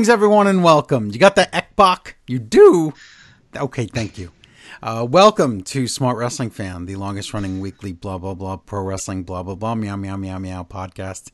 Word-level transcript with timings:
Greetings, 0.00 0.14
everyone, 0.14 0.46
and 0.46 0.64
welcome. 0.64 1.10
You 1.10 1.18
got 1.18 1.34
the 1.34 1.46
Ekbach? 1.52 2.14
You 2.26 2.38
do? 2.38 2.94
Okay, 3.54 3.84
thank 3.84 4.16
you. 4.16 4.32
Uh, 4.82 5.06
welcome 5.06 5.60
to 5.64 5.86
Smart 5.86 6.16
Wrestling 6.16 6.48
Fan, 6.48 6.86
the 6.86 6.96
longest 6.96 7.34
running 7.34 7.60
weekly 7.60 7.92
blah, 7.92 8.16
blah, 8.16 8.32
blah, 8.32 8.56
pro 8.56 8.82
wrestling, 8.82 9.24
blah, 9.24 9.42
blah, 9.42 9.56
blah, 9.56 9.74
meow, 9.74 9.96
meow, 9.96 10.16
meow, 10.16 10.38
meow 10.38 10.62
podcast. 10.62 11.30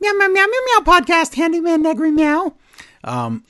Meow, 0.00 0.14
meow, 0.14 0.26
meow, 0.26 0.46
meow, 0.46 0.60
meow 0.66 0.80
podcast, 0.80 1.36
Handyman 1.36 1.80
Negri 1.80 2.10
Meow. 2.10 2.56
Um, 3.04 3.44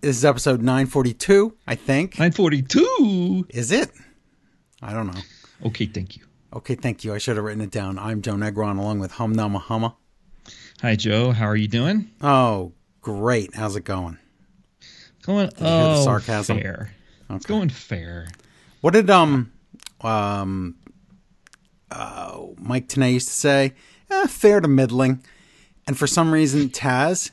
this 0.00 0.16
is 0.16 0.24
episode 0.24 0.60
942, 0.60 1.56
I 1.68 1.76
think. 1.76 2.18
942. 2.18 3.46
Is 3.50 3.70
it? 3.70 3.92
I 4.82 4.92
don't 4.92 5.06
know. 5.06 5.20
Okay, 5.66 5.86
thank 5.86 6.16
you. 6.16 6.24
Okay, 6.52 6.74
thank 6.74 7.04
you. 7.04 7.14
I 7.14 7.18
should 7.18 7.36
have 7.36 7.44
written 7.44 7.62
it 7.62 7.70
down. 7.70 7.96
I'm 7.96 8.22
Joe 8.22 8.34
Negron 8.34 8.76
along 8.76 8.98
with 8.98 9.12
HumNummaHumma. 9.12 9.94
Hi, 10.82 10.96
Joe. 10.96 11.30
How 11.30 11.44
are 11.44 11.54
you 11.54 11.68
doing? 11.68 12.10
Oh, 12.20 12.72
great. 13.00 13.54
How's 13.54 13.76
it 13.76 13.84
going? 13.84 14.18
Going 15.22 15.50
you 15.58 15.66
hear 15.66 15.84
the 15.84 15.96
oh, 15.98 16.04
sarcasm? 16.04 16.58
fair. 16.58 16.92
It's 17.28 17.46
going 17.46 17.68
fair. 17.68 18.28
What 18.80 18.94
did 18.94 19.10
um 19.10 19.52
um 20.00 20.76
uh, 21.90 22.38
Mike 22.56 22.88
Tenay 22.88 23.12
used 23.12 23.28
to 23.28 23.34
say? 23.34 23.74
Eh, 24.10 24.26
fair 24.26 24.60
to 24.60 24.68
middling. 24.68 25.22
And 25.86 25.98
for 25.98 26.06
some 26.06 26.32
reason, 26.32 26.68
Taz 26.68 27.30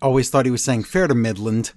always 0.00 0.30
thought 0.30 0.44
he 0.44 0.50
was 0.50 0.62
saying 0.62 0.84
fair 0.84 1.08
to 1.08 1.14
Midland. 1.14 1.72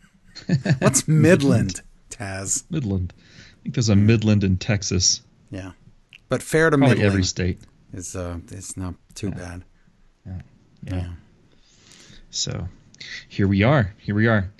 What's 0.78 1.06
Midland, 1.06 1.82
Taz? 2.10 2.64
Midland. 2.70 3.12
I 3.18 3.62
think 3.62 3.74
there's 3.74 3.88
a 3.88 3.96
Midland 3.96 4.44
in 4.44 4.56
Texas. 4.56 5.22
Yeah, 5.50 5.72
but 6.28 6.42
fair 6.42 6.70
to 6.70 6.78
Probably 6.78 6.94
middling 6.96 7.06
every 7.06 7.24
state. 7.24 7.58
is 7.92 8.16
uh 8.16 8.38
it's 8.50 8.76
not 8.76 8.94
too 9.14 9.30
bad. 9.30 9.64
Yeah. 10.84 11.08
So 12.30 12.68
here 13.28 13.48
we 13.48 13.62
are. 13.62 13.94
Here 13.98 14.14
we 14.14 14.26
are. 14.26 14.50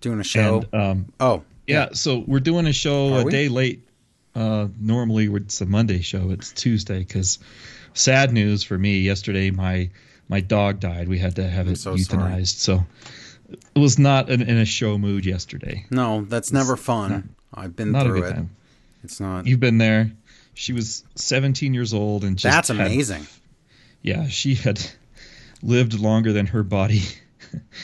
Doing 0.00 0.20
a 0.20 0.24
show. 0.24 0.64
And 0.72 0.82
um, 0.82 1.12
oh, 1.20 1.42
yeah, 1.66 1.88
so 1.92 2.22
we're 2.26 2.40
doing 2.40 2.66
a 2.66 2.72
show 2.72 3.14
Are 3.14 3.20
a 3.20 3.24
we? 3.24 3.30
day 3.30 3.48
late. 3.48 3.82
Uh, 4.34 4.68
normally 4.78 5.26
it's 5.32 5.60
a 5.60 5.66
Monday 5.66 6.00
show. 6.02 6.30
It's 6.30 6.52
Tuesday 6.52 6.98
because 6.98 7.38
sad 7.94 8.32
news 8.32 8.62
for 8.62 8.76
me. 8.76 9.00
Yesterday 9.00 9.50
my 9.50 9.90
my 10.28 10.40
dog 10.40 10.80
died. 10.80 11.08
We 11.08 11.18
had 11.18 11.36
to 11.36 11.48
have 11.48 11.68
it 11.68 11.78
so 11.78 11.96
sorry. 11.96 12.22
euthanized. 12.32 12.58
So 12.58 12.84
it 13.48 13.78
was 13.78 13.98
not 13.98 14.28
in, 14.28 14.42
in 14.42 14.58
a 14.58 14.64
show 14.66 14.98
mood 14.98 15.24
yesterday. 15.24 15.86
no, 15.90 16.22
that's 16.22 16.52
never 16.52 16.76
fun. 16.76 17.34
I've 17.54 17.74
been 17.74 17.92
Not 17.92 18.06
a 18.06 18.10
through 18.10 18.20
good 18.20 18.30
it. 18.30 18.34
time. 18.34 18.50
It's 19.04 19.20
not. 19.20 19.46
You've 19.46 19.60
been 19.60 19.78
there. 19.78 20.10
She 20.52 20.72
was 20.72 21.04
17 21.14 21.72
years 21.72 21.94
old 21.94 22.24
and 22.24 22.36
just 22.36 22.52
That's 22.52 22.68
had- 22.68 22.76
amazing. 22.78 23.26
yeah, 24.02 24.26
she 24.28 24.54
had 24.54 24.80
lived 25.62 25.94
longer 25.94 26.32
than 26.32 26.46
her 26.46 26.62
body 26.62 27.02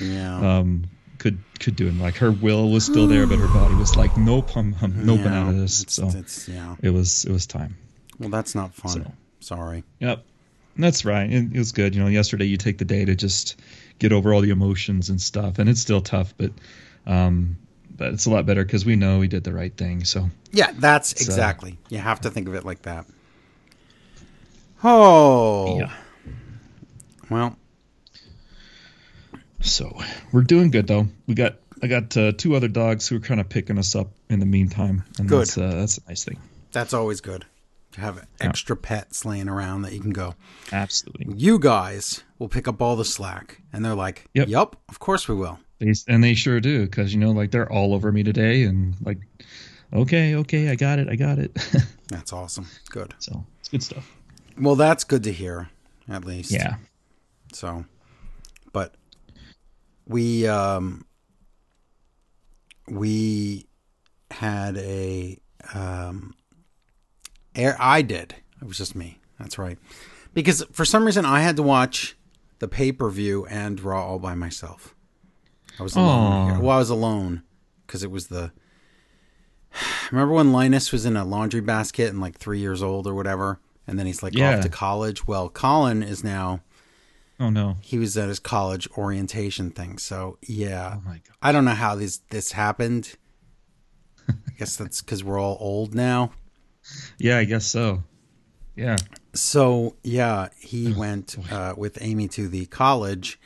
Yeah. 0.00 0.58
um, 0.58 0.84
could 1.18 1.38
could 1.60 1.76
do. 1.76 1.88
And 1.88 2.00
like 2.00 2.16
her 2.16 2.30
will 2.32 2.70
was 2.70 2.84
still 2.84 3.06
there, 3.06 3.26
but 3.26 3.38
her 3.38 3.48
body 3.48 3.74
was 3.74 3.94
like, 3.96 4.16
nope, 4.16 4.56
I'm, 4.56 4.74
I'm 4.82 5.08
Yeah, 5.08 5.42
out 5.42 5.48
of 5.50 5.56
this. 5.56 5.82
It's, 5.82 5.94
So 5.94 6.08
it's 6.14 6.48
yeah. 6.48 6.74
it 6.82 6.90
was 6.90 7.24
it 7.24 7.32
was 7.32 7.46
time. 7.46 7.76
Well, 8.18 8.28
that's 8.30 8.54
not 8.54 8.74
fun. 8.74 8.90
So. 9.04 9.12
Sorry. 9.40 9.84
Yep, 10.00 10.24
that's 10.76 11.04
right. 11.04 11.30
It, 11.32 11.52
it 11.54 11.58
was 11.58 11.72
good. 11.72 11.94
You 11.94 12.02
know, 12.02 12.08
yesterday 12.08 12.44
you 12.46 12.56
take 12.56 12.78
the 12.78 12.84
day 12.84 13.04
to 13.04 13.14
just 13.14 13.60
get 13.98 14.12
over 14.12 14.32
all 14.34 14.40
the 14.40 14.50
emotions 14.50 15.08
and 15.10 15.20
stuff, 15.20 15.58
and 15.58 15.68
it's 15.68 15.80
still 15.80 16.00
tough, 16.00 16.34
but 16.36 16.52
um, 17.06 17.56
but 17.96 18.12
it's 18.14 18.26
a 18.26 18.30
lot 18.30 18.44
better 18.46 18.64
because 18.64 18.84
we 18.84 18.96
know 18.96 19.18
we 19.20 19.28
did 19.28 19.44
the 19.44 19.52
right 19.52 19.76
thing. 19.76 20.04
So 20.04 20.28
Yeah, 20.50 20.72
that's 20.76 21.10
So- 21.24 21.24
exactly. 21.30 21.78
You 21.88 21.98
have 21.98 22.20
to 22.22 22.30
think 22.30 22.48
of 22.48 22.54
it 22.54 22.64
like 22.64 22.82
that. 22.82 23.06
Oh. 24.84 25.78
yeah. 25.78 25.92
Well, 27.30 27.56
So 29.62 29.96
we're 30.32 30.42
doing 30.42 30.70
good 30.70 30.86
though. 30.86 31.08
We 31.26 31.34
got 31.34 31.56
I 31.82 31.86
got 31.86 32.16
uh, 32.16 32.32
two 32.32 32.54
other 32.54 32.68
dogs 32.68 33.08
who 33.08 33.16
are 33.16 33.20
kind 33.20 33.40
of 33.40 33.48
picking 33.48 33.78
us 33.78 33.94
up 33.96 34.08
in 34.28 34.40
the 34.40 34.46
meantime, 34.46 35.04
and 35.18 35.28
Good. 35.28 35.40
that's 35.40 35.58
uh, 35.58 35.70
that's 35.74 35.98
a 35.98 36.02
nice 36.08 36.24
thing. 36.24 36.38
that's 36.72 36.92
always 36.94 37.20
good 37.20 37.44
to 37.92 38.00
have 38.00 38.26
extra 38.40 38.74
pets 38.76 39.24
laying 39.24 39.48
around 39.48 39.82
that 39.82 39.92
you 39.92 40.00
can 40.00 40.12
go. 40.12 40.34
Absolutely. 40.72 41.34
You 41.36 41.58
guys 41.58 42.22
will 42.38 42.48
pick 42.48 42.66
up 42.66 42.80
all 42.80 42.96
the 42.96 43.04
slack, 43.04 43.60
and 43.72 43.84
they're 43.84 43.94
like, 43.94 44.26
Yep. 44.34 44.48
yep 44.48 44.76
of 44.88 44.98
course 44.98 45.28
we 45.28 45.34
will." 45.34 45.58
They, 45.78 45.92
and 46.08 46.22
they 46.22 46.34
sure 46.34 46.60
do 46.60 46.84
because 46.84 47.12
you 47.12 47.18
know 47.20 47.32
like 47.32 47.50
they're 47.50 47.70
all 47.70 47.92
over 47.94 48.12
me 48.12 48.22
today 48.22 48.62
and 48.64 48.94
like 49.02 49.18
okay 49.92 50.36
okay 50.36 50.70
I 50.70 50.76
got 50.76 50.98
it 51.00 51.08
I 51.08 51.16
got 51.16 51.38
it. 51.38 51.52
That's 52.08 52.32
awesome. 52.32 52.66
Good. 52.90 53.14
so 53.18 53.44
it's 53.60 53.68
good 53.68 53.82
stuff. 53.82 54.10
Well, 54.60 54.76
that's 54.76 55.02
good 55.04 55.24
to 55.24 55.32
hear, 55.32 55.70
at 56.10 56.26
least. 56.26 56.50
Yeah. 56.52 56.74
So, 57.54 57.86
but 58.72 58.94
we 60.06 60.46
um 60.46 61.04
we 62.88 63.66
had 64.30 64.76
a 64.78 65.38
um 65.74 66.34
air 67.54 67.76
I 67.78 68.02
did. 68.02 68.34
It 68.60 68.66
was 68.66 68.78
just 68.78 68.94
me. 68.94 69.18
That's 69.38 69.58
right. 69.58 69.78
Because 70.34 70.64
for 70.72 70.84
some 70.84 71.04
reason 71.04 71.24
I 71.24 71.40
had 71.40 71.56
to 71.56 71.62
watch 71.62 72.16
the 72.58 72.68
pay-per-view 72.68 73.46
and 73.46 73.80
Raw 73.80 74.04
all 74.06 74.18
by 74.18 74.34
myself. 74.34 74.94
I 75.78 75.82
was 75.82 75.96
alone. 75.96 76.60
Well, 76.60 76.76
I 76.76 76.78
was 76.78 76.90
alone 76.90 77.42
because 77.86 78.02
it 78.02 78.10
was 78.10 78.28
the 78.28 78.52
Remember 80.10 80.34
when 80.34 80.52
Linus 80.52 80.92
was 80.92 81.04
in 81.06 81.16
a 81.16 81.24
laundry 81.24 81.60
basket 81.60 82.08
and 82.10 82.20
like 82.20 82.36
3 82.38 82.58
years 82.58 82.82
old 82.82 83.06
or 83.06 83.14
whatever 83.14 83.60
and 83.86 83.98
then 83.98 84.06
he's 84.06 84.22
like 84.22 84.34
Yeah. 84.34 84.56
off 84.56 84.62
to 84.62 84.68
college? 84.68 85.26
Well, 85.26 85.48
Colin 85.48 86.02
is 86.02 86.22
now 86.22 86.60
Oh 87.42 87.50
no. 87.50 87.76
he 87.80 87.98
was 87.98 88.16
at 88.16 88.28
his 88.28 88.38
college 88.38 88.88
orientation 88.96 89.70
thing. 89.70 89.98
So 89.98 90.38
yeah, 90.46 90.94
Oh 90.98 91.02
my 91.04 91.14
god. 91.14 91.36
I 91.42 91.50
don't 91.52 91.64
know 91.64 91.72
how 91.74 91.94
this 91.96 92.18
this 92.30 92.52
happened. 92.52 93.14
I 94.28 94.34
guess 94.58 94.76
that's 94.76 95.02
because 95.02 95.24
we're 95.24 95.40
all 95.40 95.56
old 95.60 95.94
now. 95.94 96.30
Yeah, 97.18 97.38
I 97.38 97.44
guess 97.44 97.66
so. 97.66 98.02
Yeah. 98.76 98.96
So 99.34 99.96
yeah, 100.02 100.48
he 100.60 100.92
went 100.92 101.36
uh, 101.50 101.74
with 101.76 101.98
Amy 102.00 102.28
to 102.28 102.48
the 102.48 102.66
college 102.66 103.40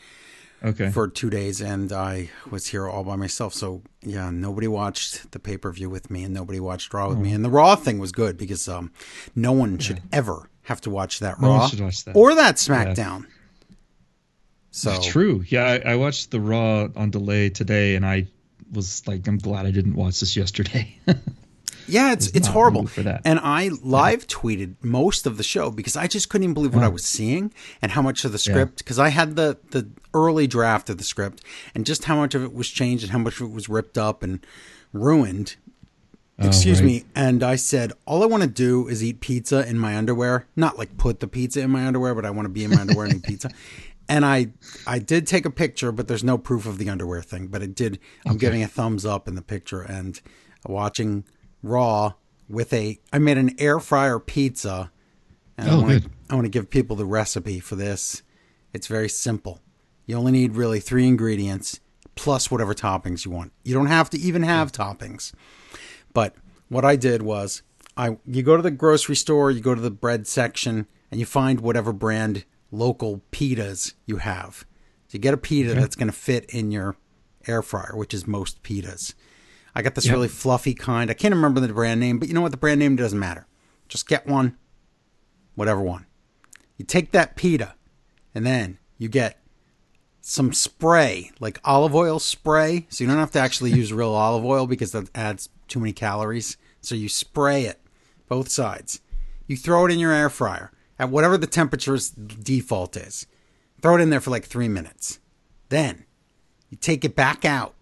Okay. 0.64 0.90
for 0.90 1.06
two 1.06 1.28
days, 1.30 1.60
and 1.60 1.92
I 1.92 2.30
was 2.50 2.66
here 2.68 2.88
all 2.88 3.04
by 3.04 3.14
myself. 3.16 3.52
So 3.54 3.82
yeah, 4.02 4.30
nobody 4.30 4.66
watched 4.66 5.30
the 5.32 5.38
pay 5.38 5.56
per 5.58 5.70
view 5.70 5.88
with 5.90 6.10
me, 6.10 6.24
and 6.24 6.32
nobody 6.34 6.60
watched 6.60 6.92
Raw 6.94 7.08
with 7.08 7.18
me. 7.18 7.32
And 7.32 7.44
the 7.44 7.50
Raw 7.50 7.76
thing 7.76 7.98
was 7.98 8.10
good 8.12 8.36
because 8.36 8.66
um, 8.68 8.90
no 9.34 9.52
one 9.52 9.78
should 9.78 10.02
ever 10.12 10.48
have 10.64 10.80
to 10.82 10.90
watch 10.90 11.20
that 11.20 11.40
No 11.40 11.48
Raw 11.48 11.58
watch 11.80 12.04
that. 12.04 12.16
or 12.16 12.34
that 12.34 12.56
SmackDown. 12.56 13.26
So 14.76 15.00
True. 15.00 15.42
Yeah, 15.48 15.64
I, 15.84 15.92
I 15.92 15.96
watched 15.96 16.30
the 16.30 16.38
Raw 16.40 16.88
on 16.94 17.10
delay 17.10 17.48
today, 17.48 17.96
and 17.96 18.04
I 18.04 18.26
was 18.70 19.06
like, 19.08 19.26
I'm 19.26 19.38
glad 19.38 19.64
I 19.64 19.70
didn't 19.70 19.94
watch 19.94 20.20
this 20.20 20.36
yesterday. 20.36 20.98
Yeah, 21.88 22.12
it's 22.12 22.26
it's 22.28 22.48
horrible. 22.48 22.88
for 22.88 23.02
that. 23.04 23.22
And 23.24 23.38
I 23.38 23.68
live 23.80 24.26
tweeted 24.26 24.74
most 24.82 25.24
of 25.24 25.36
the 25.36 25.44
show 25.44 25.70
because 25.70 25.94
I 25.96 26.08
just 26.08 26.28
couldn't 26.28 26.42
even 26.42 26.54
believe 26.54 26.74
what 26.74 26.82
I 26.82 26.88
was 26.88 27.04
seeing 27.04 27.52
and 27.80 27.92
how 27.92 28.02
much 28.02 28.24
of 28.24 28.32
the 28.32 28.38
script 28.38 28.78
because 28.78 28.98
I 28.98 29.10
had 29.10 29.36
the 29.36 29.56
the 29.70 29.86
early 30.12 30.48
draft 30.48 30.90
of 30.90 30.98
the 30.98 31.04
script 31.04 31.44
and 31.76 31.86
just 31.86 32.06
how 32.06 32.16
much 32.16 32.34
of 32.34 32.42
it 32.42 32.52
was 32.52 32.68
changed 32.68 33.04
and 33.04 33.12
how 33.12 33.18
much 33.18 33.40
of 33.40 33.50
it 33.50 33.52
was 33.54 33.68
ripped 33.68 33.96
up 33.96 34.24
and 34.24 34.44
ruined. 34.92 35.54
Oh, 36.40 36.48
Excuse 36.48 36.80
Oh, 36.80 36.82
right. 36.82 36.86
me. 36.90 37.04
And 37.14 37.44
I 37.44 37.54
said, 37.54 37.92
all 38.04 38.24
I 38.24 38.26
want 38.26 38.42
to 38.42 38.48
do 38.48 38.88
is 38.88 39.04
eat 39.04 39.20
pizza 39.20 39.64
in 39.64 39.78
my 39.78 39.96
underwear. 39.96 40.46
Not 40.56 40.76
like 40.78 40.98
put 40.98 41.20
the 41.20 41.28
pizza 41.28 41.60
in 41.60 41.70
my 41.70 41.86
underwear, 41.86 42.16
but 42.16 42.26
I 42.26 42.30
want 42.30 42.46
to 42.46 42.50
be 42.52 42.64
in 42.64 42.70
my 42.72 42.80
underwear 42.80 43.06
and 43.06 43.14
eat 43.14 43.22
pizza. 43.22 43.50
And 44.08 44.24
I 44.24 44.48
I 44.86 44.98
did 44.98 45.26
take 45.26 45.44
a 45.44 45.50
picture, 45.50 45.90
but 45.92 46.06
there's 46.08 46.24
no 46.24 46.38
proof 46.38 46.66
of 46.66 46.78
the 46.78 46.88
underwear 46.88 47.22
thing. 47.22 47.48
But 47.48 47.62
it 47.62 47.74
did. 47.74 47.98
I'm 48.24 48.36
giving 48.38 48.62
a 48.62 48.68
thumbs 48.68 49.04
up 49.04 49.26
in 49.28 49.34
the 49.34 49.42
picture 49.42 49.82
and 49.82 50.20
watching 50.66 51.24
Raw 51.62 52.12
with 52.48 52.72
a. 52.72 53.00
I 53.12 53.18
made 53.18 53.38
an 53.38 53.54
air 53.58 53.80
fryer 53.80 54.18
pizza. 54.18 54.90
And 55.58 55.70
I 55.70 55.72
Oh, 55.72 55.80
want 55.80 56.02
to. 56.04 56.10
I 56.30 56.34
want 56.34 56.44
to 56.44 56.50
give 56.50 56.70
people 56.70 56.96
the 56.96 57.06
recipe 57.06 57.60
for 57.60 57.76
this. 57.76 58.22
It's 58.72 58.86
very 58.86 59.08
simple. 59.08 59.60
You 60.06 60.16
only 60.16 60.32
need 60.32 60.54
really 60.54 60.80
three 60.80 61.06
ingredients 61.08 61.80
plus 62.14 62.50
whatever 62.50 62.74
toppings 62.74 63.24
you 63.24 63.30
want. 63.30 63.52
You 63.64 63.74
don't 63.74 63.86
have 63.86 64.08
to 64.10 64.18
even 64.18 64.42
have 64.42 64.70
toppings. 64.72 65.32
But 66.12 66.34
what 66.68 66.84
I 66.84 66.96
did 66.96 67.22
was 67.22 67.62
I 67.96 68.18
you 68.26 68.42
go 68.42 68.56
to 68.56 68.62
the 68.62 68.70
grocery 68.70 69.16
store, 69.16 69.50
you 69.50 69.60
go 69.60 69.74
to 69.74 69.80
the 69.80 69.90
bread 69.90 70.26
section, 70.26 70.86
and 71.10 71.18
you 71.18 71.26
find 71.26 71.60
whatever 71.60 71.92
brand 71.92 72.44
local 72.70 73.22
pitas 73.32 73.94
you 74.06 74.18
have. 74.18 74.64
So 75.08 75.12
you 75.14 75.18
get 75.20 75.34
a 75.34 75.38
pita 75.38 75.74
that's 75.74 75.96
going 75.96 76.08
to 76.08 76.12
fit 76.12 76.46
in 76.50 76.70
your 76.70 76.96
air 77.46 77.62
fryer, 77.62 77.92
which 77.94 78.12
is 78.12 78.26
most 78.26 78.62
pitas. 78.62 79.14
I 79.74 79.82
got 79.82 79.94
this 79.94 80.06
Yep. 80.06 80.12
really 80.14 80.28
fluffy 80.28 80.74
kind. 80.74 81.10
I 81.10 81.14
can't 81.14 81.34
remember 81.34 81.60
the 81.60 81.68
brand 81.72 82.00
name, 82.00 82.18
but 82.18 82.28
you 82.28 82.34
know 82.34 82.40
what? 82.40 82.50
The 82.50 82.56
brand 82.56 82.80
name 82.80 82.96
doesn't 82.96 83.18
matter. 83.18 83.46
Just 83.88 84.08
get 84.08 84.26
one, 84.26 84.56
whatever 85.54 85.80
one. 85.80 86.06
You 86.76 86.84
take 86.84 87.12
that 87.12 87.36
pita, 87.36 87.74
and 88.34 88.44
then 88.44 88.78
you 88.98 89.08
get 89.08 89.40
some 90.20 90.52
spray, 90.52 91.30
like 91.38 91.60
olive 91.64 91.94
oil 91.94 92.18
spray. 92.18 92.86
So 92.88 93.04
you 93.04 93.08
don't 93.08 93.18
have 93.18 93.30
to 93.32 93.38
actually 93.38 93.72
use 93.72 93.92
real 93.92 94.10
olive 94.14 94.44
oil 94.44 94.66
because 94.66 94.92
that 94.92 95.08
adds 95.14 95.48
too 95.68 95.78
many 95.78 95.92
calories. 95.92 96.56
So 96.80 96.94
you 96.94 97.08
spray 97.08 97.64
it 97.64 97.80
both 98.28 98.48
sides. 98.48 99.00
You 99.46 99.56
throw 99.56 99.86
it 99.86 99.92
in 99.92 99.98
your 99.98 100.12
air 100.12 100.28
fryer 100.30 100.72
at 100.98 101.10
whatever 101.10 101.36
the 101.38 101.46
temperature's 101.46 102.10
default 102.10 102.96
is. 102.96 103.26
Throw 103.82 103.96
it 103.96 104.00
in 104.00 104.10
there 104.10 104.20
for 104.20 104.30
like 104.30 104.44
three 104.44 104.68
minutes. 104.68 105.18
Then 105.68 106.04
You 106.70 106.76
take 106.78 107.04
it 107.04 107.14
back 107.14 107.44
out. 107.44 107.74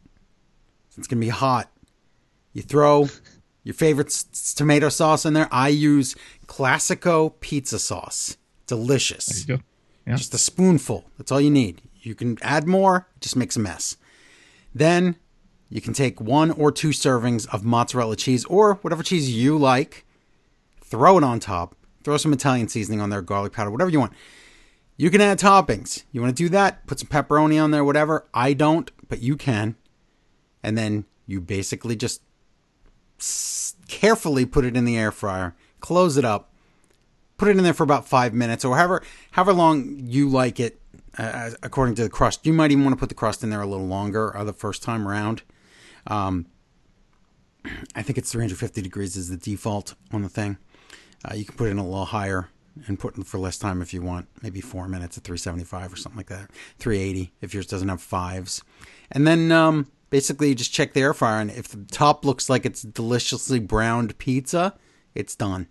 It's 0.96 1.06
going 1.08 1.20
to 1.20 1.24
be 1.26 1.28
hot. 1.30 1.70
You 2.52 2.62
throw 2.62 3.08
your 3.62 3.74
favorite 3.74 4.08
s- 4.08 4.54
tomato 4.54 4.88
sauce 4.88 5.24
in 5.24 5.32
there. 5.34 5.48
I 5.50 5.68
use 5.68 6.14
Classico 6.46 7.32
pizza 7.40 7.78
sauce. 7.78 8.36
Delicious. 8.66 9.26
There 9.44 9.56
you 9.56 9.58
go. 9.58 9.64
Yeah. 10.06 10.16
Just 10.16 10.34
a 10.34 10.38
spoonful. 10.38 11.04
That's 11.18 11.32
all 11.32 11.40
you 11.40 11.50
need. 11.50 11.82
You 12.00 12.14
can 12.14 12.36
add 12.42 12.66
more, 12.68 13.08
it 13.16 13.22
just 13.22 13.36
makes 13.36 13.56
a 13.56 13.60
mess. 13.60 13.96
Then 14.74 15.16
you 15.70 15.80
can 15.80 15.94
take 15.94 16.20
one 16.20 16.50
or 16.50 16.70
two 16.70 16.90
servings 16.90 17.48
of 17.52 17.64
mozzarella 17.64 18.16
cheese 18.16 18.44
or 18.44 18.74
whatever 18.82 19.02
cheese 19.02 19.30
you 19.34 19.56
like, 19.56 20.04
throw 20.82 21.16
it 21.16 21.24
on 21.24 21.40
top, 21.40 21.74
throw 22.04 22.16
some 22.16 22.32
Italian 22.32 22.68
seasoning 22.68 23.00
on 23.00 23.10
there, 23.10 23.22
garlic 23.22 23.52
powder, 23.52 23.70
whatever 23.70 23.90
you 23.90 23.98
want. 23.98 24.12
You 24.96 25.10
can 25.10 25.20
add 25.20 25.38
toppings. 25.38 26.04
You 26.12 26.20
want 26.20 26.36
to 26.36 26.42
do 26.42 26.48
that? 26.50 26.86
Put 26.86 27.00
some 27.00 27.08
pepperoni 27.08 27.62
on 27.62 27.72
there, 27.72 27.84
whatever. 27.84 28.26
I 28.32 28.52
don't, 28.52 28.90
but 29.08 29.20
you 29.20 29.36
can. 29.36 29.74
And 30.62 30.78
then 30.78 31.06
you 31.26 31.40
basically 31.40 31.96
just 31.96 32.22
carefully 33.88 34.46
put 34.46 34.64
it 34.64 34.76
in 34.76 34.84
the 34.84 34.96
air 34.96 35.10
fryer, 35.10 35.54
close 35.80 36.16
it 36.16 36.24
up, 36.24 36.52
put 37.36 37.48
it 37.48 37.56
in 37.56 37.64
there 37.64 37.74
for 37.74 37.82
about 37.82 38.06
five 38.06 38.32
minutes 38.32 38.64
or 38.64 38.76
however 38.76 39.02
however 39.32 39.52
long 39.52 40.00
you 40.04 40.28
like 40.28 40.60
it 40.60 40.80
uh, 41.18 41.50
according 41.62 41.94
to 41.96 42.02
the 42.02 42.08
crust. 42.08 42.46
You 42.46 42.52
might 42.52 42.70
even 42.70 42.84
want 42.84 42.96
to 42.96 43.00
put 43.00 43.08
the 43.08 43.14
crust 43.14 43.42
in 43.42 43.50
there 43.50 43.62
a 43.62 43.66
little 43.66 43.86
longer 43.86 44.36
uh, 44.36 44.44
the 44.44 44.52
first 44.52 44.82
time 44.82 45.08
around. 45.08 45.42
Um, 46.06 46.46
I 47.94 48.02
think 48.02 48.18
it's 48.18 48.30
350 48.30 48.82
degrees 48.82 49.16
is 49.16 49.28
the 49.28 49.36
default 49.36 49.94
on 50.12 50.22
the 50.22 50.28
thing. 50.28 50.58
Uh, 51.24 51.34
you 51.34 51.44
can 51.44 51.56
put 51.56 51.68
it 51.68 51.72
in 51.72 51.78
a 51.78 51.84
little 51.84 52.04
higher 52.04 52.48
and 52.86 52.98
put 52.98 53.16
it 53.16 53.26
for 53.26 53.38
less 53.38 53.56
time 53.58 53.80
if 53.80 53.94
you 53.94 54.02
want, 54.02 54.26
maybe 54.42 54.60
four 54.60 54.88
minutes 54.88 55.16
at 55.16 55.24
375 55.24 55.92
or 55.92 55.96
something 55.96 56.16
like 56.16 56.26
that. 56.28 56.50
380 56.78 57.32
if 57.40 57.54
yours 57.54 57.66
doesn't 57.66 57.88
have 57.88 58.02
fives. 58.02 58.62
And 59.12 59.26
then 59.26 59.52
um, 59.52 59.90
basically 60.10 60.48
you 60.48 60.54
just 60.54 60.72
check 60.72 60.92
the 60.92 61.00
air 61.00 61.14
fryer, 61.14 61.40
and 61.40 61.50
if 61.50 61.68
the 61.68 61.84
top 61.84 62.24
looks 62.24 62.50
like 62.50 62.66
it's 62.66 62.82
deliciously 62.82 63.58
browned 63.60 64.18
pizza, 64.18 64.74
it's 65.14 65.36
done. 65.36 65.68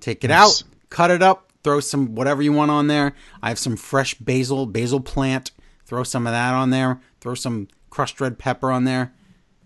Take 0.00 0.22
it 0.24 0.28
Nice. 0.28 0.62
out, 0.62 0.68
cut 0.90 1.10
it 1.10 1.22
up, 1.22 1.52
throw 1.64 1.80
some 1.80 2.14
whatever 2.14 2.42
you 2.42 2.52
want 2.52 2.70
on 2.70 2.86
there. 2.86 3.14
I 3.42 3.48
have 3.48 3.58
some 3.58 3.76
fresh 3.76 4.14
basil, 4.14 4.66
basil 4.66 5.00
plant. 5.00 5.52
Throw 5.86 6.02
some 6.02 6.26
of 6.26 6.32
that 6.32 6.52
on 6.52 6.70
there. 6.70 7.00
Throw 7.20 7.34
some 7.34 7.68
crushed 7.90 8.20
red 8.20 8.38
pepper 8.38 8.70
on 8.70 8.84
there. 8.84 9.14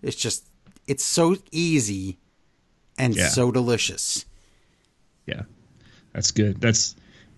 It's 0.01 0.15
just, 0.15 0.47
it's 0.87 1.03
so 1.03 1.35
easy 1.51 2.19
and 2.97 3.13
Yeah. 3.15 3.27
so 3.27 3.51
delicious. 3.51 4.25
Yeah. 5.31 5.43
That's 6.13 6.31
good. 6.31 6.59
That's 6.61 6.95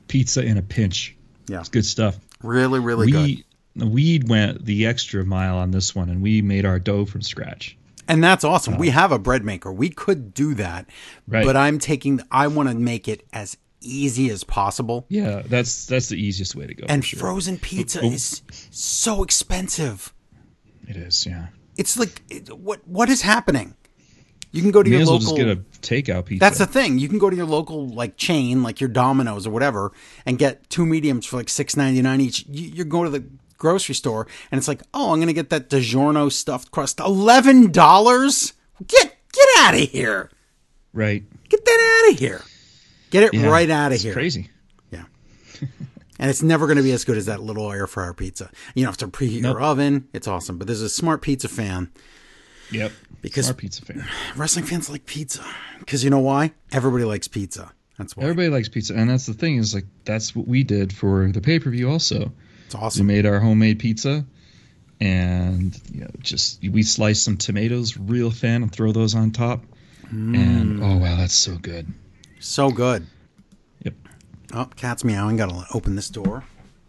pizza 0.08 0.44
in 0.44 0.58
a 0.58 0.62
pinch. 0.62 1.16
Yeah. 1.48 1.60
It's 1.60 1.70
good 1.70 1.86
stuff. 1.86 2.18
Really, 2.42 2.80
really 2.80 3.12
good. 3.12 3.44
we 3.76 3.86
we 3.86 4.22
went 4.28 4.66
the 4.66 4.86
extra 4.86 5.24
mile 5.26 5.58
on 5.58 5.72
this 5.72 5.96
one 5.96 6.10
and 6.10 6.22
we 6.22 6.42
made 6.42 6.66
our 6.66 6.80
dough 6.80 7.06
from 7.06 7.22
scratch. 7.22 7.78
And 8.08 8.24
that's 8.24 8.44
awesome. 8.44 8.78
we 8.78 8.90
uh, 8.90 8.94
have 8.94 9.12
a 9.12 9.20
bread 9.20 9.44
maker. 9.46 9.72
We 9.72 9.90
could 9.90 10.34
do 10.34 10.54
that. 10.56 10.90
Right. 11.28 11.46
But 11.46 11.56
I'm 11.56 11.80
taking, 11.80 12.20
I 12.30 12.48
want 12.48 12.68
to 12.70 12.76
make 12.76 13.08
it 13.08 13.26
as 13.32 13.56
easy 13.80 14.30
as 14.30 14.44
possible. 14.44 15.06
Yeah, 15.10 15.42
that's 15.46 15.86
that's 15.86 16.10
the 16.10 16.18
easiest 16.18 16.56
way 16.56 16.68
to 16.68 16.74
go. 16.74 16.86
And 16.90 17.04
sure. 17.04 17.20
frozen 17.20 17.58
pizza 17.58 18.02
Oh. 18.02 18.12
is 18.12 18.42
so 18.72 19.24
expensive. 19.24 20.14
it 20.88 20.98
is, 20.98 21.26
yeah. 21.26 21.48
It's 21.78 21.98
like, 21.98 22.22
it- 22.30 22.58
what 22.58 22.86
what 22.88 23.10
is 23.10 23.22
happening? 23.22 23.76
You 24.54 24.62
can 24.62 24.72
go 24.72 24.82
to 24.84 24.90
May 24.90 24.98
your 24.98 25.02
as 25.02 25.10
well 25.10 25.20
local. 25.20 25.36
just 25.36 25.84
get 25.84 26.08
a 26.08 26.14
takeout 26.14 26.26
pizza. 26.26 26.40
That's 26.40 26.60
the 26.60 26.66
thing. 26.68 27.00
You 27.00 27.10
can 27.10 27.18
go 27.18 27.30
to 27.30 27.36
your 27.36 27.46
local 27.48 27.88
like 27.90 28.16
chain, 28.18 28.64
like 28.64 28.80
your 28.80 28.88
Domino's 28.88 29.46
or 29.46 29.50
whatever, 29.50 29.92
and 30.26 30.38
get 30.40 30.70
two 30.70 30.86
mediums 30.86 31.26
for 31.26 31.38
like 31.38 31.50
six 31.50 31.76
ninety 31.76 32.02
nine 32.02 32.22
each. 32.22 32.46
You, 32.48 32.68
you 32.70 32.86
go 32.86 33.04
to 33.04 33.10
the 33.10 33.26
grocery 33.58 33.96
store, 33.96 34.28
and 34.52 34.60
it's 34.60 34.68
like, 34.68 34.82
oh, 34.94 35.12
I'm 35.12 35.20
gonna 35.20 35.34
get 35.34 35.50
that 35.50 35.70
DiGiorno 35.70 36.32
stuffed 36.32 36.70
crust, 36.72 37.00
eleven 37.00 37.72
dollars. 37.72 38.54
Get 38.88 39.18
get 39.32 39.48
out 39.58 39.74
of 39.74 39.82
here. 39.82 40.30
right. 40.94 41.24
Get 41.50 41.66
that 41.66 42.04
out 42.06 42.14
of 42.14 42.20
here. 42.20 42.42
Get 43.10 43.24
it 43.24 43.34
Yeah, 43.34 43.48
right 43.48 43.70
out 43.70 43.92
of 43.92 44.02
here. 44.02 44.14
Crazy. 44.14 44.50
Yeah. 44.92 45.04
and 46.20 46.30
it's 46.30 46.42
never 46.42 46.66
going 46.68 46.78
to 46.78 46.84
be 46.84 46.92
as 46.92 47.04
good 47.06 47.18
as 47.18 47.28
that 47.28 47.42
little 47.42 47.72
air 47.72 47.86
fryer 47.86 48.14
pizza. 48.14 48.50
You 48.74 48.84
don't 48.84 48.92
have 48.92 48.98
to 48.98 49.08
preheat 49.08 49.42
your 49.44 49.62
oven. 49.62 50.08
It's 50.14 50.28
awesome. 50.28 50.58
But 50.58 50.66
there's 50.68 50.82
a 50.82 50.90
smart 50.90 51.22
pizza 51.22 51.48
fan. 51.48 51.92
Yep. 52.74 52.92
Because- 53.22 53.46
Smart 53.46 53.58
pizza 53.58 53.82
fan. 53.86 54.06
Wrestling 54.36 54.66
fans 54.66 54.90
like 54.90 55.06
pizza. 55.06 55.44
Because 55.80 56.04
you 56.04 56.10
know 56.10 56.20
why? 56.20 56.52
Everybody 56.72 57.06
likes 57.06 57.28
pizza. 57.28 57.72
That's 57.98 58.18
why. 58.18 58.24
Everybody 58.24 58.50
likes 58.50 58.68
pizza, 58.70 58.96
and 58.96 59.10
that's 59.10 59.26
the 59.28 59.34
thing 59.34 59.58
is 59.58 59.74
like 59.74 59.86
that's 60.04 60.36
what 60.36 60.48
we 60.48 60.64
did 60.64 60.92
for 60.94 61.32
the 61.32 61.40
pay 61.42 61.60
per 61.60 61.70
view. 61.70 61.90
Also, 61.90 62.32
It's 62.66 62.76
awesome. 62.76 63.06
we 63.08 63.14
made 63.14 63.26
our 63.26 63.40
homemade 63.40 63.80
pizza, 63.80 64.26
and 65.00 65.80
you 65.94 66.02
know, 66.02 66.10
just 66.20 66.62
we 66.64 66.84
sliced 66.84 67.24
some 67.24 67.38
tomatoes 67.38 67.98
real 67.98 68.32
thin 68.32 68.64
and 68.64 68.72
throw 68.72 68.92
those 68.92 69.16
on 69.16 69.32
top. 69.32 69.64
And 70.10 70.80
Mm. 70.80 70.84
oh 70.84 70.98
wow, 70.98 71.16
that's 71.18 71.34
so 71.36 71.56
good. 71.58 71.88
So 72.40 72.70
good. 72.72 73.06
Yep. 73.84 73.94
Oh, 74.54 74.66
cat's 74.76 75.04
meowing. 75.04 75.38
Got 75.38 75.50
to 75.50 75.66
open 75.74 75.96
this 75.96 76.10
door. 76.10 76.44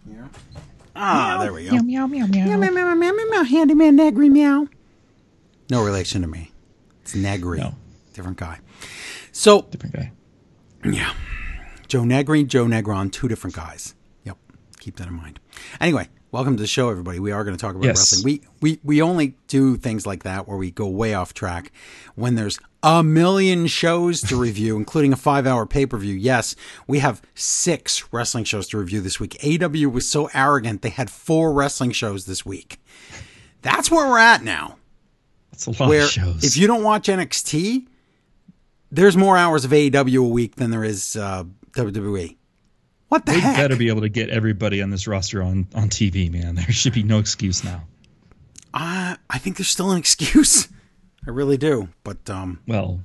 Here. 0.09 0.29
Ah, 0.97 1.39
there 1.41 1.53
we 1.53 1.65
go. 1.65 1.71
Meow 1.81 2.07
meow 2.07 2.27
meow 2.27 2.27
Meow, 2.27 2.57
meow, 2.57 2.71
meow, 2.71 2.95
meow, 2.95 3.13
meow, 3.13 3.25
meow. 3.31 3.43
Handyman 3.45 3.97
Negri 3.97 4.29
meow. 4.29 4.69
No 5.71 5.83
relation 5.85 6.23
to 6.23 6.29
me. 6.29 6.53
It's 7.03 7.15
Negri. 7.15 7.59
No. 7.59 7.75
Different 8.13 8.37
guy. 8.39 8.61
So, 9.33 9.63
Different 9.71 9.95
guy. 9.95 10.13
yeah. 10.85 11.13
Joe 11.89 12.05
Negri, 12.05 12.45
Joe 12.45 12.67
Negron, 12.67 13.11
two 13.11 13.29
different 13.29 13.57
guys. 13.57 13.95
Yep. 14.25 14.39
Keep 14.79 14.97
that 14.97 15.09
in 15.09 15.15
mind. 15.15 15.41
Anyway, 15.81 16.09
welcome 16.31 16.57
to 16.57 16.61
the 16.63 16.67
show, 16.67 16.89
everybody. 16.91 17.19
We 17.19 17.33
are 17.33 17.45
going 17.45 17.57
to 17.57 17.61
talk 17.61 17.75
about 17.75 17.85
Yes. 17.85 17.99
wrestling. 18.13 18.25
We, 18.25 18.41
we, 18.61 18.81
we 18.85 19.03
only 19.03 19.37
do 19.49 19.77
things 19.77 20.07
like 20.07 20.23
that 20.23 20.47
where 20.49 20.57
we 20.57 20.71
go 20.71 20.87
way 20.89 21.15
off 21.15 21.35
track 21.35 21.73
when 22.15 22.37
there's 22.37 22.59
a 22.83 23.03
million 23.03 23.67
shows 23.67 24.21
to 24.23 24.37
review, 24.37 24.77
including 24.79 25.13
a 25.13 25.17
five 25.17 25.47
hour 25.47 25.67
pay 25.67 25.87
per 25.87 25.99
view. 25.99 26.15
Yes, 26.15 26.55
we 26.87 27.01
have 27.01 27.21
six 27.35 28.13
wrestling 28.13 28.45
shows 28.45 28.69
to 28.69 28.79
review 28.79 29.01
this 29.01 29.19
week. 29.19 29.37
AW 29.45 29.89
was 29.89 30.09
so 30.09 30.31
arrogant, 30.35 30.83
they 30.83 30.91
had 30.91 31.11
four 31.11 31.53
wrestling 31.53 31.93
shows 31.93 32.27
this 32.27 32.47
week. 32.47 32.79
That's 33.63 33.91
where 33.91 34.07
we're 34.09 34.19
at 34.19 34.43
now 34.45 34.77
That's 35.55 35.67
a 35.67 35.71
lot 35.83 35.89
where 35.89 36.03
of 36.05 36.11
shows. 36.11 36.43
if 36.45 36.57
you 36.57 36.67
don't 36.67 36.83
watch 36.83 37.07
NXT, 37.07 37.87
there's 38.91 39.17
more 39.17 39.37
hours 39.37 39.65
of 39.65 39.71
AEW 39.71 40.19
a 40.25 40.29
week 40.29 40.57
than 40.57 40.71
there 40.73 40.83
is 40.83 41.15
uh, 41.15 41.45
WWE. 41.73 42.37
What 43.09 43.25
the 43.27 43.33
they 43.33 43.39
heck? 43.41 43.57
better 43.57 43.77
be 43.77 43.89
able 43.89 44.01
to 44.01 44.09
get 44.09 44.31
everybody 44.31 44.83
on 44.83 44.91
this 44.91 45.07
roster 45.07 45.43
on 45.43 45.69
on 45.75 45.89
TV, 45.91 46.31
man. 46.31 46.55
There 46.57 46.65
should 46.73 46.93
be 46.95 47.05
no 47.05 47.19
excuse 47.21 47.63
now. 47.63 47.85
uh, 48.73 49.15
I 49.31 49.39
think 49.39 49.57
there's 49.57 49.69
still 49.69 49.93
an 49.93 49.99
excuse. 49.99 50.69
I 51.27 51.31
really 51.31 51.57
do. 51.57 51.89
But 52.03 52.29
um, 52.29 52.61
Well, 52.67 53.01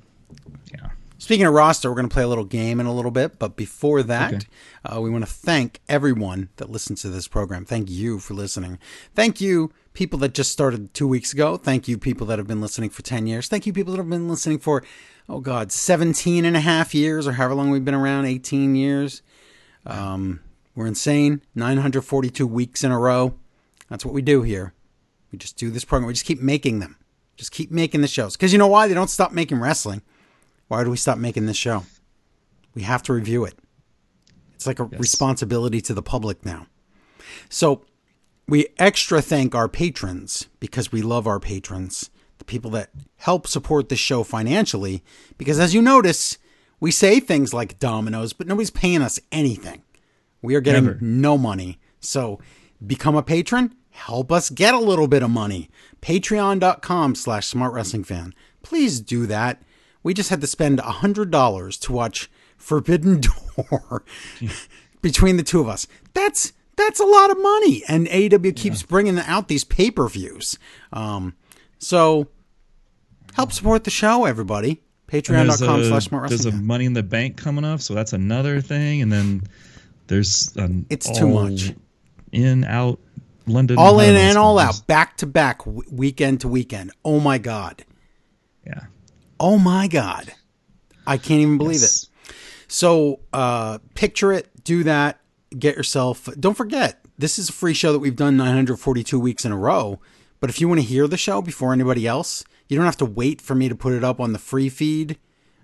yeah. 0.73 0.89
Speaking 1.19 1.45
of 1.45 1.53
roster, 1.53 1.89
we're 1.89 1.95
going 1.95 2.09
to 2.09 2.13
play 2.13 2.23
a 2.23 2.27
little 2.27 2.43
game 2.45 2.79
in 2.79 2.87
a 2.87 2.93
little 2.93 3.11
bit. 3.11 3.37
But 3.37 3.55
before 3.55 4.01
that, 4.03 4.33
Okay. 4.33 4.45
uh, 4.83 4.99
we 5.01 5.09
want 5.11 5.23
to 5.25 5.31
thank 5.31 5.79
everyone 5.87 6.49
that 6.55 6.71
listens 6.71 7.01
to 7.03 7.09
this 7.09 7.27
program. 7.27 7.65
Thank 7.65 7.89
you 7.91 8.17
for 8.17 8.33
listening. 8.33 8.79
Thank 9.13 9.39
you, 9.39 9.71
people 9.93 10.17
that 10.19 10.33
just 10.33 10.51
started 10.51 10.93
two 10.93 11.07
weeks 11.07 11.31
ago. 11.33 11.57
Thank 11.57 11.87
you, 11.87 11.97
people 11.99 12.25
that 12.27 12.39
have 12.39 12.47
been 12.47 12.61
listening 12.61 12.89
for 12.89 13.03
10 13.03 13.27
years. 13.27 13.47
Thank 13.47 13.67
you, 13.67 13.73
people 13.73 13.91
that 13.93 13.97
have 13.99 14.09
been 14.09 14.27
listening 14.27 14.57
for, 14.59 14.83
oh 15.27 15.39
God, 15.41 15.71
17 15.71 16.45
and 16.45 16.57
a 16.57 16.61
half 16.61 16.95
years 16.95 17.27
or 17.27 17.33
however 17.33 17.53
long 17.53 17.69
we've 17.69 17.85
been 17.85 17.93
around, 17.93 18.25
18 18.25 18.75
years. 18.75 19.21
Um, 19.85 20.39
we're 20.75 20.87
insane. 20.87 21.41
942 21.55 22.47
weeks 22.47 22.83
in 22.83 22.91
a 22.91 22.99
row. 22.99 23.35
That's 23.89 24.05
what 24.05 24.13
we 24.13 24.21
do 24.21 24.41
here. 24.43 24.73
We 25.31 25.37
just 25.37 25.57
do 25.57 25.69
this 25.69 25.83
program. 25.85 26.07
We 26.07 26.13
just 26.13 26.25
keep 26.25 26.41
making 26.41 26.79
them. 26.79 26.95
Just 27.35 27.51
keep 27.51 27.71
making 27.71 28.01
the 28.01 28.07
shows. 28.07 28.35
Because 28.35 28.51
you 28.51 28.57
know 28.59 28.67
why? 28.67 28.87
They 28.87 28.93
don't 28.93 29.09
stop 29.09 29.31
making 29.31 29.59
wrestling. 29.59 30.01
Why 30.69 30.83
do 30.85 30.89
we 30.89 30.97
stop 30.97 31.17
making 31.17 31.45
this 31.45 31.57
show? 31.57 31.83
We 32.73 32.83
have 32.83 33.03
to 33.03 33.13
review 33.13 33.43
it. 33.43 33.59
It's 34.55 34.65
like 34.67 34.79
a 34.79 34.87
Yes. 34.91 34.99
responsibility 35.01 35.81
to 35.81 35.93
the 35.93 36.01
public 36.01 36.45
now. 36.45 36.67
So 37.49 37.83
we 38.47 38.67
extra 38.77 39.21
thank 39.21 39.53
our 39.55 39.67
patrons 39.67 40.47
because 40.59 40.91
we 40.91 41.01
love 41.01 41.27
our 41.27 41.39
patrons, 41.39 42.09
the 42.37 42.45
people 42.45 42.71
that 42.71 42.91
help 43.17 43.47
support 43.47 43.89
the 43.89 43.95
show 43.95 44.23
financially. 44.23 45.03
Because 45.37 45.59
as 45.59 45.73
you 45.73 45.81
notice, 45.81 46.37
we 46.79 46.91
say 46.91 47.19
things 47.19 47.53
like 47.53 47.79
dominoes, 47.79 48.31
but 48.33 48.47
nobody's 48.47 48.69
paying 48.71 49.01
us 49.01 49.19
anything. 49.31 49.81
We 50.41 50.55
are 50.55 50.61
getting 50.61 50.85
Never. 50.85 50.97
no 51.01 51.37
money. 51.37 51.79
So 51.99 52.39
become 52.85 53.15
a 53.15 53.23
patron, 53.23 53.75
help 53.91 54.31
us 54.31 54.49
get 54.49 54.73
a 54.73 54.79
little 54.79 55.07
bit 55.07 55.23
of 55.23 55.29
money. 55.29 55.69
Patreon.com 56.01 57.15
slash 57.15 57.47
smart 57.47 57.73
wrestling 57.73 58.03
fan. 58.03 58.33
Please 58.61 58.99
do 59.01 59.25
that. 59.25 59.61
We 60.03 60.13
just 60.13 60.29
had 60.29 60.41
to 60.41 60.47
spend 60.47 60.79
$100 60.79 61.79
to 61.81 61.91
watch 61.91 62.29
Forbidden 62.57 63.21
Door 63.55 64.03
between 65.01 65.37
the 65.37 65.43
two 65.43 65.59
of 65.59 65.67
us. 65.67 65.87
That's 66.13 66.53
that's 66.75 66.99
a 67.01 67.05
lot 67.05 67.29
of 67.29 67.41
money, 67.41 67.83
and 67.89 68.07
AEW 68.07 68.55
keeps 68.55 68.83
bringing 68.83 69.19
out 69.19 69.49
these 69.49 69.65
pay 69.65 69.91
per 69.91 70.07
views. 70.07 70.57
Um, 70.93 71.35
so 71.77 72.29
help 73.33 73.51
support 73.51 73.83
the 73.83 73.89
show, 73.89 74.23
everybody. 74.25 74.81
Patreon.com 75.09 75.83
slash 75.83 76.05
smart 76.05 76.29
There's 76.29 76.45
a. 76.45 76.51
Money 76.53 76.85
in 76.85 76.93
the 76.93 77.03
Bank 77.03 77.35
coming 77.35 77.65
up, 77.65 77.81
so 77.81 77.93
that's 77.93 78.13
another 78.13 78.61
thing. 78.61 79.01
And 79.01 79.11
then 79.11 79.43
there's 80.07 80.55
an 80.55 80.85
It's 80.89 81.09
too 81.17 81.27
much. 81.27 81.73
in 82.31 82.63
out 82.63 82.99
London, 83.47 83.77
all 83.77 83.99
in 83.99 84.15
and 84.15 84.37
all 84.37 84.57
out, 84.59 84.85
back 84.87 85.17
to 85.17 85.25
back, 85.25 85.65
weekend 85.65 86.41
to 86.41 86.47
weekend. 86.47 86.91
Oh 87.03 87.19
my 87.19 87.39
god. 87.39 87.83
Yeah. 88.65 88.83
Oh 89.39 89.57
my 89.57 89.87
god. 89.87 90.33
I 91.07 91.17
can't 91.17 91.41
even 91.41 91.57
believe 91.57 91.81
Yes. 91.81 92.03
it. 92.03 92.09
So, 92.67 93.21
uh, 93.33 93.79
picture 93.95 94.31
it, 94.31 94.47
do 94.63 94.83
that, 94.83 95.19
get 95.57 95.75
yourself. 95.75 96.29
Don't 96.39 96.55
forget, 96.55 97.03
this 97.17 97.39
is 97.39 97.49
a 97.49 97.53
free 97.53 97.73
show 97.73 97.91
that 97.93 97.99
we've 97.99 98.15
done 98.15 98.37
942 98.37 99.19
weeks 99.19 99.43
in 99.43 99.51
a 99.51 99.57
row. 99.57 99.99
But 100.39 100.49
if 100.51 100.61
you 100.61 100.67
want 100.67 100.79
to 100.81 100.85
hear 100.85 101.07
the 101.07 101.17
show 101.17 101.41
before 101.41 101.73
anybody 101.73 102.05
else, 102.05 102.43
you 102.67 102.77
don't 102.77 102.85
have 102.85 102.97
to 102.97 103.05
wait 103.05 103.41
for 103.41 103.55
me 103.55 103.67
to 103.69 103.75
put 103.75 103.93
it 103.93 104.03
up 104.03 104.19
on 104.19 104.33
the 104.33 104.39
free 104.39 104.69
feed. 104.69 105.17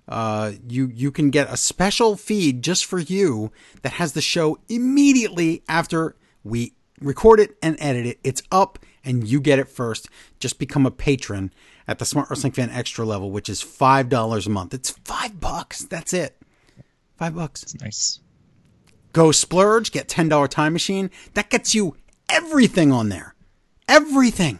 Uh, 0.07 0.53
you 0.67 0.91
you 0.93 1.11
can 1.11 1.29
get 1.31 1.51
a 1.51 1.57
special 1.57 2.15
feed 2.15 2.61
just 2.61 2.85
for 2.85 2.99
you 2.99 3.51
that 3.83 3.93
has 3.93 4.13
the 4.13 4.21
show 4.21 4.57
immediately 4.69 5.63
after 5.67 6.15
we 6.43 6.73
record 7.01 7.39
it 7.39 7.55
and 7.61 7.75
edit 7.79 8.05
it. 8.05 8.19
It's 8.23 8.41
up 8.51 8.79
and 9.03 9.27
you 9.27 9.39
get 9.39 9.59
it 9.59 9.67
first. 9.69 10.07
Just 10.39 10.59
become 10.59 10.85
a 10.85 10.91
patron 10.91 11.51
at 11.87 11.99
the 11.99 12.05
Smart 12.05 12.29
Wrestling 12.29 12.53
Fan 12.53 12.69
Extra 12.69 13.05
level, 13.05 13.31
which 13.31 13.49
is 13.49 13.61
five 13.61 14.09
dollars 14.09 14.47
a 14.47 14.49
month. 14.49 14.73
It's 14.73 14.89
five 14.89 15.39
bucks. 15.39 15.83
That's 15.83 16.13
it. 16.13 16.37
Five 17.17 17.35
bucks. 17.35 17.75
Nice. 17.79 18.19
Go 19.13 19.31
splurge, 19.31 19.91
get 19.91 20.07
ten 20.07 20.27
dollar 20.27 20.47
time 20.47 20.73
machine. 20.73 21.09
That 21.33 21.49
gets 21.49 21.73
you 21.73 21.95
everything 22.29 22.91
on 22.91 23.09
there. 23.09 23.35
Everything. 23.87 24.59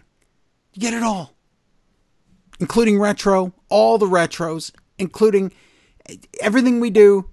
You 0.74 0.82
get 0.82 0.94
it 0.94 1.04
all. 1.04 1.36
Including 2.60 3.00
retro, 3.00 3.54
all 3.70 3.98
the 3.98 4.06
retros, 4.06 4.72
including 4.98 5.52
everything 6.40 6.80
we 6.80 6.90
do. 6.90 7.30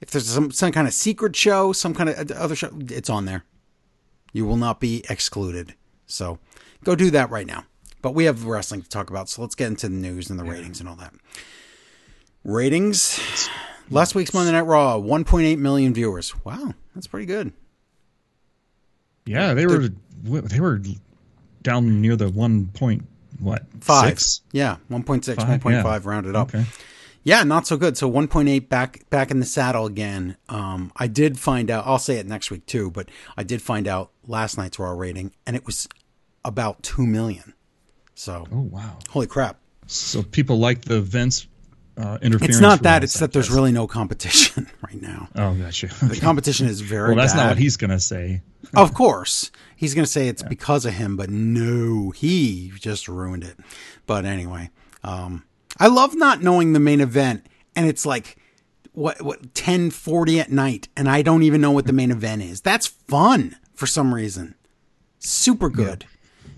If 0.00 0.10
there's 0.10 0.26
some, 0.26 0.50
some 0.50 0.72
kind 0.72 0.88
of 0.88 0.92
secret 0.92 1.36
show, 1.36 1.72
some 1.72 1.94
kind 1.94 2.10
of 2.10 2.30
uh, 2.30 2.34
other 2.34 2.56
show, 2.56 2.70
it's 2.88 3.08
on 3.08 3.24
there. 3.24 3.44
You 4.32 4.44
will 4.44 4.56
not 4.56 4.80
be 4.80 5.04
excluded. 5.08 5.74
So 6.06 6.40
go 6.82 6.96
do 6.96 7.10
that 7.12 7.30
right 7.30 7.46
now. 7.46 7.64
But 8.02 8.14
we 8.14 8.24
have 8.24 8.44
wrestling 8.44 8.82
to 8.82 8.88
talk 8.88 9.10
about, 9.10 9.28
so 9.28 9.42
let's 9.42 9.54
get 9.54 9.68
into 9.68 9.88
the 9.88 9.94
news 9.94 10.28
and 10.28 10.38
the 10.38 10.44
ratings 10.44 10.80
and 10.80 10.88
all 10.88 10.96
that. 10.96 11.14
Ratings. 12.44 13.48
Last 13.90 14.14
week's 14.14 14.34
Monday 14.34 14.52
Night 14.52 14.62
Raw, 14.62 14.98
1.8 14.98 15.58
million 15.58 15.94
viewers. 15.94 16.34
Wow, 16.44 16.74
that's 16.94 17.06
pretty 17.06 17.26
good. 17.26 17.52
Yeah, 19.24 19.54
they 19.54 19.66
were 19.66 19.88
they 20.22 20.60
were 20.60 20.80
down 21.62 22.00
near 22.00 22.16
the 22.16 22.28
one 22.28 22.66
point 22.68 23.04
what 23.38 23.64
Five. 23.80 24.08
six? 24.08 24.40
Yeah, 24.52 24.76
1.6, 24.90 25.36
1.5 25.36 25.70
yeah. 25.70 26.00
rounded 26.04 26.36
up. 26.36 26.54
Okay. 26.54 26.64
Yeah, 27.24 27.44
not 27.44 27.66
so 27.66 27.76
good. 27.76 27.96
So 27.96 28.10
1.8 28.10 28.68
back 28.68 29.08
back 29.10 29.30
in 29.30 29.38
the 29.38 29.46
saddle 29.46 29.86
again. 29.86 30.36
Um, 30.48 30.90
I 30.96 31.06
did 31.06 31.38
find 31.38 31.70
out. 31.70 31.86
I'll 31.86 31.98
say 31.98 32.16
it 32.16 32.26
next 32.26 32.50
week 32.50 32.66
too, 32.66 32.90
but 32.90 33.08
I 33.36 33.44
did 33.44 33.62
find 33.62 33.86
out 33.86 34.10
last 34.26 34.58
night's 34.58 34.78
Raw 34.78 34.90
rating, 34.90 35.32
and 35.46 35.54
it 35.54 35.64
was 35.64 35.88
about 36.44 36.82
two 36.82 37.06
million. 37.06 37.54
So 38.14 38.46
Oh 38.52 38.60
wow. 38.60 38.98
holy 39.08 39.26
crap! 39.26 39.58
So 39.86 40.22
people 40.22 40.58
like 40.58 40.82
the 40.82 41.00
Vince 41.00 41.46
uh, 41.96 42.18
interference. 42.22 42.56
It's 42.56 42.62
not 42.62 42.82
that; 42.82 43.04
it's 43.04 43.18
that 43.20 43.32
there's 43.32 43.50
really 43.50 43.72
no 43.72 43.86
competition 43.86 44.68
right 44.82 45.00
now. 45.00 45.28
Oh, 45.34 45.54
gotcha. 45.54 45.88
The 46.02 46.18
competition 46.20 46.66
is 46.66 46.80
very. 46.80 47.08
well, 47.08 47.16
that's 47.16 47.32
bad. 47.34 47.42
not 47.42 47.48
what 47.50 47.58
he's 47.58 47.76
gonna 47.76 48.00
say. 48.00 48.42
Of 48.74 48.94
course, 48.94 49.50
he's 49.76 49.94
to 49.94 50.06
say 50.06 50.28
it's 50.28 50.42
because 50.42 50.86
of 50.86 50.94
him, 50.94 51.16
but 51.16 51.28
no, 51.30 52.10
he 52.10 52.72
just 52.78 53.08
ruined 53.08 53.44
it. 53.44 53.58
But 54.06 54.24
anyway, 54.24 54.70
um, 55.02 55.44
I 55.78 55.88
love 55.88 56.14
not 56.14 56.42
knowing 56.42 56.72
the 56.72 56.80
main 56.80 57.00
event, 57.00 57.46
and 57.76 57.86
it's 57.86 58.06
like 58.06 58.36
what 58.92 59.20
what 59.22 59.54
ten 59.54 59.90
forty 59.90 60.40
at 60.40 60.50
night, 60.50 60.88
and 60.96 61.08
I 61.08 61.22
don't 61.22 61.42
even 61.42 61.60
know 61.60 61.72
what 61.72 61.86
the 61.86 61.92
main 61.92 62.10
event 62.10 62.42
is. 62.42 62.60
That's 62.60 62.86
fun 62.86 63.56
for 63.74 63.86
some 63.86 64.14
reason. 64.14 64.54
Super 65.18 65.68
good. 65.68 66.04
Yeah, 66.04 66.11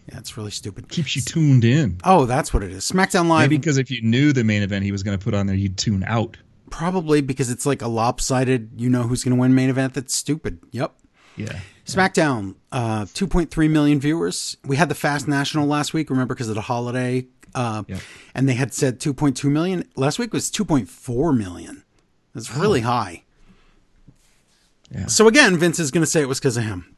it's 0.09 0.37
really 0.37 0.51
stupid. 0.51 0.89
Keeps 0.89 1.17
you 1.17 1.23
tuned 1.23 1.65
in. 1.65 1.99
Oh, 2.05 2.27
that's 2.27 2.53
what 2.55 2.63
it 2.63 2.71
is. 2.71 2.85
SmackDown 2.91 3.27
Live, 3.29 3.49
Maybe 3.51 3.59
because 3.59 3.79
if 3.79 3.91
you 3.91 4.03
knew 4.03 4.33
the 4.33 4.45
main 4.45 4.63
event 4.63 4.85
he 4.85 4.93
was 4.93 5.03
going 5.03 5.19
to 5.19 5.23
put 5.25 5.35
on 5.35 5.47
there, 5.47 5.57
you'd 5.57 5.77
tune 5.79 6.05
out. 6.07 6.37
probably 6.71 7.21
because 7.21 7.51
it's 7.51 7.67
like 7.67 7.83
a 7.83 7.89
lopsided. 7.89 8.71
You 8.77 8.91
know 8.91 9.05
who's 9.05 9.23
going 9.25 9.35
to 9.37 9.41
win 9.41 9.55
main 9.55 9.71
event? 9.71 9.95
That's 9.95 10.15
stupid. 10.15 10.59
Yep. 10.73 10.93
Yeah. 11.37 11.59
SmackDown, 11.87 12.55
uh, 12.73 13.05
2.3 13.07 13.71
million 13.71 14.01
viewers. 14.01 14.57
We 14.65 14.77
had 14.77 14.89
the 14.89 14.95
Fast 14.95 15.27
National 15.29 15.67
last 15.67 15.93
week, 15.93 16.09
remember, 16.11 16.35
because 16.35 16.49
of 16.49 16.55
the 16.55 16.61
holiday. 16.63 17.27
Uh, 17.55 17.85
Yeah. 17.89 17.99
And 18.35 18.49
they 18.49 18.55
had 18.55 18.73
said 18.73 19.01
2.2 19.01 19.51
million. 19.51 19.89
Last 19.97 20.19
week 20.19 20.33
was 20.33 20.51
2.4 20.51 21.37
million. 21.37 21.85
That's 22.35 22.55
really 22.57 22.81
high. 22.81 23.23
Yeah. 24.91 25.07
So 25.07 25.29
again, 25.29 25.57
Vince 25.57 25.79
is 25.79 25.91
going 25.91 26.03
to 26.03 26.11
say 26.11 26.21
it 26.21 26.29
was 26.29 26.39
because 26.41 26.57
of 26.57 26.65
him. 26.65 26.94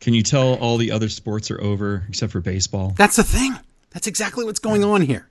Can 0.00 0.14
you 0.14 0.22
tell 0.22 0.54
all 0.54 0.76
the 0.76 0.90
other 0.90 1.08
sports 1.08 1.50
are 1.50 1.60
over 1.60 2.04
except 2.08 2.32
for 2.32 2.40
baseball? 2.40 2.92
That's 2.96 3.16
the 3.16 3.22
thing. 3.24 3.54
That's 3.90 4.06
exactly 4.06 4.44
what's 4.44 4.58
going 4.58 4.84
on 4.84 5.02
here. 5.02 5.28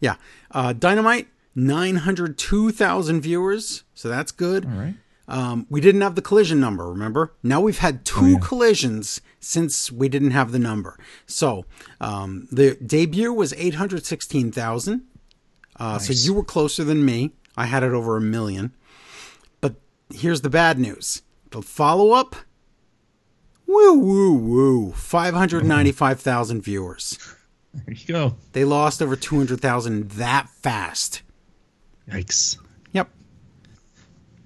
Yeah. 0.00 0.16
Uh, 0.50 0.72
Dynamite, 0.72 1.28
902,000 1.54 3.20
viewers. 3.20 3.84
So 3.94 4.08
that's 4.08 4.32
good. 4.32 4.64
All 4.64 4.70
right. 4.72 4.94
Um, 5.28 5.66
we 5.68 5.80
didn't 5.80 6.02
have 6.02 6.14
the 6.14 6.22
collision 6.22 6.60
number, 6.60 6.88
remember? 6.88 7.32
Now 7.42 7.60
we've 7.60 7.78
had 7.78 8.04
two 8.04 8.38
collisions 8.38 9.20
since 9.40 9.90
we 9.90 10.08
didn't 10.08 10.30
have 10.30 10.52
the 10.52 10.58
number. 10.60 10.96
So 11.26 11.66
um, 12.00 12.46
the 12.52 12.76
debut 12.76 13.32
was 13.32 13.52
816,000. 13.54 15.02
Uh, 15.78 15.98
So 15.98 16.12
you 16.12 16.32
were 16.32 16.44
closer 16.44 16.84
than 16.84 17.04
me. 17.04 17.32
I 17.56 17.66
had 17.66 17.82
it 17.82 17.92
over 17.92 18.16
a 18.16 18.20
million. 18.20 18.72
But 19.60 19.74
here's 20.14 20.42
the 20.42 20.50
bad 20.50 20.78
news 20.78 21.22
the 21.50 21.60
follow 21.60 22.12
up, 22.12 22.36
woo, 23.66 23.98
woo, 23.98 24.34
woo, 24.34 24.92
595,000 24.92 26.62
viewers. 26.62 27.18
There 27.74 27.94
you 27.94 28.06
go. 28.06 28.36
They 28.52 28.64
lost 28.64 29.02
over 29.02 29.16
200,000 29.16 30.10
that 30.12 30.48
fast. 30.48 31.22
Yikes. 32.10 32.56
Yep. 32.92 33.10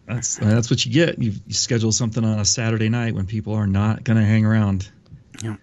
That's 0.06 0.36
that's 0.36 0.70
what 0.70 0.84
you 0.84 0.92
get. 0.92 1.18
You, 1.22 1.32
you 1.46 1.54
schedule 1.54 1.92
something 1.92 2.24
on 2.24 2.40
a 2.40 2.44
Saturday 2.44 2.88
night 2.88 3.14
when 3.14 3.26
people 3.26 3.54
are 3.54 3.66
not 3.66 4.02
going 4.02 4.16
to 4.16 4.24
hang 4.24 4.44
around. 4.44 4.90
Yep. 5.44 5.58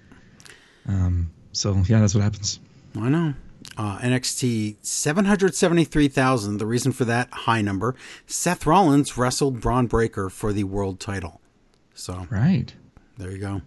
Um, 0.87 1.31
so 1.51 1.75
yeah, 1.87 1.99
that's 1.99 2.15
what 2.15 2.23
happens. 2.23 2.59
I 2.97 3.09
know. 3.09 3.33
Uh, 3.77 3.99
NXT 3.99 4.77
773,000. 4.81 6.57
The 6.57 6.65
reason 6.65 6.91
for 6.91 7.05
that 7.05 7.29
high 7.31 7.61
number 7.61 7.95
Seth 8.25 8.65
Rollins 8.65 9.17
wrestled 9.17 9.59
Bron 9.59 9.87
Breakker 9.87 10.29
for 10.29 10.53
the 10.53 10.63
world 10.63 10.99
title. 10.99 11.41
So 11.93 12.27
Right. 12.29 12.73
There 13.17 13.31
you 13.31 13.39
go. 13.39 13.61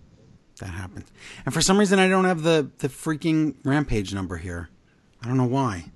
That 0.60 0.68
happened. 0.70 1.04
And 1.44 1.52
for 1.54 1.60
some 1.60 1.78
reason, 1.78 1.98
I 1.98 2.08
don't 2.08 2.24
have 2.26 2.42
the, 2.42 2.70
the 2.78 2.88
freaking 2.88 3.54
Rampage 3.64 4.14
number 4.14 4.36
here. 4.36 4.68
I 5.22 5.26
don't 5.28 5.36
know 5.36 5.46
why. 5.46 5.86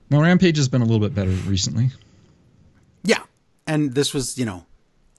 Now 0.09 0.21
Rampage 0.21 0.57
has 0.57 0.67
been 0.69 0.81
a 0.81 0.85
little 0.85 0.99
bit 0.99 1.13
better 1.15 1.31
recently. 1.31 1.89
Yeah. 3.03 3.23
And 3.67 3.93
this 3.93 4.13
was, 4.13 4.37
you 4.37 4.45
know, 4.45 4.65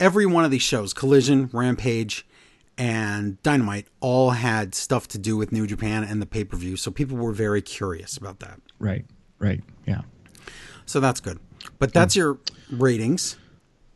every 0.00 0.26
one 0.26 0.44
of 0.44 0.50
these 0.50 0.62
shows, 0.62 0.92
Collision, 0.94 1.50
Rampage, 1.52 2.26
and 2.76 3.40
Dynamite, 3.42 3.86
all 4.00 4.30
had 4.30 4.74
stuff 4.74 5.06
to 5.08 5.18
do 5.18 5.36
with 5.36 5.52
New 5.52 5.66
Japan 5.66 6.04
and 6.04 6.20
the 6.20 6.26
pay 6.26 6.44
per 6.44 6.56
view. 6.56 6.76
So 6.76 6.90
people 6.90 7.16
were 7.16 7.32
very 7.32 7.62
curious 7.62 8.16
about 8.16 8.40
that. 8.40 8.60
Right. 8.78 9.04
Right. 9.38 9.62
Yeah. 9.86 10.02
So 10.86 11.00
that's 11.00 11.20
good. 11.20 11.38
But 11.78 11.92
that's 11.92 12.14
your 12.16 12.38
ratings. 12.70 13.36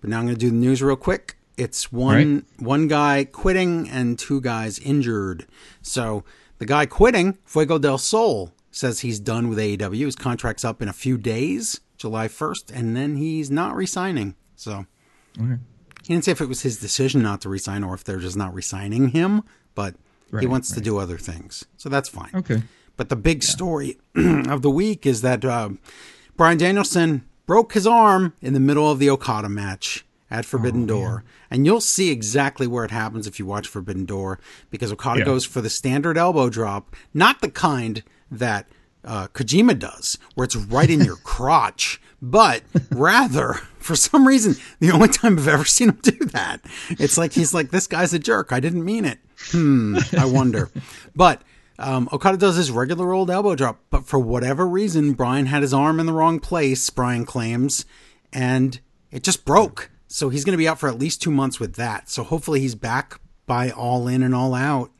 But 0.00 0.11
now 0.11 0.18
I'm 0.20 0.25
going 0.26 0.37
to 0.37 0.40
do 0.40 0.50
the 0.50 0.56
news 0.56 0.80
real 0.82 0.97
quick. 0.97 1.37
It's 1.56 1.90
one 1.92 2.35
Right. 2.35 2.44
one 2.61 2.88
guy 2.88 3.25
quitting 3.25 3.88
and 3.88 4.18
two 4.18 4.40
guys 4.40 4.78
injured. 4.78 5.47
So 5.82 6.25
the 6.58 6.66
guy 6.66 6.87
quitting, 6.87 7.37
Fuego 7.44 7.78
del 7.78 7.99
Sol, 7.99 8.52
says 8.70 9.00
he's 9.00 9.18
done 9.18 9.49
with 9.49 9.58
AEW. 9.58 10.06
His 10.06 10.14
contract's 10.14 10.64
up 10.64 10.80
in 10.80 10.88
a 10.88 10.92
few 10.92 11.18
days, 11.18 11.80
July 11.97 12.28
1st, 12.28 12.70
and 12.73 12.97
then 12.97 13.16
he's 13.16 13.50
not 13.50 13.75
resigning. 13.75 14.37
So 14.54 14.87
Okay. 15.37 15.58
He 16.09 16.15
didn't 16.15 16.25
say 16.25 16.33
if 16.33 16.41
it 16.41 16.49
was 16.49 16.62
his 16.62 16.79
decision 16.81 17.21
not 17.23 17.43
to 17.43 17.50
resign 17.50 17.85
or 17.85 17.93
if 17.95 18.03
they're 18.03 18.19
just 18.19 18.35
not 18.37 18.55
resigning 18.55 19.09
him, 19.11 19.43
but 19.75 19.95
he 20.31 20.37
Right, 20.37 20.49
wants 20.49 20.71
to 20.73 20.81
do 20.81 20.97
other 20.99 21.19
things. 21.19 21.67
So 21.77 21.91
that's 21.91 22.09
fine. 22.09 22.31
Okay. 22.35 22.62
But 22.97 23.11
the 23.11 23.17
big 23.17 23.43
story 23.43 23.99
of 24.17 24.62
the 24.62 24.71
week 24.71 25.05
is 25.05 25.21
that 25.21 25.45
uh, 25.45 25.69
Bryan 26.37 26.57
Danielson 26.59 27.27
broke 27.47 27.75
his 27.75 27.87
arm 27.87 28.33
in 28.41 28.55
the 28.55 28.61
middle 28.61 28.91
of 28.91 28.99
the 28.99 29.11
Okada 29.11 29.49
match 29.50 30.07
at 30.31 30.45
Forbidden 30.47 30.87
Door. 30.87 31.25
And 31.50 31.65
you'll 31.67 31.81
see 31.83 32.11
exactly 32.11 32.67
where 32.67 32.85
it 32.87 32.91
happens 32.91 33.27
if 33.27 33.38
you 33.38 33.45
watch 33.47 33.69
Forbidden 33.69 34.05
Door 34.07 34.38
because 34.71 34.91
Okada 34.93 35.21
Yeah. 35.21 35.25
goes 35.27 35.45
for 35.45 35.61
the 35.61 35.71
standard 35.71 36.17
elbow 36.19 36.49
drop, 36.50 36.97
not 37.12 37.41
the 37.43 37.50
kind 37.50 38.03
that 38.31 38.67
uh, 39.05 39.29
Kojima 39.29 39.79
does, 39.79 40.19
where 40.35 40.45
it's 40.45 40.57
right 40.57 40.91
in 40.91 41.03
your 41.05 41.17
crotch, 41.25 42.00
but 42.20 42.62
rather, 42.90 43.54
for 43.78 43.96
some 43.96 44.26
reason, 44.26 44.56
the 44.80 44.90
only 44.90 45.08
time 45.08 45.38
I've 45.38 45.48
ever 45.48 45.64
seen 45.64 45.90
him 45.90 45.98
do 46.02 46.18
that, 46.26 46.60
it's 46.90 47.18
like 47.18 47.32
he's 47.32 47.54
like, 47.54 47.70
this 47.70 47.87
guy's 47.87 48.14
a 48.14 48.18
jerk. 48.18 48.52
I 48.52 48.60
didn't 48.60 48.84
mean 48.84 49.04
it. 49.04 49.18
Hmm, 49.50 49.98
I 50.16 50.25
wonder. 50.25 50.70
but 51.14 51.42
um, 51.78 52.08
Okada 52.12 52.37
does 52.37 52.56
his 52.56 52.70
regular 52.70 53.12
old 53.12 53.30
elbow 53.30 53.54
drop, 53.54 53.78
but 53.90 54.04
for 54.04 54.18
whatever 54.18 54.66
reason, 54.66 55.12
Brian 55.12 55.46
had 55.46 55.62
his 55.62 55.72
arm 55.72 56.00
in 56.00 56.06
the 56.06 56.12
wrong 56.12 56.40
place, 56.40 56.90
Brian 56.90 57.25
claims, 57.25 57.84
and 58.32 58.80
it 59.12 59.22
just 59.22 59.44
broke. 59.44 59.90
So 60.08 60.28
he's 60.28 60.44
going 60.44 60.54
to 60.54 60.58
be 60.58 60.66
out 60.66 60.80
for 60.80 60.88
at 60.88 60.98
least 60.98 61.22
two 61.22 61.30
months 61.30 61.60
with 61.60 61.75
that. 61.75 62.08
So 62.08 62.25
hopefully 62.25 62.60
he's 62.60 62.75
back 62.75 63.20
by 63.46 63.70
all 63.70 64.08
in 64.08 64.22
and 64.22 64.34
all 64.34 64.54
out. 64.54 64.90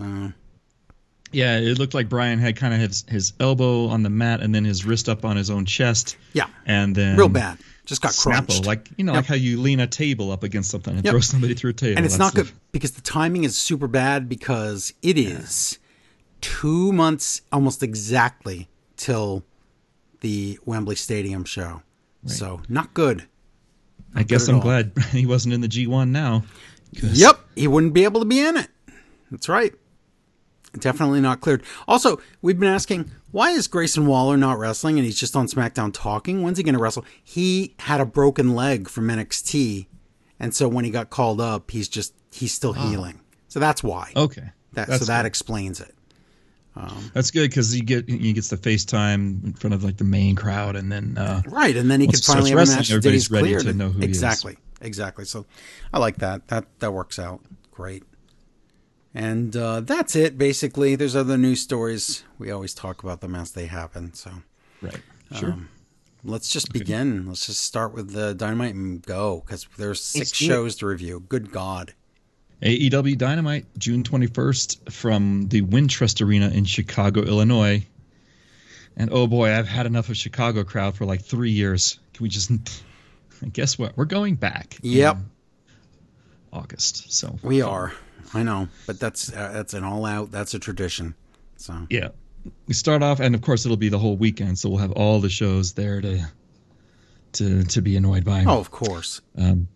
Uh, 0.00 0.30
Yeah, 1.36 1.58
it 1.58 1.78
looked 1.78 1.92
like 1.92 2.08
Brian 2.08 2.38
had 2.38 2.56
kind 2.56 2.72
of 2.72 2.80
his, 2.80 3.04
his 3.08 3.32
elbow 3.40 3.88
on 3.88 4.02
the 4.02 4.08
mat 4.10 4.40
and 4.40 4.54
then 4.54 4.64
his 4.64 4.86
wrist 4.86 5.06
up 5.08 5.24
on 5.24 5.36
his 5.36 5.50
own 5.50 5.66
chest. 5.66 6.16
yeah, 6.32 6.46
And 6.64 6.94
then 6.96 7.16
real 7.18 7.28
bad. 7.28 7.58
Just 7.84 8.00
got 8.00 8.12
Snapple, 8.12 8.46
crunched. 8.48 8.66
like 8.66 8.88
you 8.96 9.04
know, 9.04 9.12
Yep. 9.12 9.20
like 9.22 9.26
how 9.28 9.34
you 9.34 9.60
lean 9.60 9.78
a 9.80 9.86
table 9.86 10.32
up 10.32 10.42
against 10.42 10.70
something 10.70 10.96
and 10.96 11.04
Yep. 11.04 11.12
throw 11.12 11.20
somebody 11.20 11.54
through 11.54 11.70
a 11.70 11.74
table. 11.74 11.98
and 11.98 12.06
it's 12.06 12.16
That's 12.16 12.34
not 12.34 12.44
good 12.44 12.52
because 12.72 12.92
the 12.92 13.00
timing 13.02 13.44
is 13.44 13.56
super 13.56 13.86
bad 13.86 14.28
because 14.28 14.92
it 15.02 15.18
is 15.18 15.78
two 16.40 16.90
months 16.92 17.42
almost 17.52 17.82
exactly 17.82 18.68
till 18.96 19.44
the 20.22 20.58
Wembley 20.64 20.96
Stadium 20.96 21.44
show. 21.44 21.82
So 22.24 22.62
not 22.68 22.92
good. 22.94 23.28
I 24.14 24.22
guess 24.24 24.48
I'm 24.48 24.56
all. 24.56 24.62
glad 24.62 24.92
he 25.12 25.26
wasn't 25.26 25.52
in 25.54 25.60
the 25.60 25.68
G1 25.68 26.08
now. 26.08 26.44
Yep, 26.92 27.38
he 27.54 27.68
wouldn't 27.68 27.92
be 27.92 28.04
able 28.04 28.20
to 28.20 28.26
be 28.26 28.40
in 28.40 28.56
it. 28.56 28.68
That's 29.30 29.48
right. 29.48 29.74
Definitely 30.78 31.20
not 31.20 31.40
cleared. 31.40 31.62
Also, 31.88 32.20
we've 32.42 32.58
been 32.58 32.68
asking 32.72 33.10
why 33.30 33.50
is 33.50 33.66
Grayson 33.68 34.06
Waller 34.06 34.36
not 34.36 34.58
wrestling 34.58 34.98
and 34.98 35.04
he's 35.04 35.18
just 35.18 35.36
on 35.36 35.46
SmackDown 35.46 35.92
talking? 35.92 36.42
When's 36.42 36.58
he 36.58 36.64
going 36.64 36.74
to 36.74 36.80
wrestle? 36.80 37.04
He 37.22 37.74
had 37.80 38.00
a 38.00 38.06
broken 38.06 38.54
leg 38.54 38.88
from 38.88 39.08
NXT, 39.08 39.86
and 40.40 40.54
so 40.54 40.68
when 40.68 40.84
he 40.84 40.90
got 40.90 41.10
called 41.10 41.40
up, 41.40 41.70
he's 41.70 41.88
just 41.88 42.14
he's 42.32 42.52
still 42.52 42.72
healing. 42.72 43.20
So 43.48 43.60
that's 43.60 43.82
why. 43.82 44.12
Okay. 44.16 44.50
that, 44.74 44.88
Oh, 44.88 44.90
That's 44.90 44.98
so 45.00 45.04
that 45.06 45.22
good. 45.22 45.26
explains 45.28 45.80
it. 45.80 45.94
That's 47.14 47.30
good 47.30 47.48
because 47.48 47.74
you 47.74 47.82
get 47.82 48.06
he 48.08 48.34
gets 48.34 48.50
the 48.50 48.56
FaceTime 48.58 49.42
in 49.44 49.52
front 49.54 49.72
of 49.72 49.82
like 49.82 49.96
the 49.96 50.04
main 50.04 50.36
crowd, 50.36 50.76
and 50.76 50.92
then 50.92 51.16
uh, 51.16 51.40
Right, 51.46 51.74
and 51.74 51.90
then 51.90 52.00
he 52.00 52.06
could 52.06 52.22
finally 52.22 52.50
have 52.50 52.58
a 52.58 52.66
match 52.66 52.90
everybody's 52.90 53.30
ready 53.30 53.48
cleared. 53.48 53.62
to 53.62 53.72
know 53.72 53.88
who 53.88 54.00
he 54.00 54.04
is. 54.04 54.10
exactly, 54.10 54.58
exactly. 54.82 55.24
So 55.24 55.46
I 55.94 55.98
like 55.98 56.18
that. 56.18 56.48
That 56.48 56.66
that 56.80 56.92
works 56.92 57.18
out 57.18 57.40
great. 57.70 58.02
And 59.16 59.56
uh, 59.56 59.80
that's 59.80 60.14
it. 60.14 60.36
Basically, 60.36 60.94
there's 60.94 61.16
other 61.16 61.38
news 61.38 61.62
stories. 61.62 62.22
We 62.38 62.50
always 62.50 62.74
talk 62.74 63.02
about 63.02 63.22
them 63.22 63.34
as 63.34 63.52
they 63.52 63.64
happen. 63.64 64.12
So 64.12 64.30
right, 64.82 65.00
sure. 65.34 65.52
Um, 65.52 65.70
let's 66.22 66.50
just 66.52 66.70
begin. 66.70 67.26
Let's 67.26 67.46
just 67.46 67.62
start 67.62 67.94
with 67.94 68.12
the 68.12 68.34
Dynamite 68.34 68.74
and 68.74 69.00
go 69.00 69.42
because 69.46 69.66
there's 69.78 70.02
6 70.02 70.18
Let's 70.18 70.32
it. 70.32 70.44
shows 70.44 70.76
to 70.76 70.86
review. 70.86 71.24
Good 71.30 71.50
God. 71.50 71.94
AEW 72.60 73.16
Dynamite, 73.16 73.64
June 73.78 74.02
21st, 74.02 74.92
from 74.92 75.48
the 75.48 75.62
Wintrust 75.62 76.20
Arena 76.24 76.50
in 76.50 76.66
Chicago, 76.66 77.22
Illinois. 77.22 77.86
And 78.98 79.08
oh 79.10 79.26
boy, 79.26 79.50
I've 79.50 79.68
had 79.68 79.86
enough 79.86 80.10
of 80.10 80.18
Chicago 80.18 80.62
crowd 80.62 80.94
for 80.94 81.06
like 81.06 81.22
three 81.22 81.52
years. 81.52 81.98
Can 82.12 82.24
we 82.24 82.28
just? 82.28 82.50
Guess 83.52 83.78
what? 83.78 83.96
We're 83.96 84.04
going 84.04 84.34
back. 84.34 84.76
Yep. 84.82 85.16
August. 86.52 87.12
So 87.12 87.38
We 87.42 87.62
are. 87.62 87.94
I 88.34 88.42
know, 88.42 88.68
but 88.86 88.98
that's 89.00 89.32
uh, 89.32 89.50
that's 89.52 89.74
an 89.74 89.84
all 89.84 90.04
out. 90.04 90.30
That's 90.30 90.54
a 90.54 90.58
tradition. 90.58 91.14
So 91.56 91.86
yeah, 91.90 92.08
we 92.66 92.74
start 92.74 93.02
off, 93.02 93.20
and 93.20 93.34
of 93.34 93.42
course 93.42 93.64
it'll 93.64 93.76
be 93.76 93.88
the 93.88 93.98
whole 93.98 94.16
weekend, 94.16 94.58
so 94.58 94.68
we'll 94.68 94.78
have 94.78 94.92
all 94.92 95.20
the 95.20 95.28
shows 95.30 95.72
there 95.74 96.00
to 96.00 96.26
to 97.32 97.62
to 97.64 97.82
be 97.82 97.96
annoyed 97.96 98.24
by. 98.24 98.44
oh, 98.46 98.58
of 98.58 98.70
course. 98.70 99.20
Um, 99.38 99.68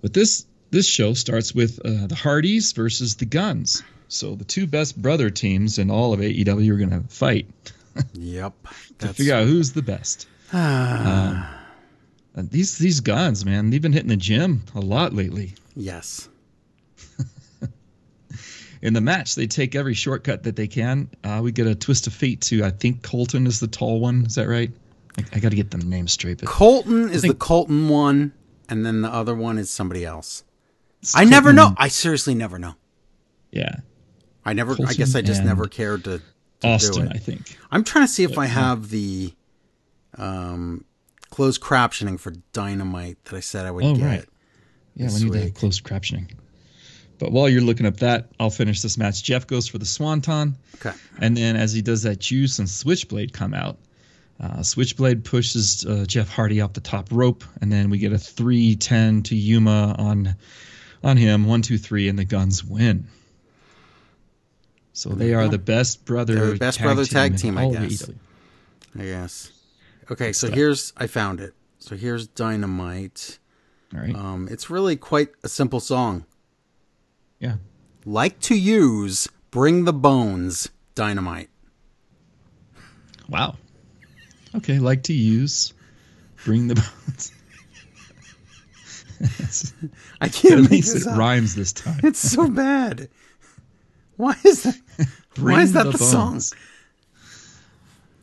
but 0.00 0.12
this 0.12 0.46
this 0.70 0.86
show 0.86 1.14
starts 1.14 1.54
with 1.54 1.78
uh, 1.84 2.06
the 2.06 2.14
Hardys 2.14 2.72
versus 2.72 3.16
the 3.16 3.26
Guns. 3.26 3.82
So 4.08 4.34
the 4.34 4.44
two 4.44 4.66
best 4.66 5.00
brother 5.00 5.30
teams 5.30 5.78
in 5.78 5.90
all 5.90 6.12
of 6.12 6.20
AEW 6.20 6.70
are 6.70 6.76
going 6.76 6.90
to 6.90 7.00
fight 7.08 7.46
Yep. 8.12 8.52
to 8.98 9.08
figure 9.14 9.34
out 9.34 9.46
who's 9.46 9.72
the 9.72 9.80
best. 9.82 10.26
um, 10.52 11.46
these 12.34 12.76
these 12.78 13.00
guns, 13.00 13.44
man, 13.44 13.70
they've 13.70 13.80
been 13.80 13.92
hitting 13.92 14.08
the 14.08 14.16
gym 14.16 14.62
a 14.74 14.80
lot 14.80 15.12
lately. 15.14 15.54
yes. 15.76 16.28
In 18.82 18.94
the 18.94 19.00
match, 19.00 19.36
they 19.36 19.46
take 19.46 19.74
every 19.76 19.94
shortcut 19.94 20.42
that 20.42 20.56
they 20.56 20.66
can. 20.66 21.08
Uh, 21.22 21.40
we 21.42 21.52
get 21.52 21.66
a 21.68 21.74
twist 21.74 22.06
of 22.08 22.12
fate 22.12 22.40
to 22.42 22.64
I 22.64 22.70
think 22.70 23.02
Colton 23.02 23.46
is 23.46 23.60
the 23.60 23.68
tall 23.68 24.00
one. 24.00 24.26
Is 24.26 24.34
that 24.34 24.48
right? 24.48 24.70
I, 25.18 25.24
I 25.34 25.38
got 25.38 25.50
to 25.50 25.56
get 25.56 25.70
the 25.70 25.78
name 25.78 26.08
straight. 26.08 26.38
But 26.38 26.48
Colton 26.48 27.08
is 27.10 27.22
the 27.22 27.34
Colton 27.34 27.88
one, 27.88 28.32
and 28.68 28.84
then 28.84 29.02
the 29.02 29.08
other 29.08 29.34
one 29.36 29.58
is 29.58 29.70
somebody 29.70 30.04
else. 30.04 30.42
I 31.14 31.24
never 31.24 31.52
know. 31.52 31.74
I 31.76 31.88
seriously 31.88 32.34
never 32.34 32.58
know. 32.58 32.74
Yeah, 33.52 33.76
I 34.44 34.52
never. 34.52 34.72
I 34.86 34.94
guess 34.94 35.14
I 35.14 35.22
just 35.22 35.44
never 35.44 35.66
cared 35.68 36.04
to, 36.04 36.18
to 36.18 36.22
do 36.60 36.68
Austin, 36.68 37.06
it. 37.06 37.12
I 37.14 37.18
think. 37.18 37.56
I'm 37.70 37.84
trying 37.84 38.04
to 38.06 38.12
see 38.12 38.24
if 38.24 38.36
I 38.36 38.46
have 38.46 38.88
the 38.90 39.32
um, 40.18 40.84
closed 41.30 41.60
captioning 41.60 42.18
for 42.18 42.32
Dynamite 42.52 43.24
that 43.26 43.36
I 43.36 43.40
said 43.40 43.66
I 43.66 43.70
would 43.70 43.84
Oh, 43.84 43.94
get. 43.94 44.04
right. 44.04 44.24
Yeah, 44.94 45.08
we 45.08 45.24
need 45.24 45.32
to 45.34 45.40
have 45.40 45.54
closed 45.54 45.84
captioning. 45.84 46.30
But 47.22 47.30
while 47.30 47.48
you're 47.48 47.62
looking 47.62 47.86
up 47.86 47.98
that, 47.98 48.30
I'll 48.40 48.50
finish 48.50 48.82
this 48.82 48.98
match. 48.98 49.22
Jeff 49.22 49.46
goes 49.46 49.68
for 49.68 49.78
the 49.78 49.84
Swanton, 49.84 50.56
Okay. 50.74 50.90
and 51.20 51.36
then 51.36 51.54
as 51.54 51.72
he 51.72 51.80
does 51.80 52.02
that, 52.02 52.18
Juice 52.18 52.58
and 52.58 52.68
Switchblade 52.68 53.32
come 53.32 53.54
out. 53.54 53.78
Uh, 54.40 54.64
Switchblade 54.64 55.22
pushes 55.24 55.86
uh, 55.86 56.04
Jeff 56.08 56.28
Hardy 56.28 56.60
off 56.60 56.72
the 56.72 56.80
top 56.80 57.06
rope, 57.12 57.44
and 57.60 57.70
then 57.70 57.90
we 57.90 57.98
get 57.98 58.12
a 58.12 58.16
3-10 58.16 59.22
to 59.26 59.36
Yuma 59.36 59.94
on 60.00 60.34
on 61.04 61.16
him. 61.16 61.46
One, 61.46 61.62
two, 61.62 61.78
three, 61.78 62.08
and 62.08 62.18
the 62.18 62.24
Guns 62.24 62.64
win. 62.64 63.06
So 64.92 65.10
they 65.10 65.32
are 65.32 65.46
the 65.46 65.58
best 65.58 66.04
brother. 66.04 66.34
They're 66.34 66.46
the 66.54 66.56
best 66.56 66.80
brother 66.80 67.04
tag 67.04 67.32
in 67.32 67.36
team, 67.38 67.56
I 67.56 67.70
guess. 67.70 68.10
I 68.98 69.02
guess. 69.04 69.52
Okay, 70.10 70.32
so 70.32 70.50
here's 70.50 70.92
I 70.96 71.06
found 71.06 71.38
it. 71.38 71.54
So 71.78 71.94
here's 71.94 72.26
Dynamite. 72.26 73.38
All 73.94 74.00
right. 74.00 74.16
Um, 74.16 74.48
it's 74.50 74.70
really 74.70 74.96
quite 74.96 75.28
a 75.44 75.48
simple 75.48 75.78
song. 75.78 76.24
Yeah. 77.42 77.56
Like 78.06 78.40
to 78.40 78.54
use, 78.58 79.28
bring 79.50 79.84
the 79.84 79.92
bones, 79.92 80.70
Dynamite. 80.94 81.50
Wow. 83.28 83.56
Okay, 84.54 84.78
like 84.78 85.02
to 85.04 85.12
use. 85.12 85.72
Bring 86.44 86.68
the 86.68 86.74
bones. 86.74 87.32
I 90.20 90.28
can't 90.28 90.54
At 90.54 90.60
make 90.62 90.70
least 90.70 90.94
this 90.94 91.06
it 91.06 91.12
up. 91.12 91.18
rhymes 91.18 91.54
this 91.54 91.72
time. 91.72 92.00
It's 92.02 92.18
so 92.18 92.48
bad. 92.64 93.08
Why 94.16 94.34
is 94.44 94.64
that? 94.64 94.76
Why 95.38 95.62
is 95.62 95.72
that 95.74 95.90
the, 95.92 95.98
song? 95.98 96.40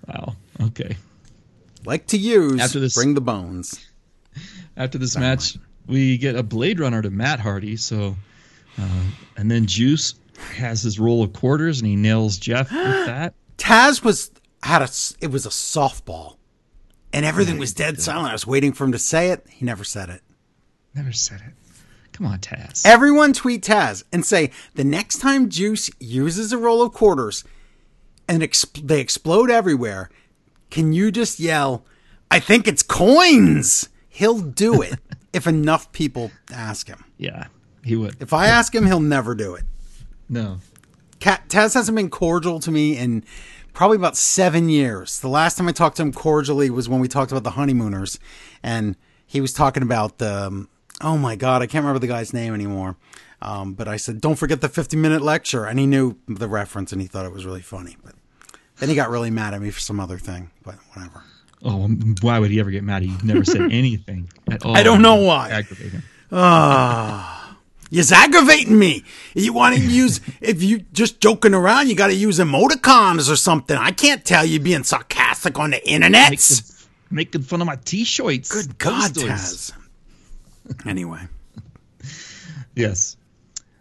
Wow. 0.08 0.36
Okay. 0.62 0.98
Like 1.86 2.08
to 2.08 2.18
use, 2.18 2.60
After 2.60 2.80
this- 2.80 2.96
bring 2.96 3.14
the 3.14 3.22
bones. 3.22 3.86
After 4.78 4.98
this 4.98 5.18
match, 5.18 5.58
we 5.88 6.18
get 6.18 6.36
a 6.36 6.44
Blade 6.44 6.80
Runner 6.80 7.02
to 7.02 7.10
Matt 7.10 7.40
Hardy. 7.40 7.76
So, 7.78 8.16
uh, 8.80 9.04
and 9.38 9.50
then 9.52 9.66
Juice 9.66 10.16
has 10.56 10.82
his 10.82 11.00
roll 11.00 11.22
of 11.24 11.34
quarters 11.34 11.80
and 11.80 11.88
he 11.88 11.96
nails 11.96 12.38
Jeff 12.38 12.72
with 12.72 12.82
that. 13.06 13.34
Taz 13.58 14.04
was 14.04 14.32
had 14.64 14.82
a 14.82 14.90
it 15.22 15.32
was 15.32 15.46
a 15.46 15.50
softball, 15.50 16.36
and 17.14 17.26
everything 17.26 17.58
was 17.58 17.74
dead 17.74 18.02
silent. 18.02 18.30
I 18.30 18.34
was 18.34 18.48
waiting 18.48 18.74
for 18.74 18.84
him 18.86 18.92
to 18.94 19.00
say 19.00 19.32
it. 19.32 19.46
He 19.50 19.66
never 19.66 19.84
said 19.84 20.10
it. 20.10 20.22
Never 20.96 21.12
said 21.12 21.42
it. 21.46 21.54
Come 22.14 22.26
on, 22.28 22.40
Taz. 22.40 22.86
Everyone 22.86 23.32
tweet 23.34 23.64
Taz 23.64 24.04
and 24.12 24.26
say 24.26 24.52
the 24.76 24.84
next 24.84 25.20
time 25.20 25.50
Juice 25.50 25.90
uses 26.00 26.52
a 26.52 26.58
roll 26.58 26.82
of 26.82 26.94
quarters 26.94 27.44
and 28.28 28.42
exp- 28.44 28.86
they 28.88 29.00
explode 29.00 29.50
everywhere, 29.50 30.10
can 30.70 30.92
you 30.94 31.12
just 31.12 31.40
yell, 31.40 31.86
"I 32.30 32.40
think 32.40 32.68
it's 32.68 32.84
coins"? 32.84 33.90
He'll 34.10 34.40
do 34.40 34.82
it 34.82 35.00
if 35.34 35.48
enough 35.48 35.92
people 35.94 36.32
ask 36.52 36.88
him. 36.88 37.06
yeah, 37.18 37.48
he 37.90 37.96
would. 37.96 38.22
If 38.22 38.32
I 38.34 38.48
ask 38.48 38.74
him, 38.74 38.86
he'll 38.86 39.02
never 39.02 39.36
do 39.36 39.56
it. 39.56 39.64
No. 40.30 40.60
Cat, 41.20 41.44
Taz 41.50 41.74
hasn't 41.74 41.96
been 41.96 42.10
cordial 42.10 42.60
to 42.62 42.72
me 42.72 42.98
in 42.98 43.26
probably 43.74 43.98
about 43.98 44.16
seven 44.16 44.70
years. 44.70 45.20
The 45.20 45.28
last 45.28 45.58
time 45.58 45.68
I 45.68 45.72
talked 45.72 45.98
to 45.98 46.04
him 46.04 46.14
cordially 46.14 46.70
was 46.70 46.88
when 46.88 47.00
we 47.00 47.08
talked 47.08 47.32
about 47.32 47.44
the 47.44 47.52
honeymooners, 47.52 48.20
and 48.64 48.96
he 49.26 49.42
was 49.42 49.52
talking 49.52 49.84
about 49.84 50.20
the. 50.20 50.46
Um, 50.48 50.70
oh 51.02 51.18
my 51.18 51.36
god, 51.36 51.62
I 51.62 51.68
can't 51.68 51.84
remember 51.84 52.00
the 52.00 52.08
guy's 52.08 52.34
name 52.34 52.54
anymore. 52.54 52.96
Um, 53.42 53.74
but 53.74 53.88
I 53.88 53.98
said, 53.98 54.22
"Don't 54.22 54.36
forget 54.36 54.62
the 54.62 54.70
fifty-minute 54.70 55.22
lecture," 55.22 55.66
and 55.66 55.80
he 55.80 55.86
knew 55.86 56.18
the 56.28 56.48
reference, 56.48 56.92
and 56.92 57.02
he 57.02 57.08
thought 57.08 57.26
it 57.26 57.34
was 57.34 57.46
really 57.46 57.62
funny. 57.62 57.98
But 58.04 58.16
then 58.78 58.90
he 58.90 58.96
got 58.96 59.10
really 59.10 59.32
mad 59.32 59.54
at 59.54 59.62
me 59.62 59.72
for 59.72 59.80
some 59.80 60.00
other 60.00 60.18
thing. 60.18 60.52
But 60.64 60.76
whatever. 60.94 61.24
Oh, 61.64 61.88
why 62.22 62.40
would 62.40 62.52
he 62.52 62.60
ever 62.60 62.72
get 62.72 62.84
mad? 62.84 63.02
He 63.02 63.14
never 63.24 63.44
said 63.44 63.62
anything 63.72 64.30
at 64.50 64.64
all. 64.66 64.78
I 64.78 64.84
don't 64.84 65.02
know 65.02 65.16
why. 65.16 65.50
Aggravate 65.50 65.92
him. 65.92 66.04
You're 67.90 68.06
aggravating 68.14 68.78
me. 68.78 69.04
You 69.34 69.54
want 69.54 69.76
to 69.76 69.82
use 69.82 70.22
if 70.42 70.62
you 70.62 70.80
just 70.94 71.20
joking 71.20 71.54
around, 71.54 71.88
you 71.88 71.96
got 71.96 72.08
to 72.08 72.16
use 72.16 72.40
emoticons 72.40 73.32
or 73.32 73.36
something. 73.36 73.76
I 73.76 73.92
can't 73.92 74.24
tell 74.24 74.46
you 74.46 74.60
being 74.60 74.84
sarcastic 74.84 75.58
on 75.58 75.72
the 75.72 75.90
internet. 75.90 76.30
Making, 76.30 76.66
making 77.10 77.42
fun 77.42 77.62
of 77.62 77.68
my 77.68 77.78
t-shirts. 77.78 78.52
Good 78.52 78.78
God. 78.78 79.12
Taz. 79.12 79.74
Anyway, 80.86 81.22
Yes. 82.76 83.18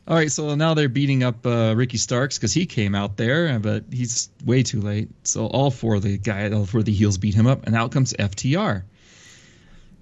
All 0.09 0.17
right, 0.17 0.33
so 0.33 0.55
now 0.55 0.73
they're 0.73 0.89
beating 0.89 1.23
up 1.23 1.47
uh, 1.47 1.75
Ricky 1.77 1.99
Starks 1.99 2.39
because 2.39 2.55
he 2.55 2.65
came 2.65 2.95
out 2.95 3.19
there, 3.19 3.59
but 3.59 3.85
he's 3.93 4.31
way 4.43 4.63
too 4.63 4.81
late. 4.81 5.11
So 5.25 5.47
all 5.49 5.71
four 5.71 5.97
of 5.97 6.03
the 6.03 6.17
guy, 6.17 6.51
all 6.51 6.65
four 6.65 6.81
of 6.81 6.87
the 6.87 6.95
heels 6.95 7.19
beat 7.19 7.35
him 7.35 7.47
up, 7.47 7.67
and 7.67 7.77
out 7.77 7.93
comes 7.93 8.15
FTR. 8.15 8.85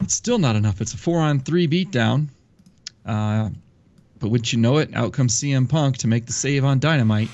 It's 0.01 0.15
still 0.15 0.39
not 0.39 0.55
enough. 0.55 0.81
It's 0.81 0.95
a 0.95 0.97
four 0.97 1.19
on 1.19 1.41
three 1.41 1.67
beatdown. 1.67 2.29
Uh, 3.05 3.51
but 4.19 4.29
wouldn't 4.29 4.53
you 4.53 4.59
know 4.59 4.79
it, 4.79 4.95
out 4.95 5.13
comes 5.13 5.35
CM 5.35 5.69
Punk 5.69 5.99
to 5.99 6.09
make 6.09 6.27
the 6.27 6.33
save 6.33 6.65
on 6.65 6.79
Dynamite. 6.79 7.29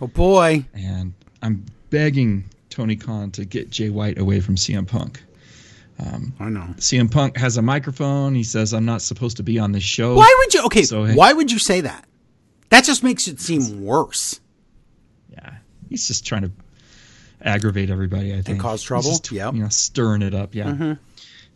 Oh 0.00 0.06
boy. 0.06 0.64
And 0.74 1.14
I'm 1.42 1.64
begging 1.90 2.44
Tony 2.70 2.96
Khan 2.96 3.30
to 3.32 3.44
get 3.44 3.70
Jay 3.70 3.90
White 3.90 4.18
away 4.18 4.40
from 4.40 4.56
CM 4.56 4.86
Punk. 4.86 5.22
Um, 5.98 6.34
I 6.40 6.48
know. 6.48 6.74
CM 6.78 7.10
Punk 7.10 7.36
has 7.36 7.56
a 7.56 7.62
microphone. 7.62 8.34
He 8.34 8.42
says, 8.42 8.74
I'm 8.74 8.84
not 8.84 9.00
supposed 9.00 9.36
to 9.36 9.42
be 9.42 9.58
on 9.58 9.72
this 9.72 9.84
show. 9.84 10.16
Why 10.16 10.34
would 10.38 10.54
you? 10.54 10.64
Okay, 10.64 10.82
so, 10.82 11.06
why 11.14 11.32
would 11.32 11.52
you 11.52 11.58
say 11.58 11.82
that? 11.82 12.04
That 12.70 12.84
just 12.84 13.04
makes 13.04 13.28
it 13.28 13.38
seem 13.38 13.84
worse. 13.84 14.40
Yeah, 15.30 15.54
he's 15.88 16.08
just 16.08 16.26
trying 16.26 16.42
to 16.42 16.50
aggravate 17.40 17.90
everybody. 17.90 18.32
I 18.32 18.36
think 18.36 18.48
and 18.48 18.60
cause 18.60 18.82
trouble. 18.82 19.20
Yeah, 19.30 19.52
you 19.52 19.62
know, 19.62 19.68
stirring 19.68 20.22
it 20.22 20.34
up. 20.34 20.54
Yeah. 20.54 20.64
Mm-hmm. 20.64 20.92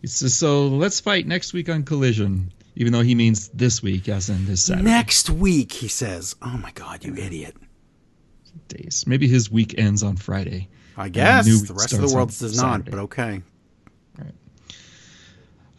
Says, 0.07 0.37
so 0.37 0.69
let's 0.69 1.01
fight 1.01 1.27
next 1.27 1.53
week 1.53 1.69
on 1.69 1.83
Collision, 1.83 2.53
even 2.79 2.93
though 2.93 3.03
he 3.03 3.17
means 3.17 3.49
this 3.49 3.83
week, 3.83 4.09
as 4.09 4.31
in 4.31 4.47
this 4.47 4.63
Saturday. 4.63 4.85
Next 4.85 5.29
week, 5.29 5.73
he 5.73 5.89
says. 5.89 6.37
Oh 6.41 6.57
my 6.57 6.71
God, 6.71 7.05
you 7.05 7.15
idiot! 7.15 7.57
Days. 8.69 9.05
Maybe 9.07 9.27
his 9.27 9.51
week 9.51 9.75
ends 9.77 10.03
on 10.03 10.17
Friday. 10.17 10.69
I 10.97 11.09
guess 11.09 11.45
the 11.45 11.75
rest 11.75 11.93
of 11.93 12.01
the 12.01 12.15
world 12.15 12.29
does 12.31 12.57
not, 12.57 12.85
but 12.85 12.99
okay. 13.01 13.43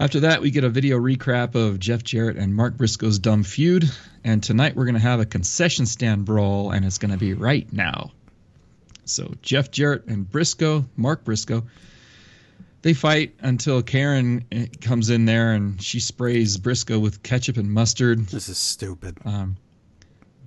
After 0.02 0.22
that, 0.22 0.42
we 0.42 0.50
get 0.50 0.64
a 0.64 0.70
video 0.70 0.98
recap 0.98 1.56
of 1.56 1.78
Jeff 1.78 2.04
Jarrett 2.04 2.38
and 2.38 2.56
Mark 2.56 2.78
Briscoe's 2.78 3.20
dumb 3.20 3.44
feud. 3.44 3.90
And 4.24 4.42
tonight 4.42 4.76
we're 4.76 4.86
going 4.86 4.96
to 4.96 5.02
have 5.02 5.20
a 5.20 5.26
concession 5.26 5.86
stand 5.86 6.24
brawl, 6.24 6.72
and 6.72 6.86
it's 6.86 6.98
going 6.98 7.12
to 7.12 7.18
be 7.18 7.34
right 7.34 7.72
now. 7.74 8.12
So 9.04 9.34
Jeff 9.42 9.72
Jarrett 9.72 10.06
and 10.06 10.30
Briscoe, 10.30 10.86
Mark 10.96 11.26
Briscoe, 11.26 11.64
they 12.82 12.94
fight 12.94 13.36
until 13.42 13.82
Karen 13.82 14.46
eh, 14.52 14.68
comes 14.82 15.10
in 15.10 15.26
there 15.26 15.54
and 15.54 15.82
she 15.82 16.00
sprays 16.00 16.58
Briscoe 16.58 17.00
with 17.00 17.24
ketchup 17.24 17.58
and 17.58 17.72
mustard. 17.72 18.20
This 18.28 18.50
is 18.50 18.58
stupid. 18.58 19.18
Um, 19.26 19.58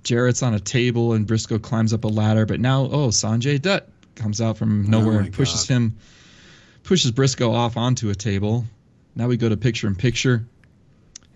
Jarrett's 0.03 0.43
on 0.43 0.53
a 0.53 0.59
table 0.59 1.13
and 1.13 1.27
Briscoe 1.27 1.59
climbs 1.59 1.93
up 1.93 2.03
a 2.03 2.07
ladder, 2.07 2.45
but 2.45 2.59
now 2.59 2.83
oh 2.83 3.09
Sanjay 3.09 3.61
Dutt 3.61 3.89
comes 4.15 4.41
out 4.41 4.57
from 4.57 4.89
nowhere 4.89 5.15
oh 5.15 5.19
and 5.19 5.33
pushes 5.33 5.67
God. 5.67 5.75
him, 5.75 5.97
pushes 6.83 7.11
Briscoe 7.11 7.51
off 7.51 7.77
onto 7.77 8.09
a 8.09 8.15
table. 8.15 8.65
Now 9.15 9.27
we 9.27 9.37
go 9.37 9.49
to 9.49 9.57
picture 9.57 9.87
in 9.87 9.95
picture. 9.95 10.45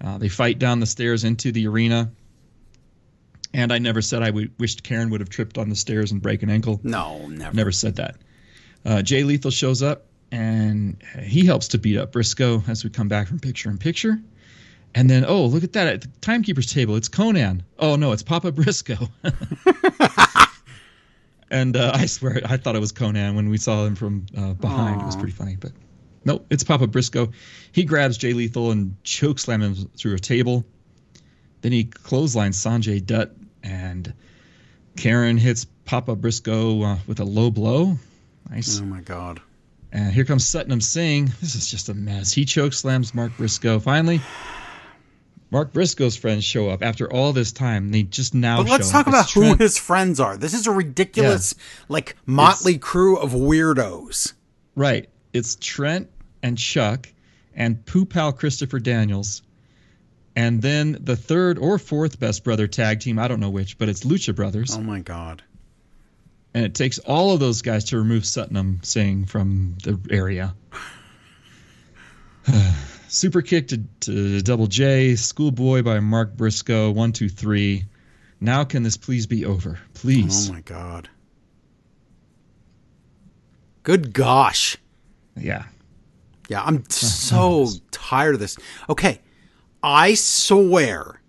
Uh, 0.04 0.18
they 0.18 0.30
fight 0.30 0.60
down 0.60 0.80
the 0.80 0.86
stairs 0.86 1.24
into 1.24 1.52
the 1.52 1.68
arena. 1.68 2.12
And 3.54 3.72
I 3.72 3.80
never 3.80 4.02
said 4.02 4.22
I 4.22 4.28
w- 4.28 4.50
wished 4.60 4.84
Karen 4.84 5.10
would 5.10 5.22
have 5.22 5.30
tripped 5.30 5.58
on 5.58 5.70
the 5.70 5.76
stairs 5.76 6.12
and 6.12 6.22
break 6.22 6.44
an 6.44 6.50
ankle. 6.50 6.80
No, 6.84 7.28
never. 7.28 7.56
Never 7.56 7.72
said 7.72 7.96
that. 7.96 8.18
Uh, 8.86 9.02
Jay 9.02 9.24
Lethal 9.24 9.52
shows 9.52 9.82
up 9.82 10.06
and 10.32 11.02
he 11.22 11.46
helps 11.46 11.70
to 11.70 11.78
beat 11.78 11.98
up 11.98 12.12
Briscoe 12.12 12.62
as 12.68 12.84
we 12.84 12.90
come 12.90 13.08
back 13.08 13.28
from 13.28 13.40
picture 13.40 13.70
in 13.70 13.78
picture. 13.78 14.20
And 14.96 15.10
then, 15.10 15.26
oh, 15.26 15.46
look 15.46 15.64
at 15.64 15.74
that 15.74 15.88
at 15.88 16.02
the 16.02 16.08
timekeeper's 16.22 16.74
table. 16.74 16.96
It's 16.96 17.08
Conan. 17.08 17.64
Oh 17.78 17.98
no, 17.98 18.14
it's 18.14 18.24
Papa 18.24 18.52
Briscoe. 18.52 19.10
and 21.52 21.78
uh, 21.78 21.92
I 21.94 22.08
swear, 22.08 22.42
I 22.46 22.58
thought 22.58 22.76
it 22.76 22.80
was 22.80 22.92
Conan 22.92 23.36
when 23.36 23.50
we 23.50 23.58
saw 23.58 23.86
him 23.86 23.96
from 23.96 24.26
uh, 24.36 24.54
behind. 24.54 25.00
Aww. 25.00 25.04
It 25.04 25.06
was 25.06 25.16
pretty 25.16 25.34
funny, 25.34 25.56
but 25.56 25.72
no, 26.26 26.42
it's 26.50 26.64
Papa 26.64 26.88
Briscoe. 26.88 27.32
He 27.72 27.84
grabs 27.84 28.18
Jay 28.18 28.34
Lethal 28.34 28.72
and 28.72 28.96
chokeslam 29.04 29.62
him 29.62 29.76
through 29.96 30.16
a 30.16 30.20
table. 30.20 30.66
Then 31.62 31.72
he 31.72 31.86
clotheslines 31.86 32.58
Sanjay 32.58 33.06
Dutt, 33.06 33.36
and 33.64 34.14
Karen 34.96 35.38
hits 35.38 35.66
Papa 35.86 36.16
Briscoe 36.16 36.82
uh, 36.82 36.98
with 37.08 37.20
a 37.20 37.26
low 37.26 37.52
blow. 37.52 37.98
Nice. 38.50 38.82
Oh 38.82 38.86
my 38.86 39.02
God. 39.02 39.42
And 39.92 40.12
here 40.12 40.26
comes 40.26 40.44
Satnam 40.46 40.84
Singh. 40.84 41.32
This 41.42 41.56
is 41.56 41.68
just 41.68 41.90
a 41.90 41.94
mess. 41.94 42.32
He 42.32 42.46
chokeslams 42.46 43.14
Mark 43.14 43.36
Briscoe. 43.38 43.80
Finally, 43.80 44.22
Mark 45.50 45.72
Briscoe's 45.72 46.18
friends 46.18 46.44
show 46.44 46.70
up 46.70 46.84
after 46.84 47.12
all 47.12 47.32
this 47.32 47.52
time. 47.52 47.92
They 47.92 48.04
just 48.04 48.34
now. 48.34 48.64
But 48.64 48.70
let's 48.70 48.92
talk 48.92 49.08
about 49.08 49.32
who 49.32 49.56
his 49.56 49.78
friends 49.78 50.20
are. 50.20 50.36
This 50.36 50.54
is 50.54 50.68
a 50.68 50.72
ridiculous, 50.72 51.56
yeah. 51.58 51.64
like 51.90 52.18
motley 52.26 52.76
it's, 52.76 52.84
crew 52.84 53.18
of 53.18 53.32
weirdos. 53.32 54.34
Right. 54.76 55.10
It's 55.34 55.56
Trent 55.56 56.10
and 56.44 56.58
Chuck 56.58 57.08
and 57.56 57.86
Poo 57.86 58.06
Pal 58.06 58.34
Christopher 58.34 58.80
Daniels. 58.80 59.42
And 60.36 60.62
then 60.62 60.98
the 61.00 61.16
third 61.16 61.58
or 61.58 61.80
fourth 61.80 62.20
best 62.20 62.44
brother 62.44 62.68
tag 62.68 63.00
team, 63.00 63.18
I 63.18 63.28
don't 63.28 63.40
know 63.40 63.50
which, 63.50 63.80
but 63.80 63.90
it's 63.90 64.04
Lucha 64.04 64.36
Brothers. 64.36 64.76
Oh 64.78 64.82
my 64.82 65.00
God. 65.00 65.42
And 66.54 66.66
it 66.66 66.74
takes 66.74 67.00
all 67.00 67.34
of 67.34 67.40
those 67.40 67.62
guys 67.62 67.86
to 67.86 67.98
remove 67.98 68.24
Satnam 68.24 68.84
Singh 68.86 69.26
from 69.26 69.78
the 69.84 70.00
area. 70.10 70.56
Super 73.08 73.42
kick 73.42 73.70
to, 73.70 73.84
to 74.02 74.42
Double 74.42 74.68
J, 74.68 75.16
Schoolboy 75.16 75.84
by 75.84 76.00
Mark 76.00 76.36
Briscoe, 76.36 76.92
one, 76.92 77.12
two, 77.12 77.30
three. 77.30 77.86
Now 78.40 78.64
can 78.64 78.84
this 78.84 78.98
please 78.98 79.28
be 79.28 79.46
over? 79.46 79.80
Please. 79.94 80.50
Oh 80.50 80.54
my 80.54 80.62
God. 80.62 81.10
Good 83.84 84.14
gosh. 84.14 84.78
Yeah. 85.36 85.66
Yeah, 86.50 86.64
I'm 86.64 86.90
so 86.90 87.68
tired 87.92 88.36
of 88.36 88.40
this. 88.40 88.58
Okay, 88.90 89.20
I 89.84 90.14
swear, 90.14 91.22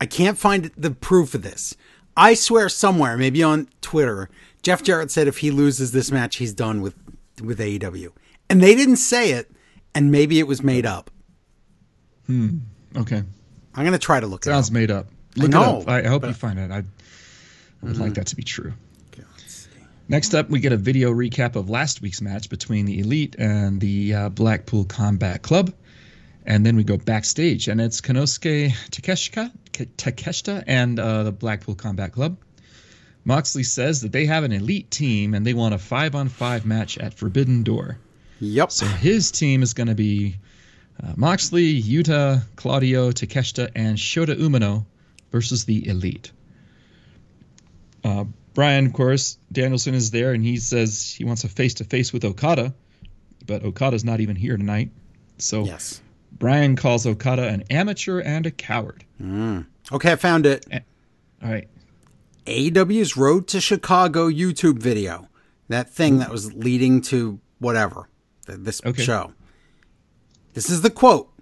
I 0.00 0.06
can't 0.06 0.38
find 0.38 0.70
the 0.76 0.90
proof 0.90 1.34
of 1.34 1.42
this. 1.42 1.76
I 2.16 2.34
swear 2.34 2.68
somewhere, 2.68 3.16
maybe 3.16 3.42
on 3.42 3.68
Twitter, 3.80 4.28
Jeff 4.62 4.82
Jarrett 4.82 5.10
said 5.10 5.28
if 5.28 5.38
he 5.38 5.50
loses 5.50 5.92
this 5.92 6.10
match, 6.10 6.36
he's 6.36 6.54
done 6.54 6.80
with 6.80 6.94
with 7.42 7.58
AEW, 7.58 8.12
and 8.48 8.62
they 8.62 8.74
didn't 8.74 8.96
say 8.96 9.32
it, 9.32 9.50
and 9.94 10.10
maybe 10.10 10.38
it 10.38 10.46
was 10.46 10.62
made 10.62 10.86
up. 10.86 11.10
Hmm. 12.26 12.58
Okay. 12.96 13.22
I'm 13.74 13.84
gonna 13.84 13.98
try 13.98 14.20
to 14.20 14.26
look. 14.26 14.44
Sounds 14.44 14.68
it 14.68 14.70
up. 14.70 14.74
made 14.74 14.90
up. 14.90 15.06
Look 15.36 15.54
I 15.54 15.58
know. 15.58 15.78
It 15.80 15.82
up. 15.82 15.88
I 15.88 16.08
hope 16.08 16.24
you 16.24 16.32
find 16.32 16.58
it. 16.58 16.70
I, 16.70 16.78
I 16.78 16.82
would 17.82 17.92
mm-hmm. 17.92 18.02
like 18.02 18.14
that 18.14 18.26
to 18.28 18.36
be 18.36 18.42
true. 18.42 18.72
Next 20.08 20.34
up, 20.34 20.48
we 20.48 20.60
get 20.60 20.72
a 20.72 20.76
video 20.76 21.12
recap 21.12 21.56
of 21.56 21.68
last 21.68 22.00
week's 22.00 22.22
match 22.22 22.48
between 22.48 22.86
the 22.86 23.00
Elite 23.00 23.34
and 23.40 23.80
the 23.80 24.14
uh, 24.14 24.28
Blackpool 24.28 24.84
Combat 24.84 25.42
Club. 25.42 25.74
And 26.44 26.64
then 26.64 26.76
we 26.76 26.84
go 26.84 26.96
backstage, 26.96 27.66
and 27.66 27.80
it's 27.80 28.00
Konosuke 28.00 28.70
Takeshita, 28.90 29.50
Takeshita 29.76 30.64
and 30.66 30.98
uh, 30.98 31.22
the 31.24 31.32
Blackpool 31.32 31.74
Combat 31.74 32.12
Club. 32.12 32.36
Moxley 33.24 33.64
says 33.64 34.02
that 34.02 34.12
they 34.12 34.26
have 34.26 34.44
an 34.44 34.52
elite 34.52 34.90
team 34.90 35.34
and 35.34 35.44
they 35.44 35.54
want 35.54 35.74
a 35.74 35.78
five 35.78 36.14
on 36.14 36.28
five 36.28 36.64
match 36.64 36.96
at 36.98 37.14
Forbidden 37.14 37.64
Door. 37.64 37.98
Yep. 38.40 38.70
So 38.70 38.86
his 38.86 39.30
team 39.30 39.62
is 39.62 39.74
going 39.74 39.88
to 39.88 39.94
be 39.94 40.36
uh, 41.02 41.12
Moxley, 41.16 41.82
Yuta, 41.82 42.42
Claudio, 42.54 43.10
Takeshita, 43.10 43.70
and 43.74 43.98
Shota 43.98 44.36
Umino 44.36 44.84
versus 45.32 45.64
the 45.64 45.88
Elite. 45.88 46.30
Uh, 48.04 48.24
Bryan, 48.54 48.86
of 48.86 48.92
course, 48.92 49.38
Danielson 49.52 49.94
is 49.94 50.10
there, 50.10 50.32
and 50.32 50.42
he 50.42 50.56
says 50.58 51.12
he 51.12 51.24
wants 51.24 51.44
a 51.44 51.48
face 51.48 51.74
to 51.74 51.84
face 51.84 52.12
with 52.12 52.24
Okada, 52.24 52.72
but 53.44 53.64
Okada's 53.64 54.04
not 54.04 54.20
even 54.20 54.36
here 54.36 54.56
tonight. 54.56 54.90
So 55.38 55.64
yes. 55.64 56.00
Bryan 56.38 56.76
calls 56.76 57.06
Okada 57.06 57.48
an 57.48 57.64
amateur 57.70 58.20
and 58.20 58.46
a 58.46 58.50
coward. 58.50 59.04
Mm. 59.20 59.66
Okay, 59.92 60.12
I 60.12 60.16
found 60.16 60.46
it. 60.46 60.66
All 61.42 61.50
right. 61.50 61.68
AEW's 62.46 63.16
Road 63.16 63.48
to 63.48 63.60
Chicago 63.60 64.28
YouTube 64.28 64.78
video. 64.78 65.28
That 65.68 65.90
thing 65.90 66.18
that 66.18 66.30
was 66.30 66.54
leading 66.54 67.00
to 67.02 67.40
whatever, 67.58 68.08
this 68.46 68.80
okay. 68.84 69.02
show. 69.02 69.32
This 70.54 70.70
is 70.70 70.82
the 70.82 70.90
quote. 70.90 71.32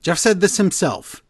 Jeff 0.00 0.18
said 0.18 0.40
this 0.40 0.56
himself. 0.56 1.22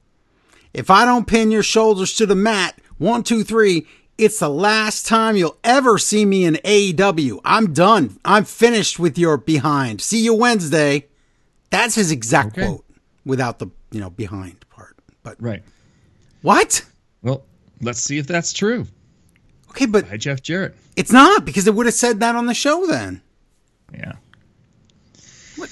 If 0.72 0.90
I 0.90 1.04
don't 1.04 1.26
pin 1.26 1.50
your 1.50 1.62
shoulders 1.62 2.14
to 2.14 2.26
the 2.26 2.36
mat, 2.36 2.80
one, 2.98 3.22
two, 3.22 3.42
three, 3.42 3.86
it's 4.18 4.38
the 4.38 4.48
last 4.48 5.06
time 5.06 5.36
you'll 5.36 5.58
ever 5.64 5.98
see 5.98 6.24
me 6.24 6.44
in 6.44 6.54
AEW. 6.64 7.40
I'm 7.44 7.72
done. 7.72 8.18
I'm 8.24 8.44
finished 8.44 8.98
with 8.98 9.18
your 9.18 9.36
behind. 9.36 10.00
See 10.00 10.22
you 10.22 10.34
Wednesday. 10.34 11.08
That's 11.70 11.96
his 11.96 12.12
exact 12.12 12.56
okay. 12.56 12.66
quote 12.66 12.83
without 13.24 13.58
the, 13.58 13.68
you 13.90 14.00
know, 14.00 14.10
behind 14.10 14.68
part. 14.70 14.96
But 15.22 15.40
Right. 15.40 15.62
What? 16.42 16.84
Well, 17.22 17.44
let's 17.80 18.00
see 18.00 18.18
if 18.18 18.26
that's 18.26 18.52
true. 18.52 18.86
Okay, 19.70 19.86
but 19.86 20.08
By 20.08 20.16
Jeff 20.18 20.42
Jarrett. 20.42 20.76
It's 20.94 21.10
not 21.10 21.44
because 21.44 21.66
it 21.66 21.74
would 21.74 21.86
have 21.86 21.94
said 21.94 22.20
that 22.20 22.36
on 22.36 22.46
the 22.46 22.54
show 22.54 22.86
then. 22.86 23.22
Yeah. 23.92 24.12
What? 25.56 25.70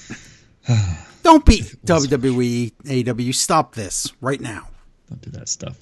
Don't 1.23 1.45
be 1.45 1.59
WWE 1.85 3.29
AW. 3.29 3.31
Stop 3.31 3.75
this 3.75 4.11
right 4.19 4.41
now. 4.41 4.67
Don't 5.09 5.21
do 5.21 5.29
that 5.31 5.47
stuff. 5.47 5.77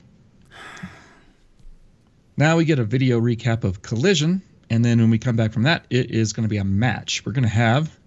Now 2.37 2.57
we 2.57 2.65
get 2.65 2.79
a 2.79 2.83
video 2.83 3.19
recap 3.19 3.63
of 3.63 3.81
Collision, 3.81 4.41
and 4.69 4.83
then 4.85 4.99
when 4.99 5.09
we 5.09 5.17
come 5.17 5.35
back 5.35 5.51
from 5.51 5.63
that, 5.63 5.85
it 5.89 6.11
is 6.11 6.33
going 6.33 6.43
to 6.43 6.49
be 6.49 6.57
a 6.57 6.63
match. 6.63 7.25
We're 7.25 7.31
going 7.33 7.43
to 7.43 7.49
have 7.49 7.97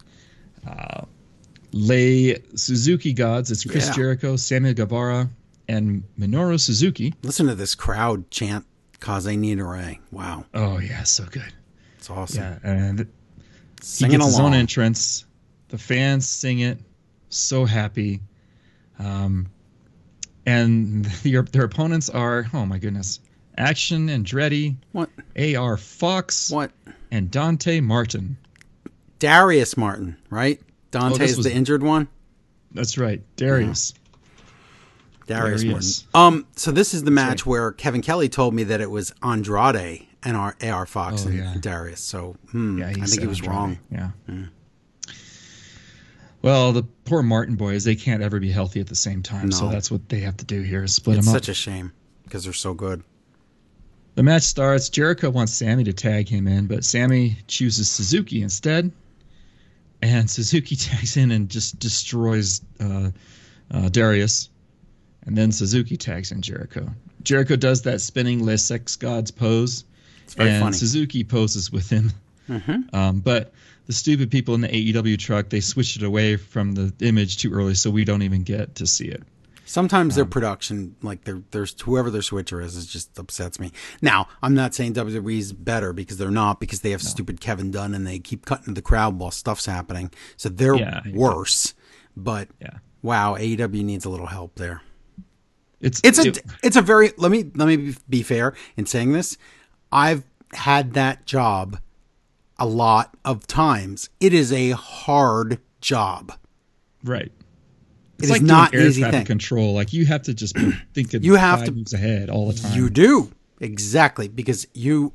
uh, 0.66 1.02
Lay 1.74 2.40
Suzuki 2.54 3.12
Gods. 3.12 3.50
It's 3.50 3.64
Chris 3.64 3.88
yeah. 3.88 3.94
Jericho, 3.94 4.36
Sammy 4.36 4.74
Guevara, 4.74 5.28
and 5.66 6.04
Minoru 6.16 6.60
Suzuki. 6.60 7.12
Listen 7.24 7.48
to 7.48 7.56
this 7.56 7.74
crowd 7.74 8.30
chant 8.30 8.64
Kaze 9.00 9.36
ni 9.36 9.56
Nare. 9.56 9.96
Wow. 10.12 10.44
Oh 10.54 10.78
yeah, 10.78 11.02
so 11.02 11.24
good. 11.24 11.52
It's 11.98 12.08
awesome. 12.08 12.42
Yeah, 12.44 12.58
and 12.62 12.98
he 13.00 13.06
Singing 13.82 14.18
gets 14.20 14.26
his 14.26 14.40
own 14.40 14.54
entrance. 14.54 15.24
The 15.68 15.76
fans 15.78 16.28
sing 16.28 16.60
it, 16.60 16.78
so 17.28 17.64
happy. 17.64 18.20
Um, 19.00 19.48
and 20.46 21.04
their 21.24 21.42
their 21.42 21.64
opponents 21.64 22.08
are 22.08 22.46
oh 22.54 22.64
my 22.64 22.78
goodness, 22.78 23.18
Action 23.58 24.06
Andretti, 24.06 24.76
What? 24.92 25.10
A.R. 25.34 25.76
Fox, 25.76 26.50
What? 26.52 26.70
and 27.10 27.32
Dante 27.32 27.80
Martin. 27.80 28.36
Darius 29.18 29.76
Martin, 29.76 30.16
right? 30.30 30.60
Dante's 31.00 31.34
Oh, 31.34 31.36
was- 31.38 31.44
the 31.46 31.52
injured 31.54 31.82
one. 31.82 32.08
That's 32.72 32.98
right, 32.98 33.22
Darius. 33.36 33.94
Darius 35.26 35.62
Darius. 35.62 36.06
Martin. 36.12 36.38
Um, 36.38 36.46
so 36.56 36.70
this 36.72 36.92
is 36.92 37.04
the 37.04 37.10
match 37.10 37.42
right. 37.42 37.46
where 37.46 37.72
Kevin 37.72 38.02
Kelly 38.02 38.28
told 38.28 38.52
me 38.54 38.64
that 38.64 38.80
it 38.80 38.90
was 38.90 39.12
Andrade 39.22 40.06
and 40.22 40.36
our 40.36 40.54
AR 40.62 40.84
Fox 40.86 41.24
Oh, 41.24 41.28
and 41.28 41.38
yeah. 41.38 41.54
Darius. 41.60 42.00
So 42.00 42.36
hmm, 42.50 42.78
Yeah, 42.80 42.88
I 42.88 42.92
think 42.94 43.20
he 43.20 43.26
was 43.26 43.38
Andrade. 43.38 43.50
wrong. 43.56 43.78
Yeah. 43.90 44.10
Well, 46.42 46.72
the 46.72 46.82
poor 46.82 47.22
Martin 47.22 47.56
boys, 47.56 47.84
they 47.84 47.94
can't 47.96 48.22
ever 48.22 48.38
be 48.38 48.50
healthy 48.50 48.80
at 48.80 48.86
the 48.88 48.94
same 48.94 49.22
time. 49.22 49.50
So 49.50 49.68
that's 49.70 49.90
what 49.90 50.08
they 50.10 50.20
have 50.20 50.36
to 50.38 50.44
do 50.44 50.60
here 50.60 50.84
is 50.84 50.94
split 50.94 51.16
It's 51.16 51.26
them 51.26 51.34
up. 51.34 51.42
such 51.42 51.48
a 51.48 51.54
shame 51.54 51.92
because 52.24 52.44
they're 52.44 52.52
so 52.52 52.74
good. 52.74 53.02
The 54.16 54.22
match 54.22 54.42
starts. 54.42 54.90
Jericho 54.90 55.30
wants 55.30 55.54
Sammy 55.54 55.84
to 55.84 55.92
tag 55.92 56.28
him 56.28 56.46
in, 56.46 56.66
but 56.66 56.84
Sammy 56.84 57.38
chooses 57.46 57.90
Suzuki 57.90 58.42
instead. 58.42 58.92
And 60.02 60.30
Suzuki 60.30 60.76
tags 60.76 61.16
in 61.16 61.30
and 61.30 61.48
just 61.48 61.78
destroys 61.78 62.60
uh, 62.80 63.10
uh, 63.70 63.88
Darius. 63.88 64.50
And 65.26 65.36
then 65.36 65.52
Suzuki 65.52 65.96
tags 65.96 66.32
in 66.32 66.42
Jericho. 66.42 66.88
Jericho 67.22 67.56
does 67.56 67.82
that 67.82 68.00
spinning 68.00 68.44
Les 68.44 68.62
Sex 68.62 68.96
Gods 68.96 69.30
pose. 69.30 69.84
It's 70.24 70.34
very 70.34 70.50
and 70.50 70.62
funny. 70.62 70.76
Suzuki 70.76 71.24
poses 71.24 71.72
with 71.72 71.88
him. 71.88 72.12
Um, 72.92 73.20
but 73.20 73.52
the 73.86 73.92
stupid 73.92 74.30
people 74.30 74.54
in 74.54 74.60
the 74.60 74.68
AEW 74.68 75.18
truck, 75.18 75.48
they 75.48 75.60
switched 75.60 75.96
it 75.96 76.02
away 76.02 76.36
from 76.36 76.72
the 76.72 76.92
image 77.00 77.38
too 77.38 77.52
early, 77.52 77.74
so 77.74 77.90
we 77.90 78.04
don't 78.04 78.22
even 78.22 78.42
get 78.42 78.76
to 78.76 78.86
see 78.86 79.06
it. 79.06 79.22
Sometimes 79.66 80.14
Um, 80.14 80.16
their 80.16 80.24
production, 80.26 80.96
like 81.02 81.24
their 81.24 81.42
there's 81.50 81.74
whoever 81.82 82.10
their 82.10 82.22
switcher 82.22 82.60
is, 82.60 82.76
it 82.76 82.86
just 82.88 83.18
upsets 83.18 83.58
me. 83.58 83.72
Now, 84.02 84.28
I'm 84.42 84.54
not 84.54 84.74
saying 84.74 84.92
WWE's 84.94 85.52
better 85.52 85.92
because 85.92 86.18
they're 86.18 86.30
not 86.30 86.60
because 86.60 86.80
they 86.80 86.90
have 86.90 87.02
stupid 87.02 87.40
Kevin 87.40 87.70
Dunn 87.70 87.94
and 87.94 88.06
they 88.06 88.18
keep 88.18 88.44
cutting 88.44 88.66
to 88.66 88.72
the 88.72 88.82
crowd 88.82 89.18
while 89.18 89.30
stuff's 89.30 89.66
happening. 89.66 90.10
So 90.36 90.48
they're 90.48 90.76
Yeah, 90.76 91.00
worse. 91.12 91.74
But 92.16 92.48
Yeah. 92.60 92.78
wow, 93.02 93.36
AEW 93.36 93.82
needs 93.84 94.04
a 94.04 94.10
little 94.10 94.26
help 94.26 94.56
there. 94.56 94.82
It's 95.80 96.00
It's 96.04 96.18
a 96.18 96.28
it- 96.28 96.44
it's 96.62 96.76
a 96.76 96.82
very 96.82 97.12
let 97.16 97.30
me 97.30 97.50
let 97.54 97.66
me 97.68 97.94
be 98.08 98.22
fair 98.22 98.54
in 98.76 98.86
saying 98.86 99.12
this. 99.12 99.36
I've 99.90 100.24
had 100.52 100.92
that 100.94 101.26
job 101.26 101.78
a 102.58 102.66
lot 102.66 103.16
of 103.24 103.46
times. 103.46 104.08
It 104.20 104.32
is 104.34 104.52
a 104.52 104.70
hard 104.72 105.58
job. 105.80 106.32
right. 107.02 107.32
It 108.18 108.24
It's 108.24 108.24
is 108.26 108.30
like 108.30 108.42
not 108.42 108.74
air 108.74 108.86
easy 108.86 109.00
traffic 109.02 109.18
thing. 109.20 109.26
control. 109.26 109.74
Like 109.74 109.92
you 109.92 110.06
have 110.06 110.22
to 110.22 110.34
just 110.34 110.54
be 110.54 110.72
thinking 110.94 111.22
You 111.22 111.34
have 111.34 111.60
five 111.60 111.68
to- 111.68 111.72
moves 111.74 111.92
ahead 111.94 112.30
all 112.30 112.48
the 112.48 112.54
time. 112.54 112.76
You 112.76 112.88
do 112.90 113.30
exactly 113.60 114.28
because 114.28 114.66
you. 114.74 115.12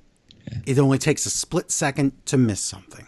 It 0.65 0.79
only 0.79 0.97
takes 0.97 1.25
a 1.27 1.29
split 1.29 1.69
second 1.69 2.11
to 2.25 2.37
miss 2.37 2.59
something. 2.59 3.05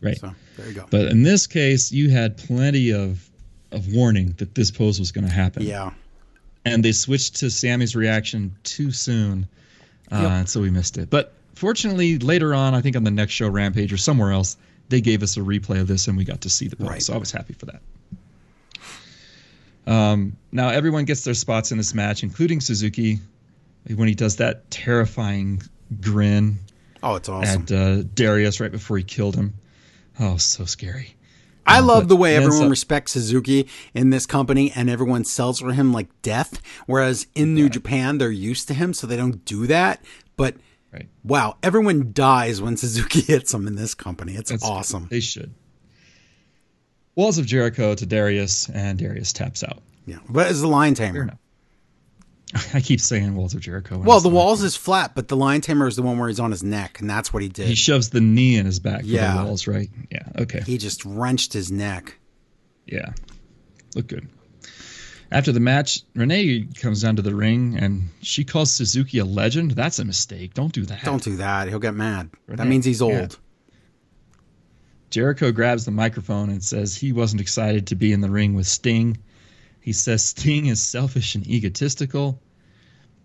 right. 0.00 0.18
So 0.18 0.34
there 0.56 0.68
you 0.68 0.72
go. 0.74 0.86
But 0.90 1.08
in 1.08 1.22
this 1.22 1.46
case, 1.46 1.92
you 1.92 2.08
had 2.10 2.36
plenty 2.38 2.92
of 2.92 3.28
of 3.72 3.92
warning 3.92 4.34
that 4.38 4.54
this 4.54 4.70
pose 4.70 4.98
was 4.98 5.12
going 5.12 5.26
to 5.26 5.32
happen. 5.32 5.62
yeah, 5.64 5.90
And 6.64 6.82
they 6.82 6.92
switched 6.92 7.36
to 7.36 7.50
Sammy's 7.50 7.94
reaction 7.94 8.56
too 8.64 8.90
soon, 8.90 9.46
uh, 10.10 10.20
Yep. 10.22 10.30
and 10.30 10.48
so 10.48 10.62
we 10.62 10.70
missed 10.70 10.96
it. 10.96 11.10
But 11.10 11.34
fortunately, 11.54 12.16
later 12.18 12.54
on, 12.54 12.74
I 12.74 12.80
think 12.80 12.96
on 12.96 13.04
the 13.04 13.10
next 13.10 13.34
show, 13.34 13.46
Rampage 13.50 13.92
or 13.92 13.98
somewhere 13.98 14.32
else, 14.32 14.56
they 14.88 15.02
gave 15.02 15.22
us 15.22 15.36
a 15.36 15.40
replay 15.40 15.82
of 15.82 15.86
this, 15.86 16.08
and 16.08 16.16
we 16.16 16.24
got 16.24 16.40
to 16.40 16.48
see 16.48 16.66
the 16.68 16.76
pose. 16.76 16.88
Right. 16.88 17.02
So 17.02 17.12
I 17.12 17.18
was 17.18 17.30
happy 17.30 17.52
for 17.52 17.66
that. 17.66 17.82
Um, 19.88 20.36
now 20.52 20.68
everyone 20.68 21.04
gets 21.06 21.24
their 21.24 21.34
spots 21.34 21.72
in 21.72 21.78
this 21.78 21.94
match, 21.94 22.22
including 22.22 22.60
Suzuki, 22.60 23.18
when 23.94 24.06
he 24.08 24.14
does 24.14 24.36
that 24.36 24.70
terrifying 24.70 25.62
grin 26.00 26.58
oh, 27.02 27.14
it's 27.14 27.28
awesome. 27.28 27.62
at 27.62 27.72
uh, 27.72 28.02
Darius 28.14 28.60
right 28.60 28.70
before 28.70 28.98
he 28.98 29.04
killed 29.04 29.34
him. 29.34 29.54
Oh, 30.20 30.36
so 30.36 30.64
scary. 30.66 31.14
I 31.66 31.80
love 31.80 32.04
but 32.04 32.08
the 32.08 32.16
way 32.16 32.34
everyone 32.36 32.58
some- 32.58 32.70
respects 32.70 33.12
Suzuki 33.12 33.68
in 33.94 34.10
this 34.10 34.26
company, 34.26 34.72
and 34.74 34.88
everyone 34.90 35.24
sells 35.24 35.60
for 35.60 35.72
him 35.72 35.92
like 35.92 36.08
death. 36.22 36.60
Whereas 36.86 37.26
in 37.34 37.54
New 37.54 37.68
Japan, 37.68 38.18
they're 38.18 38.30
used 38.30 38.68
to 38.68 38.74
him, 38.74 38.92
so 38.94 39.06
they 39.06 39.16
don't 39.16 39.44
do 39.44 39.66
that. 39.66 40.02
But 40.36 40.56
Right. 40.92 41.08
wow, 41.22 41.56
everyone 41.62 42.12
dies 42.14 42.62
when 42.62 42.76
Suzuki 42.78 43.20
hits 43.32 43.52
them 43.52 43.66
in 43.66 43.74
this 43.76 43.94
company. 43.94 44.34
It's 44.34 44.50
That's- 44.50 44.68
awesome. 44.68 45.08
They 45.10 45.20
should. 45.20 45.54
Walls 47.18 47.36
of 47.36 47.46
Jericho 47.46 47.96
to 47.96 48.06
Darius, 48.06 48.68
and 48.68 48.96
Darius 48.96 49.32
taps 49.32 49.64
out. 49.64 49.82
Yeah, 50.06 50.18
but 50.28 50.48
it's 50.48 50.60
the 50.60 50.68
lion 50.68 50.94
tamer. 50.94 51.36
I 52.72 52.80
keep 52.80 53.00
saying 53.00 53.34
Walls 53.34 53.54
of 53.54 53.60
Jericho. 53.60 53.98
Well, 53.98 54.20
the 54.20 54.28
walls 54.28 54.62
is 54.62 54.76
flat, 54.76 55.16
but 55.16 55.26
the 55.26 55.36
lion 55.36 55.60
tamer 55.60 55.88
is 55.88 55.96
the 55.96 56.02
one 56.02 56.16
where 56.18 56.28
he's 56.28 56.38
on 56.38 56.52
his 56.52 56.62
neck, 56.62 57.00
and 57.00 57.10
that's 57.10 57.32
what 57.32 57.42
he 57.42 57.48
did. 57.48 57.66
He 57.66 57.74
shoves 57.74 58.10
the 58.10 58.20
knee 58.20 58.56
in 58.56 58.66
his 58.66 58.78
back 58.78 59.00
for 59.00 59.06
Yeah. 59.08 59.36
the 59.36 59.44
walls, 59.46 59.66
right? 59.66 59.90
Yeah. 60.12 60.28
Okay. 60.38 60.60
he 60.60 60.78
just 60.78 61.04
wrenched 61.04 61.52
his 61.52 61.72
neck. 61.72 62.16
Yeah. 62.86 63.12
Look 63.96 64.06
good. 64.06 64.28
After 65.32 65.50
the 65.50 65.60
match, 65.60 66.02
Renee 66.14 66.68
comes 66.80 67.02
down 67.02 67.16
to 67.16 67.22
the 67.22 67.34
ring 67.34 67.76
and 67.76 68.10
she 68.22 68.44
calls 68.44 68.72
Suzuki 68.72 69.18
a 69.18 69.24
legend. 69.24 69.72
That's 69.72 69.98
a 69.98 70.04
mistake. 70.04 70.54
Don't 70.54 70.72
do 70.72 70.86
that. 70.86 71.02
Don't 71.04 71.22
do 71.22 71.36
that. 71.36 71.66
He'll 71.68 71.80
get 71.80 71.94
mad. 71.94 72.30
That 72.46 72.68
means 72.68 72.84
he's 72.86 73.02
old. 73.02 73.38
Jericho 75.10 75.52
grabs 75.52 75.84
the 75.84 75.90
microphone 75.90 76.50
and 76.50 76.62
says 76.62 76.94
he 76.94 77.12
wasn't 77.12 77.40
excited 77.40 77.86
to 77.86 77.96
be 77.96 78.12
in 78.12 78.20
the 78.20 78.30
ring 78.30 78.54
with 78.54 78.66
Sting. 78.66 79.18
He 79.80 79.92
says 79.92 80.24
Sting 80.24 80.66
is 80.66 80.82
selfish 80.82 81.34
and 81.34 81.46
egotistical. 81.46 82.40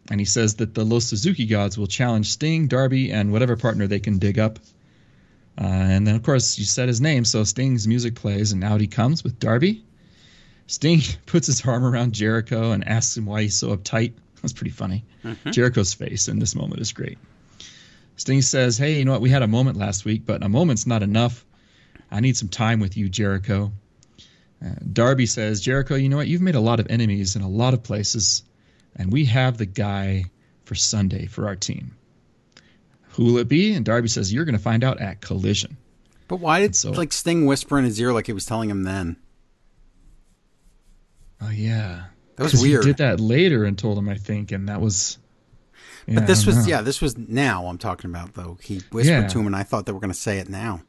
And 0.10 0.20
he 0.20 0.26
says 0.26 0.56
that 0.56 0.74
the 0.74 0.86
Los 0.86 1.06
Suzuki 1.06 1.46
gods 1.46 1.78
will 1.78 1.88
challenge 1.88 2.32
Sting, 2.32 2.68
Darby, 2.68 3.12
and 3.12 3.32
whatever 3.32 3.56
partner 3.56 3.88
they 3.88 4.00
can 4.00 4.18
dig 4.18 4.38
up. 4.38 4.60
Uh, 5.60 5.64
and 5.66 6.08
then, 6.08 6.16
of 6.16 6.24
course, 6.24 6.58
you 6.58 6.66
said 6.66 6.88
his 6.88 7.00
name, 7.00 7.26
so 7.26 7.44
Sting's 7.44 7.88
music 7.88 8.16
plays, 8.16 8.52
and 8.52 8.64
out 8.64 8.82
he 8.82 8.88
comes 8.88 9.24
with 9.24 9.40
Darby. 9.40 9.84
Sting 10.68 11.02
puts 11.26 11.48
his 11.48 11.66
arm 11.66 11.86
around 11.86 12.14
Jericho 12.14 12.72
and 12.72 12.88
asks 12.88 13.16
him 13.16 13.26
why 13.26 13.44
he's 13.44 13.56
so 13.56 13.76
uptight. 13.76 14.14
That's 14.42 14.54
pretty 14.54 14.72
funny. 14.72 15.06
Jericho's 15.52 15.94
face 15.94 16.28
in 16.28 16.40
this 16.40 16.56
moment 16.56 16.82
is 16.82 16.92
great. 16.92 17.18
Sting 18.18 18.42
says, 18.42 18.78
Hey, 18.78 19.00
you 19.00 19.06
know 19.06 19.14
what? 19.14 19.22
We 19.22 19.30
had 19.30 19.42
a 19.42 19.48
moment 19.48 19.78
last 19.78 20.04
week, 20.06 20.26
but 20.26 20.44
a 20.44 20.50
moment's 20.50 20.86
not 20.86 21.02
enough. 21.02 21.46
I 22.14 22.20
need 22.20 22.38
some 22.38 22.48
time 22.50 22.80
with 22.80 22.96
you, 22.96 23.10
Jericho. 23.10 23.72
Uh, 24.64 24.70
Darby 24.94 25.26
says, 25.26 25.60
Jericho, 25.60 25.96
you 25.96 26.08
know 26.08 26.18
what? 26.18 26.28
You've 26.28 26.42
made 26.42 26.56
a 26.56 26.60
lot 26.62 26.80
of 26.80 26.88
enemies 26.90 27.36
in 27.36 27.42
a 27.42 27.50
lot 27.50 27.74
of 27.74 27.84
places, 27.84 28.44
and 28.96 29.12
we 29.12 29.26
have 29.26 29.58
the 29.58 29.66
guy 29.66 30.26
for 30.66 30.76
Sunday 30.76 31.26
for 31.26 31.48
our 31.48 31.56
team. 31.56 31.96
Who 33.14 33.26
will 33.26 33.38
it 33.40 33.48
be? 33.50 33.74
And 33.74 33.84
Darby 33.84 34.08
says, 34.08 34.32
You're 34.32 34.46
going 34.46 34.56
to 34.58 34.62
find 34.64 34.84
out 34.84 35.02
at 35.02 35.20
Collision. 35.22 35.76
But 36.28 36.38
why 36.38 36.62
did 36.62 36.76
So- 36.76 36.92
like 36.92 37.12
Sting 37.12 37.46
whisper 37.46 37.78
in 37.78 37.84
his 37.86 38.00
ear 38.00 38.14
like 38.14 38.28
he 38.28 38.34
was 38.34 38.46
telling 38.46 38.70
him 38.70 38.84
then? 38.84 39.18
Oh, 41.42 41.50
yeah. 41.50 42.06
That 42.38 42.44
was 42.44 42.62
weird. 42.62 42.84
He 42.86 42.90
did 42.92 42.98
that 42.98 43.20
later 43.20 43.64
and 43.66 43.78
told 43.78 43.98
him, 43.98 44.08
I 44.10 44.16
think, 44.16 44.52
and 44.52 44.70
that 44.70 44.82
was. 44.82 45.18
Yeah, 46.08 46.16
But 46.16 46.28
this 46.28 46.46
was 46.46 46.56
know. 46.58 46.64
yeah, 46.66 46.82
this 46.82 47.02
was 47.02 47.18
now 47.18 47.68
I'm 47.68 47.78
talking 47.78 48.10
about 48.10 48.34
though. 48.34 48.58
He 48.62 48.82
whispered 48.92 49.12
Yeah. 49.22 49.28
to 49.28 49.40
him, 49.40 49.46
and 49.48 49.56
I 49.56 49.64
thought 49.64 49.86
they 49.86 49.92
were 49.92 50.00
going 50.00 50.12
to 50.12 50.18
say 50.18 50.40
it 50.40 50.50
now, 50.50 50.82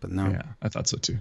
but 0.00 0.10
no. 0.10 0.28
Yeah, 0.30 0.42
I 0.62 0.68
thought 0.68 0.88
so 0.88 0.96
too. 0.98 1.18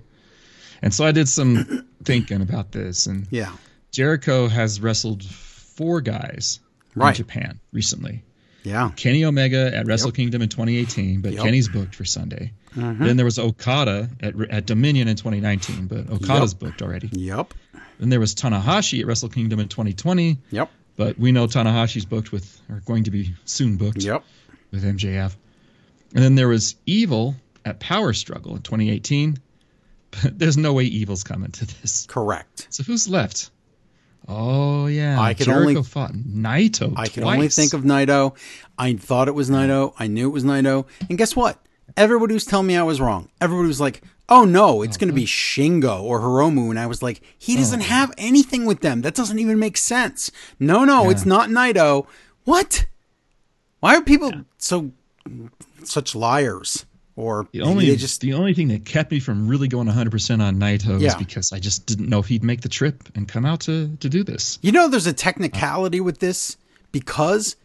And 0.81 0.93
so 0.93 1.05
I 1.05 1.11
did 1.11 1.27
some 1.27 1.87
thinking 2.03 2.41
about 2.41 2.71
this, 2.71 3.05
and 3.07 3.27
Yeah. 3.31 3.51
Jericho 3.91 4.47
has 4.47 4.79
wrestled 4.81 5.23
four 5.23 6.01
guys 6.01 6.59
Right. 6.95 7.09
in 7.09 7.15
Japan 7.15 7.59
recently. 7.71 8.23
Yeah. 8.63 8.91
Kenny 8.95 9.23
Omega 9.25 9.73
at 9.75 9.85
Wrestle 9.87 10.11
Kingdom 10.11 10.41
in 10.41 10.49
2018, 10.49 11.21
but 11.21 11.33
Yep. 11.33 11.43
Kenny's 11.43 11.69
booked 11.69 11.95
for 11.95 12.05
Sunday. 12.05 12.51
Mm-hmm. 12.75 13.03
Then 13.03 13.15
there 13.17 13.25
was 13.25 13.39
Okada 13.39 14.09
at, 14.21 14.39
at 14.51 14.65
Dominion 14.65 15.07
in 15.07 15.15
2019, 15.15 15.87
but 15.87 16.09
Okada's 16.09 16.53
booked 16.53 16.81
already. 16.81 17.09
Yep. 17.13 17.53
Then 17.99 18.09
there 18.09 18.19
was 18.19 18.35
Tanahashi 18.35 18.99
at 19.01 19.07
Wrestle 19.07 19.29
Kingdom 19.29 19.59
in 19.59 19.67
2020, 19.69 20.37
Yep. 20.51 20.69
but 20.97 21.17
we 21.17 21.31
know 21.31 21.47
Tanahashi's 21.47 22.05
booked 22.05 22.31
with, 22.31 22.61
or 22.69 22.81
going 22.85 23.05
to 23.05 23.11
be 23.11 23.33
soon 23.45 23.77
booked 23.77 24.03
Yep. 24.03 24.23
with 24.71 24.83
MJF. 24.83 25.35
And 26.13 26.23
then 26.23 26.35
there 26.35 26.47
was 26.47 26.75
Evil 26.85 27.35
at 27.69 27.79
Power 27.79 28.13
Struggle 28.13 28.55
in 28.55 28.61
2018, 28.61 29.37
but 30.11 30.39
there's 30.39 30.57
no 30.57 30.73
way 30.73 30.85
Evil's 30.85 31.23
coming 31.23 31.51
to 31.51 31.65
this. 31.65 32.05
Correct. 32.07 32.67
So 32.69 32.83
who's 32.83 33.07
left? 33.07 33.51
Oh 34.27 34.87
yeah, 34.87 35.19
I 35.19 35.33
can 35.33 35.45
Jericho 35.45 35.69
only- 35.69 35.83
fought 35.83 36.13
Naito. 36.13 36.93
I 36.95 37.07
can 37.07 37.23
twice. 37.23 37.35
only 37.35 37.47
think 37.47 37.73
of 37.73 37.81
Naito. 37.81 38.35
I 38.77 38.93
thought 38.93 39.27
it 39.27 39.33
was 39.33 39.49
Naito. 39.49 39.93
I 39.97 40.07
knew 40.07 40.27
it 40.27 40.33
was 40.33 40.43
Naito. 40.43 40.85
And 41.09 41.17
guess 41.17 41.35
what? 41.35 41.57
everybody 41.97 42.33
was 42.33 42.45
telling 42.45 42.67
me 42.67 42.77
I 42.77 42.83
was 42.83 43.01
wrong. 43.01 43.29
Everybody 43.41 43.67
was 43.67 43.81
like, 43.81 44.01
"Oh 44.27 44.45
no, 44.45 44.81
it's 44.81 44.97
oh, 44.97 44.99
going 44.99 45.09
to 45.09 45.13
be 45.13 45.25
Shingo 45.25 46.01
or 46.01 46.19
Hiromu," 46.19 46.69
and 46.69 46.79
I 46.79 46.87
was 46.87 47.01
like, 47.01 47.21
"He 47.37 47.55
oh, 47.55 47.57
doesn't 47.57 47.81
have 47.81 48.11
anything 48.17 48.65
with 48.65 48.81
them. 48.81 49.01
That 49.01 49.15
doesn't 49.15 49.39
even 49.39 49.59
make 49.59 49.77
sense." 49.77 50.31
No, 50.59 50.83
no, 50.85 51.09
it's 51.09 51.25
not 51.25 51.49
Naito. 51.49 52.07
What? 52.45 52.85
Why 53.79 53.95
are 53.95 54.01
people 54.01 54.31
so 54.57 54.91
such 55.83 56.15
liars? 56.15 56.85
Or 57.19 57.49
The 57.51 57.63
only 57.63 57.93
just 57.97 58.21
the 58.21 58.31
only 58.33 58.53
thing 58.53 58.69
that 58.69 58.85
kept 58.85 59.11
me 59.11 59.19
from 59.19 59.49
really 59.49 59.67
going 59.67 59.87
100% 59.87 60.41
on 60.41 60.55
Naito 60.55 61.01
is 61.01 61.15
because 61.15 61.51
I 61.51 61.59
just 61.59 61.85
didn't 61.85 62.07
know 62.07 62.19
if 62.19 62.27
he'd 62.27 62.45
make 62.45 62.61
the 62.61 62.69
trip 62.69 63.09
and 63.13 63.27
come 63.27 63.45
out 63.45 63.59
to 63.61 63.97
to 63.97 64.07
do 64.07 64.23
this. 64.23 64.57
You 64.61 64.71
know, 64.71 64.87
there's 64.87 65.05
a 65.05 65.11
technicality 65.11 65.99
with 65.99 66.19
this 66.19 66.55
because 66.93 67.57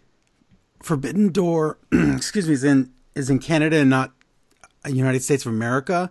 Forbidden 0.82 1.30
Door, 1.30 1.78
excuse 1.92 2.48
me, 2.48 2.54
is 2.54 2.64
in 2.64 2.90
is 3.14 3.30
in 3.30 3.38
Canada 3.38 3.76
and 3.76 3.88
not 3.90 4.12
United 4.88 5.22
States 5.22 5.46
of 5.46 5.52
America. 5.52 6.10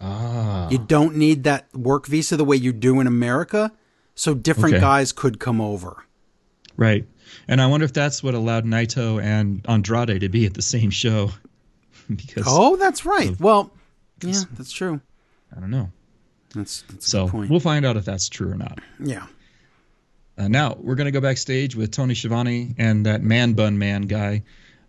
Ah. 0.00 0.68
You 0.70 0.78
don't 0.78 1.16
need 1.16 1.42
that 1.44 1.66
work 1.74 2.06
visa 2.06 2.36
the 2.36 2.44
way 2.44 2.56
you 2.56 2.72
do 2.72 3.00
in 3.00 3.08
America, 3.08 3.72
so 4.14 4.32
different 4.32 4.76
Okay. 4.76 4.80
guys 4.80 5.10
could 5.12 5.40
come 5.40 5.60
over. 5.60 6.04
Right. 6.76 7.04
And 7.48 7.60
I 7.60 7.66
wonder 7.66 7.84
if 7.84 7.92
that's 7.92 8.22
what 8.22 8.34
allowed 8.34 8.64
Naito 8.64 9.20
and 9.20 9.60
Andrade 9.68 10.20
to 10.20 10.28
be 10.28 10.46
at 10.46 10.54
the 10.54 10.62
same 10.62 10.90
show. 10.90 11.32
because 12.16 12.44
Oh, 12.46 12.76
that's 12.76 13.04
right. 13.04 13.38
Well, 13.40 13.70
yeah, 14.22 14.42
that's 14.56 14.72
true. 14.72 15.00
I 15.56 15.60
don't 15.60 15.70
know. 15.70 15.90
That's, 16.54 16.82
that's 16.82 17.06
a 17.06 17.10
So 17.10 17.24
good 17.26 17.32
point. 17.32 17.50
we'll 17.50 17.60
find 17.60 17.86
out 17.86 17.96
if 17.96 18.04
that's 18.04 18.28
true 18.28 18.50
or 18.50 18.56
not. 18.56 18.80
yeah. 18.98 19.26
Uh, 20.38 20.48
now 20.48 20.74
we're 20.80 20.94
going 20.94 21.04
to 21.06 21.10
go 21.10 21.20
backstage 21.20 21.76
with 21.76 21.90
Tony 21.90 22.14
Schiavone 22.14 22.74
and 22.78 23.04
that 23.04 23.22
man 23.22 23.52
bun 23.52 23.78
man 23.78 24.02
guy 24.02 24.42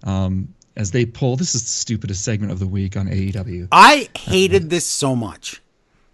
um, 0.04 0.54
as 0.78 0.92
they 0.92 1.06
pull. 1.06 1.36
This 1.36 1.56
is 1.56 1.64
the 1.64 1.68
stupidest 1.68 2.24
segment 2.24 2.54
of 2.54 2.60
the 2.60 2.68
week 2.68 2.96
on 2.96 3.08
AEW. 3.08 3.68
I 3.72 4.08
hated 4.16 4.70
this 4.70 4.86
so 4.86 5.14
much. 5.16 5.62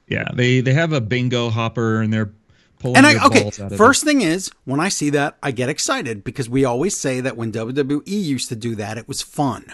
Yeah, 0.08 0.28
they 0.34 0.62
they 0.62 0.74
have 0.74 0.92
a 0.92 1.02
bingo 1.02 1.50
hopper 1.50 2.02
and 2.02 2.12
they're 2.12 2.32
pulling 2.80 2.98
And 2.98 3.06
I 3.06 3.24
okay, 3.28 3.48
of 3.60 3.78
first 3.78 4.04
thing 4.04 4.22
is 4.22 4.50
when 4.66 4.80
I 4.80 4.90
see 4.90 5.10
that 5.12 5.38
I 5.44 5.52
get 5.52 5.70
excited 5.70 6.24
because 6.24 6.50
we 6.50 6.66
always 6.66 6.98
say 6.98 7.20
that 7.22 7.38
when 7.38 7.52
WWE 7.52 8.02
used 8.08 8.50
to 8.50 8.56
do 8.56 8.74
that 8.76 8.98
it 8.98 9.08
was 9.08 9.22
fun. 9.22 9.66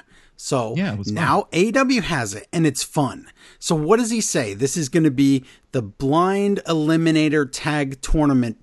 So 0.43 0.73
Yeah, 0.75 0.97
now 1.05 1.47
AW 1.53 2.01
has 2.01 2.33
it 2.35 2.49
and 2.51 2.67
it's 2.67 2.83
fun. 2.83 3.27
So 3.59 3.75
what 3.75 3.97
does 3.97 4.09
he 4.09 4.19
say? 4.19 4.53
This 4.53 4.75
is 4.75 4.89
going 4.89 5.05
to 5.05 5.11
be 5.11 5.45
the 5.71 5.81
blind 5.81 6.59
eliminator 6.67 7.47
tag 7.49 8.01
tournament 8.01 8.57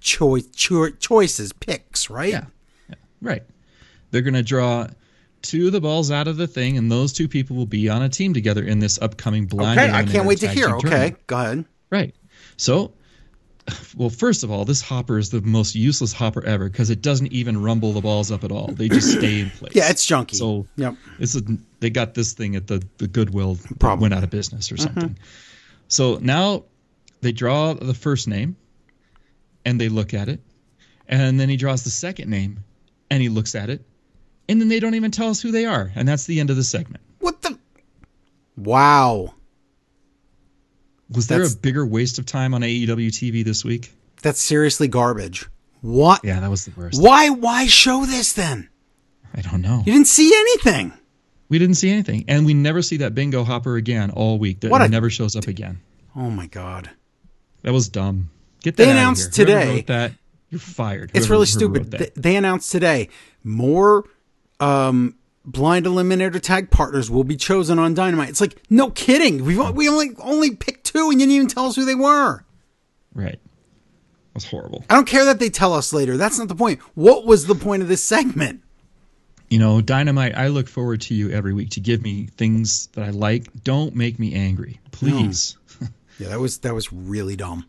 choice 0.00 0.46
cho- 0.54 0.90
choices 0.90 1.54
picks, 1.54 2.10
right? 2.10 2.28
Yeah. 2.28 2.44
yeah, 2.90 2.96
right. 3.22 3.42
They're 4.10 4.20
going 4.20 4.34
to 4.34 4.42
draw 4.42 4.88
two 5.40 5.68
of 5.68 5.72
the 5.72 5.80
balls 5.80 6.10
out 6.10 6.28
of 6.28 6.36
the 6.36 6.46
thing, 6.46 6.76
and 6.76 6.92
those 6.92 7.14
two 7.14 7.26
people 7.26 7.56
will 7.56 7.64
be 7.64 7.88
on 7.88 8.02
a 8.02 8.10
team 8.10 8.34
together 8.34 8.62
in 8.62 8.80
this 8.80 9.00
upcoming 9.00 9.46
blind. 9.46 9.80
Okay, 9.80 9.90
I 9.90 10.04
can't 10.04 10.26
wait 10.26 10.40
to 10.40 10.48
hear. 10.48 10.68
Okay, 10.74 10.88
tournament. 10.88 11.26
go 11.26 11.36
ahead. 11.38 11.64
Right. 11.88 12.14
So, 12.58 12.92
well, 13.96 14.10
first 14.10 14.44
of 14.44 14.50
all, 14.50 14.64
this 14.64 14.80
hopper 14.82 15.18
is 15.18 15.30
the 15.30 15.40
most 15.40 15.74
useless 15.74 16.12
hopper 16.12 16.44
ever 16.44 16.68
because 16.68 16.90
it 16.90 17.00
doesn't 17.00 17.32
even 17.32 17.62
rumble 17.62 17.92
the 17.92 18.00
balls 18.00 18.30
up 18.30 18.44
at 18.44 18.52
all. 18.52 18.68
They 18.68 18.88
just 18.88 19.10
stay 19.12 19.40
in 19.40 19.50
place. 19.58 19.74
Yeah, 19.74 19.90
it's 19.90 20.06
junky. 20.06 20.34
So 20.34 20.66
Yep. 20.76 20.96
this 21.18 21.34
is 21.34 21.42
they 21.80 21.90
got 21.90 22.14
this 22.14 22.32
thing 22.34 22.56
at 22.56 22.66
the 22.66 22.82
the 22.98 23.08
Goodwill 23.08 23.58
Probably. 23.78 24.02
went 24.02 24.14
out 24.14 24.22
of 24.24 24.30
business 24.30 24.70
or 24.70 24.76
mm-hmm. 24.76 24.84
something. 24.84 25.18
So 25.88 26.18
now 26.20 26.64
they 27.20 27.32
draw 27.32 27.72
the 27.74 27.94
first 27.94 28.28
name, 28.28 28.56
and 29.64 29.80
they 29.80 29.88
look 29.88 30.12
at 30.12 30.28
it, 30.28 30.40
and 31.08 31.40
then 31.40 31.48
he 31.48 31.56
draws 31.56 31.84
the 31.84 31.90
second 31.90 32.28
name, 32.28 32.62
and 33.10 33.22
he 33.22 33.28
looks 33.30 33.54
at 33.54 33.70
it, 33.70 33.82
and 34.48 34.60
then 34.60 34.68
they 34.68 34.80
don't 34.80 34.94
even 34.94 35.10
tell 35.10 35.30
us 35.30 35.40
who 35.40 35.50
they 35.52 35.64
are, 35.64 35.90
and 35.94 36.06
that's 36.06 36.26
the 36.26 36.40
end 36.40 36.50
of 36.50 36.56
the 36.56 36.64
segment. 36.64 37.02
What 37.20 37.40
the 37.42 37.58
Wow. 38.56 39.34
Was 41.10 41.26
there 41.26 41.42
a 41.42 41.50
bigger 41.50 41.84
waste 41.86 42.18
of 42.18 42.26
time 42.26 42.54
on 42.54 42.62
AEW 42.62 43.08
TV 43.08 43.44
this 43.44 43.64
week? 43.64 43.92
That's 44.22 44.40
seriously 44.40 44.88
garbage. 44.88 45.46
What? 45.82 46.24
Yeah, 46.24 46.40
that 46.40 46.48
was 46.50 46.64
the 46.64 46.72
worst. 46.80 47.00
Why 47.00 47.28
why 47.30 47.66
show 47.66 48.06
this 48.06 48.32
then? 48.32 48.68
I 49.34 49.42
don't 49.42 49.60
know. 49.60 49.82
You 49.84 49.92
didn't 49.92 50.06
see 50.06 50.32
anything. 50.34 50.92
We 51.50 51.58
didn't 51.58 51.74
see 51.76 51.90
anything, 51.90 52.24
and 52.26 52.46
we 52.46 52.54
never 52.54 52.80
see 52.80 52.96
that 52.98 53.14
bingo 53.14 53.44
hopper 53.44 53.76
again 53.76 54.10
all 54.10 54.38
week. 54.38 54.60
That 54.60 54.72
a- 54.72 54.88
never 54.88 55.10
shows 55.10 55.36
up 55.36 55.46
again. 55.46 55.80
Oh 56.16 56.30
my 56.30 56.46
god. 56.46 56.88
That 57.62 57.72
was 57.72 57.88
dumb. 57.88 58.30
Get 58.62 58.76
that 58.76 58.84
They 58.84 58.90
out 58.90 58.92
of 58.92 58.96
announced 58.98 59.36
here. 59.36 59.46
Today- 59.46 59.74
wrote 59.76 59.86
that 59.88 60.12
you're 60.48 60.58
fired. 60.58 61.10
It's 61.14 61.28
really 61.28 61.46
stupid. 61.46 61.78
wrote 61.82 61.90
that. 61.90 61.98
Th- 61.98 62.12
They 62.14 62.36
announced 62.36 62.72
today 62.72 63.08
more 63.42 64.04
um, 64.60 65.16
blind 65.44 65.86
eliminator 65.86 66.40
tag 66.40 66.70
partners 66.70 67.10
will 67.10 67.24
be 67.24 67.36
chosen 67.36 67.78
on 67.78 67.94
Dynamite. 67.94 68.30
It's 68.30 68.40
like 68.40 68.60
no 68.70 68.90
kidding. 68.90 69.44
We 69.44 69.56
we 69.72 69.88
only 69.88 70.10
only 70.18 70.56
picked 70.56 70.84
two, 70.84 71.10
and 71.10 71.20
you 71.20 71.26
didn't 71.26 71.32
even 71.32 71.48
tell 71.48 71.66
us 71.66 71.76
who 71.76 71.84
they 71.84 71.94
were. 71.94 72.44
Right. 73.14 73.38
That 73.38 74.34
was 74.34 74.46
horrible. 74.46 74.84
I 74.90 74.94
don't 74.94 75.06
care 75.06 75.24
that 75.26 75.38
they 75.38 75.50
tell 75.50 75.72
us 75.72 75.92
later. 75.92 76.16
That's 76.16 76.38
not 76.38 76.48
the 76.48 76.54
point. 76.54 76.80
What 76.94 77.24
was 77.24 77.46
the 77.46 77.54
point 77.54 77.82
of 77.82 77.88
this 77.88 78.02
segment? 78.02 78.62
You 79.48 79.58
know, 79.58 79.80
Dynamite, 79.80 80.34
I 80.34 80.48
look 80.48 80.68
forward 80.68 81.02
to 81.02 81.14
you 81.14 81.30
every 81.30 81.52
week 81.52 81.70
to 81.70 81.80
give 81.80 82.02
me 82.02 82.26
things 82.26 82.88
that 82.94 83.04
I 83.04 83.10
like. 83.10 83.62
Don't 83.62 83.94
make 83.94 84.18
me 84.18 84.34
angry. 84.34 84.80
Please. 84.90 85.56
Yeah, 86.16 86.28
that 86.28 86.38
was 86.38 86.58
that 86.58 86.72
was 86.72 86.92
really 86.92 87.34
dumb. 87.34 87.66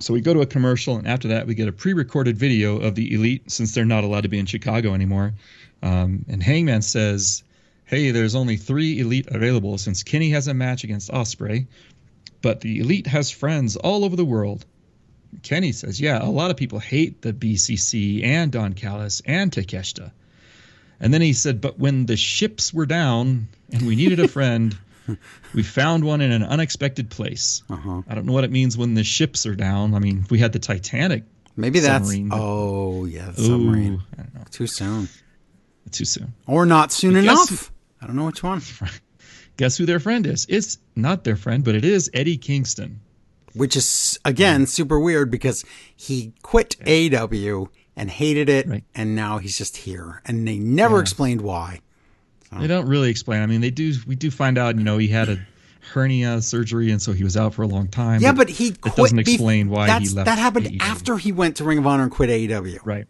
So 0.00 0.14
we 0.14 0.20
go 0.20 0.34
to 0.34 0.40
a 0.40 0.46
commercial, 0.46 0.96
and 0.96 1.06
after 1.06 1.28
that, 1.28 1.46
we 1.46 1.54
get 1.54 1.68
a 1.68 1.72
pre 1.72 1.92
recorded 1.92 2.36
video 2.36 2.78
of 2.78 2.96
the 2.96 3.14
Elite 3.14 3.50
since 3.50 3.74
they're 3.74 3.84
not 3.84 4.02
allowed 4.02 4.22
to 4.22 4.28
be 4.28 4.40
in 4.40 4.46
Chicago 4.46 4.94
anymore. 4.94 5.34
Um, 5.82 6.24
and 6.28 6.42
Hangman 6.42 6.82
says, 6.82 7.42
Hey, 7.84 8.10
there's 8.12 8.34
only 8.34 8.56
three 8.56 9.00
Elite 9.00 9.28
available 9.28 9.76
since 9.78 10.02
Kenny 10.02 10.30
has 10.30 10.46
a 10.46 10.54
match 10.54 10.84
against 10.84 11.10
Ospreay, 11.10 11.66
but 12.42 12.60
the 12.60 12.80
Elite 12.80 13.06
has 13.08 13.30
friends 13.30 13.76
all 13.76 14.04
over 14.04 14.14
the 14.16 14.24
world. 14.24 14.64
Kenny 15.42 15.72
says, 15.72 16.00
Yeah, 16.00 16.22
a 16.22 16.30
lot 16.30 16.50
of 16.50 16.56
people 16.56 16.78
hate 16.78 17.22
the 17.22 17.32
BCC 17.32 18.24
and 18.24 18.52
Don 18.52 18.74
Callis 18.74 19.22
and 19.24 19.50
Takeshita. 19.50 20.12
And 21.00 21.14
then 21.14 21.22
he 21.22 21.32
said, 21.32 21.60
But 21.60 21.78
when 21.78 22.06
the 22.06 22.16
ships 22.16 22.72
were 22.74 22.86
down 22.86 23.48
and 23.72 23.86
we 23.86 23.96
needed 23.96 24.20
a 24.20 24.28
friend, 24.36 24.76
we 25.54 25.62
found 25.62 26.04
one 26.04 26.20
in 26.20 26.30
an 26.30 26.44
unexpected 26.44 27.10
place. 27.10 27.62
Uh-huh. 27.70 28.02
I 28.06 28.14
don't 28.14 28.26
know 28.26 28.32
what 28.32 28.44
it 28.44 28.52
means 28.52 28.76
when 28.76 28.94
the 28.94 29.04
ships 29.04 29.46
are 29.46 29.56
down. 29.56 29.94
I 29.94 29.98
mean, 29.98 30.26
we 30.30 30.38
had 30.38 30.52
the 30.52 30.58
Titanic. 30.58 31.24
Maybe 31.56 31.80
that's 31.80 32.04
Submarine, 32.04 32.30
oh 32.32 33.04
yeah, 33.06 33.30
the 33.32 33.42
Ooh, 33.42 33.46
submarine. 33.46 34.02
I 34.14 34.22
don't 34.22 34.34
know. 34.34 34.44
Too 34.50 34.68
soon 34.68 35.08
Too 35.90 36.04
soon. 36.04 36.32
or 36.46 36.66
not 36.66 36.92
soon 36.92 37.14
Guess- 37.14 37.22
enough. 37.24 37.72
I 38.00 38.06
don't 38.06 38.16
know 38.16 38.26
which 38.26 38.42
one. 38.42 38.62
Guess 39.56 39.76
who 39.76 39.84
their 39.86 40.00
friend 40.00 40.26
is? 40.26 40.46
It's 40.48 40.78
not 40.96 41.24
their 41.24 41.36
friend, 41.36 41.62
but 41.64 41.74
it 41.74 41.84
is 41.84 42.10
Eddie 42.14 42.36
Kingston. 42.38 43.00
Which 43.54 43.74
is 43.76 44.18
again 44.24 44.66
super 44.66 44.98
weird 45.00 45.30
because 45.30 45.64
he 45.96 46.32
quit 46.42 46.76
AW 46.86 47.66
and 47.96 48.08
hated 48.10 48.48
it, 48.48 48.68
Right. 48.68 48.84
and 48.94 49.16
now 49.16 49.38
he's 49.38 49.58
just 49.58 49.76
here, 49.78 50.22
and 50.24 50.46
they 50.46 50.58
never 50.58 50.96
Yeah. 50.96 51.00
explained 51.02 51.40
why. 51.40 51.80
They 52.58 52.66
don't 52.68 52.86
really 52.86 53.10
explain. 53.10 53.42
I 53.42 53.46
mean, 53.46 53.60
they 53.60 53.70
do. 53.70 53.92
We 54.06 54.14
do 54.16 54.30
find 54.30 54.56
out. 54.58 54.76
You 54.78 54.84
know, 54.84 54.98
he 54.98 55.08
had 55.08 55.28
a 55.28 55.38
hernia 55.92 56.40
surgery, 56.42 56.90
and 56.92 57.02
so 57.02 57.12
he 57.12 57.22
was 57.24 57.36
out 57.36 57.54
for 57.54 57.62
a 57.62 57.66
long 57.66 57.88
time. 57.88 58.20
Yeah, 58.22 58.32
but 58.32 58.48
he 58.48 58.70
quit. 58.72 58.94
doesn't 58.96 59.18
explain 59.18 59.68
why 59.68 59.98
he 60.00 60.08
left 60.10 60.26
That 60.26 60.38
happened 60.38 60.66
AEW. 60.66 60.80
after 60.80 61.16
he 61.18 61.32
went 61.32 61.56
to 61.56 61.64
Ring 61.64 61.78
of 61.78 61.86
Honor 61.86 62.04
and 62.04 62.12
quit 62.12 62.30
AEW. 62.30 62.78
Right. 62.84 63.06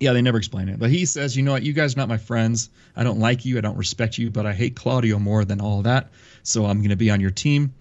Yeah, 0.00 0.14
they 0.14 0.22
never 0.22 0.38
explain 0.38 0.70
it. 0.70 0.78
But 0.78 0.90
he 0.90 1.04
says, 1.04 1.36
you 1.36 1.42
know 1.42 1.52
what, 1.52 1.62
you 1.62 1.74
guys 1.74 1.94
are 1.94 1.98
not 1.98 2.08
my 2.08 2.16
friends. 2.16 2.70
I 2.96 3.04
don't 3.04 3.20
like 3.20 3.44
you. 3.44 3.58
I 3.58 3.60
don't 3.60 3.76
respect 3.76 4.16
you, 4.16 4.30
but 4.30 4.46
I 4.46 4.54
hate 4.54 4.74
Claudio 4.74 5.18
more 5.18 5.44
than 5.44 5.60
all 5.60 5.82
that. 5.82 6.08
So 6.42 6.64
I'm 6.64 6.78
going 6.78 6.90
to 6.90 6.96
be 6.96 7.10
on 7.10 7.20
your 7.20 7.30
team. 7.30 7.74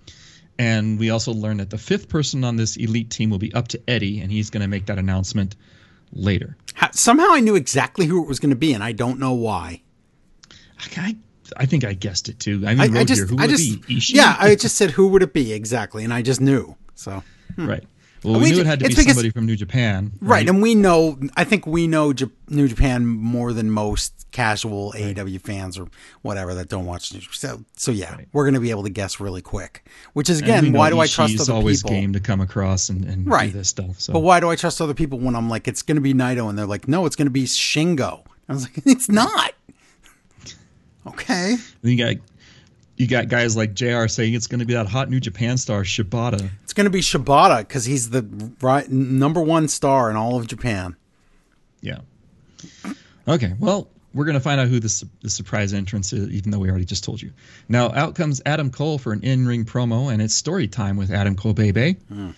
And 0.60 1.00
we 1.00 1.10
also 1.10 1.32
learned 1.32 1.62
that 1.62 1.70
the 1.70 1.78
fifth 1.78 2.10
person 2.10 2.44
on 2.44 2.58
this 2.58 2.76
elite 2.76 3.10
team 3.10 3.30
will 3.30 3.40
be 3.40 3.54
up 3.54 3.70
to 3.70 3.82
Eddie, 3.88 4.20
and 4.20 4.30
he's 4.30 4.50
going 4.50 4.62
to 4.62 4.68
make 4.68 4.88
that 4.88 4.98
announcement 4.98 5.56
later. 6.12 6.58
Ha- 6.76 6.90
Somehow 6.92 7.28
I 7.30 7.40
knew 7.40 7.56
exactly 7.56 8.06
who 8.06 8.22
it 8.22 8.28
was 8.28 8.40
going 8.40 8.50
to 8.50 8.58
be, 8.58 8.74
and 8.74 8.84
I 8.84 8.92
don't 8.92 9.20
know 9.20 9.34
why. 9.34 9.82
I, 10.98 11.16
I 11.56 11.66
think 11.66 11.86
I 11.86 11.94
guessed 11.94 12.28
it 12.28 12.40
too. 12.40 12.64
I 12.68 12.76
mean, 12.76 12.98
I, 12.98 13.02
I 13.02 13.04
just, 13.06 13.20
here, 13.20 13.28
who 13.28 13.38
I 13.38 13.44
would 13.44 13.52
just, 13.52 13.74
it 13.74 13.88
be? 13.88 13.96
Ishii? 13.96 14.16
yeah, 14.16 14.36
I 14.38 14.56
just 14.56 14.76
said 14.76 14.92
who 14.92 15.08
would 15.08 15.24
it 15.24 15.34
be 15.34 15.54
exactly, 15.54 16.04
and 16.04 16.14
I 16.14 16.22
just 16.22 16.42
knew. 16.42 16.76
So 16.96 17.24
hmm. 17.56 17.66
right. 17.66 17.84
Well, 18.24 18.34
We 18.36 18.40
we 18.40 18.50
knew 18.50 18.56
ju- 18.56 18.62
it 18.62 18.68
had 18.68 18.80
to 18.80 18.86
be 18.86 18.90
because- 18.90 19.06
somebody 19.06 19.30
from 19.30 19.46
New 19.46 19.56
Japan. 19.56 20.12
right, 20.22 20.48
and 20.48 20.62
we 20.62 20.76
know. 20.76 21.18
I 21.38 21.44
think 21.46 21.66
we 21.66 21.88
know 21.88 22.12
Jap- 22.12 22.32
New 22.50 22.68
Japan 22.68 23.06
more 23.06 23.54
than 23.54 23.72
most 23.72 24.14
casual 24.32 24.94
AEW 24.96 25.40
fans 25.42 25.78
or 25.78 25.88
whatever 26.22 26.54
that 26.54 26.68
don't 26.70 26.86
watch 26.86 27.14
New. 27.14 27.22
So, 27.32 27.64
so 27.78 27.92
yeah, 27.92 28.18
we're 28.34 28.44
going 28.44 28.54
to 28.56 28.60
be 28.60 28.70
able 28.72 28.84
to 28.84 28.90
guess 28.90 29.20
really 29.20 29.42
quick. 29.42 29.88
Which 30.14 30.30
is 30.30 30.40
again, 30.40 30.72
why 30.74 30.90
do 30.90 31.00
I 31.00 31.08
trust 31.08 31.40
other 31.40 31.54
always 31.54 31.82
people? 31.82 31.96
game 31.98 32.14
to 32.14 32.20
come 32.20 32.42
across 32.42 32.90
and, 32.90 33.06
and 33.06 33.26
Right. 33.26 33.52
do 33.52 33.58
this 33.58 33.70
stuff. 33.70 34.00
So 34.02 34.14
But 34.14 34.20
why 34.20 34.40
do 34.40 34.50
I 34.50 34.56
trust 34.56 34.82
other 34.82 34.94
people 34.94 35.18
when 35.20 35.36
I'm 35.36 35.50
like, 35.50 35.68
it's 35.68 35.82
going 35.82 35.96
to 35.96 36.02
be 36.02 36.14
Naito, 36.14 36.50
and 36.50 36.58
they're 36.60 36.66
like, 36.68 36.88
no, 36.88 37.06
it's 37.06 37.16
going 37.16 37.26
to 37.28 37.32
be 37.32 37.44
Shingo. 37.46 38.24
I 38.50 38.54
was 38.54 38.64
like, 38.64 38.80
it's 38.86 39.10
not. 39.10 39.54
Okay. 41.08 41.56
Then 41.82 41.92
you 41.92 41.98
got 41.98 42.16
you 43.00 43.08
got 43.08 43.30
guys 43.30 43.56
like 43.56 43.74
Jr. 43.74 44.08
saying 44.08 44.34
it's 44.34 44.48
going 44.48 44.60
to 44.60 44.66
be 44.66 44.74
that 44.74 44.86
hot 44.86 45.10
New 45.10 45.22
Japan 45.22 45.58
star 45.58 45.84
Shibata. 45.84 46.52
It's 46.64 46.74
going 46.74 46.84
to 46.84 46.92
be 46.92 47.00
Shibata 47.00 47.60
because 47.60 47.86
he's 47.86 48.10
the 48.10 48.52
right 48.62 48.88
number 48.92 49.42
one 49.42 49.70
star 49.70 50.12
in 50.12 50.18
all 50.18 50.38
of 50.38 50.48
Japan. 50.48 50.98
Yeah. 51.82 52.00
Okay. 53.26 53.54
Well, 53.58 53.88
we're 54.14 54.26
going 54.26 54.36
to 54.36 54.42
find 54.42 54.60
out 54.60 54.68
who 54.68 54.82
the, 54.82 54.90
su- 54.90 55.08
the 55.22 55.30
surprise 55.30 55.74
entrance 55.74 56.12
is, 56.12 56.30
even 56.32 56.52
though 56.52 56.60
we 56.60 56.70
already 56.70 56.84
just 56.84 57.06
told 57.06 57.22
you. 57.22 57.32
Now, 57.70 57.90
out 57.94 58.16
comes 58.16 58.42
Adam 58.46 58.70
Cole 58.70 58.98
for 58.98 59.14
an 59.14 59.24
in 59.24 59.48
ring 59.48 59.64
promo, 59.64 60.12
and 60.12 60.22
it's 60.22 60.34
story 60.34 60.68
time 60.68 60.98
with 60.98 61.10
Adam 61.10 61.38
Cole, 61.38 61.54
baby. 61.54 61.96
Mm. 62.12 62.34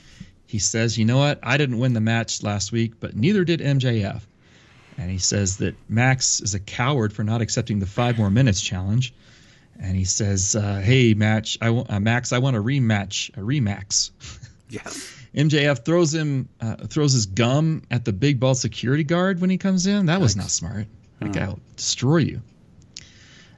He 0.45 0.59
says, 0.59 0.95
You 0.95 1.05
know 1.05 1.17
what? 1.17 1.39
I 1.41 1.57
didn't 1.57 1.79
win 1.79 1.93
the 1.93 2.01
match 2.01 2.43
last 2.43 2.71
week, 2.71 2.99
but 2.99 3.15
neither 3.15 3.43
did 3.43 3.61
MJF. 3.61 4.21
And 4.99 5.09
he 5.09 5.17
says 5.17 5.57
that 5.57 5.73
Max 5.89 6.39
is 6.39 6.53
a 6.53 6.59
coward 6.59 7.13
for 7.13 7.23
not 7.23 7.41
accepting 7.41 7.79
the 7.79 7.87
five 7.87 8.19
more 8.19 8.29
minutes 8.29 8.61
challenge. 8.61 9.11
And 9.79 9.95
he 9.95 10.05
says, 10.05 10.55
uh, 10.55 10.79
Hey, 10.83 11.13
match, 11.13 11.57
I 11.61 11.65
w- 11.67 11.85
uh, 11.89 11.99
Max, 11.99 12.31
I 12.33 12.37
want 12.39 12.55
a 12.55 12.61
rematch, 12.61 13.29
a 13.37 13.41
remax. 13.41 14.11
Yes. 14.69 15.13
MJF 15.35 15.83
throws 15.83 16.13
him, 16.13 16.47
uh, 16.61 16.77
throws 16.87 17.11
his 17.11 17.25
gum 17.25 17.81
at 17.91 18.05
the 18.05 18.13
big 18.13 18.39
ball 18.39 18.55
security 18.55 19.03
guard 19.03 19.41
when 19.41 19.49
he 19.49 19.57
comes 19.57 19.85
in. 19.85 20.05
That 20.05 20.21
was 20.21 20.37
not 20.37 20.49
smart. 20.49 20.87
That 21.19 21.33
guy 21.33 21.47
will 21.47 21.59
destroy 21.75 22.17
you. 22.19 22.41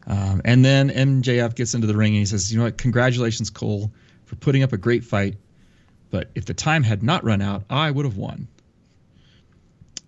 Um, 0.08 0.42
and 0.44 0.66
then 0.66 0.90
MJF 0.90 1.54
gets 1.54 1.76
into 1.76 1.86
the 1.86 1.96
ring 1.96 2.14
and 2.14 2.20
he 2.20 2.26
says, 2.26 2.52
"You 2.52 2.58
know 2.58 2.66
what? 2.66 2.80
Congratulations, 2.80 3.52
Cole, 3.52 3.92
for 4.26 4.36
putting 4.38 4.64
up 4.64 4.74
a 4.74 4.78
great 4.78 5.04
fight. 5.04 5.38
But 6.10 6.32
if 6.34 6.46
the 6.46 6.56
time 6.56 6.82
had 6.82 7.04
not 7.04 7.24
run 7.24 7.44
out, 7.44 7.64
I 7.70 7.92
would 7.92 8.06
have 8.06 8.18
won." 8.18 8.48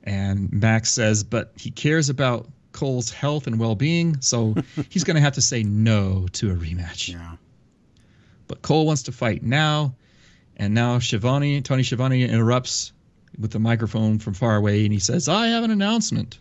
And 0.03 0.51
Max 0.51 0.91
says, 0.91 1.23
"But 1.23 1.53
he 1.55 1.69
cares 1.71 2.09
about 2.09 2.49
Cole's 2.75 3.09
health 3.09 3.47
and 3.47 3.57
well-being, 3.57 4.21
so 4.21 4.53
he's 4.89 5.03
going 5.03 5.15
to 5.15 5.21
have 5.21 5.33
to 5.33 5.41
say 5.41 5.63
no 5.63 6.27
to 6.33 6.51
a 6.51 6.55
rematch." 6.55 7.11
Yeah. 7.11 7.37
But 8.47 8.61
Cole 8.61 8.85
wants 8.85 9.03
to 9.03 9.11
fight 9.11 9.41
now, 9.41 9.95
and 10.57 10.73
now 10.73 10.99
Shivani, 10.99 11.63
Tony 11.63 11.83
Schiavone 11.83 12.23
interrupts 12.23 12.91
with 13.39 13.51
the 13.51 13.59
microphone 13.59 14.19
from 14.19 14.33
far 14.33 14.55
away, 14.55 14.83
and 14.83 14.93
he 14.93 14.99
says, 14.99 15.27
"I 15.27 15.47
have 15.47 15.63
an 15.63 15.71
announcement." 15.71 16.37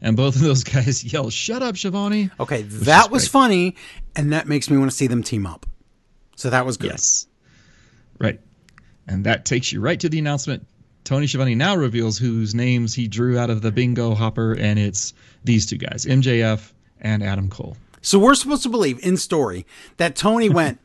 And 0.00 0.16
both 0.16 0.36
of 0.36 0.42
those 0.42 0.64
guys 0.74 1.04
yell, 1.04 1.30
"Shut 1.30 1.62
up, 1.62 1.74
Shivani!" 1.76 2.30
Okay, 2.40 2.62
that 2.62 3.10
was 3.10 3.24
great. 3.24 3.30
funny, 3.30 3.76
and 4.16 4.32
that 4.32 4.48
makes 4.48 4.68
me 4.70 4.78
want 4.78 4.90
to 4.90 4.96
see 4.96 5.06
them 5.06 5.22
team 5.22 5.46
up. 5.46 5.66
So 6.36 6.50
that 6.50 6.66
was 6.66 6.78
good. 6.78 6.90
Yes, 6.92 7.26
right. 8.18 8.40
And 9.06 9.24
that 9.26 9.44
takes 9.44 9.70
you 9.70 9.80
right 9.80 10.00
to 10.00 10.08
the 10.08 10.18
announcement. 10.18 10.66
Tony 11.04 11.26
Schiavone 11.26 11.54
now 11.54 11.76
reveals 11.76 12.16
whose 12.18 12.54
names 12.54 12.94
he 12.94 13.06
drew 13.08 13.38
out 13.38 13.50
of 13.50 13.60
the 13.62 13.70
bingo 13.70 14.14
hopper, 14.14 14.54
and 14.54 14.78
it's 14.78 15.12
these 15.44 15.66
two 15.66 15.76
guys, 15.76 16.06
MJF 16.06 16.72
and 17.00 17.22
Adam 17.22 17.50
Cole. 17.50 17.76
So 18.00 18.18
we're 18.18 18.34
supposed 18.34 18.62
to 18.64 18.68
believe 18.70 18.98
in 19.04 19.16
story 19.18 19.66
that 19.98 20.16
Tony 20.16 20.48
went, 20.48 20.78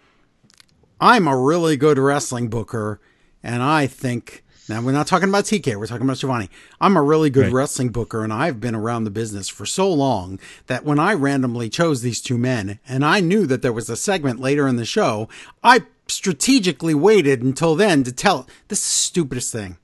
I'm 1.02 1.28
a 1.28 1.38
really 1.38 1.78
good 1.78 1.98
wrestling 1.98 2.50
booker, 2.50 3.00
and 3.42 3.64
I 3.64 3.88
think 3.88 4.44
now 4.68 4.82
we're 4.82 4.92
not 4.92 5.08
talking 5.08 5.30
about 5.30 5.46
TK, 5.46 5.78
we're 5.78 5.88
talking 5.88 6.04
about 6.06 6.18
Giovanni. 6.18 6.50
I'm 6.82 6.96
a 6.98 7.02
really 7.02 7.30
good 7.30 7.46
Right. 7.46 7.54
wrestling 7.54 7.90
booker, 7.90 8.24
and 8.24 8.32
I've 8.34 8.60
been 8.60 8.76
around 8.76 9.06
the 9.06 9.10
business 9.10 9.48
for 9.50 9.66
so 9.66 9.92
long 9.92 10.38
that 10.68 10.84
when 10.86 11.00
I 11.00 11.14
randomly 11.14 11.70
chose 11.70 12.02
these 12.02 12.22
two 12.22 12.38
men, 12.38 12.80
and 12.88 13.04
I 13.04 13.20
knew 13.22 13.48
that 13.48 13.62
there 13.62 13.74
was 13.74 13.90
a 13.90 13.96
segment 13.96 14.40
later 14.40 14.68
in 14.68 14.76
the 14.76 14.86
show, 14.86 15.28
I 15.64 15.84
strategically 16.08 16.94
waited 16.94 17.42
until 17.42 17.76
then 17.76 18.04
to 18.04 18.12
tell 18.12 18.48
this 18.68 18.80
is 18.80 18.86
the 18.86 18.92
stupidest 18.92 19.52
thing. 19.52 19.78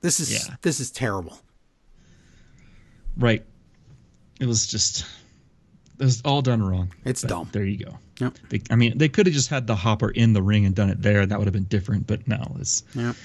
This 0.00 0.20
is 0.20 0.30
Yeah. 0.32 0.56
this 0.62 0.80
is 0.80 0.90
terrible. 0.90 1.38
Right. 3.16 3.44
It 4.40 4.46
was 4.46 4.66
just 4.66 5.04
it 5.98 6.04
was 6.04 6.22
all 6.24 6.42
done 6.42 6.62
wrong. 6.62 6.92
It's 7.04 7.22
dumb. 7.22 7.48
There 7.50 7.64
you 7.64 7.84
go. 7.84 7.98
Yep. 8.20 8.38
They, 8.50 8.62
I 8.70 8.76
mean, 8.76 8.96
they 8.98 9.08
could 9.08 9.26
have 9.26 9.34
just 9.34 9.48
had 9.48 9.66
the 9.66 9.74
hopper 9.74 10.10
in 10.10 10.32
the 10.32 10.42
ring 10.42 10.64
and 10.64 10.74
done 10.74 10.90
it 10.90 11.02
there. 11.02 11.26
That 11.26 11.38
would 11.38 11.46
have 11.46 11.52
been 11.52 11.64
different. 11.64 12.06
But 12.06 12.28
no, 12.28 12.56
it's 12.60 12.84
Yep. 12.94 13.16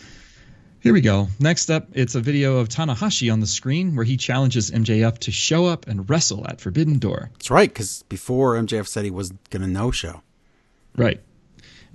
here 0.80 0.93
we 0.93 1.01
go. 1.01 1.28
Next 1.39 1.69
up, 1.69 1.88
it's 1.93 2.15
a 2.15 2.21
video 2.21 2.57
of 2.57 2.69
Tanahashi 2.69 3.32
on 3.32 3.39
the 3.39 3.45
screen 3.47 3.95
where 3.95 4.05
he 4.05 4.17
challenges 4.17 4.71
MJF 4.71 5.19
to 5.19 5.32
show 5.32 5.67
up 5.67 5.88
and 5.88 6.09
wrestle 6.09 6.47
at 6.47 6.59
Forbidden 6.61 6.97
Door. 6.97 7.30
That's 7.34 7.51
right, 7.51 7.69
because 7.69 8.03
before 8.09 8.55
MJF 8.55 8.88
said 8.88 9.05
he 9.05 9.11
was 9.11 9.32
gonna 9.51 9.67
no 9.67 9.91
show. 9.91 10.21
Right. 10.95 11.21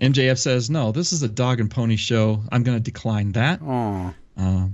MJF 0.00 0.38
says, 0.38 0.70
"No, 0.70 0.92
this 0.92 1.12
is 1.12 1.24
a 1.24 1.28
dog 1.28 1.58
and 1.58 1.68
pony 1.68 1.96
show. 1.96 2.40
I'm 2.52 2.62
going 2.62 2.76
to 2.78 2.82
decline 2.82 3.32
that." 3.32 3.60
Oh. 3.62 4.14
Uh, 4.38 4.68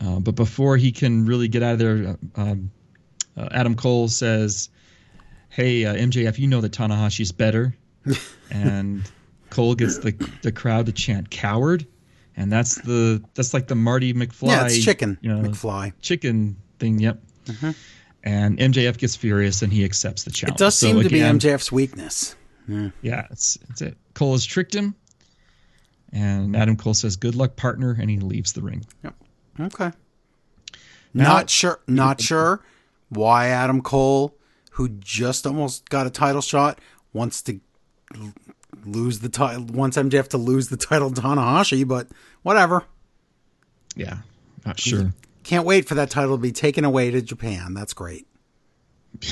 uh, 0.00 0.20
but 0.20 0.34
before 0.34 0.76
he 0.76 0.90
can 0.92 1.26
really 1.26 1.48
get 1.48 1.62
out 1.62 1.74
of 1.74 1.78
there, 1.78 2.16
uh, 2.36 2.40
um, 2.40 2.70
uh, 3.36 3.48
Adam 3.52 3.74
Cole 3.74 4.08
says, 4.08 4.68
"Hey, 5.50 5.84
uh, 5.84 5.94
MJF, 5.94 6.38
you 6.38 6.46
know 6.48 6.60
that 6.62 6.72
Tanahashi's 6.72 7.32
better," 7.32 7.76
and 8.50 9.02
Cole 9.50 9.74
gets 9.74 9.98
the 9.98 10.12
the 10.42 10.52
crowd 10.52 10.86
to 10.86 10.92
chant 10.92 11.30
"coward," 11.30 11.86
and 12.36 12.50
that's 12.50 12.74
the 12.82 13.22
that's 13.34 13.52
like 13.54 13.68
the 13.68 13.74
Marty 13.74 14.12
McFly, 14.14 14.48
Yeah, 14.48 14.64
it's 14.66 14.82
chicken 14.84 15.18
you 15.20 15.28
know, 15.34 15.48
McFly. 15.48 15.92
chicken 16.00 16.56
thing. 16.78 16.98
Yep. 16.98 17.22
And 18.24 18.58
MJF 18.58 18.98
gets 18.98 19.14
furious 19.14 19.62
and 19.62 19.72
he 19.72 19.84
accepts 19.84 20.24
the 20.24 20.32
challenge. 20.32 20.56
It 20.56 20.58
does 20.58 20.74
So 20.74 20.88
seem 20.88 21.00
to 21.02 21.08
be 21.08 21.20
again, 21.20 21.38
MJF's 21.38 21.70
weakness. 21.70 22.34
yeah, 23.00 23.26
it's, 23.30 23.56
it's 23.70 23.82
it. 23.82 23.96
Cole 24.14 24.32
has 24.32 24.44
tricked 24.44 24.74
him, 24.74 24.96
and 26.16 26.56
Adam 26.56 26.76
Cole 26.76 26.94
says, 26.94 27.16
"Good 27.16 27.34
luck, 27.34 27.56
partner," 27.56 27.96
and 28.00 28.08
he 28.08 28.18
leaves 28.18 28.52
the 28.52 28.62
ring. 28.62 28.86
Yep. 29.04 29.14
Okay. 29.60 29.92
Now- 31.12 31.34
not 31.34 31.50
sure. 31.50 31.80
Not 31.86 32.20
sure 32.20 32.60
why 33.08 33.48
Adam 33.48 33.82
Cole, 33.82 34.34
who 34.72 34.88
just 34.88 35.46
almost 35.46 35.88
got 35.88 36.06
a 36.06 36.10
title 36.10 36.40
shot, 36.40 36.80
wants 37.12 37.42
to 37.42 37.60
lose 38.84 39.18
the 39.20 39.28
title. 39.28 39.64
Wants 39.64 39.96
MJF 39.96 40.28
to 40.28 40.38
lose 40.38 40.68
the 40.68 40.76
title 40.76 41.10
to 41.10 41.20
Tanahashi, 41.20 41.86
but 41.86 42.08
whatever. 42.42 42.84
Yeah, 43.94 44.18
not 44.64 44.78
sure. 44.80 45.12
Can't 45.42 45.64
wait 45.64 45.86
for 45.88 45.94
that 45.94 46.10
title 46.10 46.36
to 46.36 46.42
be 46.42 46.52
taken 46.52 46.84
away 46.84 47.10
to 47.10 47.22
Japan. 47.22 47.74
That's 47.74 47.92
great. 47.92 48.26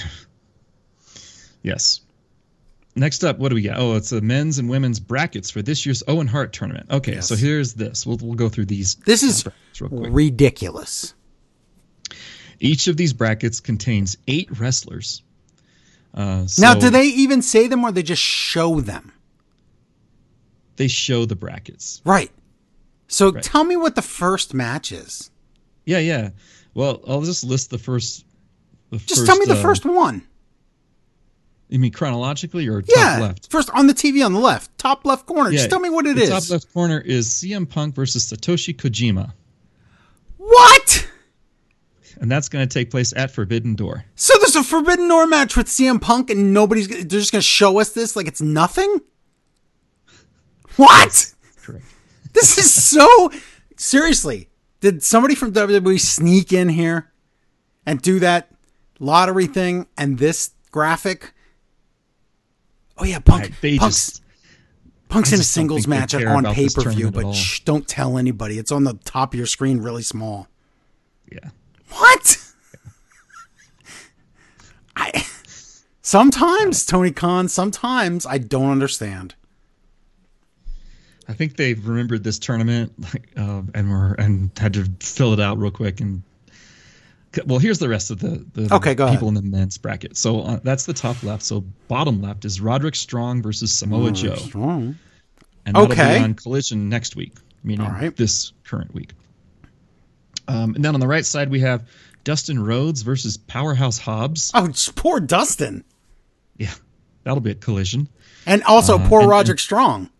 Yes. 1.62 2.03
Next 2.97 3.24
up, 3.24 3.38
what 3.38 3.49
do 3.49 3.57
we 3.57 3.62
got? 3.62 3.78
Oh, 3.78 3.97
it's 3.97 4.11
the 4.11 4.20
men's 4.20 4.59
and 4.59 4.68
women's 4.68 5.01
brackets 5.01 5.51
for 5.51 5.62
this 5.62 5.84
year's 5.84 6.03
Owen 6.07 6.28
Hart 6.28 6.53
tournament. 6.53 6.86
Okay, 6.90 7.14
Yes. 7.14 7.26
so 7.28 7.34
here's 7.34 7.74
this. 7.74 8.07
We'll 8.07 8.18
we'll 8.18 8.34
go 8.34 8.49
through 8.49 8.66
these. 8.66 8.95
This 8.97 9.22
is 9.24 9.45
real 9.80 9.88
quick. 9.90 10.11
ridiculous. 10.12 11.14
Each 12.61 12.86
of 12.86 12.97
these 12.97 13.12
brackets 13.12 13.59
contains 13.61 14.16
eight 14.28 14.61
wrestlers. 14.61 15.22
Uh, 16.14 16.47
now, 16.59 16.74
do 16.74 16.88
they 16.90 17.07
even 17.07 17.42
say 17.42 17.66
them 17.66 17.82
or 17.84 17.90
they 17.90 18.05
just 18.05 18.22
show 18.22 18.80
them? 18.80 19.11
They 20.76 20.86
show 20.86 21.24
the 21.24 21.34
brackets. 21.36 22.01
Right. 22.05 22.30
So 23.09 23.32
Right. 23.32 23.42
tell 23.42 23.64
me 23.64 23.76
what 23.76 23.97
the 23.97 24.03
first 24.03 24.55
match 24.55 24.92
is. 24.92 25.30
Yeah, 25.84 25.99
yeah. 25.99 26.30
Well, 26.74 27.01
I'll 27.07 27.22
just 27.22 27.42
list 27.45 27.70
the 27.70 27.78
first. 27.78 28.24
The 28.90 28.99
Just 28.99 29.16
first, 29.20 29.26
tell 29.26 29.36
me 29.36 29.47
the 29.47 29.55
uh, 29.59 29.62
first 29.62 29.84
one. 29.84 30.22
You 31.68 31.78
mean 31.78 31.92
chronologically 31.92 32.68
or 32.68 32.82
Yeah, 32.86 32.94
top 33.14 33.20
left? 33.20 33.50
first 33.50 33.70
on 33.70 33.86
the 33.86 33.94
TV 33.94 34.24
on 34.24 34.32
the 34.32 34.38
left, 34.38 34.76
top 34.78 35.04
left 35.04 35.26
corner. 35.26 35.50
Yeah, 35.50 35.58
Just 35.58 35.70
tell 35.70 35.80
me 35.80 35.90
what 35.90 36.06
it 36.06 36.16
the 36.16 36.22
is. 36.22 36.28
Top 36.30 36.48
left 36.50 36.72
corner 36.72 37.00
is 37.00 37.28
CM 37.28 37.68
Punk 37.68 37.94
versus 37.94 38.30
Satoshi 38.30 38.74
Kojima, 38.76 39.32
What? 40.36 41.08
and 42.20 42.30
that's 42.30 42.48
going 42.48 42.66
to 42.66 42.72
take 42.72 42.90
place 42.90 43.12
at 43.16 43.30
Forbidden 43.32 43.74
Door. 43.74 44.04
So 44.14 44.34
there's 44.38 44.54
a 44.56 44.62
Forbidden 44.62 45.08
Door 45.08 45.26
match 45.26 45.56
with 45.56 45.66
CM 45.66 46.00
Punk, 46.00 46.30
and 46.30 46.54
nobody's 46.54 46.86
they're 46.86 47.04
just 47.04 47.32
gonna 47.32 47.42
show 47.42 47.80
us 47.80 47.90
this 47.90 48.14
like 48.14 48.28
it's 48.28 48.40
nothing. 48.40 49.00
What? 50.76 51.32
Correct. 51.62 51.84
This 52.32 52.58
is 52.58 52.72
so 52.72 53.30
seriously. 53.76 54.48
Did 54.80 55.02
somebody 55.02 55.34
from 55.34 55.52
WWE 55.52 55.98
sneak 56.00 56.52
in 56.52 56.68
here 56.68 57.10
and 57.86 58.00
do 58.02 58.18
that 58.20 58.50
lottery 58.98 59.46
thing 59.46 59.86
and 59.96 60.18
this 60.18 60.50
graphic? 60.70 61.32
Oh 62.97 63.05
yeah, 63.05 63.18
Punk. 63.18 63.53
Right, 63.62 63.78
Punk's, 63.78 64.11
just 64.11 64.22
Punk's 65.09 65.32
in 65.32 65.40
a 65.40 65.45
singles 65.45 65.86
match 65.86 66.14
on 66.14 66.45
pay 66.55 66.68
per 66.68 66.90
view, 66.90 67.11
but 67.11 67.32
shh, 67.32 67.61
don't 67.61 67.86
tell 67.86 68.18
anybody. 68.18 68.59
It's 68.59 68.72
on 68.72 68.84
the 68.84 68.95
top 69.05 69.34
of 69.34 69.38
your 69.38 69.47
screen, 69.47 69.78
really 69.78 70.03
small. 70.03 70.49
yeah. 71.30 71.51
What? 71.90 72.40
I 74.97 75.26
sometimes 76.03 76.84
Tony 76.84 77.11
Khan, 77.11 77.49
sometimes 77.49 78.26
I 78.26 78.38
don't 78.38 78.70
understand. 78.70 79.34
I 81.28 81.32
think 81.32 81.57
they 81.57 81.74
remembered 81.74 82.22
this 82.22 82.38
tournament, 82.38 82.92
like, 82.99 83.30
uh, 83.36 83.62
and 83.74 83.90
were 83.90 84.12
and 84.14 84.51
had 84.59 84.74
to 84.74 84.86
fill 85.01 85.32
it 85.32 85.40
out 85.40 85.59
real 85.59 85.70
quick. 85.70 86.01
And 86.01 86.22
well, 87.47 87.59
here's 87.59 87.78
the 87.78 87.89
rest 87.89 88.11
of 88.11 88.20
the, 88.20 88.45
the 88.55 88.74
Okay, 88.74 88.95
people 88.95 89.28
in 89.28 89.35
the 89.35 89.43
men's 89.43 89.78
bracket. 89.78 90.16
So 90.16 90.41
uh, 90.43 90.61
that's 90.62 90.87
the 90.87 90.93
top 90.93 91.22
left. 91.22 91.43
So 91.43 91.62
bottom 91.89 92.20
left 92.22 92.45
is 92.45 92.61
Roderick 92.61 92.95
Strong 92.97 93.43
versus 93.43 93.72
Samoa 93.72 94.12
Joe, 94.12 94.35
Strong. 94.37 94.97
and 95.66 95.74
that'll 95.76 95.91
Okay. 95.93 96.18
be 96.18 96.24
on 96.24 96.35
Collision 96.35 96.89
next 96.89 97.16
week, 97.16 97.35
meaning 97.62 97.87
right. 97.87 98.14
this 98.16 98.53
current 98.64 98.93
week. 98.95 99.12
Um, 100.49 100.74
and 100.74 100.85
then 100.85 100.95
on 100.95 101.01
the 101.01 101.07
right 101.07 101.24
side 101.24 101.51
we 101.51 101.61
have 101.61 101.89
Dustin 102.24 102.62
Rhodes 102.62 103.03
versus 103.03 103.37
Powerhouse 103.37 103.99
Hobbs. 103.99 104.51
Oh, 104.55 104.68
poor 104.95 105.20
Dustin, 105.20 105.85
Yeah, 106.59 106.72
that'll 107.22 107.41
be 107.41 107.51
at 107.51 107.61
Collision. 107.61 108.09
and 108.47 108.62
also 108.64 108.99
Uh, 108.99 109.09
poor 109.09 109.20
and- 109.22 109.30
Roderick 109.30 109.59
Strong. 109.59 110.11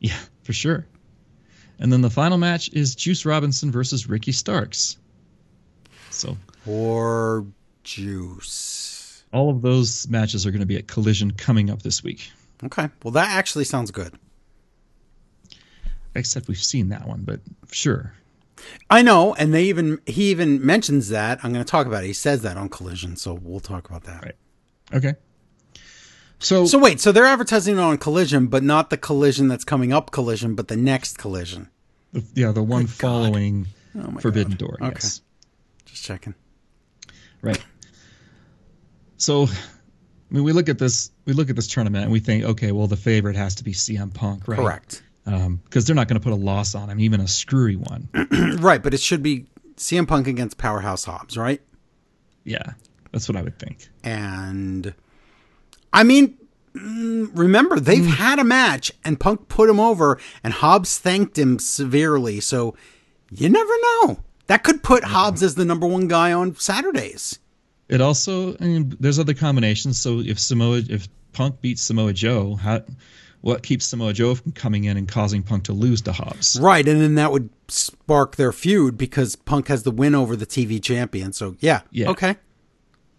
Yeah, 0.00 0.18
for 0.42 0.52
sure. 0.52 0.86
And 1.78 1.92
then 1.92 2.00
the 2.00 2.10
final 2.10 2.38
match 2.38 2.70
is 2.72 2.94
Juice 2.94 3.26
Robinson 3.26 3.70
versus 3.70 4.08
Ricky 4.08 4.32
Starks. 4.32 4.96
So 6.16 6.36
Poor 6.64 7.46
Juice. 7.84 9.24
All 9.32 9.50
of 9.50 9.62
those 9.62 10.08
matches 10.08 10.46
are 10.46 10.50
going 10.50 10.60
to 10.60 10.66
be 10.66 10.76
at 10.76 10.88
Collision 10.88 11.30
coming 11.32 11.70
up 11.70 11.82
this 11.82 12.02
week. 12.02 12.30
Okay. 12.64 12.88
Well, 13.02 13.12
that 13.12 13.30
actually 13.36 13.64
sounds 13.64 13.90
good. 13.90 14.14
Except 16.14 16.48
we've 16.48 16.56
seen 16.58 16.88
that 16.88 17.06
one, 17.06 17.22
but 17.24 17.40
sure. 17.70 18.14
I 18.88 19.02
know, 19.02 19.34
and 19.34 19.52
they 19.52 19.64
even 19.64 20.00
he 20.06 20.30
even 20.30 20.64
mentions 20.64 21.10
that. 21.10 21.44
I'm 21.44 21.52
going 21.52 21.64
to 21.64 21.70
talk 21.70 21.86
about 21.86 22.04
it. 22.04 22.06
He 22.06 22.12
says 22.14 22.40
that 22.42 22.56
on 22.56 22.70
Collision, 22.70 23.16
so 23.16 23.34
we'll 23.34 23.60
talk 23.60 23.88
about 23.88 24.04
that. 24.04 24.22
Right. 24.24 24.34
Okay. 24.94 25.14
So 26.38 26.64
So 26.64 26.78
wait, 26.78 27.00
so 27.00 27.12
they're 27.12 27.26
advertising 27.26 27.78
on 27.78 27.98
Collision, 27.98 28.46
but 28.46 28.62
not 28.62 28.88
the 28.88 28.96
Collision 28.96 29.48
that's 29.48 29.64
coming 29.64 29.92
up 29.92 30.10
Collision, 30.10 30.54
but 30.54 30.68
the 30.68 30.76
next 30.76 31.18
Collision. 31.18 31.68
yeah, 32.34 32.50
the 32.52 32.62
one 32.62 32.84
God. 32.84 32.90
following 32.90 33.66
Oh 33.98 34.12
Forbidden 34.20 34.52
God. 34.52 34.58
Door. 34.58 34.78
Okay. 34.80 34.90
Yes. 34.94 35.20
Just 35.96 36.04
checking. 36.06 36.34
Right. 37.40 37.58
So, 39.16 39.44
I 39.44 39.48
mean, 40.30 40.44
we 40.44 40.52
look 40.52 40.68
at 40.68 40.78
this. 40.78 41.10
We 41.24 41.32
look 41.32 41.48
at 41.48 41.56
this 41.56 41.66
tournament 41.68 42.04
and 42.04 42.12
we 42.12 42.20
think, 42.20 42.44
okay, 42.44 42.70
well, 42.70 42.86
the 42.86 42.98
favorite 42.98 43.34
has 43.36 43.54
to 43.56 43.64
be 43.64 43.72
CM 43.72 44.12
Punk, 44.12 44.46
right? 44.46 44.58
Correct. 44.58 45.02
Because 45.24 45.86
they're 45.86 45.96
not 45.96 46.06
going 46.06 46.20
to 46.20 46.22
put 46.22 46.34
a 46.34 46.36
loss 46.36 46.74
on 46.74 46.90
him, 46.90 47.00
even 47.00 47.20
a 47.20 47.26
screwy 47.26 47.76
one. 47.76 48.08
right, 48.60 48.82
but 48.82 48.92
it 48.92 49.00
should 49.00 49.22
be 49.22 49.46
CM 49.76 50.06
Punk 50.06 50.26
against 50.28 50.58
Powerhouse 50.58 51.04
Hobbs, 51.04 51.36
right? 51.38 51.60
yeah, 52.44 52.74
that's 53.10 53.28
what 53.28 53.34
I 53.36 53.42
would 53.42 53.58
think. 53.58 53.88
And 54.04 54.94
I 55.92 56.04
mean, 56.04 56.36
mm, 56.74 57.28
remember 57.34 57.80
they've 57.80 58.04
Mm. 58.04 58.14
had 58.16 58.38
a 58.38 58.44
match 58.44 58.92
and 59.04 59.18
Punk 59.18 59.48
put 59.48 59.68
him 59.70 59.80
over 59.80 60.20
and 60.44 60.52
Hobbs 60.52 60.98
thanked 60.98 61.36
him 61.38 61.58
severely. 61.58 62.38
So 62.38 62.76
you 63.32 63.48
never 63.48 63.72
know. 63.82 64.18
That 64.46 64.62
could 64.62 64.82
put 64.82 65.02
mm-hmm. 65.02 65.12
Hobbs 65.12 65.42
as 65.42 65.54
the 65.54 65.64
number 65.64 65.86
one 65.86 66.08
guy 66.08 66.32
on 66.32 66.54
Saturdays. 66.56 67.38
It 67.88 68.00
also, 68.00 68.56
I 68.60 68.64
mean, 68.64 68.96
there's 68.98 69.18
other 69.18 69.34
combinations. 69.34 69.98
So 70.00 70.20
if 70.20 70.38
Samoa, 70.40 70.82
if 70.88 71.08
Punk 71.32 71.60
beats 71.60 71.82
Samoa 71.82 72.12
Joe, 72.12 72.56
how, 72.56 72.82
what 73.42 73.62
keeps 73.62 73.84
Samoa 73.86 74.12
Joe 74.12 74.34
from 74.34 74.52
coming 74.52 74.84
in 74.84 74.96
and 74.96 75.06
causing 75.06 75.42
Punk 75.42 75.64
to 75.64 75.72
lose 75.72 76.00
to 76.02 76.12
Hobbs? 76.12 76.58
Right, 76.60 76.86
and 76.86 77.00
then 77.00 77.14
that 77.14 77.30
would 77.30 77.48
spark 77.68 78.36
their 78.36 78.52
feud 78.52 78.98
because 78.98 79.36
Punk 79.36 79.68
has 79.68 79.84
the 79.84 79.90
win 79.92 80.14
over 80.14 80.34
the 80.34 80.46
TV 80.46 80.82
champion. 80.82 81.32
So 81.32 81.56
yeah, 81.60 81.82
Yeah. 81.90 82.10
okay, 82.10 82.36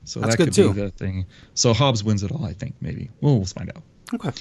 So 0.04 0.20
That's 0.20 0.34
that 0.34 0.38
good 0.38 0.46
could 0.48 0.54
too. 0.54 0.74
be 0.74 0.82
the 0.82 0.90
thing. 0.90 1.26
So 1.54 1.74
Hobbs 1.74 2.04
wins 2.04 2.24
it 2.24 2.32
all, 2.32 2.46
I 2.46 2.54
think. 2.54 2.76
Maybe. 2.82 3.10
Well, 3.22 3.36
we'll 3.38 3.46
find 3.46 3.70
out. 3.70 3.84
okay. 4.16 4.32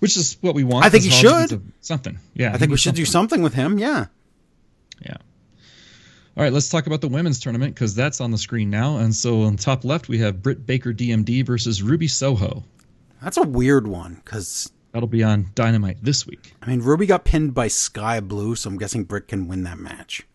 Which 0.00 0.16
is 0.16 0.36
what 0.40 0.54
we 0.54 0.62
want. 0.64 0.84
I 0.84 0.90
think 0.90 1.04
he 1.04 1.10
Hobbs 1.10 1.50
should. 1.50 1.72
something. 1.80 2.18
Yeah. 2.34 2.52
I 2.52 2.58
think 2.58 2.70
we 2.70 2.76
should 2.76 2.94
do 2.94 3.04
something 3.06 3.42
with 3.42 3.54
him. 3.54 3.78
Yeah. 3.78 4.06
Yeah. 5.00 5.16
All 6.36 6.42
right, 6.42 6.52
let's 6.52 6.68
talk 6.68 6.86
about 6.86 7.00
the 7.00 7.08
women's 7.08 7.40
tournament 7.40 7.74
because 7.74 7.94
that's 7.94 8.20
on 8.20 8.30
the 8.30 8.38
screen 8.38 8.68
now. 8.68 8.98
And 8.98 9.14
so 9.14 9.42
on 9.42 9.56
top 9.56 9.84
left, 9.84 10.08
we 10.08 10.18
have 10.18 10.42
Britt 10.42 10.66
Baker 10.66 10.92
DMD 10.92 11.46
versus 11.46 11.82
Ruby 11.82 12.08
Soho. 12.08 12.62
That's 13.22 13.38
a 13.38 13.42
weird 13.42 13.86
one 13.86 14.20
because 14.22 14.70
That'll 14.96 15.08
be 15.08 15.24
on 15.24 15.50
Dynamite 15.54 15.98
this 16.00 16.26
week. 16.26 16.54
I 16.62 16.70
mean 16.70 16.80
Ruby 16.80 17.04
got 17.04 17.26
pinned 17.26 17.52
by 17.52 17.68
Skye 17.68 18.20
Blue, 18.20 18.56
so 18.56 18.70
I'm 18.70 18.78
guessing 18.78 19.04
Britt 19.04 19.28
can 19.28 19.46
win 19.46 19.64
that 19.64 19.78
match. 19.78 20.26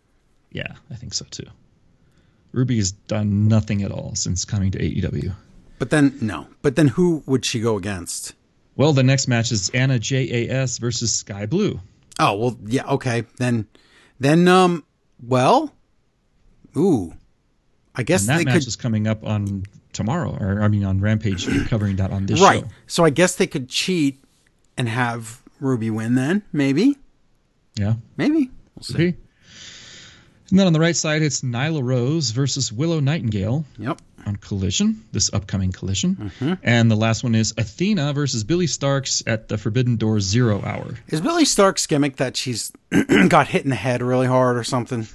Yeah, 0.51 0.75
I 0.91 0.93
think 0.93 1.15
so 1.15 1.25
too. 1.31 1.47
Ruby 2.51 2.77
has 2.77 2.91
done 2.91 3.47
nothing 3.47 3.81
at 3.81 3.91
all 3.91 4.13
since 4.13 4.45
coming 4.45 4.69
to 4.69 4.77
AEW. 4.77 5.33
But 5.79 5.89
then 5.89 6.15
no. 6.21 6.45
But 6.61 6.75
then 6.75 6.89
who 6.89 7.23
would 7.25 7.43
she 7.43 7.59
go 7.59 7.75
against? 7.75 8.35
Well, 8.75 8.93
the 8.93 9.01
next 9.01 9.27
match 9.27 9.51
is 9.51 9.69
Anna 9.69 9.97
JAS 9.97 10.77
versus 10.77 11.11
Skye 11.11 11.47
Blue. 11.47 11.79
Oh 12.19 12.35
well, 12.35 12.57
yeah, 12.63 12.85
okay. 12.85 13.23
Then, 13.37 13.67
then 14.19 14.47
um, 14.47 14.83
well, 15.23 15.73
ooh, 16.77 17.13
I 17.95 18.03
guess 18.03 18.21
And 18.21 18.29
that 18.39 18.45
match 18.45 18.53
could 18.59 18.67
is 18.67 18.75
coming 18.75 19.07
up 19.07 19.23
on 19.25 19.63
tomorrow, 19.93 20.37
or 20.39 20.61
I 20.61 20.67
mean 20.67 20.83
on 20.83 20.99
Rampage, 21.01 21.47
covering 21.69 21.97
that 21.97 22.11
on 22.11 22.25
this 22.25 22.41
right. 22.41 22.61
show. 22.61 22.67
So 22.87 23.05
I 23.05 23.09
guess 23.09 23.35
they 23.35 23.47
could 23.47 23.67
cheat 23.69 24.23
and 24.77 24.87
have 24.87 25.41
Ruby 25.59 25.89
win. 25.89 26.15
Then 26.15 26.43
maybe, 26.53 26.97
Yeah. 27.75 27.95
maybe 28.17 28.49
we'll 28.75 28.83
see. 28.83 28.93
Okay. 28.93 29.17
And 30.49 30.59
then 30.59 30.67
on 30.67 30.73
the 30.73 30.79
right 30.81 30.95
side, 30.95 31.21
it's 31.21 31.41
Nyla 31.41 31.81
Rose 31.81 32.31
versus 32.31 32.73
Willow 32.73 32.99
Nightingale 32.99 33.63
Yep. 33.77 34.01
on 34.25 34.35
Collision, 34.35 35.01
this 35.13 35.31
upcoming 35.33 35.71
Collision. 35.71 36.15
Mm-hmm. 36.15 36.53
And 36.61 36.91
the 36.91 36.95
last 36.97 37.23
one 37.23 37.35
is 37.35 37.53
Athena 37.57 38.11
versus 38.11 38.43
Billie 38.43 38.65
Starkz 38.65 39.23
at 39.25 39.47
the 39.47 39.57
Forbidden 39.57 39.95
Door 39.95 40.19
Zero 40.19 40.61
Hour. 40.65 40.95
Is 41.07 41.21
Billie 41.21 41.45
Starkz's 41.45 41.87
gimmick 41.87 42.17
that 42.17 42.35
she's 42.35 42.73
got 43.29 43.47
hit 43.47 43.63
in 43.63 43.69
the 43.69 43.77
head 43.77 44.01
really 44.01 44.27
hard 44.27 44.57
or 44.57 44.65
something? 44.65 45.07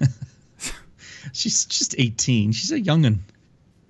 She's 1.32 1.64
just 1.66 1.94
18. 1.98 2.52
She's 2.52 2.72
a 2.72 2.80
youngin. 2.80 3.18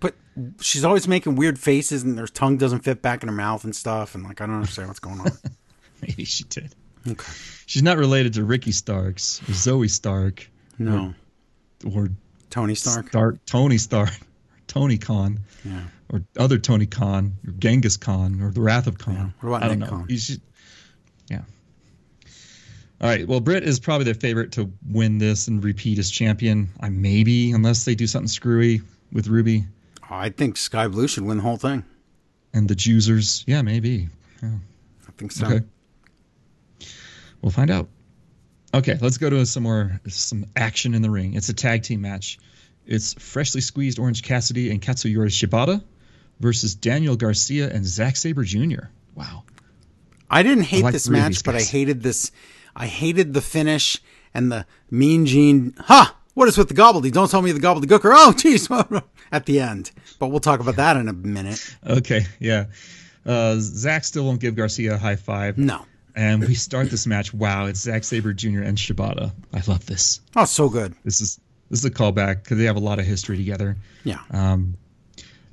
But 0.01 0.15
she's 0.61 0.85
always 0.85 1.07
making 1.07 1.37
weird 1.37 1.59
faces 1.59 2.03
and 2.03 2.19
her 2.19 2.27
tongue 2.27 2.57
doesn't 2.57 2.81
fit 2.81 3.03
back 3.03 3.23
in 3.23 3.29
her 3.29 3.35
mouth 3.35 3.65
and 3.65 3.75
stuff. 3.75 4.15
And 4.15 4.25
like, 4.25 4.41
I 4.41 4.47
don't 4.47 4.57
understand 4.57 4.89
what's 4.89 5.01
going 5.01 5.21
on. 5.21 5.31
Maybe 6.03 6.25
she 6.25 6.45
did. 6.45 6.75
Okay. 7.07 7.33
She's 7.67 7.83
not 7.83 7.99
related 7.99 8.35
to 8.35 8.45
Ricky 8.45 8.73
Starks 8.73 9.41
or 9.43 9.53
Zoey 9.53 9.89
Stark 9.91 10.49
No. 10.79 11.15
or 11.95 12.09
Tony 12.51 12.75
Stark. 12.75 13.09
Stark, 13.09 13.45
Tony 13.47 13.79
Stark, 13.79 14.11
Tony 14.67 14.99
Khan, 14.99 15.39
Yeah. 15.65 15.85
or 16.11 16.23
other 16.39 16.59
Tony 16.59 16.87
Khan, 16.87 17.35
or 17.47 17.53
Genghis 17.53 17.97
Khan, 17.97 18.43
or 18.43 18.51
the 18.51 18.61
Wrath 18.61 18.87
of 18.87 18.99
Khan. 18.99 19.33
What 19.41 19.49
about 19.51 19.63
I 19.63 19.69
don't 19.69 19.79
Nick 19.79 19.91
know. 19.91 19.97
Khan? 19.99 20.07
You 20.09 20.19
should- 20.19 20.41
yeah. 20.41 20.43
All 23.01 23.09
right. 23.09 23.29
Well, 23.29 23.41
Britt 23.41 23.65
is 23.65 23.79
probably 23.79 24.05
their 24.05 24.15
favorite 24.15 24.53
to 24.53 24.73
win 24.89 25.19
this 25.19 25.49
and 25.49 25.63
repeat 25.63 25.99
as 25.99 26.11
champion. 26.11 26.71
I 26.81 26.89
maybe, 26.89 27.53
unless 27.53 27.85
they 27.85 27.95
do 27.95 28.07
something 28.07 28.29
screwy 28.29 28.81
with 29.13 29.29
Ruby 29.29 29.67
I 30.09 30.31
think 30.31 30.57
Skye 30.57 30.89
Blue 30.89 31.09
should 31.09 31.25
win 31.25 31.39
the 31.39 31.43
whole 31.43 31.57
thing. 31.57 31.85
and 32.53 32.69
the 32.69 32.75
Juicers. 32.75 33.45
Yeah, 33.47 33.63
maybe. 33.63 34.09
I 34.43 34.49
think 35.19 35.33
so. 35.33 35.47
Okay. 35.47 35.61
We'll 37.43 37.53
find 37.53 37.71
out. 37.71 37.89
Okay, 38.75 38.99
let's 39.01 39.19
go 39.19 39.31
to 39.31 39.47
some 39.47 39.63
more 39.63 40.01
some 40.09 40.47
action 40.57 40.95
in 40.95 41.03
the 41.03 41.11
ring. 41.11 41.35
It's 41.35 41.49
a 41.49 41.55
tag 41.55 41.83
team 41.83 42.03
match. 42.03 42.39
It's 42.87 43.15
freshly 43.15 43.61
squeezed 43.61 43.99
Orange 43.99 44.23
Cassidy 44.23 44.71
and 44.71 44.81
Katsuyori 44.81 45.29
Shibata 45.29 45.83
versus 46.41 46.75
Daniel 46.75 47.17
Garcia 47.17 47.69
and 47.71 47.85
Zack 47.85 48.17
Sabre 48.17 48.45
Jr. 48.45 48.87
Wow. 49.15 49.45
I 50.31 50.43
didn't 50.43 50.65
hate 50.65 50.85
like 50.85 50.93
this 50.93 51.09
match, 51.09 51.43
but 51.45 51.55
I 51.55 51.63
hated 51.63 52.03
this. 52.03 52.33
I 52.77 52.87
hated 52.87 53.33
the 53.35 53.41
finish 53.41 54.01
and 54.35 54.53
the 54.53 54.67
Mean 54.91 55.25
Gene. 55.27 55.75
Ha! 55.79 56.15
What 56.35 56.47
is 56.49 56.59
with 56.59 56.69
the 56.69 56.75
gobbledy? 56.75 57.11
Don't 57.11 57.31
tell 57.31 57.41
me 57.41 57.51
the 57.53 57.61
gobbledygooker. 57.61 58.13
Oh, 58.15 58.33
jeez. 58.37 59.03
At 59.33 59.47
the 59.47 59.61
end. 59.61 59.91
But 60.19 60.29
we'll 60.29 60.41
talk 60.41 60.61
about 60.61 60.77
that 60.77 60.97
in 60.99 61.09
a 61.09 61.13
minute. 61.15 61.75
Okay, 61.87 62.27
yeah. 62.39 62.67
Uh, 63.25 63.57
Zack 63.59 64.05
still 64.05 64.25
won't 64.27 64.41
give 64.41 64.55
Garcia 64.55 64.95
a 64.95 64.99
high 64.99 65.17
five. 65.17 65.57
No. 65.57 65.85
And 66.15 66.47
we 66.47 66.55
start 66.55 66.91
this 66.91 67.07
match. 67.07 67.33
Wow, 67.35 67.67
it's 67.67 67.81
Zack 67.81 68.05
Sabre 68.05 68.33
Jr. 68.35 68.61
and 68.63 68.77
Shibata. 68.79 69.33
I 69.55 69.63
love 69.67 69.85
this. 69.87 70.21
Oh, 70.37 70.45
so 70.45 70.69
good. 70.69 70.95
This 71.05 71.21
is 71.21 71.41
this 71.71 71.81
is 71.81 71.85
a 71.87 71.91
callback 71.91 72.43
because 72.45 72.59
they 72.59 72.65
have 72.65 72.77
a 72.77 72.81
lot 72.81 72.99
of 72.99 73.05
history 73.07 73.37
together. 73.37 73.77
Yeah. 74.05 74.21
Um, 74.31 74.77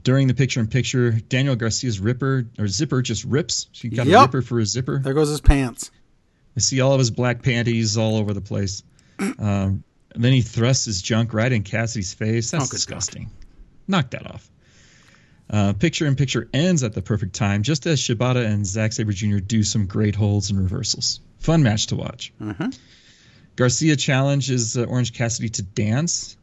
during 0.03 0.27
the 0.27 0.33
picture 0.33 0.59
in 0.59 0.67
picture, 0.67 1.11
Daniel 1.11 1.55
Garcia's 1.55 1.99
ripper 1.99 2.45
or 2.59 2.67
zipper 2.67 3.01
just 3.01 3.23
rips. 3.23 3.67
She 3.71 3.89
got 3.89 4.05
Yep. 4.05 4.19
a 4.19 4.21
ripper 4.23 4.41
for 4.41 4.59
a 4.59 4.65
zipper. 4.65 4.99
There 4.99 5.13
goes 5.13 5.29
his 5.29 5.41
pants. 5.41 5.91
I 6.55 6.59
see 6.59 6.81
all 6.81 6.93
of 6.93 6.99
his 6.99 7.11
black 7.11 7.41
panties 7.41 7.97
all 7.97 8.17
over 8.17 8.33
the 8.33 8.41
place. 8.41 8.83
Um, 9.19 9.83
and 10.13 10.23
then 10.23 10.33
he 10.33 10.41
thrusts 10.41 10.85
his 10.85 11.01
junk 11.01 11.33
right 11.33 11.51
in 11.51 11.63
Cassidy's 11.63 12.13
face. 12.13 12.51
That's 12.51 12.63
Oh, 12.63 12.67
good 12.67 12.71
God. 12.71 12.77
disgusting. 12.77 13.31
Knock 13.87 14.11
that 14.11 14.27
off. 14.27 14.49
Uh, 15.49 15.73
picture 15.73 16.05
in 16.05 16.15
picture 16.15 16.47
ends 16.53 16.83
at 16.83 16.93
the 16.93 17.01
perfect 17.01 17.33
time, 17.35 17.63
just 17.63 17.85
as 17.85 17.99
Shibata 17.99 18.45
and 18.45 18.65
Zack 18.65 18.93
Sabre 18.93 19.11
Jr. 19.11 19.37
do 19.39 19.63
some 19.63 19.85
great 19.87 20.15
holds 20.15 20.49
and 20.51 20.59
reversals. 20.59 21.19
Fun 21.39 21.63
match 21.63 21.87
to 21.87 21.95
watch. 21.95 22.31
Mhm. 22.41 22.77
Garcia 23.55 23.95
challenges 23.95 24.77
uh, 24.77 24.83
Orange 24.83 25.13
Cassidy 25.13 25.49
to 25.49 25.61
dance. 25.61 26.37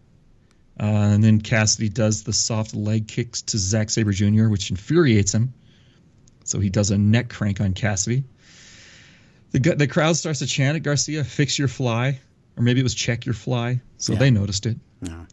Uh, 0.79 0.85
and 0.85 1.23
then 1.25 1.41
Cassidy 1.41 1.89
does 1.89 2.23
the 2.23 2.33
soft 2.33 2.75
leg 2.75 3.07
kicks 3.09 3.43
to 3.43 3.59
Zack 3.59 3.91
Sabre 3.91 4.13
Jr., 4.13 4.49
which 4.49 4.71
infuriates 4.71 5.35
him. 5.35 5.53
So 6.45 6.59
he 6.61 6.71
does 6.71 6.91
a 6.91 6.99
neck 6.99 7.29
crank 7.29 7.61
on 7.61 7.75
Cassidy. 7.75 8.25
The, 9.53 9.59
the 9.59 9.87
crowd 9.89 10.17
starts 10.17 10.39
to 10.41 10.47
chant 10.47 10.77
at 10.77 10.83
Garcia, 10.83 11.25
fix 11.25 11.59
your 11.59 11.69
fly. 11.69 12.21
Or 12.57 12.63
maybe 12.63 12.81
it 12.81 12.83
was 12.85 12.95
check 12.95 13.27
your 13.27 13.35
fly. 13.35 13.81
So 13.99 14.13
Yeah. 14.13 14.19
they 14.19 14.31
noticed 14.31 14.67
it. 14.67 14.77
Yeah. 15.03 15.25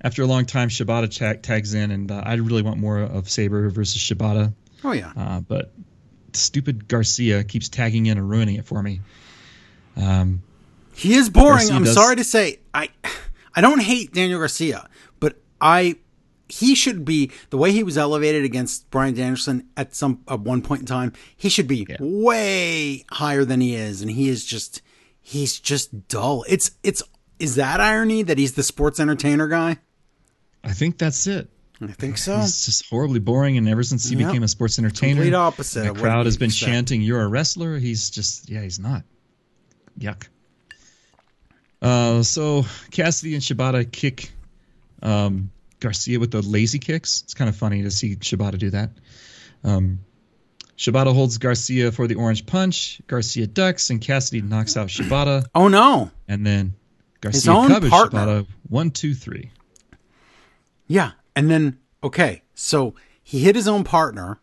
After 0.00 0.22
a 0.22 0.26
long 0.26 0.46
time, 0.46 0.68
Shibata 0.68 1.08
ta- 1.16 1.40
tags 1.40 1.74
in, 1.74 1.90
and 1.90 2.10
uh, 2.10 2.22
I 2.24 2.34
really 2.34 2.62
want 2.62 2.78
more 2.78 2.98
of 3.00 3.28
Sabre 3.28 3.68
versus 3.70 4.00
Shibata. 4.00 4.52
Oh, 4.84 4.92
yeah. 4.92 5.12
Uh, 5.16 5.40
but 5.40 5.72
stupid 6.32 6.86
Garcia 6.88 7.44
keeps 7.44 7.68
tagging 7.68 8.06
in 8.06 8.16
and 8.18 8.28
ruining 8.28 8.56
it 8.56 8.64
for 8.66 8.82
me. 8.82 9.00
Um, 9.96 10.42
He 10.94 11.14
is 11.14 11.28
boring. 11.30 11.58
Garcia 11.58 11.74
I'm 11.74 11.84
does- 11.84 11.94
sorry 11.94 12.16
to 12.16 12.24
say. 12.24 12.58
I 12.74 12.90
I 13.54 13.60
don't 13.60 13.80
hate 13.80 14.12
Daniel 14.12 14.38
Garcia, 14.38 14.88
but 15.18 15.38
I 15.60 15.96
he 16.48 16.74
should 16.74 17.04
be 17.04 17.30
the 17.50 17.56
way 17.56 17.72
he 17.72 17.82
was 17.82 17.98
elevated 17.98 18.44
against 18.44 18.88
Bryan 18.90 19.14
Danielson 19.14 19.68
at 19.76 19.94
some 19.94 20.20
at 20.28 20.40
one 20.40 20.62
point 20.62 20.80
in 20.82 20.86
time. 20.86 21.12
He 21.36 21.48
should 21.48 21.66
be 21.68 21.86
Yeah. 21.88 21.96
way 22.00 23.04
higher 23.10 23.44
than 23.44 23.60
he 23.60 23.74
is, 23.74 24.02
and 24.02 24.10
he 24.10 24.28
is 24.28 24.44
just 24.44 24.80
he's 25.20 25.58
just 25.58 26.08
dull. 26.08 26.44
It's 26.48 26.70
it's 26.82 27.02
is 27.38 27.56
that 27.56 27.80
irony 27.80 28.22
that 28.22 28.38
he's 28.38 28.54
the 28.54 28.62
sports 28.62 28.98
entertainer 29.00 29.48
guy? 29.48 29.78
I 30.64 30.72
think 30.72 30.98
that's 30.98 31.26
it. 31.26 31.48
I 31.80 31.88
think 31.88 32.16
so. 32.16 32.38
He's 32.38 32.64
just 32.64 32.88
horribly 32.88 33.18
boring, 33.20 33.58
and 33.58 33.68
ever 33.68 33.82
since 33.82 34.08
he 34.08 34.16
Yep. 34.16 34.28
became 34.28 34.42
a 34.42 34.48
sports 34.48 34.78
entertainer, 34.78 35.16
Complete 35.20 35.34
opposite 35.34 35.84
the 35.92 36.00
crowd 36.00 36.24
has 36.26 36.38
been 36.38 36.46
expect. 36.48 36.70
chanting, 36.72 37.02
"You're 37.02 37.20
a 37.22 37.28
wrestler." 37.28 37.78
He's 37.78 38.08
just, 38.08 38.48
yeah, 38.48 38.62
he's 38.62 38.78
not. 38.78 39.02
Yuck. 40.00 40.22
Uh, 41.82 42.22
so 42.22 42.64
Cassidy 42.90 43.34
and 43.34 43.42
Shibata 43.42 43.90
kick 43.90 44.30
um, 45.02 45.50
Garcia 45.80 46.18
with 46.18 46.30
the 46.30 46.42
lazy 46.42 46.78
kicks. 46.78 47.22
It's 47.22 47.34
kind 47.34 47.48
of 47.48 47.56
funny 47.56 47.82
to 47.82 47.90
see 47.90 48.16
Shibata 48.16 48.58
do 48.58 48.70
that. 48.70 48.90
Um, 49.64 50.00
Shibata 50.76 51.12
holds 51.12 51.38
Garcia 51.38 51.90
for 51.92 52.06
the 52.06 52.14
orange 52.16 52.46
punch. 52.46 53.00
Garcia 53.06 53.46
ducks, 53.46 53.90
and 53.90 54.00
Cassidy 54.00 54.42
knocks 54.42 54.76
out 54.76 54.88
Shibata. 54.88 55.46
Oh 55.54 55.68
no. 55.68 56.10
And 56.28 56.46
then 56.46 56.74
Garcia 57.20 57.52
own 57.52 57.68
covers 57.68 57.90
partner. 57.90 58.20
Shibata. 58.20 58.46
One, 58.68 58.90
two, 58.90 59.14
three. 59.14 59.50
Yeah. 60.86 61.12
And 61.34 61.50
then 61.50 61.78
okay, 62.02 62.42
so 62.54 62.94
he 63.22 63.40
hit 63.40 63.56
his 63.56 63.68
own 63.68 63.84
partner, 63.84 64.38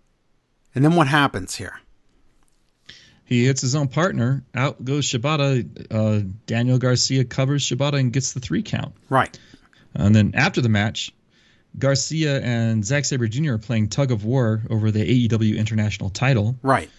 and 0.75 0.83
then 0.83 0.95
what 0.95 1.07
happens 1.07 1.55
here? 1.55 1.79
He 3.25 3.45
hits 3.45 3.61
his 3.61 3.73
own 3.73 3.87
partner. 3.87 4.43
Out 4.53 4.83
goes 4.83 5.05
Shibata. 5.05 5.87
Uh, 5.91 6.27
Daniel 6.45 6.77
Garcia 6.77 7.23
covers 7.23 7.63
Shibata 7.63 7.99
and 7.99 8.11
gets 8.11 8.33
the 8.33 8.39
three 8.39 8.61
count. 8.61 8.93
Right. 9.09 9.39
And 9.95 10.15
then 10.15 10.33
after 10.35 10.61
the 10.61 10.69
match, 10.69 11.11
Garcia 11.79 12.39
and 12.41 12.85
Zack 12.85 13.05
Sabre 13.05 13.27
Jr. 13.27 13.53
are 13.53 13.57
playing 13.57 13.89
tug 13.89 14.11
of 14.11 14.25
war 14.25 14.61
over 14.69 14.91
the 14.91 15.27
AEW 15.27 15.57
International 15.57 16.09
title. 16.09 16.55
Right. 16.61 16.89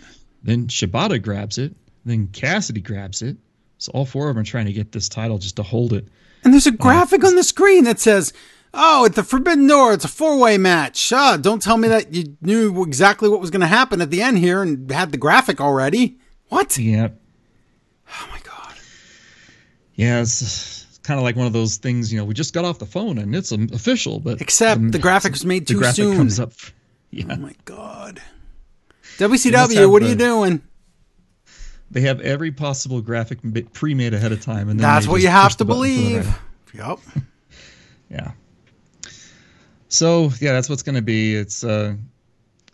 Then 0.43 0.67
Shibata 0.67 1.23
grabs 1.23 1.59
it. 1.59 1.75
Then 2.05 2.27
Cassidy 2.29 2.81
grabs 2.81 3.23
it. 3.23 3.37
So 3.79 3.93
all 3.93 4.05
four 4.05 4.29
of 4.29 4.35
them 4.35 4.43
are 4.43 4.45
trying 4.45 4.67
to 4.67 4.73
get 4.73 4.93
this 4.93 5.09
title 5.09 5.39
just 5.39 5.57
to 5.57 5.63
hold 5.63 5.93
it. 5.93 6.07
And 6.43 6.53
there's 6.53 6.67
a 6.67 6.71
graphic 6.73 7.25
on 7.25 7.37
the 7.37 7.43
screen 7.43 7.85
that 7.85 7.99
says, 8.01 8.33
"Oh, 8.75 9.05
at 9.07 9.15
the 9.15 9.23
Forbidden 9.23 9.67
Door, 9.67 9.95
it's 9.95 10.05
a 10.05 10.09
four-way 10.09 10.59
match." 10.59 11.11
Ah, 11.13 11.39
don't 11.39 11.63
tell 11.63 11.77
me 11.79 11.89
that 11.89 12.13
you 12.13 12.37
knew 12.43 12.83
exactly 12.83 13.29
what 13.29 13.41
was 13.41 13.51
going 13.51 13.63
to 13.63 13.67
happen 13.67 14.03
at 14.03 14.11
the 14.11 14.21
end 14.21 14.39
here 14.39 14.63
and 14.63 14.91
had 14.91 15.11
the 15.13 15.19
graphic 15.19 15.61
already. 15.61 16.19
What? 16.49 16.77
Yeah, 16.77 17.09
Oh 18.09 18.29
my 18.31 18.39
god. 18.45 18.75
yeah. 19.95 20.21
It's, 20.21 20.84
kind 21.05 21.19
of 21.21 21.25
like 21.25 21.37
one 21.37 21.47
of 21.47 21.53
those 21.53 21.77
things. 21.77 22.13
You 22.13 22.19
know, 22.19 22.25
we 22.25 22.35
just 22.35 22.53
got 22.53 22.65
off 22.65 22.79
the 22.81 22.87
phone 22.87 23.19
and 23.19 23.35
it's 23.37 23.53
um, 23.53 23.69
official, 23.73 24.19
but 24.19 24.41
Except 24.41 24.91
the 24.91 24.99
graphic 24.99 25.33
was 25.33 25.45
made 25.45 25.67
the 25.67 25.75
too 25.75 25.79
graphic 25.79 25.97
soon. 25.97 26.17
comes 26.17 26.41
up. 26.41 26.53
Yeah, 27.11 27.27
Oh 27.31 27.37
my 27.37 27.55
god. 27.65 28.21
WCW, 29.19 29.89
what 29.89 30.03
are 30.03 30.09
you 30.09 30.17
doing? 30.17 30.61
they 31.93 32.01
have 32.01 32.21
every 32.23 32.51
possible 32.51 33.01
graphic 33.01 33.39
pre-made 33.73 34.15
ahead 34.15 34.33
of 34.33 34.41
time, 34.43 34.69
and 34.69 34.81
then 34.81 34.83
That's 34.83 35.07
what 35.07 35.23
you 35.23 35.29
have 35.29 35.53
to 35.53 35.59
the 35.59 35.65
the 35.65 35.69
believe. 35.69 36.39
Yep. 36.75 36.99
Yeah. 38.11 38.33
So 39.89 40.31
yeah, 40.41 40.53
that's 40.55 40.69
what's 40.69 40.83
going 40.83 40.97
to 40.97 41.03
be. 41.03 41.37
It's 41.37 41.63
uh, 41.63 41.95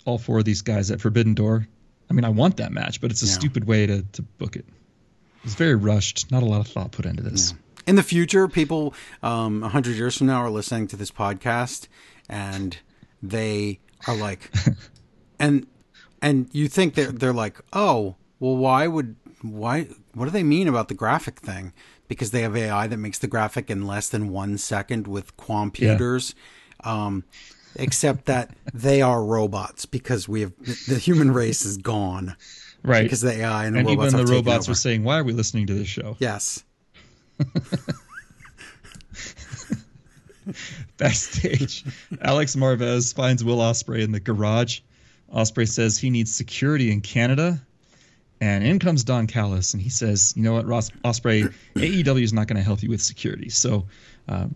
all 0.07 0.17
four 0.17 0.39
of 0.39 0.47
these 0.47 0.63
guys 0.63 0.91
at 0.91 1.03
Forbidden 1.03 1.35
Door. 1.35 1.69
I 2.09 2.15
mean, 2.15 2.25
I 2.25 2.31
want 2.31 2.57
that 2.57 2.73
match, 2.73 3.01
but 3.03 3.11
it's 3.11 3.23
a 3.23 3.27
Yeah. 3.27 3.33
stupid 3.33 3.65
way 3.67 3.87
to, 3.87 4.03
to 4.13 4.23
book 4.23 4.57
it. 4.57 4.65
It's 5.45 5.55
very 5.55 5.75
rushed. 5.75 6.31
Not 6.31 6.43
a 6.43 6.47
lot 6.47 6.61
of 6.61 6.69
thought 6.69 6.93
put 6.93 7.05
into 7.05 7.23
this. 7.23 7.53
In 7.87 7.97
the 7.97 8.03
future, 8.03 8.49
people 8.49 8.95
um, 9.23 9.61
100 9.63 9.97
years 9.97 10.17
from 10.19 10.27
now 10.29 10.43
are 10.43 10.51
listening 10.51 10.87
to 10.89 10.97
this 10.97 11.11
podcast 11.11 11.89
and 12.29 12.79
they 13.23 13.81
are 14.07 14.17
like, 14.17 14.51
and 15.39 15.67
and 16.23 16.49
you 16.53 16.69
think 16.69 16.95
they're, 16.95 17.13
they're 17.13 17.33
like, 17.33 17.59
oh, 17.73 18.17
well, 18.41 18.57
why 18.57 18.87
would, 18.87 19.17
why, 19.43 19.89
what 20.15 20.27
do 20.27 20.31
they 20.31 20.43
mean 20.43 20.69
about 20.69 20.89
the 20.89 20.95
graphic 20.95 21.41
thing? 21.41 21.73
Because 22.09 22.31
they 22.31 22.43
have 22.43 22.55
AI 22.57 22.87
that 22.87 22.97
makes 22.99 23.19
the 23.19 23.27
graphic 23.27 23.71
in 23.71 23.87
less 23.87 24.09
than 24.11 24.29
one 24.29 24.59
second 24.59 25.07
with 25.07 25.37
computers. 25.39 26.35
Um, 26.85 27.25
except 27.77 28.25
that 28.27 28.51
they 28.75 29.01
are 29.01 29.25
robots 29.25 29.87
because 29.87 30.29
we 30.29 30.41
have, 30.43 30.53
the 30.89 30.99
human 30.99 31.31
race 31.33 31.65
is 31.65 31.77
gone 31.77 32.37
Right. 32.83 33.03
because 33.03 33.21
the 33.21 33.33
AI 33.33 33.67
and 33.67 33.75
the 33.77 33.81
and 33.81 33.89
robots 33.89 34.13
even 34.15 34.27
the 34.27 34.33
robots 34.33 34.65
over. 34.65 34.71
were 34.73 34.75
saying, 34.77 35.05
"Why 35.05 35.19
are 35.19 35.25
we 35.25 35.33
listening 35.33 35.67
to 35.67 35.75
this 35.75 35.87
show?" 35.87 36.17
Yes. 36.19 36.65
Backstage, 40.97 41.85
Alex 42.23 42.57
Marvez 42.57 43.15
finds 43.15 43.45
Will 43.45 43.59
Ospreay 43.59 44.03
in 44.03 44.13
the 44.13 44.21
garage. 44.21 44.81
Ospreay 45.35 45.69
says 45.69 45.97
he 45.99 46.11
needs 46.11 46.35
security 46.35 46.91
in 46.91 47.01
Canada, 47.01 47.61
and 48.41 48.65
in 48.65 48.79
comes 48.79 49.05
Don 49.05 49.27
Callis, 49.27 49.75
and 49.75 49.83
he 49.83 49.91
says, 49.91 50.35
"You 50.37 50.43
know 50.43 50.55
what, 50.55 50.67
Ross 50.67 50.91
Ospreay, 51.05 51.53
AEW 51.77 52.23
is 52.23 52.33
not 52.33 52.49
going 52.49 52.57
to 52.57 52.63
help 52.63 52.83
you 52.83 52.89
with 52.91 53.01
security. 53.01 53.49
So, 53.49 53.87
um, 54.29 54.55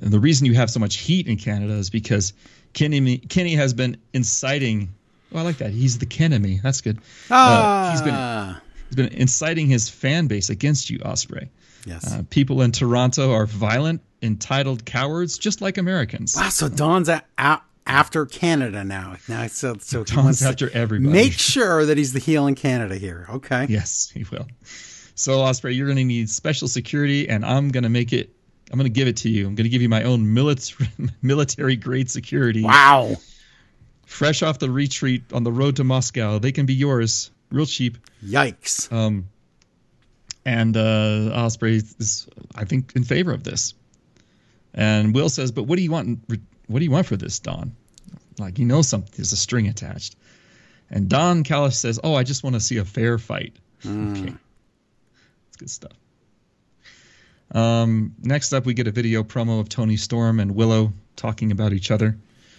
the 0.00 0.20
reason 0.20 0.46
you 0.46 0.54
have 0.54 0.70
so 0.70 0.80
much 0.80 0.96
heat 0.96 1.26
in 1.28 1.36
Canada 1.36 1.74
is 1.74 1.88
because 1.88 2.34
Kenny 2.74 3.18
Kenny 3.18 3.54
has 3.54 3.72
been 3.72 3.96
inciting. 4.12 4.90
Oh, 5.34 5.38
I 5.38 5.42
like 5.42 5.58
that. 5.58 5.70
He's 5.70 5.98
the 5.98 6.06
Kenemy. 6.06 6.60
That's 6.62 6.82
good. 6.82 6.98
Ah, 7.30 7.88
Uh, 7.88 7.92
he's 7.92 8.02
been 8.02 8.60
he's 8.88 8.96
been 8.96 9.18
inciting 9.20 9.66
his 9.68 9.88
fan 9.88 10.26
base 10.26 10.50
against 10.50 10.90
you, 10.90 10.98
Ospreay. 10.98 11.48
Yes. 11.86 12.12
Uh, 12.12 12.22
people 12.30 12.62
in 12.62 12.72
Toronto 12.72 13.32
are 13.32 13.46
violent, 13.46 14.02
entitled 14.22 14.84
cowards, 14.84 15.38
just 15.38 15.60
like 15.60 15.78
Americans. 15.78 16.34
Wow, 16.36 16.48
so 16.48 16.68
Don's 16.68 17.08
a, 17.08 17.22
a, 17.38 17.60
after 17.86 18.26
Canada 18.26 18.84
now. 18.84 19.16
Now, 19.28 19.46
so 19.48 19.76
so 19.80 20.04
Don's 20.04 20.42
after 20.42 20.70
everybody. 20.70 21.12
Make 21.12 21.32
sure 21.32 21.86
that 21.86 21.98
he's 21.98 22.12
the 22.12 22.18
heel 22.18 22.46
in 22.46 22.54
Canada 22.54 22.96
here. 22.96 23.26
Okay. 23.28 23.66
Yes, 23.68 24.10
he 24.14 24.24
will. 24.30 24.46
So, 25.14 25.38
Ospreay, 25.38 25.76
you're 25.76 25.86
going 25.86 25.98
to 25.98 26.04
need 26.04 26.30
special 26.30 26.68
security, 26.68 27.28
and 27.28 27.44
I'm 27.44 27.68
going 27.68 27.84
to 27.84 27.90
make 27.90 28.12
it. 28.12 28.30
I'm 28.70 28.78
going 28.78 28.90
to 28.90 28.94
give 28.94 29.08
it 29.08 29.18
to 29.18 29.28
you. 29.28 29.46
I'm 29.46 29.54
going 29.54 29.64
to 29.64 29.70
give 29.70 29.82
you 29.82 29.88
my 29.88 30.04
own 30.04 30.32
military 30.32 30.90
military 31.22 31.76
grade 31.76 32.10
security. 32.10 32.62
Wow. 32.62 33.16
Fresh 34.06 34.42
off 34.42 34.58
the 34.58 34.70
retreat 34.70 35.24
on 35.32 35.42
the 35.42 35.52
road 35.52 35.76
to 35.76 35.84
Moscow, 35.84 36.38
they 36.38 36.52
can 36.52 36.66
be 36.66 36.74
yours, 36.74 37.30
real 37.50 37.66
cheap. 37.66 37.98
Yikes. 38.24 38.92
Um, 38.92 39.28
and 40.44 40.76
uh, 40.76 41.30
Ospreay 41.32 41.76
is, 42.00 42.28
I 42.54 42.64
think, 42.64 42.92
in 42.96 43.04
favor 43.04 43.32
of 43.32 43.44
this. 43.44 43.74
And 44.74 45.14
Will 45.14 45.28
says, 45.28 45.52
"But 45.52 45.64
what 45.64 45.76
do 45.76 45.82
you 45.82 45.90
want? 45.90 46.20
What 46.66 46.78
do 46.78 46.84
you 46.84 46.90
want 46.90 47.06
for 47.06 47.16
this, 47.16 47.38
Don? 47.38 47.74
Like 48.38 48.58
you 48.58 48.64
know, 48.64 48.82
something 48.82 49.12
there's 49.16 49.32
a 49.32 49.36
string 49.36 49.68
attached." 49.68 50.16
And 50.90 51.08
Don 51.08 51.44
Callis 51.44 51.78
says, 51.78 52.00
"Oh, 52.02 52.14
I 52.14 52.22
just 52.22 52.42
want 52.42 52.54
to 52.54 52.60
see 52.60 52.78
a 52.78 52.84
fair 52.84 53.18
fight." 53.18 53.54
Okay, 53.84 54.34
that's 55.46 55.56
good 55.58 55.70
stuff. 55.70 55.92
Um, 57.52 58.14
next 58.22 58.52
up, 58.52 58.64
we 58.64 58.74
get 58.74 58.86
a 58.86 58.90
video 58.90 59.22
promo 59.22 59.60
of 59.60 59.68
Toni 59.68 59.96
Storm 59.96 60.40
and 60.40 60.54
Willow 60.54 60.92
talking 61.16 61.52
about 61.52 61.72
each 61.72 61.90
other. 61.90 62.16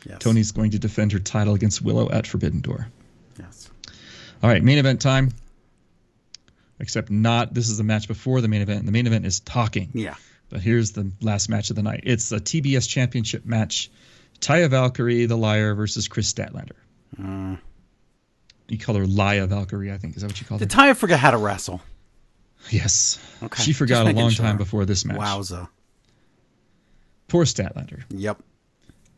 Yes. 0.08 0.20
Toni's 0.20 0.52
going 0.52 0.72
to 0.72 0.80
defend 0.80 1.12
her 1.14 1.20
title 1.20 1.54
against 1.56 1.82
Willow 1.82 2.10
at 2.12 2.28
Forbidden 2.28 2.62
Door. 2.62 2.88
Yes. 3.40 3.72
All 4.44 4.50
right, 4.50 4.62
main 4.62 4.78
event 4.78 5.02
time. 5.02 5.32
Except 6.84 7.10
not. 7.10 7.54
This 7.54 7.70
is 7.70 7.78
the 7.78 7.84
match 7.84 8.08
before 8.10 8.42
the 8.42 8.48
main 8.50 8.62
event. 8.62 8.86
The 8.86 8.92
main 8.92 9.08
event 9.08 9.26
is 9.26 9.40
talking. 9.40 9.90
Yeah. 9.94 10.16
But 10.50 10.60
here's 10.62 10.92
the 10.92 11.10
last 11.22 11.48
match 11.50 11.70
of 11.70 11.78
the 11.78 11.82
night. 11.82 12.02
It's 12.04 12.32
a 12.34 12.40
TBS 12.40 12.88
Championship 12.88 13.46
match. 13.46 13.90
Taya 14.42 14.70
Valkyrie, 14.70 15.26
the 15.26 15.38
Liar, 15.38 15.74
versus 15.76 16.08
Kris 16.10 16.32
Statlander. 16.32 16.76
Uh. 17.18 17.56
You 18.68 18.78
call 18.78 18.96
her 18.96 19.08
Laya 19.08 19.48
Valkyrie, 19.48 19.92
I 19.94 19.98
think. 19.98 20.16
Is 20.18 20.22
that 20.24 20.28
what 20.28 20.40
you 20.42 20.46
call 20.46 20.58
her? 20.60 20.66
Did 20.66 20.76
Taya 20.78 20.96
forget 20.96 21.20
how 21.20 21.32
to 21.32 21.38
wrestle? 21.38 21.82
yes. 22.70 23.18
Okay, 23.42 23.64
She 23.64 23.72
forgot 23.74 24.08
a 24.08 24.12
long 24.12 24.30
sure. 24.32 24.46
time 24.46 24.58
before 24.58 24.84
this 24.86 25.06
match. 25.06 25.18
Wowza. 25.18 25.70
Poor 27.30 27.46
Statlander. 27.46 28.04
Yep. 28.10 28.42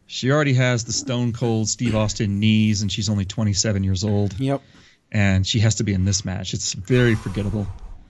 She 0.08 0.32
already 0.32 0.54
has 0.54 0.84
the 0.86 0.94
stone 0.94 1.34
cold 1.34 1.68
Steve 1.68 1.96
Austin 1.96 2.40
knees, 2.40 2.82
and 2.84 2.92
she's 2.92 3.10
only 3.10 3.26
27 3.26 3.84
years 3.84 4.04
old. 4.04 4.40
Yep. 4.40 4.62
And 5.16 5.48
she 5.48 5.60
has 5.60 5.76
to 5.76 5.86
be 5.86 5.94
in 5.94 6.04
this 6.04 6.26
match. 6.26 6.54
It's 6.54 6.74
very 6.74 7.16
forgettable. 7.16 7.66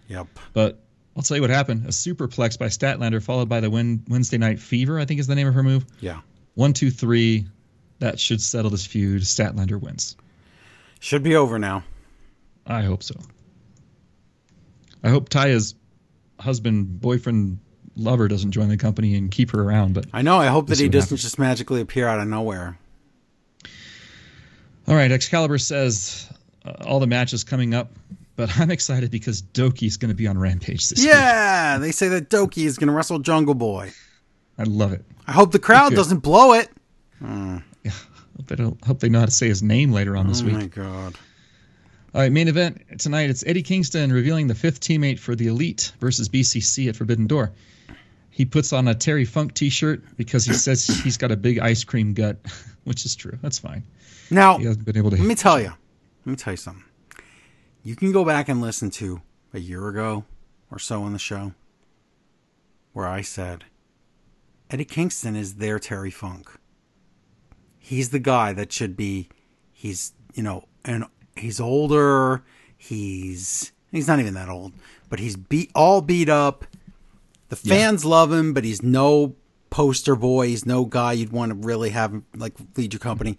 Yep. 0.08 0.26
But 0.54 0.80
I'll 1.16 1.22
tell 1.22 1.38
you 1.38 1.42
what 1.42 1.52
happened. 1.52 1.86
A 1.86 1.90
superplex 1.90 2.58
by 2.58 2.66
Statlander, 2.66 3.22
followed 3.22 3.48
by 3.48 3.60
the 3.60 3.70
Wed- 3.70 4.02
Wednesday 4.10 4.40
Night 4.40 4.60
Fever, 4.60 5.00
I 5.00 5.06
think 5.06 5.20
is 5.20 5.28
the 5.28 5.36
name 5.36 5.46
of 5.46 5.54
her 5.54 5.62
move. 5.62 5.86
Yeah. 6.00 6.22
One, 6.56 6.74
two, 6.74 6.90
three. 6.90 7.46
That 8.00 8.20
should 8.20 8.42
settle 8.42 8.72
this 8.72 8.88
feud. 8.88 9.22
Statlander 9.22 9.80
wins. 9.80 10.18
Should 11.00 11.22
be 11.22 11.36
over 11.36 11.60
now. 11.60 11.84
I 12.66 12.82
hope 12.82 13.04
so. 13.04 13.14
I 15.04 15.10
hope 15.10 15.30
Taya's 15.30 15.76
husband, 16.40 17.00
boyfriend, 17.02 17.60
lover 17.96 18.28
doesn't 18.28 18.52
join 18.52 18.70
the 18.70 18.78
company 18.78 19.16
and 19.16 19.30
keep 19.30 19.52
her 19.52 19.62
around. 19.62 19.94
But 19.94 20.08
I 20.12 20.24
know. 20.24 20.38
I 20.38 20.48
hope 20.48 20.68
that 20.70 20.80
he 20.80 20.90
doesn't 20.90 21.10
happens. 21.10 21.22
just 21.22 21.38
magically 21.38 21.82
appear 21.82 22.08
out 22.08 22.20
of 22.20 22.28
nowhere. 22.28 22.80
all 24.88 24.96
right, 24.96 25.12
Excalibur 25.12 25.60
says 25.60 26.28
uh, 26.66 26.84
all 26.86 27.00
the 27.00 27.08
matches 27.08 27.44
coming 27.44 27.74
up, 27.74 27.92
but 28.36 28.58
I'm 28.60 28.72
excited 28.72 29.12
because 29.12 29.42
Douki's 29.42 29.98
going 29.98 30.10
to 30.10 30.16
be 30.16 30.28
on 30.28 30.38
Rampage 30.38 30.90
this 30.90 31.00
week. 31.00 31.08
Yeah. 31.08 31.78
They 31.78 31.92
say 31.92 32.08
that 32.10 32.30
Doki 32.30 32.66
is 32.66 32.78
going 32.78 32.88
to 32.88 32.94
wrestle 32.94 33.20
Jungle 33.20 33.56
Boy. 33.56 33.92
I 34.58 34.64
love 34.64 34.94
it. 34.94 35.04
I 35.28 35.32
hope 35.32 35.52
the 35.52 35.60
crowd 35.60 35.94
doesn't 35.96 36.20
blow 36.20 36.54
it. 36.54 36.70
Hope 37.22 38.48
they, 38.48 38.56
don't, 38.56 38.84
hope 38.84 39.00
they 39.00 39.10
know 39.10 39.20
how 39.20 39.26
to 39.26 39.32
say 39.32 39.48
his 39.48 39.64
name 39.64 39.92
later 39.92 40.18
on 40.18 40.28
this 40.28 40.42
oh 40.42 40.46
week. 40.46 40.56
Oh 40.56 40.60
my 40.60 40.68
god. 40.68 41.16
All 42.14 42.22
right, 42.22 42.32
main 42.32 42.48
event 42.48 42.82
tonight. 43.00 43.30
It's 43.30 43.44
Eddie 43.46 43.64
Kingston 43.64 44.12
revealing 44.12 44.48
the 44.48 44.56
fifth 44.56 44.80
teammate 44.82 45.20
for 45.20 45.36
the 45.36 45.48
Elite 45.48 45.92
versus 46.00 46.30
BCC 46.30 46.88
at 46.90 46.96
Forbidden 46.96 47.28
Door. 47.28 47.52
he 48.30 48.46
puts 48.46 48.72
on 48.74 48.88
a 48.88 48.96
Terry 48.96 49.26
Funk 49.26 49.54
T-shirt 49.54 50.04
because 50.18 50.46
he 50.46 50.54
says 50.54 50.86
he's 50.86 51.18
got 51.18 51.32
a 51.32 51.38
big 51.38 51.60
ice 51.60 51.84
cream 51.84 52.14
gut, 52.14 52.38
which 52.84 53.06
is 53.06 53.16
true. 53.16 53.38
That's 53.42 53.60
fine. 53.60 53.84
Now, 54.32 54.58
He 54.58 54.66
hasn't 54.66 54.86
been 54.86 54.98
able 54.98 55.12
to. 55.12 55.18
let 55.18 55.26
me 55.26 55.36
tell 55.36 55.60
you. 55.60 55.72
Let 56.26 56.32
me 56.32 56.36
tell 56.38 56.54
you 56.54 56.58
something. 56.58 56.84
You 57.84 57.96
can 57.96 58.12
go 58.12 58.26
back 58.26 58.50
and 58.50 58.60
listen 58.60 58.90
to 58.92 59.22
a 59.54 59.60
year 59.60 59.88
ago 59.88 60.26
or 60.72 60.80
so 60.80 61.04
on 61.04 61.14
the 61.14 61.20
show 61.20 61.54
where 62.94 63.06
I 63.06 63.22
said 63.22 63.66
Eddie 64.72 64.86
Kingston 64.86 65.36
is 65.36 65.56
their 65.56 65.78
Terry 65.78 66.10
Funk. 66.10 66.50
He's 67.78 68.10
the 68.10 68.20
guy 68.20 68.54
that 68.54 68.72
should 68.72 68.98
be. 68.98 69.30
He's 69.72 70.14
you 70.34 70.42
know, 70.42 70.66
and 70.84 71.06
he's 71.36 71.60
older. 71.60 72.44
He's 72.76 73.72
he's 73.92 74.08
not 74.08 74.20
even 74.20 74.34
that 74.34 74.50
old, 74.50 74.74
but 75.10 75.20
he's 75.20 75.36
beat 75.36 75.70
all 75.76 76.02
beat 76.02 76.30
up. 76.30 76.66
The 77.50 77.56
fans 77.56 78.04
love 78.04 78.32
him, 78.32 78.56
but 78.56 78.64
he's 78.64 78.82
no 78.82 79.36
poster 79.70 80.16
boy. 80.16 80.48
He's 80.48 80.66
no 80.66 80.86
guy 80.86 81.14
you'd 81.14 81.32
want 81.32 81.52
to 81.52 81.68
really 81.68 81.92
have 81.92 82.24
like 82.36 82.56
lead 82.76 82.94
your 82.94 83.00
company. 83.00 83.38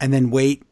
And 0.00 0.10
then 0.10 0.30
wait 0.30 0.62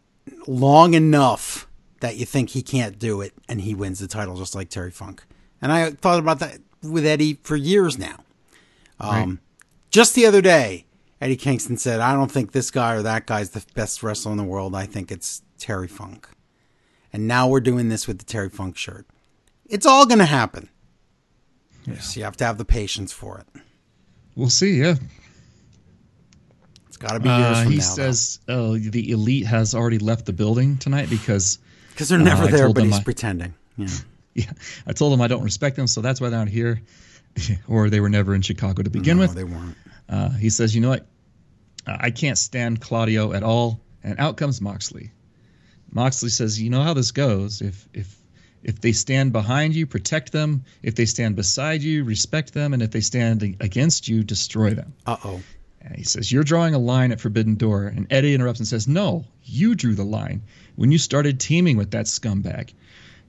long 0.46 0.94
enough 0.94 1.68
that 2.00 2.16
you 2.16 2.26
think 2.26 2.50
he 2.50 2.62
can't 2.62 2.98
do 2.98 3.20
it, 3.20 3.32
and 3.48 3.60
he 3.60 3.74
wins 3.74 4.00
the 4.00 4.08
title 4.08 4.36
just 4.36 4.54
like 4.54 4.68
Terry 4.68 4.90
Funk. 4.90 5.24
And 5.60 5.70
I 5.70 5.90
thought 5.90 6.18
about 6.18 6.40
that 6.40 6.58
with 6.82 7.06
Eddie 7.06 7.38
for 7.42 7.56
years 7.56 7.98
now. 7.98 8.24
Um, 8.98 9.40
Just 9.90 10.14
the 10.14 10.26
other 10.26 10.40
day, 10.40 10.86
Eddie 11.20 11.36
Kingston 11.36 11.76
said, 11.76 12.00
"I 12.00 12.14
don't 12.14 12.30
think 12.30 12.52
this 12.52 12.70
guy 12.70 12.94
or 12.94 13.02
that 13.02 13.26
guy's 13.26 13.50
the 13.50 13.64
best 13.74 14.02
wrestler 14.02 14.32
in 14.32 14.38
the 14.38 14.44
world. 14.44 14.74
I 14.74 14.86
think 14.86 15.12
it's 15.12 15.42
Terry 15.58 15.88
Funk." 15.88 16.28
And 17.12 17.28
now 17.28 17.46
we're 17.46 17.60
doing 17.60 17.88
this 17.88 18.06
with 18.08 18.18
the 18.18 18.24
Terry 18.24 18.48
Funk 18.48 18.76
shirt. 18.76 19.06
It's 19.66 19.86
all 19.86 20.06
going 20.06 20.18
to 20.18 20.24
happen. 20.24 20.68
Just 21.84 22.16
you 22.16 22.24
have 22.24 22.36
to 22.38 22.44
have 22.44 22.58
the 22.58 22.64
patience 22.64 23.12
for 23.12 23.38
it. 23.38 23.62
We'll 24.34 24.50
see. 24.50 24.80
Yeah. 24.80 24.94
It's 27.02 27.10
got 27.10 27.14
to 27.14 27.20
be 27.20 27.28
years 27.28 27.56
Uh, 27.58 27.62
from 27.64 27.72
he 27.72 27.78
now. 27.78 27.84
says 27.84 28.38
uh, 28.48 28.72
the 28.78 29.10
elite 29.10 29.46
has 29.46 29.74
already 29.74 29.98
left 29.98 30.26
the 30.26 30.32
building 30.32 30.76
tonight 30.78 31.10
because 31.10 31.58
because 31.90 32.08
they're 32.08 32.18
never 32.18 32.44
uh, 32.44 32.46
there, 32.48 32.72
but 32.72 32.84
he's 32.84 32.98
I- 32.98 33.02
pretending. 33.02 33.54
Yeah. 33.76 33.88
yeah, 34.34 34.52
I 34.86 34.92
told 34.92 35.12
them 35.12 35.20
I 35.20 35.28
don't 35.28 35.42
respect 35.42 35.76
them, 35.76 35.86
so 35.86 36.00
that's 36.00 36.20
why 36.20 36.28
they're 36.30 36.38
not 36.38 36.48
here, 36.48 36.80
or 37.68 37.90
they 37.90 38.00
were 38.00 38.08
never 38.08 38.34
in 38.34 38.42
Chicago 38.42 38.82
to 38.82 38.90
begin 38.90 39.16
no, 39.16 39.22
with. 39.22 39.34
they 39.34 39.44
weren't. 39.44 39.76
Uh, 40.08 40.30
he 40.30 40.48
says, 40.50 40.74
you 40.74 40.80
know 40.80 40.90
what? 40.90 41.06
Uh, 41.86 41.96
I 42.00 42.10
can't 42.10 42.38
stand 42.38 42.80
Claudio 42.80 43.32
at 43.32 43.42
all. 43.42 43.80
And 44.04 44.18
out 44.18 44.36
comes 44.36 44.60
Moxley. 44.60 45.10
Moxley 45.92 46.28
says, 46.30 46.60
you 46.60 46.70
know 46.70 46.82
how 46.82 46.94
this 46.94 47.12
goes. 47.12 47.60
If 47.60 47.86
if 47.92 48.16
if 48.62 48.80
they 48.80 48.92
stand 48.92 49.32
behind 49.32 49.74
you, 49.74 49.86
protect 49.86 50.32
them. 50.32 50.64
If 50.82 50.94
they 50.94 51.04
stand 51.06 51.36
beside 51.36 51.82
you, 51.82 52.04
respect 52.04 52.52
them. 52.54 52.72
And 52.74 52.82
if 52.82 52.90
they 52.90 53.00
stand 53.00 53.42
against 53.60 54.08
you, 54.08 54.22
destroy 54.22 54.70
them. 54.74 54.94
Uh 55.06 55.16
oh. 55.24 55.40
And 55.84 55.96
he 55.96 56.04
says, 56.04 56.30
You're 56.30 56.44
drawing 56.44 56.74
a 56.74 56.78
line 56.78 57.12
at 57.12 57.20
Forbidden 57.20 57.56
Door. 57.56 57.86
And 57.88 58.06
Eddie 58.10 58.34
interrupts 58.34 58.60
and 58.60 58.68
says, 58.68 58.88
No, 58.88 59.24
you 59.44 59.74
drew 59.74 59.94
the 59.94 60.04
line 60.04 60.42
when 60.76 60.92
you 60.92 60.98
started 60.98 61.40
teaming 61.40 61.76
with 61.76 61.90
that 61.92 62.06
scumbag. 62.06 62.72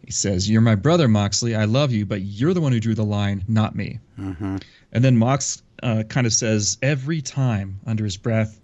He 0.05 0.11
says, 0.11 0.49
You're 0.49 0.61
my 0.61 0.75
brother, 0.75 1.07
Moxley. 1.07 1.55
I 1.55 1.65
love 1.65 1.91
you, 1.91 2.05
but 2.05 2.21
you're 2.21 2.53
the 2.53 2.61
one 2.61 2.71
who 2.71 2.79
drew 2.79 2.95
the 2.95 3.05
line, 3.05 3.43
not 3.47 3.75
me. 3.75 3.99
Mm-hmm. 4.19 4.57
And 4.91 5.03
then 5.03 5.17
Mox 5.17 5.63
uh, 5.81 6.03
kind 6.07 6.27
of 6.27 6.33
says 6.33 6.77
every 6.81 7.21
time 7.21 7.79
under 7.85 8.03
his 8.03 8.17
breath, 8.17 8.59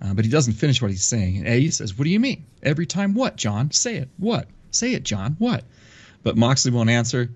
uh, 0.00 0.14
but 0.14 0.24
he 0.24 0.30
doesn't 0.30 0.54
finish 0.54 0.80
what 0.80 0.90
he's 0.90 1.04
saying. 1.04 1.38
And 1.38 1.48
Eddie 1.48 1.70
says, 1.70 1.96
What 1.96 2.04
do 2.04 2.10
you 2.10 2.20
mean? 2.20 2.44
Every 2.62 2.86
time 2.86 3.14
what, 3.14 3.36
John? 3.36 3.70
Say 3.70 3.96
it. 3.96 4.08
What? 4.16 4.48
Say 4.70 4.92
it, 4.94 5.02
John. 5.02 5.36
What? 5.38 5.64
But 6.22 6.36
Moxley 6.36 6.70
won't 6.70 6.90
answer. 6.90 7.30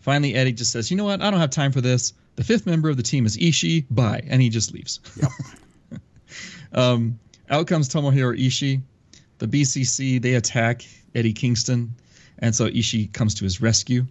Finally, 0.00 0.34
Eddie 0.34 0.52
just 0.52 0.72
says, 0.72 0.90
You 0.90 0.96
know 0.96 1.04
what? 1.04 1.20
I 1.20 1.30
don't 1.30 1.40
have 1.40 1.50
time 1.50 1.72
for 1.72 1.80
this. 1.80 2.12
The 2.36 2.44
fifth 2.44 2.66
member 2.66 2.88
of 2.88 2.96
the 2.96 3.02
team 3.02 3.26
is 3.26 3.36
Ishii. 3.36 3.86
Bye. 3.90 4.22
And 4.28 4.40
he 4.40 4.48
just 4.48 4.72
leaves. 4.72 5.00
Yep. 5.20 6.00
um, 6.72 7.18
out 7.48 7.66
comes 7.66 7.88
Tomohiro 7.88 8.38
Ishii. 8.38 8.82
The 9.38 9.46
BCC, 9.46 10.20
they 10.20 10.34
attack 10.34 10.86
Eddie 11.14 11.32
Kingston. 11.32 11.94
And 12.38 12.54
so 12.54 12.68
Ishii 12.68 13.12
comes 13.12 13.34
to 13.36 13.44
his 13.44 13.60
rescue. 13.60 14.06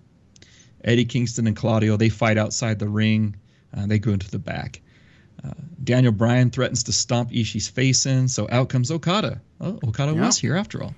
Eddie 0.84 1.06
Kingston 1.06 1.48
and 1.48 1.56
Claudio, 1.56 1.98
they 1.98 2.10
fight 2.10 2.38
outside 2.38 2.80
the 2.80 2.90
ring. 2.90 3.36
Uh, 3.76 3.88
they 3.88 4.00
go 4.00 4.12
into 4.12 4.30
the 4.30 4.40
back. 4.40 4.82
Uh, 5.44 5.52
Daniel 5.84 6.14
Bryan 6.14 6.50
threatens 6.50 6.84
to 6.84 6.94
stomp 6.94 7.32
Ishii's 7.32 7.68
face 7.68 8.06
in, 8.06 8.28
so 8.28 8.48
out 8.50 8.70
comes 8.70 8.92
Okada. 8.92 9.42
Oh, 9.60 9.80
Okada 9.84 10.14
was 10.14 10.38
here 10.38 10.56
after 10.56 10.82
all. 10.84 10.96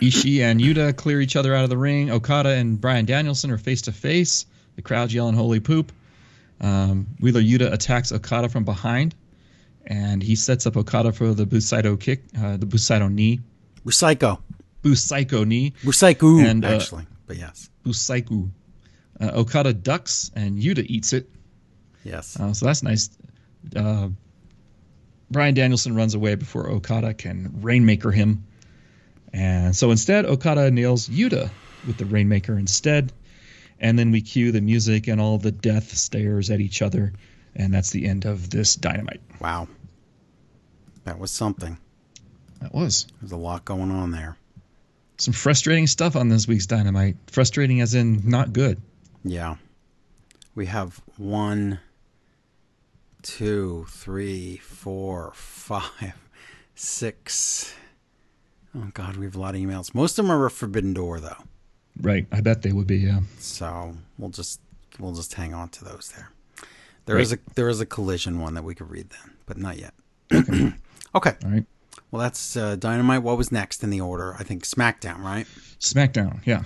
Ishii 0.00 0.40
and 0.40 0.60
Yuta 0.60 0.96
clear 0.96 1.20
each 1.20 1.36
other 1.36 1.54
out 1.54 1.64
of 1.64 1.70
the 1.70 1.76
ring. 1.76 2.10
Okada 2.10 2.50
and 2.50 2.80
Bryan 2.80 3.04
Danielson 3.04 3.50
are 3.50 3.58
face 3.58 3.82
to 3.82 3.92
face. 3.92 4.46
The 4.76 4.82
crowd's 4.82 5.14
yelling 5.14 5.34
"Holy 5.34 5.60
poop!" 5.60 5.92
Um, 6.60 7.06
Wheeler 7.20 7.42
Yuta 7.42 7.72
attacks 7.72 8.12
Okada 8.12 8.48
from 8.48 8.64
behind, 8.64 9.14
and 9.86 10.22
he 10.22 10.36
sets 10.36 10.66
up 10.66 10.76
Okada 10.76 11.12
for 11.12 11.34
the 11.34 11.44
Busaido 11.44 11.98
kick, 11.98 12.22
uh, 12.38 12.56
the 12.56 12.66
Busaido 12.66 13.12
knee, 13.12 13.40
Psycho. 13.88 14.40
Busaido 14.82 15.46
knee, 15.46 15.72
Psycho, 15.90 16.38
And, 16.38 16.64
uh, 16.64 16.68
actually. 16.68 17.06
But 17.26 17.36
yes. 17.36 17.70
Busaiku. 17.84 18.50
Uh, 19.20 19.30
Okada 19.34 19.72
ducks, 19.72 20.30
and 20.34 20.58
Yuta 20.58 20.84
eats 20.86 21.12
it. 21.12 21.28
Yes. 22.04 22.38
Uh, 22.38 22.52
so 22.52 22.66
that's 22.66 22.82
nice. 22.82 23.10
Uh, 23.74 24.08
Bryan 25.30 25.54
Danielson 25.54 25.94
runs 25.94 26.14
away 26.14 26.34
before 26.34 26.68
Okada 26.68 27.14
can 27.14 27.60
Rainmaker 27.62 28.10
him. 28.10 28.44
And 29.32 29.74
so 29.74 29.90
instead, 29.90 30.26
Okada 30.26 30.70
nails 30.70 31.08
Yuta 31.08 31.50
with 31.86 31.96
the 31.96 32.04
Rainmaker 32.04 32.58
instead. 32.58 33.12
And 33.82 33.98
then 33.98 34.10
we 34.12 34.22
cue 34.22 34.50
the 34.52 34.60
music 34.62 35.08
and 35.08 35.20
all 35.20 35.36
the 35.36 35.52
death 35.52 35.92
stares 35.94 36.48
at 36.50 36.60
each 36.60 36.80
other. 36.80 37.12
And 37.54 37.74
that's 37.74 37.90
the 37.90 38.06
end 38.06 38.24
of 38.24 38.48
this 38.48 38.76
dynamite. 38.76 39.20
wow. 39.40 39.68
That 41.04 41.18
was 41.18 41.30
something. 41.32 41.76
That 42.60 42.72
was 42.72 43.06
There's 43.20 43.32
a 43.32 43.36
lot 43.36 43.64
going 43.64 43.90
on 43.90 44.12
there. 44.12 44.36
some 45.18 45.34
frustrating 45.34 45.88
stuff 45.88 46.14
on 46.14 46.28
this 46.28 46.46
week's 46.46 46.66
dynamite. 46.66 47.16
Frustrating 47.26 47.80
as 47.80 47.92
in 47.94 48.22
not 48.24 48.52
good. 48.52 48.80
Yeah. 49.24 49.56
We 50.54 50.66
have 50.66 51.00
one, 51.16 51.80
two, 53.22 53.86
three, 53.88 54.58
four, 54.58 55.32
five, 55.34 56.14
six. 56.76 57.74
Oh, 58.74 58.90
God, 58.94 59.16
we 59.16 59.24
have 59.26 59.34
a 59.34 59.40
lot 59.40 59.54
of 59.56 59.60
emails. 59.60 59.92
Most 59.94 60.18
of 60.18 60.24
them 60.26 60.32
are 60.32 60.48
Forbidden 60.48 60.94
Door, 60.94 61.20
though. 61.20 61.44
Right. 62.00 62.26
I 62.32 62.40
bet 62.40 62.62
they 62.62 62.72
would 62.72 62.86
be, 62.86 62.98
yeah. 62.98 63.20
So 63.38 63.94
we'll 64.18 64.30
just 64.30 64.60
we'll 64.98 65.14
just 65.14 65.34
hang 65.34 65.54
on 65.54 65.68
to 65.70 65.84
those 65.84 66.12
there. 66.16 66.30
There 67.06 67.18
is 67.18 67.32
a 67.32 67.38
there 67.54 67.68
is 67.68 67.80
a 67.80 67.86
collision 67.86 68.40
one 68.40 68.54
that 68.54 68.64
we 68.64 68.74
could 68.74 68.90
read 68.90 69.10
then, 69.10 69.34
but 69.46 69.58
not 69.58 69.78
yet. 69.78 69.94
okay. 71.14 71.34
All 71.44 71.50
right. 71.50 71.66
Well, 72.10 72.22
that's 72.22 72.56
uh, 72.56 72.76
Dynamite. 72.76 73.22
What 73.22 73.38
was 73.38 73.50
next 73.50 73.82
in 73.82 73.90
the 73.90 74.00
order? 74.00 74.34
I 74.38 74.44
think 74.44 74.64
SmackDown, 74.64 75.18
right? 75.18 75.46
SmackDown, 75.80 76.40
yeah. 76.44 76.62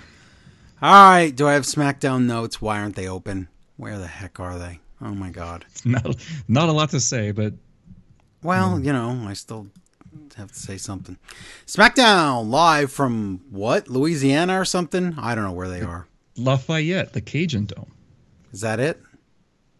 All 0.83 1.11
right. 1.11 1.35
Do 1.35 1.47
I 1.47 1.55
have 1.55 1.63
SmackDown 1.63 2.27
notes? 2.27 2.61
Why 2.61 2.81
aren't 2.81 2.97
they 2.97 3.09
open? 3.09 3.49
Where 3.77 3.99
the 3.99 4.09
heck 4.09 4.41
are 4.41 4.59
they? 4.59 4.81
Oh 5.01 5.15
my 5.15 5.31
God. 5.31 5.65
Not, 5.85 6.17
not 6.49 6.69
a 6.69 6.73
lot 6.73 6.91
to 6.91 7.01
say, 7.01 7.31
but 7.31 7.53
Well, 8.43 8.81
you 8.81 8.93
know, 8.93 9.25
I 9.27 9.35
still 9.35 9.67
have 10.37 10.53
to 10.53 10.59
say 10.59 10.77
something. 10.77 11.19
SmackDown 11.67 12.49
live 12.49 12.93
from 12.93 13.43
what? 13.51 13.89
Louisiana 13.89 14.61
or 14.61 14.65
something? 14.65 15.15
I 15.19 15.35
don't 15.35 15.45
know 15.45 15.53
where 15.53 15.69
they 15.69 15.83
are. 15.83 16.07
Lafayette, 16.37 17.13
the 17.13 17.21
Cajun 17.21 17.67
Dome. 17.67 17.93
Is 18.53 18.61
that 18.61 18.81
it? 18.81 19.03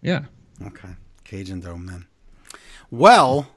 Yeah. 0.01 0.25
Okay. 0.65 0.91
Cajun 1.25 1.61
Dome 1.61 1.87
then. 1.87 2.07
Well, 2.91 3.49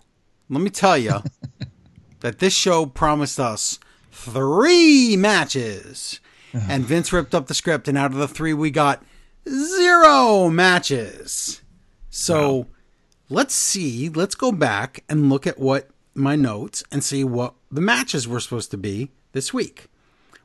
let 0.49 0.61
me 0.61 0.69
tell 0.69 0.97
you 0.97 1.23
that 2.19 2.39
this 2.39 2.53
show 2.53 2.85
promised 2.85 3.39
us 3.39 3.79
three 4.11 5.15
matches. 5.17 6.19
And 6.67 6.83
Vince 6.83 7.13
ripped 7.13 7.35
up 7.35 7.45
the 7.45 7.53
script, 7.53 7.87
and 7.87 7.95
out 7.95 8.09
of 8.09 8.17
the 8.17 8.27
three, 8.27 8.55
we 8.55 8.71
got 8.71 9.03
zero 9.47 10.49
matches. 10.49 11.61
So 12.09 12.65
let's 13.29 13.53
see. 13.53 14.09
Let's 14.09 14.33
go 14.33 14.51
back 14.51 15.03
and 15.07 15.29
look 15.29 15.45
at 15.45 15.59
what 15.59 15.91
my 16.19 16.35
notes 16.35 16.83
and 16.91 17.03
see 17.03 17.23
what 17.23 17.55
the 17.71 17.81
matches 17.81 18.27
were 18.27 18.39
supposed 18.39 18.71
to 18.71 18.77
be 18.77 19.11
this 19.31 19.53
week. 19.53 19.87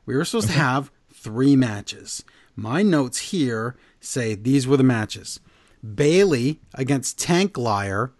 We 0.05 0.15
were 0.15 0.25
supposed 0.25 0.47
to 0.47 0.53
have 0.53 0.91
three 1.13 1.55
matches. 1.55 2.23
My 2.55 2.81
notes 2.81 3.31
here 3.31 3.75
say 3.99 4.35
these 4.35 4.67
were 4.67 4.77
the 4.77 4.83
matches 4.83 5.39
Bayley 5.83 6.59
against 6.73 7.19
Tank 7.19 7.57
Liar. 7.57 8.11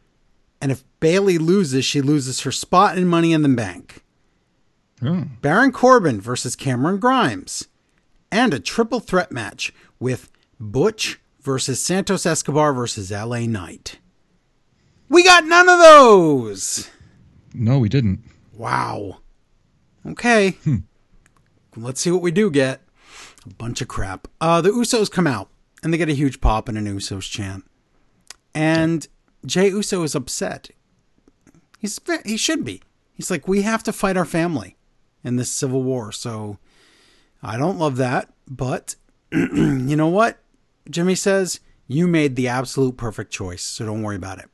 And 0.61 0.71
if 0.71 0.83
Bayley 0.99 1.37
loses, 1.37 1.85
she 1.85 2.01
loses 2.01 2.41
her 2.41 2.51
spot 2.51 2.97
in 2.97 3.07
Money 3.07 3.33
in 3.33 3.41
the 3.41 3.49
Bank. 3.49 4.03
Oh, 5.03 5.25
Baron 5.41 5.71
Corbin 5.71 6.21
versus 6.21 6.55
Cameron 6.55 6.99
Grimes. 6.99 7.67
And 8.31 8.53
a 8.53 8.59
triple 8.59 8.99
threat 8.99 9.31
match 9.31 9.73
with 9.99 10.31
Butch 10.59 11.19
versus 11.41 11.81
Santos 11.81 12.25
Escobar 12.25 12.73
versus 12.73 13.11
LA 13.11 13.41
Knight. 13.41 13.99
We 15.09 15.23
got 15.23 15.45
none 15.45 15.69
of 15.69 15.79
those. 15.79 16.89
No, 17.57 17.79
we 17.79 17.89
didn't. 17.89 18.23
Wow. 18.53 19.19
Okay. 20.05 20.57
Let's 21.75 22.01
see 22.01 22.11
what 22.11 22.21
we 22.21 22.31
do 22.31 22.49
get. 22.49 22.81
A 23.45 23.53
bunch 23.53 23.81
of 23.81 23.87
crap. 23.87 24.27
Uh, 24.41 24.61
the 24.61 24.69
Usos 24.69 25.11
come 25.11 25.27
out 25.27 25.49
and 25.83 25.93
they 25.93 25.97
get 25.97 26.09
a 26.09 26.13
huge 26.13 26.41
pop 26.41 26.67
and 26.67 26.77
an 26.77 26.85
Usos 26.85 27.29
chant. 27.29 27.65
And 28.53 29.07
Jey 29.45 29.69
Uso 29.69 30.03
is 30.03 30.15
upset. 30.15 30.69
He's 31.79 31.99
he 32.25 32.37
should 32.37 32.63
be. 32.63 32.81
He's 33.13 33.29
like, 33.29 33.47
we 33.47 33.61
have 33.61 33.83
to 33.83 33.93
fight 33.93 34.17
our 34.17 34.25
family 34.25 34.75
in 35.23 35.35
this 35.35 35.51
civil 35.51 35.83
war. 35.83 36.11
So 36.11 36.57
I 37.43 37.57
don't 37.57 37.77
love 37.77 37.97
that, 37.97 38.33
but 38.47 38.95
you 39.31 39.95
know 39.95 40.07
what? 40.07 40.39
Jimmy 40.89 41.15
says 41.15 41.59
you 41.87 42.07
made 42.07 42.35
the 42.35 42.47
absolute 42.47 42.97
perfect 42.97 43.31
choice, 43.31 43.63
so 43.63 43.85
don't 43.85 44.03
worry 44.03 44.15
about 44.15 44.39
it. 44.39 44.49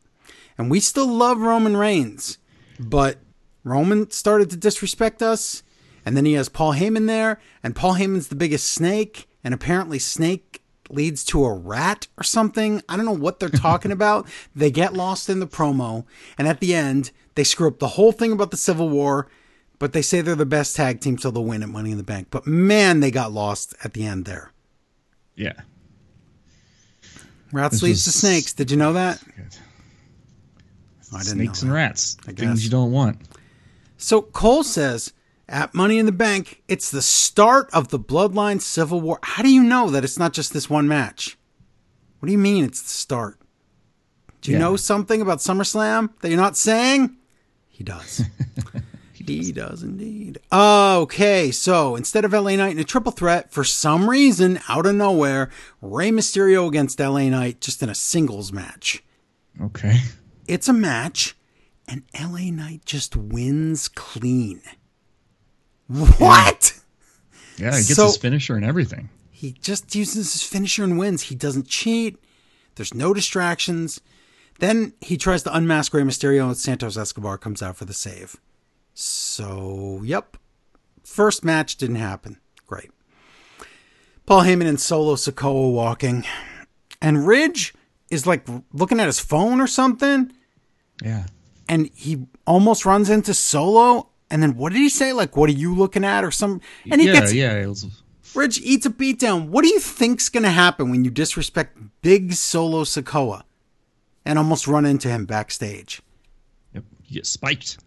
And 0.57 0.69
we 0.69 0.79
still 0.79 1.07
love 1.07 1.39
Roman 1.39 1.77
Reigns, 1.77 2.37
but 2.81 3.19
Roman 3.63 4.09
started 4.11 4.49
to 4.49 4.57
disrespect 4.57 5.21
us, 5.21 5.63
and 6.05 6.17
then 6.17 6.25
he 6.25 6.33
has 6.33 6.49
Paul 6.49 6.73
Heyman 6.73 7.07
there, 7.07 7.39
and 7.63 7.75
Paul 7.75 7.95
Heyman's 7.95 8.27
the 8.27 8.35
biggest 8.35 8.67
snake, 8.67 9.27
and 9.43 9.53
apparently 9.53 9.99
Snake 9.99 10.61
leads 10.89 11.23
to 11.25 11.45
a 11.45 11.53
rat 11.53 12.07
or 12.17 12.23
something. 12.23 12.81
I 12.89 12.97
don't 12.97 13.05
know 13.05 13.11
what 13.11 13.39
they're 13.39 13.49
talking 13.49 13.91
about. 13.91 14.27
They 14.55 14.71
get 14.71 14.93
lost 14.93 15.29
in 15.29 15.39
the 15.39 15.47
promo, 15.47 16.05
and 16.37 16.47
at 16.47 16.59
the 16.59 16.73
end, 16.73 17.11
they 17.35 17.43
screw 17.43 17.67
up 17.67 17.79
the 17.79 17.89
whole 17.89 18.11
thing 18.11 18.31
about 18.31 18.51
the 18.51 18.57
Civil 18.57 18.89
War, 18.89 19.27
but 19.79 19.93
they 19.93 20.01
say 20.01 20.21
they're 20.21 20.35
the 20.35 20.45
best 20.45 20.75
tag 20.75 20.99
team, 20.99 21.17
so 21.17 21.31
they'll 21.31 21.45
win 21.45 21.63
at 21.63 21.69
Money 21.69 21.91
in 21.91 21.97
the 21.97 22.03
Bank. 22.03 22.27
But 22.29 22.45
man, 22.45 22.99
they 22.99 23.11
got 23.11 23.31
lost 23.31 23.75
at 23.83 23.93
the 23.93 24.05
end 24.05 24.25
there. 24.25 24.51
Yeah. 25.35 25.53
Rats 27.51 27.75
This 27.75 27.83
leads 27.83 28.03
to 28.05 28.11
snakes. 28.11 28.53
Did 28.53 28.71
you 28.71 28.77
know 28.77 28.93
that? 28.93 29.21
I 31.13 31.19
didn't 31.19 31.33
Snakes 31.37 31.63
know 31.63 31.67
and 31.67 31.75
rats. 31.75 32.17
I 32.27 32.31
guess. 32.31 32.45
Things 32.45 32.63
you 32.63 32.69
don't 32.71 32.91
want. 32.91 33.19
So 33.97 34.21
Cole 34.21 34.63
says 34.63 35.13
at 35.49 35.73
Money 35.73 35.99
in 35.99 36.05
the 36.05 36.11
Bank, 36.11 36.63
it's 36.67 36.89
the 36.91 37.01
start 37.01 37.69
of 37.73 37.89
the 37.89 37.99
Bloodline 37.99 38.61
Civil 38.61 39.01
War. 39.01 39.19
How 39.23 39.43
do 39.43 39.49
you 39.53 39.63
know 39.63 39.89
that 39.89 40.03
it's 40.03 40.17
not 40.17 40.33
just 40.33 40.53
this 40.53 40.69
one 40.69 40.87
match? 40.87 41.37
What 42.19 42.27
do 42.27 42.31
you 42.31 42.37
mean 42.37 42.63
it's 42.65 42.81
the 42.81 42.89
start? 42.89 43.39
Do 44.41 44.51
you 44.51 44.57
Yeah. 44.57 44.63
know 44.63 44.75
something 44.75 45.21
about 45.21 45.39
SummerSlam 45.39 46.09
that 46.21 46.29
you're 46.29 46.37
not 46.39 46.57
saying? 46.57 47.15
He 47.67 47.83
does. 47.83 48.23
he, 49.13 49.51
does. 49.51 49.83
indeed. 49.83 50.39
Okay, 50.51 51.51
so 51.51 51.95
instead 51.95 52.25
of 52.25 52.33
LA 52.33 52.55
Knight 52.55 52.71
in 52.71 52.79
a 52.79 52.83
triple 52.83 53.11
threat, 53.11 53.51
for 53.51 53.63
some 53.63 54.09
reason, 54.09 54.59
out 54.67 54.85
of 54.87 54.95
nowhere, 54.95 55.49
Rey 55.81 56.09
Mysterio 56.11 56.67
against 56.67 56.99
LA 56.99 57.29
Knight 57.29 57.61
just 57.61 57.83
in 57.83 57.89
a 57.89 57.95
singles 57.95 58.51
match. 58.51 59.03
Okay. 59.61 59.99
It's 60.51 60.67
a 60.67 60.73
match, 60.73 61.37
and 61.87 62.03
LA 62.13 62.51
Knight 62.51 62.83
just 62.83 63.15
wins 63.15 63.87
clean. 63.87 64.61
What? 65.87 66.77
Yeah, 67.57 67.71
he 67.71 67.77
gets 67.77 67.95
So- 67.95 68.07
his 68.07 68.17
finisher 68.17 68.55
and 68.57 68.65
everything. 68.65 69.09
He 69.29 69.53
just 69.53 69.95
uses 69.95 70.33
his 70.33 70.43
finisher 70.43 70.83
and 70.83 70.99
wins. 70.99 71.23
He 71.23 71.35
doesn't 71.35 71.67
cheat. 71.67 72.17
There's 72.75 72.93
no 72.93 73.13
distractions. 73.13 74.01
Then 74.59 74.91
he 74.99 75.15
tries 75.17 75.43
to 75.43 75.55
unmask 75.55 75.93
Rey 75.93 76.03
Mysterio, 76.03 76.47
and 76.47 76.57
Santos 76.57 76.97
Escobar 76.97 77.37
comes 77.37 77.61
out 77.61 77.77
for 77.77 77.85
the 77.85 77.93
save. 77.93 78.35
So, 78.93 80.01
yep. 80.03 80.35
First 81.05 81.45
match 81.45 81.77
didn't 81.77 81.95
happen. 81.95 82.39
Great. 82.67 82.91
Paul 84.25 84.41
Heyman 84.43 84.67
and 84.67 84.81
Solo 84.81 85.15
Sikoa 85.15 85.71
walking. 85.73 86.25
And 87.01 87.25
Ridge 87.25 87.73
is 88.09 88.27
like 88.27 88.45
looking 88.73 88.99
at 88.99 89.07
his 89.07 89.19
phone 89.21 89.61
or 89.61 89.67
something. 89.67 90.31
Yeah. 91.01 91.25
and 91.67 91.89
he 91.95 92.27
almost 92.45 92.85
runs 92.85 93.09
into 93.09 93.33
Solo. 93.33 94.09
And 94.29 94.41
then 94.41 94.55
what 94.55 94.71
did 94.71 94.79
he 94.79 94.89
say? 94.89 95.13
Like, 95.13 95.35
what 95.35 95.49
are 95.49 95.53
you 95.53 95.75
looking 95.75 96.05
at, 96.05 96.23
or 96.23 96.31
some? 96.31 96.61
And 96.89 97.01
he 97.01 97.07
yeah, 97.07 97.13
gets 97.13 97.33
yeah. 97.33 97.65
Was, 97.65 97.85
Ridge 98.33 98.59
eats 98.61 98.85
a 98.85 98.89
beatdown. 98.89 99.47
What 99.47 99.63
do 99.63 99.69
you 99.69 99.79
think's 99.79 100.29
gonna 100.29 100.51
happen 100.51 100.89
when 100.89 101.03
you 101.03 101.11
disrespect 101.11 101.77
Big 102.01 102.33
Solo 102.33 102.83
Sikoa 102.83 103.43
and 104.25 104.37
almost 104.37 104.67
run 104.67 104.85
into 104.85 105.09
him 105.09 105.25
backstage? 105.25 106.01
yep, 106.73 106.83
you 107.05 107.15
get 107.15 107.25
spiked. 107.25 107.79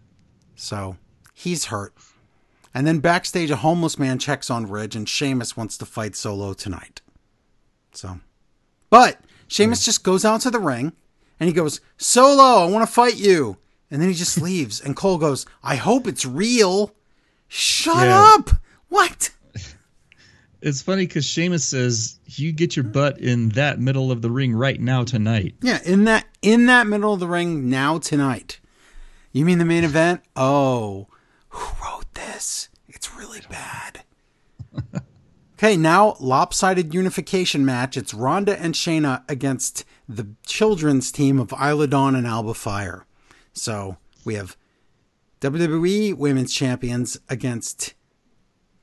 So 0.55 0.97
he's 1.33 1.65
hurt. 1.65 1.93
And 2.73 2.85
then 2.85 2.99
backstage, 2.99 3.49
a 3.51 3.55
homeless 3.55 3.97
man 3.97 4.19
checks 4.19 4.49
on 4.49 4.67
Ridge, 4.67 4.95
and 4.95 5.07
Sheamus 5.07 5.55
wants 5.55 5.77
to 5.77 5.85
fight 5.85 6.15
Solo 6.15 6.53
tonight. 6.53 7.01
So, 7.93 8.19
but 8.89 9.21
Sheamus 9.47 9.83
hmm. 9.83 9.85
just 9.85 10.03
goes 10.03 10.25
out 10.25 10.41
to 10.41 10.51
the 10.51 10.59
ring 10.59 10.91
and 11.39 11.47
he 11.47 11.53
goes, 11.53 11.81
Solo, 11.97 12.63
I 12.65 12.69
want 12.69 12.87
to 12.87 12.93
fight 12.93 13.17
you. 13.17 13.57
And 13.91 14.01
then 14.01 14.09
he 14.09 14.15
just 14.15 14.41
leaves. 14.41 14.81
And 14.81 14.95
Cole 14.95 15.17
goes, 15.17 15.45
I 15.63 15.75
hope 15.75 16.07
it's 16.07 16.25
real. 16.25 16.93
Shut 17.47 18.07
Yeah. 18.07 18.33
up. 18.37 18.49
What? 18.89 19.31
It's 20.61 20.81
funny 20.81 21.05
because 21.05 21.25
Sheamus 21.25 21.63
says 21.63 22.19
you 22.25 22.51
get 22.51 22.75
your 22.75 22.85
butt 22.85 23.19
in 23.19 23.49
that 23.49 23.77
middle 23.79 24.11
of 24.11 24.23
the 24.23 24.31
ring 24.31 24.51
right 24.51 24.81
now 24.81 25.03
tonight. 25.03 25.53
Yeah, 25.61 25.79
in 25.85 26.05
that 26.05 26.25
in 26.41 26.65
that 26.65 26.87
middle 26.87 27.13
of 27.13 27.19
the 27.19 27.27
ring 27.27 27.69
now 27.69 27.99
tonight. 27.99 28.59
You 29.31 29.45
mean 29.45 29.59
the 29.59 29.65
main 29.65 29.83
event? 29.83 30.21
Oh, 30.35 31.05
who 31.49 31.85
wrote 31.85 32.11
this? 32.15 32.69
It's 32.87 33.13
really 33.13 33.41
bad. 33.47 34.01
okay, 35.59 35.77
now 35.77 36.15
lopsided 36.19 36.95
unification 36.95 37.63
match. 37.63 37.95
It's 37.95 38.13
Ronda 38.15 38.59
and 38.59 38.73
Shayna 38.73 39.23
against 39.29 39.85
the 40.07 40.27
children's 40.45 41.11
team 41.11 41.39
of 41.39 41.53
Isla 41.53 41.87
Dawn 41.87 42.15
and 42.15 42.27
Alba 42.27 42.53
Fire. 42.53 43.05
So 43.53 43.97
we 44.23 44.35
have 44.35 44.55
WWE 45.41 46.15
Women's 46.15 46.53
Champions 46.53 47.19
against 47.29 47.93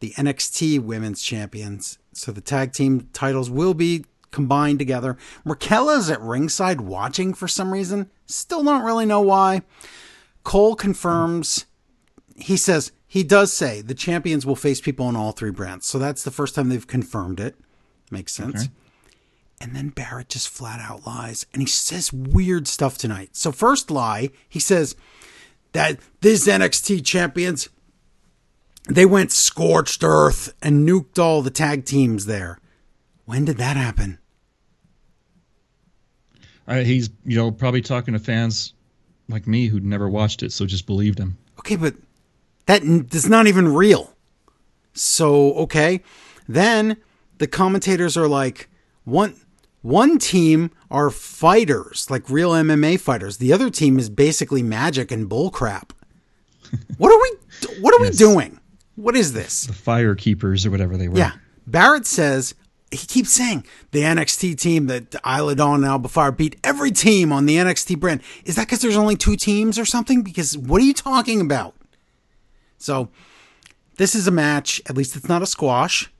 the 0.00 0.10
NXT 0.12 0.80
Women's 0.80 1.22
Champions. 1.22 1.98
So 2.12 2.32
the 2.32 2.40
tag 2.40 2.72
team 2.72 3.08
titles 3.12 3.50
will 3.50 3.74
be 3.74 4.04
combined 4.30 4.78
together. 4.78 5.16
Raquel 5.44 5.90
is 5.90 6.10
at 6.10 6.20
ringside 6.20 6.80
watching 6.80 7.34
for 7.34 7.46
some 7.46 7.72
reason. 7.72 8.10
Still 8.26 8.64
don't 8.64 8.84
really 8.84 9.06
know 9.06 9.20
why. 9.20 9.62
Cole 10.42 10.74
confirms. 10.74 11.66
He 12.34 12.56
says 12.56 12.92
he 13.06 13.22
does 13.22 13.52
say 13.52 13.80
the 13.82 13.94
champions 13.94 14.44
will 14.44 14.56
face 14.56 14.80
people 14.80 15.08
in 15.08 15.16
all 15.16 15.32
three 15.32 15.50
brands. 15.50 15.86
So 15.86 15.98
that's 15.98 16.24
the 16.24 16.30
first 16.30 16.54
time 16.54 16.68
they've 16.68 16.86
confirmed 16.86 17.38
it. 17.38 17.56
Makes 18.10 18.32
sense. 18.32 18.64
Okay. 18.64 18.72
And 19.62 19.76
then 19.76 19.90
Barrett 19.90 20.28
just 20.28 20.48
flat 20.48 20.80
out 20.80 21.06
lies 21.06 21.46
and 21.52 21.62
he 21.62 21.68
says 21.68 22.12
weird 22.12 22.66
stuff 22.66 22.98
tonight. 22.98 23.36
So, 23.36 23.52
first 23.52 23.92
lie, 23.92 24.30
he 24.48 24.58
says 24.58 24.96
that 25.70 26.00
these 26.20 26.48
NXT 26.48 27.06
champions, 27.06 27.68
they 28.88 29.06
went 29.06 29.30
scorched 29.30 30.02
earth 30.02 30.52
and 30.60 30.86
nuked 30.86 31.16
all 31.16 31.42
the 31.42 31.50
tag 31.50 31.84
teams 31.84 32.26
there. 32.26 32.58
When 33.24 33.44
did 33.44 33.58
that 33.58 33.76
happen? 33.76 34.18
Uh, 36.66 36.80
he's 36.80 37.10
you 37.24 37.36
know 37.36 37.52
probably 37.52 37.82
talking 37.82 38.14
to 38.14 38.20
fans 38.20 38.74
like 39.28 39.46
me 39.46 39.68
who'd 39.68 39.84
never 39.84 40.08
watched 40.08 40.42
it, 40.42 40.50
so 40.50 40.66
just 40.66 40.86
believed 40.86 41.20
him. 41.20 41.38
Okay, 41.60 41.76
but 41.76 41.94
that 42.66 42.82
n- 42.82 43.08
not 43.28 43.46
even 43.46 43.72
real. 43.72 44.12
So, 44.92 45.54
okay. 45.54 46.02
Then 46.48 46.96
the 47.38 47.46
commentators 47.46 48.16
are 48.16 48.26
like, 48.26 48.68
one 49.04 49.36
one 49.82 50.18
team 50.18 50.70
are 50.90 51.10
fighters, 51.10 52.08
like 52.10 52.28
real 52.30 52.52
MMA 52.52 52.98
fighters. 53.00 53.36
The 53.38 53.52
other 53.52 53.68
team 53.70 53.98
is 53.98 54.08
basically 54.08 54.62
magic 54.62 55.10
and 55.10 55.28
bullcrap. 55.28 55.90
What 56.96 57.12
are 57.12 57.20
we 57.20 57.80
what 57.82 57.92
are 58.00 58.04
Yes. 58.04 58.12
we 58.14 58.18
doing? 58.18 58.60
What 58.96 59.14
is 59.16 59.32
this? 59.34 59.64
The 59.66 59.72
Fire 59.74 60.14
Keepers 60.14 60.64
or 60.64 60.70
whatever 60.70 60.96
they 60.96 61.08
were. 61.08 61.18
Yeah. 61.18 61.32
Barrett 61.66 62.06
says 62.06 62.54
he 62.90 62.98
keeps 63.06 63.30
saying 63.32 63.64
the 63.90 64.00
NXT 64.02 64.58
team 64.58 64.86
that 64.86 65.14
Isla 65.26 65.54
Dawn 65.54 65.76
and 65.76 65.84
Alba 65.84 66.08
Fire 66.08 66.32
beat 66.32 66.56
every 66.64 66.90
team 66.90 67.32
on 67.32 67.46
the 67.46 67.56
NXT 67.56 67.98
brand. 68.00 68.22
Is 68.44 68.56
that 68.56 68.66
because 68.66 68.80
there's 68.80 68.96
only 68.96 69.16
two 69.16 69.36
teams 69.36 69.78
or 69.78 69.84
something? 69.84 70.22
Because 70.22 70.56
what 70.56 70.80
are 70.80 70.84
you 70.84 70.94
talking 70.94 71.40
about? 71.40 71.74
So 72.78 73.08
this 73.96 74.14
is 74.14 74.26
a 74.26 74.30
match. 74.32 74.80
At 74.86 74.96
least 74.96 75.14
it's 75.16 75.28
not 75.28 75.42
a 75.42 75.46
squash, 75.46 76.10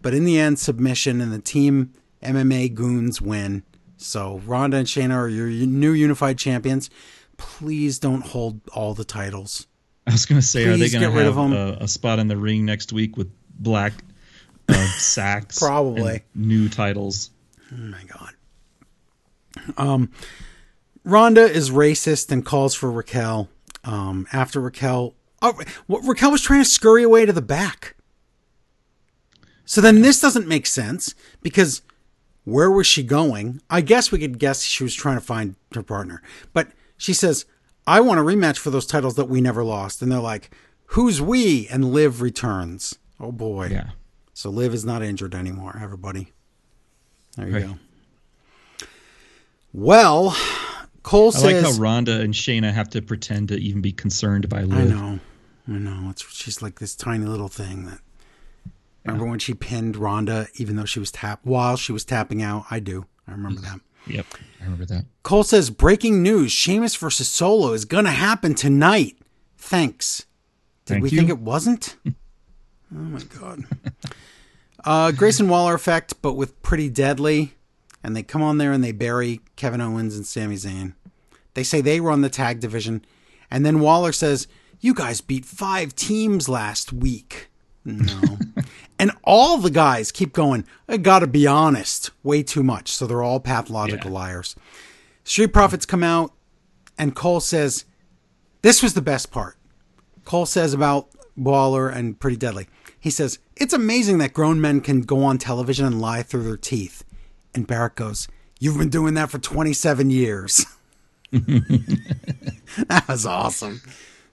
but 0.00 0.14
in 0.14 0.24
the 0.24 0.38
end, 0.38 0.58
submission 0.58 1.20
and 1.20 1.32
the 1.32 1.38
team 1.38 1.92
MMA 2.22 2.74
goons 2.74 3.20
win. 3.20 3.62
So 3.96 4.40
Ronda 4.46 4.78
and 4.78 4.86
Shayna 4.86 5.14
are 5.14 5.28
your 5.28 5.48
new 5.48 5.92
unified 5.92 6.38
champions. 6.38 6.90
Please 7.36 7.98
don't 7.98 8.24
hold 8.24 8.60
all 8.72 8.94
the 8.94 9.04
titles. 9.04 9.66
I 10.06 10.12
was 10.12 10.26
gonna 10.26 10.42
say, 10.42 10.64
are 10.64 10.76
they 10.76 10.88
gonna 10.88 11.10
get 11.10 11.24
have 11.24 11.36
a, 11.36 11.78
a 11.80 11.88
spot 11.88 12.18
in 12.18 12.28
the 12.28 12.36
ring 12.36 12.64
next 12.64 12.92
week 12.92 13.16
with 13.16 13.30
black 13.50 13.92
uh, 14.68 14.86
sacks? 14.96 15.58
Probably. 15.58 16.22
new 16.34 16.68
titles. 16.68 17.30
Oh 17.72 17.76
my 17.76 18.02
god. 18.04 18.34
Um, 19.76 20.10
Ronda 21.04 21.42
is 21.42 21.70
racist 21.70 22.30
and 22.30 22.44
calls 22.44 22.74
for 22.74 22.90
Raquel. 22.90 23.48
Um, 23.84 24.26
after 24.32 24.60
Raquel, 24.60 25.14
oh, 25.40 25.60
what 25.86 26.06
Raquel 26.06 26.30
was 26.30 26.42
trying 26.42 26.62
to 26.62 26.68
scurry 26.68 27.02
away 27.02 27.26
to 27.26 27.32
the 27.32 27.42
back. 27.42 27.96
So 29.64 29.80
then 29.80 30.02
this 30.02 30.20
doesn't 30.20 30.46
make 30.46 30.66
sense 30.66 31.14
because 31.42 31.82
where 32.44 32.70
was 32.70 32.86
she 32.86 33.02
going? 33.02 33.60
I 33.70 33.80
guess 33.80 34.10
we 34.10 34.18
could 34.18 34.38
guess 34.38 34.62
she 34.62 34.82
was 34.82 34.94
trying 34.94 35.16
to 35.16 35.24
find 35.24 35.54
her 35.74 35.82
partner. 35.82 36.22
But 36.52 36.68
she 36.96 37.12
says, 37.12 37.44
I 37.86 38.00
want 38.00 38.20
a 38.20 38.22
rematch 38.22 38.58
for 38.58 38.70
those 38.70 38.86
titles 38.86 39.14
that 39.16 39.26
we 39.28 39.40
never 39.40 39.62
lost. 39.64 40.02
And 40.02 40.10
they're 40.10 40.18
like, 40.20 40.50
Who's 40.86 41.22
we? 41.22 41.68
And 41.68 41.92
Liv 41.92 42.20
returns. 42.20 42.98
Oh 43.18 43.32
boy. 43.32 43.68
Yeah. 43.70 43.90
So 44.34 44.50
Liv 44.50 44.74
is 44.74 44.84
not 44.84 45.02
injured 45.02 45.34
anymore, 45.34 45.78
everybody. 45.82 46.32
There 47.36 47.48
you 47.48 47.54
Right. 47.54 47.66
go. 47.66 48.86
Well, 49.72 50.36
Cole 51.02 51.32
says. 51.32 51.44
I 51.44 51.52
like 51.52 51.64
how 51.74 51.80
Ronda 51.80 52.20
and 52.20 52.34
Shayna 52.34 52.72
have 52.72 52.90
to 52.90 53.02
pretend 53.02 53.48
to 53.48 53.56
even 53.58 53.80
be 53.80 53.92
concerned 53.92 54.48
by 54.48 54.62
Liv. 54.62 54.78
I 54.78 54.94
know, 54.94 55.20
I 55.68 55.72
know. 55.72 56.10
It's 56.10 56.22
she's 56.34 56.60
like 56.62 56.78
this 56.78 56.94
tiny 56.94 57.24
little 57.24 57.48
thing 57.48 57.86
that. 57.86 58.00
Remember 59.04 59.26
when 59.26 59.38
she 59.38 59.54
pinned 59.54 59.96
Ronda, 59.96 60.46
even 60.56 60.76
though 60.76 60.84
she 60.84 61.00
was 61.00 61.10
tap 61.10 61.40
while 61.42 61.76
she 61.76 61.92
was 61.92 62.04
tapping 62.04 62.42
out? 62.42 62.66
I 62.70 62.78
do. 62.78 63.06
I 63.26 63.32
remember 63.32 63.60
that. 63.62 63.80
Yep, 64.06 64.26
I 64.60 64.64
remember 64.64 64.84
that. 64.86 65.06
Cole 65.22 65.44
says, 65.44 65.70
breaking 65.70 66.22
news: 66.22 66.52
Sheamus 66.52 66.94
versus 66.96 67.28
Solo 67.28 67.72
is 67.72 67.84
going 67.84 68.04
to 68.04 68.10
happen 68.10 68.54
tonight. 68.54 69.16
Thanks. 69.56 70.26
Did 70.84 70.94
Thank 70.94 71.02
we 71.04 71.10
you. 71.10 71.18
think 71.18 71.30
it 71.30 71.38
wasn't? 71.38 71.96
oh 72.06 72.12
my 72.90 73.20
god. 73.38 73.64
uh, 74.84 75.12
Grayson 75.12 75.48
Waller 75.48 75.74
effect, 75.74 76.20
but 76.22 76.34
with 76.34 76.60
pretty 76.62 76.88
deadly. 76.90 77.54
And 78.04 78.16
they 78.16 78.24
come 78.24 78.42
on 78.42 78.58
there 78.58 78.72
and 78.72 78.82
they 78.82 78.90
bury 78.90 79.40
Kevin 79.54 79.80
Owens 79.80 80.16
and 80.16 80.26
Sami 80.26 80.56
Zayn. 80.56 80.94
They 81.54 81.62
say 81.62 81.80
they 81.80 82.00
run 82.00 82.22
the 82.22 82.28
tag 82.28 82.58
division, 82.58 83.04
and 83.50 83.64
then 83.64 83.78
Waller 83.78 84.10
says, 84.12 84.48
"You 84.80 84.94
guys 84.94 85.20
beat 85.20 85.44
five 85.44 85.94
teams 85.94 86.48
last 86.48 86.92
week." 86.92 87.50
No. 87.84 88.38
and 88.98 89.10
all 89.24 89.58
the 89.58 89.70
guys 89.70 90.12
keep 90.12 90.32
going, 90.32 90.64
I 90.88 90.96
gotta 90.96 91.26
be 91.26 91.46
honest, 91.46 92.10
way 92.22 92.42
too 92.42 92.62
much. 92.62 92.90
So 92.92 93.06
they're 93.06 93.22
all 93.22 93.40
pathological 93.40 94.10
Yeah. 94.10 94.18
liars. 94.18 94.56
Street 95.24 95.48
Profits 95.52 95.86
come 95.86 96.02
out, 96.02 96.32
and 96.98 97.14
Cole 97.14 97.40
says, 97.40 97.84
This 98.62 98.82
was 98.82 98.94
the 98.94 99.02
best 99.02 99.30
part. 99.30 99.56
Cole 100.24 100.46
says 100.46 100.72
about 100.74 101.08
Waller 101.36 101.88
and 101.88 102.18
Pretty 102.20 102.36
Deadly. 102.36 102.68
He 102.98 103.10
says, 103.10 103.38
It's 103.56 103.72
amazing 103.74 104.18
that 104.18 104.32
grown 104.32 104.60
men 104.60 104.80
can 104.80 105.00
go 105.02 105.24
on 105.24 105.38
television 105.38 105.84
and 105.86 106.00
lie 106.00 106.22
through 106.22 106.44
their 106.44 106.56
teeth. 106.56 107.02
And 107.54 107.66
Barrett 107.66 107.96
goes, 107.96 108.28
You've 108.60 108.78
been 108.78 108.88
doing 108.90 109.14
that 109.14 109.30
for 109.30 109.38
27 109.40 110.10
years. 110.10 110.64
that 111.32 113.04
was 113.08 113.26
awesome. 113.26 113.80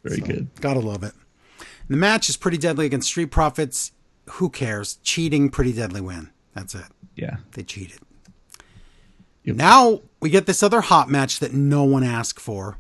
Very 0.03 0.22
good. 0.22 0.47
Gotta 0.62 0.80
love 0.80 1.03
it. 1.03 1.14
The 1.89 1.97
match 1.97 2.30
is 2.30 2.38
Pretty 2.38 2.57
Deadly 2.57 2.86
against 2.86 3.07
Street 3.07 3.32
Profits. 3.32 3.91
Who 4.34 4.50
cares? 4.50 4.96
Cheating, 5.04 5.50
Pretty 5.50 5.74
Deadly 5.74 6.02
win. 6.02 6.30
That's 6.54 6.76
it. 6.76 6.86
Yeah. 7.16 7.38
They 7.54 7.64
cheated. 7.64 8.00
Yep. 9.44 9.56
Now 9.56 10.02
we 10.20 10.30
get 10.30 10.46
this 10.46 10.62
other 10.64 10.82
hot 10.82 11.10
match 11.10 11.40
that 11.40 11.54
no 11.54 11.84
one 11.84 12.04
asked 12.04 12.40
for. 12.40 12.78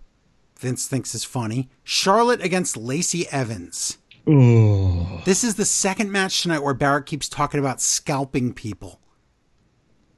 Vince 0.59 0.87
thinks 0.87 1.15
is 1.15 1.23
funny. 1.23 1.69
Charlotte 1.83 2.41
against 2.43 2.75
Lacey 2.77 3.27
Evans. 3.29 3.97
Oh, 4.27 5.21
This 5.25 5.43
is 5.43 5.55
the 5.55 5.65
second 5.65 6.11
match 6.11 6.41
tonight 6.41 6.59
where 6.59 6.73
Barrett 6.73 7.05
keeps 7.05 7.27
talking 7.29 7.59
about 7.59 7.81
scalping 7.81 8.53
people. 8.53 8.99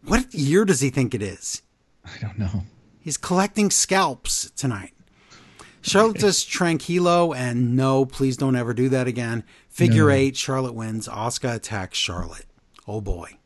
What 0.04 0.34
year 0.34 0.66
does 0.66 0.82
he 0.82 0.90
think 0.90 1.14
it 1.14 1.22
is? 1.22 1.62
I 2.04 2.18
don't 2.20 2.40
know. 2.40 2.64
He's 3.00 3.18
collecting 3.18 3.70
scalps 3.70 4.50
tonight. 4.52 4.94
Charlotte 5.84 6.18
does 6.18 6.44
Tranquilo, 6.44 7.36
and 7.36 7.76
no, 7.76 8.06
please 8.06 8.38
don't 8.38 8.56
ever 8.56 8.74
do 8.74 8.90
that 8.90 9.08
again. 9.08 9.44
Figure 9.72 10.08
No. 10.10 10.14
eight, 10.14 10.38
Charlotte 10.38 10.74
wins. 10.76 11.08
Asuka 11.08 11.56
attacks 11.56 11.98
Charlotte. 11.98 12.46
Oh 12.88 13.02
boy. 13.02 13.38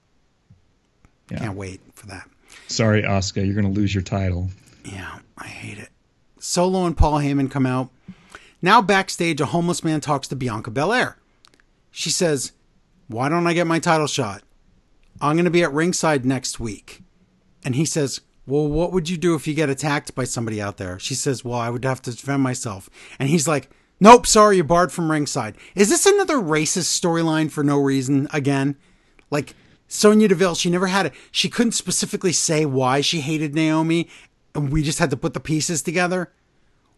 Yeah. 1.31 1.39
Can't 1.39 1.55
wait 1.55 1.79
for 1.93 2.07
that. 2.07 2.27
Sorry, 2.67 3.03
Asuka, 3.03 3.45
you're 3.45 3.53
going 3.59 3.71
to 3.71 3.79
lose 3.79 3.93
your 3.93 4.03
title. 4.03 4.49
Yeah, 4.83 5.19
I 5.37 5.47
hate 5.47 5.77
it. 5.77 5.89
Solo 6.39 6.85
and 6.85 6.97
Paul 6.97 7.19
Heyman 7.19 7.49
come 7.49 7.65
out. 7.65 7.89
Now 8.61 8.81
backstage, 8.81 9.39
a 9.41 9.45
homeless 9.47 9.83
man 9.83 10.01
talks 10.01 10.27
to 10.29 10.35
Bianca 10.35 10.71
Belair. 10.71 11.17
She 11.91 12.09
says, 12.09 12.51
Why 13.07 13.29
don't 13.29 13.47
I 13.47 13.53
get 13.53 13.67
my 13.67 13.79
title 13.79 14.07
shot? 14.07 14.41
I'm 15.21 15.35
going 15.35 15.45
to 15.45 15.51
be 15.51 15.63
at 15.63 15.71
ringside 15.71 16.25
next 16.25 16.59
week. 16.59 17.01
And 17.63 17.75
he 17.75 17.85
says, 17.85 18.21
Well, 18.47 18.67
what 18.67 18.91
would 18.91 19.09
you 19.09 19.17
do 19.17 19.35
if 19.35 19.47
you 19.47 19.53
get 19.53 19.69
attacked 19.69 20.13
by 20.15 20.23
somebody 20.25 20.61
out 20.61 20.77
there? 20.77 20.99
She 20.99 21.13
says, 21.15 21.43
Well, 21.45 21.59
I 21.59 21.69
would 21.69 21.85
have 21.85 22.01
to 22.03 22.11
defend 22.11 22.43
myself. 22.43 22.89
And 23.19 23.29
he's 23.29 23.47
like, 23.47 23.69
Nope, 23.99 24.27
sorry, 24.27 24.57
you're 24.57 24.65
barred 24.65 24.91
from 24.91 25.11
ringside. 25.11 25.55
Is 25.73 25.89
this 25.89 26.05
another 26.05 26.35
racist 26.35 26.99
storyline 26.99 27.49
for 27.49 27.63
no 27.63 27.79
reason 27.79 28.27
again? 28.33 28.75
Like 29.31 29.55
Sonya 29.87 30.27
Deville, 30.27 30.55
she 30.55 30.69
never 30.69 30.87
had 30.87 31.05
it. 31.07 31.13
She 31.31 31.49
couldn't 31.49 31.71
specifically 31.71 32.33
say 32.33 32.65
why 32.65 33.01
she 33.01 33.21
hated 33.21 33.55
Naomi, 33.55 34.09
and 34.53 34.71
we 34.71 34.83
just 34.83 34.99
had 34.99 35.09
to 35.11 35.17
put 35.17 35.33
the 35.33 35.39
pieces 35.39 35.81
together. 35.81 36.31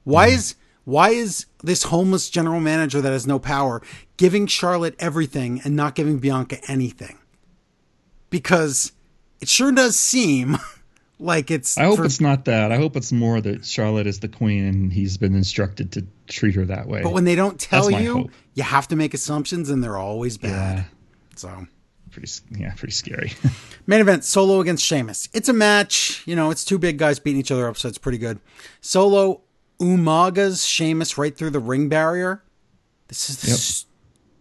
Why 0.04 0.30
mm. 0.30 0.34
is 0.34 0.56
why 0.86 1.10
is 1.10 1.48
this 1.62 1.84
homeless 1.84 2.30
general 2.30 2.62
manager 2.62 3.02
that 3.02 3.12
has 3.12 3.28
no 3.28 3.40
power 3.40 3.82
giving 4.16 4.48
Charlotte 4.48 4.96
everything 5.00 5.60
and 5.66 5.76
not 5.76 5.96
giving 5.96 6.18
Bianca 6.18 6.60
anything? 6.68 7.18
Because 8.30 8.94
it 9.42 9.50
sure 9.50 9.74
does 9.74 10.00
seem 10.00 10.58
like 11.20 11.50
it's. 11.52 11.78
I 11.78 11.84
hope 11.86 11.98
for- 11.98 12.06
it's 12.06 12.22
not 12.22 12.46
that. 12.46 12.72
I 12.72 12.78
hope 12.78 12.96
it's 12.96 13.12
more 13.12 13.42
that 13.42 13.66
Charlotte 13.66 14.08
is 14.08 14.20
the 14.20 14.28
queen 14.28 14.66
and 14.66 14.94
he's 14.94 15.18
been 15.18 15.36
instructed 15.36 15.92
to 15.94 16.06
treat 16.28 16.56
her 16.56 16.66
that 16.66 16.88
way. 16.88 17.02
But 17.04 17.14
when 17.14 17.24
they 17.26 17.36
don't 17.36 17.60
tell 17.60 17.90
you, 17.90 18.14
hope. 18.14 18.32
you 18.54 18.64
have 18.64 18.88
to 18.90 18.96
make 18.96 19.14
assumptions, 19.14 19.70
and 19.70 19.84
they're 19.84 19.98
always 19.98 20.38
bad. 20.38 20.78
Yeah. 20.78 20.84
So. 21.36 21.68
pretty, 22.12 22.32
yeah, 22.58 22.74
pretty 22.76 22.94
scary. 22.94 23.34
Main 23.88 24.02
event 24.02 24.24
Solo 24.24 24.60
against 24.60 24.84
Sheamus. 24.84 25.30
It's 25.34 25.50
a 25.50 25.54
match. 25.54 26.24
You 26.26 26.36
know, 26.36 26.50
it's 26.52 26.66
two 26.66 26.78
big 26.80 26.98
guys 26.98 27.20
beating 27.20 27.40
each 27.40 27.52
other 27.52 27.68
up, 27.68 27.78
so 27.78 27.88
it's 27.88 27.98
pretty 28.00 28.18
good. 28.18 28.40
Solo 28.82 29.42
Umaga's 29.80 30.66
Sheamus 30.66 31.18
right 31.18 31.36
through 31.38 31.52
the 31.52 31.60
ring 31.60 31.88
barrier. 31.90 32.44
This 33.08 33.30
is 33.30 33.38
the 33.42 33.50
Yep. 33.50 33.58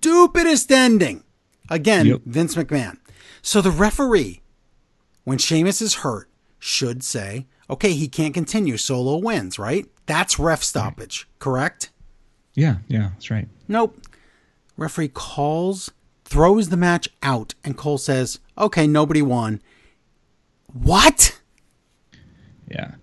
stupidest 0.01 0.73
ending. 0.73 1.23
Again, 1.69 2.07
Yep. 2.07 2.21
Vince 2.27 2.55
McMahon. 2.55 2.97
So 3.43 3.61
the 3.61 3.71
referee, 3.71 4.41
when 5.25 5.39
Sheamus 5.39 5.83
is 5.83 5.95
hurt, 5.97 6.29
should 6.67 7.05
say, 7.05 7.47
okay, 7.71 7.93
he 7.93 8.09
can't 8.09 8.35
continue. 8.35 8.77
Solo 8.77 9.17
wins, 9.19 9.59
right? 9.59 9.87
That's 10.07 10.39
ref 10.39 10.63
stoppage, 10.63 11.29
correct? 11.39 11.91
yeah, 12.55 12.77
yeah, 12.89 13.11
that's 13.13 13.31
right. 13.31 13.49
Nope. 13.69 14.01
Referee 14.77 15.09
calls, 15.09 15.91
throws 16.25 16.69
the 16.71 16.77
match 16.77 17.09
out, 17.23 17.55
and 17.63 17.77
Cole 17.77 17.99
says, 17.99 18.41
okay, 18.59 18.87
nobody 18.87 19.23
won. 19.23 19.61
What? 20.73 21.41
Yeah. 22.69 22.95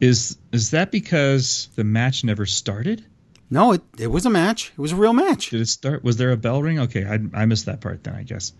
Is 0.00 0.36
is 0.50 0.72
that 0.72 0.90
because 0.90 1.68
the 1.76 1.84
match 1.84 2.24
never 2.24 2.44
started? 2.44 3.04
No, 3.50 3.72
it, 3.72 3.82
it 3.98 4.06
was 4.08 4.26
a 4.26 4.30
match. 4.30 4.72
It 4.76 4.80
was 4.80 4.92
a 4.92 4.96
real 4.96 5.12
match. 5.12 5.50
Did 5.50 5.60
it 5.60 5.68
start? 5.68 6.02
Was 6.02 6.16
there 6.16 6.32
a 6.32 6.36
bell 6.36 6.62
ring? 6.62 6.80
Okay, 6.80 7.04
I, 7.04 7.42
I 7.42 7.44
missed 7.46 7.66
that 7.66 7.80
part 7.80 8.02
then, 8.02 8.14
I 8.14 8.24
guess. 8.24 8.52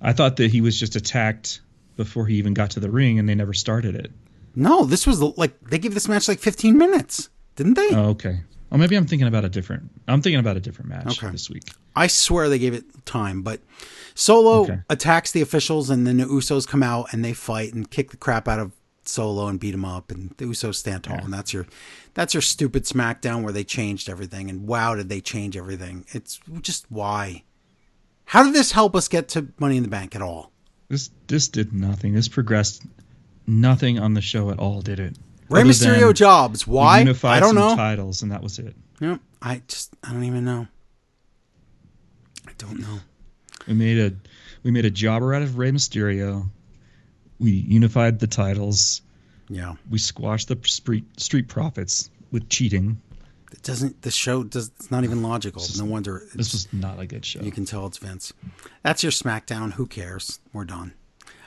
I 0.00 0.12
thought 0.12 0.36
that 0.36 0.50
he 0.50 0.60
was 0.60 0.78
just 0.78 0.96
attacked 0.96 1.60
before 1.96 2.26
he 2.26 2.36
even 2.36 2.54
got 2.54 2.70
to 2.72 2.80
the 2.80 2.90
ring 2.90 3.18
and 3.18 3.28
they 3.28 3.34
never 3.34 3.52
started 3.54 3.94
it. 3.94 4.12
No, 4.54 4.84
this 4.84 5.06
was 5.06 5.20
like, 5.20 5.58
they 5.68 5.78
gave 5.78 5.94
this 5.94 6.08
match 6.08 6.28
like 6.28 6.38
15 6.38 6.76
minutes, 6.78 7.28
didn't 7.56 7.74
they? 7.74 7.88
Oh, 7.90 8.10
okay. 8.10 8.40
Oh, 8.72 8.78
maybe 8.78 8.96
I'm 8.96 9.06
thinking 9.06 9.28
about 9.28 9.44
a 9.44 9.48
different. 9.48 9.90
I'm 10.08 10.20
thinking 10.22 10.40
about 10.40 10.56
a 10.56 10.60
different 10.60 10.88
match 10.90 11.22
Okay. 11.22 11.30
this 11.30 11.48
week. 11.50 11.64
I 11.94 12.06
swear 12.08 12.48
they 12.48 12.58
gave 12.58 12.74
it 12.74 12.84
time, 13.06 13.42
but 13.42 13.60
Solo 14.14 14.62
Okay. 14.62 14.80
attacks 14.90 15.30
the 15.32 15.40
officials, 15.42 15.88
and 15.90 16.06
then 16.06 16.16
the 16.16 16.24
Usos 16.24 16.66
come 16.66 16.82
out 16.82 17.12
and 17.12 17.24
they 17.24 17.32
fight 17.32 17.74
and 17.74 17.90
kick 17.90 18.10
the 18.10 18.16
crap 18.16 18.48
out 18.48 18.58
of 18.58 18.72
Solo 19.04 19.46
and 19.46 19.60
beat 19.60 19.72
him 19.74 19.84
up, 19.84 20.10
and 20.10 20.30
the 20.36 20.46
Usos 20.46 20.74
stand 20.76 21.04
tall, 21.04 21.20
and 21.24 21.32
that's 21.32 21.52
your 21.52 21.66
that's 22.14 22.34
your 22.34 22.40
stupid 22.40 22.84
SmackDown 22.84 23.42
where 23.42 23.52
they 23.52 23.62
changed 23.64 24.08
everything, 24.08 24.50
and 24.50 24.66
wow, 24.66 24.94
did 24.96 25.08
they 25.08 25.20
change 25.20 25.56
everything? 25.56 26.04
It's 26.12 26.40
just 26.60 26.86
why. 26.90 27.44
How 28.26 28.42
did 28.42 28.52
this 28.54 28.72
help 28.72 28.96
us 28.96 29.06
get 29.06 29.28
to 29.28 29.48
Money 29.60 29.76
in 29.76 29.84
the 29.84 29.88
Bank 29.88 30.16
at 30.16 30.22
all? 30.22 30.50
This 30.88 31.10
this 31.26 31.48
did 31.48 31.72
nothing. 31.72 32.14
This 32.14 32.28
progressed 32.28 32.82
nothing 33.46 33.98
on 33.98 34.14
the 34.14 34.20
show 34.20 34.50
at 34.50 34.58
all, 34.58 34.82
did 34.82 35.00
it? 35.00 35.16
Rey 35.48 35.60
Other 35.60 35.70
Mysterio 35.70 36.14
jobs. 36.14 36.66
Why? 36.66 37.00
I 37.24 37.40
don't 37.40 37.54
know. 37.54 37.74
titles, 37.76 38.22
and 38.22 38.32
that 38.32 38.42
was 38.42 38.58
it. 38.58 38.74
Yep, 39.00 39.20
I 39.42 39.62
just 39.68 39.94
I 40.02 40.12
don't 40.12 40.24
even 40.24 40.44
know. 40.44 40.66
I 42.46 42.52
don't 42.58 42.80
know. 42.80 42.98
We 43.66 43.74
made 43.74 43.98
a 43.98 44.16
we 44.62 44.70
made 44.70 44.84
a 44.84 44.90
jobber 44.90 45.34
out 45.34 45.42
of 45.42 45.58
Rey 45.58 45.70
Mysterio. 45.70 46.48
We 47.38 47.50
unified 47.50 48.18
the 48.18 48.26
titles. 48.26 49.02
Yeah, 49.48 49.74
We 49.90 49.98
squashed 49.98 50.48
the 50.48 50.58
street 50.64 51.20
street 51.20 51.46
profits 51.48 52.10
with 52.32 52.48
cheating. 52.48 53.00
It 53.52 53.62
doesn't. 53.62 54.02
The 54.02 54.10
show 54.10 54.42
does. 54.44 54.70
It's 54.78 54.90
not 54.90 55.04
even 55.04 55.22
logical. 55.22 55.62
No 55.78 55.84
wonder. 55.84 56.18
It's, 56.18 56.34
This 56.34 56.52
was 56.52 56.72
not 56.72 56.98
a 56.98 57.06
good 57.06 57.24
show. 57.24 57.40
You 57.40 57.52
can 57.52 57.64
tell 57.64 57.86
it's 57.86 57.98
Vince. 57.98 58.32
That's 58.82 59.02
your 59.02 59.12
SmackDown. 59.12 59.72
Who 59.72 59.86
cares? 59.86 60.40
We're 60.52 60.64
done. 60.64 60.92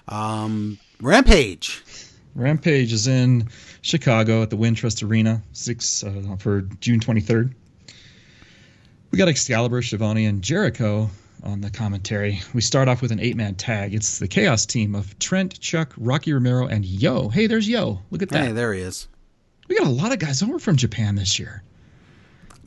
Um, 0.08 0.80
Rampage. 1.02 1.84
Rampage 2.36 2.94
is 2.94 3.08
in 3.08 3.50
Chicago 3.82 4.42
at 4.44 4.50
the 4.50 4.56
Wintrust 4.58 5.08
Arena, 5.08 5.42
six 5.52 6.04
uh, 6.04 6.36
for 6.40 6.62
June 6.80 7.00
23rd. 7.00 7.54
We 9.12 9.18
got 9.18 9.28
Excalibur, 9.28 9.82
Schiavone, 9.82 10.26
and 10.26 10.42
Jericho 10.42 11.10
on 11.44 11.62
the 11.62 11.70
commentary. 11.70 12.42
We 12.54 12.62
start 12.62 12.88
off 12.88 13.02
with 13.02 13.12
an 13.12 13.20
eight-man 13.20 13.56
tag. 13.56 13.94
It's 13.94 14.20
the 14.20 14.28
Chaos 14.28 14.66
team 14.66 14.94
of 14.94 15.18
Trent, 15.20 15.60
Chuck, 15.60 15.94
Rocky 15.98 16.32
Romero, 16.34 16.68
and 16.68 16.86
Yo. 16.86 17.30
Hey, 17.30 17.48
there's 17.48 17.68
Yo. 17.68 18.02
Look 18.12 18.22
at 18.22 18.30
that. 18.30 18.48
Hey, 18.48 18.52
there 18.52 18.74
he 18.74 18.82
is. 18.82 19.08
We 19.68 19.78
got 19.78 19.88
a 19.88 19.92
lot 19.92 20.12
of 20.12 20.20
guys 20.20 20.44
over 20.44 20.60
from 20.60 20.76
Japan 20.76 21.16
this 21.16 21.40
year. 21.40 21.64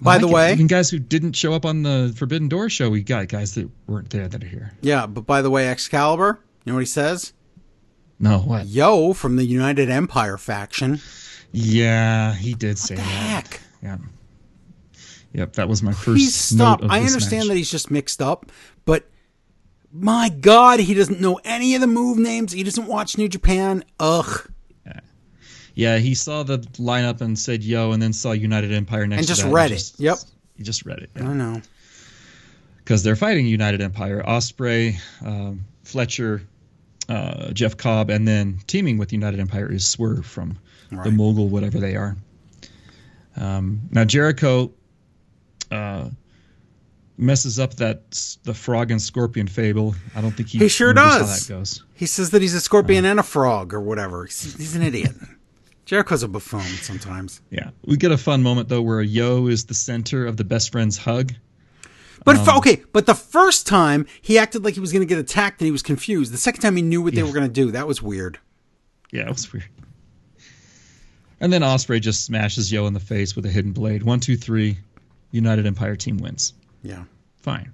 By 0.02 0.18
the 0.18 0.28
way- 0.28 0.52
even 0.52 0.66
guys 0.66 0.90
who 0.90 0.98
didn't 0.98 1.34
show 1.34 1.52
up 1.54 1.64
on 1.64 1.82
the 1.82 2.12
Forbidden 2.16 2.48
Door 2.48 2.70
show, 2.70 2.90
we 2.90 3.02
got 3.02 3.28
guys 3.28 3.54
that 3.54 3.68
weren't 3.86 4.10
there 4.10 4.28
that 4.28 4.42
are 4.42 4.46
here. 4.46 4.72
Yeah, 4.80 5.06
but 5.06 5.26
by 5.26 5.42
the 5.42 5.50
way, 5.50 5.68
Excalibur. 5.68 6.40
You 6.64 6.72
know 6.72 6.76
what 6.76 6.80
he 6.80 6.86
says? 6.86 7.32
No, 8.18 8.38
what? 8.38 8.66
Yo 8.66 9.12
from 9.12 9.36
the 9.36 9.44
United 9.44 9.90
Empire 9.90 10.36
faction. 10.38 11.00
Yeah, 11.52 12.34
he 12.34 12.54
did 12.54 12.78
say 12.78 12.94
The 12.94 13.00
that. 13.02 13.06
heck? 13.06 13.60
Yeah. 13.82 13.96
Yep, 15.34 15.54
that 15.54 15.68
was 15.68 15.82
my 15.82 15.92
first. 15.92 16.04
Please 16.04 16.34
stop. 16.34 16.80
I 16.88 17.00
understand 17.00 17.42
match. 17.44 17.48
that 17.48 17.56
he's 17.56 17.70
just 17.70 17.90
mixed 17.90 18.20
up, 18.22 18.52
but 18.84 19.08
my 19.92 20.28
God, 20.28 20.80
he 20.80 20.94
doesn't 20.94 21.20
know 21.20 21.40
any 21.44 21.74
of 21.74 21.80
the 21.80 21.86
move 21.86 22.18
names. 22.18 22.52
He 22.52 22.62
doesn't 22.62 22.86
watch 22.86 23.16
New 23.18 23.28
Japan. 23.28 23.82
Ugh. 23.98 24.50
Yeah, 25.74 25.98
he 25.98 26.14
saw 26.14 26.42
the 26.42 26.58
lineup 26.78 27.20
and 27.20 27.38
said 27.38 27.62
"yo," 27.62 27.92
and 27.92 28.02
then 28.02 28.12
saw 28.12 28.32
United 28.32 28.72
Empire 28.72 29.06
next 29.06 29.18
And 29.20 29.26
just 29.26 29.44
read 29.44 29.70
it. 29.72 29.92
Yep. 29.98 30.18
He 30.56 30.62
just 30.62 30.84
read 30.84 30.98
it. 30.98 31.10
I 31.16 31.32
know. 31.32 31.62
because 32.78 33.02
they're 33.02 33.16
fighting 33.16 33.46
United 33.46 33.80
Empire. 33.80 34.22
Ospreay, 34.26 34.96
um, 35.24 35.64
Fletcher, 35.84 36.42
uh, 37.08 37.52
Jeff 37.52 37.76
Cobb, 37.76 38.10
and 38.10 38.26
then 38.28 38.58
teaming 38.66 38.98
with 38.98 39.12
United 39.12 39.40
Empire 39.40 39.70
is 39.72 39.86
Swerve 39.88 40.26
from 40.26 40.58
the 40.90 41.10
Mogul, 41.10 41.48
whatever 41.48 41.78
they 41.78 41.96
are. 41.96 42.16
Um, 43.36 43.80
now 43.90 44.04
Jericho 44.04 44.72
uh, 45.70 46.10
messes 47.16 47.58
up 47.58 47.74
that 47.76 48.10
the 48.44 48.52
frog 48.52 48.90
and 48.90 49.00
scorpion 49.00 49.46
fable. 49.46 49.94
I 50.14 50.20
don't 50.20 50.32
think 50.32 50.50
he, 50.50 50.58
He 50.58 50.68
sure 50.68 50.92
does. 50.92 51.20
How 51.48 51.56
that 51.56 51.60
goes. 51.60 51.82
He 51.94 52.04
says 52.04 52.30
that 52.30 52.42
he's 52.42 52.52
a 52.54 52.60
scorpion 52.60 53.06
and 53.06 53.18
a 53.18 53.22
frog 53.22 53.72
or 53.72 53.80
whatever. 53.80 54.26
He's, 54.26 54.54
he's 54.56 54.76
an 54.76 54.82
idiot. 54.82 55.12
Jericho's 55.84 56.22
a 56.22 56.28
buffoon 56.28 56.62
sometimes. 56.80 57.40
Yeah, 57.50 57.70
we 57.84 57.96
get 57.96 58.12
a 58.12 58.18
fun 58.18 58.42
moment 58.42 58.68
though 58.68 58.82
where 58.82 59.02
Yo 59.02 59.46
is 59.48 59.64
the 59.64 59.74
center 59.74 60.26
of 60.26 60.36
the 60.36 60.44
best 60.44 60.70
friend's 60.72 60.96
hug. 60.96 61.32
But 62.24 62.36
Um, 62.36 62.58
okay, 62.58 62.82
but 62.92 63.06
the 63.06 63.14
first 63.14 63.66
time 63.66 64.06
he 64.20 64.38
acted 64.38 64.64
like 64.64 64.74
he 64.74 64.80
was 64.80 64.92
going 64.92 65.06
to 65.06 65.12
get 65.12 65.18
attacked 65.18 65.60
and 65.60 65.66
he 65.66 65.72
was 65.72 65.82
confused. 65.82 66.32
The 66.32 66.38
second 66.38 66.60
time 66.60 66.76
he 66.76 66.82
knew 66.82 67.02
what 67.02 67.14
they 67.14 67.22
were 67.24 67.32
going 67.32 67.46
to 67.46 67.52
do. 67.52 67.72
That 67.72 67.88
was 67.88 68.00
weird. 68.00 68.38
Yeah, 69.10 69.22
it 69.22 69.30
was 69.30 69.52
weird. 69.52 69.68
And 71.40 71.52
then 71.52 71.62
Ospreay 71.62 72.00
just 72.00 72.24
smashes 72.24 72.70
Yo 72.70 72.86
in 72.86 72.94
the 72.94 73.00
face 73.00 73.34
with 73.34 73.44
a 73.44 73.48
hidden 73.50 73.72
blade. 73.72 74.04
One, 74.04 74.20
two, 74.20 74.36
three. 74.36 74.78
United 75.32 75.66
Empire 75.66 75.96
team 75.96 76.18
wins. 76.18 76.52
Yeah. 76.82 77.04
Fine. 77.40 77.72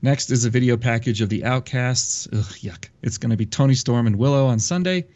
Next 0.00 0.30
is 0.30 0.44
a 0.44 0.50
video 0.50 0.76
package 0.76 1.20
of 1.20 1.28
the 1.28 1.44
Outcasts. 1.44 2.28
Ugh, 2.32 2.38
yuck. 2.62 2.88
It's 3.02 3.18
going 3.18 3.30
to 3.30 3.36
be 3.36 3.44
Toni 3.44 3.74
Storm 3.74 4.06
and 4.06 4.16
Willow 4.16 4.46
on 4.46 4.60
Sunday. 4.60 5.06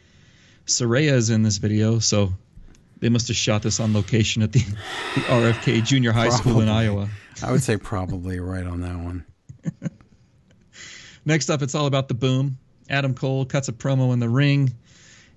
Saraya 0.65 1.13
is 1.13 1.29
in 1.29 1.43
this 1.43 1.57
video, 1.57 1.99
so 1.99 2.33
they 2.99 3.09
must 3.09 3.27
have 3.27 3.37
shot 3.37 3.63
this 3.63 3.79
on 3.79 3.93
location 3.93 4.41
at 4.41 4.51
the, 4.51 4.59
the 4.59 5.21
RFK 5.21 5.83
Junior 5.83 6.11
High 6.11 6.29
School 6.29 6.61
in 6.61 6.69
Iowa. 6.69 7.09
I 7.43 7.51
would 7.51 7.61
say 7.61 7.77
probably 7.77 8.39
right 8.39 8.65
on 8.65 8.81
that 8.81 8.97
one. 8.97 9.25
Next 11.25 11.49
up, 11.49 11.61
it's 11.61 11.75
all 11.75 11.85
about 11.85 12.07
the 12.07 12.13
boom. 12.13 12.57
Adam 12.89 13.13
Cole 13.13 13.45
cuts 13.45 13.67
a 13.67 13.73
promo 13.73 14.13
in 14.13 14.19
the 14.19 14.29
ring. 14.29 14.73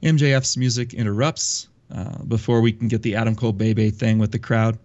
MJF's 0.03 0.57
music 0.57 0.95
interrupts 0.95 1.69
uh, 1.93 2.23
before 2.25 2.61
we 2.61 2.73
can 2.73 2.89
get 2.89 3.03
the 3.03 3.17
Adam 3.17 3.35
Cole 3.35 3.53
Bebe 3.53 3.91
thing 3.91 4.19
with 4.19 4.33
the 4.33 4.39
crowd. 4.39 4.79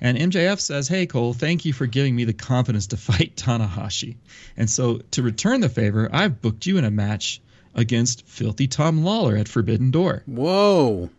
And 0.00 0.18
MJF 0.18 0.60
says, 0.60 0.88
Hey, 0.88 1.06
Cole, 1.06 1.32
thank 1.32 1.64
you 1.64 1.72
for 1.72 1.86
giving 1.86 2.14
me 2.14 2.24
the 2.24 2.32
confidence 2.32 2.86
to 2.88 2.96
fight 2.98 3.36
Tanahashi. 3.36 4.16
And 4.56 4.68
so, 4.68 4.98
to 5.12 5.22
return 5.22 5.60
the 5.60 5.68
favor, 5.68 6.08
I've 6.12 6.40
booked 6.40 6.66
you 6.66 6.78
in 6.78 6.84
a 6.84 6.90
match 6.90 7.40
against 7.74 8.26
Filthy 8.26 8.66
Tom 8.66 9.04
Lawler 9.04 9.36
at 9.36 9.48
Forbidden 9.48 9.90
Door. 9.90 10.22
Whoa. 10.26 11.10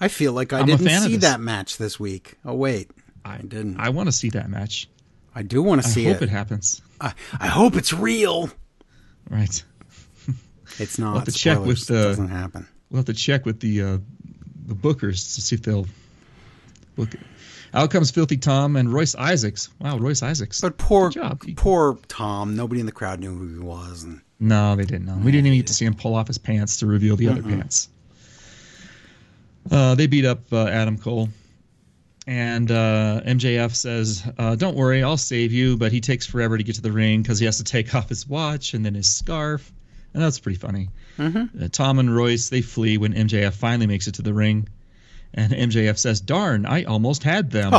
I 0.00 0.08
feel 0.08 0.32
like 0.32 0.52
I 0.52 0.60
I'm 0.60 0.66
didn't 0.66 0.88
see 0.88 1.16
that 1.16 1.40
match 1.40 1.76
this 1.76 1.98
week. 1.98 2.36
Oh 2.44 2.54
wait, 2.54 2.90
I, 3.24 3.38
didn't. 3.38 3.78
I 3.80 3.88
want 3.90 4.08
to 4.08 4.12
see 4.12 4.30
that 4.30 4.48
match. 4.48 4.88
I 5.34 5.42
do 5.42 5.62
want 5.62 5.82
to 5.82 5.88
see 5.88 6.06
it. 6.06 6.10
I 6.10 6.12
hope 6.12 6.22
it. 6.22 6.24
it 6.26 6.30
happens. 6.30 6.82
I, 7.00 7.12
I 7.38 7.46
hope 7.48 7.76
it's 7.76 7.92
real. 7.92 8.50
Right. 9.28 9.62
It's 10.78 10.98
not. 10.98 11.16
have 11.16 11.24
to 11.24 11.32
check 11.32 11.56
Spoilers. 11.56 11.88
with, 11.88 11.90
It 11.90 11.96
uh, 11.96 12.02
doesn't 12.04 12.28
happen. 12.28 12.68
We'll 12.90 12.98
have 12.98 13.06
to 13.06 13.14
check 13.14 13.44
with 13.46 13.58
the 13.58 13.82
uh, 13.82 13.98
the 14.66 14.74
bookers 14.74 15.34
to 15.34 15.40
see 15.42 15.56
if 15.56 15.62
they'll 15.62 15.86
book 16.94 17.14
it. 17.14 17.20
Out 17.74 17.90
comes 17.90 18.10
Filthy 18.10 18.36
Tom 18.36 18.76
and 18.76 18.92
Royce 18.92 19.14
Isaacs. 19.16 19.70
Wow, 19.80 19.98
Royce 19.98 20.22
Isaacs. 20.22 20.60
But 20.60 20.78
poor, 20.78 21.10
job. 21.10 21.42
poor 21.56 21.98
Tom. 22.06 22.54
Nobody 22.54 22.80
in 22.80 22.86
the 22.86 22.92
crowd 22.92 23.18
knew 23.18 23.36
who 23.36 23.48
he 23.48 23.58
was, 23.58 24.04
and 24.04 24.20
No, 24.40 24.76
they 24.76 24.84
didn't 24.84 25.06
know. 25.06 25.16
We 25.16 25.32
didn't 25.32 25.46
even 25.46 25.58
get 25.58 25.66
to 25.68 25.74
see 25.74 25.84
him 25.84 25.94
pull 25.94 26.14
off 26.14 26.28
his 26.28 26.38
pants 26.38 26.78
to 26.78 26.86
reveal 26.86 27.16
the 27.16 27.28
other 27.28 27.42
pants. 27.42 27.88
Uh, 29.70 29.94
they 29.94 30.06
beat 30.06 30.24
up 30.24 30.40
uh, 30.52 30.66
Adam 30.66 30.96
Cole. 30.98 31.28
And 32.26 32.70
uh, 32.70 33.22
MJF 33.24 33.74
says, 33.74 34.22
uh, 34.38 34.54
Don't 34.54 34.76
worry, 34.76 35.02
I'll 35.02 35.16
save 35.16 35.52
you. 35.52 35.76
But 35.76 35.92
he 35.92 36.00
takes 36.00 36.26
forever 36.26 36.56
to 36.58 36.62
get 36.62 36.74
to 36.76 36.82
the 36.82 36.92
ring 36.92 37.22
because 37.22 37.38
he 37.38 37.46
has 37.46 37.56
to 37.56 37.64
take 37.64 37.94
off 37.94 38.08
his 38.08 38.28
watch 38.28 38.74
and 38.74 38.84
then 38.84 38.94
his 38.94 39.08
scarf. 39.08 39.72
And 40.14 40.22
that's 40.22 40.38
pretty 40.38 40.58
funny. 40.58 40.88
Uh, 41.64 41.68
Tom 41.68 41.98
and 41.98 42.14
Royce, 42.14 42.48
they 42.48 42.60
flee 42.62 42.96
when 42.98 43.12
MJF 43.14 43.54
finally 43.54 43.86
makes 43.86 44.06
it 44.06 44.14
to 44.16 44.22
the 44.22 44.32
ring. 44.34 44.68
And 45.34 45.52
MJF 45.52 45.98
says, 45.98 46.20
Darn, 46.20 46.64
I 46.64 46.84
almost 46.84 47.22
had 47.22 47.50
them. 47.50 47.72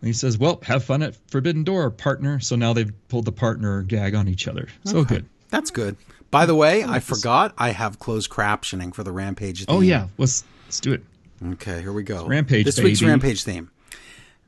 And 0.00 0.06
he 0.06 0.12
says, 0.12 0.38
Well, 0.38 0.60
have 0.64 0.84
fun 0.84 1.02
at 1.02 1.16
Forbidden 1.30 1.64
Door, 1.64 1.90
partner. 1.92 2.40
So 2.40 2.56
now 2.56 2.72
they've 2.72 2.92
pulled 3.08 3.24
the 3.26 3.32
partner 3.32 3.82
gag 3.82 4.14
on 4.14 4.28
each 4.28 4.48
other. 4.48 4.68
So 4.84 5.04
good. 5.04 5.26
that's 5.50 5.70
good. 5.70 5.96
By 6.30 6.46
the 6.46 6.54
way, 6.54 6.84
I 6.84 7.00
forgot 7.00 7.54
I 7.58 7.70
have 7.70 7.98
closed 7.98 8.30
captioning 8.30 8.94
for 8.94 9.02
the 9.02 9.12
Rampage. 9.12 9.64
Oh, 9.68 9.80
yeah. 9.80 10.06
Let's, 10.16 10.44
let's 10.66 10.78
do 10.80 10.92
it. 10.92 11.02
Okay, 11.44 11.80
here 11.80 11.92
we 11.92 12.02
go. 12.02 12.24
Rampage, 12.26 12.64
This 12.66 12.80
week's. 12.80 13.02
Rampage 13.02 13.42
theme. 13.42 13.70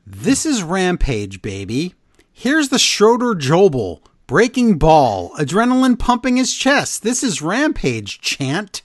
This 0.07 0.45
is 0.45 0.63
Rampage, 0.63 1.41
baby. 1.41 1.93
Here's 2.31 2.69
the 2.69 2.79
Schroeder 2.79 3.33
Jobel. 3.35 3.99
Breaking 4.27 4.77
ball. 4.77 5.35
Adrenaline 5.37 5.99
pumping 5.99 6.37
his 6.37 6.53
chest. 6.55 7.03
This 7.03 7.21
is 7.23 7.41
Rampage 7.41 8.21
chant. 8.21 8.81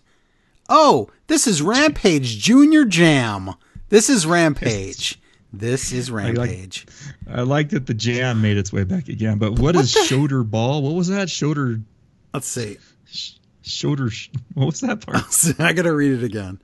Oh, 0.68 1.08
this 1.28 1.46
is 1.46 1.62
Rampage 1.62 2.38
Junior 2.38 2.84
Jam. 2.84 3.54
This 3.88 4.10
is 4.10 4.26
Rampage. 4.26 5.18
This 5.52 5.92
is 5.92 6.10
Rampage. 6.10 6.86
I 7.30 7.40
like 7.42 7.70
that 7.70 7.86
the 7.86 7.94
jam 7.94 8.42
made 8.42 8.56
its 8.58 8.72
way 8.72 8.84
back 8.84 9.08
again. 9.08 9.38
But 9.38 9.58
what 9.58 9.76
is 9.76 9.94
the- 9.94 10.04
shoulder 10.04 10.44
ball? 10.44 10.82
What 10.82 10.94
was 10.94 11.08
that? 11.08 11.30
Shoulder, 11.30 11.80
Let's 12.34 12.46
see. 12.48 12.76
shoulder, 13.62 14.10
sh- 14.10 14.28
what 14.54 14.66
was 14.66 14.80
that 14.80 15.00
part? 15.06 15.24
I 15.60 15.72
gotta 15.72 15.94
read 15.94 16.12
it 16.12 16.22
again. 16.24 16.60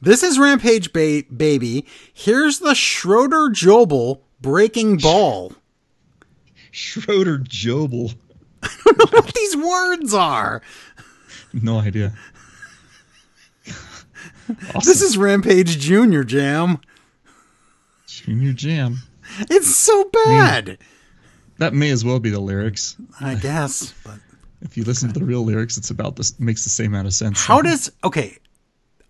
This 0.00 0.22
is 0.22 0.38
Rampage 0.38 0.92
ba- 0.92 1.24
Baby. 1.36 1.86
Here's 2.14 2.60
the 2.60 2.74
Schroeder 2.74 3.50
Jobel 3.50 4.20
breaking 4.40 4.98
ball. 4.98 5.52
Schroeder 6.70 7.38
Jobel. 7.38 8.14
I 8.62 8.68
don't 8.84 8.98
know 9.12 9.18
what 9.18 9.34
these 9.34 9.56
words 9.56 10.14
are. 10.14 10.62
No 11.52 11.80
idea. 11.80 12.14
awesome. 13.68 14.80
This 14.84 15.02
is 15.02 15.18
Rampage 15.18 15.78
Junior 15.78 16.24
Jam. 16.24 16.78
Junior 18.24 18.52
Jam. 18.52 18.98
It's 19.50 19.74
so 19.74 20.04
bad. 20.12 20.78
That 21.58 21.74
may 21.74 21.90
as 21.90 22.04
well 22.04 22.18
be 22.20 22.30
the 22.30 22.40
lyrics. 22.40 22.96
I 23.20 23.34
guess. 23.34 23.92
But 24.04 24.18
If 24.62 24.76
you 24.76 24.84
listen 24.84 25.12
to 25.12 25.18
the 25.18 25.24
real 25.24 25.44
lyrics, 25.44 25.76
it's 25.76 25.90
about 25.90 26.16
this. 26.16 26.38
Makes 26.40 26.64
the 26.64 26.70
same 26.70 26.92
amount 26.94 27.06
of 27.06 27.14
sense. 27.14 27.44
how 27.44 27.62
does 27.62 27.90
okay? 28.04 28.36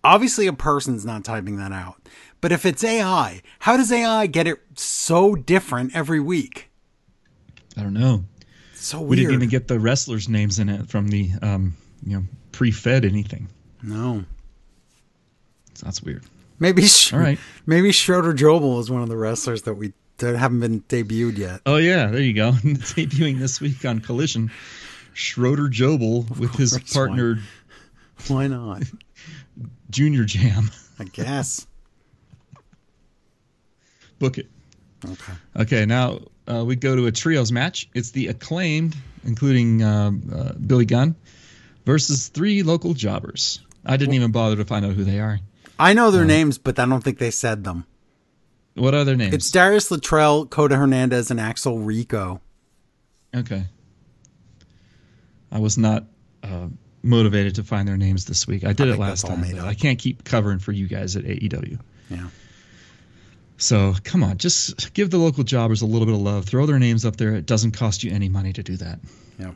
Obviously, 0.03 0.47
a 0.47 0.53
person's 0.53 1.05
not 1.05 1.25
typing 1.25 1.57
that 1.57 1.73
out. 1.73 1.97
But 2.41 2.53
if 2.53 2.65
it's 2.65 2.83
AI, 2.83 3.43
how 3.59 3.77
does 3.77 3.93
AI 3.93 4.27
get 4.27 4.47
it 4.47 4.59
so 4.75 5.35
different 5.35 5.95
every 5.95 6.21
week? 6.21 6.71
I 7.77 7.83
don't 7.83 7.93
know. 7.95 8.25
So 8.75 9.01
We 9.01 9.17
didn't 9.17 9.35
even 9.35 9.49
get 9.51 9.69
the 9.69 9.79
wrestlers' 9.79 10.29
names 10.29 10.59
in 10.59 10.69
it 10.71 10.89
from 10.89 11.09
the 11.09 11.31
um, 11.43 11.77
you 12.05 12.17
know 12.17 12.25
pre-fed 12.53 13.05
anything. 13.05 13.49
no. 13.83 14.25
So 15.75 15.85
that's 15.87 16.03
weird. 16.03 16.25
Maybe 16.61 16.87
Sh- 16.87 17.13
All 17.15 17.19
right. 17.19 17.39
maybe 17.67 17.91
Schroeder 17.91 18.35
Jobel 18.35 18.79
is 18.81 18.91
one 18.91 19.03
of 19.03 19.09
the 19.09 19.17
wrestlers 19.17 19.63
that 19.63 19.75
we 19.75 19.95
that 20.19 20.37
haven't 20.37 20.61
been 20.61 20.83
debuted 20.83 21.39
yet. 21.39 21.63
Oh 21.65 21.79
yeah, 21.79 22.07
there 22.09 22.21
you 22.21 22.35
go. 22.35 22.53
Debuting 22.53 23.39
this 23.39 23.61
week 23.61 23.85
on 23.87 24.01
Collision, 24.01 24.51
Schroeder 25.15 25.69
Jobel 25.69 26.29
with 26.39 26.55
his 26.55 26.73
course, 26.77 26.93
partner 26.93 27.39
Why 28.29 28.47
not? 28.47 28.83
Junior 29.91 30.25
Jam. 30.25 30.71
I 30.99 31.05
guess. 31.05 31.67
Book 34.19 34.37
it. 34.37 34.47
Okay. 35.03 35.33
Okay, 35.57 35.87
now 35.87 36.19
uh, 36.47 36.63
we 36.63 36.77
go 36.77 36.95
to 36.95 37.07
a 37.07 37.13
trios 37.13 37.51
match. 37.51 37.89
It's 37.95 38.11
the 38.11 38.27
acclaimed, 38.27 38.95
including 39.25 39.83
um, 39.83 40.31
uh, 40.31 40.53
Billy 40.53 40.85
Gunn, 40.85 41.17
versus 41.87 42.29
three 42.29 42.63
local 42.63 42.93
jobbers. 42.93 43.61
I 43.87 43.97
didn't 43.97 44.13
even 44.13 44.31
bother 44.31 44.57
to 44.57 44.67
find 44.67 44.85
out 44.85 44.93
who 44.93 45.05
they 45.05 45.21
are. 45.21 45.41
I 45.81 45.95
know 45.95 46.11
their 46.11 46.27
names, 46.27 46.59
but 46.59 46.79
I 46.79 46.85
don't 46.85 47.03
think 47.03 47.19
they 47.19 47.31
said 47.31 47.65
them. 47.65 47.87
What 48.75 48.95
are 48.95 49.05
their 49.05 49.17
names? 49.17 49.35
It's 49.35 49.51
Darius 49.51 49.91
Luttrell, 49.91 50.47
Coda 50.47 50.77
Hernandez, 50.77 51.31
and 51.31 51.41
Axel 51.41 51.79
Rico. 51.79 52.41
okay. 53.35 53.65
I 55.51 55.59
was 55.59 55.77
not 55.77 56.05
uh, 56.45 56.69
motivated 57.03 57.57
to 57.57 57.65
find 57.65 57.89
their 57.89 57.97
names 57.97 58.27
this 58.27 58.47
week. 58.47 58.63
I 58.63 58.73
did 58.73 58.89
I 58.89 58.93
it 58.93 58.99
last 58.99 59.27
time. 59.27 59.43
I 59.61 59.75
can't 59.75 59.99
keep 59.99 60.23
covering 60.23 60.59
for 60.59 60.71
you 60.71 60.87
guys 60.87 61.17
at 61.17 61.25
AEW. 61.25 61.81
Yeah. 62.09 62.29
So 63.57 63.95
come 64.05 64.23
on, 64.23 64.39
just 64.39 64.95
give 64.95 65.11
the 65.11 65.19
local 65.19 65.45
jobbers 65.45 65.83
a 65.83 65.87
little 65.87 66.07
bit 66.07 66.15
of 66.15 66.21
love. 66.21 66.45
Throw 66.45 66.67
their 66.67 66.79
names 66.79 67.05
up 67.05 67.17
there. 67.17 67.35
It 67.35 67.47
doesn't 67.47 67.73
cost 67.73 68.05
you 68.05 68.13
any 68.13 68.29
money 68.29 68.53
to 68.53 68.63
do 68.63 68.77
that. 68.77 69.01
Yep. 69.39 69.55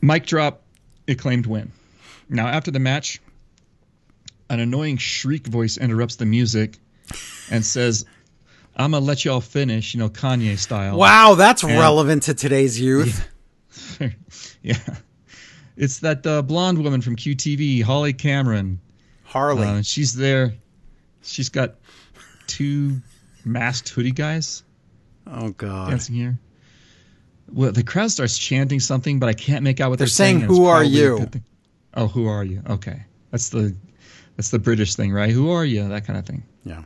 Mic 0.00 0.26
drop, 0.26 0.62
acclaimed 1.08 1.46
win. 1.46 1.72
Now, 2.28 2.46
after 2.46 2.70
the 2.70 2.78
match, 2.78 3.20
an 4.52 4.60
annoying 4.60 4.98
shriek 4.98 5.46
voice 5.46 5.78
interrupts 5.78 6.16
the 6.16 6.26
music 6.26 6.78
and 7.50 7.64
says, 7.64 8.04
I'm 8.76 8.90
going 8.90 9.02
to 9.02 9.06
let 9.06 9.24
y'all 9.24 9.40
finish, 9.40 9.94
you 9.94 10.00
know, 10.00 10.10
Kanye 10.10 10.58
style. 10.58 10.98
Wow, 10.98 11.34
that's 11.36 11.64
relevant 11.64 12.24
to 12.24 12.34
today's 12.34 12.78
youth. 12.78 13.26
yeah. 14.62 14.76
It's 15.74 16.00
that 16.00 16.26
uh, 16.26 16.42
blonde 16.42 16.84
woman 16.84 17.00
from 17.00 17.16
QTV, 17.16 17.82
Holly 17.82 18.12
Cameron. 18.12 18.78
Harley. 19.24 19.66
Uh, 19.66 19.80
she's 19.80 20.12
there. 20.12 20.52
She's 21.22 21.48
got 21.48 21.76
two 22.46 23.00
masked 23.46 23.88
hoodie 23.88 24.12
guys 24.12 24.64
oh 25.26 25.48
God. 25.50 25.88
dancing 25.88 26.14
here. 26.14 26.38
Well, 27.50 27.72
the 27.72 27.82
crowd 27.82 28.10
starts 28.10 28.36
chanting 28.36 28.80
something, 28.80 29.18
but 29.18 29.30
I 29.30 29.32
can't 29.32 29.62
make 29.62 29.80
out 29.80 29.88
what 29.88 29.98
They're 29.98 30.06
they're, 30.06 30.10
saying, 30.10 30.36
and 30.36 30.44
"Who 30.44 30.66
are 30.66 30.84
you?" 30.84 31.26
Oh, 31.94 32.06
who 32.06 32.26
are 32.26 32.44
you? 32.44 32.62
Okay, 32.68 33.02
that's 33.30 33.48
the 33.48 33.74
that's 34.36 34.50
the 34.50 34.58
British 34.58 34.94
thing, 34.94 35.12
right? 35.12 35.30
Who 35.30 35.50
are 35.50 35.64
you? 35.64 35.88
That 35.88 36.06
kind 36.06 36.18
of 36.18 36.26
thing. 36.26 36.42
Yeah. 36.64 36.82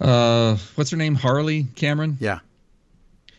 Uh, 0.00 0.56
what's 0.74 0.90
her 0.90 0.96
name? 0.96 1.14
Harley 1.14 1.64
Cameron. 1.76 2.16
Yeah. 2.20 2.40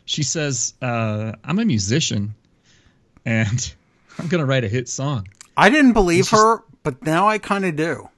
She 0.05 0.23
says, 0.23 0.73
uh, 0.81 1.33
"I'm 1.43 1.59
a 1.59 1.65
musician, 1.65 2.35
and 3.25 3.73
I'm 4.19 4.27
gonna 4.27 4.45
write 4.45 4.63
a 4.63 4.69
hit 4.69 4.87
song." 4.87 5.27
I 5.57 5.69
didn't 5.69 5.93
believe 5.93 6.29
her, 6.29 6.63
but 6.83 7.03
now 7.03 7.27
I 7.27 7.37
kind 7.37 7.65
of 7.65 7.75
do. 7.75 8.09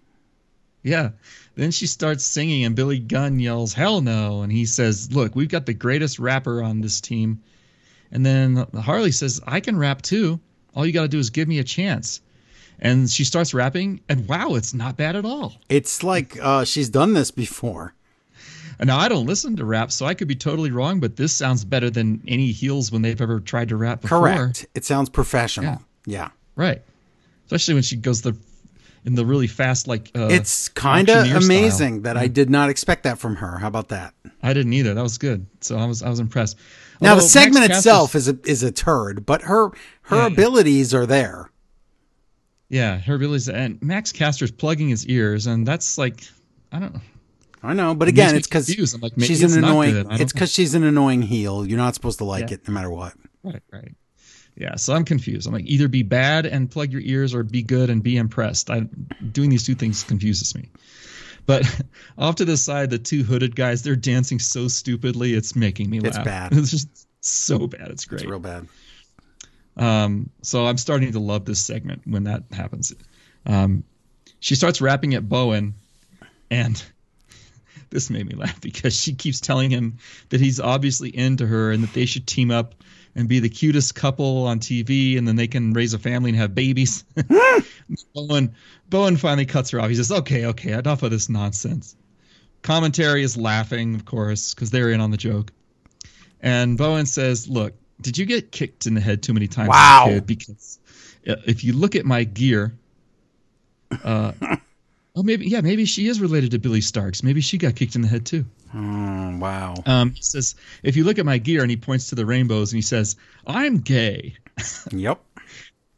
Yeah. 0.84 1.10
Then 1.56 1.72
she 1.72 1.88
starts 1.88 2.24
singing, 2.24 2.64
and 2.64 2.76
Billy 2.76 3.00
Gunn 3.00 3.40
yells, 3.40 3.74
Hell 3.74 4.02
no. 4.02 4.42
And 4.42 4.52
he 4.52 4.66
says, 4.66 5.12
Look, 5.12 5.36
we've 5.36 5.50
got 5.50 5.66
the 5.66 5.74
greatest 5.74 6.20
rapper 6.20 6.62
on 6.62 6.82
this 6.82 7.02
team. 7.02 7.42
And 8.12 8.26
then 8.26 8.68
Harley 8.76 9.12
says, 9.12 9.42
I 9.48 9.62
can 9.62 9.78
rap 9.78 10.02
too. 10.02 10.40
All 10.76 10.86
you 10.86 10.92
got 10.92 11.04
to 11.04 11.08
do 11.08 11.18
is 11.18 11.30
give 11.30 11.48
me 11.48 11.60
a 11.60 11.64
chance. 11.64 12.22
And 12.80 13.10
she 13.10 13.24
starts 13.24 13.54
rapping, 13.54 14.02
and 14.10 14.28
wow, 14.28 14.56
it's 14.56 14.74
not 14.74 14.98
bad 14.98 15.16
at 15.16 15.24
all. 15.26 15.54
It's 15.70 16.04
like 16.04 16.38
uh, 16.42 16.66
she's 16.66 16.90
done 16.90 17.14
this 17.14 17.32
before. 17.32 17.94
And 18.78 18.88
now 18.88 18.98
I 18.98 19.08
don't 19.08 19.26
listen 19.26 19.56
to 19.56 19.66
rap, 19.66 19.92
so 19.92 20.06
I 20.06 20.14
could 20.14 20.28
be 20.28 20.36
totally 20.36 20.72
wrong, 20.72 21.00
but 21.00 21.16
this 21.16 21.32
sounds 21.32 21.64
better 21.64 21.90
than 21.90 22.22
any 22.28 22.52
heels 22.52 22.92
when 22.92 23.02
they've 23.02 23.20
ever 23.22 23.40
tried 23.40 23.70
to 23.70 23.78
rap 23.78 24.02
before. 24.02 24.20
Correct. 24.20 24.66
It 24.76 24.84
sounds 24.84 25.10
professional. 25.10 25.82
Yeah. 26.06 26.30
Right. 26.58 26.82
Especially 27.46 27.76
when 27.76 27.84
she 27.84 27.96
goes 27.96 28.22
the 28.22 28.36
in 29.06 29.14
the 29.16 29.26
really 29.26 29.48
fast, 29.48 29.88
like 29.88 30.10
uh, 30.16 30.28
It's 30.32 30.68
kind 30.70 31.08
of 31.10 31.26
amazing 31.32 32.02
style. 32.02 32.14
that 32.14 32.18
I 32.18 32.28
did 32.28 32.50
not 32.50 32.70
expect 32.70 33.04
that 33.04 33.20
from 33.20 33.36
her. 33.38 33.60
How 33.60 33.68
about 33.68 33.90
that? 33.90 34.14
I 34.42 34.52
didn't 34.54 34.74
either. 34.74 34.94
That 34.96 35.04
was 35.04 35.18
good. 35.20 35.46
So 35.62 35.78
I 35.78 35.86
was 35.86 36.02
I 36.04 36.10
was 36.10 36.20
impressed. 36.20 36.58
Now 37.00 37.12
Although 37.12 37.22
the 37.22 37.28
segment 37.30 37.68
Max 37.70 37.78
itself 37.80 38.16
is 38.16 38.28
a 38.28 38.38
is 38.46 38.64
a 38.64 38.72
turd, 38.72 39.26
but 39.26 39.44
her 39.44 39.70
her 40.04 40.18
Yeah. 40.18 40.28
abilities 40.28 40.94
are 40.94 41.06
there. 41.06 41.50
Yeah, 42.70 42.98
her 43.00 43.16
abilities 43.16 43.48
and 43.50 43.82
Max 43.82 44.12
Caster's 44.12 44.52
plugging 44.52 44.90
his 44.90 45.06
ears, 45.08 45.48
and 45.48 45.68
that's 45.68 45.98
like 45.98 46.24
I 46.72 46.80
don't 46.80 46.94
know. 46.94 47.02
I 47.64 47.74
know, 47.74 47.96
but 47.96 48.08
It 48.08 48.12
again, 48.12 48.36
it's 48.36 48.48
because 48.48 48.70
like, 49.02 49.14
she's 49.20 49.42
an 49.44 49.64
annoying. 49.64 49.94
good. 49.94 50.06
I 50.06 50.10
don't 50.12 50.22
It's 50.22 50.34
because 50.34 50.52
she's 50.52 50.76
an 50.76 50.84
annoying 50.84 51.24
heel. 51.24 51.66
You're 51.66 51.78
not 51.80 51.96
supposed 51.96 52.20
to 52.20 52.24
like 52.26 52.50
Yeah. 52.50 52.56
it, 52.56 52.68
no 52.68 52.74
matter 52.74 52.92
what. 52.92 53.14
Right, 53.44 53.62
right. 53.72 53.96
Yeah, 54.56 54.76
so 54.76 54.94
I'm 54.94 55.04
confused. 55.04 55.48
I'm 55.48 55.54
like, 55.54 55.66
either 55.66 55.88
be 55.88 56.04
bad 56.04 56.46
and 56.46 56.70
plug 56.70 56.92
your 56.92 57.02
ears, 57.02 57.34
or 57.34 57.44
be 57.44 57.62
good 57.64 57.90
and 57.90 58.02
be 58.04 58.18
impressed. 58.18 58.70
I 58.70 58.82
doing 59.32 59.50
these 59.50 59.66
two 59.66 59.76
things 59.76 60.04
confuses 60.04 60.54
me. 60.56 60.70
But 61.46 61.64
off 62.18 62.36
to 62.36 62.46
the 62.46 62.56
side, 62.58 62.90
the 62.90 63.00
two 63.00 63.24
hooded 63.24 63.56
guys, 63.56 63.84
they're 63.84 63.96
dancing 63.96 64.40
so 64.40 64.68
stupidly, 64.68 65.34
it's 65.34 65.56
making 65.56 65.90
me 65.90 66.00
laugh. 66.00 66.16
It's 66.16 66.24
bad. 66.26 66.54
It's 66.58 66.72
just 66.72 67.08
so 67.22 67.68
bad. 67.68 67.90
It's 67.90 68.06
great. 68.06 68.22
It's 68.22 68.30
real 68.30 68.40
bad. 68.40 68.68
Um, 69.78 70.30
so 70.42 70.66
I'm 70.66 70.78
starting 70.78 71.12
to 71.14 71.20
love 71.20 71.46
this 71.46 71.64
segment 71.64 72.04
when 72.06 72.24
that 72.26 72.44
happens. 72.52 72.94
Um, 73.46 73.84
she 74.40 74.56
starts 74.56 74.82
rapping 74.82 75.14
at 75.16 75.28
Bowen, 75.28 75.76
and 76.50 76.82
this 77.90 78.10
made 78.10 78.26
me 78.26 78.36
laugh 78.36 78.60
because 78.62 79.00
she 79.00 79.14
keeps 79.14 79.40
telling 79.40 79.70
him 79.70 79.98
that 80.30 80.40
he's 80.40 80.60
obviously 80.60 81.10
into 81.10 81.46
her 81.46 81.72
and 81.72 81.84
that 81.84 81.94
they 81.94 82.06
should 82.06 82.28
team 82.28 82.52
up 82.52 82.76
and 83.16 83.30
be 83.30 83.40
the 83.40 83.50
cutest 83.50 83.96
couple 83.96 84.46
on 84.46 84.60
TV, 84.60 85.18
and 85.18 85.28
then 85.28 85.38
they 85.38 85.48
can 85.48 85.72
raise 85.74 85.94
a 85.94 86.00
family 86.00 86.32
and 86.32 86.40
have 86.40 86.54
babies. 86.54 87.06
Bowen, 88.14 88.54
Bowen 88.90 89.16
finally 89.16 89.46
cuts 89.46 89.70
her 89.70 89.80
off. 89.80 89.90
He 89.90 89.96
says, 89.96 90.12
"Okay, 90.12 90.46
okay, 90.48 90.74
enough 90.74 91.02
of 91.02 91.12
this 91.12 91.30
nonsense." 91.30 91.96
Commentary 92.62 93.24
is 93.24 93.38
laughing, 93.38 93.96
of 93.96 94.06
course, 94.06 94.54
because 94.54 94.70
they're 94.70 94.90
in 94.90 95.00
on 95.00 95.12
the 95.12 95.18
joke. 95.18 95.52
And 96.42 96.78
Bowen 96.78 97.06
says, 97.06 97.48
"Look, 97.48 97.74
did 98.02 98.18
you 98.18 98.26
get 98.26 98.52
kicked 98.52 98.86
in 98.86 98.94
the 98.94 99.02
head 99.02 99.24
too 99.24 99.34
many 99.34 99.48
times 99.48 99.70
Wow. 99.70 100.06
as 100.08 100.12
a 100.12 100.14
kid? 100.16 100.28
Because 100.28 100.80
uh, 101.28 101.36
if 101.46 101.64
you 101.64 101.74
look 101.74 101.96
at 101.96 102.06
my 102.06 102.24
gear, 102.24 102.74
uh, 104.04 104.32
oh, 105.16 105.24
maybe 105.24 105.48
yeah, 105.48 105.62
maybe 105.62 105.86
she 105.86 106.08
is 106.08 106.20
related 106.20 106.52
to 106.52 106.60
Billie 106.60 106.82
Starkz. 106.82 107.24
Maybe 107.24 107.42
she 107.42 107.58
got 107.58 107.76
kicked 107.76 107.96
in 107.96 108.02
the 108.02 108.08
head 108.08 108.26
too." 108.26 108.46
Oh, 108.74 109.38
wow. 109.38 109.76
Um, 109.86 110.12
he 110.12 110.22
says, 110.22 110.56
"If 110.84 110.96
you 110.98 111.04
look 111.06 111.20
at 111.20 111.26
my 111.26 111.38
gear," 111.38 111.62
and 111.62 111.72
he 111.72 111.78
points 111.78 112.10
to 112.10 112.16
the 112.16 112.26
rainbows, 112.26 112.72
and 112.74 112.78
he 112.78 112.82
says, 112.82 113.16
"I'm 113.48 113.80
gay." 113.80 114.36
Yep. 114.92 115.20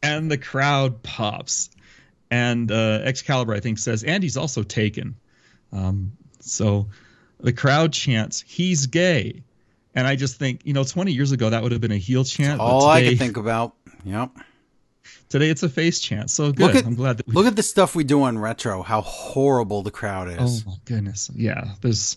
and 0.02 0.30
the 0.30 0.38
crowd 0.38 1.02
pops. 1.02 1.70
And 2.30 2.70
uh, 2.70 3.00
Excalibur, 3.04 3.54
I 3.54 3.60
think, 3.60 3.78
says, 3.78 4.04
and 4.04 4.22
he's 4.22 4.36
also 4.36 4.62
taken. 4.62 5.16
Um, 5.72 6.12
so 6.40 6.88
the 7.40 7.52
crowd 7.54 7.92
chants, 7.92 8.42
"He's 8.46 8.86
gay," 8.86 9.42
and 9.98 10.06
I 10.06 10.14
just 10.14 10.36
think, 10.36 10.60
you 10.64 10.74
know, 10.74 10.84
20 10.84 11.10
years 11.10 11.32
ago 11.32 11.50
that 11.50 11.60
would 11.60 11.72
have 11.72 11.80
been 11.80 11.90
a 11.90 11.96
heel 11.98 12.22
chant. 12.22 12.60
All 12.60 12.82
but 12.82 12.86
I 12.86 13.00
today, 13.00 13.10
can 13.10 13.18
think 13.18 13.36
about. 13.36 13.74
Yep. 14.04 14.30
today 15.28 15.50
it's 15.50 15.64
a 15.64 15.68
face 15.68 15.98
chant. 15.98 16.30
So 16.30 16.52
good. 16.52 16.60
Look 16.60 16.74
at 16.76 16.86
I'm 16.86 16.94
glad 16.94 17.16
that 17.16 17.26
we. 17.26 17.32
look 17.34 17.46
at 17.46 17.56
the 17.56 17.64
stuff 17.64 17.96
we 17.96 18.04
do 18.04 18.22
on 18.22 18.38
retro. 18.38 18.82
How 18.82 19.00
horrible 19.00 19.82
the 19.82 19.90
crowd 19.90 20.28
is. 20.28 20.64
oh 20.64 20.70
my 20.70 20.76
goodness, 20.84 21.32
yeah. 21.34 21.74
There's, 21.80 22.16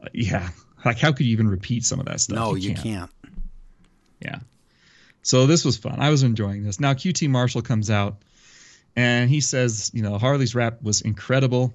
uh, 0.00 0.06
yeah. 0.12 0.50
Like, 0.84 1.00
how 1.00 1.10
could 1.10 1.26
you 1.26 1.32
even 1.32 1.48
repeat 1.48 1.84
some 1.84 1.98
of 1.98 2.06
that 2.06 2.20
stuff? 2.20 2.36
no, 2.36 2.54
you 2.54 2.72
can't. 2.76 3.10
Yeah. 4.20 4.38
So 5.22 5.46
this 5.46 5.64
was 5.64 5.76
fun. 5.76 5.98
I 5.98 6.10
was 6.10 6.22
enjoying 6.22 6.62
this. 6.62 6.78
Now 6.78 6.94
QT 6.94 7.28
Marshall 7.28 7.62
comes 7.62 7.90
out 7.90 8.22
and 8.94 9.28
he 9.28 9.40
says, 9.40 9.90
you 9.92 10.02
know, 10.02 10.18
Harley's 10.18 10.54
rap 10.54 10.80
was 10.82 11.00
incredible. 11.00 11.74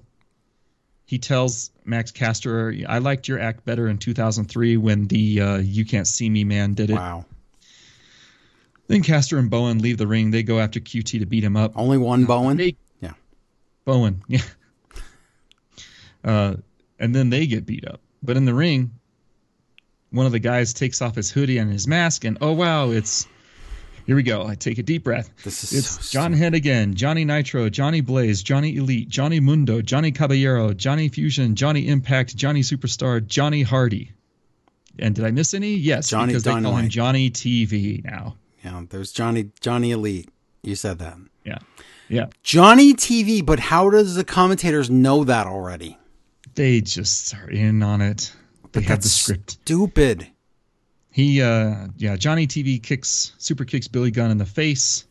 He 1.06 1.18
tells 1.18 1.70
Max 1.84 2.10
Caster, 2.10 2.74
I 2.88 2.98
liked 2.98 3.28
your 3.28 3.38
act 3.38 3.64
better 3.64 3.88
in 3.88 3.98
2003 3.98 4.76
when 4.78 5.06
the 5.06 5.40
uh, 5.40 5.56
You 5.58 5.84
Can't 5.84 6.06
See 6.06 6.30
Me 6.30 6.44
man 6.44 6.72
did 6.74 6.90
it. 6.90 6.94
Wow. 6.94 7.26
Then 8.86 9.02
Caster 9.02 9.38
and 9.38 9.50
Bowen 9.50 9.78
leave 9.78 9.98
the 9.98 10.06
ring. 10.06 10.30
They 10.30 10.42
go 10.42 10.58
after 10.58 10.80
QT 10.80 11.18
to 11.20 11.26
beat 11.26 11.44
him 11.44 11.56
up. 11.56 11.72
Only 11.76 11.98
one 11.98 12.24
Bowen. 12.24 12.56
They- 12.56 12.76
Yeah. 13.00 13.12
Bowen, 13.84 14.22
yeah. 14.28 14.40
Uh, 16.24 16.56
and 16.98 17.14
then 17.14 17.28
they 17.30 17.46
get 17.46 17.66
beat 17.66 17.86
up. 17.86 18.00
But 18.22 18.36
in 18.38 18.46
the 18.46 18.54
ring, 18.54 18.92
one 20.10 20.24
of 20.26 20.32
the 20.32 20.38
guys 20.38 20.72
takes 20.72 21.02
off 21.02 21.14
his 21.16 21.30
hoodie 21.30 21.58
and 21.58 21.70
his 21.70 21.86
mask, 21.86 22.24
and 22.24 22.38
oh 22.40 22.52
wow, 22.52 22.90
it's 22.90 23.26
here 24.06 24.16
we 24.16 24.22
go. 24.22 24.46
I 24.46 24.54
take 24.54 24.78
a 24.78 24.82
deep 24.82 25.04
breath. 25.04 25.30
This 25.44 25.64
is 25.64 25.72
It's 25.78 26.08
so 26.08 26.12
John 26.12 26.34
Hennigan, 26.34 26.94
Johnny 26.94 27.24
Nitro, 27.24 27.68
Johnny 27.68 28.00
Blaze, 28.00 28.42
Johnny 28.42 28.76
Elite, 28.76 29.08
Johnny 29.08 29.40
Mundo, 29.40 29.80
Johnny 29.82 30.12
Caballero, 30.12 30.72
Johnny 30.72 31.08
Fusion, 31.08 31.54
Johnny 31.54 31.88
Impact, 31.88 32.36
Johnny 32.36 32.60
Superstar, 32.60 33.24
Johnny 33.26 33.62
Hardy. 33.62 34.12
And 34.98 35.14
did 35.14 35.24
I 35.24 35.30
miss 35.30 35.54
any? 35.54 35.74
Yes, 35.74 36.08
Johnny 36.08 36.28
because 36.28 36.44
they 36.44 36.50
call 36.52 36.76
him 36.76 36.88
Johnny 36.88 37.30
TV 37.30 38.04
now. 38.04 38.36
Yeah. 38.62 38.82
There's 38.88 39.12
Johnny 39.12 39.50
Johnny 39.60 39.90
Elite. 39.90 40.28
You 40.62 40.76
said 40.76 40.98
that. 41.00 41.16
Yeah, 41.44 41.58
yeah. 42.08 42.26
Johnny 42.42 42.94
TV, 42.94 43.44
but 43.44 43.58
how 43.58 43.90
does 43.90 44.14
the 44.14 44.24
commentators 44.24 44.88
know 44.88 45.24
that 45.24 45.46
already? 45.46 45.98
They 46.54 46.80
just 46.80 47.34
are 47.34 47.50
in 47.50 47.82
on 47.82 48.00
it. 48.00 48.32
They 48.72 48.82
have 48.82 49.02
the 49.02 49.08
script. 49.08 49.52
Stupid. 49.52 50.28
He, 51.14 51.40
uh, 51.40 51.86
yeah, 51.96 52.16
Johnny 52.16 52.44
TV 52.44 52.82
kicks, 52.82 53.34
super 53.38 53.64
kicks 53.64 53.86
Billy 53.86 54.10
Gunn 54.10 54.32
in 54.32 54.38
the 54.38 54.44
face, 54.44 55.06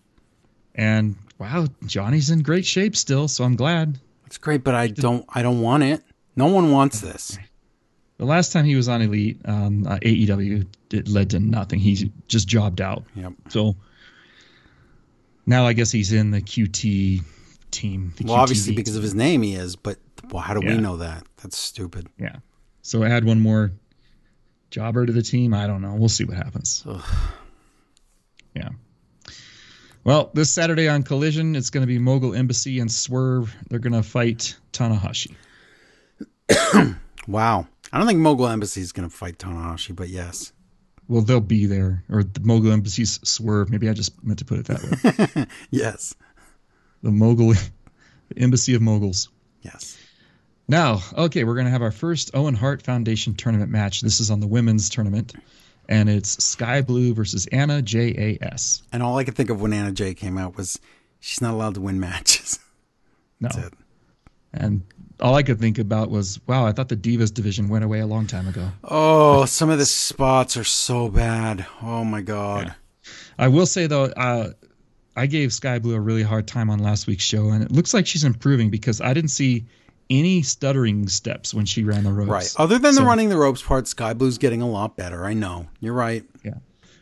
and 0.76 1.16
wow, 1.40 1.66
Johnny's 1.86 2.30
in 2.30 2.42
great 2.42 2.66
shape 2.66 2.94
still. 2.98 3.30
So 3.30 3.46
I'm 3.46 3.56
glad. 3.56 3.98
It's 4.26 4.38
great, 4.38 4.66
but 4.66 4.76
I 4.76 4.88
don't 4.88 5.26
I 5.30 5.42
don't 5.42 5.62
want 5.62 5.84
it. 5.84 6.04
No 6.36 6.48
one 6.48 6.72
wants 6.72 7.00
this. 7.00 7.38
The 8.18 8.26
last 8.26 8.52
time 8.52 8.66
he 8.66 8.76
was 8.76 8.90
on 8.90 9.02
Elite, 9.02 9.40
um, 9.46 9.88
uh, 9.88 9.98
AEW, 10.02 10.68
it 10.92 11.08
led 11.08 11.30
to 11.30 11.40
nothing. 11.40 11.80
He 11.80 12.12
just 12.28 12.50
jobbed 12.50 12.82
out. 12.82 13.06
Yep. 13.16 13.34
So 13.48 13.76
now 15.46 15.66
I 15.66 15.72
guess 15.72 15.90
he's 15.92 16.12
in 16.12 16.32
the 16.32 16.42
QT 16.42 17.22
team. 17.72 18.14
The 18.18 18.26
Well, 18.26 18.36
obviously 18.36 18.76
because 18.76 18.98
of 18.98 19.04
his 19.04 19.16
name 19.16 19.42
he 19.42 19.54
is, 19.56 19.78
but 19.78 20.00
well, 20.32 20.42
how 20.44 20.54
do 20.54 20.66
Yeah. 20.66 20.76
we 20.76 20.82
know 20.82 20.98
that? 20.98 21.24
That's 21.42 21.58
stupid. 21.58 22.08
yeah. 22.20 22.36
So 22.82 23.04
add 23.06 23.24
one 23.24 23.40
more 23.40 23.72
jobber 24.74 25.06
to 25.06 25.14
the 25.14 25.22
team. 25.22 25.54
I 25.54 25.68
don't 25.68 25.82
know. 25.82 25.94
We'll 25.94 26.10
see 26.10 26.26
what 26.26 26.36
happens. 26.36 26.84
Ugh. 26.88 27.04
Yeah. 28.56 28.70
Well, 30.04 30.32
this 30.34 30.50
Saturday 30.52 30.90
on 30.90 31.04
Collision, 31.04 31.56
it's 31.56 31.70
going 31.70 31.84
to 31.84 31.88
be 31.88 32.00
Mogul 32.00 32.34
Embassy 32.34 32.80
and 32.80 32.92
Swerve. 32.92 33.56
They're 33.70 33.80
going 33.80 33.94
to 33.94 34.04
fight 34.04 34.58
Tanahashi. 34.74 35.36
Wow. 37.26 37.70
I 37.94 38.00
don't 38.00 38.08
think 38.08 38.20
Mogul 38.20 38.48
Embassy 38.48 38.82
is 38.82 38.92
going 38.92 39.10
to 39.10 39.16
fight 39.16 39.38
Tanahashi, 39.38 39.96
but 39.96 40.10
yes. 40.10 40.52
well, 41.08 41.22
they'll 41.22 41.40
be 41.40 41.68
there, 41.68 42.04
or 42.10 42.22
the 42.22 42.42
mogul 42.42 42.74
embassies 42.74 43.20
swerve. 43.24 43.70
Maybe 43.70 43.88
I 43.88 43.94
just 43.94 44.22
meant 44.22 44.40
to 44.40 44.46
put 44.46 44.60
it 44.60 44.66
that 44.66 45.36
way. 45.38 45.46
yes. 45.72 46.14
The 47.02 47.12
mogul, 47.12 47.54
the 48.30 48.38
embassy 48.38 48.76
of 48.76 48.82
moguls. 48.82 49.30
Yes. 49.62 49.98
Now, 50.68 51.02
okay, 51.18 51.44
we're 51.44 51.56
going 51.56 51.66
to 51.66 51.72
have 51.72 51.82
our 51.82 51.92
first 51.92 52.32
Owen 52.34 52.56
Hart 52.56 52.82
Foundation 52.82 53.34
tournament 53.36 53.70
match. 53.70 54.02
This 54.02 54.20
is 54.20 54.32
on 54.32 54.40
the 54.40 54.48
women's 54.48 54.90
tournament, 54.90 55.34
and 55.90 56.10
it's 56.10 56.44
Skye 56.44 56.82
Blue 56.82 57.14
versus 57.14 57.48
Anna 57.48 57.82
JAS. 57.82 58.82
And 58.94 59.04
all 59.04 59.18
I 59.18 59.24
could 59.24 59.36
think 59.36 59.50
of 59.50 59.62
when 59.62 59.74
Anna 59.74 59.92
Jay 59.92 60.14
came 60.14 60.38
out 60.38 60.56
was 60.56 60.80
she's 61.20 61.42
not 61.42 61.54
allowed 61.54 61.76
to 61.76 61.82
win 61.82 62.00
matches. 62.00 62.60
No. 63.40 63.50
That's 63.50 63.68
it. 63.68 63.74
And 64.54 64.84
all 65.20 65.36
I 65.36 65.44
could 65.44 65.60
think 65.60 65.78
about 65.78 66.10
was, 66.10 66.40
wow, 66.48 66.66
I 66.66 66.72
thought 66.72 66.88
the 66.88 66.96
Divas 66.96 67.34
division 67.34 67.68
went 67.68 67.84
away 67.84 68.00
a 68.00 68.08
long 68.08 68.26
time 68.26 68.48
ago. 68.48 68.70
Oh, 68.86 69.44
some 69.44 69.70
of 69.70 69.80
the 69.80 69.86
spots 69.86 70.56
are 70.56 70.64
so 70.64 71.10
bad. 71.10 71.66
Oh 71.82 72.06
my 72.06 72.22
god. 72.22 72.74
I 73.38 73.50
will 73.50 73.66
say 73.66 73.88
though, 73.88 74.06
uh, 74.06 74.52
I 75.18 75.26
gave 75.26 75.52
Skye 75.52 75.80
Blue 75.80 75.96
a 75.96 76.00
really 76.00 76.24
hard 76.24 76.48
time 76.48 76.70
on 76.70 76.80
last 76.80 77.06
week's 77.06 77.26
show, 77.26 77.50
and 77.50 77.62
it 77.64 77.72
looks 77.72 77.94
like 77.94 78.08
she's 78.08 78.24
improving 78.24 78.70
because 78.70 79.02
I 79.02 79.14
didn't 79.14 79.32
see 79.32 79.66
any 80.10 80.42
stuttering 80.42 81.08
steps 81.08 81.54
when 81.54 81.66
she 81.66 81.84
ran 81.84 82.04
the 82.04 82.12
ropes. 82.14 82.30
Right. 82.30 82.54
Other 82.58 82.78
than 82.80 82.96
the 82.96 83.04
running 83.04 83.30
the 83.30 83.38
ropes 83.38 83.62
part, 83.62 83.88
Skye 83.88 84.14
Blue's 84.14 84.38
getting 84.38 84.62
a 84.62 84.70
lot 84.70 84.96
better. 84.98 85.26
I 85.26 85.34
know. 85.34 85.68
You're 85.80 85.94
right. 85.94 86.24
Yeah. 86.44 86.56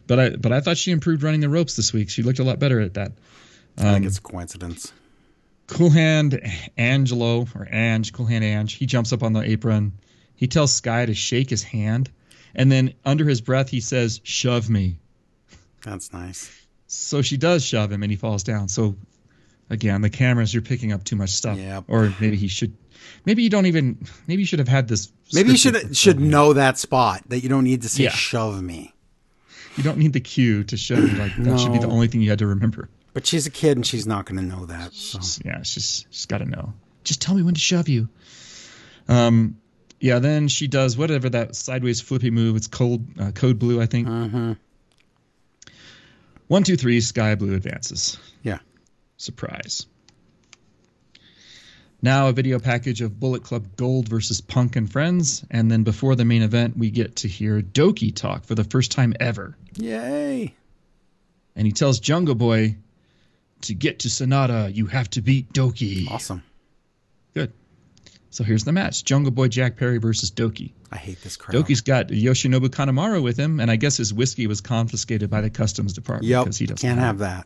But 0.07 0.19
I 0.19 0.29
but 0.31 0.51
I 0.51 0.61
thought 0.61 0.77
she 0.77 0.91
improved 0.91 1.23
running 1.23 1.39
the 1.41 1.49
ropes 1.49 1.75
this 1.75 1.93
week. 1.93 2.09
She 2.09 2.23
looked 2.23 2.39
a 2.39 2.43
lot 2.43 2.59
better 2.59 2.79
at 2.79 2.93
that. 2.95 3.11
I 3.77 3.87
Um, 3.87 3.93
think 3.93 4.05
it's 4.05 4.17
a 4.17 4.21
coincidence. 4.21 4.91
Cool 5.67 5.89
Hand 5.89 6.41
Angelo 6.77 7.47
or 7.55 7.67
Ange, 7.71 8.11
Cool 8.11 8.25
Hand 8.25 8.43
Ange, 8.43 8.73
he 8.73 8.85
jumps 8.85 9.13
up 9.13 9.23
on 9.23 9.31
the 9.33 9.41
apron. 9.41 9.93
He 10.35 10.47
tells 10.47 10.73
Sky 10.73 11.05
to 11.05 11.13
shake 11.13 11.49
his 11.49 11.63
hand, 11.63 12.09
and 12.55 12.69
then 12.71 12.93
under 13.05 13.23
his 13.25 13.39
breath 13.41 13.69
he 13.69 13.79
says, 13.79 14.19
"Shove 14.23 14.69
me." 14.69 14.97
That's 15.83 16.11
nice. 16.11 16.51
So 16.87 17.21
she 17.21 17.37
does 17.37 17.63
shove 17.63 17.89
him, 17.91 18.03
and 18.03 18.11
he 18.11 18.17
falls 18.17 18.43
down. 18.43 18.67
So 18.67 18.97
again, 19.71 20.01
the 20.01 20.09
cameras, 20.09 20.53
you're 20.53 20.61
picking 20.61 20.91
up 20.93 21.03
too 21.03 21.15
much 21.15 21.31
stuff. 21.31 21.57
Yep. 21.57 21.85
Or 21.87 22.13
maybe 22.19 22.35
he 22.37 22.47
should. 22.47 22.73
Maybe 23.25 23.41
you 23.43 23.49
don't 23.49 23.65
even. 23.65 23.97
Maybe 24.27 24.43
you 24.43 24.45
should 24.45 24.59
have 24.59 24.67
had 24.67 24.87
this. 24.87 25.11
Maybe 25.33 25.51
you 25.51 25.57
should 25.57 25.75
should 25.97 26.17
beforehand. 26.17 26.31
know 26.31 26.53
that 26.53 26.77
spot 26.77 27.23
that 27.29 27.39
you 27.41 27.49
don't 27.49 27.63
need 27.63 27.81
to 27.81 27.89
say 27.89 28.03
Yeah. 28.03 28.11
shove 28.11 28.61
me. 28.61 28.93
You 29.77 29.83
don't 29.83 29.97
need 29.97 30.13
the 30.13 30.19
cue 30.19 30.63
to 30.65 30.77
show 30.77 30.95
you. 30.95 31.07
Like 31.07 31.35
that 31.37 31.59
should 31.59 31.71
be 31.73 31.79
the 31.79 31.87
only 31.87 32.07
thing 32.07 32.21
you 32.21 32.29
had 32.29 32.39
to 32.39 32.47
remember. 32.47 32.89
But 33.13 33.25
she's 33.25 33.45
a 33.47 33.49
kid 33.51 33.77
and 33.77 33.85
she's 33.85 34.05
not 34.05 34.25
going 34.25 34.37
to 34.37 34.43
know 34.45 34.65
that. 34.67 34.93
So 34.93 35.19
Yeah, 35.45 35.63
she's 35.63 36.05
she's 36.11 36.25
got 36.25 36.39
to 36.39 36.45
know. 36.45 36.73
Just 37.03 37.21
tell 37.21 37.33
me 37.35 37.41
when 37.43 37.53
to 37.55 37.59
shove 37.59 37.87
you. 37.89 38.07
Um, 39.07 39.57
yeah. 39.99 40.19
Then 40.19 40.47
she 40.47 40.67
does 40.67 40.97
whatever 40.97 41.29
that 41.29 41.55
sideways 41.55 42.01
flippy 42.01 42.31
move. 42.31 42.55
It's 42.55 42.67
cold 42.67 43.05
uh, 43.19 43.31
code 43.31 43.59
blue, 43.59 43.81
I 43.81 43.85
think. 43.85 44.07
Mhm. 44.07 44.57
One, 46.47 46.63
two, 46.63 46.75
three. 46.75 46.99
Skye 47.01 47.35
Blue 47.35 47.55
advances. 47.55 48.17
yeah. 48.43 48.59
Surprise. 49.21 49.85
Now 52.01 52.29
a 52.29 52.33
video 52.33 52.57
package 52.57 53.01
of 53.01 53.19
Bullet 53.19 53.43
Club 53.43 53.67
Gold 53.75 54.09
versus 54.09 54.41
Punk 54.41 54.75
and 54.75 54.91
Friends, 54.91 55.45
and 55.51 55.69
then 55.69 55.83
before 55.83 56.15
the 56.15 56.25
main 56.25 56.41
event, 56.41 56.75
we 56.75 56.89
get 56.89 57.17
to 57.17 57.27
hear 57.27 57.61
Douki 57.61 58.13
talk 58.15 58.45
for 58.45 58.55
the 58.55 58.63
first 58.63 58.91
time 58.91 59.13
ever, 59.19 59.55
Yay. 59.75 60.55
and 61.55 61.67
he 61.67 61.71
tells 61.71 61.99
Jungle 61.99 62.33
Boy, 62.33 62.77
"To 63.61 63.75
get 63.75 63.99
to 63.99 64.07
Sanada, 64.07 64.73
you 64.73 64.87
have 64.87 65.07
to 65.11 65.21
beat 65.21 65.53
Douki." 65.53 66.07
Awesome. 66.09 66.41
Good. 67.35 67.53
So 68.31 68.43
here's 68.43 68.63
the 68.63 68.71
match: 68.71 69.05
Jungle 69.05 69.31
Boy 69.31 69.49
Jack 69.49 69.77
Perry 69.77 69.99
versus 69.99 70.31
Douki. 70.31 70.71
I 70.91 70.97
hate 70.97 71.21
this 71.21 71.37
crowd. 71.37 71.53
Douki's 71.63 71.81
got 71.81 72.07
Yoshinobu 72.07 72.69
Kanemaru 72.69 73.21
with 73.21 73.37
him, 73.37 73.59
and 73.59 73.69
I 73.69 73.75
guess 73.75 73.97
his 73.97 74.11
whiskey 74.11 74.47
was 74.47 74.61
confiscated 74.61 75.29
by 75.29 75.41
the 75.41 75.51
customs 75.51 75.93
department 75.93 76.27
Yep. 76.29 76.45
because 76.45 76.57
he 76.57 76.65
doesn't 76.65 76.89
Can't 76.89 76.99
have 76.99 77.19
that. 77.19 77.45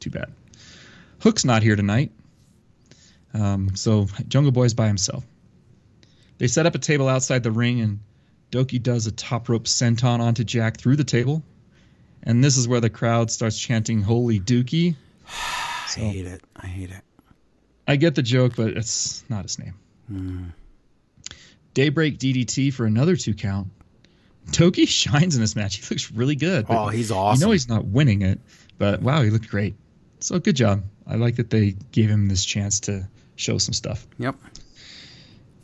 Too 0.00 0.08
bad. 0.08 0.32
Hook's 1.20 1.44
not 1.44 1.62
here 1.62 1.76
tonight. 1.76 2.12
Um, 3.34 3.74
so 3.76 4.06
Jungle 4.28 4.52
Boy's 4.52 4.74
by 4.74 4.86
himself. 4.86 5.24
They 6.38 6.46
set 6.46 6.66
up 6.66 6.74
a 6.74 6.78
table 6.78 7.08
outside 7.08 7.42
the 7.42 7.50
ring, 7.50 7.80
and 7.80 8.00
Douki 8.50 8.82
does 8.82 9.06
a 9.06 9.12
top 9.12 9.48
rope 9.48 9.64
senton 9.64 10.20
onto 10.20 10.44
Jack 10.44 10.78
through 10.78 10.96
the 10.96 11.04
table. 11.04 11.42
And 12.22 12.42
this 12.42 12.56
is 12.56 12.66
where 12.66 12.80
the 12.80 12.90
crowd 12.90 13.30
starts 13.30 13.58
chanting 13.58 14.02
"Holy 14.02 14.40
Dookie." 14.40 14.96
I 15.26 16.00
hate 16.00 16.26
it. 16.26 16.42
I 16.56 16.66
hate 16.66 16.90
it. 16.90 17.02
I 17.86 17.96
get 17.96 18.14
the 18.14 18.22
joke, 18.22 18.54
but 18.56 18.68
it's 18.68 19.24
not 19.28 19.44
his 19.44 19.58
name. 19.58 19.74
Hmm. 20.08 20.44
Daybreak 21.74 22.18
DDT 22.18 22.72
for 22.72 22.86
another 22.86 23.16
two 23.16 23.34
count. 23.34 23.68
Douki 24.50 24.86
shines 24.88 25.34
in 25.34 25.40
this 25.40 25.56
match. 25.56 25.76
He 25.76 25.94
looks 25.94 26.10
really 26.12 26.36
good. 26.36 26.66
Oh, 26.68 26.88
he's 26.88 27.10
awesome. 27.10 27.40
You 27.40 27.46
know 27.46 27.52
he's 27.52 27.68
not 27.68 27.84
winning 27.84 28.22
it, 28.22 28.40
but 28.78 29.00
wow, 29.00 29.22
he 29.22 29.30
looked 29.30 29.48
great. 29.48 29.76
So 30.20 30.38
good 30.38 30.56
job. 30.56 30.82
I 31.08 31.16
like 31.16 31.36
that 31.36 31.50
they 31.50 31.74
gave 31.92 32.10
him 32.10 32.28
this 32.28 32.44
chance 32.44 32.80
to 32.80 33.08
show 33.36 33.58
some 33.58 33.72
stuff. 33.72 34.06
Yep. 34.18 34.36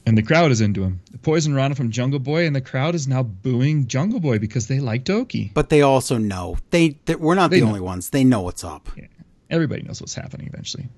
And 0.07 0.19
the 0.19 0.23
crowd 0.23 0.51
is 0.51 0.61
into 0.61 0.83
him. 0.83 1.01
The 1.13 1.19
Poison 1.19 1.55
Rana 1.55 1.75
from 1.75 1.91
Jungle 1.91 2.19
Boy, 2.19 2.47
and 2.47 2.55
the 2.55 2.61
crowd 2.61 2.95
is 2.95 3.09
now 3.09 3.23
booing 3.23 3.87
Jungle 3.87 4.21
Boy 4.21 4.39
because 4.39 4.67
they 4.67 4.79
like 4.81 5.05
Douki. 5.05 5.53
But 5.55 5.71
they 5.71 5.81
also 5.83 6.19
know. 6.19 6.59
They, 6.71 6.99
they 7.07 7.15
we're 7.15 7.35
not 7.35 7.51
They 7.51 7.61
the 7.61 7.65
know. 7.65 7.69
only 7.69 7.81
ones. 7.81 8.11
They 8.11 8.25
know 8.25 8.43
what's 8.43 8.65
up. 8.65 8.89
Yeah. 8.97 9.07
Everybody 9.51 9.83
knows 9.83 10.01
what's 10.01 10.15
happening 10.15 10.47
eventually. 10.49 10.89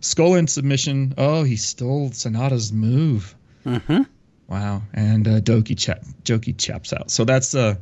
Skull 0.00 0.36
End 0.36 0.48
submission. 0.48 1.14
Oh, 1.18 1.42
he 1.42 1.56
stole 1.56 2.10
Sanada's 2.10 2.72
move. 2.72 3.34
Mm-hmm. 3.66 4.02
Wow. 4.48 4.82
And 4.92 5.26
uh, 5.26 5.40
Douki 5.40 5.76
chap, 5.76 6.02
Douki 6.22 6.56
chaps 6.56 6.92
out. 6.92 7.10
So 7.10 7.24
that's 7.24 7.54
a 7.54 7.78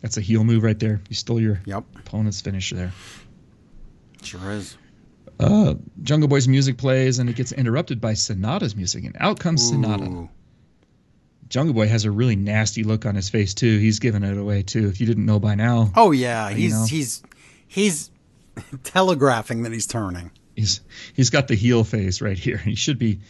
that's 0.00 0.16
a 0.16 0.20
heel 0.20 0.44
move 0.44 0.62
right 0.62 0.78
there. 0.78 1.00
You 1.08 1.14
stole 1.16 1.40
your 1.40 1.60
Yep. 1.66 1.84
opponent's 1.96 2.40
finisher 2.40 2.74
there. 2.76 2.92
Sure 4.22 4.50
is. 4.50 4.76
Uh, 5.38 5.74
Jungle 6.02 6.28
Boy's 6.28 6.48
music 6.48 6.78
plays 6.78 7.18
and 7.18 7.28
it 7.28 7.36
gets 7.36 7.52
interrupted 7.52 8.00
by 8.00 8.12
Sanada's 8.12 8.74
music, 8.74 9.04
and 9.04 9.16
out 9.20 9.38
comes 9.38 9.70
Sanada. 9.70 10.28
Jungle 11.48 11.74
Boy 11.74 11.88
has 11.88 12.04
a 12.04 12.10
really 12.10 12.36
nasty 12.36 12.82
look 12.84 13.06
on 13.06 13.14
his 13.14 13.28
face 13.28 13.54
too. 13.54 13.78
He's 13.78 13.98
giving 13.98 14.22
it 14.24 14.36
away 14.36 14.62
too. 14.62 14.88
If 14.88 15.00
you 15.00 15.06
didn't 15.06 15.26
know 15.26 15.38
by 15.38 15.54
now, 15.54 15.92
Oh 15.94 16.10
yeah, 16.10 16.50
he's 16.50 16.72
know? 16.72 16.86
he's 16.86 17.22
he's 17.68 18.10
telegraphing 18.82 19.62
that 19.62 19.72
he's 19.72 19.86
turning 19.86 20.30
he's 20.56 20.80
he's 21.14 21.30
got 21.30 21.46
the 21.46 21.54
heel 21.54 21.84
face 21.84 22.20
right 22.20 22.38
here. 22.38 22.56
He 22.56 22.74
should 22.74 22.98
be 22.98 23.20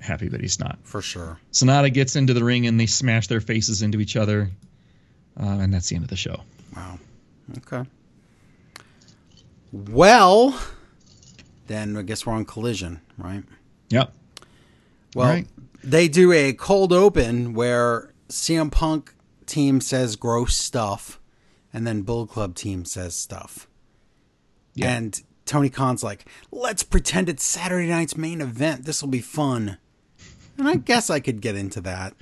happy, 0.00 0.28
but 0.28 0.40
he's 0.40 0.58
not. 0.58 0.78
for 0.84 1.02
sure. 1.02 1.38
Sanada 1.52 1.92
gets 1.92 2.16
into 2.16 2.32
the 2.32 2.42
ring 2.42 2.66
and 2.66 2.80
they 2.80 2.86
smash 2.86 3.26
their 3.26 3.40
faces 3.40 3.82
into 3.82 4.00
each 4.00 4.16
other, 4.16 4.50
uh, 5.38 5.44
and 5.44 5.74
that's 5.74 5.88
the 5.88 5.96
end 5.96 6.04
of 6.04 6.10
the 6.10 6.16
show. 6.16 6.40
Wow. 6.74 6.98
Okay. 7.58 7.84
Well, 9.72 10.58
then 11.72 11.96
I 11.96 12.02
guess 12.02 12.26
we're 12.26 12.32
on 12.34 12.44
collision, 12.44 13.00
right? 13.18 13.42
Yep. 13.90 14.12
Well, 15.14 15.28
Right. 15.28 15.46
they 15.82 16.08
do 16.08 16.32
a 16.32 16.52
cold 16.52 16.92
open 16.92 17.54
where 17.54 18.12
CM 18.28 18.70
Punk 18.70 19.14
team 19.46 19.80
says 19.80 20.16
gross 20.16 20.56
stuff, 20.56 21.20
and 21.72 21.86
then 21.86 22.02
Bull 22.02 22.26
Club 22.26 22.54
team 22.54 22.84
says 22.84 23.14
stuff. 23.14 23.66
Yeah. 24.74 24.92
And 24.94 25.20
Tony 25.44 25.68
Khan's 25.68 26.02
like, 26.02 26.24
let's 26.50 26.82
pretend 26.82 27.28
it's 27.28 27.44
Saturday 27.44 27.88
night's 27.88 28.16
main 28.16 28.40
event. 28.40 28.84
This 28.84 29.02
will 29.02 29.10
be 29.10 29.20
fun. 29.20 29.78
And 30.56 30.68
I 30.68 30.76
guess 30.76 31.10
I 31.10 31.18
could 31.20 31.40
get 31.40 31.56
into 31.56 31.80
that. 31.82 32.14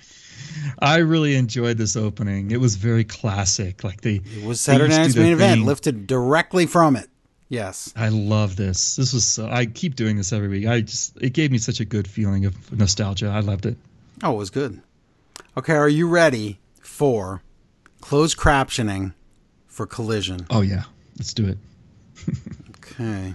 I 0.81 0.99
really 0.99 1.37
enjoyed 1.37 1.77
this 1.79 1.97
opening. 1.97 2.51
It 2.51 2.61
was 2.61 2.77
very 2.77 3.05
classic. 3.05 3.85
Like 3.85 4.01
they 4.01 4.21
It 4.37 4.45
was 4.45 4.61
Saturday 4.61 4.97
night's 4.97 5.15
main 5.17 5.33
event, 5.33 5.65
lifted 5.65 6.07
directly 6.07 6.67
from 6.67 6.97
it. 6.97 7.10
Yes. 7.51 7.93
I 7.97 8.09
love 8.11 8.55
this. 8.55 8.95
This 8.95 9.13
was 9.13 9.27
so, 9.27 9.49
I 9.51 9.67
keep 9.67 9.97
doing 9.97 10.17
this 10.17 10.33
every 10.33 10.47
week. 10.49 10.67
I 10.67 10.83
just 10.83 11.21
it 11.21 11.33
gave 11.33 11.51
me 11.51 11.59
such 11.59 11.81
a 11.81 11.85
good 11.85 12.07
feeling 12.09 12.47
of 12.47 12.73
nostalgia. 12.73 13.27
I 13.27 13.41
loved 13.41 13.67
it. 13.67 13.77
Oh, 14.23 14.35
it 14.35 14.37
was 14.37 14.51
good. 14.51 14.81
Okay, 15.57 15.75
are 15.75 15.89
you 15.89 16.09
ready 16.09 16.61
for 16.81 17.43
closed 18.01 18.39
captioning 18.39 19.15
for 19.67 19.85
collision? 19.85 20.47
Oh 20.49 20.61
yeah, 20.61 20.85
let's 21.19 21.35
do 21.35 21.49
it. 21.49 21.59
Okay. 22.79 23.35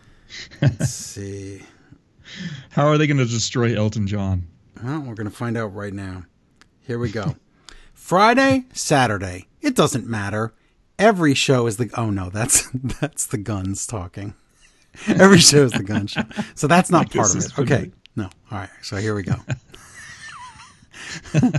Let's 0.62 0.90
see. 0.90 1.62
How 2.70 2.86
are 2.86 2.98
they 2.98 3.08
going 3.08 3.18
to 3.18 3.24
destroy 3.24 3.76
Elton 3.76 4.06
John? 4.06 4.46
Well, 4.82 5.00
we're 5.00 5.14
going 5.14 5.28
to 5.28 5.34
find 5.34 5.56
out 5.56 5.74
right 5.74 5.92
now. 5.92 6.24
Here 6.86 6.98
we 6.98 7.10
go. 7.10 7.34
Friday, 7.92 8.66
Saturday. 8.72 9.48
It 9.60 9.74
doesn't 9.74 10.06
matter. 10.06 10.54
Every 11.00 11.34
show 11.34 11.66
is 11.66 11.78
the 11.78 11.90
Oh 11.96 12.10
no, 12.10 12.30
that's 12.30 12.68
that's 12.74 13.26
the 13.26 13.38
guns 13.38 13.86
talking. 13.86 14.34
Every 15.06 15.38
show 15.38 15.64
is 15.64 15.72
the 15.72 15.82
gun 15.82 16.06
show. 16.06 16.22
So 16.54 16.66
that's 16.66 16.90
not 16.90 17.10
part 17.10 17.34
of 17.34 17.44
it. 17.44 17.58
Okay. 17.58 17.90
No. 18.16 18.24
All 18.50 18.58
right. 18.58 18.68
So 18.82 18.96
here 18.96 19.14
we 19.14 19.22
go. 19.22 19.36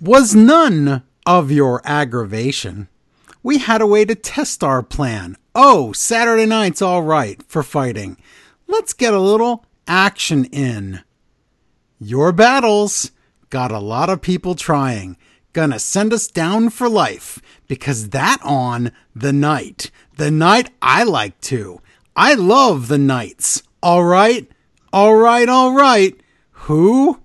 Was 0.00 0.34
none 0.34 1.02
of 1.24 1.50
your 1.50 1.80
aggravation. 1.84 2.88
We 3.42 3.58
had 3.58 3.80
a 3.80 3.86
way 3.86 4.04
to 4.04 4.14
test 4.14 4.62
our 4.62 4.82
plan. 4.82 5.36
Oh, 5.54 5.92
Saturday 5.92 6.46
night's 6.46 6.82
all 6.82 7.02
right 7.02 7.42
for 7.44 7.62
fighting. 7.62 8.16
Let's 8.66 8.92
get 8.92 9.14
a 9.14 9.20
little 9.20 9.64
action 9.86 10.44
in. 10.46 11.02
Your 11.98 12.32
battles 12.32 13.12
got 13.48 13.70
a 13.70 13.78
lot 13.78 14.10
of 14.10 14.20
people 14.20 14.54
trying. 14.54 15.16
Gonna 15.56 15.78
send 15.78 16.12
us 16.12 16.28
down 16.28 16.68
for 16.68 16.86
life 16.86 17.40
because 17.66 18.10
that 18.10 18.38
on 18.44 18.92
the 19.14 19.32
night, 19.32 19.90
the 20.18 20.30
night 20.30 20.68
I 20.82 21.02
like 21.02 21.40
to. 21.52 21.80
I 22.14 22.34
love 22.34 22.88
the 22.88 22.98
nights. 22.98 23.62
All 23.82 24.04
right, 24.04 24.46
all 24.92 25.16
right, 25.16 25.48
all 25.48 25.72
right. 25.72 26.14
Who? 26.50 27.14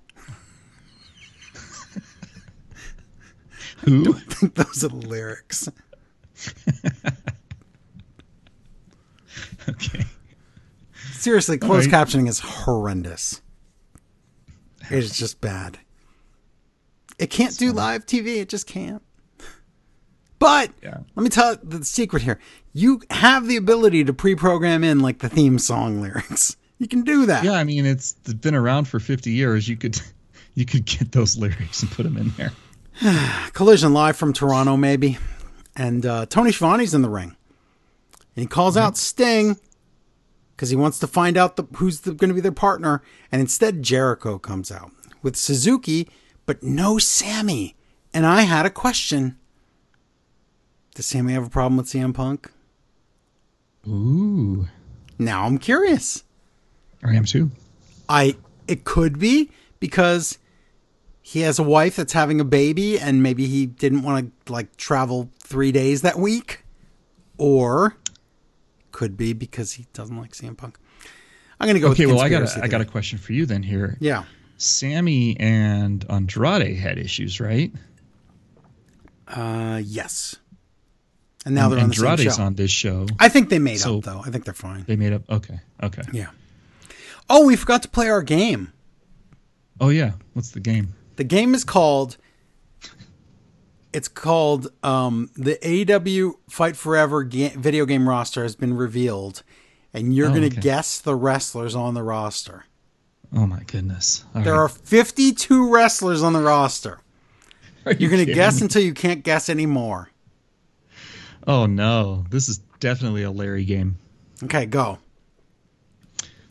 Who? 3.83 4.13
I 4.13 4.19
think 4.29 4.55
those 4.55 4.85
are 4.85 4.87
the 4.87 4.95
lyrics. 4.95 5.67
okay. 9.67 10.05
Seriously, 11.11 11.57
closed 11.57 11.91
right. 11.91 12.07
captioning 12.07 12.29
is 12.29 12.39
horrendous. 12.39 13.41
It's 14.89 15.17
just 15.17 15.41
bad. 15.41 15.79
It 17.21 17.29
can't 17.29 17.55
do 17.57 17.71
live 17.71 18.05
TV. 18.05 18.37
It 18.37 18.49
just 18.49 18.65
can't. 18.67 19.01
But 20.39 20.71
Yeah. 20.81 20.97
let 21.15 21.23
me 21.23 21.29
tell 21.29 21.51
you 21.53 21.59
the 21.63 21.85
secret 21.85 22.23
here. 22.23 22.39
You 22.73 23.01
have 23.11 23.47
the 23.47 23.57
ability 23.57 24.03
to 24.05 24.13
pre-program 24.13 24.83
in 24.83 24.99
like 24.99 25.19
the 25.19 25.29
theme 25.29 25.59
song 25.59 26.01
lyrics. 26.01 26.57
You 26.79 26.87
can 26.87 27.03
do 27.03 27.27
that. 27.27 27.43
Yeah, 27.43 27.51
I 27.53 27.63
mean 27.63 27.85
it's 27.85 28.13
been 28.13 28.55
around 28.55 28.85
for 28.85 28.99
50 28.99 29.29
years. 29.29 29.67
You 29.69 29.77
could 29.77 30.01
you 30.55 30.65
could 30.65 30.85
get 30.85 31.11
those 31.11 31.37
lyrics 31.37 31.83
and 31.83 31.91
put 31.91 32.03
them 32.03 32.17
in 32.17 32.29
there. 32.37 32.51
Collision 33.53 33.93
live 33.93 34.17
from 34.17 34.33
Toronto, 34.33 34.75
maybe. 34.77 35.19
And 35.75 36.05
uh, 36.05 36.25
Tony 36.25 36.51
Schiavone's 36.51 36.95
in 36.95 37.03
the 37.03 37.09
ring. 37.09 37.35
And 38.35 38.43
he 38.43 38.47
calls 38.47 38.75
out 38.77 38.97
Sting 38.97 39.59
because 40.55 40.71
he 40.71 40.75
wants 40.75 40.97
to 40.99 41.07
find 41.07 41.37
out 41.37 41.55
the, 41.55 41.63
who's 41.75 42.01
the, 42.01 42.13
going 42.13 42.29
to 42.29 42.33
be 42.33 42.41
their 42.41 42.51
partner. 42.51 43.01
And 43.31 43.41
instead, 43.41 43.83
Jericho 43.83 44.39
comes 44.39 44.71
out 44.71 44.91
with 45.21 45.35
Suzuki, 45.35 46.09
but 46.45 46.63
no 46.63 46.97
Sammy. 46.97 47.75
And 48.13 48.25
I 48.25 48.41
had 48.41 48.65
a 48.65 48.69
question. 48.69 49.37
Does 50.95 51.05
Sammy 51.05 51.33
have 51.33 51.45
a 51.45 51.49
problem 51.49 51.77
with 51.77 51.87
CM 51.87 52.13
Punk? 52.13 52.51
Ooh. 53.87 54.67
Now 55.17 55.45
I'm 55.45 55.57
curious. 55.57 56.23
I 57.03 57.15
am 57.15 57.25
too. 57.25 57.51
I 58.09 58.35
it 58.67 58.83
could 58.83 59.17
be 59.17 59.49
because 59.79 60.37
he 61.21 61.41
has 61.41 61.59
a 61.59 61.63
wife 61.63 61.95
that's 61.95 62.13
having 62.13 62.41
a 62.41 62.45
baby 62.45 62.99
and 62.99 63.23
maybe 63.23 63.47
he 63.47 63.65
didn't 63.65 64.03
want 64.03 64.31
to 64.45 64.51
like 64.51 64.75
travel 64.75 65.29
3 65.39 65.71
days 65.71 66.01
that 66.01 66.17
week 66.17 66.63
or 67.37 67.95
could 68.91 69.15
be 69.15 69.33
because 69.33 69.73
he 69.73 69.85
doesn't 69.93 70.17
like 70.17 70.33
CM 70.33 70.57
Punk. 70.57 70.77
I'm 71.59 71.67
going 71.67 71.75
to 71.75 71.79
go 71.79 71.91
Okay, 71.91 72.07
well 72.07 72.19
I 72.19 72.29
got 72.29 72.43
a, 72.43 72.63
I 72.63 72.67
got 72.67 72.81
a 72.81 72.85
question 72.85 73.17
for 73.17 73.33
you 73.33 73.45
then 73.45 73.63
here. 73.63 73.97
Yeah. 73.99 74.23
Sammy 74.61 75.35
and 75.39 76.05
Andrade 76.09 76.77
had 76.77 76.97
issues, 76.97 77.39
right? 77.39 77.71
Uh 79.27 79.81
yes. 79.83 80.35
And 81.45 81.55
now 81.55 81.69
they're 81.69 81.79
on 81.79 81.89
the 81.89 81.95
Andrade's 81.95 82.21
same 82.21 82.31
show. 82.31 82.43
on 82.43 82.53
this 82.55 82.69
show. 82.71 83.07
I 83.19 83.27
think 83.29 83.49
they 83.49 83.57
made 83.59 83.79
So- 83.79 83.97
up 83.97 84.03
though. 84.03 84.21
I 84.25 84.29
think 84.29 84.45
they're 84.45 84.53
fine. 84.53 84.83
They 84.87 84.95
made 84.95 85.13
up. 85.13 85.23
Okay. 85.29 85.59
Okay. 85.81 86.03
Yeah. 86.13 86.29
Oh, 87.29 87.45
we 87.47 87.55
forgot 87.55 87.81
to 87.83 87.89
play 87.89 88.09
our 88.09 88.21
game. 88.21 88.71
Oh 89.79 89.89
yeah. 89.89 90.11
What's 90.33 90.51
the 90.51 90.59
game? 90.59 90.93
The 91.15 91.23
game 91.23 91.55
is 91.55 91.63
called. 91.63 92.17
It's 93.93 94.07
called 94.07 94.67
um, 94.83 95.29
the 95.35 95.57
AW 95.65 96.33
Fight 96.49 96.77
Forever 96.77 97.23
ga- 97.23 97.55
video 97.57 97.85
game 97.85 98.07
roster 98.07 98.43
has 98.43 98.55
been 98.55 98.73
revealed, 98.73 99.43
and 99.93 100.15
you're 100.15 100.27
Oh, 100.27 100.29
going 100.29 100.41
to 100.49 100.55
okay. 100.55 100.61
guess 100.61 100.99
the 100.99 101.13
wrestlers 101.15 101.75
on 101.75 101.93
the 101.93 102.03
roster. 102.03 102.65
Oh 103.33 103.47
my 103.47 103.61
goodness. 103.63 104.23
All 104.35 104.41
There 104.41 104.53
right. 104.53 104.59
are 104.59 104.67
52 104.69 105.69
wrestlers 105.73 106.21
on 106.21 106.33
the 106.33 106.41
roster. 106.41 106.99
Are 107.85 107.93
you 107.93 107.99
You're 108.01 108.11
going 108.11 108.25
to 108.25 108.33
guess 108.33 108.59
me? 108.59 108.65
until 108.65 108.81
you 108.83 108.93
can't 108.93 109.23
guess 109.23 109.49
anymore. 109.49 110.09
Oh 111.47 111.65
no. 111.65 112.25
This 112.29 112.49
is 112.49 112.57
definitely 112.79 113.23
a 113.23 113.31
Larry 113.31 113.65
game. 113.65 113.97
Okay, 114.43 114.65
go. 114.65 114.99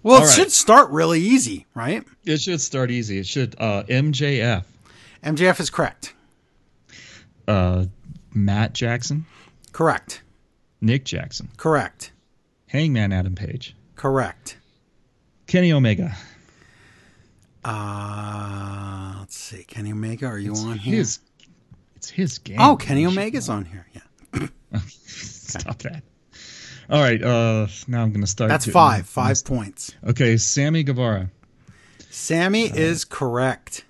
Well, 0.02 0.16
it 0.16 0.20
All 0.20 0.26
right. 0.26 0.34
should 0.34 0.50
start 0.52 0.90
really 0.90 1.20
easy, 1.20 1.66
right? 1.74 2.02
It 2.24 2.40
should 2.40 2.60
start 2.60 2.90
easy. 2.90 3.18
It 3.18 3.26
should 3.26 3.54
uh 3.58 3.82
MJF. 3.84 4.64
MJF 5.22 5.60
is 5.60 5.70
correct. 5.70 6.14
Uh 7.46 7.86
Matt 8.32 8.72
Jackson, 8.74 9.26
Correct. 9.72 10.22
Nick 10.80 11.04
Jackson, 11.04 11.48
Correct. 11.56 12.12
Hangman 12.68 13.12
Adam 13.12 13.34
Page, 13.34 13.74
Correct. 13.96 14.56
Kenny 15.46 15.72
Omega. 15.72 16.16
Uh, 17.64 19.16
let's 19.20 19.36
see. 19.36 19.64
Kenny 19.64 19.92
Omega, 19.92 20.26
are 20.26 20.38
you 20.38 20.54
on 20.54 20.78
here? 20.78 20.96
His 20.96 21.20
it's 21.96 22.08
his 22.08 22.38
game. 22.38 22.56
Oh, 22.58 22.76
Kenny 22.76 23.04
Omega's 23.04 23.50
on 23.50 23.66
here. 23.66 23.86
Yeah. 23.92 24.48
Stop 24.86 25.78
that. 25.82 26.02
All 26.88 27.00
right, 27.00 27.22
uh 27.22 27.66
now 27.86 28.02
I'm 28.02 28.10
going 28.10 28.22
to 28.22 28.26
start 28.26 28.48
That's 28.48 28.66
five. 28.66 29.06
Five 29.06 29.44
points. 29.44 29.94
Okay, 30.04 30.36
Sammy 30.38 30.82
Guevara, 30.82 31.30
Sammy 32.10 32.64
is 32.64 33.04
correct. 33.04 33.84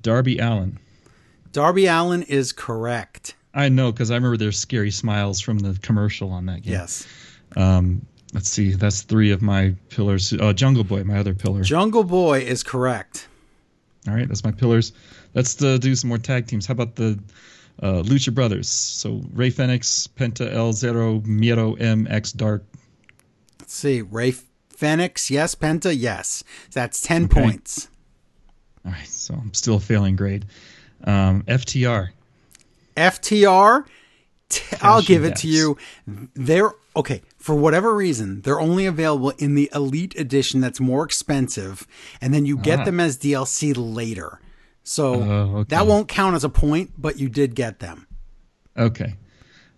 Darby 0.00 0.38
Allin. 0.38 0.78
Darby 1.52 1.86
Allin 1.86 2.22
is 2.22 2.52
correct. 2.52 3.34
I 3.52 3.68
know 3.68 3.92
cuz 3.92 4.10
I 4.10 4.14
remember 4.14 4.36
their 4.36 4.52
scary 4.52 4.92
smiles 4.92 5.40
from 5.40 5.58
the 5.58 5.76
commercial 5.82 6.30
on 6.30 6.46
that 6.46 6.62
game. 6.62 6.74
Yes. 6.74 7.06
Um 7.56 8.06
let's 8.34 8.48
see. 8.50 8.72
That's 8.72 9.02
3 9.02 9.30
of 9.32 9.42
my 9.42 9.74
pillars. 9.90 10.32
Uh 10.32 10.52
Jungle 10.52 10.84
Boy, 10.84 11.04
my 11.04 11.18
other 11.18 11.34
pillar. 11.34 11.62
Jungle 11.62 12.04
Boy 12.04 12.40
is 12.40 12.62
correct. 12.62 13.28
All 14.06 14.14
right, 14.14 14.26
that's 14.28 14.44
my 14.44 14.52
pillars. 14.52 14.92
Let's 15.34 15.60
uh, 15.62 15.76
do 15.76 15.94
some 15.94 16.08
more 16.08 16.18
tag 16.18 16.46
teams. 16.46 16.66
How 16.66 16.72
about 16.72 16.96
the 16.96 17.18
uh, 17.82 18.02
Lucha 18.02 18.32
Brothers? 18.34 18.68
So 18.68 19.20
Rey 19.34 19.50
Fenix, 19.50 20.08
Penta 20.16 20.50
El 20.52 20.72
Zero, 20.72 21.20
Miedo 21.20 21.78
M 21.80 22.06
X 22.08 22.32
Dark. 22.32 22.64
Let's 23.60 23.74
see. 23.74 24.00
Rey 24.00 24.32
Fenix, 24.70 25.30
yes. 25.30 25.54
Penta, 25.54 25.94
yes. 25.96 26.42
That's 26.72 27.02
10 27.02 27.24
Okay. 27.24 27.42
points. 27.42 27.88
All 28.86 28.92
right, 28.92 29.06
so 29.06 29.34
I'm 29.34 29.52
still 29.52 29.78
failing 29.78 30.16
grade. 30.16 30.46
Um, 31.04 31.42
FTR. 31.42 32.08
FTR, 32.96 33.84
t- 34.48 34.76
I'll 34.80 35.02
give 35.02 35.24
it 35.24 35.36
to 35.36 35.48
you. 35.48 35.76
They're 36.34 36.72
okay. 36.96 37.20
For 37.48 37.54
whatever 37.54 37.94
reason, 37.96 38.42
they're 38.42 38.60
only 38.60 38.84
available 38.84 39.30
in 39.38 39.54
the 39.54 39.70
Elite 39.74 40.14
Edition 40.20 40.60
that's 40.60 40.80
more 40.80 41.02
expensive, 41.02 41.86
and 42.20 42.34
then 42.34 42.44
you 42.44 42.58
get 42.58 42.80
Ah. 42.80 42.84
them 42.84 43.00
as 43.00 43.16
DLC 43.16 43.72
later. 43.72 44.38
So 44.84 45.14
Oh, 45.14 45.56
okay. 45.60 45.68
that 45.74 45.86
won't 45.86 46.08
count 46.08 46.36
as 46.36 46.44
a 46.44 46.50
point, 46.50 46.90
but 46.98 47.18
you 47.18 47.30
did 47.30 47.54
get 47.54 47.78
them. 47.80 48.06
Okay. 48.76 49.14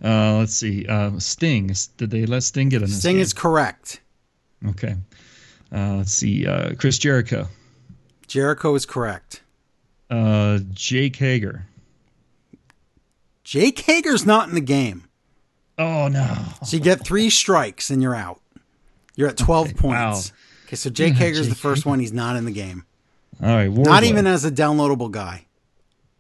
Uh, 0.05 0.39
let's 0.39 0.53
see. 0.53 0.85
Uh, 0.85 1.17
Sting. 1.21 1.73
Did 1.97 2.11
they 2.11 2.27
let 2.27 2.43
Sting 2.43 2.71
get 2.71 2.83
in 2.83 2.89
Sting 2.89 3.15
game? 3.15 3.23
is 3.23 3.33
correct. 3.33 4.01
Okay. 4.67 4.97
Uh, 5.73 5.95
let's 5.99 6.13
see. 6.13 6.49
Uh, 6.49 6.75
Chris 6.75 6.99
Jericho. 6.99 7.47
Jericho 8.27 8.75
is 8.75 8.85
correct. 8.85 9.43
Uh, 10.11 10.59
Jake 10.73 11.15
Hager. 11.15 11.67
Jake 13.45 13.79
Hager's 13.79 14.27
not 14.27 14.49
in 14.49 14.57
the 14.57 14.61
game. 14.61 15.05
Oh 15.81 16.09
no. 16.09 16.37
So 16.63 16.77
you 16.77 16.83
get 16.83 17.03
three 17.03 17.31
strikes 17.31 17.89
and 17.89 18.03
you're 18.03 18.15
out. 18.15 18.41
You're 19.17 19.31
at 19.31 19.39
12 19.39 19.77
points. 19.77 19.83
wow. 19.83 20.21
Okay, 20.67 20.77
so 20.77 20.91
Jake 20.91 21.15
Hager's 21.15 21.49
the 21.49 21.55
first 21.55 21.87
one. 21.87 22.01
He's 22.01 22.13
not 22.13 22.37
in 22.37 22.45
the 22.45 22.53
game. 22.53 22.85
All 23.43 23.49
right. 23.49 23.71
Wardlow. 23.71 23.87
Not 23.87 24.05
even 24.05 24.27
as 24.27 24.45
a 24.45 24.51
downloadable 24.51 25.11
guy. 25.11 25.47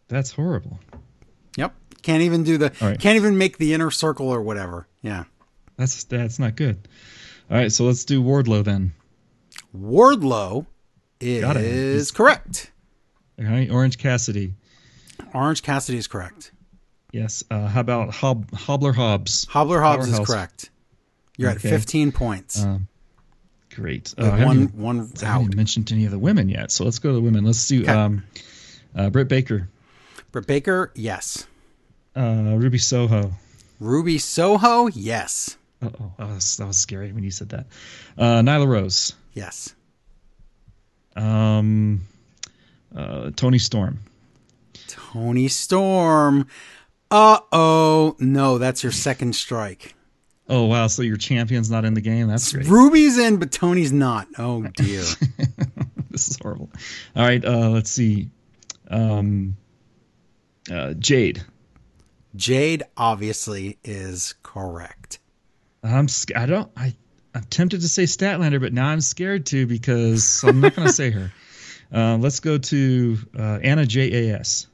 That's 0.08 0.32
horrible. 0.32 0.80
Yep. 1.56 1.74
Can't 2.00 2.22
even 2.22 2.42
do 2.42 2.56
the 2.56 2.72
right. 2.80 2.98
can't 2.98 3.16
even 3.16 3.36
make 3.36 3.58
the 3.58 3.74
inner 3.74 3.90
circle 3.90 4.28
or 4.28 4.40
whatever. 4.40 4.88
Yeah. 5.02 5.24
That's 5.76 6.04
that's 6.04 6.38
not 6.38 6.56
good. 6.56 6.88
All 7.50 7.58
right. 7.58 7.70
So 7.70 7.84
let's 7.84 8.04
do 8.06 8.22
Wardlow 8.22 8.64
then. 8.64 8.94
Wardlow 9.76 10.64
is 11.20 12.10
correct. 12.10 12.72
All 13.38 13.44
right. 13.44 13.70
Orange 13.70 13.98
Cassidy. 13.98 14.54
Orange 15.34 15.62
Cassidy 15.62 15.98
is 15.98 16.06
correct. 16.06 16.50
Yes. 17.12 17.42
Uh, 17.50 17.66
how 17.66 17.80
about 17.80 18.10
Hob- 18.14 18.50
Hobbler 18.52 18.92
Hobbs? 18.94 19.46
Hobbler 19.46 19.80
Hobbs 19.80 20.08
is 20.08 20.18
correct. 20.20 20.70
You're 21.36 21.50
Okay. 21.50 21.68
at 21.68 21.74
15 21.74 22.12
points. 22.12 22.62
Um, 22.62 22.86
great. 23.74 24.14
Uh, 24.18 24.30
one 24.44 24.62
even- 24.62 24.78
one 24.80 25.12
I 25.22 25.26
haven't 25.26 25.56
mentioned 25.56 25.90
any 25.92 26.04
of 26.04 26.10
the 26.10 26.18
women 26.18 26.48
yet, 26.48 26.70
so 26.70 26.84
let's 26.84 26.98
go 26.98 27.08
to 27.10 27.14
the 27.14 27.20
women. 27.20 27.44
Let's 27.44 27.66
do 27.66 27.82
Okay. 27.82 27.92
um, 27.92 28.22
uh, 28.94 29.10
Britt 29.10 29.28
Baker, 29.28 29.68
Britt 30.32 30.46
Baker, 30.46 30.92
yes. 30.94 31.46
uh, 32.16 32.54
Ruby 32.56 32.78
Soho. 32.78 33.32
Ruby 33.80 34.18
Soho, 34.18 34.88
yes. 34.88 35.56
Uh-oh, 35.82 36.12
that 36.18 36.28
was, 36.28 36.56
that 36.58 36.66
was 36.66 36.76
scary 36.76 37.10
when 37.12 37.24
you 37.24 37.30
said 37.30 37.48
that. 37.50 37.66
Uh, 38.18 38.40
Nyla 38.42 38.66
Rose, 38.68 39.14
Yes. 39.32 39.74
um, 41.16 42.02
uh, 42.94 43.30
Toni 43.34 43.58
Storm. 43.58 44.00
Toni 44.88 45.48
Storm. 45.48 46.46
Uh 47.10 47.38
oh. 47.52 48.16
No, 48.18 48.58
that's 48.58 48.82
your 48.82 48.92
second 48.92 49.34
strike. 49.34 49.94
Oh 50.48 50.64
wow, 50.66 50.88
so 50.88 51.02
your 51.02 51.16
champion's 51.16 51.70
not 51.70 51.84
in 51.84 51.94
the 51.94 52.00
game. 52.00 52.26
That's 52.28 52.52
great. 52.52 52.66
Ruby's 52.66 53.18
in, 53.18 53.36
but 53.38 53.52
Toni's 53.52 53.92
not. 53.92 54.26
Oh 54.38 54.62
dear. 54.62 55.02
this 56.10 56.28
is 56.28 56.38
horrible. 56.42 56.70
All 57.14 57.24
right, 57.24 57.44
uh, 57.44 57.70
let's 57.70 57.90
see. 57.90 58.30
Um, 58.90 59.56
Uh, 60.70 60.94
Jade. 60.94 61.42
Jade 62.36 62.82
obviously 62.96 63.78
is 63.84 64.34
correct. 64.42 65.18
I'm 65.82 66.06
sc- 66.08 66.36
I 66.36 66.46
don't 66.46 66.70
I 66.76 66.94
I'm 67.34 67.44
tempted 67.44 67.80
to 67.82 67.88
say 67.88 68.04
Statlander, 68.04 68.60
but 68.60 68.72
now 68.72 68.88
I'm 68.88 69.00
scared 69.00 69.46
to 69.46 69.66
because 69.66 70.42
I'm 70.44 70.60
not 70.60 70.74
going 70.74 70.88
to 70.88 70.94
say 70.94 71.10
her. 71.10 71.32
Uh, 71.92 72.16
let's 72.18 72.40
go 72.40 72.58
to 72.58 73.18
uh, 73.38 73.58
Anna 73.62 73.86
Jay 73.86 74.28
A 74.30 74.38
S 74.40 74.66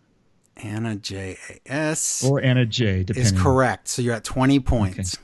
Anna 0.57 0.97
Jay 0.97 1.37
A 1.51 1.73
S 1.73 2.25
or 2.25 2.43
Anna 2.43 2.67
Jay. 2.67 3.05
Depending. 3.05 3.35
is 3.35 3.41
correct. 3.41 3.89
So 3.89 4.03
you're 4.03 4.15
at 4.15 4.25
20 4.25 4.61
points. 4.61 5.19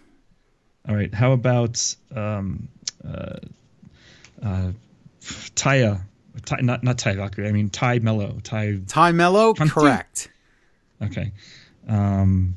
All 0.88 0.94
right. 0.94 1.12
How 1.12 1.32
about 1.32 1.94
um, 2.14 2.68
uh, 3.06 3.36
uh, 4.42 4.72
Taya? 5.22 6.00
Ty, 6.44 6.60
not 6.62 6.82
not 6.82 6.98
Ty 6.98 7.14
Valkyrie. 7.14 7.48
I 7.48 7.52
mean 7.52 7.68
Ty 7.68 7.98
Melo. 8.00 8.38
Ty. 8.42 8.80
Ty 8.86 9.12
Melo, 9.12 9.54
correct. 9.54 10.30
Okay. 11.02 11.32
Um, 11.88 12.56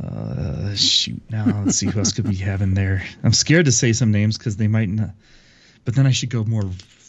uh, 0.00 0.74
shoot. 0.74 1.20
Now 1.30 1.62
let's 1.64 1.76
see 1.78 1.86
who 1.86 1.98
else 1.98 2.12
could 2.12 2.28
we 2.28 2.36
have 2.36 2.62
in 2.62 2.74
there. 2.74 3.02
I'm 3.22 3.32
scared 3.32 3.66
to 3.66 3.72
say 3.72 3.92
some 3.92 4.10
names 4.10 4.36
because 4.36 4.56
they 4.56 4.68
might 4.68 4.88
not. 4.88 5.10
But 5.84 5.94
then 5.94 6.06
I 6.06 6.10
should 6.10 6.30
go 6.30 6.44
more 6.44 6.64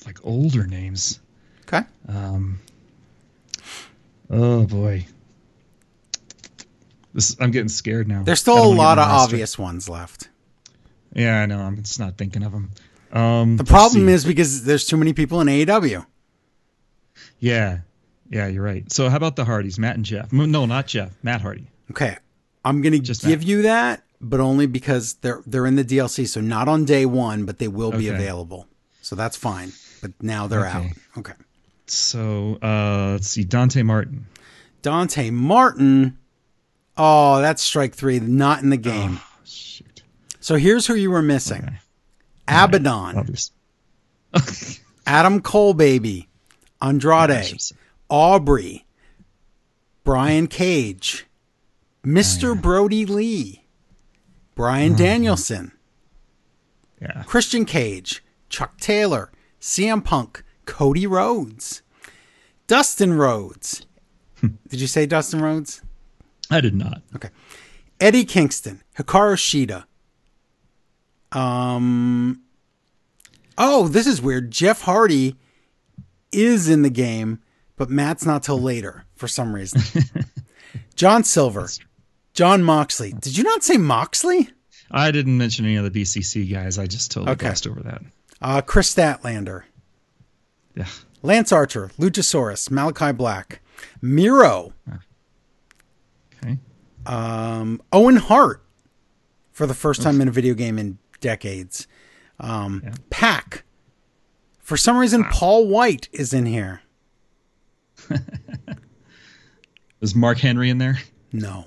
like 0.05 0.19
older 0.23 0.65
names. 0.65 1.19
Okay. 1.67 1.81
Um. 2.07 2.59
Oh 4.29 4.65
boy. 4.65 5.05
This 7.13 7.35
I'm 7.39 7.51
getting 7.51 7.69
scared 7.69 8.07
now. 8.07 8.23
There's 8.23 8.41
still 8.41 8.57
a 8.63 8.65
lot 8.73 8.97
of 8.99 9.07
obvious 9.07 9.57
ones 9.57 9.87
left. 9.87 10.29
Yeah, 11.13 11.41
I 11.41 11.45
know. 11.45 11.59
I'm 11.59 11.81
just 11.81 11.99
not 11.99 12.17
thinking 12.17 12.43
of 12.43 12.51
them. 12.51 12.71
Um, 13.13 13.55
The 13.57 13.63
problem 13.63 14.09
is 14.09 14.25
because 14.25 14.65
there's 14.65 14.85
too 14.85 14.97
many 14.97 15.13
people 15.13 15.39
in 15.39 15.47
AEW. 15.47 16.05
yeah, 17.39 17.79
yeah, 18.29 18.47
you're 18.47 18.63
right. 18.63 18.91
So 18.91 19.09
how 19.09 19.15
about 19.15 19.37
the 19.37 19.45
Hardys, 19.45 19.79
Matt 19.79 19.95
and 19.95 20.03
Jeff? 20.03 20.33
No, 20.33 20.65
not 20.65 20.87
Jeff, 20.87 21.11
Matt 21.23 21.41
Hardy. 21.41 21.67
Okay. 21.91 22.17
I'm 22.65 22.81
going 22.81 22.93
to 22.93 22.99
Just 22.99 23.23
give 23.23 23.41
that. 23.41 23.45
you 23.47 23.61
that, 23.61 24.03
but 24.19 24.39
only 24.41 24.65
because 24.65 25.13
they're 25.21 25.41
they're 25.45 25.65
in 25.67 25.75
the 25.77 25.85
DLC, 25.85 26.27
so 26.27 26.41
not 26.41 26.67
on 26.67 26.83
day 26.83 27.05
1, 27.05 27.45
but 27.45 27.59
they 27.59 27.67
will 27.69 27.91
be 27.91 28.09
Okay. 28.09 28.15
available. 28.15 28.67
So 29.01 29.15
that's 29.15 29.37
fine. 29.37 29.71
But 30.01 30.11
now 30.21 30.47
they're 30.47 30.67
Okay. 30.67 30.77
out. 30.77 30.91
Okay. 31.19 31.33
So 31.87 32.57
uh, 32.61 33.11
let's 33.13 33.27
see, 33.27 33.43
Dante 33.43 33.83
Martin. 33.83 34.25
Dante 34.81 35.29
Martin. 35.29 36.17
Oh, 36.97 37.41
that's 37.41 37.61
strike 37.61 37.93
3, 37.93 38.19
not 38.21 38.63
in 38.63 38.69
the 38.69 38.77
game. 38.77 39.19
Oh, 39.21 39.27
shoot. 39.43 40.03
So 40.39 40.55
here's 40.55 40.87
who 40.87 40.95
you 40.95 41.11
were 41.11 41.21
missing. 41.21 41.63
Okay. 41.63 41.77
Abaddon, 42.47 43.17
Obvious. 43.17 43.51
Adam 45.07 45.41
Cole 45.41 45.73
baby, 45.73 46.29
Andrade, 46.81 47.57
Aubrey, 48.09 48.85
Brian 50.03 50.47
Cage, 50.47 51.25
Mr. 52.03 52.59
Brodie 52.59 53.05
Lee, 53.05 53.65
Bryan 54.53 54.95
Danielson, 54.95 55.71
Yeah. 57.01 57.23
Christian 57.23 57.65
Cage, 57.65 58.23
Chuck 58.49 58.77
Taylor, 58.79 59.31
CM 59.59 60.03
Punk, 60.03 60.43
Cody 60.65 61.07
Rhodes, 61.07 61.81
Dustin 62.67 63.13
Rhodes. 63.13 63.85
Did 64.41 64.79
you 64.81 64.87
say 64.87 65.05
Dustin 65.05 65.41
Rhodes? 65.41 65.81
I 66.51 66.61
did 66.61 66.75
not. 66.75 67.01
Okay. 67.15 67.29
Eddie 67.99 68.25
Kingston, 68.25 68.81
Hikaru 68.97 69.35
Shida. 69.35 69.85
Um. 71.37 72.41
Oh, 73.57 73.87
this 73.87 74.05
is 74.07 74.21
weird. 74.21 74.51
Jeff 74.51 74.81
Hardy 74.81 75.37
is 76.31 76.67
in 76.69 76.81
the 76.81 76.89
game, 76.89 77.39
but 77.77 77.89
Matt's 77.89 78.25
not 78.25 78.43
till 78.43 78.59
later 78.59 79.05
for 79.15 79.27
some 79.27 79.53
reason. 79.55 79.81
John 80.95 81.23
Silver, 81.23 81.69
Jon 82.33 82.63
Moxley. 82.63 83.13
Did 83.13 83.37
you 83.37 83.43
not 83.43 83.63
say 83.63 83.77
Moxley? 83.77 84.49
I 84.91 85.11
didn't 85.11 85.37
mention 85.37 85.65
any 85.65 85.77
of 85.77 85.91
the 85.91 86.01
BCC 86.03 86.51
guys. 86.51 86.77
I 86.77 86.85
just 86.85 87.11
totally 87.11 87.31
Okay. 87.33 87.47
glossed 87.47 87.65
over 87.67 87.81
that. 87.81 88.01
Uh, 88.41 88.61
Kris 88.61 88.93
Statlander, 88.93 89.63
Yeah. 90.75 90.87
Lance 91.21 91.51
Archer, 91.51 91.89
Luchasaurus, 91.97 92.69
Malakai 92.69 93.15
Black, 93.15 93.61
Miro, 94.01 94.73
Okay. 96.43 96.59
um, 97.05 97.81
Owen 97.91 98.17
Hart 98.17 98.63
for 99.51 99.65
the 99.65 99.73
first 99.73 100.01
time 100.01 100.21
in 100.21 100.27
a 100.27 100.31
video 100.31 100.53
game 100.53 100.77
in 100.77 100.97
decades. 101.21 101.87
Um, 102.39 102.81
Yeah. 102.83 102.93
PAC. 103.09 103.63
For 104.59 104.77
some 104.77 104.97
reason, 104.97 105.23
Paul 105.25 105.67
White 105.67 106.09
is 106.11 106.33
in 106.33 106.45
here. 106.45 106.81
Is 110.01 110.13
Mark 110.15 110.39
Henry 110.39 110.69
in 110.69 110.77
there? 110.77 110.99
No. 111.31 111.65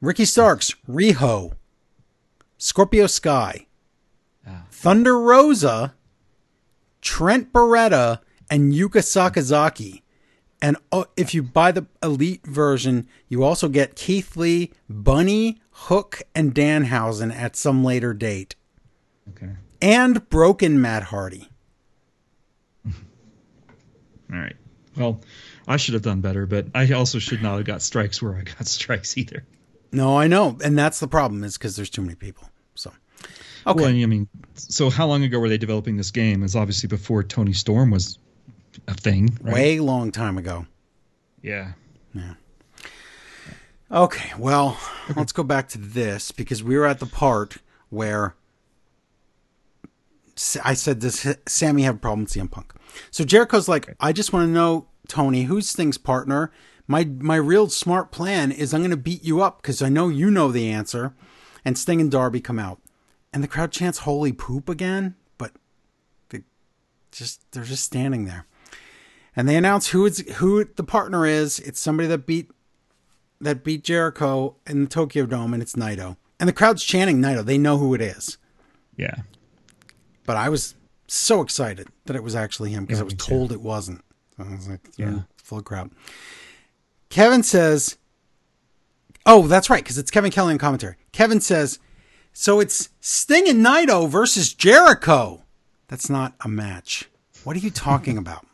Ricky 0.00 0.24
Starks, 0.24 0.74
Riho, 0.88 1.52
Scorpio 2.56 3.06
Sky, 3.06 3.66
Ah. 4.46 4.64
Thunder 4.70 5.18
Rosa, 5.18 5.94
Trent 7.00 7.52
Beretta, 7.52 8.20
and 8.50 8.72
Yuka 8.72 9.00
Sakazaki. 9.00 10.02
And 10.62 10.76
uh, 10.90 11.04
if 11.16 11.34
you 11.34 11.42
buy 11.42 11.72
the 11.72 11.86
elite 12.02 12.46
version, 12.46 13.08
you 13.28 13.42
also 13.42 13.68
get 13.68 13.96
Keith 13.96 14.36
Lee, 14.36 14.72
Bunny, 14.88 15.60
Hook, 15.70 16.22
and 16.34 16.54
Danhausen 16.54 17.34
at 17.34 17.56
some 17.56 17.84
later 17.84 18.14
date. 18.14 18.54
Okay. 19.30 19.52
And 19.82 20.26
Broken 20.30 20.80
Matt 20.80 21.04
Hardy. 21.04 21.50
All 22.86 22.92
right. 24.30 24.56
Well, 24.96 25.20
I 25.66 25.76
should 25.76 25.94
have 25.94 26.02
done 26.02 26.20
better, 26.20 26.46
but 26.46 26.68
I 26.74 26.90
also 26.92 27.18
should 27.18 27.42
not 27.42 27.56
have 27.56 27.66
got 27.66 27.82
strikes 27.82 28.22
where 28.22 28.34
I 28.36 28.42
got 28.42 28.66
strikes 28.66 29.18
either. 29.18 29.44
No, 29.92 30.18
I 30.18 30.26
know. 30.28 30.58
And 30.64 30.78
that's 30.78 31.00
the 31.00 31.08
problem 31.08 31.44
is 31.44 31.58
because 31.58 31.76
there's 31.76 31.90
too 31.90 32.02
many 32.02 32.14
people. 32.14 32.48
So, 32.74 32.90
okay. 33.66 33.82
Well, 33.82 33.88
I 33.88 34.06
mean, 34.06 34.28
so 34.54 34.90
how 34.90 35.06
long 35.06 35.22
ago 35.24 35.38
were 35.38 35.48
they 35.48 35.58
developing 35.58 35.96
this 35.96 36.10
game? 36.10 36.42
It's 36.42 36.56
obviously 36.56 36.88
before 36.88 37.22
Toni 37.22 37.52
Storm 37.52 37.90
was 37.90 38.18
a 38.86 38.94
thing, 38.94 39.38
right? 39.40 39.54
Way 39.54 39.80
long 39.80 40.12
time 40.12 40.38
ago. 40.38 40.66
Yeah. 41.42 41.72
Yeah. 42.14 42.34
Okay, 43.90 44.32
well, 44.38 44.78
let's 45.14 45.32
go 45.32 45.42
back 45.42 45.68
to 45.68 45.78
this 45.78 46.32
because 46.32 46.62
we 46.62 46.76
were 46.76 46.86
at 46.86 46.98
the 46.98 47.06
part 47.06 47.58
where 47.90 48.34
I 50.64 50.74
said, 50.74 50.98
Does 50.98 51.36
Sammy 51.46 51.82
have 51.82 51.96
a 51.96 51.98
problem 51.98 52.24
with 52.24 52.32
CM 52.32 52.50
Punk? 52.50 52.72
So 53.10 53.24
Jericho's 53.24 53.68
like, 53.68 53.94
I 54.00 54.12
just 54.12 54.32
want 54.32 54.48
to 54.48 54.52
know, 54.52 54.86
Tony, 55.06 55.44
who's 55.44 55.68
Sting's 55.68 55.98
partner? 55.98 56.50
My 56.86 57.04
my 57.04 57.36
real 57.36 57.68
smart 57.68 58.10
plan 58.10 58.52
is 58.52 58.74
I'm 58.74 58.80
going 58.80 58.90
to 58.90 58.96
beat 58.96 59.24
you 59.24 59.40
up 59.42 59.62
because 59.62 59.80
I 59.80 59.88
know 59.88 60.08
you 60.08 60.30
know 60.30 60.50
the 60.50 60.70
answer. 60.70 61.14
And 61.64 61.78
Sting 61.78 62.00
and 62.00 62.10
Darby 62.10 62.42
come 62.42 62.58
out, 62.58 62.78
and 63.32 63.42
the 63.42 63.48
crowd 63.48 63.72
chants 63.72 64.00
"Holy 64.00 64.32
poop" 64.32 64.68
again, 64.68 65.14
but 65.38 65.52
they 66.28 66.42
just 67.10 67.50
they're 67.52 67.64
just 67.64 67.84
standing 67.84 68.26
there, 68.26 68.46
and 69.36 69.48
they 69.48 69.56
announce 69.56 69.88
who 69.88 70.06
it's 70.06 70.20
who 70.36 70.64
the 70.64 70.84
partner 70.84 71.26
is. 71.26 71.58
It's 71.60 71.80
somebody 71.80 72.08
that 72.08 72.26
beat 72.26 72.50
that 73.40 73.64
beat 73.64 73.84
Jericho 73.84 74.56
in 74.66 74.84
the 74.84 74.88
Tokyo 74.90 75.26
Dome, 75.26 75.52
and 75.54 75.62
it's 75.62 75.74
Naito. 75.74 76.16
And 76.40 76.48
the 76.48 76.52
crowd's 76.52 76.84
chanting 76.84 77.20
Naito. 77.20 77.44
They 77.44 77.58
know 77.58 77.78
who 77.78 77.94
it 77.94 78.00
is. 78.00 78.38
Yeah. 78.96 79.14
But 80.24 80.36
I 80.36 80.48
was 80.48 80.74
so 81.06 81.42
excited 81.42 81.88
that 82.06 82.16
it 82.16 82.22
was 82.22 82.34
actually 82.34 82.70
him 82.70 82.84
because 82.84 82.98
Yeah, 82.98 83.02
I 83.02 83.04
was 83.04 83.14
told 83.14 83.52
it 83.52 83.60
wasn't. 83.60 84.02
So 84.36 84.44
I 84.44 84.50
was 84.54 84.68
like, 84.68 84.80
yeah, 84.96 85.10
Yeah. 85.10 85.18
full 85.36 85.62
crowd. 85.62 85.90
Kevin 87.10 87.42
says, 87.42 87.96
oh, 89.26 89.46
that's 89.46 89.68
right, 89.70 89.82
because 89.82 89.98
it's 89.98 90.10
Kevin 90.10 90.30
Kelly 90.30 90.52
in 90.52 90.58
commentary. 90.58 90.96
Kevin 91.12 91.40
says, 91.40 91.78
so 92.32 92.58
it's 92.60 92.88
Sting 93.00 93.48
and 93.48 93.64
Naito 93.64 94.08
versus 94.08 94.52
Jericho. 94.54 95.44
That's 95.88 96.10
not 96.10 96.34
a 96.40 96.48
match. 96.48 97.08
What 97.44 97.54
are 97.56 97.60
you 97.60 97.70
talking 97.70 98.18
about? 98.24 98.46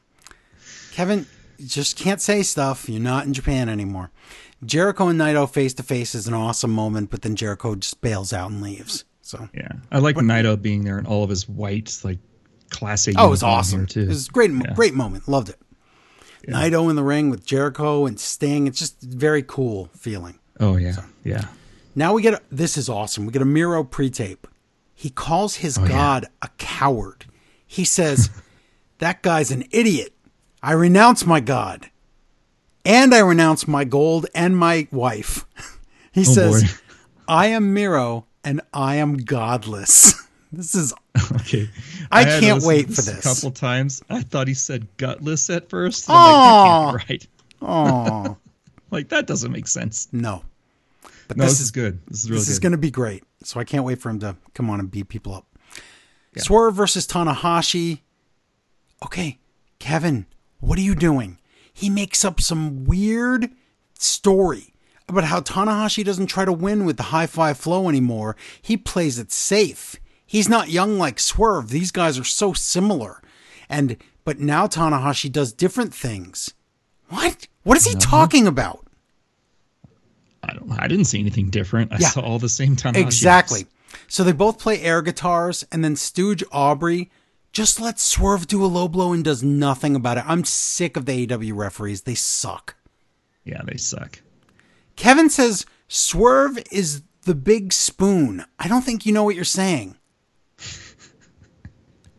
Kevin, 1.01 1.27
just 1.65 1.97
can't 1.97 2.21
say 2.21 2.43
stuff. 2.43 2.87
You're 2.87 3.01
not 3.01 3.25
in 3.25 3.33
Japan 3.33 3.71
anymore. 3.71 4.11
Jericho 4.67 5.09
and 5.09 5.19
Naito 5.19 5.49
face 5.51 5.73
to 5.75 5.83
face 5.83 6.15
is 6.15 6.27
an 6.29 6.35
awesome 6.35 6.71
moment, 6.71 7.09
but 7.11 7.23
then 7.23 7.37
Jericho 7.37 7.75
just 7.75 8.03
bails 8.03 8.35
out 8.35 8.51
and 8.51 8.61
leaves. 8.61 9.05
So, 9.23 9.49
Yeah. 9.55 9.73
I 9.91 9.99
like 10.01 10.17
Naito 10.17 10.61
being 10.61 10.85
there 10.85 10.99
in 10.99 11.07
all 11.07 11.25
of 11.25 11.31
his 11.31 11.49
white, 11.49 11.99
like, 12.05 12.19
Class 12.69 13.09
A 13.09 13.15
oh, 13.17 13.29
it 13.29 13.31
was 13.31 13.43
awesome. 13.43 13.87
too. 13.87 14.03
It 14.03 14.09
was 14.09 14.29
a 14.29 14.31
great, 14.31 14.51
Yeah. 14.51 14.75
great 14.75 14.93
moment. 14.93 15.27
Loved 15.27 15.49
it. 15.49 15.59
Naito 16.47 16.91
in 16.91 16.97
the 16.97 17.03
ring 17.03 17.31
with 17.31 17.47
Jericho 17.47 18.05
and 18.05 18.21
Sting. 18.21 18.67
It's 18.67 18.79
just 18.79 19.01
very 19.01 19.43
cool 19.43 19.89
feeling. 19.97 20.39
Oh, 20.61 20.77
yeah. 20.77 20.97
Yeah. 21.25 21.47
Now 21.95 22.13
we 22.13 22.21
get 22.21 22.35
a, 22.35 22.41
this 22.53 22.77
is 22.77 22.91
awesome. 22.91 23.25
We 23.25 23.33
get 23.33 23.41
a 23.43 23.47
Miro 23.47 23.85
pre-tape. 23.85 24.47
He 24.95 25.09
calls 25.09 25.57
his 25.57 25.79
Oh, 25.79 25.83
yeah. 25.85 25.89
god 25.89 26.27
a 26.43 26.49
coward. 26.59 27.25
He 27.67 27.85
says, 27.87 28.29
"That 28.99 29.23
guy's 29.23 29.51
an 29.51 29.65
idiot. 29.71 30.13
I 30.63 30.73
renounce 30.73 31.27
my 31.27 31.41
god, 31.41 31.91
and 32.85 33.15
I 33.15 33.21
renounce 33.21 33.67
my 33.67 33.85
gold 33.85 34.27
and 34.35 34.57
my 34.57 34.89
wife." 34.91 35.47
He 36.13 36.23
oh, 36.23 36.25
says, 36.25 36.63
boy. 36.65 36.69
"I 37.29 37.47
am 37.47 37.73
Miro, 37.73 38.27
and 38.43 38.61
I 38.75 38.97
am 38.97 39.17
godless." 39.17 40.27
this 40.53 40.75
is 40.75 40.93
Okay. 41.33 41.69
I 42.11 42.25
had 42.25 42.41
can't 42.43 42.63
wait 42.63 42.87
for 42.87 43.03
this. 43.03 43.19
A 43.19 43.23
couple 43.23 43.51
times. 43.51 44.03
I 44.11 44.23
thought 44.23 44.49
he 44.49 44.55
said 44.55 44.87
gutless 44.97 45.55
at 45.55 45.69
first. 45.69 46.07
Oh, 46.09 46.13
like, 46.13 46.25
that 46.25 46.43
Aw. 46.43 46.91
can't 46.91 47.09
be 47.09 47.15
right. 47.15 47.27
oh. 47.63 48.37
like 48.91 49.09
that 49.11 49.27
doesn't 49.27 49.53
make 49.53 49.67
sense. 49.67 50.09
No. 50.13 50.43
But 51.29 51.37
No, 51.37 51.45
this, 51.45 51.61
is 51.61 51.71
good. 51.71 52.01
This 52.09 52.25
is 52.25 52.31
really 52.31 52.41
this 52.41 52.49
good. 52.49 52.53
is 52.53 52.59
going 52.59 52.73
to 52.73 52.79
be 52.79 52.91
great. 52.91 53.23
So 53.45 53.61
I 53.61 53.65
can't 53.65 53.85
wait 53.85 54.01
for 54.01 54.11
him 54.11 54.19
to 54.21 54.37
come 54.55 54.69
on 54.69 54.81
and 54.81 54.91
beat 54.91 55.09
people 55.09 55.35
up. 55.35 55.47
Swerve 56.37 56.75
versus 56.75 57.07
Tanahashi. 57.07 58.01
Okay, 59.05 59.39
Kevin, 59.79 60.27
what 60.61 60.79
are 60.79 60.83
you 60.83 60.95
doing? 60.95 61.39
He 61.73 61.91
makes 61.91 62.25
up 62.25 62.41
some 62.41 62.85
weird 62.85 63.51
story 63.99 64.75
about 65.09 65.25
how 65.25 65.41
Tanahashi 65.41 66.05
doesn't 66.05 66.27
try 66.27 66.45
to 66.45 66.53
win 66.53 66.85
with 66.85 66.97
the 66.97 67.05
high 67.05 67.27
five 67.27 67.59
flow 67.59 67.89
anymore. 67.89 68.37
He 68.63 68.77
plays 68.77 69.19
it 69.19 69.33
safe. 69.33 69.97
He's 70.25 70.49
not 70.49 70.71
young 70.71 70.99
like 70.99 71.19
Swerve. 71.19 71.71
These 71.71 71.91
guys 71.91 72.19
are 72.19 72.25
so 72.25 72.53
similar. 72.53 73.21
And 73.69 73.97
but 74.25 74.39
now 74.39 74.67
Tanahashi 74.67 75.31
does 75.31 75.53
different 75.53 75.93
things. 75.93 76.55
What? 77.09 77.49
What 77.65 77.77
is 77.77 77.85
he 77.85 77.93
uh-huh. 77.97 78.01
talking 78.01 78.47
about? 78.47 78.87
I 80.43 80.55
don't. 80.55 80.71
I 80.73 80.87
didn't 80.87 81.07
see 81.07 81.21
anything 81.21 81.51
different. 81.51 81.93
I 81.93 81.99
Yeah. 81.99 82.09
saw 82.09 82.21
all 82.21 82.39
the 82.39 82.49
same 82.49 82.77
time. 82.77 82.95
Exactly. 82.97 83.67
So 84.07 84.23
they 84.23 84.33
both 84.33 84.59
play 84.59 84.81
air 84.81 85.03
guitars, 85.03 85.67
and 85.73 85.85
then 85.85 85.97
Stooge 85.97 86.45
Aubrey 86.53 87.11
just 87.53 87.81
let 87.81 87.99
Swerve 87.99 88.47
do 88.47 88.65
a 88.65 88.67
low 88.67 88.89
blow 88.89 89.13
and 89.13 89.25
does 89.25 89.43
nothing 89.43 89.97
about 89.97 90.19
it. 90.19 90.25
I'm 90.27 90.45
sick 90.45 90.97
of 90.97 91.07
the 91.07 91.27
AEW 91.27 91.55
referees. 91.55 92.03
They 92.03 92.15
suck. 92.15 92.77
Yeah, 93.45 93.63
they 93.65 93.77
suck. 93.77 94.21
Kevin 94.97 95.31
says 95.31 95.67
Swerve 95.89 96.59
is 96.71 97.03
the 97.23 97.35
big 97.35 97.73
spoon. 97.73 98.45
I 98.59 98.69
don't 98.69 98.83
think 98.83 99.05
you 99.05 99.13
know 99.13 99.25
what 99.25 99.35
you're 99.35 99.45
saying. 99.45 99.97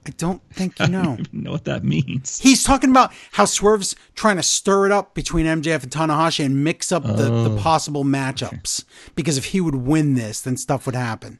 I 0.05 0.09
don't 0.17 0.41
think 0.51 0.79
you 0.79 0.87
know. 0.87 0.99
I 0.99 1.03
don't 1.03 1.33
know 1.33 1.51
what 1.51 1.65
that 1.65 1.83
means. 1.83 2.39
He's 2.39 2.63
talking 2.63 2.89
about 2.89 3.13
how 3.33 3.45
Swerve's 3.45 3.95
trying 4.15 4.37
to 4.37 4.43
stir 4.43 4.87
it 4.87 4.91
up 4.91 5.13
between 5.13 5.45
MJF 5.45 5.83
and 5.83 5.91
Tanahashi 5.91 6.43
and 6.43 6.63
mix 6.63 6.91
up 6.91 7.03
the, 7.03 7.13
the 7.13 7.51
oh, 7.51 7.59
possible 7.59 8.03
matchups. 8.03 8.83
Because 9.15 9.37
if 9.37 9.45
he 9.45 9.61
would 9.61 9.75
win 9.75 10.15
this, 10.15 10.41
then 10.41 10.57
stuff 10.57 10.87
would 10.87 10.95
happen. 10.95 11.39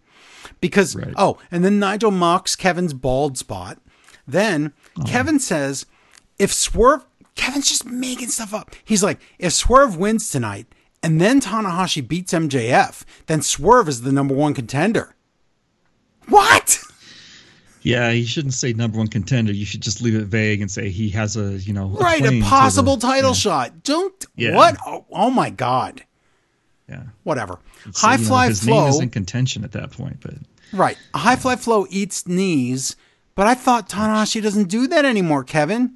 Because, 0.61 0.95
Right. 0.95 1.13
oh, 1.17 1.37
and 1.51 1.65
then 1.65 1.79
Nigel 1.79 2.11
mocks 2.11 2.55
Kevin's 2.55 2.93
bald 2.93 3.37
spot. 3.37 3.79
Then 4.27 4.73
uh-huh. 4.97 5.07
Kevin 5.07 5.39
says, 5.39 5.85
if 6.39 6.53
Swerve, 6.53 7.03
Kevin's 7.35 7.67
just 7.67 7.85
making 7.85 8.29
stuff 8.29 8.53
up. 8.53 8.75
He's 8.85 9.03
like, 9.03 9.19
if 9.39 9.53
Swerve 9.53 9.97
wins 9.97 10.29
tonight 10.29 10.67
and 11.01 11.19
then 11.19 11.41
Tanahashi 11.41 12.07
beats 12.07 12.31
MJF, 12.31 13.03
then 13.25 13.41
Swerve 13.41 13.89
is 13.89 14.01
the 14.03 14.11
number 14.11 14.33
one 14.35 14.53
contender. 14.53 15.15
What? 16.27 16.79
Yeah, 17.81 18.11
you 18.11 18.25
shouldn't 18.25 18.53
say 18.53 18.73
number 18.73 18.99
one 18.99 19.07
contender. 19.07 19.51
You 19.51 19.65
should 19.65 19.81
just 19.81 20.01
leave 20.03 20.13
it 20.15 20.25
vague 20.25 20.61
and 20.61 20.69
say 20.69 20.89
he 20.89 21.09
has 21.09 21.35
a 21.35 21.53
you 21.57 21.73
know 21.73 21.87
Right, 21.87 22.19
claim 22.19 22.33
a 22.33 22.37
to 22.37 22.43
the- 22.43 22.49
possible 22.49 22.97
title 22.97 23.33
shot. 23.33 23.83
Don't 23.83 24.13
Yeah. 24.35 24.55
what? 24.55 24.77
Oh, 24.85 25.05
oh 25.11 25.31
my 25.31 25.49
god. 25.49 26.03
Yeah. 26.87 27.03
Whatever. 27.23 27.57
So, 27.93 28.07
high 28.07 28.17
know, 28.17 28.23
fly 28.23 28.47
his 28.49 28.63
flow. 28.63 28.81
name 28.81 28.89
is 28.89 28.99
in 28.99 29.09
contention 29.09 29.63
at 29.63 29.71
that 29.71 29.91
point, 29.91 30.17
but 30.21 30.35
right. 30.73 30.97
A 31.13 31.19
high 31.19 31.35
fly 31.35 31.55
flow 31.55 31.85
eats 31.89 32.27
knees, 32.27 32.95
but 33.35 33.47
I 33.47 33.53
thought 33.53 33.89
Tanahashi 33.89 34.41
doesn't 34.41 34.69
do 34.69 34.87
that 34.87 35.05
anymore, 35.05 35.43
Kevin. 35.43 35.95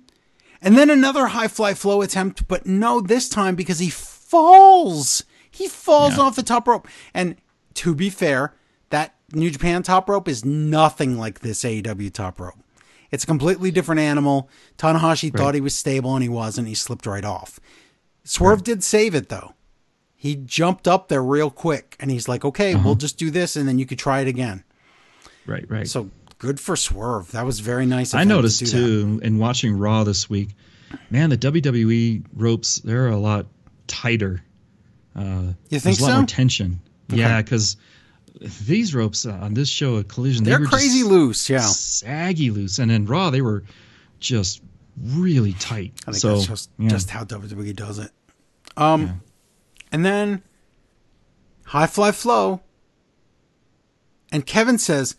And 0.61 0.77
then 0.77 0.89
another 0.89 1.27
high 1.27 1.47
fly 1.47 1.73
flow 1.73 2.01
attempt, 2.01 2.47
but 2.47 2.65
no, 2.65 2.99
this 3.01 3.29
time 3.29 3.55
because 3.55 3.79
he 3.79 3.89
falls. 3.89 5.23
He 5.51 5.67
falls 5.67 6.17
Yeah. 6.17 6.23
off 6.23 6.35
the 6.35 6.43
top 6.43 6.67
rope. 6.67 6.87
And 7.13 7.35
to 7.75 7.93
be 7.95 8.09
fair, 8.09 8.53
that 8.89 9.15
New 9.33 9.49
Japan 9.49 9.83
top 9.83 10.09
rope 10.09 10.27
is 10.27 10.43
nothing 10.45 11.17
like 11.17 11.39
this 11.39 11.63
AEW 11.63 12.09
top 12.09 12.39
rope. 12.39 12.55
It's 13.11 13.23
a 13.23 13.27
completely 13.27 13.71
different 13.71 14.01
animal. 14.01 14.49
Tanahashi 14.77 15.35
thought 15.35 15.55
he 15.55 15.61
was 15.61 15.75
stable 15.77 16.15
and 16.15 16.23
he 16.23 16.29
wasn't. 16.29 16.67
He 16.67 16.75
slipped 16.75 17.05
right 17.05 17.23
off. 17.25 17.59
Swerve 18.23 18.63
did 18.63 18.83
save 18.83 19.13
it 19.15 19.29
though. 19.29 19.53
He 20.25 20.35
jumped 20.35 20.87
up 20.87 21.07
there 21.07 21.21
real 21.23 21.51
quick 21.51 21.95
and 21.99 22.09
he's 22.09 22.27
like, 22.27 22.43
okay, 22.43 22.73
Uh-huh. 22.73 22.81
we'll 22.83 22.95
just 22.95 23.17
do 23.19 23.29
this 23.29 23.55
and 23.55 23.67
then 23.67 23.77
you 23.77 23.85
could 23.85 23.99
try 23.99 24.21
it 24.21 24.27
again. 24.27 24.63
right, 25.45 25.65
right. 25.69 25.87
So 25.87 26.09
good 26.39 26.59
for 26.59 26.75
Swerve. 26.75 27.31
That 27.31 27.45
was 27.45 27.59
very 27.59 27.85
nice. 27.85 28.13
Of 28.13 28.17
I 28.19 28.21
him 28.23 28.29
to 28.29 28.35
noticed 28.35 28.59
do 28.61 28.65
that. 28.65 28.71
too 28.71 29.19
in 29.23 29.37
watching 29.37 29.77
Raw 29.77 30.03
this 30.03 30.27
week, 30.29 30.49
man, 31.11 31.29
the 31.29 31.37
WWE 31.37 32.23
ropes 32.33 32.79
they're 32.79 33.07
a 33.09 33.17
lot 33.17 33.45
tighter. 33.87 34.41
Uh, 35.15 35.53
You 35.69 35.79
think 35.79 35.83
there's 35.83 35.99
a 35.99 36.03
lot 36.03 36.09
so? 36.09 36.15
more 36.17 36.25
tension. 36.25 36.79
Yeah, 37.09 37.41
because 37.41 37.77
these 38.65 38.95
ropes 38.95 39.25
on 39.27 39.53
this 39.53 39.69
show 39.69 39.99
at 39.99 40.07
Collision, 40.07 40.43
they 40.43 40.49
They're 40.51 40.59
were 40.61 40.65
crazy 40.65 41.03
loose. 41.03 41.49
Yeah. 41.49 41.59
saggy 41.61 42.49
loose, 42.49 42.79
and 42.79 42.91
in 42.91 43.05
Raw 43.05 43.29
they 43.29 43.41
were 43.41 43.63
just 44.19 44.61
really 44.99 45.53
tight. 45.53 45.93
I 46.07 46.11
think 46.11 46.17
so 46.17 46.35
that's 46.35 46.47
just, 46.47 46.69
yeah. 46.79 46.89
just 46.89 47.09
how 47.11 47.23
WWE 47.25 47.75
does 47.75 47.99
it. 47.99 48.09
Um, 48.75 49.21
and 49.91 50.05
then 50.05 50.43
high 51.65 51.87
fly 51.87 52.11
flow. 52.11 52.61
And 54.31 54.45
Kevin 54.45 54.77
says, 54.77 55.15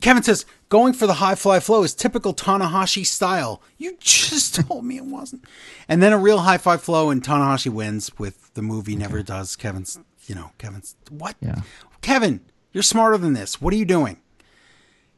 Kevin 0.00 0.22
says, 0.22 0.46
going 0.68 0.92
for 0.92 1.06
the 1.06 1.14
high 1.14 1.34
fly 1.34 1.60
flow 1.60 1.82
is 1.82 1.94
typical 1.94 2.34
Tanahashi 2.34 3.04
style. 3.04 3.62
You 3.76 3.96
just 4.00 4.54
told 4.66 4.84
me 4.84 4.96
it 4.96 5.04
wasn't. 5.04 5.44
And 5.88 6.02
then 6.02 6.12
a 6.12 6.18
real 6.18 6.38
high 6.38 6.58
fly 6.58 6.76
flow, 6.76 7.10
and 7.10 7.22
Tanahashi 7.22 7.70
wins 7.70 8.10
with 8.18 8.52
the 8.54 8.62
movie 8.62 8.96
never 8.96 9.22
does. 9.22 9.56
Kevin's, 9.56 9.98
you 10.26 10.34
know, 10.34 10.52
Kevin's 10.58 10.96
what? 11.10 11.36
Yeah. 11.40 11.62
Kevin, 12.00 12.40
you're 12.72 12.82
smarter 12.82 13.18
than 13.18 13.32
this. 13.34 13.60
What 13.60 13.74
are 13.74 13.78
you 13.78 13.84
doing? 13.84 14.18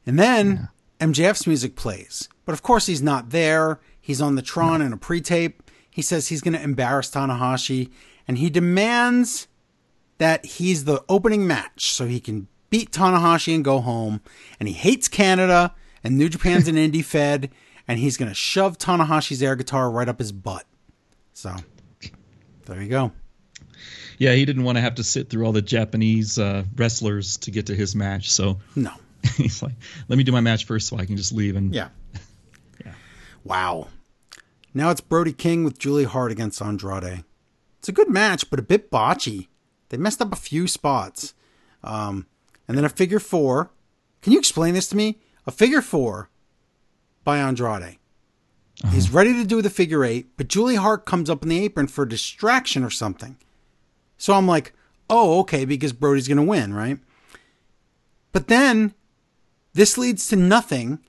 And 0.07 0.19
then 0.19 0.69
MJF's 1.01 1.47
music 1.47 1.77
plays. 1.77 2.29
But 2.45 2.53
of 2.53 2.63
course, 2.63 2.87
he's 2.87 3.03
not 3.03 3.31
there. 3.31 3.81
He's 4.01 4.21
on 4.21 4.35
the 4.35 4.43
Tron 4.43 4.83
in 4.83 4.93
a 4.93 4.97
pre 4.97 5.21
tape. 5.21 5.63
He 5.91 6.03
says 6.03 6.29
he's 6.29 6.41
going 6.41 6.55
to 6.55 6.63
embarrass 6.63 7.11
Tanahashi 7.11 7.91
and 8.33 8.39
he 8.39 8.49
demands 8.49 9.47
that 10.17 10.47
he's 10.47 10.87
the 10.87 11.05
opening 11.07 11.47
match 11.47 11.93
so 11.93 12.07
he 12.07 12.19
can 12.19 12.49
beat 12.71 12.91
Tanahashi 12.91 13.55
and 13.55 13.63
go 13.63 13.81
home. 13.83 14.23
And 14.59 14.67
he 14.71 14.75
hates 14.75 15.07
Canada 15.07 15.75
and 16.03 16.17
New 16.17 16.31
Japan's 16.31 16.67
an 16.67 16.77
indie 16.77 17.05
fed 17.05 17.51
and 17.87 17.99
he's 17.99 18.17
going 18.17 18.31
to 18.31 18.35
shove 18.35 18.79
Tanahashi's 18.79 19.43
air 19.43 19.55
guitar 19.55 19.91
right 19.91 20.09
up 20.09 20.19
his 20.19 20.33
butt. 20.33 20.65
So 21.35 21.55
there 22.65 22.81
you 22.81 22.89
go. 22.89 23.13
yeah, 24.17 24.33
he 24.33 24.47
didn't 24.47 24.65
want 24.65 24.79
to 24.79 24.83
have 24.83 24.95
to 24.95 25.05
sit 25.05 25.29
through 25.29 25.45
all 25.45 25.53
the 25.53 25.61
Japanese 25.61 26.39
uh, 26.39 26.65
wrestlers 26.75 27.37
to 27.37 27.51
get 27.51 27.67
to 27.67 27.75
his 27.75 27.95
match, 27.95 28.31
so 28.31 28.61
No. 28.75 28.93
he's 29.37 29.63
like, 29.63 29.75
"Let 30.09 30.17
me 30.17 30.25
do 30.25 30.33
my 30.33 30.41
match 30.41 30.65
first, 30.65 30.89
so 30.89 30.97
I 30.97 31.05
can 31.05 31.19
just 31.19 31.33
leave." 31.33 31.55
And 31.55 31.75
Yeah. 31.75 31.89
Wow. 33.45 33.89
Now 34.73 34.91
it's 34.91 35.03
Brody 35.03 35.33
King 35.35 35.65
with 35.65 35.79
Julie 35.79 36.05
Hart 36.05 36.33
against 36.33 36.63
Andrade. 36.63 37.25
It's 37.83 37.89
a 37.89 37.93
good 37.93 38.09
match, 38.09 38.49
but 38.49 38.61
a 38.61 38.63
bit 38.63 38.93
botchy. 38.93 39.49
They 39.89 39.97
messed 39.97 40.23
up 40.23 40.33
a 40.33 40.37
few 40.37 40.69
spots. 40.69 41.35
Um, 41.83 42.27
and 42.69 42.79
then 42.79 42.85
a 42.85 42.89
figure 42.89 43.19
four. 43.19 43.73
Can 44.21 44.33
you 44.33 44.39
explain 44.39 44.75
this 44.75 44.89
to 44.91 44.97
me? 44.97 45.19
A 45.49 45.51
figure 45.51 45.83
four 45.83 46.31
by 47.25 47.39
Andrade. 47.39 47.99
He's 48.91 49.11
ready 49.11 49.33
to 49.33 49.45
do 49.45 49.61
the 49.61 49.69
figure 49.69 50.05
eight, 50.05 50.29
but 50.37 50.47
Julie 50.47 50.77
Hart 50.77 51.07
comes 51.07 51.29
up 51.29 51.43
in 51.43 51.49
the 51.49 51.59
apron 51.59 51.89
for 51.89 52.05
a 52.05 52.09
distraction 52.09 52.85
or 52.85 52.91
something. 52.91 53.37
So 54.17 54.35
I'm 54.35 54.47
like, 54.47 54.75
oh, 55.11 55.41
okay, 55.41 55.65
because 55.65 55.93
Brody's 55.93 56.29
going 56.29 56.37
to 56.37 56.45
win, 56.45 56.73
right? 56.75 57.01
But 58.31 58.47
then 58.47 58.95
this 59.75 59.99
leads 59.99 60.29
to 60.29 60.37
nothing. 60.37 61.01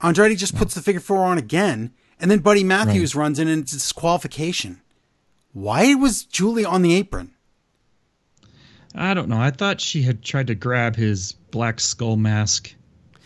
Andrade 0.00 0.38
just 0.38 0.54
puts 0.56 0.76
the 0.76 0.82
figure 0.82 1.00
four 1.00 1.24
on 1.24 1.36
again, 1.36 1.92
and 2.20 2.30
then 2.30 2.38
Buddy 2.38 2.62
Matthews 2.62 3.16
runs 3.16 3.40
in 3.40 3.48
and 3.48 3.62
it's 3.62 3.72
disqualification. 3.72 4.82
Why 5.52 5.94
was 5.94 6.24
Julie 6.24 6.64
on 6.64 6.82
the 6.82 6.94
apron? 6.94 7.32
I 8.94 9.14
don't 9.14 9.28
know. 9.28 9.40
I 9.40 9.50
thought 9.50 9.80
she 9.80 10.02
had 10.02 10.22
tried 10.22 10.48
to 10.48 10.54
grab 10.54 10.96
his 10.96 11.32
black 11.50 11.80
skull 11.80 12.16
mask. 12.16 12.74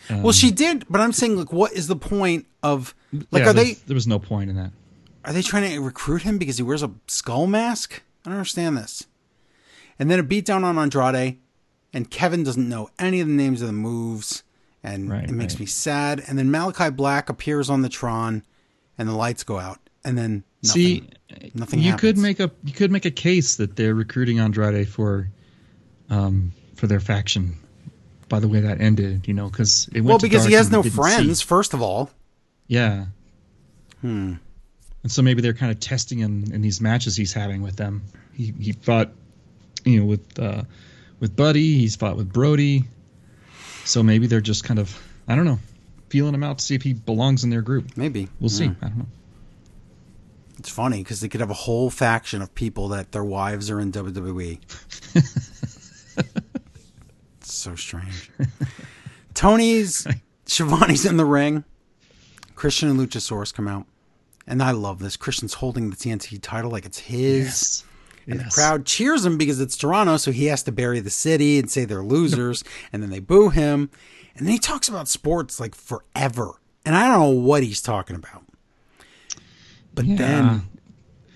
well, 0.09 0.31
she 0.31 0.49
um, 0.49 0.55
did, 0.55 0.85
but 0.89 1.01
I'm 1.01 1.11
saying, 1.13 1.37
like, 1.37 1.51
what 1.51 1.73
is 1.73 1.87
the 1.87 1.95
point 1.95 2.45
of 2.61 2.93
like? 3.31 3.43
Yeah, 3.43 3.49
are 3.49 3.53
they 3.53 3.73
There 3.73 3.95
was 3.95 4.07
no 4.07 4.19
point 4.19 4.49
in 4.49 4.55
that. 4.57 4.71
are 5.23 5.33
they 5.33 5.41
trying 5.41 5.71
to 5.71 5.79
recruit 5.81 6.21
him 6.21 6.37
because 6.37 6.57
he 6.57 6.63
wears 6.63 6.83
a 6.83 6.91
skull 7.07 7.47
mask? 7.47 8.03
I 8.25 8.29
don't 8.29 8.37
understand 8.37 8.77
this. 8.77 9.05
And 9.97 10.11
then 10.11 10.19
a 10.19 10.23
beatdown 10.23 10.63
on 10.63 10.77
Andrade, 10.77 11.37
and 11.93 12.11
Kevin 12.11 12.43
doesn't 12.43 12.67
know 12.67 12.89
any 12.99 13.21
of 13.21 13.27
the 13.27 13.33
names 13.33 13.61
of 13.61 13.67
the 13.67 13.73
moves, 13.73 14.43
and 14.83 15.09
Right, 15.09 15.23
it 15.23 15.31
makes 15.31 15.55
right. 15.55 15.61
me 15.61 15.65
sad. 15.65 16.23
And 16.27 16.37
then 16.37 16.49
Malakai 16.49 16.95
Black 16.95 17.29
appears 17.29 17.69
on 17.69 17.81
the 17.81 17.89
Tron, 17.89 18.43
and 18.97 19.07
the 19.09 19.13
lights 19.15 19.43
go 19.43 19.57
out, 19.57 19.79
and 20.03 20.17
then 20.17 20.43
nothing. 20.65 20.81
See, 20.81 21.09
nothing 21.53 21.79
you 21.79 21.95
could 21.95 22.17
make 22.17 22.39
a 22.39 22.51
you 22.63 22.73
could 22.73 22.91
make 22.91 23.05
a 23.05 23.11
case 23.11 23.55
that 23.57 23.75
they're 23.75 23.95
recruiting 23.95 24.39
Andrade 24.39 24.87
for, 24.87 25.29
um, 26.09 26.51
for 26.75 26.87
their 26.87 26.99
faction. 26.99 27.57
By 28.27 28.39
the 28.39 28.47
way 28.47 28.59
that 28.61 28.81
ended, 28.81 29.27
you 29.27 29.33
know, 29.33 29.49
because 29.49 29.87
it 29.89 30.01
went 30.01 30.05
well 30.05 30.17
because 30.17 30.45
he 30.45 30.53
has 30.53 30.71
no 30.71 30.81
didn't 30.81 30.93
see. 30.93 30.97
friends. 31.01 31.41
First 31.41 31.73
of 31.73 31.81
all, 31.81 32.09
Yeah. 32.67 33.05
Hmm. 34.01 34.33
And 35.03 35.11
so 35.11 35.21
maybe 35.21 35.41
they're 35.43 35.53
kind 35.53 35.71
of 35.71 35.79
testing 35.79 36.17
him 36.17 36.45
in 36.51 36.61
these 36.61 36.81
matches 36.81 37.15
he's 37.15 37.31
having 37.33 37.61
with 37.61 37.75
them. 37.75 38.01
He 38.33 38.53
he 38.59 38.71
fought, 38.71 39.11
you 39.83 39.99
know, 39.99 40.05
with 40.07 40.39
uh, 40.39 40.63
with 41.19 41.35
Buddy. 41.35 41.77
He's 41.77 41.95
fought 41.95 42.17
with 42.17 42.33
Brody. 42.33 42.85
So 43.83 44.01
maybe 44.01 44.25
they're 44.25 44.41
just 44.41 44.63
kind 44.63 44.79
of 44.79 44.99
I 45.27 45.35
don't 45.35 45.45
know, 45.45 45.59
feeling 46.09 46.33
him 46.33 46.43
out 46.43 46.57
to 46.57 46.65
see 46.65 46.73
if 46.73 46.81
he 46.81 46.93
belongs 46.93 47.43
in 47.43 47.51
their 47.51 47.61
group. 47.61 47.95
maybe 47.95 48.27
We'll 48.39 48.49
see. 48.49 48.65
I 48.81 48.87
don't 48.87 48.97
know. 48.97 49.07
It's 50.57 50.69
funny 50.69 50.99
because 51.03 51.19
they 51.21 51.27
could 51.27 51.41
have 51.41 51.49
a 51.49 51.53
whole 51.55 51.89
faction 51.89 52.41
of 52.41 52.53
people 52.55 52.87
that 52.89 53.11
their 53.11 53.23
wives 53.23 53.69
are 53.69 53.79
in 53.79 53.91
WWE. 53.91 54.59
it's 57.41 57.53
so 57.53 57.75
strange. 57.75 58.31
Tony 59.33 59.83
Schiavone's 60.45 61.05
in 61.05 61.17
the 61.17 61.25
ring. 61.25 61.63
Christian 62.55 62.89
and 62.89 62.99
Luchasaurus 62.99 63.53
come 63.53 63.67
out. 63.67 63.85
And 64.47 64.61
I 64.63 64.71
love 64.71 64.99
this. 64.99 65.17
Christian's 65.17 65.55
holding 65.55 65.89
the 65.89 65.95
TNT 65.95 66.39
title 66.41 66.71
like 66.71 66.85
it's 66.85 66.99
his. 66.99 67.45
Yes. 67.45 67.83
And 68.27 68.39
Yes. 68.39 68.55
the 68.55 68.61
crowd 68.61 68.85
cheers 68.85 69.25
him 69.25 69.37
because 69.37 69.59
it's 69.59 69.75
Toronto, 69.77 70.17
so 70.17 70.31
he 70.31 70.45
has 70.45 70.63
to 70.63 70.71
bury 70.71 70.99
the 70.99 71.09
city 71.11 71.59
and 71.59 71.69
say 71.69 71.85
they're 71.85 72.01
losers, 72.03 72.63
and 72.93 73.03
then 73.03 73.09
they 73.11 73.19
boo 73.19 73.49
him. 73.49 73.89
And 74.35 74.47
then 74.47 74.53
he 74.53 74.59
talks 74.59 74.87
about 74.87 75.07
sports 75.07 75.59
like 75.59 75.75
forever. 75.75 76.53
And 76.85 76.95
I 76.95 77.07
don't 77.07 77.19
know 77.19 77.29
what 77.41 77.63
he's 77.63 77.81
talking 77.81 78.15
about. 78.15 78.43
But 79.95 80.05
Yeah. 80.05 80.15
then 80.17 80.61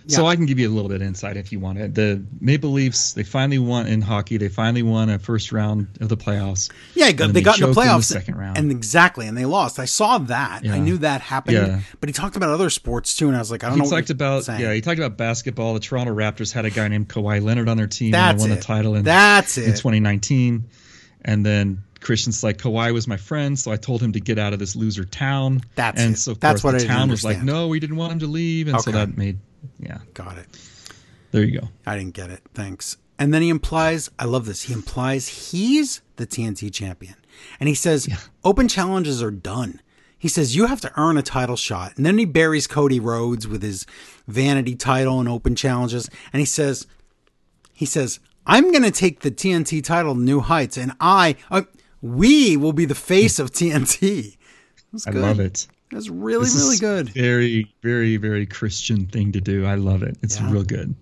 So 0.07 0.23
Yeah. 0.23 0.29
I 0.29 0.35
can 0.37 0.47
give 0.47 0.57
you 0.57 0.67
a 0.67 0.73
little 0.73 0.89
bit 0.89 1.01
of 1.03 1.07
insight 1.07 1.37
if 1.37 1.51
you 1.51 1.59
want 1.59 1.77
it. 1.77 1.93
The 1.93 2.23
Maple 2.41 2.71
Leafs, 2.71 3.13
they 3.13 3.21
finally 3.21 3.59
won 3.59 3.85
in 3.85 4.01
hockey. 4.01 4.37
They 4.37 4.49
finally 4.49 4.81
won 4.81 5.07
a 5.07 5.19
first 5.19 5.51
round 5.51 5.85
of 6.01 6.09
the 6.09 6.17
playoffs. 6.17 6.71
Yeah, 6.95 7.11
then 7.11 7.31
they 7.31 7.43
got 7.43 7.61
in 7.61 7.67
the 7.69 7.75
playoffs 7.79 8.05
second 8.05 8.33
round. 8.35 8.57
and 8.57 8.71
exactly, 8.71 9.27
and 9.27 9.37
they 9.37 9.45
lost. 9.45 9.77
I 9.77 9.85
saw 9.85 10.17
that. 10.17 10.67
I 10.67 10.79
knew 10.79 10.97
that 10.97 11.21
happened. 11.21 11.57
Yeah. 11.57 11.79
But 11.99 12.09
he 12.09 12.13
talked 12.13 12.35
about 12.35 12.49
other 12.49 12.71
sports 12.71 13.15
too, 13.15 13.27
and 13.27 13.35
I 13.35 13.39
was 13.39 13.51
like, 13.51 13.63
I 13.63 13.67
don't 13.67 13.77
he 13.77 13.83
know. 13.83 13.89
what 13.89 13.97
talked 13.97 14.09
about 14.09 14.45
saying. 14.45 14.61
yeah, 14.61 14.73
he 14.73 14.81
talked 14.81 14.97
about 14.97 15.15
basketball. 15.15 15.75
The 15.75 15.79
Toronto 15.79 16.15
Raptors 16.15 16.51
had 16.51 16.65
a 16.65 16.71
guy 16.71 16.87
named 16.87 17.07
Kawhi 17.09 17.39
Leonard 17.43 17.69
on 17.69 17.77
their 17.77 17.85
team 17.85 18.09
That's 18.09 18.41
and 18.41 18.49
they 18.49 18.55
won 18.55 18.57
it. 18.57 18.61
the 18.61 18.65
title 18.65 18.95
in, 18.95 19.03
That's 19.03 19.59
in 19.59 19.65
it. 19.65 19.75
2019. 19.77 20.65
And 21.23 21.45
then 21.45 21.83
Christian's 22.01 22.43
like 22.43 22.57
Kawhi 22.57 22.93
was 22.93 23.07
my 23.07 23.17
friend, 23.17 23.57
so 23.57 23.71
I 23.71 23.75
told 23.75 24.01
him 24.01 24.11
to 24.13 24.19
get 24.19 24.39
out 24.39 24.53
of 24.53 24.59
this 24.59 24.75
loser 24.75 25.03
town. 25.03 25.61
That's 25.75 26.01
and 26.01 26.13
it. 26.13 26.17
so 26.17 26.33
That's 26.33 26.61
course 26.61 26.63
what 26.63 26.71
the 26.73 26.79
didn't 26.79 26.95
town 26.95 27.09
was 27.09 27.23
like, 27.23 27.41
no, 27.41 27.67
we 27.67 27.79
didn't 27.79 27.97
want 27.97 28.13
him 28.13 28.19
to 28.19 28.27
leave, 28.27 28.67
and 28.67 28.79
so 28.81 28.91
that 28.91 29.17
made 29.17 29.39
yeah. 29.79 29.99
Got 30.13 30.37
it. 30.37 30.47
There 31.31 31.43
you 31.43 31.59
go. 31.59 31.67
I 31.85 31.97
didn't 31.97 32.13
get 32.13 32.29
it. 32.29 32.41
Thanks. 32.53 32.97
And 33.17 33.33
then 33.33 33.41
he 33.41 33.49
implies, 33.49 34.09
I 34.17 34.25
love 34.25 34.45
this. 34.45 34.63
He 34.63 34.73
implies 34.73 35.51
he's 35.51 36.01
the 36.15 36.25
TNT 36.25 36.73
champion. 36.73 37.15
And 37.59 37.67
he 37.67 37.75
says, 37.75 38.07
open 38.43 38.67
challenges 38.67 39.21
are 39.21 39.31
done. 39.31 39.81
He 40.17 40.27
says, 40.27 40.55
you 40.55 40.67
have 40.67 40.81
to 40.81 40.91
earn 40.97 41.17
a 41.17 41.21
title 41.21 41.55
shot. 41.55 41.95
And 41.95 42.05
then 42.05 42.17
he 42.17 42.25
buries 42.25 42.67
Cody 42.67 42.99
Rhodes 42.99 43.47
with 43.47 43.61
his 43.61 43.85
vanity 44.27 44.75
title 44.75 45.19
and 45.19 45.29
open 45.29 45.55
challenges. 45.55 46.09
And 46.33 46.39
he 46.39 46.45
says, 46.45 46.87
he 47.73 47.85
says, 47.85 48.19
I'm 48.45 48.71
going 48.71 48.83
to 48.83 48.91
take 48.91 49.21
the 49.21 49.31
TNT 49.31 49.83
title 49.83 50.15
to 50.15 50.19
new 50.19 50.39
heights. 50.41 50.77
And 50.77 50.93
I, 50.99 51.35
uh, 51.51 51.63
we 52.01 52.57
will 52.57 52.73
be 52.73 52.85
the 52.85 52.95
face 52.95 53.39
of 53.39 53.51
TNT. 53.51 54.37
That's 54.91 55.07
I 55.07 55.11
love 55.11 55.39
it. 55.39 55.67
That's 55.91 56.09
really, 56.09 56.43
This 56.45 56.55
really 56.55 56.77
good. 56.77 57.09
Very, 57.09 57.73
very, 57.81 58.17
very 58.17 58.45
Christian 58.45 59.07
thing 59.07 59.31
to 59.31 59.41
do. 59.41 59.65
I 59.65 59.75
love 59.75 60.03
it. 60.03 60.17
It's 60.21 60.39
Yeah. 60.39 60.51
real 60.51 60.63
good. 60.63 60.95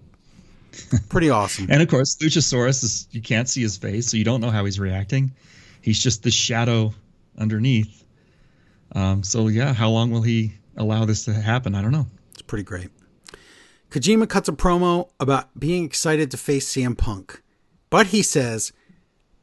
Pretty 1.09 1.29
awesome. 1.29 1.67
And 1.69 1.81
of 1.81 1.87
course, 1.89 2.15
Luchasaurus 2.17 2.83
is 2.83 3.07
you 3.11 3.21
can't 3.21 3.49
see 3.49 3.61
his 3.61 3.77
face, 3.77 4.07
so 4.07 4.17
you 4.17 4.23
don't 4.23 4.41
know 4.41 4.51
how 4.51 4.63
he's 4.65 4.79
reacting. 4.79 5.31
He's 5.81 6.01
just 6.01 6.23
the 6.23 6.31
shadow 6.31 6.93
underneath. 7.37 8.03
Um, 8.93 9.23
so 9.23 9.47
yeah, 9.47 9.73
how 9.73 9.89
long 9.89 10.11
will 10.11 10.21
he 10.21 10.53
allow 10.77 11.05
this 11.05 11.25
to 11.25 11.33
happen? 11.33 11.75
I 11.75 11.81
don't 11.81 11.91
know. 11.91 12.07
It's 12.31 12.41
pretty 12.41 12.63
great. 12.63 12.89
Kojima 13.89 14.27
cuts 14.29 14.49
a 14.49 14.51
promo 14.51 15.09
about 15.19 15.57
being 15.59 15.83
excited 15.85 16.29
to 16.31 16.37
face 16.37 16.71
CM 16.73 16.97
Punk, 16.97 17.41
but 17.89 18.07
he 18.07 18.21
says 18.21 18.71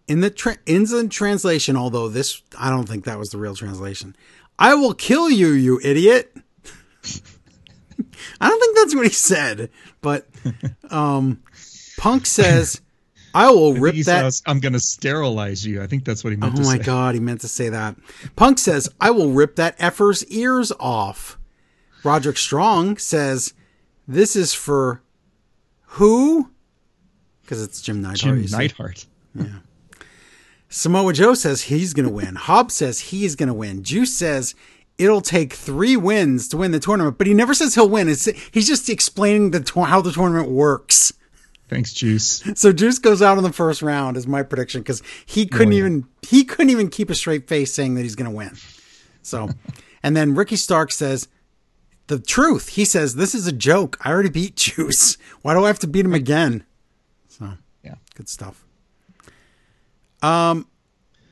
in 0.09 0.21
the 0.21 0.31
tra- 0.31 0.59
in 0.67 0.85
the 0.85 1.09
translation, 1.09 1.77
although 1.77 2.09
this 2.09 2.43
I 2.59 2.71
don't 2.71 2.89
think 2.89 3.05
that 3.05 3.19
was 3.19 3.31
the 3.31 3.39
real 3.39 3.55
translation. 3.55 4.15
I 4.59 4.75
will 4.75 4.95
kill 4.95 5.31
you, 5.31 5.49
you 5.53 5.81
idiot. 5.83 6.35
I 8.41 8.49
don't 8.49 8.61
think 8.61 8.77
that's 8.77 8.95
what 8.95 9.07
he 9.07 9.13
said, 9.13 9.71
but 10.01 10.27
um, 10.91 11.43
Punk 11.97 12.27
says, 12.27 12.81
"I 13.35 13.51
will 13.51 13.77
I 13.77 13.79
rip 13.79 13.95
that." 13.97 14.05
says, 14.05 14.43
I'm 14.47 14.61
going 14.61 14.73
to 14.73 14.81
sterilize 14.81 15.65
you. 15.67 15.83
I 15.83 15.87
think 15.87 16.05
that's 16.05 16.25
what 16.25 16.31
he 16.33 16.37
meant 16.37 16.59
Oh 16.59 16.63
my 16.63 16.77
say. 16.79 16.83
god, 16.83 17.15
he 17.15 17.21
meant 17.21 17.41
to 17.43 17.49
say 17.49 17.69
that. 17.69 17.97
Punk 18.37 18.59
says, 18.59 18.89
I 19.01 19.11
will 19.11 19.31
rip 19.31 19.57
that 19.57 19.77
effer's 19.79 20.25
ears 20.27 20.73
off. 20.81 21.39
Roderick 22.03 22.37
Strong 22.37 22.99
says, 22.99 23.55
This 24.07 24.37
is 24.37 24.53
for 24.55 25.03
who? 25.83 26.51
Because 27.43 27.63
it's 27.63 27.81
Jim 27.81 28.01
Neidhart. 28.03 28.19
Jim 28.19 28.41
you 28.43 28.49
see. 28.49 28.57
Samoa 30.75 31.13
Joe 31.13 31.35
says 31.35 31.63
he's 31.63 31.95
going 31.95 32.09
to 32.09 32.13
win. 32.13 32.35
Hobbs 32.35 32.75
says 32.75 32.99
he's 32.99 33.37
going 33.37 33.47
to 33.47 33.55
win. 33.55 33.85
Juice 33.85 34.13
says 34.13 34.57
it'll 34.99 35.21
take 35.21 35.53
three 35.53 35.97
wins 35.97 36.49
to 36.49 36.57
win 36.57 36.73
the 36.73 36.81
tournament, 36.81 37.17
but 37.17 37.29
he 37.29 37.33
never 37.33 37.55
says 37.55 37.77
he'll 37.77 37.89
win. 37.89 38.09
It's, 38.09 38.25
he's 38.51 38.67
just 38.67 38.89
explaining 38.89 39.53
the 39.53 39.85
how 39.87 40.01
the 40.01 40.11
tournament 40.11 40.51
works. 40.51 41.13
Thanks, 41.69 41.93
Juice. 41.93 42.43
So 42.57 42.73
Juice 42.73 42.99
goes 42.99 43.23
out 43.23 43.39
in 43.39 43.45
the 43.45 43.53
first 43.53 43.83
round 43.83 44.17
is 44.17 44.27
my 44.27 44.43
prediction 44.43 44.81
because 44.81 45.01
he 45.25 45.47
couldn't 45.47 45.75
yeah. 45.75 45.79
even 45.79 46.09
he 46.23 46.43
couldn't 46.43 46.71
even 46.71 46.89
keep 46.89 47.09
a 47.09 47.15
straight 47.15 47.47
face 47.47 47.73
saying 47.73 47.95
that 47.95 48.03
he's 48.03 48.17
going 48.17 48.31
to 48.31 48.37
win. 48.37 48.57
So, 49.23 49.51
and 50.03 50.17
then 50.17 50.35
Ricky 50.35 50.57
Starks 50.57 50.97
says 50.97 51.29
the 52.09 52.19
truth. 52.19 52.71
He 52.71 52.85
says 52.85 53.15
this 53.15 53.33
is 53.33 53.47
a 53.47 53.53
joke. 53.53 53.97
I 54.01 54.11
already 54.11 54.29
beat 54.29 54.57
Juice. 54.57 55.19
Why 55.43 55.55
do 55.55 55.65
I 55.65 55.69
have 55.69 55.79
to 55.79 55.87
beat 55.87 56.05
him 56.05 56.15
again? 56.15 56.65
So 57.29 57.53
Yeah. 57.85 57.95
good 58.17 58.29
stuff. 58.29 58.64
Um, 60.25 60.69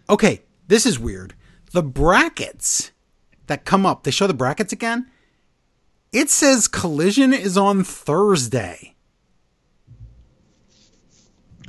okay, 0.09 0.43
this 0.69 0.87
is 0.87 0.99
weird. 0.99 1.35
The 1.73 1.83
brackets 1.83 2.93
that 3.47 3.65
come 3.65 3.87
up. 3.87 4.05
They 4.05 4.11
show 4.11 4.27
the 4.27 4.35
brackets 4.35 4.73
again. 4.73 5.11
It 6.13 6.29
says 6.29 6.69
Collision 6.69 7.33
is 7.33 7.57
on 7.57 7.85
Thursday. 7.85 8.95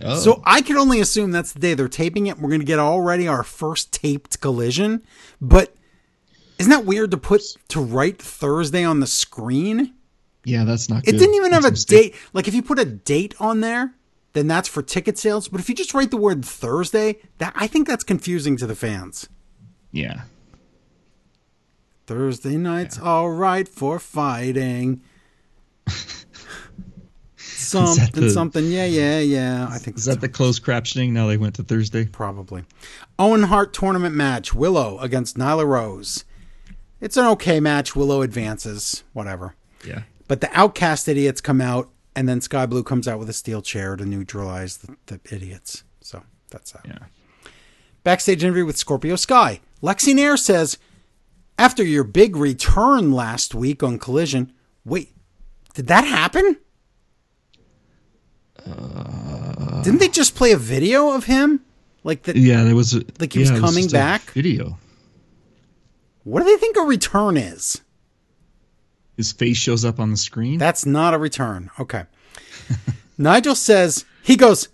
Oh, 0.01 0.19
So 0.19 0.41
I 0.45 0.61
can 0.61 0.75
only 0.75 0.99
assume 0.99 1.31
that's 1.31 1.53
the 1.53 1.59
day 1.59 1.75
they're 1.75 1.87
taping 1.87 2.27
it. 2.27 2.37
We're 2.39 2.49
going 2.49 2.59
to 2.59 2.65
get 2.65 2.79
already 2.79 3.27
our 3.27 3.43
first 3.43 3.93
taped 3.93 4.41
collision. 4.41 5.01
But 5.39 5.73
isn't 6.59 6.69
that 6.69 6.85
weird 6.85 7.11
to 7.11 7.17
put 7.17 7.41
to 7.69 7.79
write 7.81 8.21
Thursday 8.21 8.83
on 8.83 8.99
the 8.99 9.07
screen? 9.07 9.93
yeah, 10.43 10.65
that's 10.65 10.89
not. 10.89 11.07
It 11.07 11.11
good. 11.11 11.19
didn't 11.19 11.35
even 11.35 11.53
have 11.53 11.63
a 11.63 11.71
date. 11.71 12.15
Like 12.33 12.49
if 12.49 12.53
you 12.53 12.61
put 12.63 12.79
a 12.79 12.85
date 12.85 13.33
on 13.39 13.61
there, 13.61 13.93
then 14.33 14.47
that's 14.47 14.67
for 14.67 14.81
ticket 14.81 15.17
sales. 15.17 15.47
But 15.47 15.59
if 15.59 15.69
you 15.69 15.75
just 15.75 15.93
write 15.93 16.11
the 16.11 16.17
word 16.17 16.43
Thursday, 16.43 17.17
that 17.37 17.53
I 17.55 17.67
think 17.67 17.87
that's 17.87 18.03
confusing 18.03 18.57
to 18.57 18.67
the 18.67 18.75
fans. 18.75 19.29
Yeah. 19.91 20.23
Thursday 22.05 22.57
nights 22.57 22.99
all 22.99 23.29
right 23.31 23.67
for 23.67 23.97
fighting. 23.99 25.01
something, 27.37 28.21
the- 28.21 28.29
something. 28.29 28.65
Yeah, 28.65 28.85
yeah, 28.85 29.19
yeah. 29.19 29.67
I 29.69 29.77
think 29.77 29.97
Is 29.97 30.05
that's 30.05 30.17
that 30.17 30.21
the 30.21 30.29
closed 30.29 30.63
captioning? 30.63 31.11
Now 31.11 31.27
they 31.27 31.37
went 31.37 31.55
to 31.55 31.63
Thursday. 31.63 32.05
Probably. 32.05 32.63
Owen 33.19 33.43
Hart 33.43 33.73
tournament 33.73 34.15
match. 34.15 34.53
Willow 34.53 34.99
against 34.99 35.37
Nyla 35.37 35.65
Rose. 35.65 36.25
It's 36.99 37.17
an 37.17 37.25
okay 37.27 37.59
match. 37.59 37.95
Willow 37.95 38.21
advances. 38.21 39.03
Whatever. 39.13 39.55
Yeah. 39.85 40.03
But 40.27 40.41
the 40.41 40.49
outcast 40.53 41.07
idiots 41.07 41.41
come 41.41 41.59
out, 41.61 41.89
and 42.15 42.27
then 42.29 42.41
Skye 42.41 42.65
Blue 42.65 42.83
comes 42.83 43.07
out 43.07 43.19
with 43.19 43.29
a 43.29 43.33
steel 43.33 43.61
chair 43.61 43.95
to 43.95 44.05
neutralize 44.05 44.77
the, 44.77 44.95
the 45.07 45.19
idiots. 45.35 45.83
So 46.01 46.23
that's 46.49 46.71
that. 46.71 46.85
Yeah. 46.85 46.99
Backstage 48.03 48.43
interview 48.43 48.65
with 48.65 48.77
Scorpio 48.77 49.15
Sky. 49.15 49.61
Lexy 49.81 50.13
Nair 50.13 50.37
says, 50.37 50.77
after 51.57 51.83
your 51.83 52.03
big 52.03 52.35
return 52.35 53.11
last 53.11 53.55
week 53.55 53.81
on 53.83 53.97
Collision, 53.99 54.51
wait, 54.85 55.11
did 55.73 55.87
that 55.87 56.03
happen? 56.05 56.57
Uh, 58.65 59.81
Didn't 59.83 59.99
they 59.99 60.07
just 60.07 60.35
play 60.35 60.51
a 60.51 60.57
video 60.57 61.11
of 61.11 61.25
him? 61.25 61.61
Like 62.03 62.23
that? 62.23 62.35
Yeah, 62.35 62.63
there 62.63 62.75
was. 62.75 62.93
A, 62.93 63.03
Like 63.19 63.33
he 63.33 63.39
was 63.39 63.49
yeah, 63.49 63.57
it 63.57 63.59
coming 63.61 63.83
just 63.83 63.93
a 63.95 63.97
back? 63.97 64.21
Video. 64.31 64.77
What 66.23 66.39
do 66.39 66.45
they 66.45 66.57
think 66.57 66.77
a 66.77 66.81
return 66.81 67.37
is? 67.37 67.81
His 69.17 69.31
face 69.31 69.57
shows 69.57 69.85
up 69.85 69.99
on 69.99 70.11
the 70.11 70.17
screen. 70.17 70.57
That's 70.57 70.85
not 70.85 71.13
a 71.13 71.17
return. 71.17 71.69
Okay. 71.79 72.05
Nigel 73.17 73.55
says 73.55 74.05
he 74.23 74.35
goes 74.35 74.69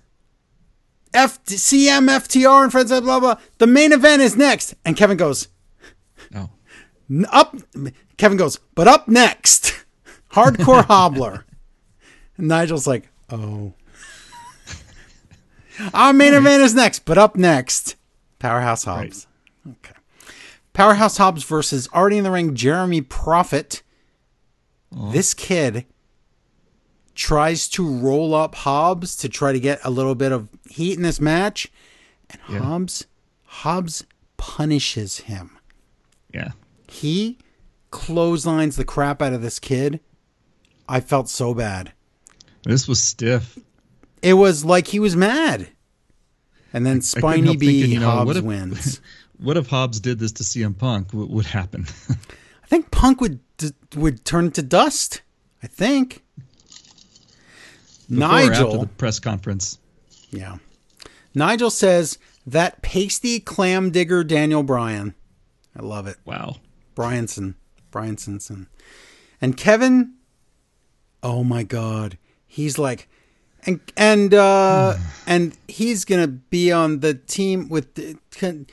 F 1.14 1.44
CM 1.46 2.08
FTR 2.08 2.64
and 2.64 2.72
friends 2.72 2.90
blah 2.90 3.02
blah 3.02 3.20
blah. 3.20 3.36
The 3.58 3.68
main 3.68 3.92
event 3.92 4.22
is 4.22 4.38
next, 4.38 4.76
and 4.86 4.96
Kevin 4.96 5.18
goes 5.18 5.48
oh. 6.36 6.50
Up. 7.30 7.56
Kevin 8.18 8.38
goes, 8.38 8.60
but 8.76 8.88
up 8.88 9.08
next, 9.08 9.74
hardcore 10.32 10.86
hobbler. 10.86 11.46
And 12.38 12.48
Nigel's 12.48 12.86
like, 12.86 13.10
oh. 13.30 13.74
Our 15.94 16.14
main 16.14 16.34
event 16.34 16.62
is 16.62 16.76
next, 16.76 17.06
but 17.06 17.18
up 17.18 17.36
next, 17.36 17.96
Powerhouse 18.38 18.84
Hobbs. 18.84 19.28
Okay. 19.68 19.96
Powerhouse 20.74 21.18
Hobbs 21.18 21.44
versus 21.44 21.90
already 21.94 22.18
in 22.18 22.24
the 22.24 22.32
ring, 22.32 22.56
Jeremy 22.56 23.02
Prophet. 23.02 23.82
Uh-huh. 24.96 25.12
This 25.12 25.34
kid 25.34 25.86
tries 27.16 27.68
to 27.70 27.88
roll 27.88 28.34
up 28.34 28.56
Hobbs 28.56 29.16
to 29.18 29.30
try 29.30 29.52
to 29.52 29.60
get 29.60 29.80
a 29.84 29.90
little 29.90 30.16
bit 30.16 30.32
of 30.32 30.50
heat 30.70 30.96
in 30.98 31.04
this 31.04 31.20
match, 31.20 31.68
and 32.30 32.40
Yeah. 32.50 32.60
Hobbs 32.60 33.06
Hobbs 33.46 34.06
punishes 34.38 35.20
him. 35.20 35.58
Yeah. 36.34 36.52
He 36.88 37.38
clotheslines 37.92 38.76
the 38.76 38.86
crap 38.86 39.22
out 39.22 39.34
of 39.34 39.42
this 39.42 39.58
kid. 39.60 40.00
I 40.88 41.00
felt 41.00 41.30
so 41.30 41.54
bad. 41.54 41.92
This 42.64 42.88
was 42.88 43.02
stiff. 43.02 43.58
It 44.22 44.36
was 44.36 44.64
like 44.64 44.88
he 44.88 45.00
was 45.00 45.16
mad. 45.16 45.70
And 46.74 46.86
then 46.86 47.02
Spiny 47.02 47.56
B 47.58 47.82
thinking, 47.82 47.92
you 47.94 48.00
know, 48.00 48.12
Hobbs 48.12 48.28
what 48.28 48.38
if- 48.38 48.44
wins. 48.44 49.02
What 49.42 49.56
if 49.56 49.68
Hobbs 49.68 50.02
did 50.02 50.20
this 50.20 50.34
to 50.34 50.44
CM 50.44 50.78
Punk? 50.78 51.14
What 51.14 51.30
would 51.30 51.46
happen? 51.46 51.86
I 52.70 52.76
think 52.78 52.92
Punk 52.92 53.20
would 53.20 53.40
would 53.96 54.24
turn 54.26 54.52
to 54.52 54.62
dust. 54.62 55.22
I 55.64 55.68
think. 55.68 56.24
Before 58.08 58.28
or 58.28 58.34
after 58.34 58.50
Nigel, 58.64 58.80
the 58.82 58.88
press 58.88 59.20
conference. 59.20 59.80
yeah. 60.30 60.58
Nigel 61.34 61.72
says 61.72 62.20
that 62.46 62.84
pasty 62.84 63.40
clam 63.40 63.90
digger 63.90 64.24
Daniel 64.24 64.62
Bryan. 64.62 65.16
I 65.76 65.82
love 65.82 66.06
it. 66.06 66.18
Wow. 66.26 66.58
Bryanson, 66.96 67.56
Bryansonson, 67.92 68.68
and 69.42 69.58
Kevin. 69.58 70.14
Oh 71.24 71.44
my 71.44 71.64
God, 71.64 72.20
he's 72.46 72.78
like, 72.78 73.08
and 73.66 73.80
and 73.98 74.32
uh 74.34 74.96
and 75.26 75.58
he's 75.68 76.06
gonna 76.06 76.28
be 76.28 76.72
on 76.72 77.00
the 77.00 77.16
team 77.16 77.68
with 77.68 77.96
the 77.96 78.18
con, 78.32 78.68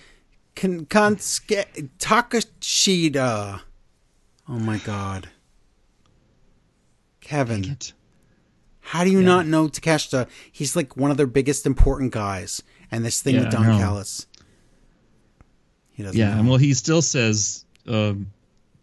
Konske- 0.54 1.88
Takashita. 1.98 3.62
Oh 4.48 4.58
my 4.58 4.78
God, 4.78 5.28
Kevin. 7.20 7.76
How 8.80 9.02
do 9.02 9.10
you 9.10 9.20
not 9.22 9.46
know 9.46 9.66
Takeshita? 9.68 10.28
He's 10.52 10.76
like 10.76 10.96
one 10.96 11.10
of 11.10 11.16
their 11.16 11.26
biggest 11.26 11.66
important 11.66 12.12
guys. 12.12 12.62
And 12.92 13.04
this 13.04 13.20
thing 13.20 13.34
Yeah, 13.34 13.40
with 13.42 13.50
Don. 13.50 13.64
Callis. 13.64 14.26
He 15.90 16.04
doesn't 16.04 16.16
Yeah, 16.18 16.34
know. 16.34 16.38
and 16.40 16.48
well, 16.48 16.58
he 16.58 16.72
still 16.74 17.02
says 17.02 17.64
um, 17.88 18.28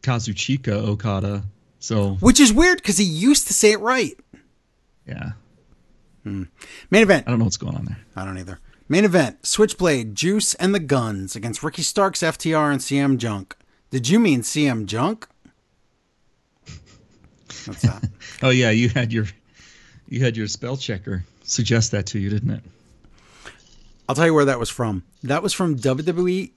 Kazuchika 0.02 0.74
Okada. 0.74 1.44
So 1.80 2.16
Which 2.16 2.42
is 2.42 2.52
weird 2.52 2.78
because 2.80 2.98
he 2.98 3.06
used 3.06 3.48
to 3.48 3.54
say 3.54 3.72
it 3.72 3.80
right. 3.80 4.18
yeah, 5.08 5.32
Hmm. 6.24 6.44
Main 6.92 7.04
event. 7.04 7.26
I 7.28 7.30
don't 7.32 7.40
know 7.40 7.46
what's 7.46 7.58
going 7.58 7.76
on 7.76 7.86
there. 7.86 8.00
I 8.16 8.26
don't 8.26 8.38
either. 8.38 8.60
Main 8.90 9.06
event 9.06 9.46
Switchblade, 9.46 10.16
Juice, 10.16 10.54
and 10.56 10.76
the 10.76 10.80
Guns 10.80 11.36
against 11.36 11.64
Ricky 11.64 11.82
Starks, 11.82 12.20
FTR, 12.22 12.72
and 12.72 12.82
CM 12.82 13.18
Junk. 13.18 13.56
Did 13.90 14.10
you 14.10 14.20
mean 14.20 14.42
CM 14.42 14.86
Junk? 14.86 15.28
What's 17.66 17.82
that? 17.82 18.04
Oh 18.42 18.50
yeah, 18.50 18.72
you 18.72 18.90
had 18.90 19.14
your 19.14 19.26
you 20.08 20.22
had 20.24 20.36
your 20.36 20.48
spell 20.48 20.76
checker 20.76 21.24
suggest 21.44 21.92
that 21.92 22.06
to 22.08 22.20
you, 22.20 22.30
didn't 22.30 22.52
it? 22.52 22.64
I'll 24.08 24.16
tell 24.16 24.26
you 24.26 24.34
where 24.34 24.46
that 24.46 24.60
was 24.60 24.70
from. 24.70 25.04
That 25.24 25.42
was 25.42 25.54
from 25.54 25.78
WWE 25.78 26.52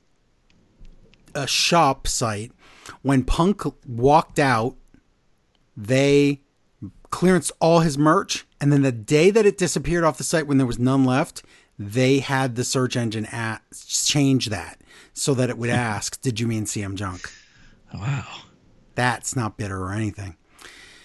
a 1.35 1.41
uh, 1.41 1.47
shop 1.47 2.09
site. 2.09 2.51
When 3.03 3.25
Punk 3.25 3.63
walked 3.87 4.39
out, 4.39 4.75
they 5.77 6.41
clearanced 7.11 7.53
all 7.61 7.81
his 7.81 7.99
merch, 7.99 8.47
and 8.61 8.73
then 8.73 8.83
the 8.83 8.93
day 8.93 9.31
that 9.31 9.45
it 9.47 9.59
disappeared 9.59 10.03
off 10.05 10.19
the 10.19 10.25
site 10.25 10.47
when 10.47 10.59
there 10.59 10.67
was 10.67 10.79
none 10.79 11.05
left, 11.05 11.43
they 11.79 12.21
had 12.21 12.57
the 12.57 12.65
search 12.65 12.97
engine 12.97 13.27
at 13.27 13.63
change 13.87 14.47
that 14.47 14.81
so 15.13 15.35
that 15.35 15.51
it 15.51 15.59
would 15.59 15.71
ask, 15.93 16.21
"Did 16.21 16.41
you 16.41 16.47
mean 16.47 16.65
CM 16.65 16.95
Junk?" 16.95 17.31
Wow, 17.95 18.27
That's 18.95 19.37
not 19.37 19.57
bitter 19.57 19.83
or 19.83 19.93
anything. 19.93 20.37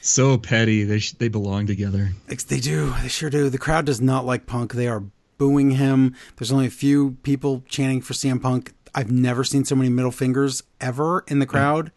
So 0.01 0.37
petty. 0.37 0.83
They 0.83 0.99
sh- 0.99 1.13
they 1.13 1.27
belong 1.27 1.67
together. 1.67 2.11
They 2.27 2.59
do. 2.59 2.93
They 3.01 3.07
sure 3.07 3.29
do. 3.29 3.49
The 3.49 3.57
crowd 3.57 3.85
does 3.85 4.01
not 4.01 4.25
like 4.25 4.45
Punk. 4.45 4.73
They 4.73 4.87
are 4.87 5.03
booing 5.37 5.71
him. 5.71 6.15
There's 6.35 6.51
only 6.51 6.67
a 6.67 6.71
few 6.71 7.17
people 7.23 7.63
chanting 7.67 8.01
for 8.01 8.13
CM 8.13 8.41
Punk. 8.41 8.73
I've 8.93 9.11
never 9.11 9.43
seen 9.43 9.63
so 9.65 9.75
many 9.75 9.89
middle 9.89 10.11
fingers 10.11 10.63
ever 10.79 11.23
in 11.27 11.39
the 11.39 11.45
crowd. 11.45 11.91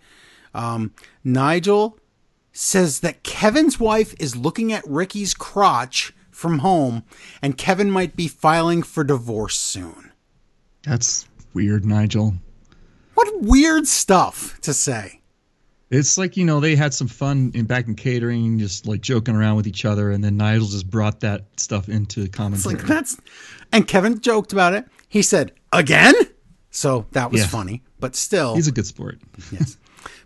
Um, 0.55 0.93
Nigel 1.25 1.99
says 2.53 3.01
that 3.01 3.25
Kevin's 3.25 3.81
wife 3.81 4.15
is 4.21 4.37
looking 4.37 4.73
at 4.73 4.87
Ricky's 4.87 5.35
crotch 5.35 6.15
from 6.31 6.61
home, 6.61 7.03
and 7.43 7.59
Kevin 7.59 7.91
might 7.91 8.17
be 8.17 8.29
filing 8.29 8.83
for 8.83 9.03
divorce 9.03 9.59
soon. 9.59 10.13
That's 10.85 11.27
weird, 11.53 11.85
Nigel. 11.85 12.35
What 13.15 13.43
weird 13.43 13.87
stuff 13.87 14.61
to 14.61 14.73
say. 14.73 15.21
It's 15.95 16.19
like 16.19 16.37
you 16.37 16.45
know 16.45 16.61
they 16.61 16.77
had 16.77 16.93
some 16.95 17.09
fun 17.09 17.51
in 17.55 17.65
back 17.67 17.87
in 17.87 17.95
catering, 17.95 18.59
just 18.59 18.87
like 18.87 19.01
joking 19.01 19.35
around 19.37 19.57
with 19.57 19.67
each 19.67 19.85
other, 19.85 20.11
and 20.11 20.23
then 20.23 20.37
Nigel 20.37 20.67
just 20.67 20.91
brought 20.91 21.21
that 21.21 21.45
stuff 21.57 21.89
into 21.89 22.23
It's 22.23 22.37
commentary. 22.37 22.77
like 22.77 22.87
that's 22.87 23.17
and 23.73 23.87
Kevin 23.87 24.21
joked 24.21 24.53
about 24.53 24.75
it. 24.75 24.87
He 25.09 25.23
said, 25.23 25.53
"Again?" 25.73 26.15
So 26.71 27.07
that 27.13 27.31
was 27.31 27.43
Yeah. 27.43 27.47
funny, 27.47 27.83
but 28.01 28.17
still 28.17 28.55
He's 28.57 28.67
a 28.69 28.73
good 28.73 28.87
sport. 28.87 29.21
Yes. 29.53 29.77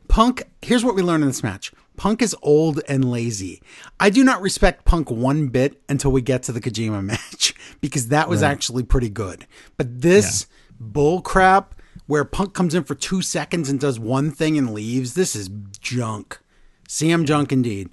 Punk, 0.08 0.42
here's 0.62 0.82
what 0.84 0.94
we 0.94 1.02
learned 1.02 1.22
in 1.22 1.28
this 1.28 1.42
match. 1.42 1.70
Punk 1.98 2.22
is 2.22 2.34
old 2.42 2.80
and 2.88 3.10
lazy. 3.10 3.60
I 4.00 4.08
do 4.08 4.24
not 4.24 4.40
respect 4.40 4.86
Punk 4.86 5.10
one 5.10 5.48
bit 5.48 5.82
until 5.88 6.10
we 6.12 6.22
get 6.22 6.42
to 6.44 6.52
the 6.52 6.60
Kojima 6.62 7.04
match 7.12 7.54
because 7.82 8.08
that 8.08 8.28
was 8.28 8.42
actually 8.42 8.84
pretty 8.84 9.10
good. 9.10 9.46
But 9.76 10.00
this 10.00 10.46
bull 10.80 11.20
crap 11.20 11.74
where 12.08 12.24
Punk 12.24 12.54
comes 12.54 12.74
in 12.74 12.82
for 12.82 12.96
two 12.96 13.22
seconds 13.22 13.68
and 13.68 13.78
does 13.78 14.00
one 14.00 14.32
thing 14.32 14.58
and 14.58 14.74
leaves, 14.74 15.14
this 15.14 15.36
is 15.36 15.48
junk. 15.78 16.40
CM 16.88 17.24
junk 17.24 17.52
indeed. 17.52 17.90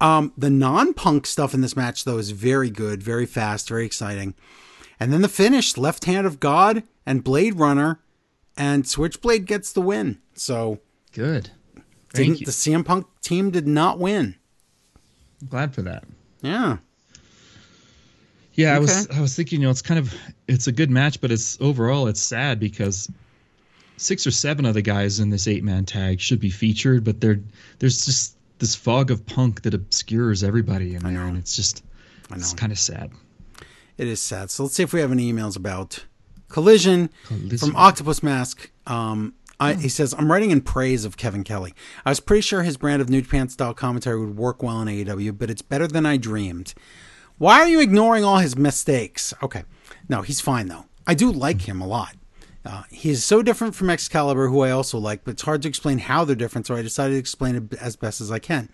Um, 0.00 0.32
the 0.38 0.48
non-punk 0.48 1.26
stuff 1.26 1.52
in 1.52 1.60
this 1.60 1.76
match 1.76 2.04
though 2.04 2.16
is 2.16 2.30
very 2.30 2.70
good, 2.70 3.02
very 3.02 3.26
fast, 3.26 3.68
very 3.68 3.84
exciting. 3.84 4.34
And 4.98 5.12
then 5.12 5.20
the 5.20 5.28
finish, 5.28 5.76
left 5.76 6.04
hand 6.04 6.26
of 6.26 6.40
God 6.40 6.84
and 7.04 7.24
Blade 7.24 7.56
Runner, 7.56 8.00
and 8.56 8.86
Switchblade 8.86 9.46
gets 9.46 9.72
the 9.72 9.80
win. 9.80 10.20
So 10.34 10.78
Good. 11.12 11.50
Thank 12.10 12.38
didn't 12.38 12.40
you. 12.40 12.46
the 12.46 12.52
CM 12.52 12.84
Punk 12.84 13.06
team 13.20 13.50
did 13.50 13.66
not 13.66 13.98
win. 13.98 14.36
Glad 15.48 15.74
for 15.74 15.82
that. 15.82 16.04
Yeah. 16.40 16.78
Yeah, 18.54 18.76
I 18.76 18.78
was 18.78 19.08
I 19.10 19.20
was 19.20 19.34
thinking, 19.34 19.60
you 19.60 19.66
know, 19.66 19.70
it's 19.70 19.82
kind 19.82 19.98
of 19.98 20.14
it's 20.46 20.66
a 20.66 20.72
good 20.72 20.90
match, 20.90 21.20
but 21.20 21.32
it's 21.32 21.58
overall 21.60 22.06
it's 22.06 22.20
sad 22.20 22.60
because 22.60 23.10
six 24.00 24.26
or 24.26 24.30
seven 24.30 24.64
of 24.64 24.74
the 24.74 24.82
guys 24.82 25.20
in 25.20 25.30
this 25.30 25.46
eight 25.46 25.62
man 25.62 25.84
tag 25.84 26.20
should 26.20 26.40
be 26.40 26.50
featured, 26.50 27.04
but 27.04 27.20
they're 27.20 27.40
there's 27.78 28.04
just 28.04 28.36
this 28.58 28.74
fog 28.74 29.10
of 29.10 29.24
punk 29.26 29.62
that 29.62 29.74
obscures 29.74 30.42
everybody 30.42 30.94
in 30.94 31.02
there, 31.02 31.22
and 31.22 31.36
it's 31.36 31.54
just 31.54 31.84
it's 32.30 32.52
know. 32.52 32.58
kind 32.58 32.72
of 32.72 32.78
sad. 32.78 33.10
It 33.98 34.08
is 34.08 34.20
sad. 34.20 34.50
So 34.50 34.62
let's 34.62 34.74
see 34.74 34.82
if 34.82 34.92
we 34.92 35.00
have 35.00 35.12
any 35.12 35.30
emails 35.30 35.56
about 35.56 36.04
Collision, 36.48 37.10
Collision. 37.26 37.58
from 37.58 37.76
Octopus 37.76 38.22
Mask. 38.22 38.70
Um, 38.86 39.34
I, 39.60 39.74
he 39.74 39.90
says, 39.90 40.14
I'm 40.16 40.32
writing 40.32 40.52
in 40.52 40.62
praise 40.62 41.04
of 41.04 41.18
Kevin 41.18 41.44
Kelly. 41.44 41.74
I 42.06 42.08
was 42.08 42.18
pretty 42.18 42.40
sure 42.40 42.62
his 42.62 42.78
brand 42.78 43.02
of 43.02 43.10
New 43.10 43.20
Japan 43.20 43.50
style 43.50 43.74
commentary 43.74 44.18
would 44.18 44.38
work 44.38 44.62
well 44.62 44.80
in 44.80 44.88
AEW, 44.88 45.36
but 45.38 45.50
it's 45.50 45.60
better 45.60 45.86
than 45.86 46.06
I 46.06 46.16
dreamed. 46.16 46.72
Why 47.36 47.60
are 47.60 47.68
you 47.68 47.78
ignoring 47.80 48.24
all 48.24 48.38
his 48.38 48.56
mistakes? 48.56 49.34
Okay. 49.42 49.64
No, 50.08 50.22
he's 50.22 50.40
fine, 50.40 50.68
though. 50.68 50.86
I 51.06 51.12
do 51.12 51.30
like 51.30 51.68
him 51.68 51.82
a 51.82 51.86
lot. 51.86 52.14
Uh, 52.62 52.82
he 52.90 53.10
is 53.10 53.24
so 53.24 53.40
different 53.42 53.74
from 53.74 53.88
Excalibur, 53.88 54.48
who 54.48 54.60
I 54.60 54.70
also 54.70 54.98
like, 54.98 55.24
but 55.24 55.32
it's 55.32 55.42
hard 55.42 55.62
to 55.62 55.68
explain 55.68 55.98
how 55.98 56.24
they're 56.24 56.36
different, 56.36 56.66
so 56.66 56.76
I 56.76 56.82
decided 56.82 57.14
to 57.14 57.18
explain 57.18 57.56
it 57.56 57.74
as 57.80 57.96
best 57.96 58.20
as 58.20 58.30
I 58.30 58.38
can. 58.38 58.68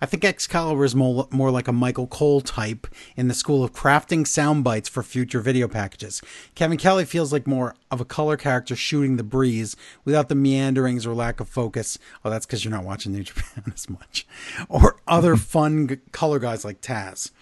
I 0.00 0.06
think 0.06 0.24
Excalibur 0.24 0.84
is 0.84 0.94
more, 0.94 1.26
more 1.32 1.50
like 1.50 1.66
a 1.66 1.72
Michael 1.72 2.06
Cole 2.06 2.40
type 2.40 2.86
in 3.16 3.26
the 3.26 3.34
school 3.34 3.64
of 3.64 3.72
crafting 3.72 4.26
sound 4.26 4.62
bites 4.62 4.88
for 4.88 5.02
future 5.02 5.40
video 5.40 5.66
packages. 5.66 6.22
Kevin 6.54 6.78
Kelly 6.78 7.04
feels 7.04 7.32
like 7.32 7.46
more 7.48 7.74
of 7.90 8.00
a 8.00 8.04
color 8.04 8.36
character 8.36 8.76
shooting 8.76 9.16
the 9.16 9.24
breeze 9.24 9.74
without 10.04 10.28
the 10.28 10.36
meanderings 10.36 11.04
or 11.04 11.12
lack 11.12 11.40
of 11.40 11.48
focus. 11.48 11.98
Oh, 12.24 12.30
that's 12.30 12.46
because 12.46 12.64
you're 12.64 12.72
not 12.72 12.84
watching 12.84 13.12
New 13.12 13.24
Japan 13.24 13.64
as 13.74 13.90
much. 13.90 14.24
Or 14.68 15.00
other 15.08 15.36
fun 15.52 16.00
color 16.12 16.38
guys 16.38 16.64
like 16.64 16.80
Taz. 16.80 17.32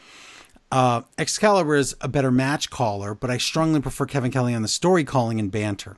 Uh, 0.71 1.03
Excalibur 1.19 1.75
is 1.75 1.97
a 2.01 2.09
better 2.09 2.31
match 2.31 2.71
caller, 2.71 3.15
but 3.15 3.31
I 3.31 3.39
strongly 3.39 3.81
prefer 3.81 4.07
Kevin 4.07 4.31
Kelly 4.31 4.55
on 4.55 4.63
the 4.63 4.69
story 4.69 5.05
calling 5.05 5.41
and 5.41 5.51
banter. 5.51 5.97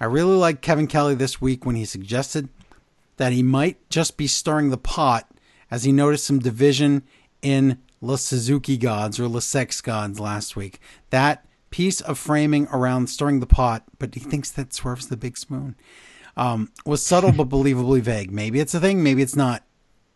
I 0.00 0.06
really 0.06 0.36
liked 0.36 0.62
Kevin 0.62 0.86
Kelly 0.86 1.14
this 1.14 1.40
week 1.40 1.66
when 1.66 1.76
he 1.76 1.84
suggested 1.84 2.48
that 3.18 3.32
he 3.32 3.42
might 3.42 3.88
just 3.90 4.16
be 4.16 4.26
stirring 4.26 4.70
the 4.70 4.78
pot 4.78 5.30
as 5.70 5.84
he 5.84 5.92
noticed 5.92 6.26
some 6.26 6.38
division 6.38 7.02
in 7.42 7.78
La 8.00 8.16
Suzuki 8.16 8.76
Gods 8.76 9.18
or 9.20 9.28
La 9.28 9.40
Sex 9.40 9.80
Gods 9.80 10.20
last 10.20 10.56
week. 10.56 10.80
That 11.10 11.44
piece 11.70 12.00
of 12.00 12.18
framing 12.18 12.68
around 12.68 13.08
stirring 13.08 13.40
the 13.40 13.46
pot, 13.46 13.84
but 13.98 14.14
he 14.14 14.20
thinks 14.20 14.50
that 14.52 14.72
Swerve's 14.72 15.08
the 15.08 15.16
big 15.16 15.36
spoon, 15.36 15.76
um, 16.36 16.70
was 16.84 17.04
subtle 17.04 17.32
but 17.32 17.48
believably 17.50 18.00
vague. 18.00 18.30
Maybe 18.30 18.60
it's 18.60 18.74
a 18.74 18.80
thing, 18.80 19.02
maybe 19.02 19.22
it's 19.22 19.36
not 19.36 19.62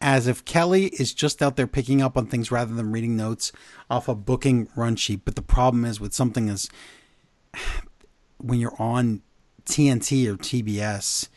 as 0.01 0.27
if 0.27 0.45
Kelly 0.45 0.87
is 0.99 1.13
just 1.13 1.43
out 1.43 1.57
there 1.57 1.67
picking 1.67 2.01
up 2.01 2.17
on 2.17 2.27
things 2.27 2.51
rather 2.51 2.75
than 2.75 2.93
reading 2.93 3.17
notes 3.17 3.53
off 3.91 4.09
a 4.09 4.15
booking 4.15 4.69
run 4.75 4.97
sheet. 4.97 5.25
But 5.25 5.37
the 5.37 5.43
problem 5.43 5.85
is 5.85 6.01
with 6.01 6.15
something 6.15 6.49
as 6.49 6.69
when 8.39 8.59
you're 8.59 8.81
on 8.81 9.23
TNT 9.67 10.27
or 10.27 10.37
TBS, 10.37 11.29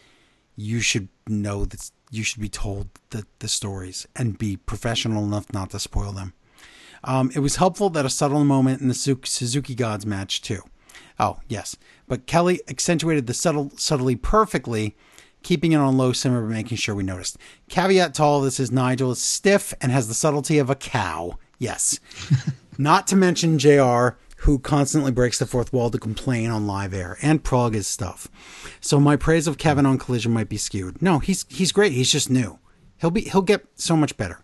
you 0.56 0.80
should 0.80 1.10
know 1.28 1.66
that 1.66 1.92
you 2.10 2.24
should 2.24 2.42
be 2.42 2.50
told 2.50 2.90
the, 3.10 3.26
the 3.40 3.48
stories 3.48 4.08
and 4.16 4.38
be 4.38 4.56
professional 4.56 5.24
enough 5.24 5.52
not 5.52 5.72
to 5.72 5.80
spoil 5.80 6.12
them. 6.12 6.34
Um, 7.04 7.32
it 7.36 7.40
was 7.40 7.58
helpful 7.58 7.90
that 7.90 8.06
a 8.06 8.10
subtle 8.10 8.46
moment 8.46 8.82
in 8.82 8.88
the 8.88 8.94
Suzuki 8.94 9.76
Gods 9.76 10.06
match 10.06 10.42
too. 10.42 10.62
Oh 11.20 11.40
yes, 11.48 11.76
but 12.08 12.28
Kelly 12.28 12.62
accentuated 12.68 13.28
the 13.28 13.34
subtle 13.34 13.72
subtly 13.76 14.16
perfectly. 14.16 14.96
Keeping 15.44 15.74
it 15.74 15.78
on 15.78 15.98
low 15.98 16.14
simmer 16.14 16.42
but 16.42 16.54
making 16.54 16.78
sure 16.78 16.96
we 16.96 17.04
noticed. 17.04 17.38
Caveat 17.70 18.14
to 18.16 18.24
all 18.24 18.42
this 18.42 18.60
is 18.60 18.72
Nigel 18.72 19.12
is 19.12 19.22
stiff 19.22 19.74
and 19.82 19.92
has 19.92 20.08
the 20.08 20.14
subtlety 20.14 20.58
of 20.58 20.70
a 20.70 20.76
cow. 20.76 21.38
Yes. 21.60 22.00
Not 22.78 23.08
to 23.08 23.16
mention 23.16 23.60
JR, 23.60 24.18
who 24.44 24.60
constantly 24.60 25.12
breaks 25.12 25.40
the 25.40 25.46
fourth 25.46 25.72
wall 25.72 25.90
to 25.90 25.98
complain 25.98 26.50
on 26.50 26.68
live 26.68 26.94
air 26.94 27.18
and 27.22 27.44
prog 27.44 27.74
his 27.74 27.88
stuff. 27.88 28.28
So 28.82 29.00
my 29.00 29.16
praise 29.16 29.48
of 29.48 29.58
Kevin 29.58 29.86
on 29.86 29.98
Collision 29.98 30.34
might 30.34 30.50
be 30.50 30.58
skewed. 30.58 31.02
No, 31.02 31.20
he's 31.20 31.46
he's 31.50 31.72
great. 31.72 31.94
He's 31.94 32.12
just 32.12 32.30
new. 32.30 32.60
He'll 33.00 33.12
be 33.12 33.22
he'll 33.22 33.42
get 33.42 33.66
so 33.76 33.96
much 33.96 34.18
better. 34.18 34.44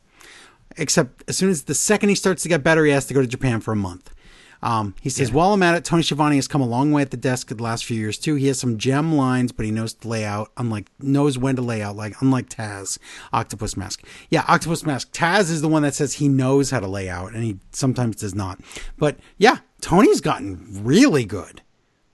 Except 0.77 1.23
as 1.27 1.35
soon 1.35 1.49
as 1.49 1.63
the 1.63 1.73
second 1.73 2.09
he 2.09 2.15
starts 2.15 2.43
to 2.43 2.49
get 2.49 2.63
better, 2.63 2.85
he 2.85 2.91
has 2.91 3.07
to 3.07 3.13
go 3.13 3.21
to 3.21 3.27
Japan 3.27 3.59
for 3.59 3.71
a 3.71 3.75
month. 3.75 4.13
Um, 4.61 4.95
he 5.01 5.09
says, 5.09 5.31
while 5.31 5.53
I'm 5.53 5.63
at 5.63 5.75
it, 5.75 5.85
Tony 5.85 6.03
Schiavone 6.03 6.35
has 6.35 6.47
come 6.47 6.61
a 6.61 6.67
long 6.67 6.91
way 6.91 7.01
at 7.01 7.11
the 7.11 7.17
desk 7.17 7.47
the 7.47 7.63
last 7.63 7.85
few 7.85 7.97
years 7.97 8.17
too. 8.17 8.35
He 8.35 8.47
has 8.47 8.59
some 8.59 8.77
gem 8.77 9.15
lines, 9.15 9.51
but 9.51 9.65
he 9.65 9.71
knows 9.71 9.93
to 9.93 10.07
lay 10.07 10.25
out, 10.25 10.51
unlike 10.57 10.89
knows 10.99 11.37
when 11.37 11.55
to 11.55 11.61
lay 11.61 11.81
out, 11.81 11.95
like 11.95 12.21
unlike 12.21 12.49
Taz, 12.49 12.97
Octopus 13.31 13.77
Mask. 13.77 14.03
Yeah, 14.29 14.43
Octopus 14.47 14.85
Mask. 14.85 15.11
Taz 15.11 15.49
is 15.49 15.61
the 15.61 15.69
one 15.69 15.83
that 15.83 15.95
says 15.95 16.15
he 16.15 16.27
knows 16.27 16.71
how 16.71 16.79
to 16.79 16.87
lay 16.87 17.09
out, 17.09 17.33
and 17.33 17.43
he 17.43 17.57
sometimes 17.71 18.17
does 18.17 18.35
not. 18.35 18.59
But 18.97 19.17
yeah, 19.37 19.59
Tony's 19.81 20.21
gotten 20.21 20.67
really 20.83 21.25
good. 21.25 21.61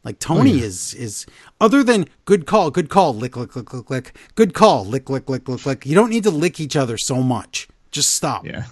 Like 0.04 0.20
Tony 0.20 0.60
is 0.60 0.94
is 0.94 1.26
other 1.60 1.84
than 1.84 2.08
good 2.26 2.46
call, 2.46 2.70
good 2.70 2.90
call, 2.90 3.16
lick 3.16 3.36
lick 3.36 3.56
lick 3.56 3.74
lick 3.74 3.90
lick, 3.90 4.16
good 4.36 4.54
call, 4.54 4.86
lick 4.86 5.10
lick 5.10 5.28
lick 5.28 5.50
lick 5.50 5.66
lick. 5.66 5.84
You 5.84 5.96
don't 5.96 6.12
need 6.12 6.24
to 6.24 6.30
lick 6.30 6.60
each 6.60 6.76
other 6.76 6.96
so 6.96 7.24
much. 7.24 7.68
Just 7.90 8.12
stop. 8.12 8.46
Yeah. 8.46 8.66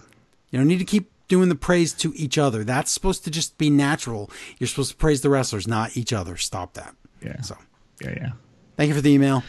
You 0.52 0.60
don't 0.60 0.68
need 0.68 0.78
to 0.78 0.86
keep 0.86 1.10
doing 1.34 1.50
the 1.50 1.56
praise 1.56 1.94
to 1.94 2.14
each 2.16 2.38
other. 2.38 2.64
That's 2.64 2.92
supposed 2.92 3.24
to 3.24 3.32
just 3.32 3.58
be 3.58 3.72
natural. 3.72 4.30
You're 4.60 4.68
supposed 4.68 4.92
to 4.92 4.98
praise 4.98 5.22
the 5.22 5.32
wrestlers, 5.32 5.68
not 5.68 5.98
each 5.98 6.14
other. 6.14 6.38
Stop 6.38 6.76
that. 6.76 6.94
Yeah. 7.26 7.42
So, 7.42 7.58
Yeah. 8.00 8.14
Yeah. 8.16 8.32
thank 8.78 8.90
you 8.90 8.94
for 8.94 9.02
the 9.02 9.10
email. 9.12 9.42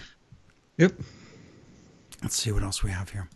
Yep. 0.79 0.99
Let's 2.23 2.37
see 2.37 2.51
what 2.53 2.63
else 2.63 2.83
we 2.83 2.91
have 2.91 3.11
here. 3.11 3.29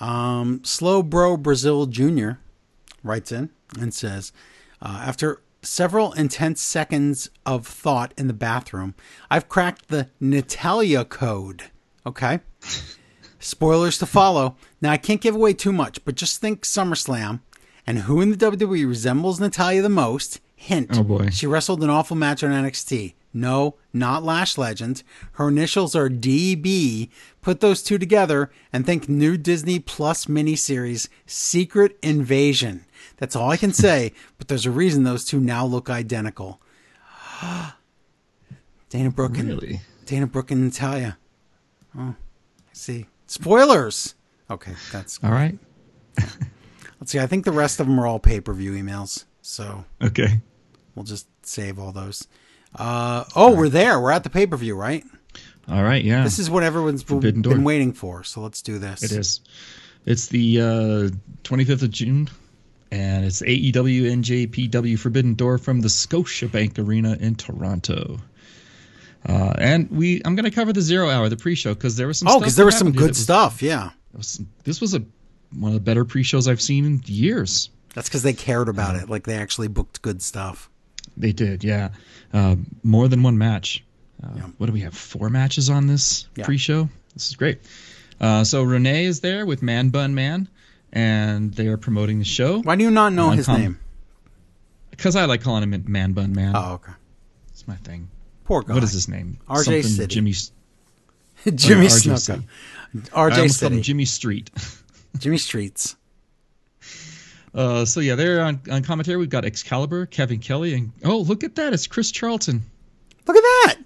Um, 0.00 0.60
Slow 0.64 1.04
Bro 1.04 1.36
Brazil 1.36 1.86
Jr. 1.86 2.30
writes 3.04 3.30
in 3.30 3.50
and 3.78 3.94
says, 3.94 4.32
uh, 4.82 5.02
after 5.06 5.40
several 5.62 6.12
intense 6.14 6.60
seconds 6.60 7.30
of 7.46 7.64
thought 7.64 8.12
in 8.18 8.26
the 8.26 8.32
bathroom, 8.32 8.94
I've 9.30 9.48
cracked 9.48 9.86
the 9.86 10.08
Natalya 10.18 11.04
code. 11.04 11.70
Okay. 12.04 12.40
Spoilers 13.38 13.98
to 13.98 14.06
follow. 14.06 14.56
Now, 14.80 14.90
I 14.90 14.96
can't 14.96 15.20
give 15.20 15.36
away 15.36 15.52
too 15.52 15.72
much, 15.72 16.04
but 16.04 16.16
just 16.16 16.40
think 16.40 16.62
SummerSlam 16.64 17.38
and 17.88 18.00
who 18.00 18.20
in 18.20 18.28
the 18.30 18.36
WWE 18.36 18.86
resembles 18.86 19.40
Natalya 19.40 19.80
the 19.80 19.88
most. 19.88 20.40
Hint. 20.54 20.90
Oh, 20.92 21.02
boy. 21.02 21.30
She 21.30 21.46
wrestled 21.46 21.82
an 21.82 21.88
awful 21.88 22.16
match 22.16 22.44
on 22.44 22.50
NXT. 22.50 23.14
No, 23.32 23.76
not 23.94 24.22
Lash 24.22 24.58
Legend. 24.58 25.02
Her 25.32 25.48
initials 25.48 25.96
are 25.96 26.10
DB. 26.10 27.08
Put 27.40 27.60
those 27.60 27.82
two 27.82 27.96
together 27.96 28.50
and 28.74 28.84
think 28.84 29.08
new 29.08 29.38
Disney 29.38 29.78
Plus 29.78 30.26
miniseries 30.26 31.08
Secret 31.24 31.96
Invasion. 32.02 32.84
That's 33.16 33.34
all 33.34 33.50
I 33.50 33.56
can 33.56 33.72
say, 33.72 34.12
but 34.36 34.48
there's 34.48 34.66
a 34.66 34.70
reason 34.70 35.04
those 35.04 35.24
two 35.24 35.40
now 35.40 35.64
look 35.64 35.88
identical. 35.88 36.60
Dana 38.90 39.10
Brooke 39.10 39.38
and 39.38 39.48
Really? 39.48 39.80
Dana 40.04 40.26
Brooke 40.26 40.50
and 40.50 40.64
Natalya. 40.64 41.16
Oh, 41.96 42.14
I 42.18 42.74
see. 42.74 43.06
Spoilers. 43.26 44.14
Okay, 44.50 44.74
that's 44.92 45.18
All 45.24 45.30
right. 45.30 45.58
let's 47.00 47.12
see. 47.12 47.18
I 47.18 47.26
think 47.26 47.44
the 47.44 47.52
rest 47.52 47.80
of 47.80 47.86
them 47.86 47.98
are 48.00 48.06
all 48.06 48.18
pay 48.18 48.40
per 48.40 48.52
view 48.52 48.72
emails, 48.72 49.24
so 49.42 49.84
Okay. 50.02 50.40
we'll 50.94 51.04
just 51.04 51.26
save 51.42 51.78
all 51.78 51.92
those. 51.92 52.26
Uh, 52.74 53.24
oh, 53.34 53.56
we're 53.56 53.68
there. 53.68 53.98
We're 54.00 54.10
at 54.12 54.24
the 54.24 54.30
pay 54.30 54.46
per 54.46 54.56
view, 54.56 54.74
right? 54.76 55.04
All 55.68 55.82
right. 55.82 56.02
Yeah. 56.04 56.24
This 56.24 56.38
is 56.38 56.48
what 56.50 56.62
everyone's 56.62 57.02
Forbidden 57.02 57.42
been 57.42 57.52
Door. 57.56 57.64
waiting 57.64 57.92
for. 57.92 58.24
So 58.24 58.40
let's 58.40 58.62
do 58.62 58.78
this. 58.78 59.02
It 59.02 59.12
is. 59.12 59.40
It's 60.06 60.26
the 60.28 60.60
uh, 60.60 61.16
25th 61.44 61.82
of 61.82 61.90
June, 61.90 62.30
and 62.90 63.24
it's 63.26 63.42
AEW 63.42 63.72
NJPW 64.22 64.98
Forbidden 64.98 65.34
Door 65.34 65.58
from 65.58 65.80
the 65.80 65.88
Scotiabank 65.88 66.78
Arena 66.78 67.16
in 67.20 67.34
Toronto. 67.34 68.18
Uh, 69.28 69.52
and 69.58 69.90
we, 69.90 70.22
I'm 70.24 70.36
going 70.36 70.44
to 70.44 70.50
cover 70.54 70.72
the 70.72 70.80
zero 70.80 71.10
hour, 71.10 71.28
the 71.28 71.36
pre-show, 71.36 71.74
because 71.74 71.96
there 71.96 72.06
was 72.06 72.18
some. 72.18 72.28
Oh, 72.28 72.38
because 72.38 72.56
there 72.56 72.64
was 72.64 72.78
some 72.78 72.92
good 72.92 73.08
was- 73.08 73.18
stuff. 73.18 73.60
Yeah, 73.62 73.90
was- 74.14 74.40
this 74.64 74.80
was 74.80 74.94
a 74.94 75.02
one 75.52 75.70
of 75.70 75.74
the 75.74 75.80
better 75.80 76.04
pre-shows 76.04 76.46
I've 76.48 76.60
seen 76.60 76.84
in 76.84 77.02
years. 77.06 77.70
that's 77.94 78.08
because 78.08 78.22
they 78.22 78.32
cared 78.34 78.68
about 78.68 78.96
it. 78.96 79.08
Like 79.08 79.24
they 79.24 79.34
actually 79.34 79.68
booked 79.68 80.02
good 80.02 80.22
stuff. 80.22 80.68
They 81.16 81.32
did, 81.32 81.64
yeah. 81.64 81.90
Uh, 82.32 82.56
more 82.82 83.08
than 83.08 83.22
one 83.22 83.38
match. 83.38 83.82
Uh, 84.22 84.28
Yeah. 84.36 84.42
What 84.58 84.66
do 84.66 84.72
we 84.72 84.80
have? 84.80 84.94
Four 84.94 85.30
matches 85.30 85.70
on 85.70 85.86
this 85.86 86.28
Yeah. 86.36 86.44
pre-show. 86.44 86.88
This 87.14 87.28
is 87.28 87.36
great. 87.36 87.60
Uh, 88.20 88.44
so 88.44 88.62
Renee 88.62 89.04
is 89.06 89.20
there 89.20 89.46
with 89.46 89.62
Man 89.62 89.88
Bun 89.90 90.14
Man, 90.14 90.48
and 90.92 91.52
they 91.54 91.66
are 91.68 91.76
promoting 91.76 92.18
the 92.18 92.24
show 92.24 92.60
Why 92.62 92.76
do 92.76 92.84
you 92.84 92.90
not 92.90 93.12
know 93.12 93.30
his 93.30 93.48
name? 93.48 93.78
because 94.90 95.14
I 95.16 95.24
like 95.26 95.40
calling 95.42 95.62
him 95.72 95.84
Man 95.88 96.12
Bun 96.12 96.34
Man. 96.34 96.54
Oh, 96.56 96.72
okay. 96.74 96.92
It's 97.50 97.66
my 97.68 97.76
thing. 97.76 98.08
Poor 98.44 98.62
guy. 98.62 98.74
What 98.74 98.82
is 98.84 98.92
his 98.92 99.08
name? 99.08 99.38
RJ 99.48 99.64
Something 99.64 99.82
City. 99.84 100.14
Jimmy. 100.14 100.32
Jimmy 101.56 101.86
Snuka. 101.86 102.42
RJ 102.96 103.50
City. 103.52 103.80
Jimmy 103.80 104.04
Street. 104.04 104.50
Jimmy 105.18 105.38
Streets. 105.38 105.96
Uh, 107.54 107.84
so 107.84 108.00
yeah, 108.00 108.14
they're 108.14 108.42
on, 108.42 108.60
on 108.70 108.82
commentary. 108.82 109.16
We've 109.16 109.30
got 109.30 109.44
Excalibur, 109.44 110.06
Kevin 110.06 110.38
Kelly, 110.38 110.74
and 110.74 110.92
oh, 111.04 111.18
look 111.18 111.42
at 111.42 111.54
that! 111.56 111.72
It's 111.72 111.86
Chris 111.86 112.10
Charlton. 112.10 112.62
Look 113.26 113.36
at 113.36 113.42
that. 113.42 113.76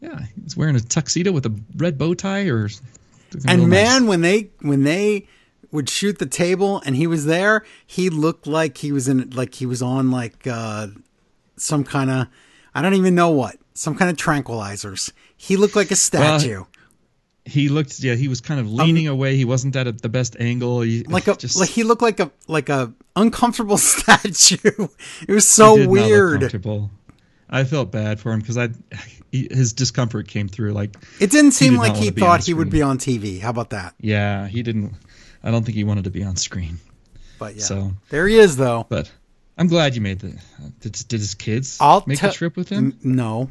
Yeah, 0.00 0.20
he's 0.42 0.56
wearing 0.56 0.76
a 0.76 0.80
tuxedo 0.80 1.32
with 1.32 1.44
a 1.46 1.54
red 1.76 1.98
bow 1.98 2.14
tie, 2.14 2.48
or 2.48 2.68
And 3.46 3.68
man, 3.68 4.06
when 4.06 4.22
they 4.22 4.50
when 4.60 4.84
they 4.84 5.26
would 5.70 5.88
shoot 5.88 6.18
the 6.18 6.26
table 6.26 6.82
and 6.86 6.96
he 6.96 7.06
was 7.06 7.26
there, 7.26 7.64
he 7.86 8.08
looked 8.08 8.46
like 8.46 8.78
he 8.78 8.92
was 8.92 9.08
in 9.08 9.30
like 9.30 9.54
he 9.54 9.66
was 9.66 9.82
on 9.82 10.10
like 10.10 10.46
uh 10.46 10.88
some 11.56 11.84
kind 11.84 12.10
of 12.10 12.28
I 12.74 12.82
don't 12.82 12.94
even 12.94 13.14
know 13.14 13.30
what 13.30 13.56
some 13.74 13.94
kind 13.94 14.10
of 14.10 14.16
tranquilizers. 14.16 15.12
He 15.36 15.56
looked 15.56 15.76
like 15.76 15.90
a 15.90 15.96
statue, 15.96 16.64
he 17.44 17.68
looked 17.68 18.00
yeah 18.00 18.14
he 18.14 18.28
was 18.28 18.40
kind 18.40 18.60
of 18.60 18.70
leaning 18.70 19.08
away 19.08 19.34
he 19.36 19.44
wasn't 19.44 19.74
at 19.74 19.86
a, 19.86 19.92
the 19.92 20.08
best 20.08 20.36
angle 20.38 20.82
he, 20.82 21.02
like 21.04 21.26
a 21.26 21.34
just 21.36 21.58
like 21.58 21.70
he 21.70 21.82
looked 21.82 22.02
like 22.02 22.20
a 22.20 22.30
like 22.48 22.68
a 22.68 22.92
uncomfortable 23.16 23.78
statue. 23.94 24.56
It 25.26 25.32
was 25.32 25.48
so 25.48 25.76
did 25.76 25.88
not 25.88 25.92
look 25.94 26.04
weird. 26.06 26.40
comfortable. 26.40 26.90
i 27.48 27.64
felt 27.64 27.90
bad 27.90 28.20
for 28.20 28.32
him 28.32 28.40
because 28.40 28.58
i 28.58 28.68
he, 29.32 29.48
his 29.50 29.72
discomfort 29.72 30.28
came 30.28 30.48
through 30.48 30.72
like 30.72 30.96
It 31.20 31.30
didn't 31.30 31.52
seem 31.52 31.72
did 31.72 31.78
like 31.78 31.94
he 31.96 32.06
wanna 32.06 32.12
be 32.12 32.22
on 32.22 32.28
thought 32.28 32.44
he 32.46 32.54
would 32.54 32.70
be 32.70 32.82
on 32.82 32.98
TV. 32.98 33.40
How 33.40 33.50
about 33.50 33.70
that? 33.70 33.94
yeah 34.00 34.46
he 34.48 34.62
didn't 34.62 34.92
i 35.42 35.50
don't 35.50 35.64
think 35.64 35.76
he 35.76 35.84
wanted 35.84 36.04
to 36.04 36.10
be 36.10 36.22
on 36.22 36.36
screen 36.36 36.78
But 37.38 37.56
yeah, 37.56 37.62
So- 37.64 37.92
there 38.10 38.26
he 38.28 38.36
is 38.38 38.56
though. 38.56 38.86
but 38.88 39.10
i'm 39.56 39.66
glad 39.68 39.94
you 39.94 40.00
made 40.02 40.18
the 40.20 40.36
did, 40.80 40.92
did 41.08 41.20
his 41.20 41.34
kids 41.34 41.78
I'll 41.80 42.04
make 42.06 42.18
te- 42.18 42.26
the 42.26 42.32
trip 42.32 42.56
with 42.56 42.68
him 42.68 42.96
N- 43.02 43.14
No, 43.16 43.50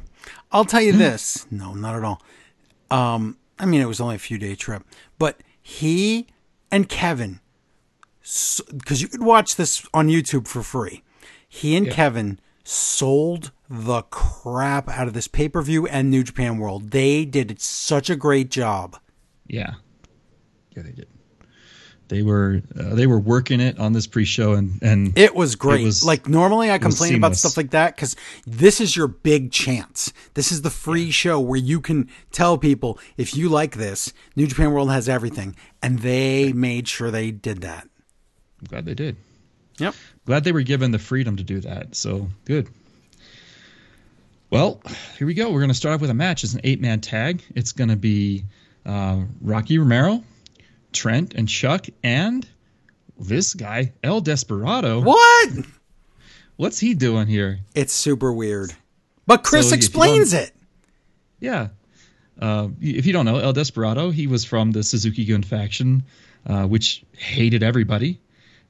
I'll 0.52 0.66
tell 0.66 0.82
you 0.82 0.92
this. 0.94 1.46
No, 1.50 1.74
not 1.74 1.96
at 1.96 2.04
all. 2.04 2.22
Um, 2.92 3.38
I 3.60 3.66
mean, 3.66 3.82
it 3.82 3.88
was 3.88 4.00
only 4.00 4.16
a 4.16 4.20
few 4.20 4.38
day 4.38 4.56
trip, 4.56 4.84
but 5.18 5.42
he 5.62 6.28
and 6.72 6.88
Kevin, 6.88 7.40
because 8.22 9.02
you 9.02 9.08
could 9.08 9.24
watch 9.24 9.56
this 9.56 9.86
on 9.94 10.08
YouTube 10.08 10.48
for 10.48 10.64
free. 10.64 11.04
He 11.48 11.76
and 11.76 11.90
Kevin 11.90 12.40
sold 12.64 13.52
the 13.70 14.04
crap 14.04 14.88
out 14.90 15.08
of 15.08 15.14
this 15.14 15.28
pay 15.28 15.50
per 15.50 15.62
view 15.62 15.88
and 15.88 16.10
New 16.10 16.24
Japan 16.24 16.58
World. 16.58 16.92
They 16.92 17.26
did 17.26 17.60
such 17.60 18.10
a 18.10 18.16
great 18.16 18.50
job. 18.52 18.98
yeah 19.48 19.74
yeah 20.76 20.84
they 20.84 20.92
did 20.92 21.08
they 22.10 22.22
were 22.24 22.62
uh, 22.78 22.96
they 22.96 23.08
were 23.08 23.20
working 23.20 23.60
it 23.62 23.80
on 23.80 23.94
this 23.94 24.06
pre-show 24.08 24.54
and 24.54 24.82
and 24.82 25.18
It 25.18 25.34
was 25.36 25.56
great. 25.56 25.84
was- 25.86 26.04
like 26.04 26.28
normally 26.28 26.70
I 26.72 26.78
complain 26.78 27.16
about 27.16 27.36
stuff 27.38 27.56
like 27.56 27.70
that 27.72 27.96
because 27.96 28.16
this 28.46 28.82
is 28.82 28.96
your 28.96 29.08
big 29.08 29.52
chance. 29.52 30.12
This 30.34 30.52
is 30.52 30.62
the 30.64 30.70
free 30.70 31.12
show 31.12 31.40
where 31.40 31.60
you 31.60 31.80
can 31.80 32.10
tell 32.32 32.58
people 32.58 33.00
if 33.18 33.36
you 33.36 33.48
like 33.50 33.76
this, 33.78 34.12
New 34.36 34.48
Japan 34.48 34.72
World 34.74 34.92
has 34.92 35.08
everything, 35.08 35.56
and 35.82 36.00
they 36.00 36.52
made 36.52 36.88
sure 36.88 37.10
they 37.12 37.32
did 37.32 37.62
that. 37.62 37.88
i'm 38.62 38.68
glad 38.68 38.86
they 38.86 38.94
did 38.96 39.16
Yep. 39.78 39.96
glad 40.26 40.44
they 40.44 40.52
were 40.52 40.62
given 40.64 40.92
the 40.92 41.00
freedom 41.00 41.38
to 41.38 41.44
do 41.44 41.62
that. 41.62 41.96
So 41.96 42.28
good. 42.46 42.68
Well, 44.50 44.82
here 45.18 45.28
we 45.28 45.34
go. 45.36 45.52
We're 45.52 45.60
going 45.60 45.70
to 45.70 45.76
start 45.76 45.94
off 45.96 46.02
with 46.02 46.10
a 46.10 46.14
match. 46.16 46.44
It's 46.44 46.54
an 46.54 46.62
eight 46.64 46.82
man 46.82 47.02
tag. 47.02 47.44
It's 47.56 47.72
going 47.72 47.90
to 47.90 47.96
be 47.96 48.44
uh, 48.86 49.22
Rocky 49.42 49.78
Romero, 49.78 50.24
Trent, 50.94 51.34
and 51.36 51.48
Chuck, 51.48 51.88
and 52.04 52.48
this 53.20 53.54
guy, 53.54 53.94
El 54.04 54.22
Desperado. 54.22 55.02
What? 55.02 55.50
What's 56.56 56.80
he 56.80 56.94
doing 56.94 57.28
here? 57.28 57.60
It's 57.76 57.94
super 57.94 58.34
weird. 58.34 58.74
But 59.26 59.44
Chris 59.44 59.70
So 59.70 59.76
explains 59.76 60.34
it. 60.34 60.52
Yeah. 61.40 61.70
Uh, 62.42 62.70
if 62.82 63.06
you 63.06 63.14
don't 63.14 63.26
know, 63.26 63.38
El 63.38 63.54
Desperado, 63.54 64.10
he 64.12 64.28
was 64.28 64.46
from 64.46 64.72
the 64.72 64.84
Suzuki 64.84 65.26
Gun 65.26 65.44
faction, 65.44 66.04
uh, 66.48 66.66
which 66.66 67.04
hated 67.18 67.64
everybody. 67.64 68.20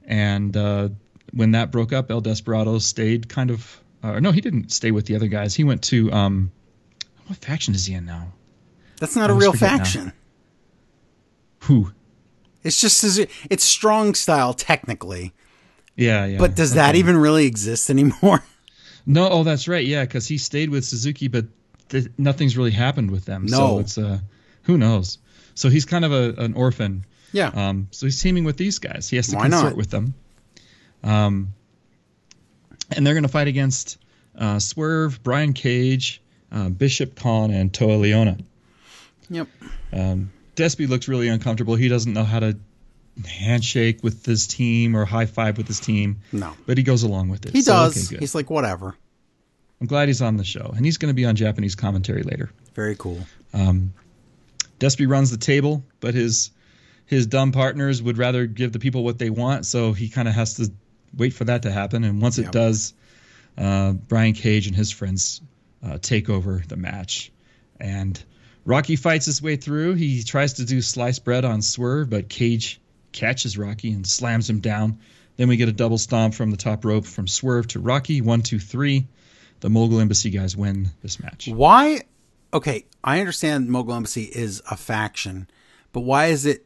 And 0.05 0.55
uh, 0.57 0.89
when 1.33 1.51
that 1.51 1.71
broke 1.71 1.93
up, 1.93 2.11
El 2.11 2.21
Desperado 2.21 2.79
stayed 2.79 3.29
kind 3.29 3.51
of. 3.51 3.79
Uh, 4.01 4.19
no, 4.19 4.31
he 4.31 4.41
didn't 4.41 4.71
stay 4.71 4.91
with 4.91 5.05
the 5.05 5.15
other 5.15 5.27
guys. 5.27 5.55
He 5.55 5.63
went 5.63 5.83
to. 5.83 6.11
Um, 6.11 6.51
what 7.27 7.37
faction 7.39 7.75
is 7.75 7.85
he 7.85 7.93
in 7.93 8.05
now? 8.05 8.33
That's 8.97 9.15
not 9.15 9.29
I 9.29 9.33
a 9.33 9.35
real 9.37 9.51
forget 9.53 9.71
now. 9.71 9.77
faction. 9.77 10.13
Who? 11.63 11.91
It's 12.63 12.79
just 12.79 13.03
Suzu- 13.03 13.29
it's 13.49 13.63
strong 13.63 14.13
style 14.15 14.53
technically, 14.53 15.33
Yeah, 15.95 16.25
yeah. 16.25 16.37
but 16.37 16.55
does 16.55 16.73
that 16.73 16.89
Okay. 16.89 16.99
even 16.99 17.17
really 17.17 17.45
exist 17.45 17.89
anymore? 17.89 18.43
No, 19.05 19.27
oh, 19.29 19.43
that's 19.43 19.67
right. 19.67 19.83
Yeah, 19.83 20.03
because 20.03 20.27
he 20.27 20.37
stayed 20.37 20.69
with 20.69 20.85
Suzuki, 20.85 21.29
but 21.29 21.45
th- 21.87 22.09
nothing's 22.19 22.55
really 22.57 22.69
happened 22.71 23.09
with 23.09 23.25
them. 23.25 23.45
No. 23.47 23.57
So 23.57 23.79
it's 23.79 23.97
uh, 23.97 24.19
who 24.63 24.77
knows? 24.77 25.17
So 25.55 25.69
he's 25.69 25.85
kind 25.85 26.05
of 26.05 26.11
a, 26.11 26.33
an 26.39 26.53
orphan. 26.53 27.05
Yeah. 27.31 27.47
Um, 27.47 27.87
so 27.89 28.05
he's 28.05 28.21
teaming 28.21 28.43
with 28.43 28.57
these 28.57 28.77
guys. 28.77 29.09
He 29.09 29.15
has 29.15 29.27
to 29.29 29.37
Why 29.37 29.43
consort 29.49 29.71
not? 29.71 29.77
with 29.77 29.89
them. 29.89 30.13
Um, 31.03 31.53
and 32.91 33.07
they're 33.07 33.15
going 33.15 33.23
to 33.23 33.29
fight 33.29 33.47
against 33.47 33.97
uh, 34.37 34.59
Swerve, 34.59 35.23
Brian 35.23 35.53
Cage, 35.53 36.21
uh, 36.51 36.69
Bishop 36.69 37.15
Kaun, 37.15 37.49
and 37.51 37.73
Toa 37.73 37.97
Liona. 37.97 38.39
Yep. 39.31 39.47
Um, 39.93 40.31
Despy 40.59 40.87
looks 40.89 41.07
really 41.07 41.27
uncomfortable. 41.29 41.75
He 41.75 41.87
doesn't 41.87 42.11
know 42.13 42.23
how 42.23 42.39
to 42.39 42.57
handshake 43.27 44.03
with 44.03 44.25
his 44.25 44.47
team 44.47 44.95
or 44.95 45.05
high 45.05 45.25
five 45.25 45.57
with 45.57 45.67
his 45.67 45.79
team, 45.79 46.21
No. 46.31 46.53
but 46.65 46.77
he 46.77 46.83
goes 46.83 47.03
along 47.03 47.29
with 47.29 47.45
it. 47.45 47.53
He 47.53 47.61
So, 47.61 47.71
does. 47.73 48.07
okay. 48.11 48.19
He's 48.19 48.35
like 48.35 48.49
whatever. 48.49 48.95
I'm 49.81 49.87
glad 49.87 50.09
he's 50.09 50.21
on 50.21 50.37
the 50.37 50.43
show, 50.43 50.73
and 50.75 50.85
he's 50.85 50.97
going 50.97 51.09
to 51.09 51.13
be 51.15 51.25
on 51.25 51.35
Japanese 51.35 51.75
commentary 51.75 52.23
later. 52.23 52.49
Very 52.75 52.95
cool. 52.97 53.19
Um, 53.53 53.93
Despy 54.79 55.07
runs 55.09 55.31
the 55.31 55.37
table, 55.37 55.83
but 55.99 56.13
his 56.13 56.51
his 57.05 57.25
dumb 57.25 57.51
partners 57.51 58.03
would 58.03 58.17
rather 58.19 58.45
give 58.45 58.71
the 58.71 58.77
people 58.79 59.03
what 59.03 59.17
they 59.17 59.29
want, 59.31 59.65
so 59.65 59.93
he 59.93 60.09
kind 60.09 60.27
of 60.27 60.35
has 60.35 60.53
to 60.55 60.71
wait 61.17 61.33
for 61.33 61.43
that 61.45 61.63
to 61.63 61.71
happen. 61.71 62.03
And 62.03 62.21
once 62.21 62.37
Yep. 62.37 62.47
it 62.47 62.51
does, 62.51 62.93
uh, 63.57 63.93
Brian 63.93 64.33
Cage 64.33 64.67
and 64.67 64.75
his 64.75 64.91
friends 64.91 65.41
uh, 65.83 65.97
take 65.99 66.29
over 66.29 66.61
the 66.67 66.75
match, 66.75 67.31
and 67.79 68.21
Rocky 68.65 68.95
fights 68.95 69.25
his 69.25 69.41
way 69.41 69.55
through. 69.55 69.95
He 69.95 70.23
tries 70.23 70.53
to 70.53 70.65
do 70.65 70.81
sliced 70.81 71.25
bread 71.25 71.45
on 71.45 71.61
Swerve, 71.61 72.09
but 72.09 72.29
Cage 72.29 72.79
catches 73.11 73.57
Rocky 73.57 73.91
and 73.91 74.05
slams 74.05 74.49
him 74.49 74.59
down. 74.59 74.99
Then 75.37 75.47
we 75.47 75.57
get 75.57 75.69
a 75.69 75.73
double 75.73 75.97
stomp 75.97 76.33
from 76.33 76.51
the 76.51 76.57
top 76.57 76.83
rope 76.83 77.05
from 77.05 77.27
Swerve 77.27 77.67
to 77.67 77.79
Rocky. 77.79 78.21
One, 78.21 78.41
two, 78.41 78.59
three. 78.59 79.07
The 79.61 79.69
Mogul 79.69 79.99
Embassy 79.99 80.29
guys 80.29 80.55
win 80.55 80.89
this 81.01 81.19
match. 81.19 81.47
Why? 81.47 82.01
Okay, 82.53 82.85
I 83.03 83.19
understand 83.19 83.69
Mogul 83.69 83.93
Embassy 83.93 84.23
is 84.23 84.61
a 84.69 84.77
faction, 84.77 85.49
but 85.91 86.01
why 86.01 86.27
is 86.27 86.45
it 86.45 86.65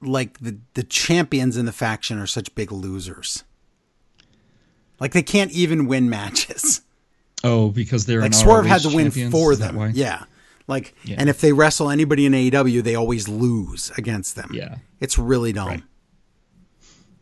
like 0.00 0.38
the 0.40 0.58
the 0.74 0.82
champions 0.82 1.56
in 1.56 1.66
the 1.66 1.72
faction 1.72 2.18
are 2.18 2.26
such 2.26 2.54
big 2.54 2.72
losers? 2.72 3.44
Like 4.98 5.12
they 5.12 5.22
can't 5.22 5.50
even 5.52 5.86
win 5.86 6.10
matches. 6.10 6.82
Oh, 7.42 7.70
because 7.70 8.04
they're 8.04 8.20
Like 8.20 8.34
Swerve 8.34 8.66
had 8.66 8.82
to 8.82 8.94
win 8.94 9.10
for 9.30 9.56
them. 9.56 9.92
Yeah. 9.94 10.24
Like 10.66 10.94
Yeah. 11.04 11.16
and 11.18 11.28
if 11.28 11.40
they 11.40 11.52
wrestle 11.52 11.90
anybody 11.90 12.26
in 12.26 12.32
AEW, 12.32 12.82
they 12.82 12.94
always 12.94 13.28
lose 13.28 13.90
against 13.96 14.36
them. 14.36 14.50
Yeah. 14.52 14.76
It's 15.00 15.18
really 15.18 15.52
dumb. 15.52 15.68
Right. 15.68 15.82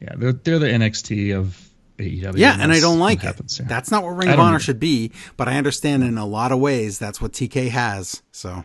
Yeah, 0.00 0.14
they're 0.16 0.32
they're 0.32 0.58
the 0.58 0.66
NXT 0.68 1.36
of 1.36 1.58
AEW. 1.98 2.34
Yeah, 2.36 2.56
and 2.60 2.70
I 2.70 2.78
don't 2.78 3.00
like 3.00 3.18
it. 3.18 3.26
happens, 3.26 3.58
yeah. 3.58 3.66
That's 3.68 3.90
not 3.90 4.04
what 4.04 4.10
Ring 4.10 4.28
of 4.28 4.38
Honor 4.38 4.56
either. 4.56 4.60
should 4.64 4.78
be, 4.80 5.10
but 5.36 5.48
I 5.48 5.56
understand 5.56 6.04
in 6.04 6.18
a 6.18 6.26
lot 6.26 6.52
of 6.52 6.60
ways 6.60 6.98
that's 6.98 7.20
what 7.20 7.32
TK 7.32 7.68
has. 7.70 8.22
So 8.32 8.64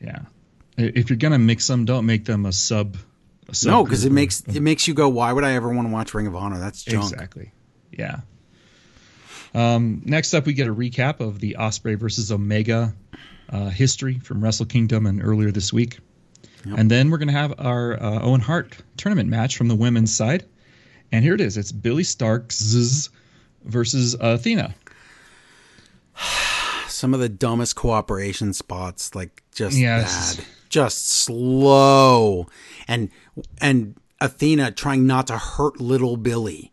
yeah. 0.00 0.20
If 0.76 1.10
you're 1.10 1.16
gonna 1.16 1.38
mix 1.40 1.66
them, 1.66 1.84
don't 1.84 2.06
make 2.06 2.24
them 2.26 2.46
a 2.46 2.52
sub. 2.52 2.96
A 3.48 3.54
sub 3.54 3.70
no, 3.70 3.84
because 3.84 4.04
it 4.04 4.12
makes 4.12 4.42
it 4.42 4.60
makes 4.60 4.86
you 4.86 4.94
go, 4.94 5.08
why 5.08 5.32
would 5.32 5.42
I 5.42 5.54
ever 5.54 5.68
want 5.70 5.88
to 5.88 5.92
watch 5.92 6.14
Ring 6.14 6.26
of 6.28 6.36
Honor? 6.36 6.58
That's 6.60 6.84
junk. 6.84 7.10
exactly. 7.12 7.50
Yeah. 7.90 8.20
Um, 9.54 10.02
next 10.04 10.34
up, 10.34 10.46
we 10.46 10.52
get 10.52 10.68
a 10.68 10.74
recap 10.74 11.20
of 11.20 11.40
the 11.40 11.56
Ospreay 11.58 11.98
versus 11.98 12.30
Omega 12.30 12.94
uh, 13.50 13.68
history 13.70 14.18
from 14.18 14.42
Wrestle 14.42 14.66
Kingdom 14.66 15.06
and 15.06 15.22
earlier 15.24 15.50
this 15.50 15.72
week, 15.72 15.98
and 16.76 16.90
then 16.90 17.10
we're 17.10 17.18
gonna 17.18 17.32
have 17.32 17.54
our 17.58 18.02
uh, 18.02 18.20
Owen 18.22 18.40
Hart 18.40 18.76
tournament 18.96 19.28
match 19.28 19.56
from 19.56 19.68
the 19.68 19.74
women's 19.74 20.14
side, 20.14 20.44
and 21.12 21.24
here 21.24 21.34
it 21.34 21.40
is. 21.40 21.56
It's 21.56 21.72
Billie 21.72 22.02
Starkz 22.02 23.08
versus 23.64 24.14
Athena. 24.20 24.74
Some 26.88 27.14
of 27.14 27.20
the 27.20 27.28
dumbest 27.28 27.76
cooperation 27.76 28.52
spots, 28.52 29.14
like 29.14 29.42
just 29.54 29.76
Yes. 29.78 30.36
bad, 30.36 30.44
just 30.68 31.08
slow, 31.08 32.46
and 32.88 33.10
and 33.60 33.94
Athena 34.20 34.72
trying 34.72 35.06
not 35.06 35.28
to 35.28 35.38
hurt 35.38 35.80
little 35.80 36.16
Billie. 36.16 36.72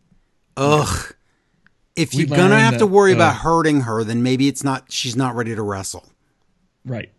Ugh. 0.56 1.14
If 1.94 2.12
We 2.12 2.24
you're 2.26 2.36
gonna 2.36 2.58
have 2.60 2.78
to 2.78 2.86
worry 2.86 3.12
uh, 3.12 3.16
about 3.16 3.36
hurting 3.36 3.82
her, 3.82 4.04
then 4.04 4.22
maybe 4.22 4.48
it's 4.48 4.64
not. 4.64 4.90
She's 4.92 5.16
not 5.16 5.34
ready 5.34 5.54
to 5.54 5.62
wrestle. 5.62 6.04
Right. 6.86 7.10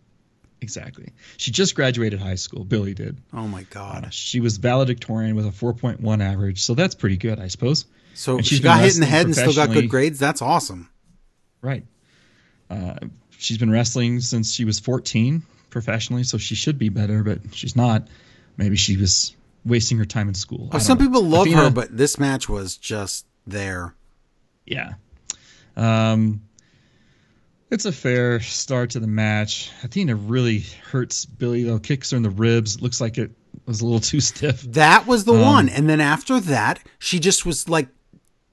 Exactly. 0.60 1.12
She 1.36 1.52
just 1.52 1.76
graduated 1.76 2.18
high 2.18 2.34
school. 2.34 2.64
Billie 2.64 2.94
did. 2.94 3.16
Oh 3.32 3.46
my 3.46 3.62
god. 3.64 4.12
She 4.12 4.40
was 4.40 4.56
valedictorian 4.56 5.36
with 5.36 5.46
a 5.46 5.50
4.1 5.50 6.20
average, 6.20 6.62
so 6.62 6.74
that's 6.74 6.96
pretty 6.96 7.16
good, 7.16 7.38
I 7.38 7.46
suppose. 7.46 7.84
So 8.14 8.38
and 8.38 8.44
she 8.46 8.56
she's 8.56 8.64
got 8.64 8.80
hit 8.80 8.94
in 8.94 9.00
the 9.00 9.06
head 9.06 9.26
and 9.26 9.34
still 9.34 9.54
got 9.54 9.70
good 9.70 9.88
grades. 9.88 10.18
That's 10.18 10.42
awesome. 10.42 10.90
Right. 11.62 11.84
Uh, 12.68 12.94
she's 13.38 13.58
been 13.58 13.70
wrestling 13.70 14.20
since 14.20 14.52
she 14.52 14.64
was 14.64 14.80
14 14.80 15.42
professionally, 15.70 16.24
so 16.24 16.38
she 16.38 16.56
should 16.56 16.78
be 16.78 16.88
better, 16.88 17.22
but 17.22 17.38
she's 17.52 17.76
not. 17.76 18.08
Maybe 18.56 18.74
she 18.74 18.96
was 18.96 19.36
wasting 19.64 19.98
her 19.98 20.04
time 20.04 20.26
in 20.28 20.34
school. 20.34 20.68
I 20.72 20.78
some 20.78 20.98
know. 20.98 21.04
people 21.04 21.22
love 21.22 21.46
Athena- 21.46 21.64
her, 21.64 21.70
but 21.70 21.96
this 21.96 22.18
match 22.18 22.48
was 22.48 22.76
just 22.76 23.26
there. 23.46 23.94
Yeah. 24.66 24.94
Um, 25.76 26.42
it's 27.70 27.84
a 27.84 27.92
fair 27.92 28.40
start 28.40 28.90
to 28.90 29.00
the 29.00 29.06
match. 29.06 29.70
Athena 29.82 30.14
really 30.16 30.64
hurts 30.90 31.24
Billie, 31.26 31.62
though. 31.64 31.78
Kicks 31.78 32.10
her 32.10 32.16
in 32.16 32.22
the 32.22 32.30
ribs. 32.30 32.80
Looks 32.80 33.00
like 33.00 33.18
it 33.18 33.30
was 33.66 33.80
a 33.80 33.84
little 33.84 34.00
too 34.12 34.20
stiff. 34.20 34.62
That 34.62 35.06
was 35.06 35.24
the 35.24 35.34
Um, 35.34 35.40
one. 35.42 35.68
And 35.68 35.88
then 35.88 36.00
after 36.00 36.40
that, 36.40 36.80
she 36.98 37.18
just 37.18 37.44
was 37.46 37.68
like 37.68 37.88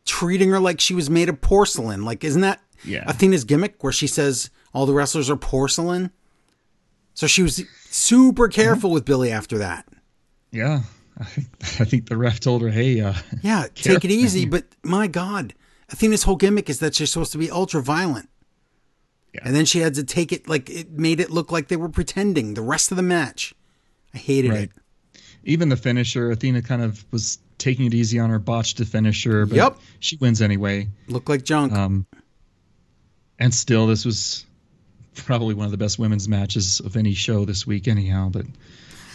treating 0.06 0.50
her 0.50 0.60
like 0.60 0.80
she 0.80 0.94
was 0.94 1.10
made 1.10 1.30
of 1.30 1.42
porcelain. 1.42 2.04
Like, 2.04 2.24
isn't 2.24 2.42
that 2.42 2.62
Yeah. 2.84 3.04
Athena's 3.10 3.44
gimmick 3.44 3.84
where 3.84 3.94
she 3.94 4.08
says 4.08 4.50
all 4.74 4.86
the 4.86 4.94
wrestlers 4.94 5.30
are 5.30 5.38
porcelain? 5.38 6.12
So 7.14 7.28
she 7.28 7.42
was 7.44 7.64
super 7.90 8.48
careful 8.50 8.92
with 8.92 9.06
Billie 9.06 9.32
after 9.32 9.58
that. 9.60 9.88
Yeah. 10.52 10.82
I 11.18 11.24
think, 11.24 11.48
I 11.82 11.86
think 11.86 12.10
the 12.10 12.18
ref 12.18 12.42
told 12.42 12.62
her, 12.62 12.70
hey, 12.70 13.00
uh, 13.00 13.14
Yeah, 13.42 13.68
take 13.76 14.04
it 14.04 14.12
easy. 14.12 14.46
But 14.46 14.66
my 14.84 15.08
God, 15.08 15.54
Athena's 15.90 16.24
whole 16.24 16.36
gimmick 16.36 16.70
is 16.70 16.80
that 16.80 16.94
she's 16.96 17.12
supposed 17.12 17.32
to 17.32 17.38
be 17.38 17.50
ultra 17.50 17.82
violent. 17.82 18.28
Yeah. 19.36 19.41
And 19.45 19.56
then 19.56 19.66
she 19.66 19.80
had 19.80 19.94
to 19.95 20.03
take 20.03 20.32
it 20.32 20.48
like 20.48 20.70
it 20.70 20.91
made 20.91 21.20
it 21.20 21.30
look 21.30 21.52
like 21.52 21.68
they 21.68 21.76
were 21.76 21.90
pretending 21.90 22.53
the 22.53 22.62
rest 22.62 22.90
of 22.91 22.98
the 22.98 23.03
match. 23.03 23.53
I 24.14 24.18
hated 24.18 24.52
Right. 24.52 24.62
it. 24.64 25.22
even 25.44 25.70
the 25.70 25.78
finisher, 25.78 26.32
Athena 26.32 26.62
kind 26.64 26.82
of 26.82 27.03
was 27.12 27.38
taking 27.57 27.86
it 27.86 27.94
easy 27.94 28.18
on 28.20 28.30
her 28.30 28.40
botched 28.40 28.78
the 28.78 28.86
finisher, 28.86 29.45
but 29.45 29.56
Yep. 29.57 29.78
she 29.99 30.16
wins 30.18 30.41
anyway. 30.41 30.88
Looked 31.07 31.30
like 31.30 31.44
junk. 31.44 31.72
Um, 31.74 32.06
and 33.40 33.53
still, 33.53 33.86
this 33.88 34.06
was 34.06 34.45
probably 35.16 35.53
one 35.53 35.66
of 35.66 35.72
the 35.72 35.78
best 35.78 35.99
women's 35.99 36.28
matches 36.28 36.80
of 36.80 36.95
any 36.98 37.14
show 37.14 37.45
this 37.45 37.68
week, 37.68 37.88
anyhow. 37.88 38.30
But 38.30 38.45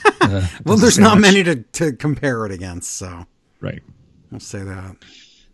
uh, 0.21 0.47
well, 0.65 0.77
there's 0.77 0.99
not 0.99 1.15
much. 1.19 1.23
many 1.33 1.43
to, 1.45 1.57
to 1.57 1.93
compare 1.95 2.45
it 2.47 2.53
against, 2.53 2.93
so 2.93 3.27
Right. 3.61 3.83
I'll 4.33 4.41
say 4.41 4.63
that. 4.63 4.97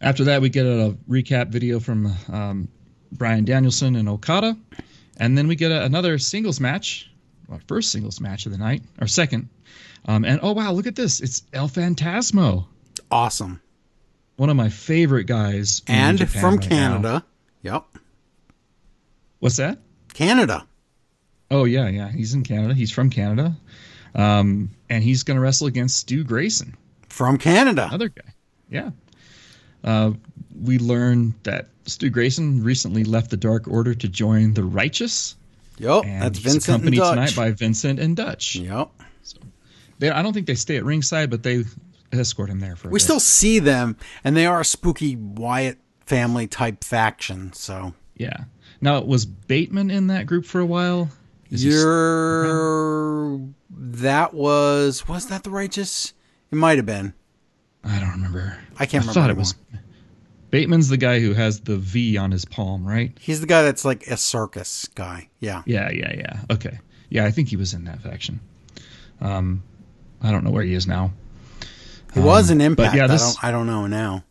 After 0.01 0.25
that, 0.25 0.43
we 0.43 0.49
get 0.51 0.67
a 0.67 0.97
recap 1.09 1.49
video 1.49 1.81
from 1.81 2.13
um, 2.29 2.69
Bryan 3.13 3.45
Danielson 3.45 3.97
and 3.97 4.09
Okada, 4.09 4.57
and 5.19 5.37
then 5.37 5.49
we 5.49 5.57
get 5.57 5.71
a, 5.73 5.85
another 5.85 6.19
singles 6.19 6.61
match, 6.61 7.11
our 7.51 7.61
first 7.69 7.91
singles 7.93 8.21
match 8.21 8.47
of 8.47 8.53
the 8.53 8.59
night, 8.59 8.83
or 9.01 9.07
second. 9.07 9.49
Um, 10.07 10.25
and 10.25 10.41
oh 10.43 10.53
wow, 10.53 10.73
look 10.73 10.87
at 10.87 10.95
this! 10.97 11.21
It's 11.21 11.43
El 11.53 11.69
Phantasmo, 11.69 12.67
Awesome. 13.11 13.61
one 14.37 14.51
of 14.51 14.57
my 14.57 14.69
favorite 14.69 15.25
guys, 15.25 15.83
And 15.89 16.19
from 16.31 16.57
right 16.57 16.63
now. 16.63 16.77
Canada. 16.77 17.25
Yep. 17.63 17.85
What's 19.41 19.57
that? 19.57 19.79
Canada. 20.15 20.67
Oh 21.51 21.65
yeah, 21.65 21.89
yeah, 21.89 22.11
he's 22.11 22.35
in 22.35 22.43
Canada. 22.43 22.75
He's 22.75 22.91
from 22.93 23.11
Canada, 23.11 23.57
um, 24.15 24.71
and 24.91 25.03
he's 25.05 25.23
going 25.23 25.37
to 25.37 25.41
wrestle 25.41 25.67
against 25.67 25.99
Stu 25.99 26.25
Grayson, 26.25 26.77
From 27.09 27.39
Canada. 27.39 27.87
another 27.89 28.09
guy. 28.09 28.33
Yeah. 28.71 28.91
Uh, 29.85 30.13
we 30.63 30.79
learned 30.79 31.35
that 31.43 31.69
Stu 31.87 32.11
Grayson 32.11 32.63
recently 32.63 33.05
left 33.05 33.31
the 33.31 33.37
Dark 33.37 33.69
Order 33.69 33.95
to 33.95 34.09
join 34.09 34.55
the 34.55 34.65
Righteous, 34.65 35.37
Yep. 35.79 36.05
and 36.07 36.23
That's 36.23 36.39
Vincent 36.39 36.65
and 36.69 36.75
accompanied 36.95 36.97
Dutch. 36.99 37.15
tonight 37.15 37.37
by 37.37 37.51
Vincent 37.53 37.99
and 38.01 38.17
Dutch. 38.17 38.57
Yep. 38.57 38.91
They, 39.99 40.11
I 40.11 40.23
don't 40.23 40.33
think 40.33 40.47
they 40.47 40.55
stay 40.55 40.77
at 40.77 40.85
ringside, 40.85 41.31
but 41.31 41.43
they 41.43 41.65
escort 42.13 42.51
him 42.51 42.61
there 42.61 42.77
for. 42.77 42.89
A 42.89 42.91
while. 42.91 42.93
We 42.95 43.01
still 43.01 43.21
see 43.21 43.59
them, 43.59 43.97
and 44.25 44.37
they 44.37 44.47
are 44.47 44.61
a 44.61 44.65
spooky 44.65 45.17
Wyatt 45.17 45.79
family 46.07 46.47
type 46.47 46.85
faction. 46.85 47.53
So 47.53 47.95
yeah. 48.17 48.45
Now 48.81 49.01
was 49.01 49.25
Bateman 49.27 49.91
in 49.91 50.07
that 50.09 50.27
group 50.27 50.45
for 50.45 50.61
a 50.61 50.67
while? 50.67 51.09
Is 51.51 51.65
you're 51.65 53.39
that 53.71 54.35
was 54.35 55.09
was 55.09 55.27
that 55.29 55.45
the 55.45 55.51
righteous? 55.51 56.13
It 56.51 56.57
might 56.57 56.77
have 56.77 56.87
been. 56.87 57.15
I 57.85 57.99
don't 58.01 58.11
remember. 58.11 58.59
I 58.79 58.87
can't 58.87 59.05
I 59.05 59.09
remember 59.09 59.13
thought 59.21 59.31
it 59.31 59.37
was. 59.37 59.55
Bateman's 60.51 60.89
the 60.89 60.97
guy 60.97 61.21
who 61.21 61.33
has 61.35 61.61
the 61.61 61.77
V 61.77 62.17
on 62.17 62.31
his 62.31 62.45
palm, 62.45 62.87
right? 62.87 63.17
He's 63.21 63.41
the 63.41 63.47
guy 63.47 63.63
that's 63.63 63.85
like 63.85 64.07
a 64.07 64.17
circus 64.17 64.89
guy. 64.95 65.29
Yeah. 65.41 65.63
Yeah, 65.67 65.91
yeah, 65.91 66.15
yeah. 66.17 66.41
Okay. 66.51 66.79
Yeah, 67.09 67.25
I 67.25 67.31
think 67.31 67.49
he 67.49 67.57
was 67.57 67.75
in 67.75 67.85
that 67.85 68.01
faction. 68.01 68.41
Um, 69.21 69.63
I 70.23 70.31
don't 70.31 70.45
know 70.45 70.51
where 70.51 70.65
he 70.65 70.75
is 70.75 70.87
now. 70.87 71.13
He 72.15 72.21
was 72.21 72.51
Um, 72.51 72.61
an 72.61 72.75
but 72.75 72.83
impact. 72.85 72.97
yeah, 72.97 73.05
I 73.05 73.07
this- 73.09 73.23
don't 73.35 73.45
I 73.45 73.51
don't 73.51 73.67
know 73.67 73.87
now. 73.87 74.25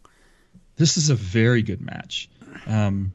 This 0.77 0.97
is 0.97 1.09
a 1.09 1.15
very 1.15 1.61
good 1.61 1.81
match. 1.81 2.29
Um, 2.67 3.13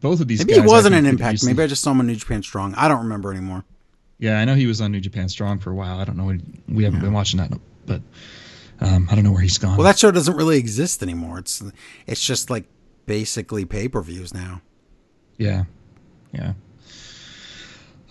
both 0.00 0.20
of 0.20 0.28
these 0.28 0.40
Maybe 0.40 0.52
guys. 0.54 0.62
he 0.62 0.66
wasn't 0.66 0.94
an 0.94 1.06
impact. 1.06 1.44
Maybe 1.44 1.62
I 1.62 1.66
just 1.66 1.82
saw 1.82 1.90
him 1.92 2.00
on 2.00 2.06
New 2.06 2.14
Japan 2.16 2.42
Strong. 2.42 2.74
I 2.74 2.88
don't 2.88 3.02
remember 3.04 3.30
anymore. 3.32 3.64
Yeah, 4.18 4.38
I 4.40 4.44
know 4.44 4.54
he 4.54 4.66
was 4.66 4.80
on 4.80 4.90
New 4.92 5.00
Japan 5.00 5.28
Strong 5.28 5.60
for 5.60 5.70
a 5.70 5.74
while. 5.74 5.98
I 6.00 6.04
don't 6.04 6.16
know. 6.16 6.24
What, 6.24 6.36
we 6.68 6.84
haven't 6.84 7.00
been 7.00 7.12
watching 7.12 7.38
that, 7.38 7.52
but 7.86 8.02
um, 8.80 9.08
I 9.10 9.14
don't 9.14 9.24
know 9.24 9.32
where 9.32 9.42
he's 9.42 9.58
gone. 9.58 9.76
Well, 9.76 9.84
that 9.86 9.98
show 9.98 10.10
doesn't 10.10 10.36
really 10.36 10.58
exist 10.58 11.02
anymore. 11.02 11.38
It's 11.38 11.62
it's 12.06 12.22
just 12.24 12.50
like 12.50 12.64
basically 13.06 13.64
pay 13.64 13.88
per 13.88 14.00
views 14.02 14.32
now. 14.34 14.60
Yeah, 15.36 15.64
yeah. 16.32 16.52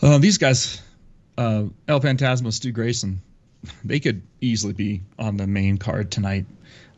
Uh, 0.01 0.17
these 0.19 0.37
guys, 0.37 0.81
uh, 1.37 1.63
El 1.87 1.99
Phantasmo, 1.99 2.51
Stu 2.53 2.71
Grayson, 2.71 3.21
they 3.83 3.99
could 3.99 4.21
easily 4.41 4.73
be 4.73 5.01
on 5.17 5.37
the 5.37 5.47
main 5.47 5.77
card 5.77 6.11
tonight. 6.11 6.45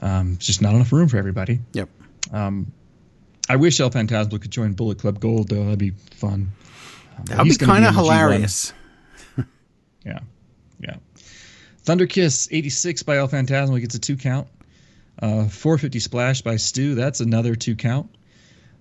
Um, 0.02 0.34
it's 0.34 0.46
just 0.46 0.62
not 0.62 0.76
enough 0.76 0.92
room 0.92 1.08
for 1.08 1.18
everybody. 1.18 1.60
Yep. 1.74 1.90
Um, 2.34 2.72
I 3.50 3.56
wish 3.56 3.80
El 3.80 3.90
Phantasmo 3.90 4.40
could 4.42 4.52
join 4.52 4.74
Bullet 4.74 5.00
Club 5.00 5.20
Gold 5.20 5.50
though. 5.50 5.64
That'd 5.64 5.80
be 5.80 5.92
fun. 6.16 6.52
Um, 7.18 7.26
That 7.26 7.38
would 7.40 7.48
be 7.48 7.56
kind 7.66 7.84
of 7.86 7.90
in 7.90 7.96
the 7.96 8.02
G1. 8.02 8.04
hilarious. 8.04 8.74
Yeah, 10.06 10.20
yeah. 10.80 10.96
Thunder 11.90 12.06
Kiss 12.06 12.48
86 12.52 13.02
by 13.02 13.18
El 13.18 13.28
Phantasmo 13.28 13.82
gets 13.82 13.96
a 13.96 14.00
two 14.00 14.16
count. 14.16 14.48
Uh, 15.20 15.48
450 15.48 16.00
Splash 16.00 16.44
by 16.44 16.56
Stu. 16.58 16.94
That's 16.94 17.20
another 17.20 17.56
two 17.56 17.76
count. 17.76 18.16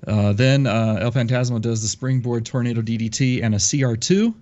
Uh, 0.07 0.35
then 0.35 0.67
uh, 0.67 0.99
El 1.01 1.11
Phantasmo 1.11 1.59
does 1.59 1.81
the 1.81 1.89
springboard 1.89 2.45
tornado 2.45 2.83
DDT 2.83 3.43
and 3.43 3.55
a 3.55 3.57
CR2. 3.57 4.35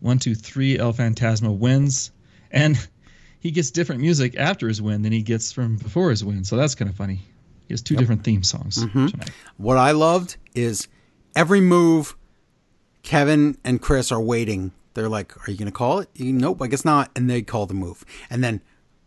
One, 0.00 0.18
two, 0.18 0.34
three. 0.34 0.76
El 0.76 0.92
Phantasmo 0.92 1.56
wins, 1.56 2.10
and 2.50 2.76
he 3.38 3.52
gets 3.52 3.70
different 3.70 4.00
music 4.00 4.34
after 4.36 4.66
his 4.66 4.82
win 4.82 5.02
than 5.02 5.12
he 5.12 5.22
gets 5.22 5.52
from 5.52 5.76
before 5.76 6.10
his 6.10 6.24
win. 6.24 6.42
So 6.42 6.56
that's 6.56 6.74
kind 6.74 6.90
of 6.90 6.96
funny. 6.96 7.20
He 7.68 7.74
has 7.74 7.82
two 7.82 7.94
different 7.94 8.24
theme 8.24 8.42
songs 8.42 8.84
tonight. 8.84 9.30
What 9.58 9.76
I 9.76 9.92
loved 9.92 10.38
is 10.56 10.88
every 11.36 11.60
move. 11.60 12.16
Kevin 13.04 13.56
and 13.62 13.80
Chris 13.80 14.10
are 14.10 14.20
waiting. 14.20 14.72
They're 14.94 15.08
like, 15.08 15.36
"Are 15.46 15.50
you 15.50 15.56
going 15.56 15.66
to 15.66 15.72
call 15.72 16.00
it?" 16.00 16.08
You, 16.14 16.32
nope, 16.32 16.60
I 16.62 16.66
guess 16.66 16.84
not. 16.84 17.10
And 17.16 17.28
they 17.30 17.42
call 17.42 17.66
the 17.66 17.74
move. 17.74 18.04
And 18.30 18.42
then 18.42 18.60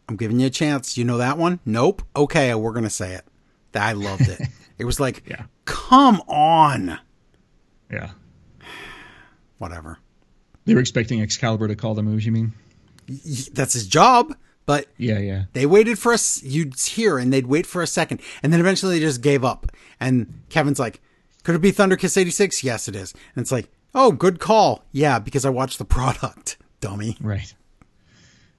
I'm 0.07 0.15
giving 0.15 0.39
you 0.39 0.47
a 0.47 0.51
chance. 0.51 0.97
You 0.97 1.03
know 1.05 1.17
that 1.17 1.37
one? 1.37 1.59
Nope. 1.65 2.01
Okay, 2.15 2.53
we're 2.55 2.71
going 2.73 2.83
to 2.83 2.89
say 2.89 3.13
it. 3.13 3.25
I 3.73 3.93
loved 3.93 4.27
it. 4.27 4.41
it 4.77 4.85
was 4.85 4.99
like, 4.99 5.23
Yeah. 5.27 5.43
come 5.65 6.21
on. 6.27 6.99
Yeah. 7.91 8.11
Whatever. 9.57 9.99
They 10.65 10.73
were 10.73 10.79
expecting 10.79 11.21
Excalibur 11.21 11.67
to 11.67 11.75
call 11.75 11.93
the 11.93 12.03
moves. 12.03 12.25
You 12.25 12.31
mean? 12.31 12.53
That's 13.53 13.73
his 13.73 13.87
job. 13.87 14.35
But 14.65 14.87
Yeah, 14.97 15.19
yeah. 15.19 15.43
They 15.53 15.65
waited 15.65 15.97
for 15.99 16.13
us. 16.13 16.41
You'd 16.43 16.79
hear, 16.79 17.17
and 17.17 17.31
they'd 17.33 17.47
wait 17.47 17.65
for 17.65 17.81
a 17.81 17.87
second, 17.87 18.21
and 18.43 18.53
then 18.53 18.59
eventually 18.59 18.99
they 18.99 19.05
just 19.05 19.21
gave 19.21 19.43
up. 19.43 19.71
And 19.99 20.41
Kevin's 20.49 20.79
like, 20.79 21.01
"Could 21.43 21.55
it 21.55 21.59
be 21.61 21.71
Thunder 21.71 21.95
Kiss 21.97 22.15
'86? 22.15 22.63
Yes, 22.63 22.87
it 22.87 22.95
is." 22.95 23.13
And 23.35 23.41
it's 23.41 23.51
like, 23.51 23.69
"Oh, 23.93 24.11
good 24.11 24.39
call. 24.39 24.83
Yeah, 24.91 25.19
because 25.19 25.45
I 25.45 25.49
watched 25.49 25.77
the 25.77 25.85
product, 25.85 26.57
dummy." 26.79 27.17
Right. 27.21 27.53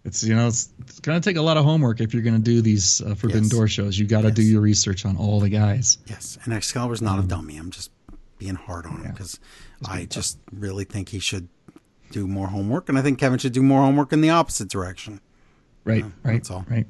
It's 0.04 0.24
you 0.24 0.34
know 0.34 0.48
it's, 0.48 0.68
it's 0.80 0.98
gonna 0.98 1.20
take 1.20 1.36
a 1.36 1.42
lot 1.42 1.56
of 1.56 1.64
homework 1.64 2.00
if 2.00 2.12
you're 2.12 2.24
gonna 2.24 2.40
do 2.40 2.60
these 2.60 3.00
uh, 3.00 3.14
Forbidden 3.14 3.44
Yes. 3.44 3.52
Door 3.52 3.68
shows. 3.68 3.98
You 3.98 4.06
got 4.06 4.22
to 4.22 4.32
do 4.32 4.42
your 4.42 4.60
research 4.60 5.06
on 5.06 5.16
all 5.16 5.38
the 5.38 5.48
guys. 5.48 5.98
Yes, 6.06 6.38
and 6.44 6.52
Excalibur's 6.52 7.00
not 7.02 7.20
a 7.20 7.22
dummy. 7.22 7.56
I'm 7.56 7.70
just 7.70 7.90
being 8.38 8.56
hard 8.56 8.86
on 8.86 9.02
him 9.04 9.12
because 9.12 9.38
I 9.86 10.06
just 10.06 10.38
really 10.52 10.84
think 10.84 11.08
he 11.08 11.20
should 11.20 11.48
do 12.10 12.26
more 12.26 12.48
homework, 12.48 12.88
and 12.88 12.98
I 12.98 13.02
think 13.02 13.20
Kevin 13.20 13.38
should 13.38 13.52
do 13.52 13.62
more 13.62 13.82
homework 13.82 14.12
in 14.12 14.20
the 14.20 14.30
opposite 14.30 14.68
direction. 14.68 15.20
Right. 15.84 16.04
right. 16.24 16.34
that's 16.34 16.50
all. 16.50 16.64
Right. 16.68 16.86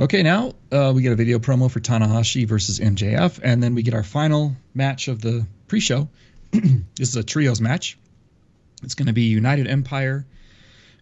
Okay, 0.00 0.22
now 0.22 0.52
uh, 0.70 0.92
we 0.94 1.02
get 1.02 1.12
a 1.12 1.16
video 1.16 1.38
promo 1.38 1.70
for 1.70 1.80
Tanahashi 1.80 2.46
versus 2.46 2.80
MJF, 2.80 3.40
and 3.42 3.62
then 3.62 3.74
we 3.74 3.82
get 3.82 3.94
our 3.94 4.02
final 4.02 4.54
match 4.74 5.08
of 5.08 5.20
the 5.20 5.46
pre-show. 5.68 6.08
this 6.96 7.08
is 7.08 7.16
a 7.16 7.22
trios 7.24 7.60
match. 7.60 7.98
It's 8.82 8.94
going 8.94 9.06
to 9.06 9.12
be 9.12 9.22
United 9.22 9.66
Empire 9.68 10.26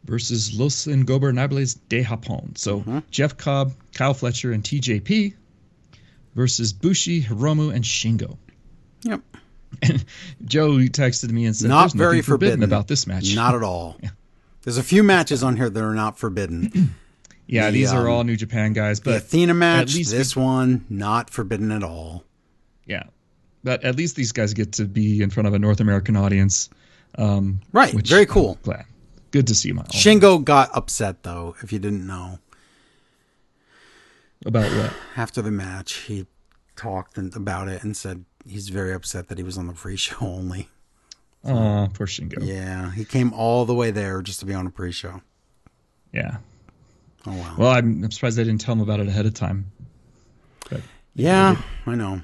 versus 0.05 0.59
Los 0.59 0.87
Ingobernables 0.87 1.79
de 1.89 2.03
Japón. 2.05 2.57
So 2.57 2.81
Mm-hmm. 2.81 2.99
Jeff 3.11 3.37
Cobb, 3.37 3.73
Kyle 3.95 4.15
Fletcher, 4.15 4.53
and 4.53 4.63
TJP 4.63 5.35
versus 6.35 6.73
Bushi, 6.73 7.23
Hiromu, 7.23 7.75
and 7.75 7.85
Shingo. 7.85 8.37
Yep, 9.03 9.21
And 9.83 10.05
Joe 10.45 10.73
texted 10.73 11.31
me 11.31 11.47
and 11.47 11.57
said, 11.57 11.69
not 11.69 11.93
very 11.93 12.23
forbidden, 12.23 12.61
forbidden 12.61 12.63
about 12.65 12.87
this 12.89 13.07
match." 13.07 13.35
Not 13.35 13.55
at 13.55 13.63
all. 13.63 13.99
There's 14.63 14.77
a 14.79 14.83
few 14.83 15.03
matches 15.03 15.43
on 15.43 15.57
here 15.57 15.71
that 15.71 15.83
are 15.83 15.95
not 15.95 16.19
forbidden. 16.19 16.95
yeah, 17.47 17.67
the, 17.71 17.79
these 17.79 17.93
are 17.93 18.07
um, 18.09 18.15
all 18.15 18.25
New 18.25 18.37
Japan 18.37 18.75
guys, 18.75 19.01
But 19.01 19.11
The 19.13 19.17
Athena 19.17 19.55
match, 19.55 19.95
least 19.95 20.13
we- 20.13 20.19
this 20.19 20.37
one, 20.37 20.85
not 20.91 21.31
forbidden 21.31 21.73
at 21.73 21.83
all. 21.83 22.25
Yeah, 22.87 23.05
but 23.65 23.83
at 23.85 23.97
least 23.97 24.17
these 24.17 24.33
guys 24.33 24.55
get 24.55 24.73
to 24.75 24.85
be 24.85 25.23
in 25.23 25.31
front 25.31 25.47
of 25.47 25.55
a 25.55 25.59
North 25.59 25.81
American 25.81 26.17
audience. 26.17 26.69
Um, 27.17 27.61
Right, 27.73 27.93
which 27.95 28.09
very 28.09 28.23
I'm 28.23 28.29
cool. 28.29 28.59
glad, 28.63 28.85
good 29.33 29.47
to 29.49 29.55
see 29.55 29.69
you, 29.69 29.75
my 29.75 29.83
Shingo 29.85 30.43
got 30.45 30.71
upset 30.77 31.23
though, 31.23 31.57
if 31.63 31.73
you 31.73 31.79
didn't 31.79 32.07
know. 32.07 32.39
about 34.47 34.71
what. 34.77 34.93
After 35.17 35.43
the 35.43 35.51
match, 35.51 35.93
he 35.95 36.27
talked 36.77 37.19
about 37.19 37.69
it 37.69 37.83
and 37.83 37.97
said 37.97 38.25
he's 38.47 38.69
very 38.69 38.93
upset 38.93 39.29
that 39.29 39.39
he 39.39 39.45
was 39.45 39.59
on 39.59 39.67
the 39.67 39.73
pre-show 39.73 40.17
only. 40.21 40.69
Oh, 41.45 41.89
poor 41.95 42.07
Shingo. 42.07 42.39
Yeah. 42.41 42.93
He 42.93 43.05
came 43.05 43.33
all 43.33 43.65
the 43.65 43.75
way 43.75 43.91
there 43.91 44.21
just 44.23 44.41
to 44.41 44.47
be 44.47 44.53
on 44.55 44.67
a 44.67 44.71
pre-show. 44.71 45.23
Yeah. 46.13 46.37
Oh 47.27 47.33
wow. 47.35 47.55
Well, 47.59 47.71
I'm, 47.71 48.05
I'm 48.05 48.11
surprised 48.11 48.37
they 48.37 48.45
didn't 48.45 48.61
tell 48.61 48.73
him 48.75 48.81
about 48.81 49.01
it 49.01 49.09
ahead 49.09 49.27
of 49.27 49.35
time. 49.35 49.71
But 50.71 50.81
yeah, 51.15 51.61
I 51.87 51.95
know, 51.95 52.23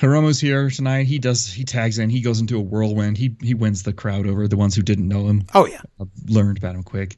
Hiromu's 0.00 0.40
here 0.40 0.70
tonight. 0.70 1.06
He 1.06 1.18
does. 1.18 1.52
He 1.52 1.64
tags 1.64 1.98
in. 1.98 2.08
He 2.10 2.20
goes 2.22 2.40
into 2.40 2.56
a 2.56 2.60
whirlwind. 2.60 3.18
He 3.18 3.36
he 3.42 3.54
wins 3.54 3.82
the 3.82 3.92
crowd 3.92 4.26
over. 4.26 4.48
The 4.48 4.56
ones 4.56 4.74
who 4.74 4.82
didn't 4.82 5.06
know 5.08 5.28
him 5.28 5.44
oh 5.54 5.66
yeah, 5.66 5.82
learned 6.26 6.56
about 6.58 6.74
him 6.74 6.82
quick. 6.82 7.16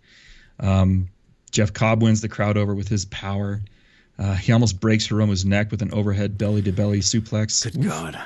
Um, 0.59 1.09
Jeff 1.53 1.73
Cobb 1.73 2.03
wins 2.03 2.21
the 2.21 2.29
crowd 2.29 2.57
over 2.57 2.75
with 2.75 2.89
his 2.89 3.05
power. 3.05 3.61
Uh, 4.19 4.35
he 4.35 4.53
almost 4.53 4.81
breaks 4.81 5.07
Hiromu's 5.07 5.45
neck 5.45 5.71
with 5.71 5.83
an 5.83 5.93
overhead 5.95 6.37
belly 6.39 6.63
to 6.63 6.73
belly 6.73 7.01
suplex. 7.01 7.63
good 7.63 7.83
God. 7.83 8.19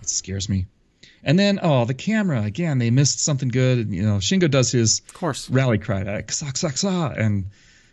It 0.00 0.08
scares 0.08 0.48
me. 0.48 0.66
And 1.24 1.38
then, 1.38 1.58
oh, 1.62 1.84
the 1.84 1.94
camera 1.94 2.42
again. 2.42 2.78
They 2.78 2.90
missed 2.90 3.18
something 3.20 3.48
good. 3.48 3.92
You 3.92 4.02
know, 4.02 4.16
Shingo 4.18 4.48
does 4.50 4.70
his 4.70 5.00
Of 5.08 5.14
course. 5.14 5.50
rally 5.50 5.78
cry, 5.78 6.02
uh, 6.02 6.22
"Ksak 6.22 6.56
sak 6.56 6.76
sa," 6.76 7.08
and 7.08 7.46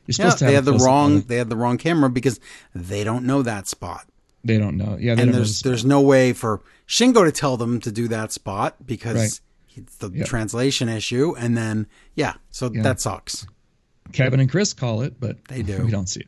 you're 0.05 0.27
Yeah, 0.27 0.31
to 0.35 0.45
have 0.45 0.49
they 0.49 0.53
had 0.53 0.65
the 0.65 0.73
wrong 0.73 1.21
they 1.21 1.37
had 1.37 1.49
the 1.49 1.55
wrong 1.55 1.77
camera 1.79 2.09
because 2.11 2.39
they 2.75 3.03
don't 3.03 3.25
know 3.25 3.41
that 3.41 3.67
spot. 3.67 4.07
They 4.45 4.57
don't 4.59 4.77
know. 4.77 4.95
Yeah, 4.99 5.15
and 5.17 5.33
there's 5.33 5.61
there's 5.63 5.83
no 5.83 5.99
way 6.01 6.31
for 6.31 6.61
Shingo 6.87 7.25
to 7.25 7.31
tell 7.31 7.57
them 7.57 7.81
to 7.81 7.91
do 7.91 8.07
that 8.09 8.31
spot 8.31 8.75
because 8.85 9.15
Right. 9.17 9.39
it's 9.75 9.95
the 9.97 10.09
Yep. 10.11 10.27
translation 10.27 10.87
issue 10.87 11.33
and 11.37 11.57
then 11.57 11.87
yeah 12.15 12.35
so 12.51 12.71
Yeah. 12.71 12.83
that 12.83 13.01
sucks 13.01 13.45
Kevin 14.13 14.39
and 14.39 14.49
Chris 14.49 14.71
call 14.73 15.01
it, 15.01 15.19
but 15.19 15.43
They 15.49 15.63
do. 15.63 15.83
We 15.83 15.91
don't 15.91 16.07
see 16.07 16.21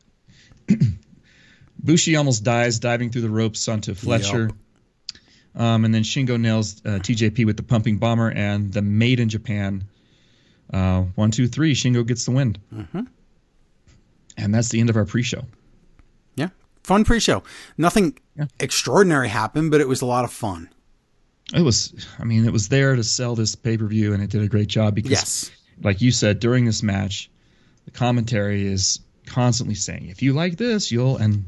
it. 0.67 0.81
Bushi 1.83 2.15
almost 2.15 2.43
dies 2.43 2.79
diving 2.79 3.11
through 3.11 3.21
the 3.21 3.29
ropes 3.29 3.67
onto 3.67 3.93
Fletcher. 3.93 4.49
Um, 5.55 5.85
and 5.85 5.93
then 5.93 6.03
Shingo 6.03 6.39
nails 6.39 6.81
uh, 6.85 6.99
TJP 6.99 7.45
with 7.45 7.55
the 7.55 7.63
pumping 7.63 7.97
bomber 7.97 8.31
and 8.31 8.73
the 8.73 8.81
made 8.81 9.19
in 9.19 9.29
Japan. 9.29 9.83
Uh, 10.73 11.01
one, 11.15 11.31
two, 11.31 11.47
three. 11.47 11.73
Shingo 11.75 12.05
gets 12.05 12.25
the 12.25 12.31
win. 12.31 12.57
Mm-hmm. 12.73 13.01
And 14.37 14.53
that's 14.53 14.69
the 14.69 14.79
end 14.79 14.89
of 14.89 14.95
our 14.97 15.05
pre-show. 15.05 15.37
yeah 15.39 15.43
fun 16.87 17.03
pre-show 17.03 17.43
nothing 17.77 18.17
Yeah. 18.37 18.45
extraordinary 18.59 19.27
happened 19.29 19.71
but 19.71 19.81
it 19.81 19.87
was 19.87 20.01
a 20.01 20.05
lot 20.05 20.23
of 20.23 20.31
fun 20.31 20.69
It 21.53 21.61
was, 21.61 21.93
I 22.19 22.23
mean, 22.25 22.45
it 22.45 22.51
was 22.51 22.67
there 22.67 22.95
to 22.95 23.03
sell 23.03 23.33
this 23.35 23.55
pay-per-view, 23.55 24.13
and 24.13 24.21
it 24.21 24.29
did 24.29 24.41
a 24.41 24.47
great 24.49 24.67
job 24.67 24.95
because, 24.95 25.11
yes 25.11 25.51
like 25.83 26.01
you 26.01 26.11
said, 26.11 26.39
during 26.39 26.65
this 26.65 26.81
match, 26.81 27.29
the 27.85 27.91
commentary 27.91 28.65
is 28.65 28.99
constantly 29.27 29.75
saying, 29.75 30.07
"If 30.09 30.21
you 30.23 30.33
like 30.33 30.57
this, 30.57 30.91
you'll." 30.91 31.17
And 31.17 31.45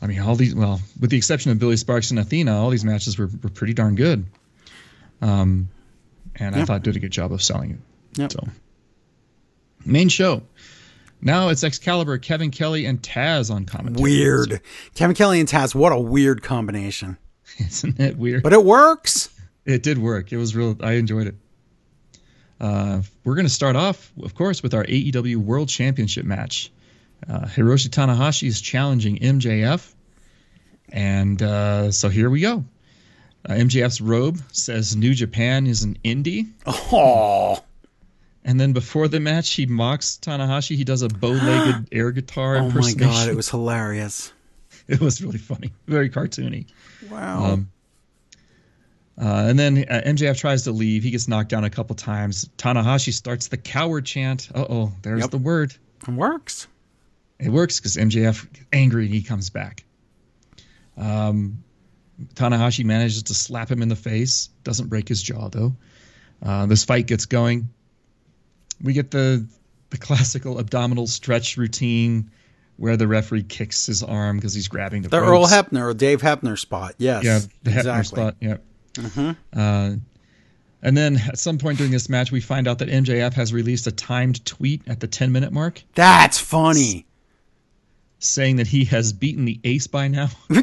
I 0.00 0.06
mean, 0.06 0.20
all 0.20 0.36
these, 0.36 0.54
well, 0.54 0.80
with 1.00 1.10
the 1.10 1.16
exception 1.16 1.50
of 1.50 1.58
Billie 1.58 1.74
Starkz 1.74 2.10
and 2.10 2.20
Athena, 2.20 2.56
all 2.56 2.70
these 2.70 2.84
matches 2.84 3.18
were, 3.18 3.28
were 3.42 3.50
pretty 3.50 3.74
darn 3.74 3.94
good. 3.96 4.24
Um, 5.20 5.68
and 6.36 6.54
I 6.54 6.64
thought 6.64 6.84
did 6.84 6.94
a 6.96 7.00
good 7.00 7.10
job 7.10 7.32
of 7.32 7.42
selling 7.42 7.70
it. 7.72 7.78
Yep. 8.20 8.32
So, 8.32 8.48
main 9.84 10.08
show. 10.08 10.42
Now 11.20 11.48
it's 11.48 11.64
Excalibur, 11.64 12.18
Kevin 12.18 12.50
Kelly, 12.50 12.84
and 12.86 13.00
Taz 13.02 13.50
on 13.50 13.64
commentary. 13.64 14.02
weird 14.02 14.60
Kevin 14.94 15.16
Kelly 15.16 15.40
and 15.40 15.48
Taz 15.48 15.74
what 15.74 15.92
a 15.92 15.98
weird 15.98 16.42
combination 16.42 17.16
Isn't 17.58 17.98
it 18.00 18.16
weird? 18.16 18.42
but 18.42 18.52
it 18.52 18.64
works 18.64 19.28
It 19.64 19.82
did 19.82 19.98
work. 19.98 20.32
It 20.32 20.36
was 20.36 20.54
real. 20.54 20.76
I 20.80 20.92
enjoyed 20.92 21.26
it. 21.28 21.34
Uh, 22.60 23.02
we're 23.24 23.34
going 23.34 23.46
to 23.46 23.52
start 23.52 23.76
off, 23.76 24.12
of 24.22 24.34
course, 24.34 24.62
with 24.62 24.72
our 24.74 24.84
AEW 24.84 25.36
World 25.36 25.68
Championship 25.68 26.24
match. 26.24 26.70
Uh, 27.28 27.40
Hiroshi 27.40 27.88
Tanahashi 27.88 28.46
is 28.48 28.60
challenging 28.60 29.18
MJF, 29.18 29.92
and 30.90 31.42
uh, 31.42 31.90
so 31.90 32.08
here 32.08 32.30
we 32.30 32.40
go. 32.40 32.64
Uh, 33.48 33.52
MJF's 33.54 34.00
robe 34.00 34.38
says 34.52 34.96
New 34.96 35.14
Japan 35.14 35.66
is 35.66 35.82
an 35.82 35.98
indie. 36.04 36.50
Oh, 36.66 37.62
And 38.46 38.60
then 38.60 38.72
before 38.72 39.08
the 39.08 39.18
match, 39.18 39.52
he 39.54 39.66
mocks 39.66 40.20
Tanahashi. 40.22 40.76
He 40.76 40.84
does 40.84 41.02
a 41.02 41.08
bow-legged 41.08 41.88
air 41.92 42.12
guitar 42.12 42.58
oh 42.58 42.70
my 42.70 42.92
god, 42.92 43.28
it 43.28 43.36
was 43.36 43.50
hilarious. 43.50 44.32
It 44.88 45.00
was 45.00 45.20
really 45.20 45.38
funny, 45.38 45.72
very 45.88 46.08
cartoony. 46.08 46.66
Wow. 47.10 47.44
Um, 47.44 47.70
uh, 49.20 49.46
and 49.48 49.58
then 49.58 49.78
uh, 49.90 50.02
MJF 50.06 50.38
tries 50.38 50.62
to 50.62 50.70
leave. 50.70 51.02
He 51.02 51.10
gets 51.10 51.26
knocked 51.26 51.48
down 51.48 51.64
a 51.64 51.70
couple 51.70 51.96
times. 51.96 52.48
Tanahashi 52.56 53.12
starts 53.12 53.48
the 53.48 53.56
coward 53.56 54.06
chant. 54.06 54.48
Uh 54.54 54.64
oh, 54.68 54.92
there's 55.02 55.22
Yep. 55.22 55.30
the 55.32 55.38
word. 55.38 55.74
it 56.06 56.12
works. 56.14 56.68
It 57.40 57.48
works 57.48 57.80
because 57.80 57.96
MJF 57.96 58.46
angry 58.72 59.06
and 59.06 59.14
he 59.14 59.22
comes 59.22 59.50
back. 59.50 59.82
Um, 60.96 61.64
Tanahashi 62.34 62.84
manages 62.84 63.24
to 63.24 63.34
slap 63.34 63.68
him 63.68 63.82
in 63.82 63.88
the 63.88 63.96
face. 63.96 64.50
Doesn't 64.62 64.86
break 64.86 65.08
his 65.08 65.20
jaw 65.20 65.48
though. 65.48 65.74
Uh, 66.40 66.66
this 66.66 66.84
fight 66.84 67.06
gets 67.08 67.26
going. 67.26 67.70
We 68.82 68.92
get 68.92 69.10
the 69.10 69.46
the 69.90 69.96
classical 69.98 70.58
abdominal 70.58 71.06
stretch 71.06 71.56
routine 71.56 72.30
where 72.76 72.96
the 72.96 73.06
referee 73.08 73.42
kicks 73.44 73.86
his 73.86 74.02
arm 74.02 74.36
because 74.36 74.52
he's 74.52 74.68
grabbing 74.68 75.02
the 75.02 75.08
The 75.08 75.20
ropes. 75.20 75.52
Earl 75.52 75.62
Hebner 75.62 75.90
or 75.90 75.94
Dave 75.94 76.20
Hebner 76.20 76.58
spot. 76.58 76.94
Yes. 76.98 77.24
Yeah, 77.24 77.38
the 77.62 77.70
exactly. 77.78 78.04
spot. 78.04 78.36
Yeah. 78.40 78.56
Uh 78.98 79.34
huh. 79.54 79.94
and 80.82 80.96
then 80.96 81.16
at 81.16 81.38
some 81.38 81.58
point 81.58 81.78
during 81.78 81.92
this 81.92 82.08
match, 82.08 82.30
we 82.32 82.40
find 82.40 82.66
out 82.68 82.78
that 82.80 82.88
MJF 82.88 83.32
has 83.34 83.52
released 83.52 83.86
a 83.86 83.92
timed 83.92 84.44
tweet 84.44 84.82
at 84.86 85.00
the 85.00 85.06
10 85.06 85.32
minute 85.32 85.52
mark 85.52 85.82
That's 85.94 86.38
funny. 86.38 87.06
saying 88.18 88.56
that 88.56 88.66
he 88.66 88.84
has 88.86 89.12
beaten 89.12 89.44
the 89.44 89.60
ace 89.64 89.86
by 89.86 90.08
now. 90.08 90.28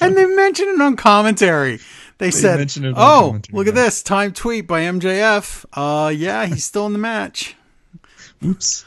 And 0.00 0.16
they 0.16 0.26
mention 0.26 0.68
it 0.68 0.80
on 0.80 0.96
commentary. 0.96 1.80
They, 2.20 2.30
said, 2.30 2.60
it 2.60 2.76
on 2.76 2.92
"Oh, 2.98 3.40
look 3.50 3.66
at 3.66 3.74
this 3.74 4.02
time 4.02 4.34
tweet 4.34 4.66
by 4.66 4.82
MJF. 4.82 5.64
Uh, 5.72 6.10
yeah, 6.10 6.44
he's 6.44 6.64
still 6.66 6.84
in 6.84 6.92
the 6.92 6.98
match. 6.98 7.56
Oops. 8.44 8.84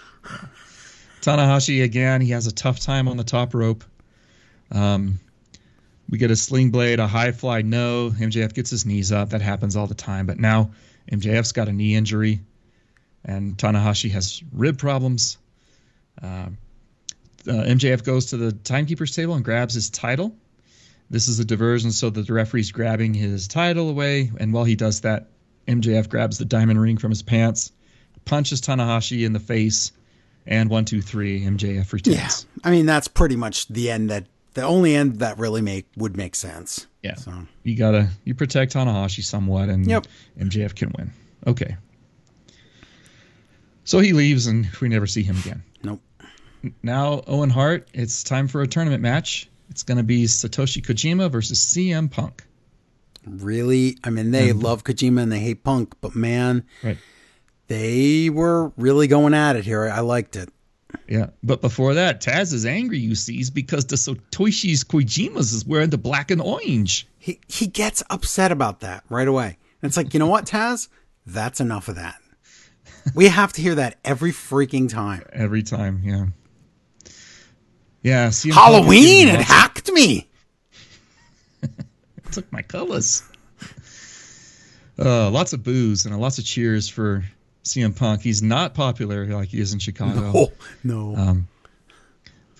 Tanahashi 1.20 1.84
again, 1.84 2.22
he 2.22 2.30
has 2.30 2.46
a 2.46 2.52
tough 2.52 2.80
time 2.80 3.08
on 3.08 3.18
the 3.18 3.24
top 3.24 3.56
rope. 3.56 3.84
Um, 4.72 5.20
we 6.12 6.20
get 6.20 6.30
a 6.30 6.36
sling 6.36 6.70
blade, 6.70 7.00
a 7.00 7.08
High 7.08 7.32
Fly 7.32 7.64
Flow. 7.64 8.12
MJF 8.12 8.54
gets 8.54 8.70
his 8.70 8.86
knees 8.86 9.12
up. 9.12 9.32
That 9.32 9.42
happens 9.42 9.76
all 9.76 9.88
the 9.88 9.96
time. 9.96 10.28
But 10.28 10.38
now 10.38 10.70
MJF's 11.12 11.54
got 11.54 11.68
a 11.68 11.74
knee 11.74 11.96
injury, 11.96 12.40
and 13.26 13.58
Tanahashi 13.58 14.12
has 14.12 14.44
rib 14.54 14.78
problems. 14.78 15.40
Um, 16.22 16.60
uh, 17.48 17.52
MJF 17.52 18.04
goes 18.04 18.28
to 18.28 18.38
the 18.38 18.52
timekeeper's 18.52 19.16
table 19.16 19.34
and 19.34 19.44
grabs 19.44 19.74
his 19.74 19.90
title. 19.90 20.36
This 21.14 21.28
is 21.28 21.38
a 21.40 21.46
diversion 21.46 21.92
so 21.92 22.10
that 22.10 22.26
the 22.26 22.34
referee's 22.34 22.72
grabbing 22.72 23.14
his 23.14 23.48
title 23.48 23.88
away. 23.88 24.32
And 24.40 24.52
while 24.52 24.64
he 24.64 24.76
does 24.76 25.02
that, 25.02 25.28
MJF 25.68 26.10
grabs 26.10 26.40
the 26.40 26.44
diamond 26.46 26.82
ring 26.82 26.98
from 26.98 27.12
his 27.12 27.22
pants, 27.22 27.72
punches 28.26 28.60
Tanahashi 28.62 29.24
in 29.24 29.32
the 29.32 29.40
face, 29.40 29.92
and 30.48 30.72
one, 30.72 30.86
two, 30.86 31.04
three, 31.04 31.42
MJF 31.42 31.94
retains. 31.94 32.18
Yeah, 32.18 32.62
I 32.64 32.72
mean 32.72 32.88
that's 32.88 33.08
pretty 33.08 33.36
much 33.36 33.68
the 33.68 33.92
end 33.92 34.10
that 34.10 34.26
the 34.56 34.64
only 34.64 34.96
end 34.96 35.20
that 35.20 35.38
really 35.38 35.62
make 35.62 35.86
would 35.96 36.18
make 36.18 36.34
sense. 36.34 36.88
Yeah. 37.04 37.14
So 37.14 37.32
You 37.62 37.76
gotta 37.78 38.10
you 38.24 38.34
protect 38.34 38.74
Tanahashi 38.74 39.24
somewhat, 39.24 39.70
and 39.70 39.86
Yep. 39.88 40.08
MJF 40.40 40.74
can 40.74 40.92
win. 40.98 41.12
Okay. 41.46 41.78
So 43.84 44.00
he 44.00 44.14
leaves, 44.14 44.48
and 44.48 44.68
we 44.82 44.90
never 44.90 45.06
see 45.06 45.22
him 45.22 45.38
again. 45.38 45.62
nope. 45.84 46.02
Now 46.82 47.22
Owen 47.28 47.52
Hart, 47.52 47.88
it's 47.94 48.24
time 48.24 48.48
for 48.48 48.64
a 48.64 48.68
tournament 48.68 49.04
match. 49.04 49.48
It's 49.74 49.82
gonna 49.82 50.04
be 50.04 50.26
Satoshi 50.26 50.86
Kojima 50.86 51.32
versus 51.32 51.60
CM 51.60 52.08
Punk. 52.12 52.44
Really, 53.26 53.98
I 54.04 54.12
mean 54.12 54.30
they 54.30 54.54
love 54.54 54.84
Kojima 54.84 55.24
and 55.24 55.32
they 55.32 55.40
hate 55.40 55.64
Punk, 55.64 55.96
but 56.00 56.14
man, 56.16 56.64
Right. 56.84 57.00
they 57.68 58.30
were 58.30 58.72
really 58.78 59.08
going 59.08 59.34
at 59.34 59.56
it 59.56 59.66
here. 59.66 59.90
I 59.90 60.02
liked 60.02 60.36
it. 60.36 60.50
Yeah, 61.08 61.32
but 61.42 61.60
before 61.60 61.96
that, 61.96 62.22
Taz 62.22 62.54
is 62.54 62.68
angry. 62.68 63.00
You 63.00 63.16
see, 63.16 63.44
because 63.52 63.86
the 63.86 63.96
Satoshi's 63.96 64.84
Kojima's 64.84 65.54
is 65.54 65.66
wearing 65.66 65.90
the 65.90 65.98
black 65.98 66.30
and 66.30 66.40
orange. 66.40 67.08
He 67.18 67.40
he 67.48 67.66
gets 67.66 68.04
upset 68.12 68.52
about 68.52 68.82
that 68.82 69.04
right 69.10 69.28
away. 69.28 69.58
And 69.82 69.90
it's 69.90 69.98
like, 69.98 70.14
you 70.14 70.20
know 70.20 70.28
what, 70.28 70.46
Taz? 70.46 70.88
That's 71.26 71.60
enough 71.60 71.88
of 71.88 71.96
that. 71.96 72.16
We 73.16 73.28
have 73.30 73.52
to 73.54 73.62
hear 73.62 73.74
that 73.76 73.98
every 74.06 74.32
freaking 74.32 74.88
time. 74.88 75.24
every 75.34 75.64
time. 75.64 76.04
Yeah. 76.06 76.28
Yeah. 78.04 78.28
CM 78.28 78.52
Halloween, 78.52 79.30
it 79.30 79.42
hacked 79.42 79.92
me. 79.92 80.30
took 82.32 82.52
my 82.52 82.62
colors. 82.62 83.24
Uh, 85.00 85.30
lots 85.30 85.54
of 85.54 85.64
boos 85.64 86.06
and 86.06 86.20
lots 86.20 86.38
of 86.38 86.46
cheers 86.46 86.90
for 86.90 87.24
CM 87.64 87.96
Punk. 87.96 88.22
He's 88.22 88.44
not 88.44 88.74
popular 88.74 89.26
like 89.26 89.50
he 89.50 89.60
is 89.60 89.74
in 89.74 89.80
Chicago. 89.80 90.32
Oh 90.36 90.52
no. 90.84 91.16
Um, 91.16 91.48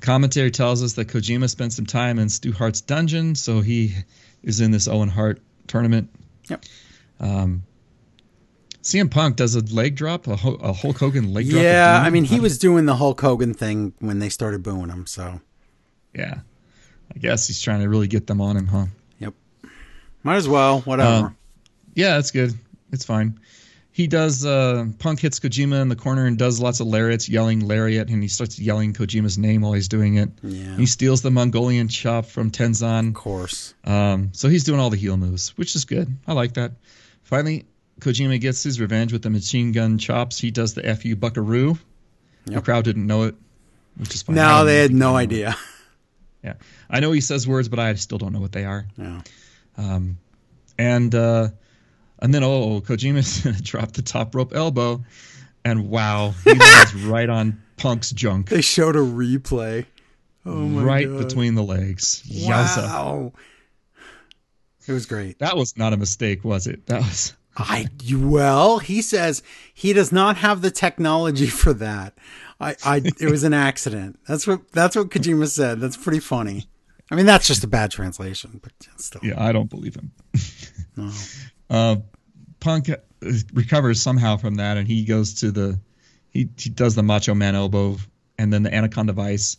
commentary 0.02 0.50
tells 0.52 0.82
us 0.82 0.94
that 0.94 1.10
Kojima 1.10 1.50
spent 1.50 1.74
some 1.74 1.86
time 1.86 2.20
in 2.20 2.30
Stu 2.30 2.52
Hart's 2.52 2.82
dungeon, 2.82 3.36
so 3.36 3.62
he 3.62 3.94
is 4.42 4.62
in 4.62 4.72
this 4.72 4.88
Owen 4.88 5.10
Hart 5.10 5.42
tournament. 5.68 6.10
Yep. 6.50 6.66
Um, 7.20 7.64
CM 8.84 9.10
Punk 9.10 9.38
does 9.38 9.56
a 9.56 9.62
leg 9.74 9.96
drop, 9.96 10.28
a, 10.28 10.36
Hulk 10.36 10.98
Hogan 10.98 11.34
leg 11.34 11.50
drop. 11.50 11.64
yeah, 11.64 12.02
I 12.06 12.10
mean 12.10 12.26
he 12.26 12.40
was 12.40 12.58
doing 12.58 12.86
the 12.86 12.96
Hulk 12.98 13.20
Hogan 13.22 13.54
thing 13.54 13.94
when 14.00 14.20
they 14.20 14.30
started 14.30 14.62
booing 14.62 14.90
him, 14.90 15.06
so 15.08 15.40
Yeah. 16.14 16.40
I 17.16 17.20
guess 17.20 17.48
he's 17.48 17.62
trying 17.62 17.82
to 17.82 17.90
really 17.90 18.08
get 18.08 18.28
them 18.28 18.42
on 18.42 18.58
him, 18.58 18.68
huh? 18.68 18.86
yep. 19.20 19.34
Might 20.24 20.36
as 20.38 20.48
well, 20.48 20.82
whatever. 20.82 21.28
Uh, 21.28 21.30
Yeah, 21.96 22.16
that's 22.16 22.32
good. 22.32 22.54
It's 22.92 23.06
fine. 23.06 23.40
He 23.92 24.08
does. 24.08 24.44
Uh, 24.44 24.88
Punk 24.98 25.20
hits 25.20 25.40
Kojima 25.40 25.80
in 25.82 25.88
the 25.90 25.96
corner 25.96 26.26
and 26.26 26.36
does 26.38 26.60
lots 26.60 26.80
of 26.80 26.88
lariats, 26.88 27.30
yelling 27.30 27.60
lariat, 27.68 28.10
and 28.10 28.24
he 28.24 28.28
starts 28.28 28.58
yelling 28.58 28.94
Kojima's 28.94 29.38
name 29.38 29.62
while 29.62 29.74
he's 29.74 29.88
doing 29.88 30.16
it. 30.16 30.30
yeah. 30.42 30.76
He 30.78 30.88
steals 30.88 31.22
the 31.22 31.30
Mongolian 31.30 31.88
chop 31.88 32.26
from 32.26 32.50
Tenzan. 32.50 33.10
of 33.10 33.14
course. 33.14 33.76
Um, 33.84 34.30
so 34.34 34.50
he's 34.50 34.64
doing 34.64 34.80
all 34.80 34.90
the 34.90 34.98
heel 34.98 35.16
moves, 35.16 35.56
which 35.58 35.76
is 35.76 35.86
good. 35.86 36.12
I 36.26 36.34
like 36.34 36.54
that. 36.56 36.72
Finally, 37.22 37.66
Kojima 38.00 38.40
gets 38.40 38.64
his 38.64 38.80
revenge 38.80 39.14
with 39.14 39.22
the 39.22 39.30
machine 39.30 39.72
gun 39.72 39.98
chops. 39.98 40.40
He 40.40 40.52
does 40.52 40.74
the 40.74 40.96
"fu 40.96 41.16
buckaroo." 41.16 41.78
The 42.46 42.62
crowd 42.62 42.84
didn't 42.84 43.08
know 43.08 43.24
it, 43.24 43.36
which 43.98 44.14
is 44.14 44.22
fine. 44.24 44.36
No, 44.36 44.66
they 44.66 44.80
had 44.80 44.94
no 44.94 45.16
idea. 45.16 45.56
Yeah, 46.44 46.56
I 46.90 47.00
know 47.00 47.14
he 47.14 47.22
says 47.22 47.48
words, 47.48 47.70
but 47.70 47.80
I 47.80 47.94
still 47.94 48.18
don't 48.18 48.34
know 48.34 48.42
what 48.42 48.52
they 48.52 48.66
are. 48.66 48.86
Yeah. 48.98 49.22
Um, 49.78 50.18
and 50.78 51.16
uh, 51.16 51.48
and 52.20 52.34
then 52.34 52.44
oh, 52.44 52.82
Kojima's 52.82 53.40
gonna 53.44 53.62
drop 53.62 53.94
the 53.94 54.02
top 54.02 54.36
rope 54.36 54.54
elbow, 54.54 55.06
and 55.64 55.90
wow, 55.90 56.34
he 56.44 56.54
lands 56.60 56.96
right 56.96 57.30
on 57.30 57.62
Punk's 57.78 58.12
junk, 58.12 58.50
They 58.50 58.60
showed 58.60 58.98
a 58.98 59.00
replay. 59.00 59.86
Oh 60.46 60.56
my 60.56 60.84
right 60.84 61.08
God. 61.08 61.26
between 61.26 61.56
the 61.56 61.64
legs. 61.64 62.22
Yowza! 62.28 62.84
Wow. 62.88 63.34
It 64.86 64.92
was 64.92 65.06
great. 65.06 65.40
That 65.40 65.56
was 65.56 65.78
not 65.78 65.94
a 65.94 65.98
mistake, 65.98 66.44
was 66.44 66.68
it? 66.68 66.86
That 66.88 67.00
was. 67.04 67.34
I 67.56 67.88
well, 68.12 68.80
he 68.80 69.02
says 69.02 69.44
he 69.74 69.94
does 69.94 70.12
not 70.12 70.38
have 70.38 70.62
the 70.62 70.72
technology 70.72 71.48
for 71.48 71.74
that. 71.74 72.18
I, 72.60 72.76
I 72.84 72.98
it 73.20 73.30
was 73.30 73.44
an 73.44 73.54
accident. 73.54 74.20
That's 74.28 74.48
what 74.48 74.72
that's 74.72 74.96
what 74.96 75.10
Kojima 75.10 75.48
said. 75.48 75.80
That's 75.80 75.98
pretty 75.98 76.20
funny. 76.20 76.68
I 77.12 77.16
mean, 77.16 77.26
that's 77.26 77.46
just 77.46 77.64
a 77.64 77.68
bad 77.68 77.92
translation, 77.92 78.60
but 78.64 78.72
still. 78.98 79.22
Yeah, 79.24 79.36
I 79.38 79.52
don't 79.52 79.70
believe 79.70 79.96
him. 79.96 80.12
No. 80.96 81.12
Uh, 81.72 81.96
Punk 82.60 82.88
uh, 82.88 82.98
recovers 83.52 84.00
somehow 84.00 84.38
from 84.38 84.56
that, 84.56 84.78
and 84.78 84.88
he 84.88 85.06
goes 85.06 85.34
to 85.42 85.50
the 85.50 85.80
he 86.30 86.50
he 86.56 86.70
does 86.70 86.94
the 86.94 87.02
Macho 87.02 87.34
Man 87.34 87.56
elbow, 87.56 87.98
and 88.38 88.54
then 88.54 88.62
the 88.62 88.72
Anaconda 88.72 89.12
Vice. 89.14 89.58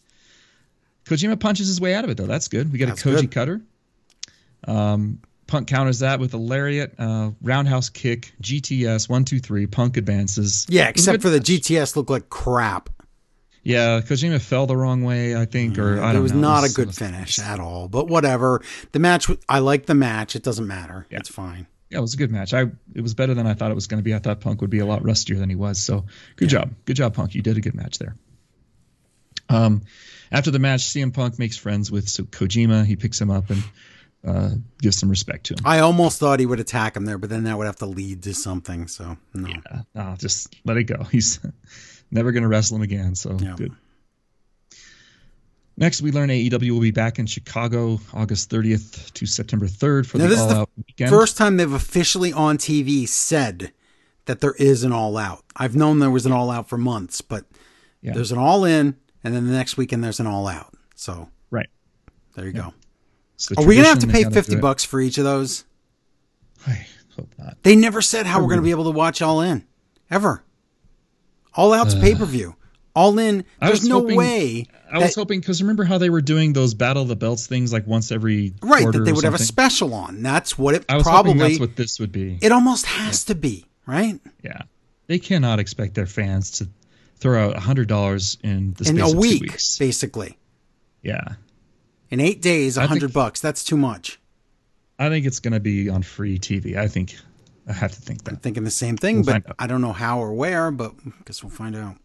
Kojima 1.07 1.39
punches 1.41 1.67
his 1.67 1.81
way 1.81 1.93
out 1.93 2.05
of 2.05 2.11
it, 2.11 2.17
though. 2.17 2.27
That's 2.27 2.47
good. 2.47 2.73
We 2.73 2.79
got 2.79 2.87
That's 2.87 3.05
a 3.05 3.09
Koji 3.09 3.21
good. 3.23 3.31
cutter. 3.33 3.61
Um, 4.67 5.21
Punk 5.55 5.69
counters 5.69 6.01
that 6.01 6.19
with 6.19 6.35
a 6.35 6.37
lariat, 6.37 6.95
uh, 6.99 7.31
roundhouse 7.41 7.89
kick, 7.89 8.33
GTS, 8.43 9.09
one, 9.09 9.25
two, 9.25 9.39
three. 9.39 9.69
Punk 9.69 9.97
advances. 9.97 10.67
Yeah, 10.69 10.87
was 10.87 10.91
except 10.91 11.23
for 11.23 11.31
the 11.31 11.37
match. 11.39 11.47
GTS 11.47 11.95
looked 11.95 12.11
like 12.11 12.29
crap. 12.29 12.91
Yeah, 13.63 14.01
Kojima 14.01 14.41
fell 14.43 14.67
the 14.67 14.77
wrong 14.77 15.05
way, 15.05 15.37
I 15.37 15.45
think, 15.45 15.79
or 15.79 16.01
I 16.03 16.11
it 16.11 16.13
don't 16.15 16.17
it 16.17 16.21
was 16.23 16.33
know. 16.33 16.41
not 16.41 16.65
It 16.65 16.73
a 16.73 16.75
good 16.75 16.89
it 16.89 16.95
finish 16.97 17.39
at 17.39 17.61
all. 17.61 17.87
But 17.87 18.09
whatever. 18.09 18.63
The 18.91 18.99
match 18.99 19.31
I 19.49 19.61
like 19.61 19.87
the 19.87 19.95
match. 19.95 20.35
It 20.35 20.43
doesn't 20.43 20.67
matter. 20.67 21.07
Yeah. 21.09 21.19
It's 21.19 21.29
fine. 21.29 21.69
Yeah, 21.89 21.99
it 21.99 22.01
was 22.01 22.15
a 22.15 22.17
good 22.17 22.33
match. 22.33 22.53
I 22.53 22.63
it 22.93 23.01
was 23.01 23.15
better 23.15 23.35
than 23.35 23.47
I 23.47 23.55
thought 23.55 23.71
it 23.71 23.77
was 23.77 23.87
going 23.87 24.01
to 24.01 24.05
be. 24.05 24.13
I 24.13 24.19
thought 24.19 24.41
Punk 24.41 24.61
would 24.61 24.71
be 24.71 24.81
a 24.81 24.87
lot 24.87 25.05
rustier 25.05 25.39
than 25.39 25.51
he 25.51 25.55
was. 25.55 25.81
So 25.81 26.07
good 26.35 26.49
job, 26.49 26.73
good 26.85 26.97
job, 26.97 27.15
Punk. 27.15 27.37
You 27.37 27.43
did 27.43 27.57
a 27.57 27.61
good 27.61 27.77
match 27.77 27.99
there. 28.01 28.17
Um, 29.49 29.83
after 30.33 30.51
the 30.51 30.59
match, 30.59 30.81
CM 30.81 31.15
Punk 31.15 31.39
makes 31.39 31.57
friends 31.57 31.93
with 31.93 32.07
Kojima. 32.07 32.85
He 32.85 32.97
picks 32.97 33.21
him 33.21 33.31
up 33.31 33.51
and 33.51 33.63
uh, 34.27 34.51
gives 34.81 34.99
some 34.99 35.09
respect 35.11 35.47
to 35.47 35.55
him. 35.55 35.61
I 35.65 35.81
almost 35.81 36.19
thought 36.19 36.41
he 36.41 36.47
would 36.47 36.61
attack 36.61 36.97
him 36.97 37.05
there, 37.05 37.19
but 37.19 37.31
then 37.31 37.45
that 37.45 37.57
would 37.59 37.67
have 37.67 37.77
to 37.77 37.87
lead 37.87 38.23
to 38.25 38.35
something. 38.35 38.87
So 38.89 39.17
no. 39.35 39.53
Uh, 39.71 39.99
uh, 39.99 40.17
just 40.17 40.55
let 40.65 40.77
it 40.77 40.85
go. 40.85 41.03
He's 41.13 41.41
never 42.11 42.33
going 42.33 42.43
to 42.43 42.49
wrestle 42.49 42.77
him 42.77 42.83
again. 42.83 43.15
So 43.15 43.37
Yeah. 43.41 43.55
good. 43.57 43.73
Next, 45.77 46.03
we 46.03 46.13
learn 46.13 46.29
AEW 46.31 46.71
will 46.71 46.81
be 46.81 46.93
back 46.93 47.19
in 47.19 47.27
Chicago 47.27 47.99
August 48.13 48.49
30th 48.49 49.13
to 49.15 49.27
September 49.27 49.67
3rd 49.67 50.07
for 50.07 50.19
Now, 50.19 50.29
the 50.29 50.37
All 50.37 50.49
the 50.49 50.55
Out 50.55 50.71
weekend. 50.77 51.11
First 51.11 51.37
time 51.37 51.57
they've 51.57 51.73
officially 51.73 52.33
on 52.33 52.59
TV 52.59 53.09
said 53.09 53.73
that 54.27 54.41
there 54.41 54.55
is 54.55 54.85
an 54.85 54.93
all 54.93 55.17
out. 55.17 55.43
I've 55.57 55.75
known 55.75 55.99
there 55.99 56.11
was 56.11 56.27
an 56.27 56.33
all 56.33 56.51
out 56.51 56.69
for 56.69 56.79
months, 56.79 57.21
but 57.21 57.45
Yeah. 58.03 58.13
there's 58.15 58.31
an 58.31 58.39
all 58.39 58.65
in, 58.65 58.97
and 59.25 59.35
then 59.35 59.47
the 59.49 59.53
next 59.53 59.77
weekend 59.77 60.05
there's 60.05 60.21
an 60.21 60.29
all 60.29 60.47
out. 60.47 60.73
So 60.95 61.29
right. 61.51 61.69
there 62.37 62.47
you 62.47 62.53
go. 62.53 62.73
Are 63.57 63.65
we 63.67 63.77
gonna 63.77 63.89
have 63.89 63.99
to 64.01 64.07
pay 64.07 64.13
they 64.13 64.23
gotta 64.25 64.35
do 64.35 64.41
fifty 64.41 64.57
bucks 64.57 64.85
for 64.85 65.01
each 65.01 65.19
of 65.19 65.25
those? 65.25 65.65
I 66.67 66.87
hope 67.17 67.29
not. 67.39 67.57
They 67.63 67.77
never 67.77 68.01
said 68.03 68.27
how 68.27 68.41
we're 68.41 68.47
going 68.49 68.59
to 68.61 68.65
be 68.65 68.71
able 68.71 68.85
to 68.85 68.91
watch 68.91 69.21
All 69.23 69.41
In 69.41 69.67
ever. 70.11 70.43
All 71.55 71.73
Out's 71.73 71.95
uh, 71.95 72.01
pay 72.01 72.15
per 72.15 72.25
view. 72.25 72.57
All 72.95 73.19
In. 73.19 73.45
There's 73.61 73.87
no 73.87 74.01
hoping- 74.01 74.17
way. 74.17 74.67
I 74.91 74.99
was 74.99 75.15
that- 75.15 75.21
hoping 75.21 75.41
because 75.41 75.61
remember 75.61 75.85
how 75.85 75.99
they 75.99 76.11
were 76.11 76.21
doing 76.23 76.53
those 76.53 76.75
Battle 76.75 77.03
of 77.03 77.09
the 77.09 77.17
Belts 77.17 77.47
things 77.47 77.73
like 77.73 77.87
once 77.87 78.13
every 78.13 78.55
right 78.63 78.91
that 78.91 79.01
they 79.01 79.13
would 79.13 79.25
have 79.25 79.35
a 79.35 79.39
special 79.39 79.93
on. 79.95 80.23
That's 80.23 80.57
what 80.57 80.75
it 80.77 80.85
I 80.89 80.97
was 80.97 81.05
hoping 81.07 81.33
probably. 81.37 81.49
that's 81.49 81.61
what 81.61 81.77
this 81.77 81.99
would 81.99 82.13
be. 82.13 82.39
it 82.41 82.53
almost 82.53 82.87
has 82.87 83.25
to 83.25 83.35
be 83.35 83.67
right 83.87 84.21
yeah, 84.43 84.63
they 85.09 85.19
cannot 85.19 85.59
expect 85.59 85.95
their 85.95 86.07
fans 86.07 86.53
to 86.53 86.69
throw 87.17 87.51
out 87.51 87.57
hundred 87.57 87.89
dollars 87.89 88.39
in 88.45 88.75
the 88.75 88.89
in 88.89 89.01
a 89.01 89.11
week, 89.11 89.43
weeks. 89.43 89.77
basically. 89.79 90.39
Yeah, 91.03 91.35
In 92.11 92.21
eight 92.21 92.43
days, 92.43 92.77
a 92.77 92.87
hundred 92.87 93.13
bucks. 93.13 93.41
That's 93.41 93.65
too 93.65 93.77
much. 93.77 94.21
I 94.99 95.09
think 95.09 95.27
it's 95.27 95.41
going 95.41 95.55
to 95.55 95.61
be 95.61 95.89
on 95.89 96.03
free 96.03 96.39
TV. 96.39 96.77
I 96.77 96.87
think 96.87 97.17
I 97.69 97.73
have 97.73 97.93
to 97.93 98.01
think 98.01 98.25
that. 98.25 98.35
I'm 98.35 98.37
thinking 98.39 98.65
the 98.65 98.71
same 98.71 98.97
thing, 98.97 99.23
We'll 99.23 99.41
but. 99.41 99.57
I 99.59 99.67
don't 99.67 99.81
know 99.81 99.93
how 99.93 100.21
or 100.21 100.33
where. 100.33 100.71
But 100.71 100.95
I 101.07 101.11
guess 101.25 101.43
we'll 101.43 101.51
find 101.51 101.75
out. 101.75 101.97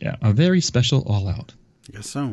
Yeah, 0.00 0.16
a 0.22 0.32
very 0.32 0.60
special 0.60 1.02
All 1.06 1.28
Out. 1.28 1.54
I 1.88 1.96
guess 1.96 2.08
so. 2.08 2.32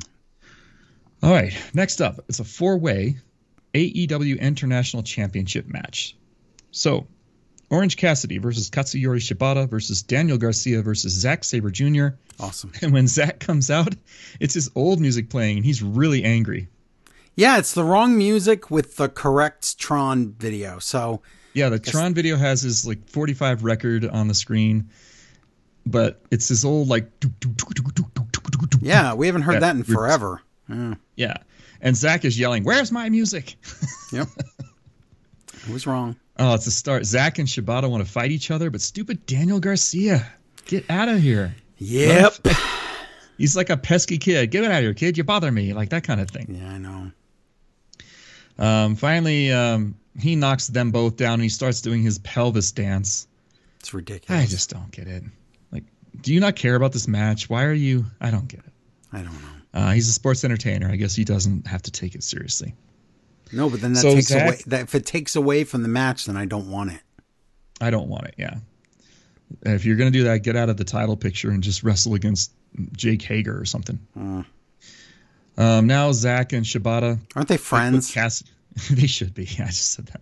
All 1.23 1.31
right, 1.31 1.53
next 1.73 2.01
up, 2.01 2.19
it's 2.29 2.39
a 2.39 2.43
four-way 2.43 3.17
AEW 3.75 4.39
International 4.39 5.03
Championship 5.03 5.67
match. 5.67 6.15
So, 6.71 7.05
Orange 7.69 7.95
Cassidy 7.95 8.39
versus 8.39 8.69
Katsuyori 8.71 9.19
Shibata 9.19 9.69
versus 9.69 10.01
Daniel 10.01 10.37
Garcia 10.37 10.81
versus 10.81 11.13
Zack 11.13 11.43
Sabre 11.43 11.69
Jr. 11.69 12.07
Awesome. 12.39 12.71
And 12.81 12.91
when 12.91 13.07
Zack 13.07 13.39
comes 13.39 13.69
out, 13.69 13.93
it's 14.39 14.55
his 14.55 14.71
old 14.73 14.99
music 14.99 15.29
playing, 15.29 15.57
and 15.57 15.65
he's 15.65 15.83
really 15.83 16.23
angry. 16.23 16.67
Yeah, 17.41 17.57
it's 17.57 17.73
the 17.73 17.83
wrong 17.83 18.19
music 18.19 18.69
with 18.69 18.97
the 18.97 19.09
correct 19.09 19.79
Tron 19.79 20.33
video. 20.33 20.77
So 20.77 21.23
Yeah, 21.55 21.69
the 21.69 21.79
Tron 21.79 22.13
video 22.13 22.37
has 22.37 22.61
his 22.61 22.85
like 22.85 23.09
45 23.09 23.63
record 23.63 24.05
on 24.05 24.27
the 24.27 24.35
screen, 24.35 24.91
but 25.83 26.21
it's 26.29 26.47
his 26.49 26.63
old 26.63 26.87
like. 26.87 27.09
yeah, 28.79 29.15
we 29.15 29.25
haven't 29.25 29.41
heard 29.41 29.53
Yeah, 29.53 29.59
that 29.61 29.75
in 29.75 29.83
forever. 29.83 30.39
Yeah, 31.15 31.33
and 31.81 31.97
Zack 31.97 32.25
is 32.25 32.37
yelling, 32.39 32.63
"Where's 32.63 32.91
my 32.91 33.09
music?" 33.09 33.55
Yep. 34.13 34.27
I 35.67 35.73
was 35.73 35.87
wrong. 35.87 36.17
Oh, 36.37 36.53
it's 36.53 36.67
a 36.67 36.71
start. 36.71 37.05
Zack 37.05 37.39
and 37.39 37.47
Shibata 37.47 37.89
want 37.89 38.05
to 38.05 38.11
fight 38.11 38.29
each 38.29 38.51
other, 38.51 38.69
but 38.69 38.81
stupid 38.81 39.25
Daniel 39.25 39.59
Garcia, 39.59 40.31
get 40.65 40.85
out 40.91 41.09
of 41.09 41.19
here. 41.19 41.55
Yep. 41.77 42.35
He's 43.39 43.55
like 43.55 43.71
a 43.71 43.77
pesky 43.77 44.19
kid. 44.19 44.51
Get 44.51 44.63
out 44.63 44.73
of 44.73 44.81
here, 44.81 44.93
kid. 44.93 45.17
You 45.17 45.23
bother 45.23 45.51
me. 45.51 45.73
Like 45.73 45.89
that 45.89 46.03
kind 46.03 46.21
of 46.21 46.29
thing. 46.29 46.59
Yeah, 46.61 46.73
I 46.73 46.77
know. 46.77 47.11
Um, 48.61 48.95
finally, 48.95 49.51
um, 49.51 49.95
he 50.19 50.35
knocks 50.35 50.67
them 50.67 50.91
both 50.91 51.17
down 51.17 51.33
and 51.35 51.43
he 51.43 51.49
starts 51.49 51.81
doing 51.81 52.01
his 52.03 52.19
pelvis 52.19 52.71
dance. 52.71 53.27
It's 53.79 53.93
ridiculous. 53.93 54.43
I 54.43 54.45
just 54.45 54.69
don't 54.69 54.91
get 54.91 55.07
it. 55.07 55.23
Like, 55.71 55.83
do 56.21 56.33
you 56.33 56.39
not 56.39 56.55
care 56.55 56.75
about 56.75 56.91
this 56.91 57.07
match? 57.07 57.49
Why 57.49 57.63
are 57.65 57.73
you? 57.73 58.05
I 58.21 58.29
don't 58.31 58.47
get 58.47 58.59
it. 58.59 58.71
I 59.11 59.23
don't 59.23 59.33
know. 59.33 59.47
Uh, 59.73 59.91
he's 59.91 60.07
a 60.07 60.13
sports 60.13 60.43
entertainer. 60.43 60.89
I 60.89 60.95
guess 60.95 61.15
he 61.15 61.23
doesn't 61.23 61.65
have 61.65 61.81
to 61.83 61.91
take 61.91 62.13
it 62.13 62.23
seriously. 62.23 62.75
No, 63.51 63.69
but 63.69 63.81
then 63.81 63.93
that 63.93 64.01
So 64.01 64.13
takes 64.13 64.27
Zack- 64.27 64.47
away 64.47 64.61
that 64.67 64.81
if 64.83 64.95
it 64.95 65.05
takes 65.05 65.35
away 65.35 65.63
from 65.63 65.81
the 65.81 65.89
match, 65.89 66.25
then 66.25 66.37
I 66.37 66.45
don't 66.45 66.69
want 66.69 66.91
it. 66.91 67.01
I 67.81 67.89
don't 67.89 68.07
want 68.09 68.27
it. 68.27 68.35
Yeah. 68.37 68.55
If 69.63 69.85
you're 69.85 69.95
gonna 69.97 70.11
do 70.11 70.23
that, 70.25 70.43
get 70.43 70.55
out 70.55 70.69
of 70.69 70.77
the 70.77 70.83
title 70.85 71.17
picture 71.17 71.49
and 71.51 71.63
just 71.63 71.83
wrestle 71.83 72.13
against 72.13 72.51
Jake 72.95 73.21
Hager 73.21 73.59
or 73.59 73.65
something. 73.65 73.97
Hmm. 74.13 74.41
Um, 75.57 75.87
now 75.87 76.11
Zack 76.11 76.53
and 76.53 76.65
Shibata 76.65 77.19
Aren't 77.35 77.49
they 77.49 77.57
friends? 77.57 78.11
Cass- 78.11 78.43
they 78.91 79.07
should 79.07 79.33
be. 79.33 79.43
I 79.59 79.65
just 79.67 79.91
said 79.91 80.07
that. 80.07 80.21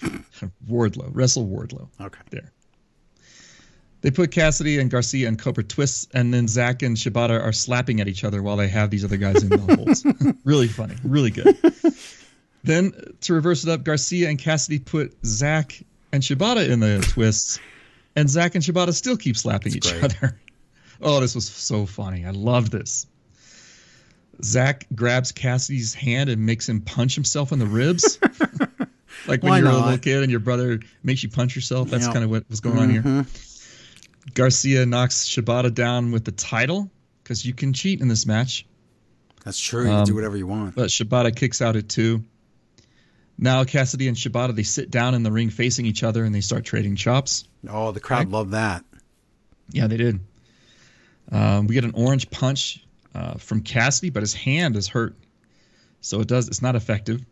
Wardlow, 0.68 1.10
wrestle 1.12 1.46
Wardlow. 1.46 1.88
Okay. 2.00 2.20
There. 2.30 2.52
They 4.00 4.10
put 4.10 4.32
Cassidy 4.32 4.78
and 4.78 4.90
Garcia 4.90 5.28
in 5.28 5.36
Cobra 5.38 5.64
twists, 5.64 6.06
and 6.12 6.34
then 6.34 6.46
Zack 6.46 6.82
and 6.82 6.94
Shibata 6.94 7.42
are 7.42 7.52
slapping 7.52 8.00
at 8.00 8.08
each 8.08 8.22
other 8.22 8.42
while 8.42 8.56
they 8.56 8.68
have 8.68 8.90
these 8.90 9.02
other 9.04 9.16
guys 9.16 9.42
in 9.42 9.48
the 9.48 9.56
holds. 9.58 10.04
really 10.44 10.68
funny, 10.68 10.96
really 11.04 11.30
good. 11.30 11.56
then 12.64 12.92
to 13.22 13.32
reverse 13.32 13.64
it 13.64 13.70
up, 13.70 13.82
Garcia 13.82 14.28
and 14.28 14.38
Cassidy 14.38 14.78
put 14.78 15.14
Zack 15.24 15.82
and 16.12 16.22
Shibata 16.22 16.68
in 16.68 16.80
the 16.80 17.00
twists, 17.08 17.58
and 18.14 18.28
Zack 18.28 18.54
and 18.54 18.62
Shibata 18.62 18.92
still 18.92 19.16
keep 19.16 19.38
slapping 19.38 19.72
That's 19.72 19.86
each 19.86 19.92
great. 20.00 20.04
other. 20.22 20.38
Oh, 21.00 21.20
this 21.20 21.34
was 21.34 21.48
so 21.48 21.86
funny. 21.86 22.26
I 22.26 22.30
love 22.30 22.68
this. 22.70 23.06
Zack 24.42 24.86
grabs 24.94 25.32
Cassidy's 25.32 25.94
hand 25.94 26.30
and 26.30 26.44
makes 26.44 26.68
him 26.68 26.80
punch 26.80 27.14
himself 27.14 27.52
in 27.52 27.58
the 27.58 27.66
ribs. 27.66 28.18
like 29.28 29.42
when 29.42 29.50
Why 29.50 29.58
you're 29.58 29.68
a 29.68 29.72
little 29.74 29.98
kid 29.98 30.22
and 30.22 30.30
your 30.30 30.40
brother 30.40 30.80
makes 31.02 31.22
you 31.22 31.28
punch 31.28 31.54
yourself. 31.54 31.90
That's 31.90 32.06
Yeah. 32.06 32.12
kind 32.12 32.24
of 32.24 32.30
what 32.30 32.44
was 32.50 32.60
going 32.60 32.78
on 32.78 32.90
here. 32.90 33.02
Mhm. 33.02 33.26
Garcia 34.34 34.86
knocks 34.86 35.28
Shibata 35.28 35.72
down 35.72 36.10
with 36.10 36.24
the 36.24 36.32
title 36.32 36.90
because 37.22 37.44
you 37.44 37.52
can 37.54 37.72
cheat 37.72 38.00
in 38.00 38.08
this 38.08 38.26
match, 38.26 38.66
That's 39.44 39.58
true. 39.60 39.82
You 39.84 39.88
can 39.90 40.04
do 40.06 40.12
Um, 40.12 40.16
whatever 40.16 40.36
you 40.38 40.46
want. 40.46 40.74
but 40.74 40.88
Shibata 40.88 41.34
kicks 41.34 41.60
out 41.60 41.76
at 41.76 41.88
two. 41.88 42.24
Now 43.36 43.64
Cassidy 43.64 44.08
and 44.08 44.16
Shibata 44.16 44.54
they 44.54 44.62
sit 44.62 44.90
down 44.90 45.14
in 45.14 45.22
the 45.22 45.30
ring 45.32 45.50
facing 45.50 45.84
each 45.86 46.02
other 46.02 46.24
and 46.24 46.34
they 46.34 46.40
start 46.40 46.64
trading 46.64 46.96
chops. 46.96 47.44
Oh, 47.68 47.92
the 47.92 48.00
crowd 48.00 48.30
loved 48.30 48.52
that. 48.52 48.84
Yeah, 49.70 49.86
they 49.86 49.96
did. 49.98 50.20
Um, 51.32 51.66
we 51.66 51.74
get 51.74 51.84
an 51.84 51.92
orange 51.94 52.30
punch 52.30 52.84
uh, 53.14 53.34
from 53.34 53.62
Cassidy, 53.62 54.10
but 54.10 54.22
his 54.22 54.34
hand 54.34 54.76
is 54.76 54.88
hurt, 54.88 55.16
so 56.00 56.20
it 56.20 56.28
does. 56.28 56.48
It's 56.48 56.62
not 56.62 56.76
effective. 56.76 57.24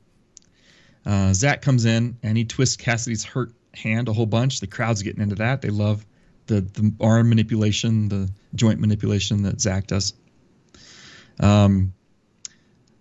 Uh, 1.04 1.32
Zack 1.32 1.62
comes 1.62 1.84
in 1.84 2.16
and 2.22 2.38
he 2.38 2.44
twists 2.44 2.76
Cassidy's 2.76 3.24
hurt 3.24 3.52
hand 3.74 4.08
a 4.08 4.12
whole 4.12 4.26
bunch. 4.26 4.60
The 4.60 4.66
crowd's 4.66 5.02
getting 5.02 5.22
into 5.22 5.36
that. 5.36 5.62
They 5.62 5.70
love 5.70 6.04
the 6.46 6.60
the 6.60 6.92
arm 7.00 7.28
manipulation, 7.28 8.08
the 8.08 8.30
joint 8.54 8.80
manipulation 8.80 9.42
that 9.42 9.60
Zack 9.60 9.88
does. 9.88 10.14
Um, 11.40 11.92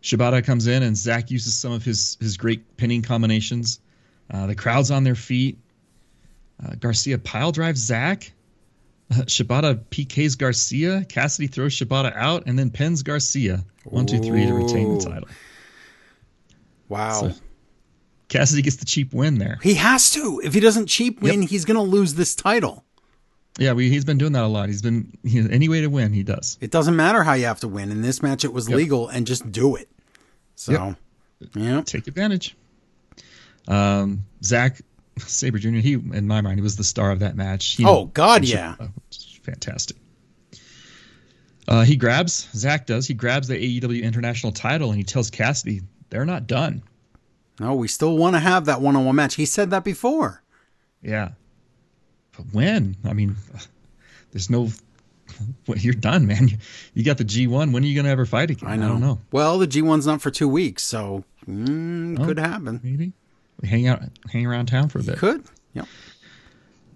Shibata 0.01 0.43
comes 0.43 0.67
in 0.67 0.81
and 0.81 0.97
Zack 0.97 1.29
uses 1.29 1.53
some 1.53 1.71
of 1.73 1.83
his 1.83 2.17
his 2.19 2.37
great 2.37 2.77
pinning 2.77 3.01
combinations. 3.01 3.79
Uh, 4.29 4.47
the 4.47 4.55
crowd's 4.55 4.91
on 4.91 5.03
their 5.03 5.15
feet. 5.15 5.59
Uh, 6.63 6.75
Garcia 6.79 7.17
pile 7.17 7.51
drives 7.51 7.81
Zack. 7.81 8.31
Shibata 9.11 9.75
PKs 9.89 10.37
Garcia. 10.37 11.05
Cassidy 11.09 11.47
throws 11.47 11.73
Shibata 11.75 12.15
out 12.15 12.43
and 12.45 12.57
then 12.57 12.69
pins 12.69 13.03
Garcia. 13.03 13.63
One, 13.85 14.05
two, 14.05 14.19
three 14.19 14.45
to 14.45 14.53
retain 14.53 14.97
the 14.97 15.03
title. 15.03 15.27
Wow. 16.89 17.21
So- 17.21 17.33
Cassidy 18.29 18.61
gets 18.61 18.77
the 18.77 18.85
cheap 18.85 19.13
win 19.13 19.39
there. 19.39 19.59
he 19.61 19.73
has 19.73 20.09
to. 20.11 20.39
If 20.43 20.53
he 20.53 20.61
doesn't 20.61 20.85
cheap 20.87 21.21
win, 21.21 21.41
he's 21.41 21.65
going 21.65 21.75
to 21.75 21.81
lose 21.83 22.13
this 22.13 22.33
title. 22.33 22.85
Yeah, 23.59 23.73
we, 23.73 23.89
he's 23.89 24.05
been 24.05 24.17
doing 24.17 24.31
that 24.31 24.43
a 24.43 24.47
lot. 24.47 24.69
He's 24.69 24.81
been 24.81 25.17
he, 25.25 25.39
any 25.51 25.67
way 25.67 25.81
to 25.81 25.87
win, 25.87 26.13
he 26.13 26.23
does. 26.23 26.57
It 26.61 26.71
doesn't 26.71 26.95
matter 26.95 27.23
how 27.23 27.33
you 27.33 27.45
have 27.47 27.59
to 27.59 27.67
win. 27.67 27.91
In 27.91 28.01
this 28.01 28.23
match, 28.23 28.45
it 28.45 28.53
was 28.53 28.69
Yep. 28.69 28.77
legal 28.77 29.09
and 29.09 29.27
just 29.27 29.51
do 29.51 29.75
it. 29.75 29.89
So, 30.55 30.95
yeah. 31.55 31.81
Take 31.81 32.07
advantage. 32.07 32.55
Um, 33.67 34.23
Zack 34.43 34.79
Sabre 35.19 35.59
Jr. 35.59 35.69
He, 35.77 35.93
in 35.93 36.27
my 36.27 36.41
mind, 36.41 36.57
he 36.57 36.61
was 36.63 36.75
the 36.77 36.83
star 36.83 37.11
of 37.11 37.19
that 37.19 37.35
match. 37.35 37.75
He- 37.75 37.85
Oh, 37.85 38.05
God, 38.05 38.45
yeah. 38.45 38.75
uh, 38.79 38.87
fantastic. 39.43 39.97
Uh, 41.67 41.83
he 41.83 41.95
grabs 41.95 42.49
Zack 42.53 42.87
does. 42.87 43.07
He 43.07 43.13
grabs 43.13 43.47
the 43.47 43.55
AEW 43.55 44.03
International 44.03 44.51
title 44.51 44.89
and 44.89 44.97
he 44.97 45.03
tells 45.03 45.29
Cassidy 45.29 45.81
they're 46.09 46.25
not 46.25 46.47
done. 46.47 46.83
No, 47.59 47.75
we 47.75 47.87
still 47.87 48.17
want 48.17 48.35
to 48.35 48.39
have 48.39 48.65
that 48.65 48.81
one 48.81 48.95
on 48.95 49.05
one 49.05 49.15
match. 49.15 49.35
He 49.35 49.45
said 49.45 49.69
that 49.69 49.83
before. 49.83 50.41
Yeah. 51.01 51.29
But 52.35 52.47
when? 52.51 52.97
I 53.05 53.13
mean, 53.13 53.35
there's 54.31 54.49
no. 54.49 54.69
Well, 55.67 55.77
you're 55.77 55.93
done, 55.93 56.27
man. 56.27 56.47
You, 56.49 56.57
you 56.93 57.03
got 57.05 57.17
the 57.17 57.23
G1. 57.23 57.71
When 57.71 57.83
are 57.83 57.87
you 57.87 57.95
going 57.95 58.05
to 58.05 58.11
ever 58.11 58.25
fight 58.25 58.49
again? 58.51 58.67
I 58.69 58.75
know. 58.75 58.89
don't 58.89 59.01
know. 59.01 59.19
Well, 59.31 59.57
the 59.59 59.67
G1's 59.67 60.05
not 60.05 60.21
for 60.21 60.29
two 60.31 60.47
weeks, 60.49 60.83
so 60.83 61.23
mm, 61.47 62.19
Oh. 62.19 62.25
could 62.25 62.37
happen. 62.39 62.81
Maybe. 62.83 63.13
Hang 63.63 63.87
out, 63.87 64.01
hang 64.31 64.45
around 64.45 64.67
town 64.67 64.89
for 64.89 64.99
a 64.99 65.03
bit. 65.03 65.17
Could. 65.17 65.43
Yep. 65.73 65.87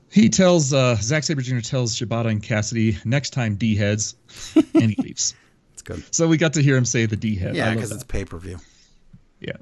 He 0.10 0.30
tells 0.30 0.74
uh, 0.74 0.96
Zack 0.96 1.24
Sabre 1.24 1.42
Jr. 1.42 1.60
tells 1.60 1.96
Shibata 1.96 2.28
and 2.28 2.42
Cassidy 2.42 2.98
next 3.06 3.32
time 3.32 3.56
D 3.56 3.76
heads, 3.76 4.16
and 4.56 4.92
he 4.92 4.96
leaves. 5.02 5.36
It's 5.74 5.82
good. 5.82 6.04
So 6.14 6.28
we 6.28 6.38
got 6.38 6.54
to 6.54 6.64
hear 6.64 6.78
him 6.78 6.86
say 6.86 7.06
the 7.06 7.18
D 7.18 7.36
head. 7.36 7.56
Yeah, 7.56 7.74
because 7.74 7.92
it's 7.92 8.04
pay 8.04 8.26
per 8.26 8.38
view. 8.38 8.58
yeah. 9.40 9.58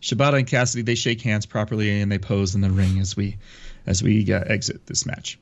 Shibata 0.00 0.38
and 0.38 0.46
Cassidy 0.46 0.82
they 0.82 0.96
shake 0.96 1.22
hands 1.22 1.46
properly 1.46 2.00
and 2.02 2.12
they 2.12 2.18
pose 2.18 2.54
in 2.54 2.60
the 2.60 2.70
ring 2.70 2.98
as 2.98 3.16
we 3.16 3.38
as 3.86 4.02
we 4.02 4.30
uh, 4.32 4.40
exit 4.46 4.86
this 4.86 5.06
match. 5.06 5.38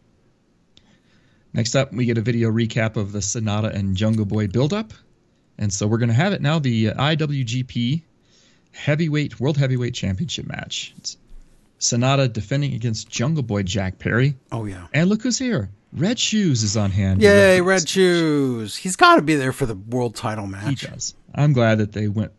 Next 1.52 1.74
up, 1.74 1.92
we 1.92 2.06
get 2.06 2.16
a 2.16 2.22
video 2.22 2.50
recap 2.50 2.96
of 2.96 3.12
the 3.12 3.18
Sanada 3.18 3.74
and 3.74 3.96
Jungle 3.96 4.24
Boy 4.24 4.48
build-up. 4.48 4.92
And 5.58 5.72
so 5.72 5.86
we're 5.86 5.98
going 5.98 6.08
to 6.08 6.14
have 6.14 6.32
it 6.32 6.40
now 6.40 6.58
the 6.58 6.86
IWGP 6.86 8.02
Heavyweight 8.72 9.38
World 9.40 9.56
Heavyweight 9.56 9.94
Championship 9.94 10.46
match. 10.46 10.94
It's 10.98 11.16
Sanada 11.80 12.32
defending 12.32 12.74
against 12.74 13.08
Jungle 13.10 13.42
Boy 13.42 13.62
Jack 13.62 13.98
Perry. 13.98 14.34
Oh 14.50 14.64
yeah. 14.64 14.86
And 14.94 15.08
look 15.08 15.22
who's 15.22 15.38
here. 15.38 15.70
Red 15.92 16.18
Shoes 16.18 16.62
is 16.62 16.76
on 16.76 16.90
hand. 16.90 17.20
Yay, 17.20 17.60
Red. 17.60 17.86
Shoes. 17.86 18.76
He's 18.76 18.96
got 18.96 19.16
to 19.16 19.22
be 19.22 19.34
there 19.34 19.52
for 19.52 19.66
the 19.66 19.74
world 19.74 20.16
title 20.16 20.46
match. 20.46 20.80
He 20.80 20.86
does. 20.86 21.14
I'm 21.34 21.52
glad 21.52 21.78
that 21.78 21.92
they 21.92 22.08
went 22.08 22.32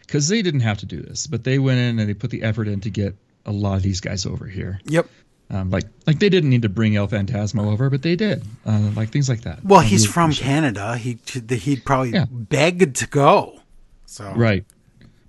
because 0.00 0.28
they 0.28 0.40
didn't 0.42 0.60
have 0.60 0.78
to 0.78 0.86
do 0.86 1.02
this, 1.02 1.26
but 1.26 1.44
they 1.44 1.58
went 1.58 1.80
in 1.80 1.98
and 1.98 2.08
they 2.08 2.14
put 2.14 2.30
the 2.30 2.42
effort 2.42 2.66
in 2.68 2.80
to 2.80 2.90
get 2.90 3.14
a 3.44 3.52
lot 3.52 3.76
of 3.76 3.82
these 3.82 4.00
guys 4.00 4.24
over 4.24 4.46
here. 4.46 4.80
Yep. 4.86 5.06
Um, 5.50 5.70
like 5.70 5.84
like 6.06 6.18
they 6.18 6.30
didn't 6.30 6.48
need 6.48 6.62
to 6.62 6.70
bring 6.70 6.96
El 6.96 7.06
Phantasmo 7.06 7.70
over, 7.70 7.90
but 7.90 8.00
they 8.00 8.16
did. 8.16 8.42
Uh, 8.64 8.90
like 8.96 9.10
things 9.10 9.28
like 9.28 9.42
that. 9.42 9.62
Well, 9.62 9.80
he's 9.80 10.04
really 10.04 10.12
from 10.12 10.32
Canada. 10.32 10.96
He 10.96 11.18
he'd 11.50 11.84
probably 11.84 12.10
Yeah. 12.12 12.24
begged 12.30 12.96
to 12.96 13.06
go. 13.06 13.60
So. 14.06 14.32
Right. 14.34 14.64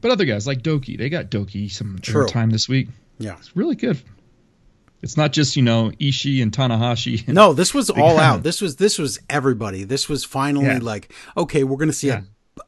But 0.06 0.11
other 0.11 0.26
guys 0.26 0.45
like 0.45 0.61
Douki, 0.61 0.95
they 0.99 1.10
got 1.10 1.32
Douki 1.32 1.72
some 1.72 1.98
True. 1.99 2.27
time 2.27 2.52
this 2.52 2.69
week. 2.69 2.90
yeah. 3.18 3.38
It's 3.40 3.56
really 3.56 3.76
good. 3.76 3.99
It's 5.02 5.18
not 5.18 5.34
just 5.34 5.56
you 5.56 5.64
know 5.64 5.90
Ishii 5.99 6.44
and 6.44 6.52
Tanahashi. 6.52 7.27
No, 7.27 7.53
this 7.53 7.73
was 7.73 7.90
all 8.02 8.19
out. 8.19 8.44
This 8.44 8.61
was 8.61 8.76
this 8.76 8.99
was 8.99 9.18
everybody. 9.32 9.84
This 9.84 10.07
was 10.07 10.23
finally 10.23 10.68
Yeah. 10.68 10.77
like 10.80 11.11
okay, 11.36 11.64
we're 11.64 11.77
going 11.77 11.90
to 11.90 11.94
see 11.94 12.10
Yeah. 12.10 12.22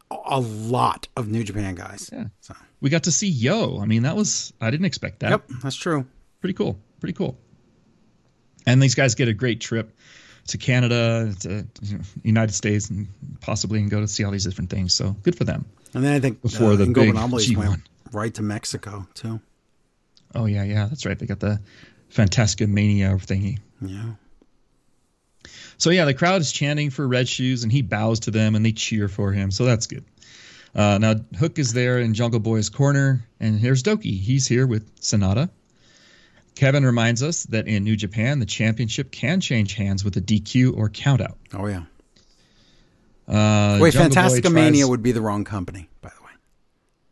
a, 0.10 0.16
a 0.26 0.40
lot 0.40 1.08
of 1.16 1.28
New 1.28 1.44
Japan 1.44 1.76
guys. 1.76 2.10
Yeah. 2.12 2.26
So 2.42 2.56
We 2.82 2.90
got 2.90 3.04
to 3.04 3.12
see 3.12 3.28
Yo. 3.28 3.80
I 3.80 3.86
mean, 3.86 4.02
that 4.02 4.16
was 4.16 4.52
I 4.60 4.72
didn't 4.72 4.88
expect 4.88 5.20
that. 5.20 5.30
yep, 5.30 5.44
that's 5.62 5.76
true. 5.76 6.08
pretty 6.42 6.54
cool. 6.56 6.80
Pretty 7.00 7.14
cool. 7.14 7.38
And 8.66 8.82
these 8.82 8.96
guys 8.96 9.14
get 9.14 9.28
a 9.28 9.34
great 9.34 9.62
trip 9.62 9.96
to 10.48 10.58
Canada, 10.58 11.36
to 11.42 11.68
you 11.84 11.98
know, 12.00 12.04
United 12.24 12.54
States, 12.54 12.90
and 12.90 13.08
possibly 13.42 13.80
and 13.80 13.92
go 13.92 14.00
to 14.02 14.08
see 14.08 14.24
all 14.24 14.32
these 14.32 14.44
different 14.46 14.72
things. 14.72 14.92
So 14.94 15.12
good 15.22 15.36
for 15.38 15.44
them. 15.44 15.66
And 15.98 16.06
then 16.06 16.14
I 16.14 16.20
think 16.20 16.44
Before 16.44 16.74
uh, 16.74 16.76
the 16.76 16.86
big 16.86 17.16
G1. 17.16 17.58
went 17.58 17.82
right 18.12 18.32
to 18.36 18.44
Mexico 18.44 19.08
too. 19.16 19.42
Oh 20.36 20.46
yeah, 20.46 20.62
yeah, 20.62 20.86
that's 20.86 21.08
right. 21.08 21.18
They 21.18 21.26
got 21.26 21.40
the 21.40 21.60
Fantastica 22.14 22.68
Mania 22.68 23.16
thingy. 23.16 23.58
Yeah. 23.82 24.12
So 25.80 25.90
yeah, 25.90 26.06
the 26.06 26.14
crowd 26.14 26.42
is 26.42 26.52
chanting 26.52 26.92
for 26.92 27.08
Red 27.08 27.28
Shoes, 27.28 27.64
and 27.64 27.72
he 27.72 27.82
bows 27.82 28.20
to 28.22 28.32
them, 28.32 28.54
and 28.54 28.64
they 28.64 28.74
cheer 28.74 29.08
for 29.08 29.32
him. 29.32 29.50
So 29.50 29.66
that's 29.66 29.88
good. 29.88 30.06
Uh, 30.76 31.00
now 31.00 31.16
Hook 31.40 31.58
is 31.58 31.74
there 31.74 31.98
in 31.98 32.14
Jungle 32.14 32.42
Boy's 32.42 32.70
corner, 32.70 33.26
and 33.40 33.60
here's 33.60 33.82
Douki. 33.82 34.20
He's 34.20 34.46
here 34.46 34.68
with 34.68 34.96
Sanada. 34.98 35.50
Kevin 36.54 36.86
reminds 36.86 37.24
us 37.24 37.46
that 37.46 37.68
in 37.68 37.84
New 37.84 37.96
Japan, 37.96 38.38
the 38.38 38.46
championship 38.46 39.12
can 39.12 39.42
change 39.42 39.74
hands 39.74 40.06
with 40.06 40.16
a 40.18 40.22
DQ 40.22 40.78
or 40.78 40.90
countout. 40.92 41.34
Oh 41.56 41.66
yeah. 41.66 41.86
Uh, 43.28 43.78
Wait, 43.82 43.94
Jungle 43.94 44.12
Fantastica 44.24 44.42
tries- 44.44 44.54
Mania 44.54 44.88
would 44.88 45.04
be 45.04 45.12
the 45.12 45.22
wrong 45.22 45.44
company, 45.44 45.90
by 46.02 46.10
the 46.10 46.24
way. 46.24 46.32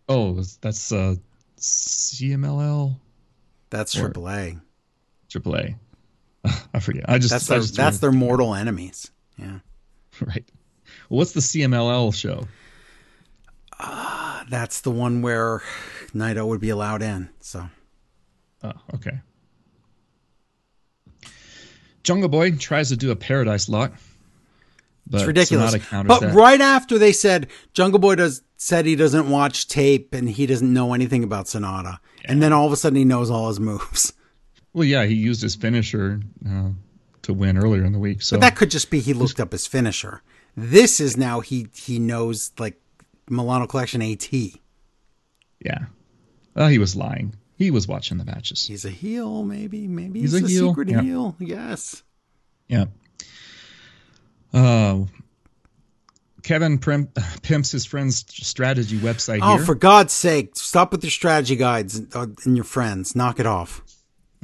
Oh, 0.07 0.41
that's 0.61 0.91
uh, 0.91 1.15
CMLL, 1.57 2.95
That's 3.69 3.97
Or- 3.97 4.09
AAA. 4.09 4.61
AAA. 5.29 5.75
I 6.73 6.79
forget. 6.79 7.05
I 7.09 7.17
just 7.17 7.31
That's 7.31 7.47
their 7.47 7.59
that's 7.61 7.97
their 7.99 8.11
mortal 8.11 8.53
enemies. 8.55 9.09
Yeah. 9.37 9.59
right. 10.21 10.45
Well, 11.09 11.17
what's 11.17 11.33
the 11.33 11.39
CMLL 11.41 12.13
show? 12.13 12.47
That's 14.47 14.81
the 14.81 14.91
one 14.91 15.21
where 15.23 15.63
Naito 16.13 16.47
would 16.47 16.61
be 16.61 16.69
allowed 16.69 17.01
in. 17.01 17.29
So 17.41 17.67
Oh, 18.63 18.71
okay. 18.93 19.19
Jungle 22.03 22.29
Boy 22.29 22.51
tries 22.51 22.89
to 22.89 22.97
do 22.97 23.11
a 23.11 23.15
Paradise 23.15 23.67
Lock, 23.67 23.93
but 25.07 25.21
it's 25.21 25.27
ridiculous. 25.27 25.75
But 25.91 26.19
that. 26.19 26.33
right 26.33 26.61
after 26.61 26.97
they 26.97 27.11
said 27.11 27.47
Jungle 27.73 27.99
Boy 27.99 28.15
does 28.15 28.41
said 28.57 28.85
he 28.85 28.95
doesn't 28.95 29.29
watch 29.29 29.67
tape 29.67 30.13
and 30.13 30.29
he 30.29 30.45
doesn't 30.45 30.71
know 30.71 30.93
anything 30.93 31.23
about 31.23 31.45
Sanada, 31.45 31.99
and 32.25 32.41
then 32.41 32.53
all 32.53 32.65
of 32.65 32.71
a 32.71 32.75
sudden 32.75 32.97
he 32.97 33.05
knows 33.05 33.29
all 33.29 33.47
his 33.47 33.59
moves. 33.59 34.13
Well, 34.73 34.83
yeah, 34.83 35.05
he 35.05 35.13
used 35.13 35.41
his 35.41 35.55
finisher 35.55 36.19
uh, 36.45 36.71
to 37.21 37.33
win 37.33 37.57
earlier 37.57 37.85
in 37.85 37.93
the 37.93 37.99
week. 37.99 38.21
So 38.21 38.35
But 38.35 38.41
that 38.41 38.55
could 38.57 38.69
just 38.69 38.89
be 38.89 38.99
he 38.99 39.13
looked 39.13 39.39
up 39.39 39.53
his 39.53 39.65
finisher. 39.65 40.21
This 40.57 40.99
is 40.99 41.15
now 41.15 41.39
he 41.39 41.67
he 41.73 41.97
knows 41.97 42.51
like 42.57 42.79
Milano 43.29 43.67
Collection 43.67 44.01
AT. 44.01 44.33
yeah, 44.33 45.85
well, 46.55 46.67
he 46.67 46.77
was 46.77 46.95
lying. 46.95 47.35
He 47.57 47.71
was 47.71 47.87
watching 47.87 48.17
the 48.17 48.25
matches. 48.25 48.67
He's 48.67 48.83
a 48.83 48.89
heel, 48.89 49.43
maybe. 49.43 49.87
Maybe 49.87 50.19
He's 50.19 50.33
he's, 50.33 50.41
a 50.41 50.45
a, 50.45 50.49
heel, 50.49 50.69
secret 50.69 50.89
yeah. 50.89 51.01
heel. 51.01 51.35
Yes. 51.39 52.03
Yeah. 52.67 52.85
Uh, 54.55 55.05
Kevin 56.43 56.77
prim- 56.77 57.09
pimps 57.41 57.71
his 57.71 57.85
friend's 57.85 58.17
strategy 58.29 58.97
website 58.97 59.39
Oh, 59.41 59.57
here. 59.57 59.65
for 59.65 59.75
God's 59.75 60.13
sake, 60.13 60.51
stop 60.55 60.91
with 60.91 61.03
your 61.03 61.11
strategy 61.11 61.55
guides 61.55 61.97
and, 61.97 62.15
uh, 62.15 62.27
and 62.45 62.55
your 62.55 62.63
friends. 62.63 63.15
Knock 63.15 63.39
it 63.39 63.45
off. 63.45 63.81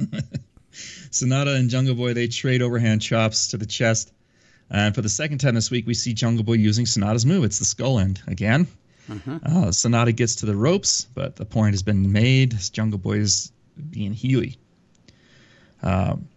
Sanada 0.72 1.56
and 1.56 1.68
Jungle 1.70 1.94
Boy 1.94 2.12
they 2.14 2.26
trade 2.28 2.62
overhand 2.62 3.02
chops 3.02 3.48
to 3.48 3.56
the 3.56 3.66
chest. 3.66 4.12
And 4.70 4.94
for 4.94 5.02
the 5.02 5.08
second 5.08 5.38
time 5.38 5.54
this 5.54 5.70
week, 5.70 5.86
we 5.86 5.94
see 5.94 6.14
Jungle 6.14 6.44
Boy 6.44 6.54
using 6.54 6.86
Sanada's 6.86 7.26
move. 7.26 7.44
It's 7.44 7.58
the 7.58 7.64
skull 7.64 7.98
end 7.98 8.22
again. 8.26 8.66
Uh, 9.10 9.66
Sanada 9.70 10.14
gets 10.16 10.36
to 10.36 10.46
the 10.46 10.56
ropes, 10.56 11.06
but 11.14 11.36
the 11.36 11.44
point 11.44 11.74
has 11.74 11.82
been 11.82 12.10
made. 12.12 12.56
Jungle 12.72 12.98
Boy 12.98 13.18
is 13.18 13.52
being 13.90 14.12
Healy. 14.14 14.56
Um, 15.82 16.28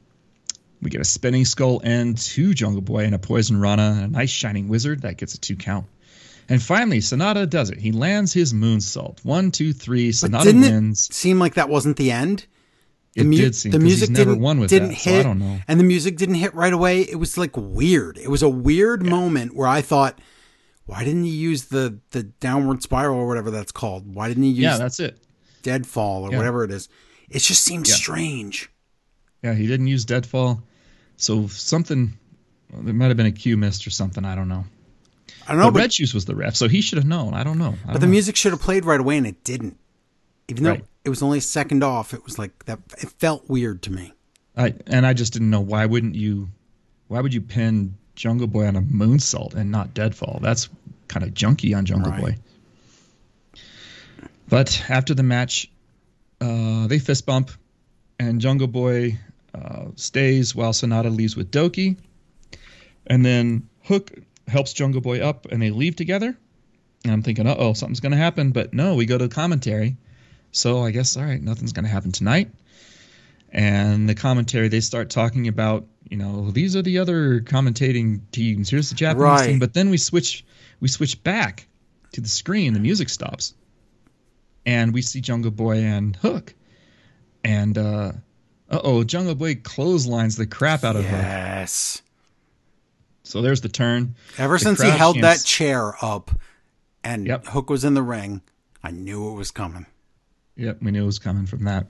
we 0.85 0.89
get 0.91 1.01
a 1.01 1.05
spinning 1.05 1.43
Skull 1.43 1.81
End 1.83 2.17
two 2.17 2.53
Jungle 2.53 2.81
Boy 2.81 3.03
and 3.03 3.13
a 3.13 3.19
poison 3.19 3.59
Rana, 3.59 3.95
and 3.97 4.05
a 4.05 4.07
nice 4.07 4.29
shining 4.29 4.69
wizard 4.69 5.01
that 5.01 5.17
gets 5.17 5.33
a 5.33 5.39
two 5.39 5.57
count. 5.57 5.85
And 6.47 6.61
finally, 6.61 6.99
Sanada 6.99 7.49
does 7.49 7.71
it. 7.71 7.79
He 7.79 7.91
lands 7.91 8.31
his 8.31 8.53
moonsault. 8.53 9.25
One, 9.25 9.51
two, 9.51 9.73
three. 9.73 10.11
Sanada 10.11 10.43
didn't 10.43 10.61
wins. 10.61 11.09
it 11.09 11.13
seem 11.15 11.39
like 11.39 11.55
that 11.55 11.67
wasn't 11.69 11.97
the 11.97 12.11
end? 12.11 12.45
It 13.15 13.25
mu- 13.25 13.35
did 13.37 13.55
seem 13.55 13.71
the 13.71 13.79
music 13.79 14.09
he's 14.09 14.17
never 14.17 14.31
didn't, 14.31 14.43
won 14.43 14.59
with 14.59 14.69
didn't 14.69 14.89
that, 14.89 14.93
hit, 14.97 15.13
so 15.13 15.19
I 15.19 15.23
don't 15.23 15.39
know. 15.39 15.59
and 15.67 15.79
the 15.79 15.83
music 15.85 16.17
didn't 16.17 16.35
hit 16.35 16.53
right 16.53 16.71
away. 16.73 17.01
It 17.01 17.15
was 17.15 17.37
like 17.37 17.55
weird. 17.57 18.17
It 18.17 18.29
was 18.29 18.43
a 18.43 18.49
weird 18.49 19.03
moment 19.05 19.55
where 19.55 19.67
I 19.67 19.81
thought, 19.81 20.19
why 20.85 21.03
didn't 21.03 21.23
he 21.23 21.31
use 21.31 21.65
the 21.65 21.97
the 22.11 22.23
downward 22.23 22.83
spiral 22.83 23.17
or 23.17 23.27
whatever 23.27 23.49
that's 23.51 23.71
called? 23.71 24.13
Why 24.13 24.27
didn't 24.27 24.43
he 24.43 24.49
use 24.49 24.59
Yeah, 24.59 24.77
that's 24.77 24.99
it. 24.99 25.17
deadfall 25.63 26.23
or 26.25 26.31
Yeah. 26.31 26.37
whatever 26.37 26.63
it 26.63 26.71
is? 26.71 26.89
It 27.29 27.39
just 27.39 27.63
seemed 27.63 27.87
Yeah. 27.87 27.95
strange. 27.95 28.69
Yeah, 29.41 29.53
he 29.55 29.65
didn't 29.65 29.87
use 29.87 30.05
deadfall. 30.05 30.61
So 31.17 31.47
something 31.47 32.17
well, 32.71 32.81
there 32.83 32.93
might 32.93 33.07
have 33.07 33.17
been 33.17 33.25
a 33.25 33.31
cue 33.31 33.57
missed 33.57 33.85
or 33.87 33.89
something. 33.89 34.25
I 34.25 34.35
don't 34.35 34.49
know. 34.49 34.65
I 35.47 35.51
don't 35.51 35.59
know, 35.59 35.65
but 35.67 35.73
but, 35.73 35.79
Red 35.79 35.93
Shoes 35.93 36.13
was 36.13 36.25
the 36.25 36.35
ref, 36.35 36.55
so 36.55 36.67
he 36.67 36.81
should 36.81 36.97
have 36.97 37.05
known. 37.07 37.33
I 37.33 37.43
don't 37.43 37.57
know. 37.59 37.75
I 37.83 37.85
but 37.85 37.91
don't 37.93 38.01
the 38.01 38.07
know. 38.07 38.11
music 38.11 38.35
should 38.35 38.51
have 38.51 38.61
played 38.61 38.83
right 38.85 38.99
away, 38.99 39.17
and 39.17 39.27
it 39.27 39.43
didn't. 39.43 39.77
Even 40.47 40.63
though 40.63 40.69
Right. 40.71 40.85
it 41.03 41.09
was 41.09 41.21
only 41.23 41.37
a 41.37 41.41
second 41.41 41.83
off, 41.83 42.13
it 42.13 42.23
was 42.23 42.37
like 42.39 42.65
that. 42.65 42.79
It 42.99 43.09
felt 43.19 43.47
weird 43.49 43.81
to 43.83 43.91
me. 43.91 44.13
I 44.57 44.73
and 44.87 45.05
I 45.05 45.13
just 45.13 45.33
didn't 45.33 45.49
know 45.49 45.61
why 45.61 45.85
wouldn't 45.85 46.15
you 46.15 46.49
why 47.07 47.21
would 47.21 47.33
you 47.33 47.41
pin 47.41 47.95
Jungle 48.15 48.47
Boy 48.47 48.65
on 48.67 48.75
a 48.75 48.81
moonsault 48.81 49.53
and 49.55 49.71
not 49.71 49.93
deadfall? 49.93 50.39
That's 50.41 50.69
kind 51.07 51.23
of 51.25 51.33
junky 51.33 51.75
on 51.77 51.85
Jungle 51.85 52.11
Right. 52.11 52.21
Boy. 52.21 52.35
But 54.47 54.83
after 54.89 55.13
the 55.13 55.23
match, 55.23 55.69
uh, 56.41 56.87
they 56.87 56.99
fist 56.99 57.25
bump, 57.25 57.51
and 58.19 58.39
Jungle 58.39 58.67
Boy 58.67 59.19
uh, 59.55 59.85
stays 59.95 60.53
while 60.55 60.73
Sanada 60.73 61.15
leaves 61.15 61.35
with 61.35 61.51
Douki, 61.51 61.97
and 63.07 63.25
then 63.25 63.69
Hook 63.83 64.11
helps 64.47 64.73
Jungle 64.73 65.01
Boy 65.01 65.21
up, 65.21 65.45
and 65.51 65.61
they 65.61 65.69
leave 65.71 65.95
together. 65.95 66.35
And 67.03 67.13
I'm 67.13 67.21
thinking, 67.21 67.47
uh 67.47 67.55
oh, 67.57 67.73
something's 67.73 67.99
gonna 67.99 68.17
happen, 68.17 68.51
but 68.51 68.73
no, 68.73 68.95
we 68.95 69.05
go 69.05 69.17
to 69.17 69.27
the 69.27 69.33
commentary. 69.33 69.95
So 70.51 70.81
I 70.83 70.91
guess 70.91 71.15
all 71.17 71.23
right, 71.23 71.41
nothing's 71.41 71.71
gonna 71.73 71.87
happen 71.87 72.11
tonight. 72.11 72.49
And 73.51 74.09
the 74.09 74.15
commentary 74.15 74.67
they 74.67 74.81
start 74.81 75.09
talking 75.09 75.47
about 75.47 75.85
you 76.09 76.17
know 76.17 76.51
these 76.51 76.75
are 76.75 76.81
the 76.81 76.97
other 76.99 77.41
commentating 77.41 78.21
teams. 78.31 78.69
Here's 78.69 78.89
the 78.89 78.95
japanese 78.95 79.21
Right. 79.21 79.45
team. 79.47 79.59
But 79.59 79.73
then 79.73 79.89
we 79.89 79.97
switch 79.97 80.43
we 80.79 80.87
switch 80.87 81.23
back 81.23 81.67
to 82.13 82.21
the 82.21 82.27
screen. 82.27 82.73
The 82.73 82.79
music 82.79 83.09
stops. 83.09 83.53
And 84.65 84.93
we 84.93 85.01
see 85.03 85.21
jungle 85.21 85.51
boy 85.51 85.77
and 85.77 86.15
hook. 86.15 86.53
And 87.43 87.77
uh 87.77 88.11
uh-oh 88.69 89.03
jungle 89.03 89.35
boy 89.35 89.55
clotheslines 89.55 90.35
the 90.37 90.47
crap 90.47 90.83
out 90.83 90.95
of 90.95 91.03
hook 91.03 91.11
Yes. 91.11 92.01
so 93.23 93.41
there's 93.41 93.61
the 93.61 93.69
turn 93.69 94.15
Ever 94.37 94.57
The 94.57 94.63
since 94.63 94.81
he 94.81 94.89
held 94.89 95.21
that 95.21 95.43
chair 95.43 95.93
up 96.03 96.31
and 97.03 97.27
Yep. 97.27 97.45
Hook 97.47 97.69
was 97.69 97.85
in 97.85 97.93
the 97.93 98.01
ring, 98.01 98.41
I 98.83 98.89
knew 98.91 99.29
it 99.29 99.33
was 99.35 99.51
coming. 99.51 99.85
Yep, 100.57 100.79
we 100.81 100.89
knew 100.91 101.03
it 101.03 101.05
was 101.05 101.19
coming 101.19 101.45
from 101.45 101.65
that. 101.65 101.85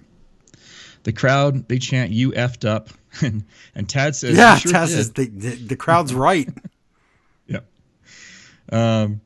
The 1.04 1.14
crowd 1.14 1.68
they 1.70 1.78
chant 1.80 2.12
"You 2.12 2.32
effed 2.32 2.68
up," 2.68 2.90
and 3.22 3.46
and 3.76 3.88
Taz 3.88 4.16
says, 4.16 4.36
yeah, 4.36 4.56
"You 4.56 4.60
sure 4.62 4.72
Taz 4.74 4.88
did." 4.90 4.98
is 5.00 5.14
the, 5.14 5.26
the 5.28 5.50
the 5.68 5.76
crowd's 5.78 6.14
right. 6.28 6.50
Yep. 7.48 7.66
Um, 8.72 9.22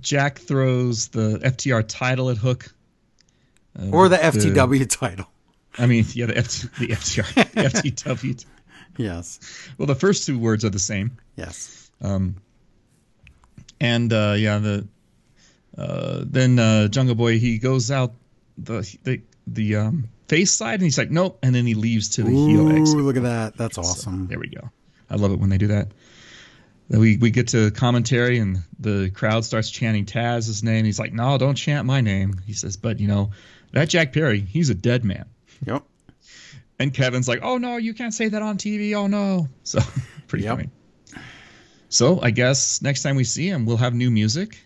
Jack 0.00 0.38
throws 0.38 1.08
the 1.08 1.40
FTR 1.44 1.84
title 1.86 2.30
at 2.30 2.36
Hook. 2.38 2.72
Uh, 3.78 3.90
or 3.90 4.08
the 4.08 4.16
FTW 4.16 4.88
title. 4.98 5.28
I 5.78 5.86
mean, 5.86 6.04
yeah, 6.12 6.26
the, 6.26 6.38
F- 6.38 6.78
the 6.78 6.88
FTR, 6.88 7.34
the 7.52 7.60
FTW. 7.62 8.44
Yes. 8.96 9.38
Well, 9.78 9.86
the 9.86 9.94
first 9.94 10.26
two 10.26 10.38
words 10.38 10.64
are 10.64 10.70
the 10.70 10.78
same. 10.78 11.18
Yes. 11.36 11.90
Um, 12.00 12.36
And 13.80 14.12
uh, 14.12 14.34
yeah, 14.36 14.58
the 14.58 14.88
uh, 15.76 16.24
then 16.26 16.58
uh, 16.58 16.88
Jungle 16.88 17.14
Boy 17.14 17.38
he 17.38 17.58
goes 17.58 17.90
out 17.90 18.14
the 18.56 18.82
the 19.04 19.20
the 19.46 19.76
um, 19.76 20.08
face 20.26 20.50
side 20.52 20.74
and 20.74 20.82
he's 20.82 20.98
like 20.98 21.10
nope, 21.10 21.38
and 21.42 21.54
then 21.54 21.64
he 21.66 21.74
leaves 21.74 22.08
to 22.16 22.22
the 22.24 22.30
heel 22.30 22.68
Ooh, 22.68 22.76
exit. 22.76 22.98
look 22.98 23.16
at 23.16 23.22
that. 23.22 23.56
That's 23.56 23.76
So, 23.76 23.82
awesome. 23.82 24.26
there 24.26 24.38
we 24.40 24.48
go. 24.48 24.68
I 25.08 25.14
love 25.16 25.30
it 25.32 25.38
when 25.38 25.48
they 25.50 25.58
do 25.58 25.68
that. 25.68 25.88
Then 26.88 27.00
we 27.00 27.16
we 27.18 27.30
get 27.30 27.48
to 27.48 27.70
commentary 27.70 28.38
and 28.38 28.64
the 28.80 29.10
crowd 29.10 29.44
starts 29.44 29.70
chanting 29.70 30.06
Taz's 30.06 30.64
name. 30.64 30.84
He's 30.84 30.98
like, 30.98 31.12
"No, 31.12 31.38
don't 31.38 31.54
chant 31.54 31.86
my 31.86 32.00
name." 32.00 32.40
He 32.46 32.52
says, 32.54 32.76
"But 32.76 32.98
you 32.98 33.06
know, 33.06 33.30
that 33.72 33.88
Jack 33.88 34.12
Perry, 34.12 34.40
he's 34.40 34.70
a 34.70 34.74
dead 34.74 35.04
man." 35.04 35.26
Yep. 35.66 35.82
And 36.78 36.94
Kevin's 36.94 37.26
like, 37.28 37.40
"Oh 37.42 37.58
no, 37.58 37.76
you 37.76 37.92
can't 37.94 38.14
say 38.14 38.28
that 38.28 38.42
on 38.42 38.56
TV. 38.58 38.94
Oh 38.94 39.06
no." 39.06 39.48
So 39.64 39.80
pretty 40.28 40.44
Yep. 40.44 40.56
funny. 40.56 40.68
So 41.88 42.20
I 42.20 42.30
guess 42.30 42.82
next 42.82 43.02
time 43.02 43.16
we 43.16 43.24
see 43.24 43.48
him, 43.48 43.66
we'll 43.66 43.78
have 43.78 43.94
new 43.94 44.10
music. 44.10 44.58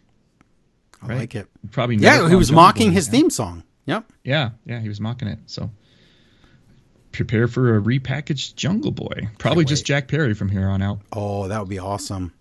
I 1.01 1.07
Right. 1.07 1.19
like 1.19 1.35
it. 1.35 1.49
Probably. 1.71 1.97
Yeah, 1.97 2.29
he 2.29 2.35
was 2.37 2.53
mocking 2.53 2.89
Boy 2.91 2.95
his 2.95 3.09
again. 3.09 3.21
theme 3.23 3.31
song. 3.31 3.63
Yep. 3.87 4.13
Yeah, 4.25 4.51
yeah, 4.67 4.81
he 4.81 4.89
was 4.89 5.01
mocking 5.01 5.29
it. 5.29 5.39
So 5.47 5.71
prepare 7.13 7.49
for 7.49 7.77
a 7.77 7.81
repackaged 7.81 8.55
Jungle 8.57 8.91
Boy. 8.93 9.29
Probably 9.39 9.65
just. 9.65 9.85
Jack 9.87 10.09
Perry 10.09 10.35
from 10.35 10.49
here 10.49 10.69
on 10.69 10.83
out. 10.83 11.01
Oh, 11.13 11.49
that 11.49 11.59
would 11.61 11.69
be 11.69 11.79
awesome. 11.79 12.33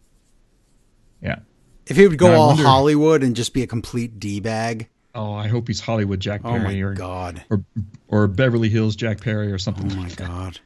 Yeah. 1.21 1.39
If 1.87 1.97
he 1.97 2.07
would 2.07 2.17
go 2.17 2.27
Now, 2.29 2.35
all 2.35 2.47
wonder- 2.49 2.63
Hollywood 2.63 3.23
and 3.23 3.35
just 3.35 3.53
be 3.53 3.63
a 3.63 3.67
complete 3.67 4.19
d 4.19 4.39
bag. 4.39 4.87
Oh, 5.13 5.33
I 5.33 5.47
hope 5.47 5.67
he's 5.67 5.79
Hollywood 5.79 6.19
Jack 6.19 6.43
Perry. 6.43 6.59
Oh 6.59 6.63
my 6.63 6.79
or, 6.79 6.93
god. 6.93 7.43
or 7.49 7.63
or 8.07 8.27
Beverly 8.27 8.69
Hills 8.69 8.95
Jack 8.95 9.21
Perry 9.21 9.51
or 9.51 9.57
something. 9.57 9.91
Oh 9.91 9.95
my 9.95 10.09
god. 10.09 10.59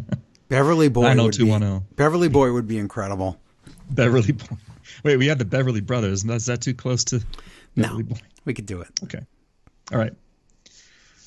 Beverly 0.48 0.88
Boy. 0.88 1.02
Nine 1.02 1.20
oh 1.20 1.24
would 1.24 1.34
two 1.34 1.46
be. 1.46 1.52
Oh. 1.52 1.82
Beverly 1.96 2.28
Boy 2.28 2.52
would 2.52 2.66
be 2.66 2.78
incredible. 2.78 3.38
Beverly 3.90 4.32
Boy. 4.32 4.56
Wait, 5.04 5.16
we 5.16 5.26
had 5.26 5.38
the 5.38 5.44
Beverly 5.44 5.80
Brothers. 5.80 6.24
Is 6.24 6.46
that 6.46 6.60
too 6.60 6.74
close 6.74 7.04
to 7.04 7.22
No. 7.76 7.84
Beverly 7.84 8.02
Boy? 8.02 8.18
We 8.44 8.54
could 8.54 8.66
do 8.66 8.80
it. 8.80 8.88
Okay. 9.04 9.20
All 9.92 9.98
right. 9.98 10.12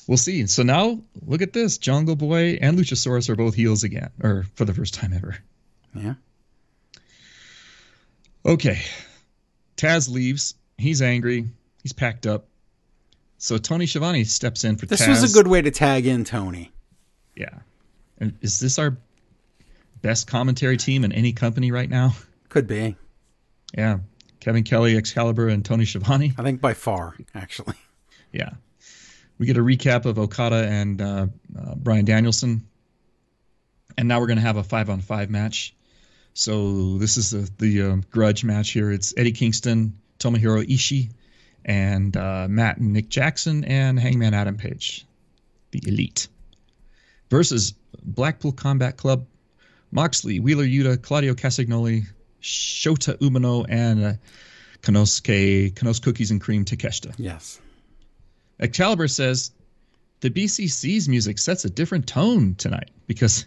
We'll 0.06 0.18
see. 0.18 0.46
So 0.46 0.62
now 0.62 1.00
look 1.24 1.42
at 1.42 1.52
this. 1.52 1.78
Jungle 1.78 2.14
Boy 2.14 2.58
and 2.60 2.78
Luchasaurus 2.78 3.28
are 3.28 3.36
both 3.36 3.54
heels 3.54 3.82
again, 3.82 4.10
or 4.22 4.44
for 4.54 4.64
the 4.64 4.74
first 4.74 4.94
time 4.94 5.12
ever. 5.12 5.36
Yeah. 5.94 6.14
Okay. 8.44 8.80
Taz 9.76 10.08
leaves. 10.08 10.54
He's 10.78 11.02
angry. 11.02 11.46
He's 11.82 11.92
packed 11.92 12.26
up. 12.26 12.46
So 13.38 13.58
Tony 13.58 13.86
Schiavone 13.86 14.24
steps 14.24 14.64
in 14.64 14.76
for 14.76 14.86
This 14.86 15.02
Taz. 15.02 15.08
was 15.08 15.30
a 15.30 15.34
good 15.34 15.46
way 15.46 15.60
to 15.62 15.70
tag 15.70 16.06
in 16.06 16.24
Tony. 16.24 16.72
Yeah. 17.34 17.58
And 18.18 18.36
is 18.40 18.58
this 18.60 18.78
our 18.78 18.96
best 20.00 20.26
commentary 20.26 20.76
team 20.76 21.04
in 21.04 21.12
any 21.12 21.32
company 21.32 21.70
right 21.70 21.88
now? 21.88 22.14
Could 22.48 22.66
be. 22.66 22.96
Yeah. 23.76 23.98
Kevin 24.40 24.64
Kelly, 24.64 24.96
Excalibur, 24.96 25.48
and 25.48 25.64
Tony 25.64 25.84
Schiavone. 25.84 26.32
I 26.38 26.42
think 26.42 26.60
by 26.60 26.74
far, 26.74 27.14
actually. 27.34 27.74
Yeah. 28.32 28.50
We 29.38 29.46
get 29.46 29.56
a 29.58 29.60
recap 29.60 30.06
of 30.06 30.18
Okada 30.18 30.66
and 30.66 31.02
uh, 31.02 31.26
uh, 31.58 31.74
Bryan 31.74 32.04
Danielson. 32.04 32.66
And 33.98 34.08
now 34.08 34.20
we're 34.20 34.28
going 34.28 34.38
to 34.38 34.42
have 34.42 34.56
a 34.56 34.62
five 34.62 34.88
on 34.88 35.00
five 35.00 35.30
match. 35.30 35.74
So 36.32 36.98
this 36.98 37.16
is 37.16 37.30
the, 37.30 37.50
the 37.58 37.82
um, 37.82 38.04
grudge 38.10 38.44
match 38.44 38.70
here. 38.70 38.90
It's 38.90 39.14
Eddie 39.16 39.32
Kingston, 39.32 39.98
Tomohiro 40.18 40.66
Ishii, 40.66 41.10
and 41.66 42.16
uh, 42.16 42.46
Matt 42.48 42.78
and 42.78 42.92
Nick 42.94 43.08
Jackson, 43.10 43.64
and 43.64 43.98
Hangman 44.00 44.32
Adam 44.32 44.56
Page, 44.56 45.04
the 45.72 45.82
Elite, 45.86 46.28
versus 47.28 47.74
Blackpool 48.02 48.52
Combat 48.52 48.96
Club, 48.96 49.26
Moxley, 49.90 50.40
Wheeler 50.40 50.64
Yuta, 50.64 51.00
Claudio 51.02 51.34
Castagnoli, 51.34 52.04
Shota 52.40 53.16
Umino, 53.18 53.66
and 53.68 54.04
uh, 54.04 54.12
Konosuke, 54.82 55.74
Konos 55.74 56.00
Cookies 56.00 56.30
and 56.30 56.40
Cream 56.40 56.64
Takeshita. 56.64 57.12
Yes. 57.18 57.60
Excalibur 58.60 59.08
says 59.08 59.50
the 60.20 60.30
BCC's 60.30 61.08
music 61.08 61.38
sets 61.38 61.64
a 61.64 61.70
different 61.70 62.06
tone 62.06 62.54
tonight 62.54 62.90
because 63.06 63.44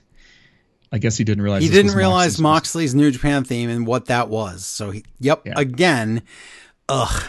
I 0.91 0.97
guess 0.97 1.17
he 1.17 1.23
didn't 1.23 1.43
realize 1.43 1.63
He 1.63 1.69
didn't 1.69 1.95
realize 1.95 2.39
Moxley's 2.39 2.93
Moxley's 2.93 2.95
New 2.95 3.11
Japan 3.11 3.43
theme 3.43 3.69
and 3.69 3.87
what 3.87 4.07
that 4.07 4.27
was. 4.29 4.65
So, 4.65 4.91
he, 4.91 5.03
yep, 5.19 5.43
Yeah. 5.45 5.53
again, 5.55 6.21
ugh. 6.89 7.23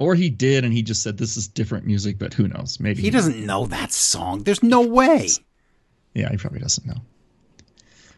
Or 0.00 0.16
he 0.16 0.30
did 0.30 0.64
and 0.64 0.72
he 0.72 0.82
just 0.82 1.02
said 1.02 1.16
this 1.18 1.36
is 1.36 1.46
different 1.46 1.86
music, 1.86 2.18
but 2.18 2.34
who 2.34 2.48
knows? 2.48 2.80
Maybe 2.80 3.02
He 3.02 3.10
doesn't 3.10 3.44
know 3.46 3.66
that 3.66 3.92
song. 3.92 4.42
There's 4.42 4.62
no 4.62 4.80
way. 4.80 5.28
Yeah, 6.14 6.30
he 6.30 6.36
probably 6.38 6.58
doesn't 6.58 6.86
know. 6.86 7.00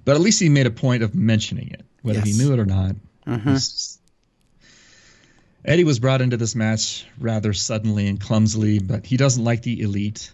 But 0.04 0.14
at 0.14 0.20
least 0.22 0.40
he 0.40 0.48
made 0.48 0.66
a 0.66 0.70
point 0.70 1.02
of 1.02 1.14
mentioning 1.14 1.68
it, 1.68 1.82
whether 2.02 2.20
Yes. 2.20 2.28
he 2.28 2.32
knew 2.42 2.52
it 2.54 2.58
or 2.58 2.64
not. 2.64 2.96
Mhm. 3.26 3.44
Just- 3.44 4.00
Eddie 5.64 5.84
was 5.84 5.98
brought 5.98 6.22
into 6.22 6.36
this 6.36 6.54
match 6.54 7.04
rather 7.18 7.52
suddenly 7.52 8.06
and 8.08 8.20
clumsily, 8.20 8.78
but 8.80 9.04
he 9.06 9.16
doesn't 9.16 9.44
like 9.44 9.62
the 9.62 9.80
elite. 9.82 10.30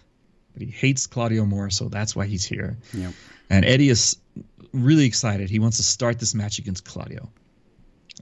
But 0.53 0.63
he 0.63 0.71
hates 0.71 1.05
Claudio 1.07 1.45
more, 1.45 1.69
so 1.69 1.87
that's 1.89 2.15
why 2.15 2.25
he's 2.25 2.43
here. 2.45 2.77
Yep. 2.93 3.13
And 3.49 3.65
Eddie 3.65 3.89
is 3.89 4.17
really 4.73 5.05
excited. 5.05 5.49
He 5.49 5.59
wants 5.59 5.77
to 5.77 5.83
start 5.83 6.19
this 6.19 6.33
match 6.33 6.57
against 6.59 6.83
Claudio. 6.85 7.29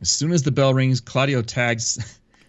As 0.01 0.09
soon 0.09 0.31
as 0.31 0.43
the 0.43 0.51
bell 0.51 0.73
rings, 0.73 0.99
Claudio 0.99 1.41
tags 1.41 1.97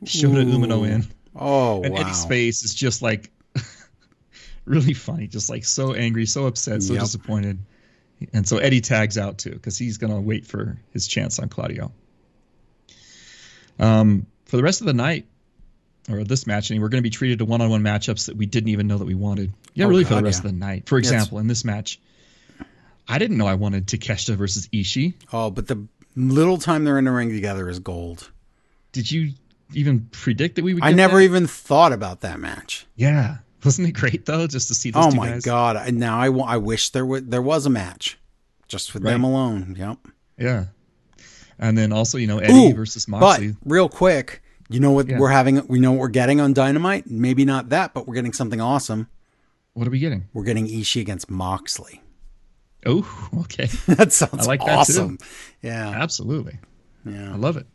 Shota 0.05 0.45
Ooh. 0.47 0.59
Umino 0.59 0.89
in. 0.89 1.07
Oh, 1.35 1.83
And 1.83 1.95
wow. 1.95 2.01
Eddie's 2.01 2.25
face 2.25 2.63
is 2.65 2.75
just 2.75 3.03
like 3.03 3.31
really 4.65 4.95
funny, 4.95 5.27
just 5.27 5.49
like 5.51 5.65
so 5.65 5.95
angry, 5.95 6.27
so 6.27 6.47
upset, 6.47 6.83
so 6.83 6.95
Yep. 6.95 7.03
disappointed. 7.03 7.59
And 8.33 8.47
so 8.49 8.59
Eddie 8.59 8.81
tags 8.81 9.17
out 9.19 9.39
too 9.39 9.51
because 9.53 9.79
he's 9.79 9.99
going 9.99 10.13
to 10.13 10.21
wait 10.21 10.47
for 10.47 10.77
his 10.93 11.07
chance 11.07 11.39
on 11.39 11.49
Claudio. 11.49 11.93
Um, 13.79 14.27
for 14.47 14.57
the 14.57 14.63
rest 14.63 14.81
of 14.81 14.87
the 14.87 14.93
night, 14.95 15.27
or 16.11 16.25
this 16.25 16.47
match, 16.47 16.71
and 16.71 16.81
we're 16.81 16.89
going 16.89 17.03
to 17.03 17.07
be 17.07 17.11
treated 17.11 17.39
to 17.41 17.45
one-on-one 17.45 17.83
matchups 17.83 18.27
that 18.27 18.37
we 18.37 18.47
didn't 18.47 18.71
even 18.71 18.87
know 18.87 18.97
that 18.99 19.05
we 19.05 19.15
wanted. 19.15 19.53
Yeah, 19.75 19.85
Oh, 19.85 19.89
really 19.89 20.05
for 20.05 20.15
the 20.15 20.23
rest 20.23 20.43
yeah. 20.43 20.49
of 20.49 20.53
the 20.55 20.59
night. 20.59 20.89
For 20.89 20.97
Yeah, 20.99 21.01
it's- 21.01 21.13
example, 21.13 21.39
in 21.39 21.47
this 21.49 21.65
match, 21.65 22.01
I 23.07 23.19
didn't 23.19 23.37
know 23.37 23.47
I 23.47 23.55
wanted 23.55 23.87
Takeshita 23.87 24.35
versus 24.37 24.69
Ishii. 24.69 25.15
Oh, 25.33 25.51
but 25.51 25.67
the 25.67 25.87
little 26.17 26.57
time 26.59 26.85
they're 26.85 26.99
in 26.99 27.05
the 27.05 27.11
ring 27.13 27.29
together 27.31 27.69
is 27.69 27.79
gold. 27.79 28.31
Did 28.93 29.11
you 29.13 29.33
even 29.75 30.09
predict 30.13 30.57
that 30.57 30.65
we 30.65 30.75
would? 30.75 30.83
I 30.83 30.93
never 30.93 31.19
that? 31.19 31.25
even 31.25 31.47
thought 31.47 31.93
about 31.93 32.21
that 32.23 32.41
match. 32.41 32.87
Yeah, 32.97 33.39
wasn't 33.65 33.89
it 33.89 33.93
great 33.93 34.27
though, 34.27 34.47
just 34.47 34.69
to 34.69 34.75
see 34.75 34.91
those 34.91 35.13
Oh 35.13 35.17
my 35.17 35.31
guys? 35.31 35.45
god! 35.45 35.77
I- 35.77 35.91
Now 35.91 36.19
I, 36.21 36.29
I 36.55 36.57
wish 36.57 36.91
there 36.91 37.07
was 37.07 37.25
there 37.25 37.43
was 37.43 37.67
a 37.67 37.71
match, 37.71 38.19
just 38.67 38.95
with 38.95 39.03
them 39.03 39.25
alone. 39.25 39.75
Yep. 39.79 39.99
Yeah. 40.39 40.65
And 41.59 41.77
then 41.77 41.93
also, 41.93 42.19
you 42.19 42.29
know, 42.29 42.39
Eddie 42.39 42.53
Ooh, 42.71 42.75
versus 42.75 43.09
Moxley. 43.09 43.49
But 43.49 43.57
real 43.73 43.89
quick, 43.89 44.43
you 44.69 44.79
know 44.79 44.93
what 44.93 45.09
Yeah. 45.09 45.19
we're 45.19 45.31
having? 45.31 45.67
We 45.67 45.81
know 45.81 45.91
what 45.91 45.99
we're 46.01 46.09
getting 46.09 46.41
on 46.41 46.53
Dynamite. 46.53 47.11
Maybe 47.11 47.45
not 47.45 47.71
that, 47.71 47.95
but 47.95 48.07
we're 48.07 48.15
getting 48.15 48.33
something 48.33 48.61
awesome. 48.61 49.09
what 49.75 49.87
are 49.87 49.91
we 49.91 49.99
getting? 49.99 50.29
We're 50.33 50.45
getting 50.45 50.67
Ishii 50.69 51.01
against 51.01 51.29
Moxley. 51.31 52.03
Oh, 52.87 53.29
okay. 53.41 53.67
That 53.89 54.13
sounds 54.13 54.45
I 54.47 54.49
like 54.49 54.61
that, 54.61 54.67
too. 54.67 54.71
awesome. 54.79 55.19
Yeah, 55.63 55.89
Absolutely. 55.91 56.59
Yeah, 57.05 57.33
I 57.33 57.37
love 57.37 57.57
it. 57.57 57.67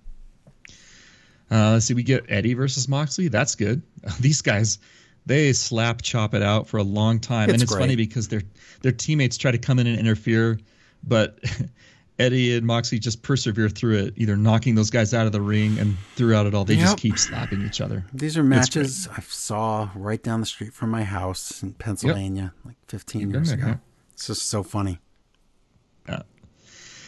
Uh, 1.54 1.74
let's 1.74 1.86
see, 1.86 1.94
we 1.94 2.02
get 2.04 2.26
Eddie 2.30 2.56
versus 2.56 2.88
Moxley. 2.90 3.28
That's 3.28 3.54
good. 3.56 3.82
These 4.20 4.42
guys, 4.42 4.80
they 5.26 5.54
slap 5.54 6.02
chop 6.02 6.34
it 6.34 6.42
out 6.42 6.68
for 6.68 6.78
a 6.78 6.84
long 6.84 7.20
time, 7.20 7.50
It's 7.50 7.54
and 7.54 7.62
it's 7.64 7.72
great. 7.72 7.82
funny 7.82 7.96
because 7.96 8.28
their 8.28 8.42
their 8.82 8.92
teammates 8.92 9.38
try 9.38 9.52
to 9.52 9.58
come 9.60 9.78
in 9.80 9.86
and 9.88 9.98
interfere, 10.00 10.60
but 11.04 11.40
Eddie 12.20 12.56
and 12.58 12.66
Moxley 12.66 13.00
just 13.00 13.22
persevere 13.24 13.70
through 13.70 13.98
it, 13.98 14.14
either 14.18 14.36
knocking 14.38 14.76
those 14.76 14.90
guys 14.90 15.14
out 15.14 15.26
of 15.26 15.32
the 15.32 15.42
ring, 15.42 15.78
and 15.80 15.96
throughout 16.16 16.46
it 16.46 16.54
all, 16.54 16.64
they 16.66 16.74
Yep. 16.76 16.84
just 16.84 16.98
keep 16.98 17.18
slapping 17.18 17.62
each 17.62 17.82
other. 17.82 18.06
These 18.14 18.38
are 18.38 18.44
matches 18.44 19.08
I 19.16 19.22
saw 19.22 19.90
right 19.96 20.22
down 20.22 20.40
the 20.40 20.46
street 20.46 20.74
from 20.74 20.90
my 20.92 21.04
house 21.04 21.62
in 21.64 21.74
Pennsylvania, 21.74 22.54
like 22.66 22.76
15 22.88 23.22
You've 23.22 23.32
years 23.32 23.52
ago. 23.52 23.80
It's 24.14 24.28
just 24.28 24.46
so 24.48 24.62
funny. 24.64 25.00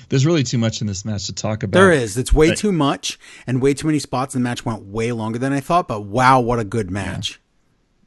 There's 0.09 0.25
really 0.25 0.43
too 0.43 0.57
much 0.57 0.81
in 0.81 0.87
this 0.87 1.03
match 1.05 1.25
to 1.27 1.33
talk 1.33 1.63
about. 1.63 1.77
There 1.79 1.91
is. 1.91 2.17
It's 2.17 2.31
way 2.33 2.49
But- 2.49 2.57
too 2.57 2.71
much 2.71 3.17
and 3.47 3.61
way 3.61 3.73
too 3.73 3.87
many 3.87 3.99
spots. 3.99 4.33
The 4.33 4.39
match 4.39 4.65
went 4.65 4.83
way 4.85 5.11
longer 5.11 5.39
than 5.39 5.53
I 5.53 5.59
thought, 5.59 5.87
but 5.87 6.01
wow, 6.05 6.39
what 6.39 6.59
a 6.59 6.63
good 6.63 6.89
match. 6.91 7.39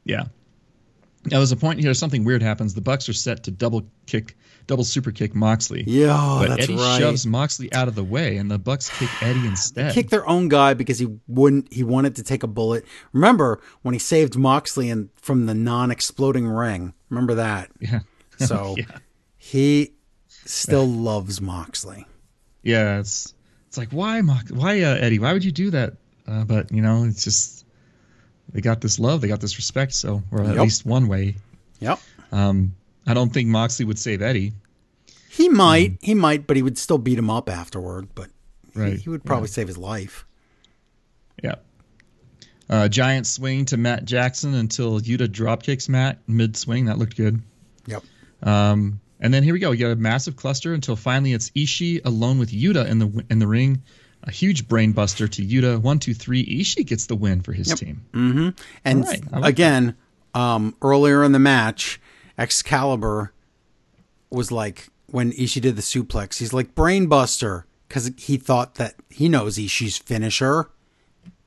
Yeah. 0.05 0.25
Now 1.25 1.37
there's 1.37 1.51
a 1.51 1.57
point 1.57 1.79
here. 1.81 1.93
Something 1.93 2.23
weird 2.23 2.41
happens. 2.41 2.73
The 2.73 2.81
Bucks 2.81 3.09
are 3.09 3.13
set 3.13 3.43
to 3.43 3.51
double 3.51 3.83
kick, 4.07 4.37
double 4.67 4.85
super 4.85 5.11
kick 5.11 5.35
Moxley. 5.35 5.83
Yeah, 5.85 6.37
but 6.39 6.47
that's 6.47 6.63
Eddie 6.63 6.77
right. 6.77 6.97
shoves 6.97 7.27
Moxley 7.27 7.71
out 7.73 7.89
of 7.89 7.95
the 7.95 8.05
way, 8.05 8.37
and 8.37 8.49
the 8.49 8.57
Bucks 8.57 8.89
kick 8.97 9.09
Eddie 9.21 9.45
instead. 9.45 9.89
They 9.89 9.93
Kick 9.93 10.09
their 10.11 10.27
own 10.27 10.47
guy 10.47 10.73
because 10.73 10.97
he 10.97 11.07
wouldn't. 11.27 11.73
He 11.73 11.83
wanted 11.83 12.15
to 12.15 12.23
take 12.23 12.41
a 12.41 12.47
bullet. 12.47 12.85
Remember 13.11 13.59
when 13.81 13.93
he 13.93 13.99
saved 13.99 14.37
Moxley 14.37 14.89
and 14.89 15.09
from 15.17 15.45
the 15.45 15.53
non-exploding 15.53 16.47
ring? 16.47 16.93
Remember 17.09 17.35
that? 17.35 17.69
yeah. 17.81 17.99
So 18.39 18.75
yeah. 18.77 18.85
he 19.37 19.91
still 20.49 20.85
loves 20.87 21.39
Moxley. 21.41 22.05
Yeah. 22.63 22.99
It's 22.99 23.33
it's 23.67 23.77
like 23.77 23.89
why 23.91 24.21
Mox? 24.21 24.51
Why 24.51 24.81
uh, 24.81 24.95
Eddie? 24.95 25.19
Why 25.19 25.33
would 25.33 25.43
you 25.43 25.51
do 25.51 25.69
that? 25.71 25.93
Uh, 26.27 26.43
but 26.43 26.71
you 26.71 26.81
know, 26.81 27.03
it's 27.05 27.23
just 27.23 27.65
they 28.51 28.61
got 28.61 28.81
this 28.81 28.99
love, 28.99 29.21
they 29.21 29.27
got 29.27 29.41
this 29.41 29.57
respect. 29.57 29.93
So, 29.93 30.23
or 30.31 30.41
at 30.41 30.55
Yep. 30.55 30.57
least 30.63 30.85
one 30.85 31.07
way. 31.07 31.35
Yep. 31.79 31.99
Um, 32.31 32.75
I 33.07 33.13
don't 33.13 33.31
think 33.33 33.47
Moxley 33.47 33.85
would 33.85 33.99
save 33.99 34.21
Eddie. 34.21 34.53
He 35.29 35.49
might. 35.49 35.97
He 36.01 36.13
might, 36.15 36.47
but 36.47 36.55
he 36.57 36.61
would 36.63 36.77
still 36.77 36.97
beat 36.97 37.17
him 37.17 37.29
up 37.29 37.49
afterward. 37.49 38.09
But 38.15 38.29
Right. 38.75 38.93
He, 38.93 38.99
he 38.99 39.09
would 39.09 39.23
probably 39.23 39.47
save 39.47 39.67
his 39.67 39.77
life. 39.77 40.25
Yeah. 41.43 41.55
Uh, 42.69 42.87
giant 42.87 43.25
swing 43.25 43.65
to 43.65 43.77
Matt 43.77 44.05
Jackson 44.05 44.53
until 44.53 44.99
Yuta 44.99 45.31
drop 45.31 45.63
kicks 45.63 45.89
Matt 45.89 46.19
mid 46.27 46.55
swing. 46.55 46.85
That 46.85 46.97
looked 46.99 47.17
good. 47.17 47.41
Yep. 47.87 48.03
Um, 48.43 48.99
and 49.19 49.33
then 49.33 49.43
here 49.43 49.53
we 49.53 49.59
go. 49.59 49.69
We 49.71 49.77
got 49.77 49.91
a 49.91 49.95
massive 49.95 50.35
cluster 50.35 50.73
until 50.73 50.95
finally 50.95 51.33
it's 51.33 51.49
Ishii 51.51 52.05
alone 52.05 52.39
with 52.39 52.51
Yuta 52.51 52.87
in 52.87 52.99
the 52.99 53.25
in 53.29 53.39
the 53.39 53.47
ring. 53.47 53.81
A 54.23 54.31
huge 54.31 54.67
brain 54.67 54.91
buster 54.91 55.27
to 55.29 55.41
Yuta. 55.45 55.79
One, 55.81 55.97
two, 55.99 56.13
three. 56.13 56.45
Ishii 56.45 56.85
gets 56.85 57.05
the 57.05 57.15
win 57.15 57.41
for 57.41 57.53
his 57.53 57.73
team. 57.73 58.05
Mm-hmm. 58.13 58.49
And 58.83 59.05
right, 59.05 59.31
like 59.31 59.45
again, 59.53 59.95
um, 60.33 60.75
earlier 60.81 61.23
in 61.23 61.31
the 61.31 61.39
match, 61.39 62.01
Excalibur 62.37 63.31
was 64.29 64.51
like 64.51 64.89
when 65.07 65.31
Ishii 65.31 65.61
did 65.61 65.75
the 65.75 65.81
suplex, 65.81 66.37
he's 66.39 66.53
like 66.53 66.75
brainbuster 66.75 67.63
because 67.87 68.11
he 68.17 68.37
thought 68.37 68.75
that 68.75 68.95
he 69.09 69.27
knows 69.29 69.57
Ishii's 69.57 69.97
finisher, 69.97 70.69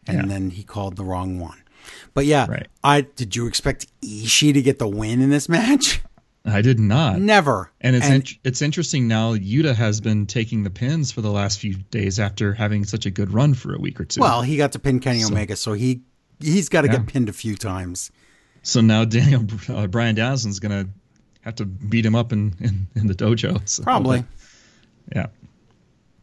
and 0.07 0.17
Yeah. 0.18 0.26
then 0.26 0.51
he 0.51 0.62
called 0.65 0.97
the 0.97 1.05
wrong 1.05 1.39
one. 1.39 1.62
But 2.15 2.26
yeah, 2.26 2.47
Right. 2.49 2.68
I 2.83 3.02
did 3.02 3.36
you 3.36 3.47
expect 3.47 3.86
Ishii 4.02 4.55
to 4.55 4.62
get 4.62 4.78
the 4.78 4.89
win 4.89 5.20
in 5.20 5.31
this 5.31 5.49
match? 5.49 6.01
I 6.44 6.60
did 6.62 6.80
not. 6.80 7.20
Never. 7.20 7.70
And 7.80 7.94
it's 7.94 8.08
int- 8.08 8.38
it's 8.42 8.62
interesting 8.62 9.06
now. 9.06 9.34
Yuta 9.34 9.74
has 9.74 10.00
been 10.00 10.26
taking 10.26 10.64
the 10.64 10.70
pins 10.70 11.12
for 11.12 11.20
the 11.20 11.30
last 11.30 11.60
few 11.60 11.74
days 11.74 12.18
after 12.18 12.52
having 12.52 12.84
such 12.84 13.06
a 13.06 13.10
good 13.10 13.32
run 13.32 13.54
for 13.54 13.74
a 13.74 13.78
week 13.78 14.00
or 14.00 14.04
two. 14.04 14.20
well, 14.20 14.42
he 14.42 14.56
got 14.56 14.72
to 14.72 14.78
pin 14.80 14.98
Kenny 14.98 15.22
Omega, 15.24 15.54
so 15.54 15.72
he 15.72 16.02
he's 16.40 16.68
got 16.68 16.80
to 16.82 16.88
Yeah. 16.88 16.98
get 16.98 17.06
pinned 17.06 17.28
a 17.28 17.32
few 17.32 17.54
times. 17.54 18.10
so 18.62 18.80
now 18.80 19.04
Daniel 19.04 19.44
uh, 19.68 19.86
Bryan 19.86 20.16
Danielson's 20.16 20.58
gonna 20.58 20.88
have 21.42 21.54
to 21.56 21.64
beat 21.64 22.04
him 22.04 22.16
up 22.16 22.32
in 22.32 22.54
in, 22.60 22.86
in 22.96 23.06
the 23.06 23.14
dojo. 23.14 23.60
So, 23.68 23.82
Probably. 23.84 24.24
Yeah. 25.14 25.26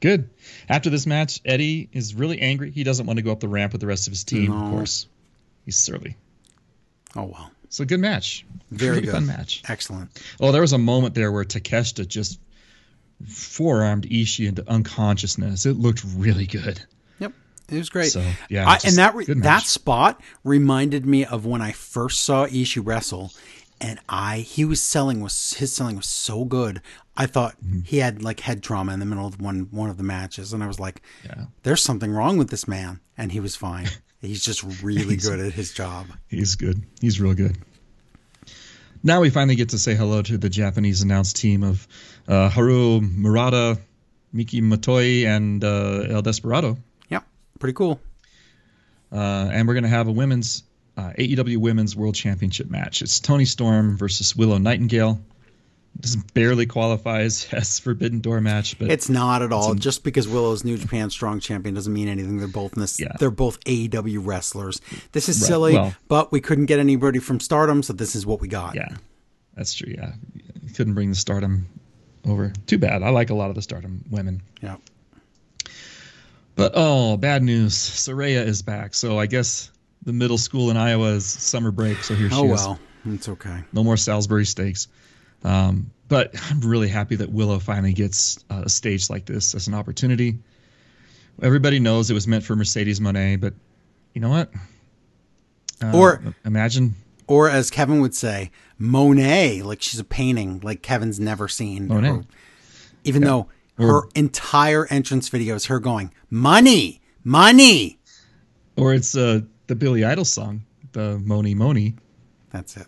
Good. 0.01 0.29
After 0.69 0.89
this 0.89 1.05
match, 1.05 1.41
Eddie 1.45 1.89
is 1.91 2.13
really 2.15 2.39
angry. 2.39 2.71
He 2.71 2.83
doesn't 2.83 3.05
want 3.05 3.17
to 3.17 3.23
go 3.23 3.31
up 3.33 3.39
the 3.41 3.49
ramp 3.49 3.73
with 3.73 3.81
the 3.81 3.87
rest 3.87 4.07
of 4.07 4.11
his 4.11 4.23
team, 4.23 4.51
of 4.51 4.71
course. 4.71 5.07
He's 5.65 5.75
surly. 5.77 6.15
Oh 7.15 7.25
well, 7.25 7.51
So 7.69 7.85
good 7.85 7.99
match. 7.99 8.45
very 8.71 8.91
really 8.95 9.01
good, 9.05 9.13
fun 9.13 9.27
match. 9.27 9.61
excellent. 9.69 10.09
Oh, 10.39 10.51
there 10.51 10.61
was 10.61 10.73
a 10.73 10.77
moment 10.77 11.13
there 11.15 11.31
where 11.31 11.43
Takeshita 11.43 12.07
just 12.07 12.39
forearmed 13.27 14.05
Ishii 14.09 14.47
into 14.47 14.69
unconsciousness. 14.69 15.65
It 15.65 15.77
looked 15.77 16.03
really 16.15 16.45
good. 16.47 16.81
Yep, 17.19 17.33
it 17.69 17.77
was 17.77 17.89
great. 17.89 18.11
So, 18.11 18.23
yeah, 18.49 18.67
I, 18.67 18.79
and 18.85 18.95
that 18.97 19.13
re- 19.15 19.25
that 19.25 19.63
spot 19.63 20.21
reminded 20.43 21.05
me 21.05 21.25
of 21.25 21.45
when 21.45 21.61
I 21.61 21.71
first 21.71 22.21
saw 22.21 22.47
Ishii 22.47 22.81
wrestle, 22.85 23.31
and 23.81 23.99
I 24.09 24.39
he 24.39 24.65
was 24.65 24.81
selling 24.81 25.21
was 25.21 25.53
his 25.55 25.73
selling 25.73 25.95
was 25.95 26.07
so 26.07 26.45
good. 26.45 26.81
I 27.17 27.25
thought 27.25 27.55
Mm-hmm. 27.63 27.81
he 27.81 27.97
had 27.97 28.23
like 28.23 28.39
head 28.39 28.63
trauma 28.63 28.93
in 28.93 28.99
the 28.99 29.05
middle 29.05 29.27
of 29.27 29.41
one 29.41 29.67
one 29.71 29.89
of 29.89 29.97
the 29.97 30.03
matches, 30.03 30.53
and 30.53 30.63
I 30.63 30.67
was 30.67 30.79
like, 30.79 31.01
Yeah. 31.25 31.45
"There's 31.63 31.83
something 31.83 32.11
wrong 32.11 32.37
with 32.37 32.49
this 32.49 32.67
man," 32.67 33.01
and 33.17 33.31
he 33.31 33.39
was 33.39 33.55
fine. 33.55 33.89
He's 34.21 34.43
just 34.43 34.63
really 34.83 35.15
good 35.15 35.39
at 35.39 35.53
his 35.53 35.73
job. 35.73 36.07
He's 36.27 36.55
good. 36.55 36.83
He's 37.01 37.19
real 37.19 37.33
good. 37.33 37.57
Now 39.01 39.21
we 39.21 39.29
finally 39.29 39.55
get 39.55 39.69
to 39.69 39.77
say 39.77 39.95
hello 39.95 40.21
to 40.21 40.37
the 40.37 40.49
Japanese 40.49 41.01
announced 41.01 41.37
team 41.37 41.63
of 41.63 41.87
uh, 42.27 42.49
Haru 42.49 42.99
Murata, 42.99 43.79
Miki 44.33 44.61
Motoi, 44.61 45.25
and 45.25 45.63
uh, 45.63 46.05
El 46.09 46.21
Desperado. 46.21 46.77
Yeah, 47.07 47.21
pretty 47.59 47.73
cool. 47.73 48.01
Uh, 49.11 49.49
and 49.53 49.67
we're 49.67 49.73
going 49.73 49.83
to 49.83 49.89
have 49.89 50.07
a 50.07 50.11
women's 50.11 50.63
uh, 50.97 51.13
AEW 51.17 51.57
Women's 51.57 51.95
World 51.95 52.15
Championship 52.15 52.69
match. 52.69 53.01
It's 53.01 53.21
Toni 53.21 53.45
Storm 53.45 53.97
versus 53.97 54.35
Willow 54.35 54.57
Nightingale. 54.57 55.21
This 55.95 56.15
barely 56.15 56.65
qualifies 56.65 57.47
as 57.51 57.77
Forbidden 57.79 58.19
Door 58.21 58.41
match, 58.41 58.79
but 58.79 58.89
It's 58.89 59.09
not 59.09 59.41
at 59.41 59.51
all. 59.51 59.75
Just 59.75 60.03
because 60.03 60.27
Willow's 60.27 60.63
New 60.63 60.77
Japan 60.77 61.09
Strong 61.09 61.41
Champion 61.41 61.75
doesn't 61.75 61.91
mean 61.93 62.07
anything. 62.07 62.37
They're 62.37 62.47
both 62.47 62.73
in 62.75 62.81
this, 62.81 62.99
Yeah. 62.99 63.11
they're 63.19 63.29
both 63.31 63.59
AEW 63.65 64.19
wrestlers. 64.25 64.79
This 65.11 65.27
is 65.27 65.41
Right, 65.41 65.47
silly, 65.47 65.73
well- 65.73 65.93
but 66.07 66.31
we 66.31 66.39
couldn't 66.39 66.67
get 66.67 66.79
anybody 66.79 67.19
from 67.19 67.39
Stardom, 67.41 67.83
so 67.83 67.91
this 67.93 68.15
is 68.15 68.25
what 68.25 68.39
we 68.39 68.47
got. 68.47 68.75
yeah, 68.75 68.87
that's 69.55 69.73
true. 69.73 69.93
Yeah, 69.97 70.13
couldn't 70.75 70.93
bring 70.93 71.09
the 71.09 71.15
Stardom 71.17 71.67
over. 72.25 72.53
Too 72.65 72.77
bad. 72.77 73.03
I 73.03 73.09
like 73.09 73.29
a 73.29 73.35
lot 73.35 73.49
of 73.49 73.55
the 73.55 73.61
Stardom 73.61 74.03
women. 74.09 74.41
Yeah. 74.61 74.77
But 76.55 76.73
oh, 76.75 77.17
bad 77.17 77.41
news. 77.43 77.73
Saraya 77.75 78.45
is 78.45 78.61
back. 78.61 78.93
So 78.93 79.17
I 79.17 79.25
guess 79.25 79.71
the 80.03 80.13
middle 80.13 80.37
school 80.37 80.69
in 80.71 80.77
Iowa 80.77 81.13
is 81.13 81.25
summer 81.25 81.71
break. 81.71 82.03
So 82.03 82.15
here 82.15 82.29
she 82.29 82.35
Oh 82.35 82.53
is. 82.53 82.61
Oh 82.61 82.69
well, 82.71 82.79
it's 83.15 83.29
okay. 83.29 83.63
No 83.73 83.83
more 83.83 83.97
Salisbury 83.97 84.45
steaks. 84.45 84.87
Um, 85.43 85.91
but 86.07 86.33
I'm 86.51 86.59
really 86.61 86.87
happy 86.89 87.15
that 87.17 87.31
Willow 87.31 87.59
finally 87.59 87.93
gets 87.93 88.43
uh, 88.49 88.63
a 88.65 88.69
stage 88.69 89.09
like 89.09 89.25
this 89.25 89.53
as 89.55 89.67
an 89.67 89.73
opportunity. 89.73 90.37
Everybody 91.41 91.79
knows 91.79 92.09
it 92.11 92.13
was 92.13 92.27
meant 92.27 92.43
for 92.43 92.55
Mercedes 92.55 92.99
Monet, 92.99 93.37
but 93.37 93.53
you 94.13 94.21
know 94.21 94.29
what? 94.29 94.51
Uh, 95.81 95.91
Or- 95.95 96.35
imagine 96.45 96.95
Or 97.27 97.47
as 97.49 97.69
Kevin 97.69 98.01
would 98.01 98.15
say, 98.15 98.51
Monet, 98.77 99.61
like 99.61 99.81
she's 99.81 99.99
a 99.99 100.03
painting, 100.03 100.59
like 100.63 100.81
Kevin's 100.81 101.19
never 101.19 101.47
seen. 101.47 101.87
Monet. 101.87 102.09
Or- 102.09 102.25
even 103.05 103.23
though 103.23 103.47
her 103.77 103.89
Or- 103.99 104.09
entire 104.15 104.85
entrance 104.87 105.29
video 105.29 105.55
is 105.55 105.65
her 105.65 105.79
going, 105.79 106.11
"Money, 106.29 107.01
money." 107.23 107.99
or 108.75 108.93
it's 108.93 109.15
uh, 109.15 109.41
the 109.67 109.75
Billy 109.75 110.03
Idol 110.03 110.25
song, 110.25 110.63
the 110.93 111.19
Mony 111.19 111.53
Mony. 111.53 111.95
That's 112.49 112.75
it. 112.75 112.87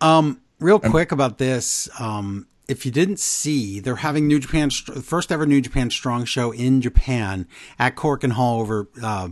Um, 0.00 0.40
real 0.60 0.78
quick 0.78 1.12
about 1.12 1.38
this. 1.38 1.88
Um, 2.00 2.46
if 2.68 2.84
you 2.84 2.92
didn't 2.92 3.18
see, 3.18 3.80
they're 3.80 3.96
having 3.96 4.26
New 4.26 4.38
Japan 4.38 4.70
first 4.70 5.32
ever 5.32 5.46
New 5.46 5.60
Japan 5.60 5.90
Strong 5.90 6.26
show 6.26 6.52
in 6.52 6.80
Japan 6.80 7.46
at 7.78 7.96
Korakuen 7.96 8.32
Hall 8.32 8.60
over 8.60 8.88
uh, 9.02 9.28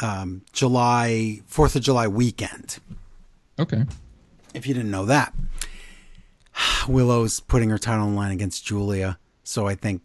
um, 0.00 0.42
July 0.52 1.40
Fourth 1.46 1.74
of 1.76 1.82
July 1.82 2.06
weekend. 2.06 2.78
Okay. 3.58 3.84
If 4.54 4.66
you 4.66 4.74
didn't 4.74 4.90
know 4.92 5.04
that, 5.06 5.34
Willow's 6.88 7.40
putting 7.40 7.70
her 7.70 7.78
title 7.78 8.06
on 8.06 8.14
line 8.14 8.30
against 8.32 8.64
Julia, 8.64 9.18
so 9.44 9.66
I 9.66 9.74
think 9.74 10.02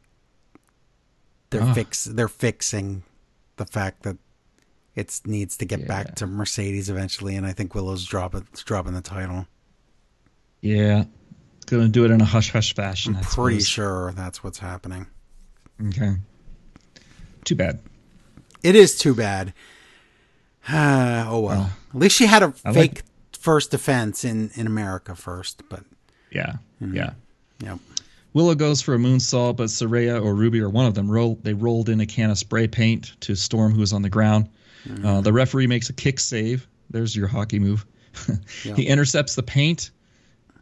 they're 1.51 1.61
Ah. 1.61 1.73
fix 1.73 2.03
they're 2.05 2.27
fixing 2.27 3.03
the 3.57 3.65
fact 3.65 4.01
that 4.03 4.17
it 4.95 5.21
needs 5.25 5.55
to 5.57 5.65
get 5.65 5.81
Yeah. 5.81 5.87
back 5.87 6.15
to 6.15 6.25
Mercedes 6.27 6.89
eventually, 6.89 7.35
and 7.35 7.45
I 7.45 7.53
think 7.53 7.75
Willow's 7.75 8.05
dropping 8.05 8.47
dropping 8.65 8.93
the 8.93 9.01
title. 9.01 9.45
Yeah. 10.63 11.03
Gonna 11.65 11.89
do 11.89 12.05
it 12.05 12.11
in 12.11 12.21
a 12.21 12.25
hush 12.25 12.51
hush 12.51 12.73
fashion. 12.73 13.15
I'm 13.15 13.23
Pretty 13.23 13.59
sure 13.61 14.11
that's 14.15 14.43
what's 14.43 14.59
happening. 14.59 15.07
Okay. 15.89 16.15
Too 17.45 17.55
bad. 17.55 17.79
It 18.63 18.75
is 18.75 18.97
too 18.97 19.13
bad. 19.13 19.53
oh 20.71 21.39
well. 21.39 21.69
At 21.93 21.99
least 21.99 22.15
she 22.15 22.25
had 22.25 22.43
a 22.43 22.53
I 22.65 22.73
fake 22.73 22.91
like- 22.95 23.03
first 23.39 23.71
defense 23.71 24.23
in 24.23 24.51
in 24.55 24.67
America 24.67 25.15
first, 25.15 25.63
but 25.69 25.83
Yeah. 26.31 26.53
Mm-hmm. 26.81 26.95
Yeah. 26.95 27.13
yeah. 27.59 27.77
Willow 28.33 28.55
goes 28.55 28.81
for 28.81 28.95
a 28.95 28.97
moonsault, 28.97 29.57
but 29.57 29.65
Saraya 29.67 30.23
or 30.23 30.33
Ruby 30.33 30.59
or 30.59 30.69
one 30.69 30.85
of 30.87 30.95
them 30.95 31.09
roll. 31.11 31.37
They 31.43 31.53
rolled 31.53 31.87
in 31.89 31.99
a 32.01 32.05
can 32.05 32.31
of 32.31 32.37
spray 32.37 32.67
paint 32.67 33.13
to 33.21 33.35
Storm, 33.35 33.73
who 33.73 33.79
was 33.79 33.93
on 33.93 34.01
the 34.01 34.09
ground. 34.09 34.49
Uh, 35.03 35.21
the 35.21 35.31
referee 35.31 35.67
makes 35.67 35.89
a 35.89 35.93
kick 35.93 36.19
save. 36.19 36.67
There's 36.89 37.15
your 37.15 37.27
hockey 37.27 37.59
move. 37.59 37.85
He 38.63 38.87
intercepts 38.87 39.35
the 39.35 39.43
paint, 39.43 39.91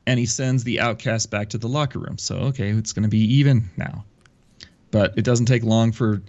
and 0.08 0.20
he 0.20 0.26
sends 0.26 0.64
the 0.64 0.80
outcast 0.80 1.30
back 1.30 1.50
to 1.50 1.58
the 1.58 1.68
locker 1.68 2.00
room. 2.00 2.18
So 2.18 2.36
okay, 2.38 2.70
it's 2.70 2.94
going 2.94 3.04
to 3.04 3.10
be 3.10 3.36
even 3.36 3.70
now. 3.78 4.06
But 4.92 5.18
it 5.18 5.24
doesn't 5.24 5.46
take 5.46 5.64
long 5.64 5.92
for 5.92 6.22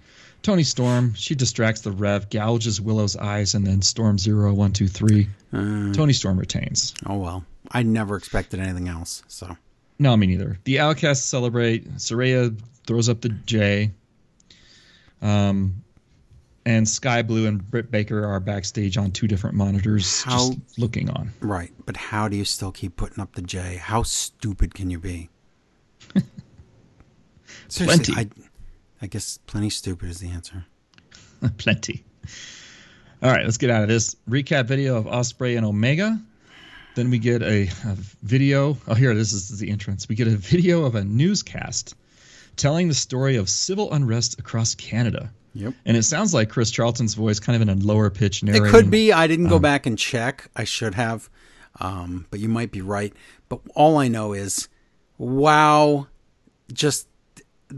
Toni 0.43 0.63
Storm. 0.63 1.15
She 1.15 1.35
distracts 1.35 1.81
the 1.83 1.91
Rev, 1.93 2.31
gouges 2.31 2.81
Willow's 2.81 3.17
eyes, 3.17 3.55
and 3.55 3.67
then 3.67 3.83
Storm 3.83 4.19
zero 4.19 4.53
one 4.55 4.73
two 4.73 4.89
three. 4.89 5.29
Toni 5.53 6.13
Storm 6.13 6.39
retains. 6.39 6.95
Oh 7.07 7.19
well. 7.19 7.45
I 7.71 7.83
never 7.83 8.17
expected 8.17 8.61
anything 8.61 8.89
else. 8.89 9.23
So 9.29 9.57
No, 9.99 10.17
me 10.17 10.27
neither. 10.27 10.59
The 10.65 10.81
Outcasts 10.81 11.25
celebrate. 11.25 11.89
Saraya 11.97 12.57
throws 12.87 13.09
up 13.09 13.21
the 13.21 13.31
J. 13.31 13.93
Um, 15.23 15.83
and 16.65 16.89
Skye 16.89 17.23
Blue 17.23 17.47
and 17.47 17.69
Britt 17.71 17.91
Baker 17.91 18.25
are 18.25 18.39
backstage 18.41 18.97
on 18.97 19.11
two 19.11 19.27
different 19.27 19.57
monitors, 19.57 20.23
How- 20.23 20.51
just 20.53 20.79
looking 20.79 21.11
on. 21.11 21.31
right, 21.41 21.73
but 21.87 21.97
how 21.97 22.29
do 22.29 22.37
you 22.37 22.45
still 22.45 22.73
keep 22.73 22.97
putting 22.97 23.21
up 23.21 23.35
the 23.35 23.43
J? 23.43 23.77
How 23.77 24.03
stupid 24.03 24.75
can 24.75 24.91
you 24.91 24.99
be? 24.99 25.29
Plenty. 27.69 28.13
I, 28.15 28.29
I 29.01 29.07
guess 29.07 29.39
plenty 29.47 29.71
stupid 29.71 30.09
is 30.11 30.19
the 30.21 30.29
answer. 30.29 30.65
Plenty. 31.59 32.05
All 33.23 33.31
right, 33.31 33.45
let's 33.45 33.57
get 33.57 33.71
out 33.71 33.83
of 33.83 33.89
this. 33.89 34.17
Recap 34.29 34.67
video 34.67 34.97
of 34.97 35.07
Ospreay 35.07 35.57
and 35.57 35.65
Omega. 35.65 36.21
Then 36.95 37.09
we 37.11 37.19
get 37.19 37.43
a, 37.43 37.63
a 37.87 37.97
video. 38.23 38.77
Oh, 38.87 38.95
here, 38.95 39.15
this 39.15 39.33
is 39.33 39.59
the 39.59 39.71
entrance. 39.71 40.09
We 40.09 40.15
get 40.15 40.27
a 40.27 40.37
video 40.37 40.85
of 40.85 40.95
a 40.95 41.05
newscast 41.05 41.95
telling 42.57 42.89
the 42.89 42.95
story 42.95 43.37
of 43.37 43.49
civil 43.49 43.93
unrest 43.93 44.39
across 44.39 44.75
Canada. 44.75 45.33
Yep. 45.55 45.75
And 45.85 45.97
it 45.97 46.03
sounds 46.05 46.33
like 46.33 46.49
Chris 46.49 46.71
Charlton's 46.71 47.15
voice, 47.15 47.39
kind 47.39 47.57
of 47.57 47.63
in 47.63 47.69
a 47.69 47.75
lower 47.85 48.09
pitch 48.11 48.43
narrative. 48.43 48.67
It 48.67 48.71
could 48.71 48.91
be. 48.91 49.13
I 49.13 49.27
didn't 49.27 49.49
go 49.49 49.57
Um, 49.57 49.63
back 49.63 49.87
and 49.87 49.99
check. 49.99 50.49
I 50.57 50.65
should 50.65 50.95
have. 50.95 51.29
Um, 51.81 52.27
but 52.31 52.41
you 52.41 52.49
might 52.49 52.71
be 52.73 52.81
right. 52.81 53.13
But 53.49 53.61
all 53.75 53.99
I 53.99 54.09
know 54.09 54.33
is, 54.33 54.69
wow, 55.19 56.07
just 56.73 57.07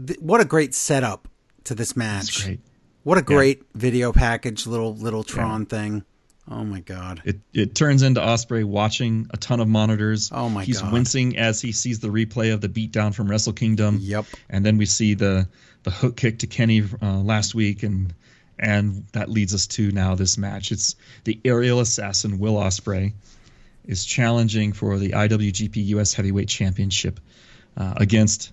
th- 0.07 0.19
what 0.19 0.41
a 0.41 0.45
great 0.45 0.73
setup 0.73 1.27
to 1.65 1.75
this 1.75 1.95
match. 1.95 2.43
great. 2.45 2.59
What 3.03 3.17
a 3.17 3.21
great 3.21 3.63
video 3.75 4.11
package, 4.11 4.65
little 4.65 4.95
little 4.95 5.23
Tron 5.23 5.65
thing. 5.67 6.03
Oh 6.49 6.63
my 6.63 6.79
god. 6.79 7.21
It 7.25 7.39
it 7.53 7.75
turns 7.75 8.01
into 8.03 8.19
Ospreay 8.21 8.63
watching 8.63 9.27
a 9.31 9.37
ton 9.37 9.59
of 9.59 9.67
monitors. 9.67 10.31
Oh 10.33 10.49
my 10.49 10.61
god. 10.61 10.67
He's 10.67 10.81
God. 10.81 10.93
wincing 10.93 11.37
as 11.37 11.61
he 11.61 11.71
sees 11.71 11.99
the 11.99 12.07
replay 12.07 12.53
of 12.53 12.61
the 12.61 12.69
beatdown 12.69 13.13
from 13.13 13.27
Wrestle 13.29 13.53
Kingdom. 13.53 13.99
Yep. 14.01 14.25
And 14.49 14.65
then 14.65 14.77
we 14.77 14.85
see 14.87 15.13
the 15.13 15.47
the 15.85 15.91
hook 15.91 16.17
kick 16.17 16.39
to 16.39 16.47
Kenny 16.47 16.83
uh, 17.01 17.19
last 17.21 17.55
week, 17.55 17.83
and 17.83 18.13
and 18.59 19.05
that 19.13 19.29
leads 19.29 19.53
us 19.53 19.67
to 19.67 19.91
now 19.91 20.15
this 20.15 20.37
match. 20.37 20.71
It's 20.71 20.95
the 21.23 21.39
aerial 21.45 21.79
assassin 21.79 22.37
Will 22.39 22.55
Ospreay 22.55 23.13
is 23.85 24.03
challenging 24.05 24.73
for 24.73 24.97
the 24.97 25.11
IWGP 25.11 25.77
US 25.87 26.13
Heavyweight 26.13 26.47
Championship 26.49 27.19
uh, 27.77 27.93
against 27.97 28.51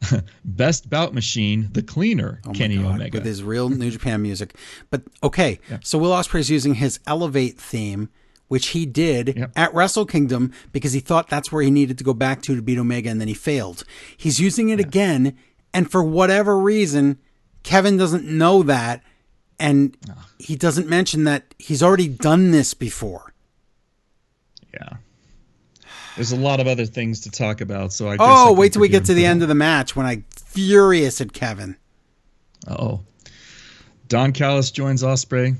best 0.44 0.88
bout 0.88 1.12
machine, 1.14 1.68
the 1.72 1.82
cleaner, 1.82 2.40
Oh 2.46 2.52
Kenny 2.52 2.76
God, 2.78 2.94
Omega. 2.94 3.18
with 3.18 3.26
his 3.26 3.42
real 3.42 3.68
New 3.68 3.90
Japan 3.90 4.22
music. 4.22 4.54
But 4.90 5.02
okay, 5.22 5.60
so 5.82 5.98
Will 5.98 6.10
Ospreay 6.12 6.40
is 6.40 6.50
using 6.50 6.74
his 6.74 6.98
Elevate 7.06 7.58
theme, 7.58 8.08
which 8.48 8.68
he 8.68 8.86
did 8.86 9.36
Yep. 9.36 9.52
at 9.56 9.74
Wrestle 9.74 10.06
Kingdom 10.06 10.52
because 10.72 10.92
he 10.92 11.00
thought 11.00 11.28
that's 11.28 11.52
where 11.52 11.62
he 11.62 11.70
needed 11.70 11.98
to 11.98 12.04
go 12.04 12.14
back 12.14 12.40
to 12.42 12.56
to 12.56 12.62
beat 12.62 12.78
Omega, 12.78 13.10
and 13.10 13.20
then 13.20 13.28
he 13.28 13.34
failed. 13.34 13.84
He's 14.16 14.40
using 14.40 14.70
it 14.70 14.80
again, 14.80 15.36
and 15.72 15.90
for 15.90 16.02
whatever 16.02 16.58
reason, 16.58 17.18
Kevin 17.62 17.96
doesn't 17.96 18.24
know 18.24 18.62
that, 18.64 19.02
and 19.58 19.96
he 20.38 20.56
doesn't 20.56 20.88
mention 20.88 21.24
that 21.24 21.54
he's 21.58 21.82
already 21.82 22.08
done 22.08 22.50
this 22.50 22.74
before. 22.74 23.32
Yeah. 24.72 24.96
There's 26.16 26.32
a 26.32 26.36
lot 26.36 26.60
of 26.60 26.66
other 26.66 26.86
things 26.86 27.20
to 27.20 27.30
talk 27.30 27.60
about, 27.60 27.92
so 27.92 28.08
I. 28.08 28.16
Oh, 28.18 28.52
wait 28.52 28.72
till 28.72 28.82
we 28.82 28.88
get 28.88 29.04
to 29.06 29.14
the 29.14 29.24
end 29.26 29.42
of 29.42 29.48
the 29.48 29.54
match 29.54 29.94
when 29.96 30.06
I 30.06 30.22
furious 30.36 31.20
at 31.20 31.32
Kevin. 31.32 31.76
Uh 32.66 32.74
oh. 32.78 33.00
Don 34.08 34.32
Callis 34.32 34.70
joins 34.70 35.02
Ospreay, 35.02 35.56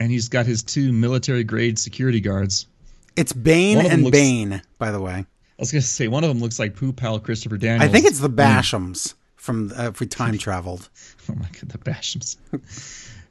and 0.00 0.10
he's 0.10 0.28
got 0.28 0.46
his 0.46 0.62
two 0.62 0.92
military 0.92 1.44
grade 1.44 1.78
security 1.78 2.20
guards. 2.20 2.66
It's 3.14 3.32
Bane 3.32 3.76
One 3.76 3.86
of 3.86 3.90
them 3.90 3.94
and 3.98 4.04
looks- 4.04 4.18
Bane, 4.18 4.62
by 4.78 4.90
the 4.90 5.00
way. 5.00 5.12
I 5.12 5.26
was 5.62 5.70
gonna 5.70 5.82
say 5.82 6.08
one 6.08 6.24
of 6.24 6.28
them 6.28 6.40
looks 6.40 6.58
like 6.58 6.74
Pooh 6.74 6.92
Pal 6.92 7.20
Christopher 7.20 7.56
Daniels. 7.58 7.88
I 7.88 7.92
think 7.92 8.06
it's 8.06 8.18
the 8.18 8.30
Bashams 8.30 9.14
from 9.44 9.70
uh, 9.76 9.88
if 9.88 10.00
we 10.00 10.06
time 10.06 10.38
traveled. 10.38 10.88
Oh 11.30 11.34
my 11.34 11.48
god, 11.52 11.68
the 11.68 11.78
Bashams. 11.78 12.36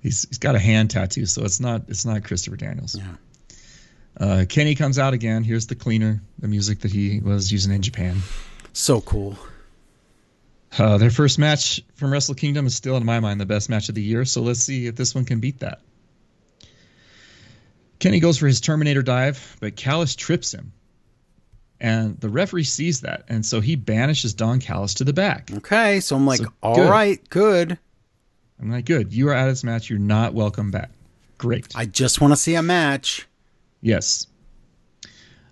he's 0.01 0.27
he's 0.27 0.37
got 0.37 0.55
a 0.55 0.59
hand 0.59 0.91
tattoo, 0.91 1.25
so 1.25 1.43
it's 1.43 1.59
not 1.59 1.83
it's 1.87 2.05
not 2.05 2.23
Christopher 2.23 2.55
Daniels. 2.55 2.95
Yeah. 2.95 3.15
Uh, 4.15 4.45
Kenny 4.47 4.75
comes 4.75 4.99
out 4.99 5.13
again. 5.13 5.43
Here's 5.43 5.65
the 5.65 5.75
cleaner, 5.75 6.21
the 6.37 6.47
music 6.47 6.81
that 6.81 6.91
he 6.91 7.19
was 7.19 7.51
using 7.51 7.73
in 7.73 7.81
Japan. 7.81 8.17
So 8.71 9.01
cool. 9.01 9.37
Uh, 10.77 10.97
their 10.97 11.09
first 11.09 11.39
match 11.39 11.81
from 11.95 12.11
Wrestle 12.11 12.35
Kingdom 12.35 12.67
is 12.67 12.75
still, 12.75 12.95
in 12.97 13.05
my 13.05 13.19
mind, 13.19 13.39
the 13.41 13.45
best 13.45 13.69
match 13.69 13.89
of 13.89 13.95
the 13.95 14.01
year. 14.01 14.25
So 14.25 14.41
let's 14.41 14.59
see 14.59 14.85
if 14.87 14.95
this 14.95 15.13
one 15.13 15.25
can 15.25 15.39
beat 15.39 15.59
that. 15.59 15.81
Kenny 17.99 18.19
goes 18.19 18.37
for 18.37 18.47
his 18.47 18.61
Terminator 18.61 19.01
dive, 19.01 19.57
but 19.59 19.75
Callis 19.75 20.15
trips 20.15 20.53
him. 20.53 20.72
And 21.81 22.17
the 22.21 22.29
referee 22.29 22.63
sees 22.63 23.01
that, 23.01 23.25
and 23.27 23.45
so 23.45 23.59
he 23.59 23.75
banishes 23.75 24.33
Don 24.33 24.59
Callis 24.59 24.93
to 24.95 25.03
the 25.03 25.11
back. 25.11 25.49
Okay, 25.57 25.99
so 25.99 26.15
I'm 26.15 26.25
like, 26.25 26.39
So, 26.39 26.47
all 26.61 26.75
good. 26.75 26.89
right, 26.89 27.29
good. 27.29 27.77
I'm 28.61 28.71
like, 28.71 28.85
good. 28.85 29.11
You 29.11 29.27
are 29.29 29.33
out 29.33 29.49
of 29.49 29.51
this 29.51 29.63
match. 29.65 29.89
You're 29.89 29.99
not 29.99 30.33
welcome 30.33 30.71
back. 30.71 30.91
Great. 31.37 31.67
I 31.75 31.85
just 31.85 32.21
want 32.21 32.31
to 32.31 32.37
see 32.37 32.55
a 32.55 32.61
match. 32.61 33.27
Yes. 33.81 34.27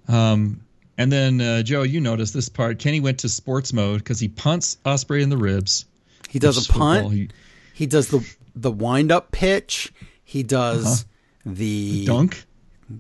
Um, 0.08 0.62
and 0.98 1.12
then 1.12 1.42
uh, 1.42 1.64
Joe, 1.64 1.84
you 1.84 2.00
noticed 2.00 2.34
this 2.34 2.48
part. 2.50 2.80
Kenny 2.80 3.00
went 3.00 3.20
to 3.20 3.30
sports 3.30 3.74
mode 3.74 4.00
because 4.00 4.20
he 4.20 4.28
punts 4.30 4.78
Ospreay 4.86 5.22
in 5.22 5.30
the 5.30 5.38
ribs. 5.38 5.86
He 6.30 6.40
does 6.40 6.70
a 6.70 6.72
punt. 6.72 7.12
He, 7.12 7.30
He 7.74 7.86
does 7.88 8.08
the 8.10 8.26
the 8.56 8.72
wind 8.72 9.12
up 9.12 9.32
pitch. 9.32 9.92
He 10.24 10.44
does 10.44 11.06
the 11.46 12.06
Uh-huh. 12.08 12.18
dunk. 12.18 12.46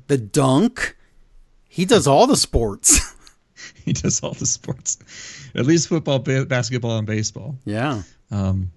the 0.07 0.17
dunk. 0.17 0.97
He 1.67 1.85
does 1.85 2.07
all 2.07 2.27
the 2.27 2.35
sports. 2.35 2.99
He 3.85 3.93
does 3.93 4.21
all 4.21 4.33
the 4.33 4.45
sports, 4.45 4.97
at 5.55 5.65
least 5.65 5.87
football, 5.87 6.19
ba- 6.19 6.45
basketball, 6.45 6.97
and 6.97 7.07
baseball. 7.07 7.57
yeah. 7.65 8.03
Um, 8.31 8.71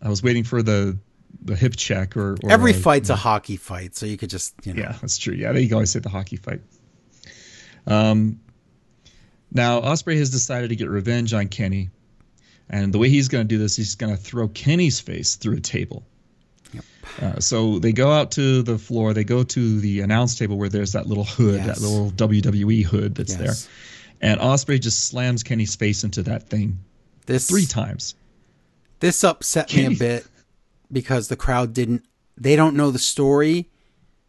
I 0.00 0.08
was 0.08 0.22
waiting 0.22 0.44
for 0.44 0.62
the 0.62 0.98
the 1.44 1.56
hip 1.56 1.74
check 1.76 2.16
or, 2.16 2.36
or 2.42 2.50
Every 2.50 2.72
fight's 2.72 3.10
a 3.10 3.16
hockey 3.16 3.56
fight, 3.56 3.96
so 3.96 4.06
you 4.06 4.16
could 4.16 4.30
just 4.30 4.54
you 4.64 4.74
know. 4.74 4.82
Yeah, 4.82 4.92
that's 5.00 5.18
true. 5.18 5.34
Yeah, 5.34 5.52
they 5.52 5.70
always 5.72 5.90
say 5.90 5.98
the 6.00 6.08
hockey 6.08 6.36
fight. 6.36 6.60
Um, 7.86 8.40
now 9.50 9.80
Ospreay 9.80 10.16
has 10.18 10.30
decided 10.30 10.70
to 10.70 10.76
get 10.76 10.88
revenge 10.88 11.34
on 11.34 11.48
Kenny, 11.48 11.90
and 12.70 12.92
the 12.92 12.98
way 12.98 13.08
he's 13.08 13.28
going 13.28 13.44
to 13.44 13.48
do 13.48 13.58
this, 13.58 13.76
he's 13.76 13.94
going 13.96 14.14
to 14.14 14.20
throw 14.20 14.48
Kenny's 14.48 15.00
face 15.00 15.34
through 15.36 15.56
a 15.56 15.60
table. 15.60 16.04
Uh, 17.20 17.38
so 17.40 17.78
they 17.78 17.92
go 17.92 18.10
out 18.10 18.30
to 18.30 18.62
the 18.62 18.78
floor. 18.78 19.12
They 19.12 19.24
go 19.24 19.42
to 19.42 19.80
the 19.80 20.00
announce 20.00 20.38
table 20.38 20.56
where 20.56 20.70
there's 20.70 20.92
that 20.92 21.06
little 21.06 21.24
hood, 21.24 21.56
Yes. 21.56 21.66
that 21.78 21.86
little 21.86 22.10
WWE 22.12 22.84
hood 22.84 23.14
that's 23.16 23.36
Yes. 23.38 23.40
there, 23.66 23.72
and 24.22 24.40
Ospreay 24.40 24.80
just 24.80 25.08
slams 25.08 25.42
Kenny's 25.42 25.74
face 25.74 26.04
into 26.04 26.22
that 26.22 26.48
thing 26.48 26.78
This 27.26 27.48
three 27.48 27.66
times. 27.66 28.14
This 29.00 29.24
upset 29.24 29.74
me 29.74 29.86
a 29.86 29.90
bit 29.90 30.26
because 30.90 31.28
the 31.28 31.36
crowd 31.36 31.74
didn't. 31.74 32.04
They 32.36 32.54
don't 32.54 32.76
know 32.76 32.92
the 32.92 33.00
story. 33.00 33.68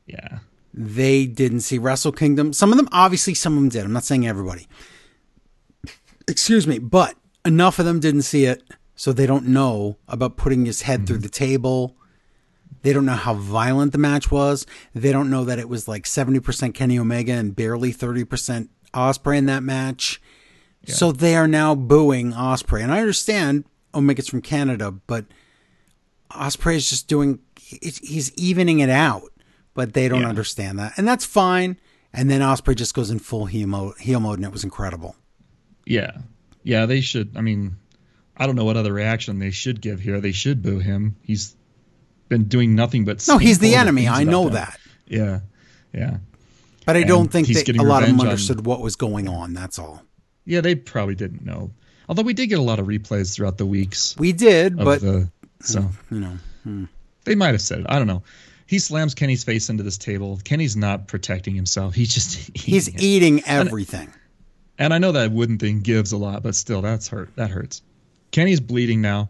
Yeah, 0.07 0.39
they 0.73 1.27
didn't 1.27 1.61
see 1.61 1.77
Wrestle 1.77 2.11
Kingdom. 2.11 2.51
Some 2.53 2.71
of 2.71 2.77
them, 2.77 2.89
obviously, 2.91 3.35
some 3.35 3.53
of 3.53 3.61
them 3.61 3.69
did. 3.69 3.85
I'm 3.85 3.93
not 3.93 4.03
saying 4.03 4.27
everybody. 4.27 4.67
Excuse 6.27 6.65
me, 6.65 6.79
but 6.79 7.15
enough 7.45 7.77
of 7.77 7.85
them 7.85 7.99
didn't 7.99 8.23
see 8.23 8.45
it, 8.45 8.63
so 8.95 9.13
they 9.13 9.27
don't 9.27 9.47
know 9.47 9.97
about 10.07 10.37
putting 10.37 10.65
his 10.65 10.81
head 10.81 11.05
through 11.05 11.17
mm-hmm. 11.17 11.23
the 11.23 11.29
table. 11.29 11.95
They 12.81 12.93
don't 12.93 13.05
know 13.05 13.13
how 13.13 13.35
violent 13.35 13.91
the 13.91 13.97
match 13.97 14.31
was. 14.31 14.65
They 14.93 15.11
don't 15.11 15.29
know 15.29 15.45
that 15.45 15.59
it 15.59 15.69
was 15.69 15.87
like 15.87 16.03
70% 16.03 16.73
Kenny 16.73 16.97
Omega 16.97 17.33
and 17.33 17.55
barely 17.55 17.93
30% 17.93 18.69
Ospreay 18.93 19.37
in 19.37 19.45
that 19.47 19.63
match. 19.63 20.21
So 20.85 21.11
they 21.13 21.35
are 21.35 21.47
now 21.47 21.75
booing 21.75 22.33
Ospreay, 22.33 22.83
and 22.83 22.91
I 22.91 22.99
understand 22.99 23.63
Omega's 23.93 24.27
from 24.27 24.41
Canada, 24.41 24.91
but 24.91 25.25
Ospreay 26.31 26.75
is 26.75 26.89
just 26.89 27.07
doing. 27.07 27.39
he's- 27.55 28.31
evening 28.37 28.79
it 28.81 28.89
out, 28.89 29.31
but 29.73 29.93
they 29.93 30.07
don't 30.09 30.21
Yeah. 30.21 30.27
understand 30.29 30.77
that, 30.79 30.93
and 30.97 31.07
that's 31.07 31.25
fine. 31.25 31.77
And 32.11 32.29
then 32.29 32.41
Ospreay 32.41 32.75
just 32.75 32.93
goes 32.93 33.09
in 33.09 33.17
full 33.19 33.45
heel 33.45 33.67
mode, 33.67 33.97
heel 33.99 34.19
mode, 34.19 34.37
and 34.37 34.45
it 34.45 34.51
was 34.51 34.63
incredible. 34.63 35.15
yeah, 35.85 36.11
yeah. 36.63 36.85
They 36.85 37.01
should. 37.01 37.31
I 37.35 37.41
mean, 37.41 37.77
I 38.37 38.45
don't 38.45 38.55
know 38.55 38.65
what 38.65 38.77
other 38.77 38.93
reaction 38.93 39.39
they 39.39 39.49
should 39.51 39.81
give 39.81 40.01
here. 40.01 40.19
They 40.21 40.31
should 40.33 40.61
boo 40.61 40.79
him. 40.79 41.15
He's 41.21 41.55
been 42.29 42.43
doing 42.43 42.75
nothing 42.75 43.05
but. 43.05 43.25
No, 43.27 43.37
he's 43.37 43.59
the 43.59 43.73
enemy. 43.75 44.07
I 44.07 44.23
know 44.23 44.43
them. 44.45 44.53
that, 44.53 44.79
Yeah, 45.07 45.39
yeah, 45.93 46.17
but 46.85 46.95
I 46.95 47.03
don't 47.03 47.31
think 47.31 47.47
he's 47.47 47.63
that 47.63 47.77
a 47.77 47.83
lot 47.83 48.03
of 48.03 48.09
them 48.09 48.15
revenge 48.15 48.21
on- 48.21 48.27
understood 48.27 48.65
what 48.65 48.81
was 48.81 48.95
going 48.95 49.27
on. 49.27 49.53
That's 49.53 49.79
all. 49.79 50.01
yeah. 50.45 50.61
They 50.61 50.75
probably 50.75 51.15
didn't 51.15 51.45
know. 51.45 51.71
Although 52.09 52.23
we 52.23 52.33
did 52.33 52.47
get 52.47 52.59
a 52.59 52.63
lot 52.63 52.79
of 52.79 52.87
replays 52.87 53.35
throughout 53.35 53.57
the 53.57 53.65
weeks 53.65 54.15
We 54.17 54.33
did, 54.33 54.77
but 54.77 55.01
the. 55.01 55.29
So 55.61 55.81
hmm, 55.81 56.15
you 56.15 56.21
know, 56.21 56.37
hmm. 56.63 56.85
they 57.23 57.35
might 57.35 57.51
have 57.51 57.61
said 57.61 57.79
it. 57.79 57.85
I 57.89 57.97
don't 57.97 58.07
know. 58.07 58.23
He 58.65 58.79
slams 58.79 59.13
Kenny's 59.13 59.43
face 59.43 59.69
into 59.69 59.83
this 59.83 59.97
table. 59.97 60.39
Kenny's 60.43 60.75
not 60.75 61.07
protecting 61.07 61.55
himself. 61.55 61.93
He's 61.93 62.13
just 62.13 62.55
he's 62.57 62.89
eating 62.89 62.99
it. 62.99 63.03
eating 63.03 63.43
everything. 63.45 64.13
And 64.77 64.93
I 64.93 64.97
know 64.97 65.11
that 65.11 65.31
wooden 65.31 65.59
thing 65.59 65.81
gives 65.81 66.11
a 66.11 66.17
lot, 66.17 66.43
but 66.43 66.55
still, 66.55 66.81
that's 66.81 67.07
hurt. 67.07 67.35
That 67.35 67.51
hurts. 67.51 67.81
Kenny's 68.31 68.59
bleeding 68.59 69.01
now. 69.01 69.29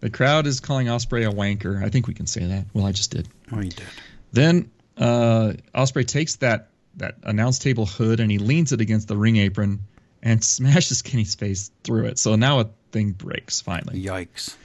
The 0.00 0.10
crowd 0.10 0.46
is 0.46 0.60
calling 0.60 0.88
Ospreay 0.88 1.28
a 1.28 1.32
wanker. 1.32 1.82
I 1.82 1.88
think 1.88 2.06
we 2.06 2.14
can 2.14 2.26
say 2.26 2.44
that. 2.44 2.66
Well, 2.72 2.86
I 2.86 2.92
just 2.92 3.10
did. 3.10 3.28
Oh, 3.52 3.60
he 3.60 3.68
did. 3.68 3.86
Then 4.32 4.70
uh, 4.98 5.52
Ospreay 5.74 6.06
takes 6.06 6.36
that 6.36 6.68
that 6.96 7.14
announce 7.22 7.58
table 7.58 7.86
hood 7.86 8.18
and 8.20 8.30
he 8.30 8.38
leans 8.38 8.72
it 8.72 8.80
against 8.80 9.06
the 9.08 9.16
ring 9.16 9.36
apron 9.36 9.80
and 10.22 10.42
smashes 10.56 11.02
Kenny's 11.02 11.34
face 11.34 11.70
through 11.84 12.06
it. 12.06 12.18
So 12.18 12.34
now 12.34 12.60
a 12.60 12.70
thing 12.90 13.12
breaks 13.12 13.60
finally. 13.60 14.02
Yikes! 14.02 14.56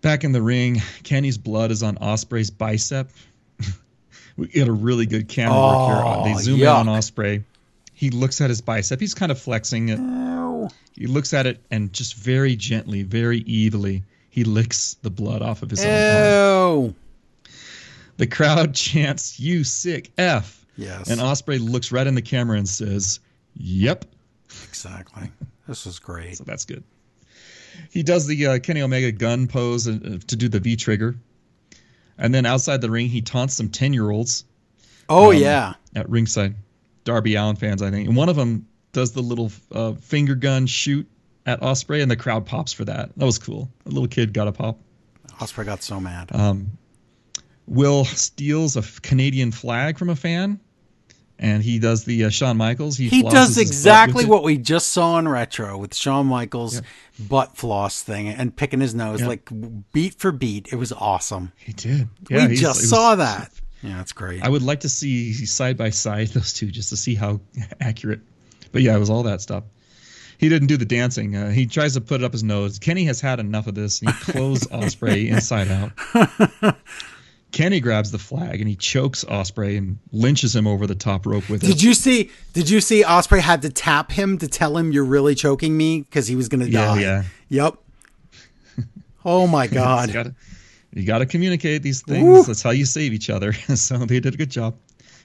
Back 0.00 0.24
in 0.24 0.32
the 0.32 0.40
ring, 0.40 0.80
Kenny's 1.02 1.36
blood 1.36 1.70
is 1.70 1.82
on 1.82 1.96
Ospreay's 1.96 2.50
bicep. 2.50 3.10
we 4.36 4.46
get 4.46 4.66
a 4.68 4.72
really 4.72 5.04
good 5.06 5.28
camera 5.28 5.58
work 5.58 5.88
here. 5.88 6.02
Oh, 6.04 6.24
They 6.24 6.42
zoom 6.42 6.60
in 6.60 6.66
on. 6.68 6.86
Ospreay. 6.86 7.44
He 7.92 8.08
looks 8.08 8.40
at 8.40 8.48
his 8.48 8.62
bicep. 8.62 8.98
He's 8.98 9.12
kind 9.12 9.30
of 9.30 9.38
flexing 9.38 9.90
it. 9.90 9.98
Oh, 10.00 10.70
He 10.94 11.06
looks 11.06 11.34
at 11.34 11.46
it 11.46 11.62
and 11.70 11.92
just 11.92 12.14
very 12.14 12.56
gently, 12.56 13.02
very 13.02 13.44
evilly, 13.46 14.04
he 14.30 14.44
licks 14.44 14.94
the 15.02 15.10
blood 15.10 15.42
off 15.42 15.62
of 15.62 15.70
his 15.70 15.84
own 15.84 15.90
arm. 16.86 16.94
The 18.20 18.26
crowd 18.26 18.74
chants, 18.86 19.40
"You 19.40 19.64
sick 19.64 20.12
f!" 20.18 20.66
yes, 20.76 21.08
And 21.08 21.20
Ospreay 21.20 21.58
looks 21.58 21.90
right 21.90 22.06
in 22.06 22.14
the 22.14 22.22
camera 22.22 22.58
and 22.58 22.68
says, 22.68 23.18
"Yep." 23.54 24.04
exactly. 24.68 25.30
This 25.66 25.86
is 25.86 25.98
great. 25.98 26.36
So 26.36 26.44
that's 26.44 26.66
good. 26.66 26.84
He 27.90 28.02
does 28.02 28.26
the 28.26 28.46
uh, 28.46 28.58
Kenny 28.58 28.82
Omega 28.82 29.10
gun 29.10 29.46
pose 29.46 29.88
uh, 29.88 30.18
to 30.26 30.36
do 30.36 30.48
the 30.48 30.60
V 30.60 30.76
trigger, 30.76 31.16
and 32.18 32.34
then 32.34 32.44
outside 32.44 32.82
the 32.82 32.90
ring 32.90 33.08
he 33.08 33.22
taunts 33.22 33.54
some 33.54 33.70
ten 33.70 33.94
year 33.94 34.10
olds 34.10 34.44
Oh 35.08 35.32
um, 35.32 35.36
yeah, 35.38 35.74
at 35.96 36.08
ringside. 36.10 36.56
Darby 37.04 37.36
Allin 37.36 37.56
fans, 37.56 37.80
I 37.80 37.90
think, 37.90 38.06
and 38.06 38.16
one 38.16 38.28
of 38.28 38.36
them 38.36 38.66
does 38.92 39.12
the 39.12 39.22
little 39.22 39.50
uh, 39.72 39.92
finger 39.92 40.34
gun 40.34 40.66
shoot 40.66 41.08
at 41.46 41.62
Ospreay, 41.62 42.02
and 42.02 42.10
the 42.10 42.16
crowd 42.16 42.44
pops 42.44 42.74
for 42.74 42.84
that. 42.84 43.10
That 43.16 43.24
was 43.24 43.38
cool. 43.38 43.70
A 43.86 43.88
little 43.88 44.08
kid 44.08 44.34
got 44.34 44.46
a 44.46 44.52
pop. 44.52 44.78
Ospreay 45.40 45.64
got 45.64 45.82
so 45.82 45.98
mad. 45.98 46.28
Um, 46.34 46.72
Will 47.70 48.04
steals 48.04 48.76
a 48.76 48.82
Canadian 49.00 49.52
flag 49.52 49.96
from 49.96 50.10
a 50.10 50.16
fan, 50.16 50.58
and 51.38 51.62
he 51.62 51.78
does 51.78 52.04
the 52.04 52.24
uh, 52.24 52.28
Shawn 52.30 52.56
Michaels. 52.56 52.96
he 52.96 53.08
flosses 53.22 53.30
does 53.30 53.58
exactly 53.58 54.24
what 54.26 54.42
we 54.42 54.58
just 54.58 54.90
saw 54.90 55.18
in 55.18 55.26
retro 55.28 55.78
with 55.78 55.94
Shawn 55.94 56.26
Michaels' 56.26 56.82
butt 57.28 57.56
floss 57.56 58.02
thing 58.02 58.28
and 58.28 58.54
picking 58.54 58.80
his 58.80 58.94
nose, 58.94 59.20
Yeah. 59.20 59.28
like 59.28 59.48
beat 59.92 60.14
for 60.18 60.32
beat. 60.32 60.72
It 60.72 60.76
was 60.76 60.92
awesome. 60.92 61.52
he 61.56 61.72
did. 61.72 62.08
we 62.28 62.36
Yeah, 62.36 62.48
he's- 62.48 62.60
just 62.60 62.80
it 62.80 62.82
was- 62.82 62.90
saw 62.90 63.14
that. 63.14 63.52
Yeah, 63.82 63.96
that's 63.96 64.12
great. 64.12 64.42
I 64.42 64.48
would 64.50 64.62
like 64.62 64.80
to 64.80 64.88
see 64.90 65.32
side 65.32 65.78
by 65.78 65.88
side 65.90 66.28
those 66.28 66.52
two 66.52 66.66
just 66.72 66.90
to 66.90 66.96
see 66.98 67.14
how 67.14 67.40
accurate. 67.80 68.20
But 68.72 68.82
yeah, 68.82 68.94
it 68.94 68.98
was 68.98 69.08
all 69.10 69.22
that 69.22 69.40
stuff. 69.40 69.64
He 70.38 70.48
didn't 70.48 70.68
do 70.68 70.76
the 70.76 70.84
dancing. 70.84 71.36
Uh, 71.36 71.50
he 71.50 71.66
tries 71.66 71.94
to 71.94 72.00
put 72.00 72.20
it 72.20 72.24
up 72.24 72.32
his 72.32 72.42
nose. 72.42 72.78
Kenny 72.78 73.04
has 73.04 73.20
had 73.20 73.38
enough 73.40 73.66
of 73.68 73.74
this, 73.74 74.00
and 74.02 74.10
he 74.10 74.20
clothes 74.32 74.66
Ospreay 74.72 75.28
inside 75.28 75.68
out. 75.68 75.92
Kenny 77.52 77.80
grabs 77.80 78.10
the 78.12 78.18
flag 78.18 78.60
and 78.60 78.68
he 78.68 78.76
chokes 78.76 79.24
Ospreay 79.24 79.76
and 79.76 79.98
lynches 80.12 80.54
him 80.54 80.66
over 80.66 80.86
the 80.86 80.94
top 80.94 81.26
rope 81.26 81.48
with 81.48 81.64
it. 81.64 81.66
Did 81.66 81.82
you 81.82 81.94
see? 81.94 82.30
Did 82.52 82.70
you 82.70 82.80
see? 82.80 83.02
Ospreay 83.02 83.40
had 83.40 83.62
to 83.62 83.70
tap 83.70 84.12
him 84.12 84.38
to 84.38 84.46
tell 84.48 84.76
him 84.76 84.92
you're 84.92 85.04
really 85.04 85.34
choking 85.34 85.76
me 85.76 86.02
because 86.02 86.26
he 86.28 86.36
was 86.36 86.48
going 86.48 86.60
to 86.60 86.70
Yeah, 86.70 86.84
die. 86.94 87.00
yeah. 87.00 87.22
Yep. 87.48 87.74
Oh 89.24 89.46
my 89.46 89.66
god. 89.66 90.10
gotta, 90.12 90.34
you 90.94 91.04
gotta 91.04 91.26
communicate 91.26 91.82
these 91.82 92.00
things. 92.00 92.46
That's 92.46 92.62
how 92.62 92.70
you 92.70 92.86
save 92.86 93.12
each 93.12 93.28
other. 93.28 93.52
so 93.74 93.98
they 93.98 94.18
did 94.20 94.32
a 94.32 94.36
good 94.38 94.50
job. 94.50 94.76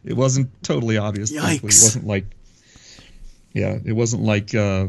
It 0.03 0.13
wasn't 0.17 0.49
totally 0.63 0.97
obvious. 0.97 1.31
thankfully. 1.31 1.57
It 1.57 1.63
wasn't 1.63 2.05
like, 2.05 2.25
yeah, 3.53 3.77
it 3.85 3.93
wasn't 3.93 4.23
like, 4.23 4.53
uh, 4.53 4.87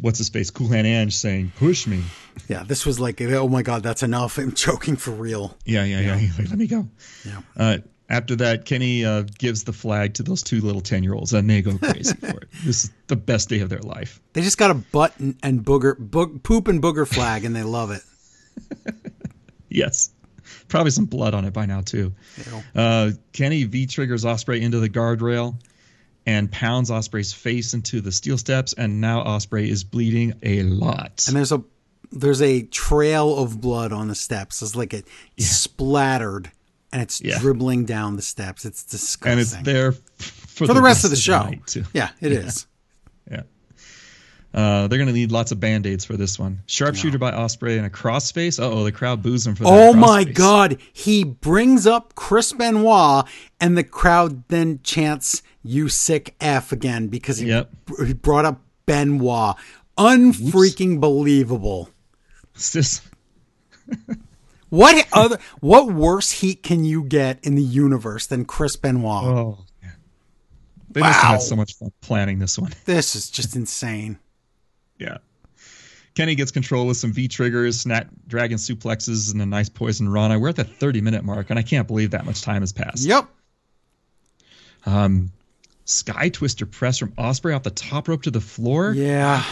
what's 0.00 0.18
his 0.18 0.28
face, 0.28 0.50
Cool 0.50 0.68
Hand 0.68 0.86
Ange 0.86 1.16
saying, 1.16 1.52
push 1.56 1.86
me. 1.86 2.02
Yeah, 2.48 2.62
this 2.62 2.86
was 2.86 3.00
like, 3.00 3.20
oh 3.20 3.48
my 3.48 3.62
god, 3.62 3.82
that's 3.82 4.02
enough. 4.02 4.38
I'm 4.38 4.52
choking 4.52 4.96
for 4.96 5.10
real. 5.10 5.56
Yeah, 5.64 5.84
yeah, 5.84 6.00
yeah. 6.00 6.16
He's 6.16 6.38
like, 6.38 6.48
let 6.48 6.58
me 6.58 6.66
go. 6.66 6.88
Yeah. 7.24 7.40
Uh, 7.56 7.78
after 8.08 8.36
that, 8.36 8.64
Kenny 8.64 9.04
uh, 9.04 9.24
gives 9.38 9.64
the 9.64 9.72
flag 9.72 10.14
to 10.14 10.22
those 10.22 10.42
two 10.42 10.60
little 10.60 10.80
10 10.80 11.02
year 11.02 11.14
olds, 11.14 11.32
and 11.32 11.50
they 11.50 11.62
go 11.62 11.76
crazy 11.78 12.14
for 12.20 12.38
it. 12.38 12.48
This 12.64 12.84
is 12.84 12.90
the 13.08 13.16
best 13.16 13.48
day 13.48 13.60
of 13.60 13.68
their 13.68 13.80
life. 13.80 14.20
They 14.32 14.42
just 14.42 14.58
got 14.58 14.70
a 14.70 14.74
butt 14.74 15.18
and, 15.18 15.36
and 15.42 15.64
booger, 15.64 15.96
boog, 15.96 16.42
poop 16.42 16.68
and 16.68 16.80
booger 16.82 17.06
flag, 17.06 17.44
and 17.44 17.54
they 17.54 17.64
love 17.64 17.90
it. 17.90 18.02
Yes. 19.76 20.10
Probably 20.68 20.90
some 20.90 21.04
blood 21.04 21.34
on 21.34 21.44
it 21.44 21.52
by 21.52 21.66
now, 21.66 21.80
too. 21.82 22.12
Uh, 22.74 23.10
Kenny 23.32 23.64
V 23.64 23.86
triggers 23.86 24.24
Ospreay 24.24 24.62
into 24.62 24.80
the 24.80 24.88
guardrail 24.88 25.56
and 26.26 26.50
pounds 26.50 26.90
Ospreay's 26.90 27.32
face 27.32 27.72
into 27.72 28.00
the 28.00 28.10
steel 28.12 28.36
steps, 28.36 28.72
and 28.72 29.00
now 29.00 29.22
Ospreay 29.24 29.68
is 29.68 29.84
bleeding 29.84 30.34
a 30.42 30.62
lot. 30.64 31.24
And 31.28 31.36
there's 31.36 31.52
a 31.52 31.62
there's 32.12 32.42
a 32.42 32.62
trail 32.62 33.36
of 33.38 33.60
blood 33.60 33.92
on 33.92 34.08
the 34.08 34.14
steps. 34.14 34.62
It's 34.62 34.76
like 34.76 34.92
it 34.94 35.06
splattered, 35.38 36.50
and 36.92 37.02
it's 37.02 37.20
Yeah. 37.20 37.38
dribbling 37.38 37.84
down 37.84 38.16
the 38.16 38.22
steps. 38.22 38.64
It's 38.64 38.82
disgusting. 38.84 39.32
and 39.32 39.40
it's 39.40 39.56
there 39.64 39.92
for, 39.92 40.66
for 40.66 40.74
the 40.74 40.82
rest 40.82 41.04
of 41.04 41.10
the 41.10 41.16
show. 41.16 41.50
too. 41.66 41.84
Yeah, 41.92 42.10
it 42.20 42.32
is. 42.32 42.66
Yeah. 43.30 43.42
Uh, 44.54 44.88
they're 44.88 44.98
going 44.98 45.08
to 45.08 45.12
need 45.12 45.32
lots 45.32 45.52
of 45.52 45.60
band 45.60 45.86
aids 45.86 46.04
for 46.06 46.16
this 46.16 46.38
one. 46.38 46.62
Sharpshooter 46.66 47.18
by 47.18 47.30
Ospreay 47.32 47.76
and 47.76 47.84
a 47.86 47.90
crossface. 47.90 48.58
Uh 48.58 48.70
oh, 48.70 48.84
the 48.84 48.92
crowd 48.92 49.22
boos 49.22 49.46
him 49.46 49.54
for 49.54 49.64
that. 49.64 49.70
Oh 49.70 49.92
my 49.92 50.24
crossface. 50.24 50.34
God! 50.34 50.78
He 50.92 51.24
brings 51.24 51.86
up 51.86 52.14
Chris 52.14 52.52
Benoit, 52.54 53.26
and 53.60 53.76
the 53.76 53.84
crowd 53.84 54.48
then 54.48 54.80
chants 54.82 55.42
"You 55.62 55.88
sick 55.90 56.34
f" 56.40 56.72
again 56.72 57.08
because 57.08 57.38
he, 57.38 57.48
Yep. 57.48 57.70
he 58.06 58.14
brought 58.14 58.44
up 58.46 58.62
Benoit. 58.86 59.56
Unfreaking 59.98 61.00
believable. 61.00 61.90
It's 62.54 62.72
just 62.72 63.02
What 64.68 65.06
other? 65.12 65.38
What 65.60 65.92
worse 65.92 66.30
heat 66.30 66.62
can 66.62 66.84
you 66.84 67.02
get 67.04 67.38
in 67.44 67.54
the 67.54 67.62
universe 67.62 68.26
than 68.26 68.44
Chris 68.44 68.74
Benoit? 68.76 69.24
oh. 69.24 69.58
yeah. 69.82 69.90
They 70.90 71.00
must 71.00 71.20
have 71.20 71.30
had 71.32 71.42
so 71.42 71.56
much 71.56 71.74
fun 71.74 71.92
planning 72.00 72.38
this 72.38 72.58
one. 72.58 72.72
This 72.84 73.14
is 73.14 73.30
just 73.30 73.54
insane. 73.54 74.18
Yeah. 74.98 75.18
Kenny 76.14 76.34
gets 76.34 76.50
control 76.50 76.86
with 76.86 76.96
some 76.96 77.12
V 77.12 77.28
triggers, 77.28 77.80
snap 77.80 78.08
dragon 78.26 78.56
suplexes, 78.56 79.32
and 79.32 79.42
a 79.42 79.46
nice 79.46 79.68
poison 79.68 80.08
rana. 80.08 80.38
We're 80.38 80.48
at 80.48 80.56
the 80.56 80.64
30 80.64 81.02
minute 81.02 81.24
mark, 81.24 81.50
and 81.50 81.58
I 81.58 81.62
can't 81.62 81.86
believe 81.86 82.12
that 82.12 82.24
much 82.24 82.40
time 82.40 82.62
has 82.62 82.72
passed. 82.72 83.04
Yep. 83.04 83.28
Um, 84.86 85.30
Sky 85.84 86.30
Twister 86.30 86.64
press 86.64 86.98
from 86.98 87.12
Ospreay 87.12 87.54
off 87.54 87.62
the 87.62 87.70
top 87.70 88.08
rope 88.08 88.22
to 88.22 88.30
the 88.30 88.40
floor. 88.40 88.92
Yeah. 88.92 89.44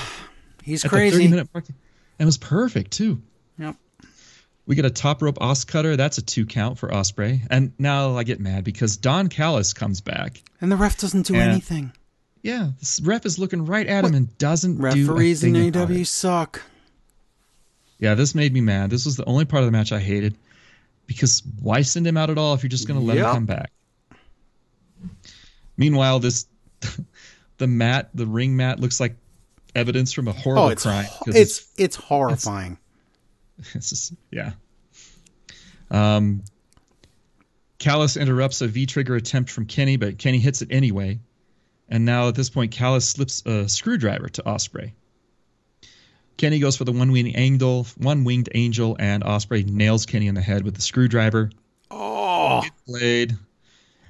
He's 0.63 0.85
at 0.85 0.91
the 0.91 0.97
30 0.97 1.11
crazy. 1.11 1.29
minute 1.29 1.49
mark. 1.53 1.67
It 2.19 2.25
was 2.25 2.39
perfect 2.39 2.93
too. 2.93 3.21
Yep. 3.59 3.77
We 4.67 4.75
get 4.75 4.87
a 4.87 4.91
top 4.91 5.21
rope 5.21 5.39
os 5.41 5.65
cutter. 5.65 5.97
That's 5.97 6.17
a 6.17 6.23
two 6.23 6.47
count 6.47 6.79
for 6.79 6.89
Ospreay. 6.89 7.47
And 7.51 7.73
now 7.79 8.17
I 8.17 8.25
get 8.25 8.41
mad 8.41 8.65
because 8.65 8.97
Don 8.97 9.29
Callis 9.29 9.75
comes 9.75 10.01
back. 10.01 10.43
And 10.61 10.73
the 10.73 10.77
ref 10.77 10.99
doesn't 10.99 11.27
do 11.27 11.35
anything. 11.35 11.93
Yeah, 12.45 12.73
this 12.79 13.01
ref 13.01 13.25
is 13.25 13.39
looking 13.39 13.65
right 13.65 13.87
at 13.87 14.05
him 14.05 14.15
and 14.15 14.37
doesn't 14.37 14.79
Referees 14.79 15.41
do 15.41 15.47
in 15.49 15.55
thing 15.55 15.69
about 15.71 15.89
AEW 15.89 16.01
it. 16.03 16.07
suck. 16.07 16.61
Yeah, 17.99 18.15
this 18.15 18.35
made 18.35 18.53
me 18.53 18.61
mad. 18.61 18.91
This 18.91 19.07
was 19.07 19.17
the 19.17 19.25
only 19.25 19.47
part 19.47 19.63
of 19.63 19.67
the 19.67 19.73
match 19.73 19.93
I 19.93 19.99
hated 19.99 20.37
because 21.07 21.43
why 21.63 21.81
send 21.81 22.07
him 22.07 22.19
out 22.19 22.29
at 22.29 22.37
all 22.37 22.53
if 22.53 22.63
you're 22.63 22.69
just 22.69 22.87
going 22.87 23.01
to 23.01 23.07
let 23.07 23.17
Yep. 23.17 23.27
him 23.27 23.33
come 23.33 23.47
back? 23.47 23.73
Meanwhile, 25.79 26.21
this 26.21 26.47
the 27.57 27.67
mat, 27.67 28.11
the 28.15 28.27
ring 28.27 28.55
mat, 28.57 28.79
looks 28.79 29.01
like 29.01 29.17
evidence 29.75 30.13
from 30.13 30.29
a 30.29 30.33
horrible 30.33 30.65
Oh, 30.65 30.69
it's 30.69 30.83
crime. 30.83 31.07
'cause 31.25 31.35
it's 31.35 31.67
it's 31.79 31.97
horrifying. 31.97 32.79
It's 33.75 33.89
just, 33.91 34.13
yeah. 34.31 34.53
Um, 35.91 36.43
Callis 37.79 38.17
interrupts 38.17 38.61
a 38.61 38.67
V 38.67 38.85
trigger 38.85 39.15
attempt 39.15 39.49
from 39.51 39.65
Kenny, 39.67 39.97
but 39.97 40.19
Kenny 40.19 40.41
hits 40.41 40.61
it 40.61 40.69
anyway. 40.73 41.21
And 41.89 42.05
now 42.05 42.29
at 42.29 42.35
this 42.35 42.51
point, 42.51 42.73
Callis 42.73 43.09
slips 43.09 43.45
a 43.47 43.69
screwdriver 43.69 44.29
to 44.31 44.43
Ospreay. 44.43 44.93
Kenny 46.37 46.59
goes 46.59 46.77
for 46.77 46.85
the 46.85 46.93
one 46.93 47.13
winged 47.13 47.37
angel, 47.37 47.87
one 47.99 48.25
winged 48.25 48.49
angel, 48.55 48.97
and 48.99 49.23
Ospreay 49.23 49.67
nails 49.67 50.07
Kenny 50.07 50.27
in 50.27 50.35
the 50.35 50.41
head 50.41 50.65
with 50.65 50.75
the 50.75 50.83
screwdriver. 50.83 51.51
Oh, 51.91 52.63
Blade, 52.87 53.37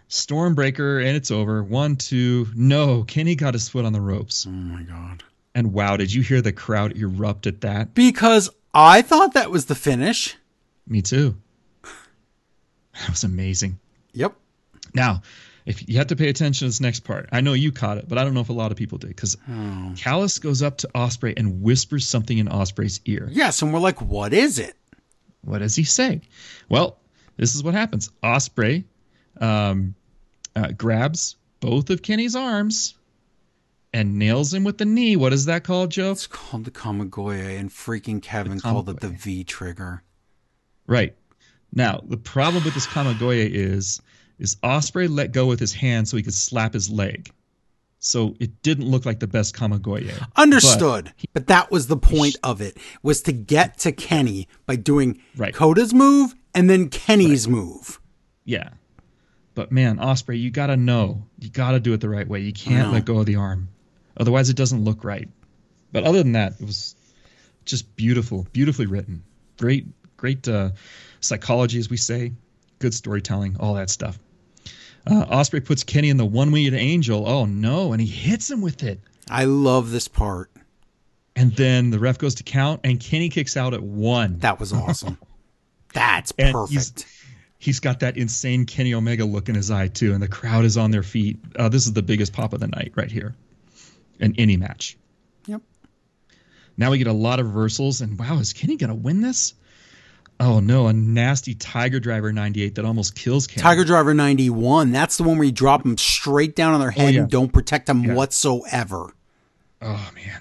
Stormbreaker, 0.08 1.04
and 1.04 1.16
it's 1.16 1.30
over. 1.30 1.62
One, 1.62 1.96
two, 1.96 2.48
no. 2.54 3.02
Kenny 3.04 3.34
got 3.34 3.54
his 3.54 3.68
foot 3.68 3.84
on 3.84 3.92
the 3.92 4.00
ropes. 4.00 4.46
oh 4.46 4.50
my 4.50 4.82
god! 4.82 5.22
And 5.54 5.72
wow, 5.72 5.96
did 5.96 6.12
you 6.12 6.22
hear 6.22 6.40
the 6.40 6.52
crowd 6.52 6.96
erupt 6.96 7.46
at 7.46 7.60
that? 7.60 7.94
Because 7.94 8.48
I 8.72 9.02
thought 9.02 9.34
that 9.34 9.50
was 9.50 9.66
the 9.66 9.74
finish. 9.74 10.36
Me 10.86 11.02
too. 11.02 11.36
That 11.82 13.10
was 13.10 13.24
amazing. 13.24 13.78
Yep. 14.12 14.34
Now, 14.94 15.22
if 15.66 15.88
you 15.88 15.96
have 15.98 16.08
to 16.08 16.16
pay 16.16 16.28
attention 16.28 16.66
to 16.66 16.68
this 16.68 16.80
next 16.80 17.00
part, 17.00 17.28
I 17.32 17.40
know 17.40 17.52
you 17.54 17.72
caught 17.72 17.98
it, 17.98 18.08
but 18.08 18.18
I 18.18 18.24
don't 18.24 18.34
know 18.34 18.40
if 18.40 18.48
a 18.50 18.52
lot 18.54 18.70
of 18.70 18.76
people 18.76 18.98
did 18.98 19.08
because 19.08 19.36
Oh. 19.48 19.92
Callis 19.96 20.38
goes 20.38 20.62
up 20.62 20.76
to 20.78 20.88
Ospreay 20.94 21.34
and 21.36 21.62
whispers 21.62 22.06
something 22.06 22.36
in 22.36 22.48
Ospreay's 22.48 23.00
ear. 23.06 23.28
Yes, 23.32 23.62
and 23.62 23.72
we're 23.72 23.80
like, 23.80 24.00
what 24.02 24.32
is 24.32 24.58
it? 24.58 24.74
What 25.42 25.58
does 25.58 25.74
he 25.76 25.84
say? 25.84 26.20
Well, 26.68 26.98
this 27.36 27.54
is 27.54 27.62
what 27.62 27.74
happens. 27.74 28.10
Ospreay 28.22 28.84
um, 29.40 29.94
uh, 30.54 30.68
grabs 30.72 31.36
both 31.60 31.90
of 31.90 32.02
Kenny's 32.02 32.36
arms 32.36 32.94
and 33.92 34.18
nails 34.18 34.52
him 34.52 34.64
with 34.64 34.78
the 34.78 34.84
knee. 34.84 35.16
What 35.16 35.32
is 35.32 35.46
that 35.46 35.64
called, 35.64 35.90
Joe? 35.90 36.10
It's 36.12 36.26
called 36.26 36.64
the 36.64 36.70
Kamigoye, 36.70 37.58
and 37.58 37.70
freaking 37.70 38.20
Kevin 38.22 38.60
called 38.60 38.88
it 38.88 39.00
the 39.00 39.08
V 39.08 39.44
trigger. 39.44 40.02
Right. 40.86 41.14
Now, 41.72 42.02
the 42.06 42.16
problem 42.16 42.64
with 42.64 42.74
this 42.74 42.86
Kamigoye 42.86 43.48
is 43.50 44.00
is 44.38 44.56
Ospreay 44.56 45.08
let 45.08 45.32
go 45.32 45.46
with 45.46 45.60
his 45.60 45.72
hand 45.72 46.08
so 46.08 46.16
he 46.16 46.22
could 46.22 46.34
slap 46.34 46.74
his 46.74 46.90
leg. 46.90 47.30
So 47.98 48.34
it 48.38 48.60
didn't 48.62 48.86
look 48.86 49.06
like 49.06 49.20
the 49.20 49.26
best 49.26 49.56
Kamigoye. 49.56 50.12
Understood. 50.36 51.12
But, 51.32 51.46
that 51.46 51.70
was 51.70 51.86
the 51.86 51.96
point 51.96 52.36
of 52.42 52.60
it, 52.60 52.76
was 53.02 53.22
to 53.22 53.32
get 53.32 53.78
to 53.78 53.92
Kenny 53.92 54.46
by 54.66 54.76
doing 54.76 55.20
Right. 55.36 55.54
Kota's 55.54 55.94
move 55.94 56.34
and 56.54 56.68
then 56.68 56.90
Kenny's 56.90 57.48
move. 57.48 57.98
Yeah. 58.44 58.70
But 59.54 59.72
man, 59.72 59.96
Ospreay, 59.98 60.38
you 60.38 60.50
gotta 60.50 60.76
know. 60.76 61.22
You 61.38 61.48
gotta 61.48 61.80
do 61.80 61.94
it 61.94 62.00
the 62.00 62.08
right 62.10 62.28
way. 62.28 62.40
You 62.40 62.52
can't 62.52 62.92
let 62.92 63.04
go 63.06 63.18
of 63.18 63.26
the 63.26 63.36
arm. 63.36 63.68
Otherwise 64.18 64.50
it 64.50 64.56
doesn't 64.56 64.84
look 64.84 65.02
right. 65.04 65.28
But 65.92 66.04
other 66.04 66.22
than 66.22 66.32
that, 66.32 66.54
it 66.60 66.66
was 66.66 66.96
just 67.64 67.96
beautiful, 67.96 68.46
beautifully 68.52 68.86
written. 68.86 69.22
Great, 69.58 69.86
great 70.16 70.46
uh, 70.48 70.70
psychology, 71.20 71.78
as 71.78 71.88
we 71.88 71.96
say. 71.96 72.32
Good 72.84 72.92
storytelling, 72.92 73.56
all 73.58 73.72
that 73.76 73.88
stuff. 73.88 74.18
Uh, 75.06 75.24
Ospreay 75.24 75.64
puts 75.64 75.82
Kenny 75.82 76.10
in 76.10 76.18
the 76.18 76.26
one-winged 76.26 76.74
angel. 76.74 77.26
Oh 77.26 77.46
no, 77.46 77.92
and 77.94 78.00
he 78.02 78.06
hits 78.06 78.50
him 78.50 78.60
with 78.60 78.82
it. 78.82 79.00
I 79.30 79.44
love 79.46 79.90
this 79.90 80.06
part. 80.06 80.50
And 81.34 81.56
then 81.56 81.88
the 81.88 81.98
ref 81.98 82.18
goes 82.18 82.34
to 82.34 82.42
count, 82.42 82.80
and 82.84 83.00
Kenny 83.00 83.30
kicks 83.30 83.56
out 83.56 83.72
at 83.72 83.82
one. 83.82 84.38
That 84.40 84.60
was 84.60 84.74
awesome. 84.74 85.16
That's 85.94 86.34
And 86.38 86.54
he's- 86.68 86.90
perfect. 86.90 87.06
He's 87.56 87.80
got 87.80 88.00
that 88.00 88.18
insane 88.18 88.66
Kenny 88.66 88.92
Omega 88.92 89.24
look 89.24 89.48
in 89.48 89.54
his 89.54 89.70
eye 89.70 89.88
too, 89.88 90.12
and 90.12 90.22
the 90.22 90.28
crowd 90.28 90.66
is 90.66 90.76
on 90.76 90.90
their 90.90 91.02
feet. 91.02 91.38
Uh, 91.56 91.70
this 91.70 91.86
is 91.86 91.94
the 91.94 92.02
biggest 92.02 92.34
pop 92.34 92.52
of 92.52 92.60
the 92.60 92.66
night 92.66 92.92
right 92.96 93.10
here, 93.10 93.34
in 94.20 94.34
any 94.36 94.58
match. 94.58 94.98
Yep. 95.46 95.62
Now 96.76 96.90
we 96.90 96.98
get 96.98 97.06
a 97.06 97.14
lot 97.14 97.40
of 97.40 97.46
reversals, 97.46 98.02
and 98.02 98.18
wow, 98.18 98.36
is 98.40 98.52
Kenny 98.52 98.76
gonna 98.76 98.94
win 98.94 99.22
this? 99.22 99.54
Oh 100.40 100.58
no, 100.60 100.88
a 100.88 100.92
nasty 100.92 101.54
Tiger 101.54 102.00
Driver 102.00 102.32
98 102.32 102.74
that 102.74 102.84
almost 102.84 103.14
kills 103.14 103.46
Kenny. 103.46 103.62
Tiger 103.62 103.84
Driver 103.84 104.14
91. 104.14 104.90
That's 104.90 105.16
the 105.16 105.22
one 105.22 105.38
where 105.38 105.46
you 105.46 105.52
drop 105.52 105.82
them 105.84 105.96
straight 105.96 106.56
down 106.56 106.74
on 106.74 106.80
their 106.80 106.90
head 106.90 107.06
Oh, 107.06 107.10
yeah. 107.10 107.20
and 107.22 107.30
don't 107.30 107.52
protect 107.52 107.86
them 107.86 108.02
Yeah. 108.04 108.14
whatsoever. 108.14 109.14
Oh 109.80 110.10
man, 110.14 110.40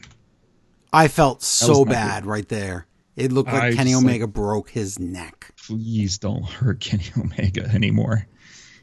I 0.92 1.08
felt 1.08 1.44
so 1.44 1.86
bad 1.86 2.26
right 2.26 2.48
there. 2.50 2.88
It 3.16 3.32
looked 3.32 3.52
like 3.54 3.62
I 3.62 3.74
Kenny 3.76 3.94
Omega 3.94 4.26
broke 4.26 4.70
his 4.72 4.98
neck. 5.00 5.54
please 5.68 6.18
don't 6.18 6.44
hurt 6.44 6.80
Kenny 6.80 7.06
Omega 7.18 7.64
anymore. 7.70 8.28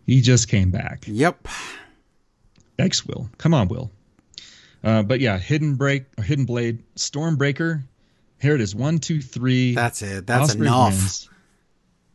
He 0.06 0.20
just 0.20 0.48
came 0.48 0.70
back. 0.70 1.04
Yep. 1.06 1.48
Yikes, 2.78 3.06
Will. 3.06 3.28
Come 3.38 3.52
on, 3.54 3.68
Will. 3.68 3.90
Uh, 4.82 5.02
but 5.02 5.20
yeah, 5.20 5.38
Hidden 5.38 5.74
Break 5.74 6.04
or 6.16 6.22
Hidden 6.24 6.46
Blade, 6.46 6.82
Stormbreaker. 6.96 7.82
Here 8.40 8.54
it 8.54 8.60
is. 8.60 8.74
One, 8.74 8.98
two, 8.98 9.20
three. 9.20 9.74
That's 9.74 10.02
it. 10.02 10.26
That's 10.26 10.54
Ospreay 10.54 10.60
enough. 10.60 10.92
wins. 10.92 11.28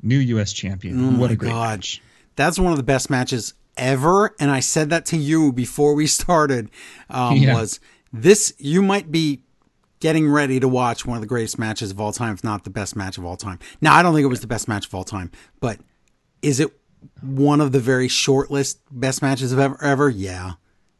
New 0.01 0.17
U.S. 0.17 0.53
champion. 0.53 1.15
Oh 1.15 1.19
what 1.19 1.31
a 1.31 1.35
great 1.35 1.49
God. 1.49 1.77
match. 1.79 2.01
That's 2.35 2.59
one 2.59 2.71
of 2.71 2.77
the 2.77 2.83
best 2.83 3.09
matches 3.09 3.53
ever. 3.77 4.33
And 4.39 4.51
I 4.51 4.59
said 4.59 4.89
that 4.89 5.05
to 5.07 5.17
you 5.17 5.51
before 5.51 5.93
we 5.95 6.07
started. 6.21 6.69
Um, 7.09 7.37
Yeah. 7.37 7.55
Was 7.55 7.79
this? 8.13 8.53
You 8.57 8.81
might 8.81 9.11
be 9.11 9.41
getting 9.99 10.29
ready 10.29 10.59
to 10.59 10.67
watch 10.67 11.05
one 11.05 11.17
of 11.17 11.21
the 11.21 11.27
greatest 11.27 11.57
matches 11.57 11.89
of 11.91 11.99
all 11.99 12.11
time, 12.11 12.33
if 12.33 12.43
not 12.43 12.63
the 12.63 12.69
best 12.69 12.95
match 12.95 13.17
of 13.17 13.25
all 13.25 13.37
time. 13.37 13.57
Now, 13.81 13.95
I 13.95 14.03
don't 14.03 14.13
think 14.13 14.23
it 14.25 14.27
was 14.27 14.41
the 14.41 14.47
best 14.47 14.67
match 14.67 14.85
of 14.85 14.93
all 14.93 15.03
time, 15.05 15.31
but 15.59 15.79
is 16.41 16.59
it 16.59 16.69
one 17.21 17.61
of 17.61 17.71
the 17.71 17.79
very 17.79 18.07
short 18.07 18.51
list 18.51 18.79
best 18.91 19.21
matches 19.21 19.51
of 19.51 19.59
ever? 19.59 19.81
Ever? 19.83 20.09
Yeah. 20.09 20.53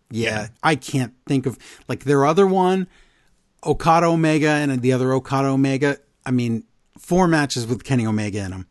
Yeah. 0.10 0.48
I 0.64 0.76
can't 0.76 1.14
think 1.28 1.46
of 1.46 1.58
like 1.88 2.04
their 2.06 2.26
other 2.26 2.48
one, 2.48 2.88
Okada 3.66 4.08
Omega, 4.08 4.50
and 4.50 4.82
the 4.82 4.94
other 4.94 5.14
Okada 5.14 5.50
Omega. 5.50 5.98
I 6.26 6.32
mean, 6.32 6.64
four 6.98 7.28
matches 7.28 7.68
with 7.68 7.84
Kenny 7.84 8.06
Omega 8.06 8.44
in 8.44 8.52
them 8.52 8.68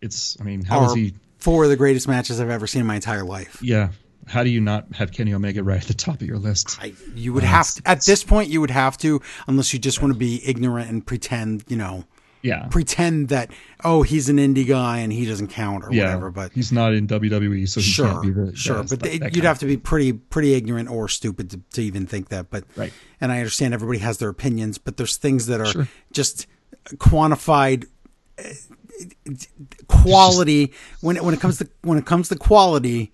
It's. 0.00 0.36
I 0.40 0.44
mean, 0.44 0.64
how 0.64 0.84
is 0.84 0.94
he? 0.94 1.14
four 1.38 1.62
of 1.62 1.70
the 1.70 1.76
greatest 1.76 2.08
matches 2.08 2.40
I've 2.40 2.50
ever 2.50 2.66
seen 2.66 2.80
in 2.80 2.86
my 2.86 2.96
entire 2.96 3.22
life. 3.22 3.62
Yeah. 3.62 3.90
How 4.26 4.42
do 4.42 4.50
you 4.50 4.60
not 4.60 4.92
have 4.96 5.12
Kenny 5.12 5.32
Omega 5.32 5.62
right 5.62 5.80
at 5.80 5.86
the 5.86 5.94
top 5.94 6.16
of 6.16 6.22
your 6.22 6.38
list? 6.38 6.76
I, 6.82 6.94
you 7.14 7.32
would 7.32 7.44
have 7.44 7.68
to, 7.74 7.82
at 7.86 8.04
this 8.04 8.24
point, 8.24 8.50
you 8.50 8.60
would 8.60 8.72
have 8.72 8.98
to, 8.98 9.22
unless 9.46 9.72
you 9.72 9.78
just 9.78 10.02
want 10.02 10.12
to 10.12 10.18
be 10.18 10.42
ignorant 10.44 10.90
and 10.90 11.06
pretend, 11.06 11.62
you 11.68 11.76
know, 11.76 12.04
Yeah. 12.46 12.66
pretend 12.70 13.28
that, 13.28 13.50
oh, 13.84 14.02
he's 14.02 14.28
an 14.28 14.36
indie 14.36 14.66
guy 14.66 14.98
and 14.98 15.12
he 15.12 15.26
doesn't 15.26 15.48
count 15.48 15.84
or 15.84 15.92
yeah. 15.92 16.04
whatever. 16.04 16.30
But 16.30 16.52
he's 16.52 16.70
not 16.72 16.94
in 16.94 17.06
WWE, 17.08 17.68
so 17.68 17.80
he 17.80 17.86
sure, 17.86 18.06
can't 18.08 18.22
be 18.22 18.30
the. 18.30 18.56
sure. 18.56 18.82
but 18.84 19.00
they, 19.00 19.14
you'd 19.32 19.44
have 19.44 19.58
to 19.60 19.66
be 19.66 19.76
pretty, 19.76 20.12
pretty 20.12 20.54
ignorant 20.54 20.88
or 20.88 21.08
stupid 21.08 21.50
to, 21.50 21.60
to 21.72 21.82
even 21.82 22.06
think 22.06 22.28
that. 22.28 22.50
But, 22.50 22.64
Right. 22.76 22.92
and 23.20 23.32
I 23.32 23.38
understand 23.38 23.74
everybody 23.74 23.98
has 24.00 24.18
their 24.18 24.28
opinions, 24.28 24.78
but 24.78 24.96
there's 24.96 25.16
things 25.16 25.46
that 25.46 25.60
are 25.60 25.66
Sure. 25.66 25.88
just 26.12 26.46
quantified 26.98 27.86
uh, 28.38 28.42
quality 29.88 30.72
when 31.00 31.16
it, 31.16 31.24
when 31.24 31.34
it 31.34 31.40
comes 31.40 31.58
to 31.58 31.68
when 31.82 31.98
it 31.98 32.06
comes 32.06 32.28
to 32.28 32.36
quality 32.36 33.12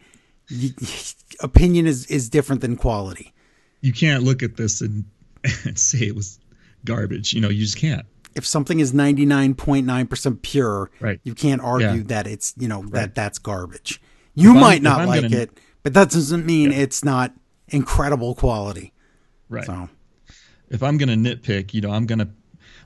opinion 1.41 1.86
is 1.86 2.07
is 2.07 2.28
different 2.28 2.61
than 2.61 2.77
quality 2.77 3.33
You 3.81 3.93
can't 3.93 4.23
look 4.23 4.43
at 4.43 4.57
this 4.57 4.81
and, 4.81 5.05
and 5.65 5.78
say 5.78 5.99
it 6.07 6.15
was 6.15 6.39
garbage. 6.85 7.33
You 7.33 7.41
know, 7.41 7.49
you 7.49 7.61
just 7.65 7.77
can't. 7.78 8.07
If 8.35 8.47
something 8.47 8.81
is 8.81 8.93
99.9% 8.93 10.43
pure 10.43 10.91
Right. 11.01 11.20
you 11.25 11.35
can't 11.35 11.61
argue 11.61 11.89
Yeah. 11.89 12.02
that 12.07 12.27
it's 12.27 12.55
you 12.59 12.69
know 12.69 12.85
that 12.91 13.15
that's 13.15 13.39
garbage 13.39 14.01
you 14.35 14.55
might 14.55 14.77
if 14.77 14.83
not 14.83 15.01
I'm 15.02 15.09
like 15.09 15.23
gonna- 15.23 15.36
it 15.36 15.59
but 15.83 15.94
that 15.94 16.11
doesn't 16.11 16.47
mean 16.47 16.73
it's 16.73 17.05
not 17.05 17.35
incredible 17.69 18.35
quality 18.35 18.93
Right. 19.49 19.65
so 19.67 19.89
If 20.70 20.83
I'm 20.83 20.97
gonna 20.97 21.17
nitpick, 21.17 21.75
you 21.75 21.83
know, 21.83 21.91
I'm 21.91 22.07
gonna. 22.07 22.28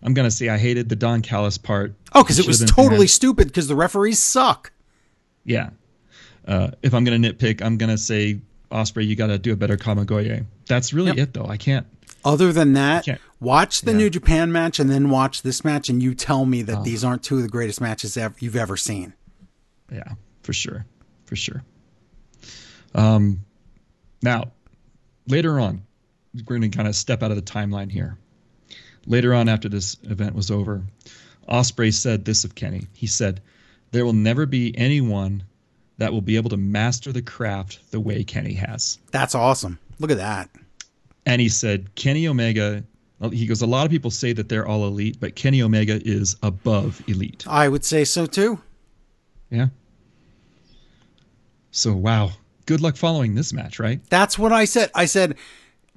I'm 0.02 0.12
gonna 0.12 0.30
say 0.30 0.48
I 0.48 0.58
hated 0.58 0.88
the 0.88 0.96
Don 0.96 1.22
Callis 1.22 1.56
part. 1.58 1.94
oh 2.14 2.22
because 2.22 2.38
it 2.40 2.46
was 2.46 2.64
totally 2.64 3.06
stupid 3.06 3.46
because 3.48 3.68
the 3.68 3.76
referees 3.76 4.18
suck 4.18 4.72
Yeah. 5.44 5.70
Uh, 6.46 6.70
if 6.82 6.92
I'm 6.94 7.04
gonna 7.04 7.18
nitpick, 7.18 7.62
I'm 7.62 7.76
gonna 7.78 7.98
say 7.98 8.40
Ospreay, 8.72 9.06
you 9.06 9.14
got 9.14 9.28
to 9.28 9.38
do 9.38 9.52
a 9.52 9.56
better 9.56 9.76
Kamigoye. 9.76 10.44
That's 10.66 10.92
really 10.92 11.08
Yep. 11.16 11.18
it, 11.18 11.34
though. 11.34 11.46
I 11.46 11.56
can't. 11.56 11.86
Other 12.26 12.52
than 12.52 12.72
that, 12.72 13.06
watch 13.40 13.82
the 13.82 13.92
yeah. 13.92 13.96
New 13.98 14.10
Japan 14.10 14.50
match 14.50 14.80
and 14.80 14.90
then 14.90 15.10
watch 15.10 15.42
this 15.42 15.64
match, 15.64 15.88
and 15.88 16.02
you 16.02 16.12
tell 16.14 16.44
me 16.44 16.62
Oh. 16.62 16.64
that 16.66 16.84
these 16.84 17.04
aren't 17.04 17.22
two 17.22 17.36
of 17.36 17.42
the 17.42 17.48
greatest 17.48 17.80
matches 17.80 18.16
ever, 18.16 18.34
you've 18.40 18.56
ever 18.56 18.76
seen. 18.76 19.14
Yeah, 19.92 20.14
for 20.42 20.52
sure, 20.52 20.84
for 21.24 21.36
sure. 21.36 21.62
Um, 22.94 23.44
now, 24.22 24.52
later 25.28 25.60
on, 25.60 25.82
we're 26.34 26.42
going 26.42 26.62
to 26.62 26.68
kind 26.68 26.88
of 26.88 26.96
step 26.96 27.22
out 27.22 27.30
of 27.30 27.36
the 27.36 27.42
timeline 27.42 27.90
here. 27.92 28.18
Later 29.06 29.32
on, 29.32 29.48
after 29.48 29.68
this 29.68 29.96
event 30.02 30.34
was 30.34 30.50
over, 30.50 30.82
Ospreay 31.48 31.94
said 31.94 32.24
this 32.24 32.42
of 32.44 32.56
Kenny. 32.56 32.88
He 32.92 33.06
said, 33.06 33.40
"There 33.92 34.04
will 34.04 34.12
never 34.12 34.46
be 34.46 34.76
anyone 34.76 35.44
that 35.98 36.12
will 36.12 36.20
be 36.22 36.34
able 36.36 36.50
to 36.50 36.56
master 36.56 37.12
the 37.12 37.22
craft 37.22 37.92
the 37.92 38.00
way 38.00 38.24
Kenny 38.24 38.54
has." 38.54 38.98
That's 39.12 39.34
awesome. 39.36 39.78
Look 40.00 40.10
at 40.10 40.16
that. 40.16 40.50
And 41.26 41.40
he 41.40 41.48
said, 41.48 41.94
"Kenny 41.96 42.26
Omega." 42.28 42.84
He 43.32 43.46
goes, 43.46 43.62
"A 43.62 43.66
lot 43.66 43.84
of 43.84 43.90
people 43.90 44.10
say 44.10 44.32
that 44.32 44.48
they're 44.48 44.66
all 44.66 44.86
elite, 44.86 45.18
but 45.20 45.34
Kenny 45.34 45.60
Omega 45.62 46.00
is 46.04 46.36
above 46.42 47.02
elite." 47.08 47.44
I 47.46 47.68
would 47.68 47.84
say 47.84 48.04
so 48.04 48.26
too. 48.26 48.60
Yeah. 49.50 49.68
So 51.70 51.92
wow, 51.94 52.30
good 52.66 52.80
luck 52.80 52.96
following 52.96 53.34
this 53.34 53.52
match, 53.52 53.78
right? 53.78 54.00
That's 54.08 54.38
what 54.38 54.52
I 54.52 54.64
said. 54.64 54.90
I 54.94 55.04
said, 55.04 55.36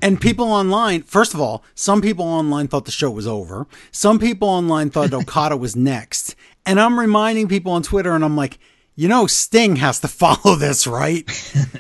and 0.02 0.20
people 0.20 0.46
online, 0.52 1.04
first 1.04 1.34
of 1.34 1.42
all, 1.42 1.64
some 1.76 2.02
people 2.02 2.26
online 2.26 2.68
thought 2.68 2.86
the 2.86 2.92
show 2.92 3.12
was 3.12 3.28
over. 3.28 3.68
Some 3.92 4.20
people 4.20 4.48
online 4.50 4.90
thought 4.90 5.14
Okada 5.14 5.58
was 5.58 5.76
next. 5.76 6.36
And 6.66 6.80
I'm 6.80 7.00
reminding 7.00 7.48
people 7.48 7.72
on 7.72 7.84
Twitter, 7.84 8.14
and 8.14 8.24
I'm 8.24 8.36
like, 8.36 8.60
you 8.96 9.08
know, 9.08 9.28
Sting 9.28 9.78
has 9.78 10.00
to 10.02 10.08
follow 10.10 10.56
this, 10.56 10.86
right? 10.86 11.30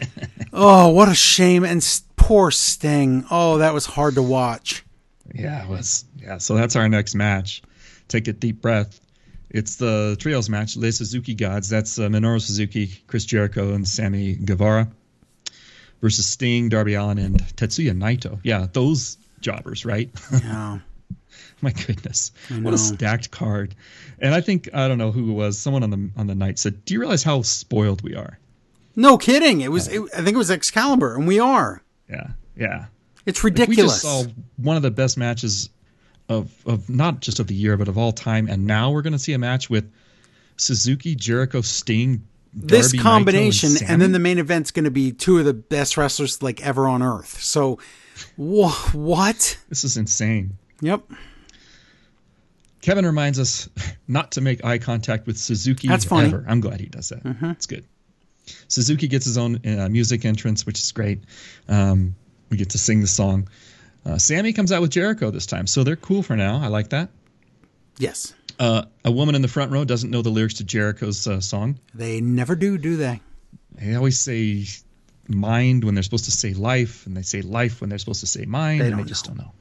oh, 0.53 0.89
what 0.89 1.09
a 1.09 1.15
shame. 1.15 1.63
And 1.63 1.77
s- 1.77 2.03
poor 2.19 2.51
Sting. 2.51 3.25
Oh, 3.31 3.57
that 3.59 3.73
was 3.73 3.85
hard 3.85 4.15
to 4.15 4.21
watch. 4.21 4.83
Yeah, 5.33 5.63
it 5.63 5.69
was. 5.69 6.05
Yeah, 6.17 6.37
so 6.37 6.55
that's 6.55 6.75
our 6.75 6.89
next 6.89 7.15
match. 7.15 7.61
Take 8.07 8.27
a 8.27 8.33
deep 8.33 8.61
breath. 8.61 8.99
It's 9.49 9.77
the 9.77 10.15
trios 10.19 10.49
match, 10.49 10.77
Les 10.77 10.91
Suzuki 10.91 11.33
Gods. 11.33 11.69
That's 11.69 11.97
uh, 11.97 12.07
Minoru 12.07 12.39
Suzuki, 12.41 12.91
Chris 13.07 13.25
Jericho, 13.25 13.73
and 13.73 13.87
Sammy 13.87 14.35
Guevara 14.35 14.87
versus 16.01 16.27
Sting, 16.27 16.69
Darby 16.69 16.93
Allin, 16.93 17.17
and 17.17 17.39
Tetsuya 17.55 17.91
Naito. 17.93 18.39
Yeah, 18.43 18.67
those 18.71 19.17
jobbers, 19.41 19.85
right? 19.85 20.09
Yeah. 20.43 20.79
My 21.61 21.71
goodness, 21.71 22.31
what 22.61 22.73
a 22.73 22.77
stacked 22.77 23.31
card. 23.31 23.75
And 24.19 24.33
I 24.33 24.39
think 24.39 24.69
I 24.73 24.87
don't 24.87 24.97
know 24.97 25.11
who 25.11 25.29
it 25.29 25.33
was. 25.33 25.59
Someone 25.59 25.83
on 25.83 25.89
the 25.89 26.09
on 26.15 26.25
the 26.27 26.35
night 26.35 26.57
said, 26.57 26.85
"Do 26.85 26.93
you 26.93 27.01
realize 27.01 27.21
how 27.21 27.41
spoiled 27.41 28.01
we 28.01 28.15
are?" 28.15 28.39
No 28.95 29.17
kidding. 29.17 29.59
It 29.59 29.69
was. 29.69 29.89
It, 29.89 30.01
I 30.15 30.21
think 30.21 30.35
it 30.35 30.37
was 30.37 30.51
Excalibur, 30.51 31.15
and 31.15 31.27
we 31.27 31.37
are. 31.39 31.81
Yeah, 32.09 32.27
yeah. 32.55 32.85
It's 33.25 33.43
ridiculous. 33.43 33.77
we 33.77 33.83
just 33.83 34.01
saw 34.01 34.23
one 34.57 34.75
of 34.75 34.81
the 34.81 34.91
best 34.91 35.17
matches 35.17 35.69
of 36.27 36.51
of 36.65 36.89
not 36.89 37.19
just 37.19 37.39
of 37.39 37.47
the 37.47 37.55
year 37.55 37.75
but 37.75 37.87
of 37.87 37.97
all 37.97 38.11
time 38.11 38.47
and 38.47 38.65
now 38.65 38.91
we're 38.91 39.01
going 39.01 39.13
to 39.13 39.19
see 39.19 39.33
a 39.33 39.39
match 39.39 39.69
with 39.69 39.91
Suzuki, 40.57 41.15
Jericho, 41.15 41.61
Sting, 41.61 42.27
this 42.53 42.91
Darby, 42.91 42.97
Naito, 42.97 43.01
combination, 43.01 43.69
and, 43.81 43.89
and, 43.89 44.01
then 44.01 44.11
the 44.11 44.19
main 44.19 44.39
event's 44.39 44.71
going 44.71 44.85
to 44.85 44.91
be 44.91 45.11
two 45.11 45.37
of 45.37 45.45
the 45.45 45.53
best 45.53 45.97
wrestlers 45.97 46.41
like 46.41 46.65
ever 46.65 46.87
on 46.87 47.01
earth. 47.01 47.41
So, 47.41 47.79
wha- 48.37 48.71
what? 48.93 49.57
this 49.69 49.83
is 49.83 49.97
insane. 49.97 50.57
Yep. 50.81 51.03
Kevin 52.81 53.05
reminds 53.05 53.39
us 53.39 53.69
not 54.07 54.31
to 54.31 54.41
make 54.41 54.63
eye 54.65 54.79
contact 54.79 55.27
with 55.27 55.37
Suzuki 55.37 55.87
That's 55.87 56.05
funny. 56.05 56.27
Mm-hmm. 56.27 56.35
ever. 56.35 56.45
I'm 56.47 56.61
glad 56.61 56.79
he 56.79 56.87
does 56.87 57.09
that. 57.09 57.21
It's 57.41 57.65
good. 57.65 57.85
Suzuki 58.67 59.07
gets 59.07 59.25
his 59.25 59.37
own 59.37 59.59
uh, 59.65 59.89
music 59.89 60.25
entrance, 60.25 60.65
which 60.65 60.79
is 60.79 60.91
great. 60.91 61.23
Um, 61.67 62.15
we 62.49 62.57
get 62.57 62.71
to 62.71 62.77
sing 62.77 63.01
the 63.01 63.07
song. 63.07 63.49
Uh, 64.05 64.17
Sammy 64.17 64.53
comes 64.53 64.71
out 64.71 64.81
with 64.81 64.91
Jericho 64.91 65.31
this 65.31 65.45
time, 65.45 65.67
so 65.67 65.83
they're 65.83 65.95
cool 65.95 66.23
for 66.23 66.35
now. 66.35 66.61
I 66.61 66.67
like 66.67 66.89
that. 66.89 67.09
Yes. 67.97 68.33
Uh, 68.57 68.83
a 69.05 69.11
woman 69.11 69.35
in 69.35 69.41
the 69.41 69.47
front 69.47 69.71
row 69.71 69.85
doesn't 69.85 70.09
know 70.09 70.21
the 70.21 70.29
lyrics 70.29 70.55
to 70.55 70.63
Jericho's 70.63 71.27
uh, 71.27 71.41
song. 71.41 71.79
They 71.93 72.21
never 72.21 72.55
do, 72.55 72.77
do 72.77 72.97
they? 72.97 73.21
They 73.73 73.95
always 73.95 74.19
say 74.19 74.65
mind 75.27 75.83
when 75.83 75.95
they're 75.95 76.03
supposed 76.03 76.25
to 76.25 76.31
say 76.31 76.53
life, 76.53 77.05
and 77.05 77.15
they 77.15 77.21
say 77.21 77.41
life 77.41 77.81
when 77.81 77.89
they're 77.89 77.99
supposed 77.99 78.21
to 78.21 78.27
say 78.27 78.45
mind, 78.45 78.81
They 78.81 78.87
and 78.87 78.99
they 78.99 79.03
just 79.03 79.25
don't 79.25 79.37
know. 79.37 79.53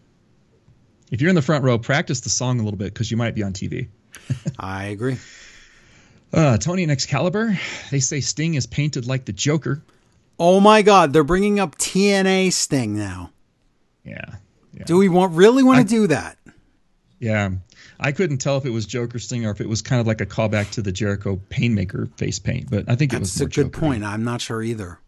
If 1.10 1.20
you're 1.20 1.31
in 1.31 1.36
the 1.36 1.42
front 1.42 1.65
row, 1.65 1.78
practice 1.78 2.20
the 2.20 2.31
song 2.31 2.60
a 2.60 2.62
little 2.62 2.78
bit 2.78 2.92
because 2.92 3.10
you 3.10 3.17
might 3.17 3.34
be 3.34 3.42
on 3.42 3.52
TV. 3.52 3.89
I 4.58 4.86
agree. 4.86 5.18
Uh, 6.32 6.58
Tony 6.58 6.82
and 6.82 6.92
Excalibur, 6.92 7.58
they 7.90 8.00
say 8.00 8.20
Sting 8.20 8.55
is 8.55 8.66
painted 8.66 9.07
like 9.07 9.24
the 9.24 9.32
Joker. 9.32 9.82
Oh 10.39 10.60
my 10.60 10.82
God, 10.82 11.12
they're 11.12 11.24
bringing 11.24 11.58
up 11.58 11.76
TNA 11.78 12.52
Sting 12.52 12.97
now. 12.97 13.31
Yeah, 14.05 14.36
yeah, 14.73 14.84
Do 14.84 14.98
we 14.98 15.08
want 15.08 15.32
really 15.34 15.62
want 15.62 15.81
to 15.81 15.94
do 15.94 16.07
that? 16.08 16.36
yeah. 17.18 17.50
I 18.00 18.12
couldn't 18.12 18.39
tell 18.39 18.57
if 18.57 18.65
it 18.65 18.70
was 18.70 18.86
Joker 18.86 19.18
Sting 19.18 19.44
or 19.44 19.50
if 19.50 19.60
it 19.60 19.68
was 19.68 19.82
kind 19.82 20.00
of 20.00 20.07
like 20.07 20.20
a 20.20 20.26
callback 20.26 20.70
to 20.73 20.82
the 20.82 20.92
Jericho 20.92 21.40
Painmaker 21.50 22.07
face 22.16 22.39
paint, 22.39 22.70
but 22.70 22.84
I 22.89 22.94
think 22.94 23.12
it 23.12 23.18
was 23.18 23.34
That's 23.34 23.40
a 23.40 23.44
good 23.62 23.73
Joker. 23.73 23.81
point. 23.81 24.05
I'm 24.05 24.23
not 24.23 24.40
sure 24.40 24.62
either. 24.62 25.00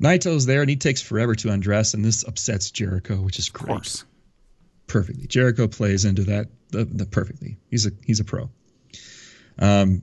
Naito's 0.00 0.44
there 0.44 0.60
and 0.60 0.68
he 0.68 0.76
takes 0.76 1.00
forever 1.00 1.34
to 1.36 1.48
undress, 1.50 1.94
and 1.94 2.04
this 2.04 2.22
upsets 2.26 2.70
Jericho, 2.70 3.16
which 3.16 3.38
is 3.38 3.48
Of 3.48 3.54
great. 3.54 3.66
course. 3.68 4.04
perfectly. 4.88 5.26
Jericho 5.26 5.66
plays 5.68 6.04
into 6.04 6.24
that 6.24 6.48
the, 6.70 6.84
the 6.84 7.06
perfectly. 7.06 7.56
He's 7.70 7.86
a 7.86 7.90
he's 8.04 8.20
a 8.20 8.24
pro. 8.24 8.50
Um, 9.58 10.02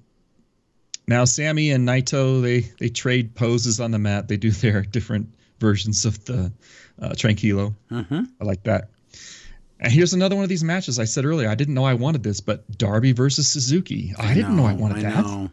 now 1.07 1.25
Sammy 1.25 1.71
and 1.71 1.87
Naito 1.87 2.41
they 2.41 2.61
they 2.79 2.89
trade 2.89 3.35
poses 3.35 3.79
on 3.79 3.91
the 3.91 3.99
mat. 3.99 4.27
They 4.27 4.37
do 4.37 4.51
their 4.51 4.81
different 4.81 5.29
versions 5.59 6.05
of 6.05 6.23
the 6.25 6.51
uh, 7.01 7.09
Tranquilo. 7.09 7.75
Mm-hmm. 7.91 8.21
I 8.41 8.43
like 8.43 8.63
that. 8.63 8.89
And 9.79 9.91
here's 9.91 10.13
another 10.13 10.35
one 10.35 10.43
of 10.43 10.49
these 10.49 10.63
matches. 10.63 10.97
I 10.99 11.05
said 11.05 11.25
earlier 11.25 11.49
I 11.49 11.55
didn't 11.55 11.73
know 11.73 11.85
I 11.85 11.93
wanted 11.95 12.23
this, 12.23 12.39
but 12.39 12.77
Darby 12.77 13.11
versus 13.11 13.47
Suzuki. 13.47 14.13
I, 14.17 14.33
didn't 14.33 14.55
know 14.55 14.65
I 14.65 14.73
wanted 14.73 15.05
I 15.05 15.11
that. 15.11 15.25
know. 15.25 15.51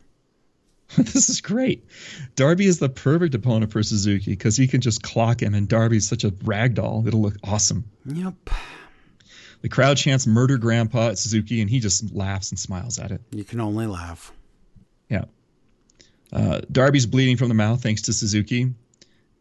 this 0.97 1.29
is 1.29 1.41
great. 1.41 1.85
Darby 2.35 2.67
is 2.67 2.79
the 2.79 2.89
perfect 2.89 3.35
opponent 3.35 3.71
for 3.71 3.83
Suzuki 3.83 4.33
because 4.33 4.57
he 4.57 4.67
can 4.67 4.81
just 4.81 5.03
clock 5.03 5.41
him, 5.41 5.55
and 5.55 5.69
Darby's 5.69 6.09
such 6.09 6.25
a 6.25 6.31
ragdoll. 6.31 7.07
It'll 7.07 7.23
look 7.23 7.37
awesome. 7.45 7.85
Yep. 8.07 8.35
The 9.63 9.69
crowd 9.69 9.97
chants 9.97 10.27
"Murder 10.27 10.57
Grandpa" 10.59 11.09
at 11.09 11.19
Suzuki, 11.19 11.61
and 11.61 11.69
he 11.69 11.81
just 11.81 12.15
laughs 12.15 12.51
and 12.51 12.59
smiles 12.59 12.99
at 12.99 13.11
it. 13.11 13.21
You 13.31 13.45
can 13.45 13.61
only 13.61 13.87
laugh. 13.87 14.33
Yeah. 15.09 15.25
Uh, 16.33 16.61
Darby's 16.71 17.07
bleeding 17.07 17.37
from 17.37 17.49
the 17.49 17.55
mouth 17.55 17.83
thanks 17.83 18.03
to 18.03 18.13
Suzuki, 18.13 18.73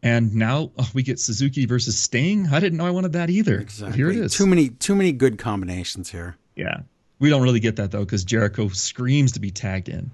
and 0.02 0.34
now 0.34 0.72
oh, 0.76 0.90
we 0.92 1.02
get 1.02 1.18
Suzuki 1.20 1.64
versus 1.66 1.96
Sting. 1.98 2.48
I 2.52 2.60
didn't 2.60 2.78
know 2.78 2.86
I 2.86 2.90
wanted 2.90 3.12
that 3.12 3.30
either. 3.30 3.58
Exactly. 3.60 3.96
Here 3.96 4.10
it 4.10 4.16
is. 4.16 4.34
Too 4.34 4.46
many 4.46 4.68
too 4.70 4.94
many 4.94 5.12
good 5.12 5.38
combinations 5.38 6.10
here. 6.10 6.36
Yeah. 6.56 6.80
We 7.18 7.28
don't 7.30 7.42
really 7.42 7.60
get 7.60 7.76
that 7.76 7.90
though 7.90 8.00
because 8.00 8.24
Jericho 8.24 8.68
screams 8.68 9.32
to 9.32 9.40
be 9.40 9.50
tagged 9.50 9.88
in. 9.88 10.10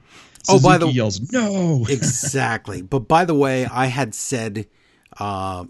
Oh, 0.48 0.58
Suzuki 0.58 0.62
by 0.62 0.78
the- 0.78 0.88
yells 0.88 1.32
no. 1.32 1.86
Exactly. 1.90 2.82
but 2.82 3.00
by 3.00 3.24
the 3.24 3.34
way, 3.34 3.66
I 3.66 3.86
had 3.86 4.14
said 4.14 4.66
uh 5.18 5.64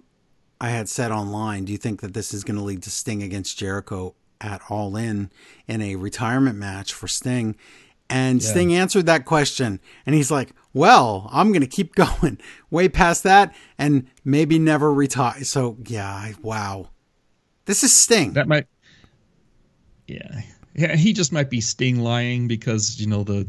I 0.60 0.70
had 0.70 0.88
said 0.88 1.12
online, 1.12 1.66
do 1.66 1.72
you 1.72 1.78
think 1.78 2.00
that 2.00 2.14
this 2.14 2.32
is 2.32 2.42
going 2.42 2.56
to 2.56 2.62
lead 2.62 2.82
to 2.84 2.90
Sting 2.90 3.22
against 3.22 3.58
Jericho 3.58 4.14
at 4.40 4.60
All 4.68 4.96
In 4.96 5.30
in 5.66 5.80
a 5.82 5.96
retirement 5.96 6.56
match 6.58 6.92
for 6.92 7.08
Sting? 7.08 7.56
And 8.08 8.42
Yeah. 8.42 8.50
Sting 8.50 8.74
answered 8.74 9.06
that 9.06 9.24
question 9.24 9.80
and 10.04 10.14
he's 10.14 10.30
like, 10.30 10.50
"Well, 10.72 11.28
I'm 11.32 11.48
going 11.48 11.62
to 11.62 11.66
keep 11.66 11.94
going 11.96 12.38
way 12.70 12.88
past 12.88 13.22
that 13.24 13.54
and 13.78 14.06
maybe 14.24 14.58
never 14.58 14.92
retire." 14.92 15.42
So, 15.44 15.76
yeah, 15.86 16.08
I, 16.08 16.34
wow. 16.42 16.90
This 17.64 17.82
is 17.82 17.92
Sting. 17.94 18.34
That 18.34 18.46
might. 18.46 18.66
Yeah, 20.06 20.42
yeah. 20.74 20.94
He 20.94 21.12
just 21.12 21.32
might 21.32 21.50
be 21.50 21.60
Sting 21.60 21.98
lying 22.00 22.46
because 22.46 23.00
you 23.00 23.08
know 23.08 23.24
the 23.24 23.48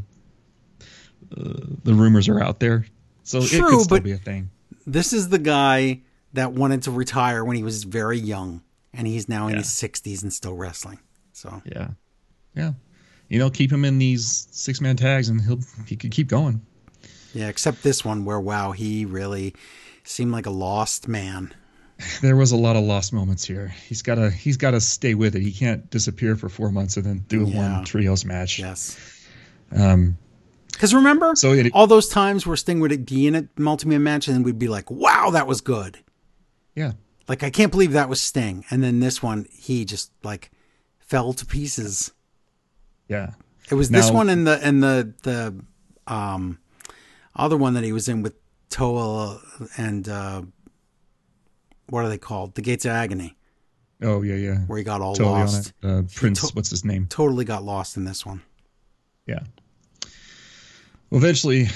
uh, 1.36 1.54
the 1.84 1.94
rumors 1.94 2.28
are 2.28 2.42
out 2.42 2.60
there, 2.60 2.86
so 3.24 3.40
it 3.40 3.50
could 3.52 3.82
still 3.82 4.00
be 4.00 4.14
a 4.14 4.18
thing. 4.18 4.50
this 4.88 5.14
is 5.14 5.30
the 5.30 5.38
guy 5.38 6.02
that 6.34 6.54
wanted 6.54 6.82
to 6.84 6.92
retire 6.92 7.44
when 7.46 7.58
he 7.58 7.64
was 7.64 7.84
very 7.84 8.18
young 8.18 8.62
and 8.98 9.08
he's 9.08 9.30
now 9.30 9.48
in 9.48 9.54
Yeah. 9.54 9.60
his 9.60 9.68
60s 9.70 10.24
and 10.24 10.34
still 10.34 10.56
wrestling. 10.56 11.00
So, 11.34 11.62
Yeah, 11.66 11.90
yeah. 12.56 12.74
You 13.30 13.40
know, 13.40 13.50
keep 13.50 13.72
him 13.72 13.86
in 13.86 13.98
these 14.00 14.48
six 14.52 14.82
man 14.82 14.96
tags, 14.98 15.30
and 15.30 15.40
he'll 15.42 15.60
he 15.86 15.96
could 15.96 16.12
keep 16.12 16.28
going. 16.28 16.62
Yeah, 17.34 17.48
except 17.48 17.84
this 17.84 18.04
one 18.04 18.26
where 18.26 18.40
wow, 18.40 18.72
he 18.72 19.06
really 19.06 19.54
seemed 20.04 20.32
like 20.32 20.46
a 20.46 20.52
lost 20.52 21.08
man. 21.08 21.54
There 22.22 22.36
was 22.36 22.52
a 22.52 22.58
lot 22.58 22.76
of 22.76 22.84
lost 22.84 23.12
moments 23.12 23.44
here. 23.46 23.74
He's 23.88 24.02
got 24.02 24.16
to 24.16 24.30
he's 24.32 24.56
got 24.58 24.72
to 24.72 24.82
stay 24.82 25.14
with 25.16 25.36
it. 25.36 25.42
He 25.42 25.52
can't 25.52 25.90
disappear 25.90 26.36
for 26.36 26.48
four 26.50 26.72
months 26.72 26.96
and 26.98 27.06
then 27.06 27.26
do 27.28 27.44
Yeah. 27.46 27.76
one 27.76 27.86
trios 27.86 28.24
match. 28.26 28.60
Yes. 28.60 28.98
Um, 29.72 30.18
Because 30.72 30.94
remember 30.94 31.32
So 31.36 31.54
it- 31.54 31.72
all 31.74 31.88
those 31.88 32.08
times 32.08 32.46
where 32.46 32.56
Sting 32.56 32.80
would 32.82 33.06
be 33.06 33.26
in 33.28 33.36
a 33.36 33.48
multi-man 33.58 34.04
match 34.04 34.28
and 34.28 34.46
we'd 34.46 34.60
be 34.60 34.68
like, 34.68 34.90
"Wow, 34.92 35.32
that 35.32 35.48
was 35.48 35.60
good." 35.62 35.98
yeah, 36.76 36.92
Like 37.28 37.44
I 37.44 37.50
can't 37.50 37.72
believe 37.72 37.92
that 37.94 38.10
was 38.10 38.22
Sting. 38.22 38.64
And 38.70 38.84
then 38.84 39.00
this 39.00 39.22
one, 39.22 39.48
he 39.52 39.84
just 39.86 40.12
like 40.24 40.52
fell 41.00 41.34
to 41.34 41.46
pieces. 41.46 42.12
yeah. 43.08 43.32
It 43.70 43.76
was 43.76 43.90
this 43.90 44.10
one 44.10 44.30
and 44.30 44.48
the 44.48 44.60
and 44.66 44.82
the 44.82 45.14
the 45.24 45.56
um 46.12 46.58
other 47.36 47.58
one 47.58 47.74
that 47.74 47.84
he 47.84 47.92
was 47.92 48.08
in 48.08 48.22
with 48.22 48.34
Toa 48.70 49.42
and 49.78 50.08
uh 50.08 50.42
what 51.90 52.06
are 52.06 52.10
they 52.10 52.18
called? 52.18 52.56
The 52.56 52.62
Gates 52.62 52.86
of 52.86 52.92
Agony, 52.92 53.36
Oh 54.02 54.22
yeah, 54.22 54.36
yeah. 54.36 54.60
where 54.68 54.78
he 54.78 54.84
got 54.86 55.02
all 55.02 55.16
Totally 55.16 55.40
lost. 55.42 55.74
on 55.84 55.90
it. 55.90 55.94
Uh, 56.00 56.02
Prince, 56.16 56.48
to- 56.48 56.56
what's 56.56 56.70
his 56.70 56.86
name? 56.86 57.08
Totally 57.10 57.44
got 57.44 57.64
lost 57.64 57.98
in 57.98 58.06
this 58.06 58.26
one. 58.26 58.42
Yeah. 59.26 59.40
Well, 61.10 61.20
eventually, 61.22 61.68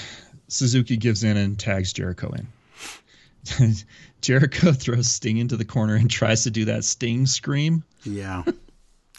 Suzuki 0.48 0.96
gives 0.96 1.24
in 1.24 1.36
and 1.36 1.58
tags 1.58 1.92
Jericho 1.92 2.30
in. 2.30 2.46
Jericho 4.20 4.72
throws 4.72 5.08
Sting 5.08 5.38
into 5.38 5.56
the 5.56 5.64
corner 5.64 5.94
and 5.96 6.10
tries 6.10 6.44
to 6.44 6.50
do 6.50 6.64
that 6.66 6.84
Sting 6.84 7.26
scream. 7.26 7.82
Yeah. 8.04 8.44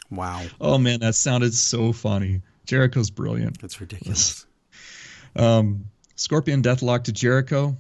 wow. 0.10 0.44
Oh 0.62 0.78
man, 0.78 1.02
that 1.02 1.16
sounded 1.16 1.54
so 1.54 1.92
funny. 1.94 2.42
Jericho's 2.66 3.10
brilliant. 3.12 3.62
That's 3.62 3.80
ridiculous. 3.82 4.46
Um, 5.36 5.86
Scorpion 6.16 6.62
Deathlock 6.62 7.06
to 7.06 7.12
Jericho. 7.12 7.76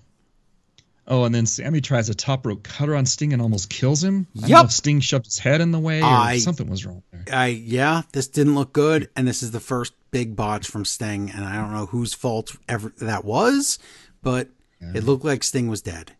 Oh, 1.08 1.24
and 1.26 1.36
then 1.36 1.46
Sammy 1.46 1.82
tries 1.82 2.10
a 2.10 2.16
top 2.16 2.48
rope 2.48 2.64
cutter 2.64 2.96
on 2.96 3.06
Sting 3.06 3.32
and 3.32 3.40
almost 3.44 3.70
kills 3.70 4.04
him. 4.04 4.26
I 4.38 4.40
don't 4.40 4.50
know 4.50 4.58
Yep. 4.58 4.66
if 4.66 4.72
Sting 4.72 5.00
shoved 5.02 5.26
his 5.26 5.38
head 5.38 5.62
in 5.62 5.72
the 5.72 5.78
way 5.80 6.02
or 6.02 6.06
I- 6.06 6.40
something 6.40 6.68
was 6.68 6.84
wrong 6.84 7.04
there. 7.12 7.26
I 7.32 7.48
yeah, 7.50 8.02
this 8.12 8.28
didn't 8.28 8.56
look 8.56 8.74
good, 8.74 9.08
and 9.16 9.28
this 9.28 9.44
is 9.44 9.52
the 9.52 9.60
first 9.60 9.94
big 10.10 10.36
botch 10.36 10.66
from 10.68 10.84
Sting, 10.84 11.30
and 11.30 11.46
I 11.46 11.58
don't 11.58 11.74
know 11.74 11.86
whose 11.86 12.16
fault 12.16 12.56
ever 12.68 12.92
that 13.02 13.24
was, 13.24 13.78
but 14.24 14.48
it 14.82 15.04
looked 15.04 15.24
like 15.24 15.44
Sting 15.44 15.68
was 15.68 15.84
dead. 15.84 16.14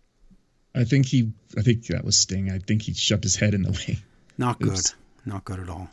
I 0.76 0.84
think 0.86 1.06
he, 1.06 1.32
I 1.58 1.62
think 1.62 1.86
that 1.88 2.04
was 2.04 2.18
Sting. 2.18 2.50
I 2.52 2.58
think 2.60 2.82
he 2.82 2.94
shoved 2.94 3.24
his 3.24 3.36
head 3.36 3.54
in 3.54 3.62
the 3.64 3.72
way. 3.88 4.00
Not 4.38 4.60
good. 4.60 4.80
Not 5.26 5.46
good 5.46 5.60
at 5.60 5.70
all. 5.70 5.88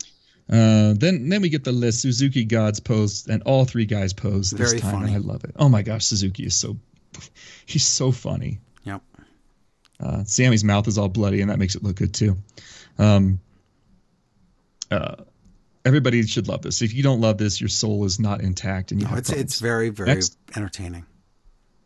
Uh, 0.49 0.93
then 0.97 1.29
then 1.29 1.41
we 1.41 1.49
get 1.49 1.63
the 1.63 1.71
list. 1.71 2.01
Suzuki 2.01 2.43
Gods 2.43 2.79
pose, 2.81 3.27
and 3.27 3.41
all 3.43 3.63
three 3.63 3.85
guys 3.85 4.11
pose 4.11 4.51
this 4.51 4.69
Very 4.71 4.81
time. 4.81 4.91
funny. 5.01 5.13
I 5.15 5.17
love 5.19 5.43
it. 5.45 5.51
Oh 5.55 5.69
my 5.69 5.81
gosh, 5.83 6.03
Suzuki 6.05 6.43
is 6.45 6.55
so 6.55 6.77
he's 7.65 7.85
so 7.85 8.11
funny. 8.11 8.59
Yep. 8.83 9.01
Uh, 9.99 10.23
Sammy's 10.25 10.63
mouth 10.63 10.87
is 10.87 10.97
all 10.97 11.07
bloody, 11.07 11.41
and 11.41 11.49
that 11.51 11.59
makes 11.59 11.75
it 11.75 11.83
look 11.83 11.95
good 11.95 12.13
too. 12.13 12.35
Um, 12.97 13.39
uh, 14.89 15.15
everybody 15.85 16.25
should 16.25 16.47
love 16.47 16.63
this. 16.63 16.81
If 16.81 16.93
you 16.93 17.03
don't 17.03 17.21
love 17.21 17.37
this, 17.37 17.61
your 17.61 17.69
soul 17.69 18.03
is 18.05 18.19
not 18.19 18.41
intact, 18.41 18.91
and 18.91 18.99
you 18.99 19.05
No, 19.05 19.11
have 19.11 19.19
it's 19.19 19.29
problems. 19.29 19.51
it's 19.51 19.59
very 19.61 19.89
very 19.89 20.07
Next. 20.09 20.37
entertaining. 20.55 21.05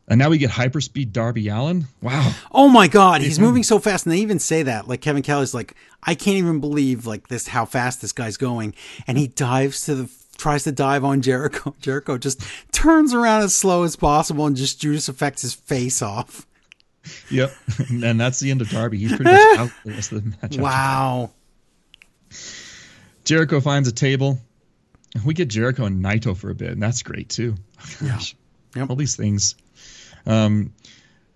And 0.07 0.19
now 0.19 0.29
we 0.29 0.37
get 0.37 0.51
hyperspeed 0.51 1.11
Darby 1.11 1.47
Allin. 1.47 1.87
Wow. 2.01 2.31
Oh 2.51 2.67
my 2.69 2.87
god, 2.87 3.21
he's 3.21 3.39
moving 3.39 3.63
so 3.63 3.79
fast, 3.79 4.05
and 4.05 4.13
they 4.13 4.19
even 4.19 4.37
say 4.39 4.61
that. 4.63 4.87
Like 4.87 5.01
Kevin 5.01 5.23
Kelly's 5.23 5.53
like, 5.55 5.75
I 6.03 6.13
can't 6.13 6.37
even 6.37 6.59
believe 6.59 7.07
like 7.07 7.27
this 7.27 7.47
how 7.47 7.65
fast 7.65 8.01
this 8.01 8.11
guy's 8.11 8.37
going, 8.37 8.75
and 9.07 9.17
he 9.17 9.27
dives 9.27 9.81
to 9.85 9.95
the 9.95 10.09
tries 10.37 10.63
to 10.65 10.71
dive 10.71 11.03
on 11.03 11.21
Jericho. 11.21 11.73
Jericho 11.81 12.17
just 12.19 12.41
turns 12.71 13.13
around 13.15 13.41
as 13.43 13.55
slow 13.55 13.81
as 13.83 13.95
possible 13.95 14.45
and 14.45 14.55
just 14.55 14.79
Judas 14.79 15.09
Effects 15.09 15.41
his 15.41 15.53
face 15.55 16.01
off. 16.03 16.45
Yep. 17.31 17.51
and 17.89 18.19
that's 18.19 18.39
the 18.39 18.51
end 18.51 18.61
of 18.61 18.69
Darby. 18.69 18.97
He's 18.99 19.15
pretty 19.15 19.23
much 19.31 19.57
out 19.59 19.69
the 19.85 19.91
rest 19.91 20.11
of 20.11 20.23
the 20.23 20.37
match. 20.41 20.57
Wow. 20.57 21.31
Jericho 23.23 23.59
finds 23.59 23.87
a 23.87 23.91
table. 23.91 24.39
We 25.25 25.33
get 25.33 25.47
Jericho 25.47 25.85
and 25.85 26.03
Naito 26.03 26.35
for 26.35 26.49
a 26.49 26.55
bit, 26.55 26.71
and 26.71 26.83
that's 26.83 27.01
great 27.01 27.29
too. 27.29 27.55
Oh, 27.81 28.07
Gosh, 28.07 28.35
Yep. 28.75 28.89
all 28.89 28.95
these 28.95 29.15
things. 29.15 29.55
Um, 30.25 30.73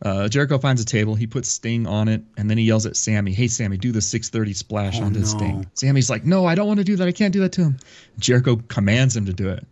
uh, 0.02 0.30
Jericho 0.30 0.58
finds 0.58 0.82
a 0.82 0.86
table. 0.86 1.16
He 1.16 1.28
puts 1.28 1.50
Sting 1.50 1.86
on 1.86 2.08
it, 2.08 2.24
and 2.38 2.50
then 2.50 2.58
he 2.58 2.64
yells 2.64 2.86
at 2.86 2.96
Sammy, 2.96 3.34
"Hey, 3.34 3.48
Sammy, 3.48 3.78
do 3.78 3.92
the 3.92 4.02
630 4.02 4.54
splash 4.54 5.00
Oh, 5.00 5.04
onto 5.04 5.20
no. 5.20 5.26
Sting." 5.26 5.66
Sammy's 5.74 6.10
like, 6.10 6.26
"No, 6.26 6.46
I 6.46 6.56
don't 6.56 6.68
want 6.68 6.78
to 6.80 6.84
do 6.86 6.96
that. 6.96 7.08
I 7.08 7.12
can't 7.12 7.34
do 7.34 7.42
that 7.42 7.52
to 7.54 7.62
him." 7.64 7.78
Jericho 8.18 8.56
commands 8.68 9.16
him 9.16 9.26
to 9.26 9.34
do 9.34 9.50
it. 9.50 9.66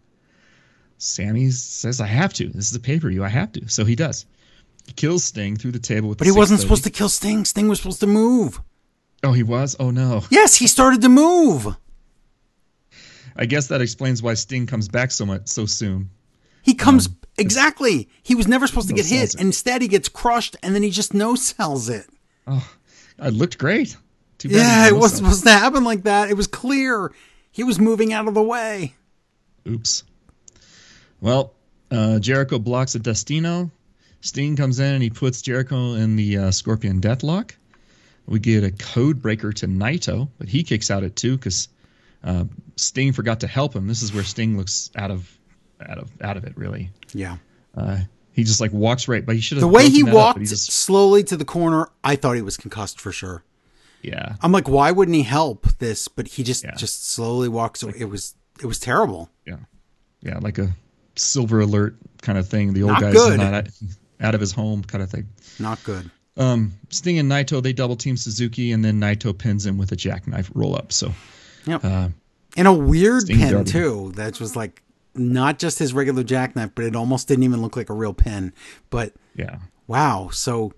Sammy 0.97 1.49
says, 1.51 2.01
"I 2.01 2.07
have 2.07 2.33
to. 2.35 2.49
This 2.49 2.69
is 2.69 2.75
a 2.75 2.79
pay 2.79 2.99
per 2.99 3.09
view. 3.09 3.23
I 3.23 3.29
have 3.29 3.51
to." 3.53 3.67
So 3.69 3.85
he 3.85 3.95
does. 3.95 4.25
He 4.85 4.93
kills 4.93 5.23
Sting 5.23 5.55
through 5.55 5.71
the 5.73 5.79
table 5.79 6.09
with. 6.09 6.17
But 6.17 6.27
he 6.27 6.31
wasn't 6.31 6.59
supposed 6.59 6.83
to 6.85 6.89
kill 6.89 7.09
Sting. 7.09 7.45
Sting 7.45 7.67
was 7.69 7.79
supposed 7.79 7.99
to 8.01 8.07
move. 8.07 8.59
Oh, 9.23 9.31
he 9.31 9.43
was. 9.43 9.75
Oh 9.79 9.91
no. 9.91 10.23
Yes, 10.29 10.55
he 10.55 10.67
started 10.67 11.01
to 11.01 11.09
move. 11.09 11.67
I 13.35 13.45
guess 13.45 13.67
that 13.67 13.81
explains 13.81 14.21
why 14.23 14.33
Sting 14.33 14.65
comes 14.65 14.87
back 14.89 15.11
so 15.11 15.25
much 15.25 15.47
so 15.47 15.65
soon. 15.65 16.09
He 16.63 16.73
comes 16.73 17.07
exactly. 17.37 18.09
He 18.23 18.35
was 18.35 18.47
never 18.47 18.67
supposed 18.67 18.87
to 18.89 18.93
No 18.93 18.97
get 18.97 19.05
hit. 19.07 19.33
it. 19.35 19.41
Instead, 19.41 19.81
he 19.81 19.87
gets 19.87 20.09
crushed, 20.09 20.55
and 20.63 20.73
then 20.75 20.83
he 20.83 20.89
just 20.89 21.13
no 21.13 21.35
sells 21.35 21.89
it. 21.89 22.07
Oh, 22.45 22.67
it 23.19 23.33
looked 23.33 23.57
great. 23.57 23.95
Too 24.37 24.49
bad 24.49 24.55
Yeah, 24.57 24.87
it 24.87 24.91
no 24.93 24.99
wasn't 24.99 25.19
supposed 25.23 25.43
to 25.43 25.51
happen 25.51 25.83
like 25.83 26.03
that. 26.03 26.29
It 26.29 26.35
was 26.35 26.47
clear. 26.47 27.11
He 27.51 27.63
was 27.63 27.79
moving 27.79 28.13
out 28.13 28.27
of 28.27 28.33
the 28.35 28.43
way. 28.43 28.93
Oops. 29.67 30.03
Well, 31.19 31.53
uh, 31.89 32.19
Jericho 32.19 32.59
blocks 32.59 32.95
a 32.95 32.99
Destino. 32.99 33.71
Sting 34.21 34.55
comes 34.55 34.79
in 34.79 34.93
and 34.93 35.03
he 35.03 35.09
puts 35.09 35.41
Jericho 35.41 35.93
in 35.93 36.15
the 36.15 36.37
uh, 36.37 36.51
Scorpion 36.51 37.01
Deathlock. 37.01 37.51
We 38.27 38.39
get 38.39 38.63
a 38.63 38.71
code 38.71 39.21
breaker 39.21 39.53
to 39.53 39.67
Naito, 39.67 40.27
but 40.37 40.49
he 40.49 40.63
kicks 40.63 40.91
out 40.91 41.03
at 41.03 41.15
two 41.15 41.37
because 41.37 41.69
uh, 42.23 42.43
Sting 42.75 43.13
forgot 43.13 43.39
to 43.41 43.47
help 43.47 43.75
him. 43.75 43.87
This 43.87 44.01
is 44.03 44.13
where 44.13 44.23
Sting 44.23 44.57
looks 44.57 44.91
out 44.95 45.11
of 45.11 45.31
out 45.85 45.97
of 45.97 46.09
out 46.21 46.37
of 46.37 46.43
it 46.43 46.57
really. 46.57 46.89
Yeah. 47.13 47.37
Uh, 47.75 47.99
he 48.31 48.43
just 48.43 48.61
like 48.61 48.71
walks 48.71 49.07
right, 49.07 49.25
but 49.25 49.35
he 49.35 49.41
should 49.41 49.57
have. 49.57 49.61
The 49.61 49.67
way 49.67 49.89
he 49.89 50.03
that 50.03 50.09
up, 50.09 50.15
walked 50.15 50.39
he 50.39 50.45
just 50.45 50.71
slowly 50.71 51.23
to 51.25 51.37
the 51.37 51.45
corner, 51.45 51.89
I 52.03 52.15
thought 52.15 52.35
he 52.35 52.41
was 52.41 52.57
concussed 52.57 52.99
for 53.01 53.11
sure. 53.11 53.43
Yeah. 54.03 54.35
I'm 54.41 54.51
like, 54.51 54.69
why 54.69 54.91
wouldn't 54.91 55.15
he 55.15 55.23
help 55.23 55.67
this? 55.79 56.07
But 56.07 56.27
he 56.27 56.43
just 56.43 56.63
Yeah. 56.63 56.75
just 56.75 57.09
slowly 57.09 57.49
walks 57.49 57.81
away. 57.83 57.93
It 57.97 58.05
was 58.05 58.35
it 58.61 58.65
was 58.65 58.79
terrible. 58.79 59.29
Yeah. 59.45 59.57
Yeah. 60.21 60.37
Like 60.39 60.57
a 60.57 60.69
silver 61.15 61.59
alert 61.61 61.95
kind 62.21 62.37
of 62.37 62.47
thing. 62.47 62.73
The 62.73 62.83
old 62.83 62.93
Not 62.93 63.01
guy's 63.01 63.13
good. 63.13 63.37
not 63.39 63.53
out, 63.53 63.67
out 64.21 64.35
of 64.35 64.41
his 64.41 64.51
home 64.51 64.83
kind 64.83 65.03
of 65.03 65.09
thing. 65.09 65.27
Not 65.59 65.83
good. 65.83 66.09
Um, 66.37 66.73
Sting 66.89 67.17
and 67.17 67.31
Naito, 67.31 67.61
they 67.63 67.73
double 67.73 67.95
team 67.95 68.15
Suzuki, 68.15 68.71
and 68.71 68.85
then 68.85 68.99
Naito 69.01 69.35
pins 69.35 69.65
him 69.65 69.77
with 69.79 69.91
a 69.91 69.95
jackknife 69.95 70.51
roll 70.53 70.75
up. 70.75 70.93
So, 70.93 71.11
Yep. 71.65 71.83
uh, 71.83 72.09
And 72.55 72.67
a 72.67 72.73
weird 72.73 73.25
pin 73.25 73.65
too. 73.65 74.11
That 74.15 74.39
was 74.39 74.55
like 74.55 74.83
not 75.17 75.59
just 75.59 75.79
his 75.79 75.93
regular 75.93 76.23
jackknife, 76.23 76.71
but 76.75 76.85
it 76.85 76.95
almost 76.95 77.27
didn't 77.27 77.43
even 77.43 77.61
look 77.61 77.75
like 77.75 77.89
a 77.89 77.93
real 77.93 78.13
pin. 78.13 78.53
But 78.89 79.13
yeah. 79.35 79.59
wow, 79.87 80.29
so 80.31 80.73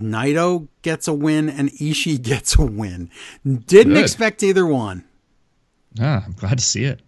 Naito 0.00 0.68
gets 0.82 1.08
a 1.08 1.14
win 1.14 1.48
and 1.48 1.70
Ishii 1.72 2.20
gets 2.22 2.56
a 2.58 2.64
win. 2.64 3.10
Didn't 3.44 3.94
Good. 3.94 4.02
expect 4.02 4.42
either 4.42 4.66
one. 4.66 5.04
Ah, 6.00 6.22
I'm 6.26 6.32
glad 6.32 6.58
to 6.58 6.64
see 6.64 6.84
it. 6.84 7.00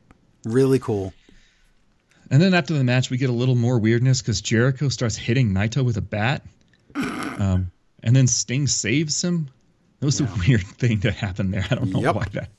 Really 0.45 0.79
cool. 0.79 1.13
And 2.31 2.41
then 2.43 2.55
after 2.55 2.75
the 2.75 2.85
match, 2.85 3.11
we 3.11 3.17
get 3.17 3.31
a 3.31 3.35
little 3.35 3.55
more 3.55 3.79
weirdness 3.79 4.21
because 4.23 4.41
Jericho 4.41 4.89
starts 4.89 5.17
hitting 5.17 5.51
Naito 5.53 5.85
with 5.85 5.97
a 5.97 6.03
bat. 6.03 6.43
Um, 6.95 7.71
and 8.03 8.15
then 8.17 8.27
Sting 8.27 8.67
saves 8.67 9.23
him. 9.23 9.49
That 10.01 10.07
was 10.07 10.21
a 10.21 10.25
weird 10.47 10.63
thing 10.67 11.01
to 11.01 11.11
happen 11.11 11.51
there. 11.51 11.65
I 11.71 11.75
don't 11.75 11.91
know 11.91 12.01
Yep. 12.03 12.15
why 12.15 12.25
that. 12.33 12.51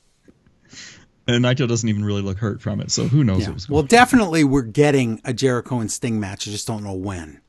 And 1.34 1.44
Naito 1.44 1.68
doesn't 1.68 1.88
even 1.88 2.04
really 2.04 2.22
look 2.22 2.38
hurt 2.38 2.60
from 2.60 2.80
it, 2.80 2.90
so 2.90 3.06
who 3.08 3.22
knows 3.24 3.40
Yeah. 3.42 3.46
what 3.48 3.54
was 3.54 3.68
Well, 3.68 3.82
definitely 3.82 4.44
we're 4.44 4.62
getting 4.62 5.20
a 5.24 5.32
Jericho 5.32 5.78
and 5.80 5.90
Sting 5.90 6.18
match. 6.20 6.48
I 6.48 6.50
just 6.50 6.66
don't 6.66 6.82
know 6.82 6.92
when. 6.94 7.40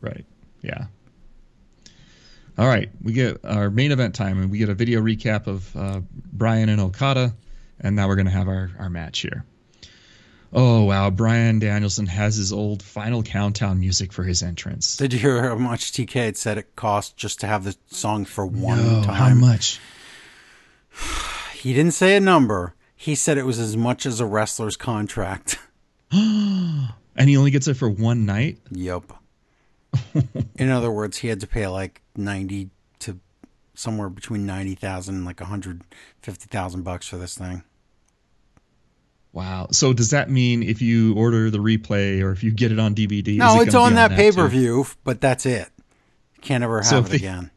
Right. 0.00 0.24
Yeah. 0.62 0.86
All 2.56 2.66
right. 2.66 2.90
We 3.02 3.12
get 3.12 3.44
our 3.44 3.70
main 3.70 3.92
event 3.92 4.14
time, 4.14 4.40
and 4.40 4.50
we 4.50 4.58
get 4.58 4.68
a 4.68 4.74
video 4.74 5.00
recap 5.00 5.46
of 5.46 5.74
uh, 5.76 6.00
Bryan 6.32 6.68
and 6.68 6.80
Okada, 6.80 7.34
and 7.80 7.94
now 7.96 8.08
we're 8.08 8.16
going 8.16 8.26
to 8.26 8.32
have 8.32 8.48
our, 8.48 8.70
our 8.78 8.90
match 8.90 9.20
here. 9.20 9.44
Oh, 10.52 10.84
wow. 10.84 11.10
Bryan 11.10 11.58
Danielson 11.58 12.06
has 12.06 12.36
his 12.36 12.52
old 12.52 12.82
final 12.82 13.22
countdown 13.22 13.78
music 13.80 14.12
for 14.12 14.24
his 14.24 14.42
entrance. 14.42 14.96
Did 14.96 15.12
you 15.12 15.18
hear 15.18 15.42
how 15.42 15.56
much 15.56 15.92
TK 15.92 16.12
had 16.24 16.36
said 16.36 16.56
it 16.58 16.74
cost 16.74 17.16
just 17.16 17.38
to 17.40 17.46
have 17.46 17.64
the 17.64 17.76
song 17.90 18.24
for 18.24 18.46
one 18.46 18.78
Oh, 18.80 19.02
time? 19.04 19.14
how 19.14 19.34
much? 19.34 19.78
He 21.54 21.74
didn't 21.74 21.92
say 21.94 22.14
a 22.14 22.20
number. 22.20 22.74
He 23.00 23.14
said 23.14 23.38
it 23.38 23.46
was 23.46 23.60
as 23.60 23.76
much 23.76 24.04
as 24.06 24.18
a 24.20 24.26
wrestler's 24.26 24.76
contract. 24.76 25.58
And 27.20 27.28
he 27.28 27.36
only 27.36 27.50
gets 27.50 27.66
it 27.66 27.74
for 27.74 27.90
one 27.90 28.24
night? 28.26 28.58
Yep. 28.70 29.02
In 30.56 30.70
other 30.70 30.90
words, 30.90 31.18
he 31.18 31.26
had 31.28 31.40
to 31.40 31.46
pay 31.48 31.66
like 31.66 32.00
ninety 32.16 32.70
to 33.00 33.18
somewhere 33.74 34.08
between 34.08 34.46
ninety 34.46 34.76
thousand 34.76 35.16
and 35.16 35.24
like 35.24 35.40
hundred 35.40 35.82
fifty 36.22 36.46
thousand 36.46 36.82
bucks 36.84 37.08
for 37.08 37.16
this 37.18 37.36
thing. 37.36 37.64
Wow. 39.32 39.66
So 39.72 39.92
does 39.92 40.10
that 40.10 40.30
mean 40.30 40.62
if 40.62 40.80
you 40.80 41.14
order 41.14 41.50
the 41.50 41.58
replay 41.58 42.22
or 42.22 42.30
if 42.30 42.42
you 42.44 42.52
get 42.52 42.70
it 42.72 42.78
on 42.78 42.94
DVD? 42.94 43.36
No, 43.36 43.60
it 43.60 43.66
it's 43.66 43.74
on 43.74 43.90
be 43.90 43.94
that 43.96 44.12
pay 44.12 44.30
per 44.30 44.46
view, 44.48 44.86
but 45.02 45.20
that's 45.20 45.44
it. 45.44 45.68
Can't 46.40 46.62
ever 46.62 46.78
have 46.78 46.86
So 46.86 46.98
it 47.00 47.06
they- 47.06 47.16
again. 47.16 47.50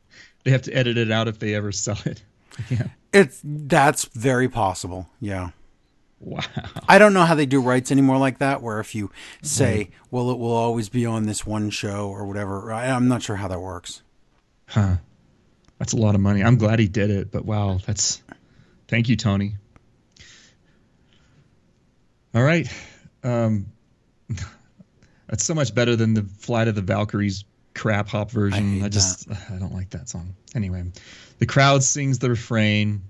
They 0.43 0.49
have 0.51 0.63
to 0.63 0.73
edit 0.73 0.97
it 0.97 1.11
out 1.11 1.27
if 1.27 1.37
they 1.37 1.53
ever 1.53 1.71
sell 1.71 1.99
it. 2.05 2.23
Yeah. 2.69 2.87
It's 3.13 3.41
that's 3.43 4.05
very 4.05 4.47
possible. 4.47 5.09
Yeah. 5.19 5.49
Wow. 6.21 6.43
I 6.87 6.99
don't 6.99 7.13
know 7.13 7.25
how 7.25 7.35
they 7.35 7.45
do 7.47 7.61
rights 7.61 7.91
anymore 7.91 8.17
like 8.17 8.37
that, 8.39 8.61
where 8.61 8.79
if 8.79 8.93
you 8.93 9.11
say, 9.41 9.89
well, 10.11 10.29
it 10.29 10.37
will 10.37 10.51
always 10.51 10.87
be 10.87 11.05
on 11.05 11.25
this 11.25 11.45
one 11.45 11.71
show 11.71 12.09
or 12.09 12.25
whatever. 12.25 12.71
I, 12.71 12.89
I'm 12.89 13.07
not 13.07 13.23
sure 13.23 13.37
how 13.37 13.47
that 13.47 13.59
works. 13.59 14.03
Huh. 14.67 14.97
That's 15.79 15.93
a 15.93 15.97
lot 15.97 16.13
of 16.13 16.21
money. 16.21 16.43
I'm 16.43 16.57
glad 16.57 16.77
he 16.77 16.87
did 16.87 17.09
it, 17.09 17.31
but 17.31 17.43
wow, 17.43 17.79
that's 17.85 18.21
thank 18.87 19.09
you, 19.09 19.15
Tony. 19.15 19.55
All 22.35 22.43
right. 22.43 22.71
Um 23.23 23.65
that's 25.27 25.43
so 25.43 25.55
much 25.55 25.73
better 25.73 25.95
than 25.95 26.13
the 26.13 26.23
Flight 26.23 26.67
of 26.67 26.75
the 26.75 26.81
Valkyries 26.81 27.45
crap 27.73 28.07
hop 28.09 28.31
version. 28.31 28.79
hate 28.79 28.83
I, 28.83 28.89
just 28.89 29.29
I 29.51 29.57
don't 29.57 29.73
like 29.73 29.89
that 29.91 30.09
song. 30.09 30.35
Anyway, 30.55 30.83
the 31.39 31.45
crowd 31.45 31.83
sings 31.83 32.19
the 32.19 32.29
refrain 32.29 33.01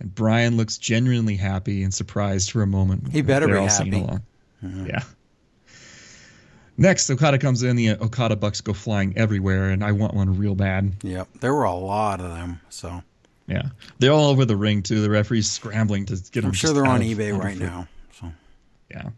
and 0.00 0.14
Bryan 0.14 0.56
looks 0.56 0.78
genuinely 0.78 1.36
happy 1.36 1.82
and 1.84 1.92
surprised 1.94 2.50
for 2.50 2.62
a 2.62 2.66
moment. 2.66 3.12
He 3.12 3.22
better 3.22 3.46
They're 3.46 3.54
be 3.56 3.60
all 3.60 3.66
happy. 3.68 3.90
singing 3.90 4.04
along. 4.04 4.22
Uh-huh. 4.64 4.84
Yeah. 4.88 5.02
Next, 6.78 7.10
Okada 7.10 7.38
comes 7.38 7.62
in. 7.62 7.76
The 7.76 7.90
Okada 7.90 8.34
Bucks 8.34 8.60
go 8.60 8.72
flying 8.72 9.16
everywhere, 9.16 9.70
and 9.70 9.84
I 9.84 9.92
want 9.92 10.14
one 10.14 10.36
real 10.38 10.54
bad. 10.54 10.94
Yep. 11.02 11.28
There 11.40 11.54
were 11.54 11.64
a 11.64 11.74
lot 11.74 12.20
of 12.20 12.30
them. 12.30 12.60
So 12.70 13.02
Yeah, 13.46 13.68
they're 13.98 14.12
all 14.12 14.30
over 14.30 14.44
the 14.44 14.56
ring 14.56 14.82
too. 14.82 15.00
The 15.02 15.10
referee's 15.10 15.50
scrambling 15.50 16.06
to 16.06 16.14
get 16.14 16.40
them. 16.40 16.46
I'm 16.46 16.52
sure 16.52 16.72
they're 16.72 16.86
on 16.86 17.02
of 17.02 17.06
eBay 17.06 17.36
right 17.38 17.58
now. 17.58 17.86
So 18.18 18.32
Yeah. 18.90 19.10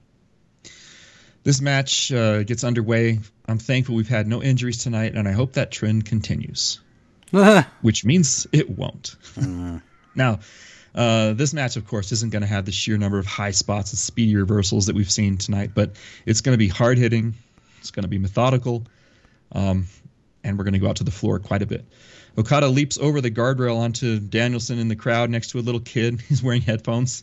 This 1.45 1.61
match 1.61 2.11
uh, 2.11 2.43
gets 2.43 2.65
underway. 2.65 3.21
I'm 3.47 3.59
thankful 3.59 3.95
we've 3.95 4.09
had 4.09 4.27
no 4.27 4.43
injuries 4.43 4.79
tonight, 4.79 5.15
and 5.15 5.29
I 5.29 5.33
hope 5.33 5.53
that 5.53 5.71
trend 5.71 6.07
continues. 6.07 6.81
Which 7.83 8.05
means 8.05 8.47
it 8.51 8.71
won't. 8.71 9.17
now, 10.15 10.41
uh, 10.95 11.35
this 11.35 11.53
match, 11.53 11.77
of 11.77 11.87
course, 11.87 12.13
isn't 12.13 12.31
going 12.31 12.43
to 12.43 12.49
have 12.49 12.65
the 12.65 12.73
sheer 12.73 12.97
number 12.97 13.19
of 13.19 13.27
high 13.27 13.51
spots 13.51 13.93
and 13.93 13.99
speedy 13.99 14.37
reversals 14.37 14.87
that 14.87 14.97
we've 14.97 15.11
seen 15.11 15.37
tonight, 15.37 15.73
but 15.75 15.97
it's 16.25 16.41
going 16.41 16.55
to 16.55 16.59
be 16.59 16.69
hard 16.69 16.97
hitting. 16.97 17.35
It's 17.81 17.91
going 17.91 18.05
to 18.05 18.09
be 18.09 18.19
methodical, 18.19 18.87
um, 19.53 19.87
and 20.43 20.57
we're 20.57 20.65
going 20.65 20.75
to 20.75 20.81
go 20.81 20.89
out 20.89 20.97
to 20.97 21.05
the 21.05 21.11
floor 21.11 21.41
quite 21.41 21.61
a 21.61 21.67
bit. 21.67 21.85
Okada 22.39 22.69
leaps 22.69 22.97
over 22.97 23.21
the 23.21 23.31
guardrail 23.31 23.77
onto 23.77 24.19
Danielson 24.19 24.79
in 24.79 24.89
the 24.89 24.97
crowd 24.97 25.29
next 25.29 25.51
to 25.51 25.59
a 25.59 25.61
little 25.61 25.81
kid. 25.81 26.21
He's 26.29 26.43
wearing 26.43 26.63
headphones. 26.63 27.23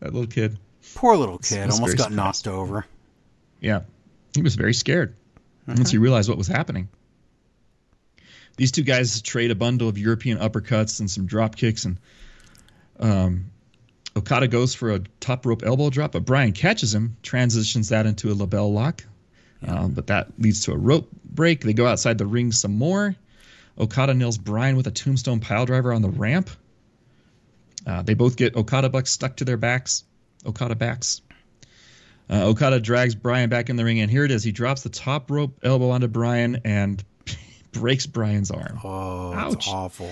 That 0.00 0.12
little 0.12 0.26
kid. 0.26 0.58
poor 0.96 1.16
little 1.16 1.38
kid 1.38 1.70
almost 1.70 1.96
got 1.96 2.10
surprised. 2.10 2.16
knocked 2.16 2.48
over. 2.48 2.86
Yeah, 3.64 3.84
he 4.34 4.42
was 4.42 4.56
very 4.56 4.74
scared 4.74 5.16
once 5.66 5.90
he 5.90 5.96
realized 5.96 6.28
what 6.28 6.36
was 6.36 6.46
happening. 6.46 6.88
These 8.58 8.72
two 8.72 8.82
guys 8.82 9.22
trade 9.22 9.50
a 9.50 9.54
bundle 9.54 9.88
of 9.88 9.96
European 9.96 10.36
uppercuts 10.36 11.00
and 11.00 11.10
some 11.10 11.24
drop 11.24 11.56
kicks, 11.56 11.86
and 11.86 11.98
um, 13.00 13.46
Okada 14.14 14.48
goes 14.48 14.74
for 14.74 14.92
a 14.92 15.00
top 15.18 15.46
rope 15.46 15.62
elbow 15.64 15.88
drop, 15.88 16.12
but 16.12 16.26
Bryan 16.26 16.52
catches 16.52 16.94
him, 16.94 17.16
transitions 17.22 17.88
that 17.88 18.04
into 18.04 18.30
a 18.30 18.34
LeBell 18.34 18.70
lock, 18.70 19.02
um, 19.66 19.92
but 19.92 20.08
that 20.08 20.38
leads 20.38 20.66
to 20.66 20.72
a 20.72 20.76
rope 20.76 21.10
break. 21.24 21.62
They 21.62 21.72
go 21.72 21.86
outside 21.86 22.18
the 22.18 22.26
ring 22.26 22.52
some 22.52 22.76
more. 22.76 23.16
Okada 23.78 24.12
nails 24.12 24.36
Bryan 24.36 24.76
with 24.76 24.86
a 24.88 24.90
tombstone 24.90 25.40
piledriver 25.40 25.96
on 25.96 26.02
the 26.02 26.10
ramp. 26.10 26.50
Uh, 27.86 28.02
they 28.02 28.12
both 28.12 28.36
get 28.36 28.56
Okada 28.56 28.90
bucks 28.90 29.10
stuck 29.10 29.36
to 29.36 29.46
their 29.46 29.56
backs. 29.56 30.04
Okada 30.44 30.74
backs. 30.74 31.22
Uh, 32.30 32.46
Okada 32.46 32.80
drags 32.80 33.14
Bryan 33.14 33.50
back 33.50 33.68
in 33.68 33.76
the 33.76 33.84
ring, 33.84 34.00
and 34.00 34.10
here 34.10 34.24
it 34.24 34.30
is. 34.30 34.42
He 34.42 34.52
drops 34.52 34.82
the 34.82 34.88
top 34.88 35.30
rope 35.30 35.58
elbow 35.62 35.90
onto 35.90 36.08
Bryan 36.08 36.60
and 36.64 37.02
breaks 37.72 38.06
Bryan's 38.06 38.50
arm. 38.50 38.80
Oh, 38.82 39.32
Ouch. 39.34 39.68
awful. 39.68 40.10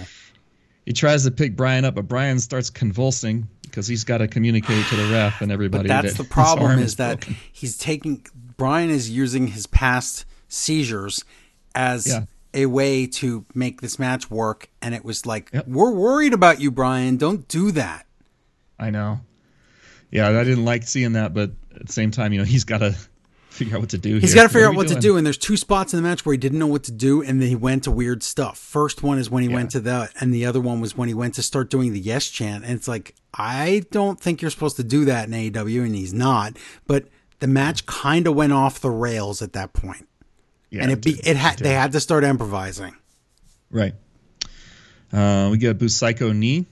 He 0.84 0.92
tries 0.92 1.24
to 1.24 1.31
pick 1.31 1.57
Bryan 1.57 1.84
up, 1.84 1.94
but 1.94 2.08
Bryan 2.08 2.39
starts 2.41 2.68
convulsing 2.68 3.49
because 3.62 3.86
he's 3.86 4.05
got 4.05 4.18
to 4.18 4.28
communicate 4.28 4.84
to 4.86 4.97
the 4.97 5.10
ref 5.12 5.41
and 5.41 5.50
everybody. 5.52 5.89
But 5.89 6.02
that's 6.02 6.16
that 6.16 6.23
the 6.24 6.28
problem 6.28 6.66
arm 6.73 6.78
is 6.81 6.97
that 6.97 7.24
he's 7.52 7.78
taking 7.78 8.26
Bryan 8.57 8.91
is 8.91 9.08
using 9.08 9.47
his 9.47 9.66
past 9.66 10.26
seizures 10.49 11.24
as 11.74 12.07
Yeah. 12.07 12.24
a 12.52 12.66
way 12.66 13.07
to 13.07 13.47
make 13.55 13.81
this 13.81 13.99
match 13.99 14.31
work 14.31 14.68
and 14.82 14.94
it 14.94 15.02
was 15.05 15.24
like 15.24 15.49
Yep. 15.55 15.68
we're 15.68 15.91
worried 15.92 16.34
about 16.34 16.60
you 16.60 16.70
Bryan 16.70 17.16
don't 17.16 17.49
do 17.49 17.70
that 17.70 18.07
I 18.78 18.91
know. 18.91 19.20
Yeah, 20.10 20.28
I 20.28 20.44
didn't 20.44 20.66
like 20.66 20.82
seeing 20.82 21.15
that, 21.15 21.32
but 21.32 21.52
at 21.82 21.86
the 21.88 21.92
same 21.92 22.10
time, 22.10 22.32
you 22.32 22.38
know, 22.38 22.44
he's 22.44 22.64
got 22.64 22.78
to 22.78 22.94
figure 23.50 23.76
out 23.76 23.80
what 23.80 23.90
to 23.90 23.98
do. 23.98 24.16
He's 24.18 24.34
got 24.34 24.44
to 24.44 24.48
figure 24.48 24.66
are 24.66 24.70
out 24.70 24.76
what 24.76 24.88
to 24.88 24.94
do 24.98 25.18
and 25.18 25.26
there's 25.26 25.36
two 25.36 25.58
spots 25.58 25.92
in 25.92 26.02
the 26.02 26.08
match 26.08 26.24
where 26.24 26.32
he 26.32 26.38
didn't 26.38 26.58
know 26.58 26.66
what 26.66 26.84
to 26.84 26.92
do 26.92 27.20
and 27.22 27.38
then 27.42 27.48
he 27.48 27.54
went 27.56 27.84
to 27.84 27.90
weird 27.90 28.22
stuff 28.22 28.56
first 28.56 29.02
one 29.02 29.18
is 29.18 29.28
when 29.28 29.42
he 29.42 29.50
Yeah. 29.50 29.56
went 29.56 29.70
to 29.72 29.80
that, 29.80 30.10
and 30.20 30.32
the 30.32 30.46
other 30.46 30.58
one 30.60 30.80
was 30.80 30.96
when 30.96 31.08
he 31.08 31.14
went 31.14 31.34
to 31.34 31.42
start 31.42 31.68
doing 31.68 31.92
the 31.92 32.00
yes 32.00 32.28
chant 32.28 32.64
and 32.64 32.72
it's 32.72 32.88
like 32.88 33.14
I 33.34 33.82
don't 33.90 34.18
think 34.18 34.40
you're 34.40 34.50
supposed 34.50 34.76
to 34.76 34.84
do 34.84 35.04
that 35.04 35.28
in 35.28 35.34
AEW 35.34 35.84
and 35.84 35.94
he's 35.94 36.14
not 36.14 36.56
but 36.86 37.08
the 37.40 37.46
match 37.46 37.84
kind 37.84 38.26
of 38.26 38.34
went 38.34 38.54
off 38.54 38.80
the 38.80 38.88
rails 38.90 39.42
at 39.42 39.52
that 39.52 39.74
point 39.74 40.08
Yeah, 40.70 40.84
and 40.84 40.90
it 40.92 41.02
be, 41.02 41.12
did. 41.14 41.26
it 41.26 41.36
had 41.36 41.58
they 41.58 41.74
had 41.74 41.92
to 41.92 42.00
start 42.00 42.24
improvising 42.24 42.94
Right. 43.70 43.94
Uh, 45.12 45.48
we 45.50 45.58
get 45.58 45.72
a 45.72 45.74
Busaiku 45.74 46.34
knee. 46.34 46.64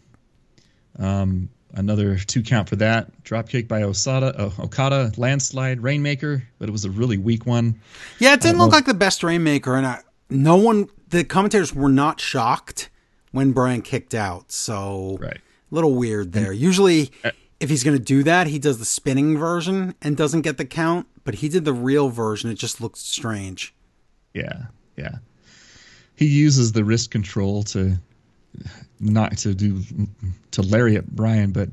Um, 0.98 1.50
another 1.74 2.16
two 2.18 2.42
count 2.42 2.68
for 2.68 2.76
that. 2.76 3.22
Drop 3.24 3.48
kick 3.48 3.68
by 3.68 3.82
Osada, 3.82 4.38
uh, 4.38 4.62
Okada, 4.62 5.12
landslide, 5.16 5.82
Rainmaker, 5.82 6.42
but 6.58 6.68
it 6.68 6.72
was 6.72 6.84
a 6.84 6.90
really 6.90 7.18
weak 7.18 7.46
one. 7.46 7.80
Yeah, 8.18 8.34
it 8.34 8.40
didn't 8.40 8.58
look 8.58 8.70
know. 8.70 8.76
like 8.76 8.86
the 8.86 8.94
best 8.94 9.22
Rainmaker, 9.22 9.74
and 9.76 9.86
I, 9.86 10.00
no 10.28 10.56
one, 10.56 10.88
the 11.08 11.24
commentators 11.24 11.74
were 11.74 11.88
not 11.88 12.20
shocked 12.20 12.90
when 13.32 13.52
Bryan 13.52 13.82
kicked 13.82 14.14
out. 14.14 14.50
So, 14.52 15.18
Right. 15.20 15.36
a 15.70 15.74
little 15.74 15.94
weird 15.94 16.32
there. 16.32 16.52
Usually, 16.52 17.10
if 17.60 17.68
he's 17.70 17.84
going 17.84 17.96
to 17.96 18.02
do 18.02 18.22
that, 18.24 18.46
he 18.48 18.58
does 18.58 18.78
the 18.78 18.84
spinning 18.84 19.36
version 19.38 19.94
and 20.02 20.16
doesn't 20.16 20.42
get 20.42 20.56
the 20.58 20.64
count, 20.64 21.06
but 21.24 21.36
he 21.36 21.48
did 21.48 21.64
the 21.64 21.72
real 21.72 22.08
version. 22.08 22.50
It 22.50 22.54
just 22.54 22.80
looked 22.80 22.98
strange. 22.98 23.74
Yeah, 24.34 24.64
yeah. 24.96 25.16
He 26.16 26.26
uses 26.26 26.72
the 26.72 26.84
wrist 26.84 27.10
control 27.10 27.62
to 27.64 27.98
not 29.00 29.36
to 29.38 29.54
do 29.54 29.82
to 30.52 30.62
lariat 30.62 31.06
Bryan, 31.14 31.52
but 31.52 31.70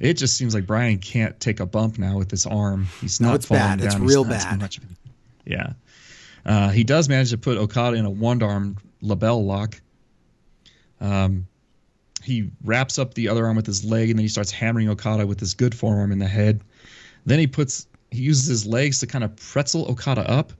it 0.00 0.14
just 0.14 0.36
seems 0.36 0.54
like 0.54 0.66
Bryan 0.66 0.98
can't 0.98 1.38
take 1.40 1.60
a 1.60 1.66
bump 1.66 1.98
now 1.98 2.16
with 2.16 2.30
his 2.30 2.46
arm. 2.46 2.86
He's 3.00 3.20
No, 3.20 3.28
not 3.28 3.34
it's 3.36 3.46
falling 3.46 3.62
bad. 3.62 3.78
down. 3.80 3.86
It's 3.86 3.94
He's 3.96 4.02
real 4.04 4.24
bad. 4.24 4.78
yeah. 5.44 5.72
Uh, 6.46 6.70
he 6.70 6.84
does 6.84 7.08
manage 7.08 7.30
to 7.30 7.38
put 7.38 7.58
Okada 7.58 7.96
in 7.96 8.04
a 8.04 8.10
one 8.10 8.42
arm 8.42 8.76
LeBell 9.02 9.44
lock. 9.44 9.80
Um, 11.00 11.46
he 12.22 12.50
wraps 12.64 12.98
up 12.98 13.14
the 13.14 13.28
other 13.28 13.46
arm 13.46 13.56
with 13.56 13.66
his 13.66 13.84
leg, 13.84 14.10
and 14.10 14.18
then 14.18 14.24
he 14.24 14.28
starts 14.28 14.50
hammering 14.50 14.88
Okada 14.88 15.26
with 15.26 15.40
his 15.40 15.54
good 15.54 15.74
forearm 15.74 16.12
in 16.12 16.18
the 16.18 16.26
head. 16.28 16.60
Then 17.26 17.38
he 17.38 17.46
puts 17.46 17.86
he 18.10 18.22
uses 18.22 18.46
his 18.46 18.66
legs 18.66 19.00
to 19.00 19.06
kind 19.06 19.22
of 19.24 19.36
pretzel 19.36 19.86
Okada 19.90 20.28
up, 20.30 20.52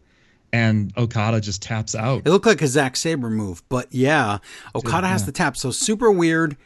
and 0.52 0.93
Okada 0.97 1.41
just 1.41 1.62
taps 1.62 1.94
out. 1.94 2.23
It 2.25 2.31
looked 2.31 2.47
like 2.47 2.62
a 2.62 2.67
Zack 2.67 2.97
Sabre 2.97 3.31
move, 3.31 3.62
but 3.68 3.93
yeah, 3.93 4.39
Okada 4.75 5.07
has 5.07 5.25
to 5.25 5.33
tap. 5.33 5.57
So 5.57 5.70
super 5.70 6.10
weird 6.10 6.57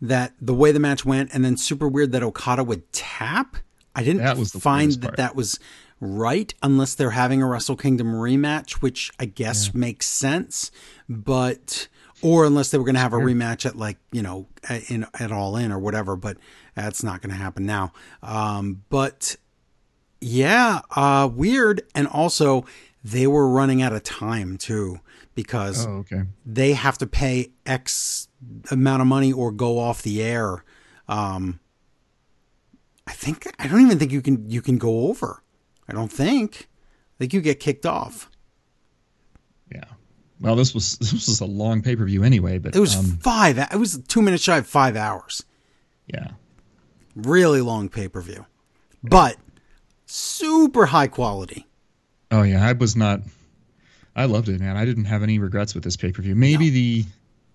that 0.00 0.34
the 0.40 0.54
way 0.54 0.72
the 0.72 0.80
match 0.80 1.04
went, 1.04 1.34
and 1.34 1.44
then 1.44 1.56
super 1.56 1.88
weird 1.88 2.12
that 2.12 2.22
Okada 2.22 2.64
would 2.64 2.90
tap. 2.92 3.56
I 3.94 4.02
didn't 4.02 4.36
find 4.46 4.92
that 4.92 5.02
part. 5.02 5.16
that 5.18 5.36
was 5.36 5.58
right 6.00 6.52
unless 6.62 6.94
they're 6.94 7.10
having 7.10 7.42
a 7.42 7.46
Wrestle 7.46 7.76
Kingdom 7.76 8.12
rematch, 8.12 8.74
which 8.82 9.10
I 9.18 9.26
guess 9.26 9.72
makes 9.74 10.06
sense, 10.06 10.70
but 11.08 11.88
or 12.22 12.44
unless 12.44 12.70
they 12.70 12.78
were 12.78 12.84
going 12.84 12.94
to 12.96 13.00
have 13.00 13.12
a 13.12 13.18
rematch 13.18 13.66
at 13.66 13.76
like 13.76 13.98
you 14.12 14.22
know 14.22 14.46
in 14.88 15.06
at 15.18 15.30
All 15.30 15.56
In 15.56 15.70
or 15.70 15.78
whatever, 15.78 16.16
but 16.16 16.36
that's 16.74 17.02
not 17.02 17.20
going 17.22 17.30
to 17.30 17.40
happen 17.40 17.66
now. 17.66 17.92
Um, 18.22 18.82
but 18.88 19.36
yeah, 20.20 20.80
uh, 20.96 21.28
weird, 21.32 21.82
and 21.94 22.06
also 22.06 22.64
they 23.04 23.26
were 23.26 23.48
running 23.48 23.82
out 23.82 23.92
of 23.92 24.02
time 24.02 24.56
too 24.56 24.98
because 25.34 25.86
Oh, 25.86 25.98
okay. 25.98 26.22
they 26.46 26.72
have 26.72 26.96
to 26.98 27.06
pay 27.06 27.52
X 27.66 28.28
amount 28.70 29.02
of 29.02 29.06
money 29.08 29.32
or 29.32 29.52
go 29.52 29.78
off 29.78 30.02
the 30.02 30.22
air. 30.22 30.64
Um, 31.06 31.60
I 33.06 33.12
think 33.12 33.46
I 33.58 33.68
don't 33.68 33.82
even 33.82 33.98
think 33.98 34.10
you 34.12 34.22
can 34.22 34.48
you 34.50 34.62
can 34.62 34.78
go 34.78 35.08
over. 35.08 35.42
I 35.88 35.92
don't 35.92 36.10
think. 36.10 36.68
I 36.70 37.14
think 37.18 37.32
you 37.34 37.40
get 37.42 37.60
kicked 37.60 37.84
off. 37.86 38.30
Yeah. 39.70 39.84
Well, 40.40 40.56
this 40.56 40.72
was 40.74 40.96
this 40.98 41.12
was 41.12 41.40
a 41.40 41.44
long 41.46 41.82
pay 41.82 41.96
per 41.96 42.04
view 42.06 42.24
anyway, 42.24 42.58
but 42.58 42.74
It 42.74 42.80
was 42.80 42.96
um, 42.96 43.18
five. 43.22 43.58
It 43.58 43.76
was 43.78 43.98
two 44.08 44.22
minutes 44.22 44.42
shy 44.42 44.58
of 44.58 44.66
five 44.66 44.96
hours. 44.96 45.42
yeah. 46.06 46.28
Really 47.14 47.60
long 47.60 47.88
pay 47.88 48.08
per 48.08 48.20
view, 48.20 48.44
but 49.02 49.36
super 50.06 50.86
high 50.86 51.06
quality. 51.06 51.66
Oh 52.34 52.42
yeah, 52.42 52.66
I 52.66 52.72
was 52.72 52.96
not. 52.96 53.20
I 54.16 54.24
loved 54.24 54.48
it, 54.48 54.60
man. 54.60 54.76
I 54.76 54.84
didn't 54.84 55.04
have 55.04 55.22
any 55.22 55.38
regrets 55.38 55.72
with 55.72 55.84
this 55.84 55.96
pay 55.96 56.10
per 56.10 56.20
view. 56.20 56.34
Maybe 56.34 56.68
the 56.68 57.04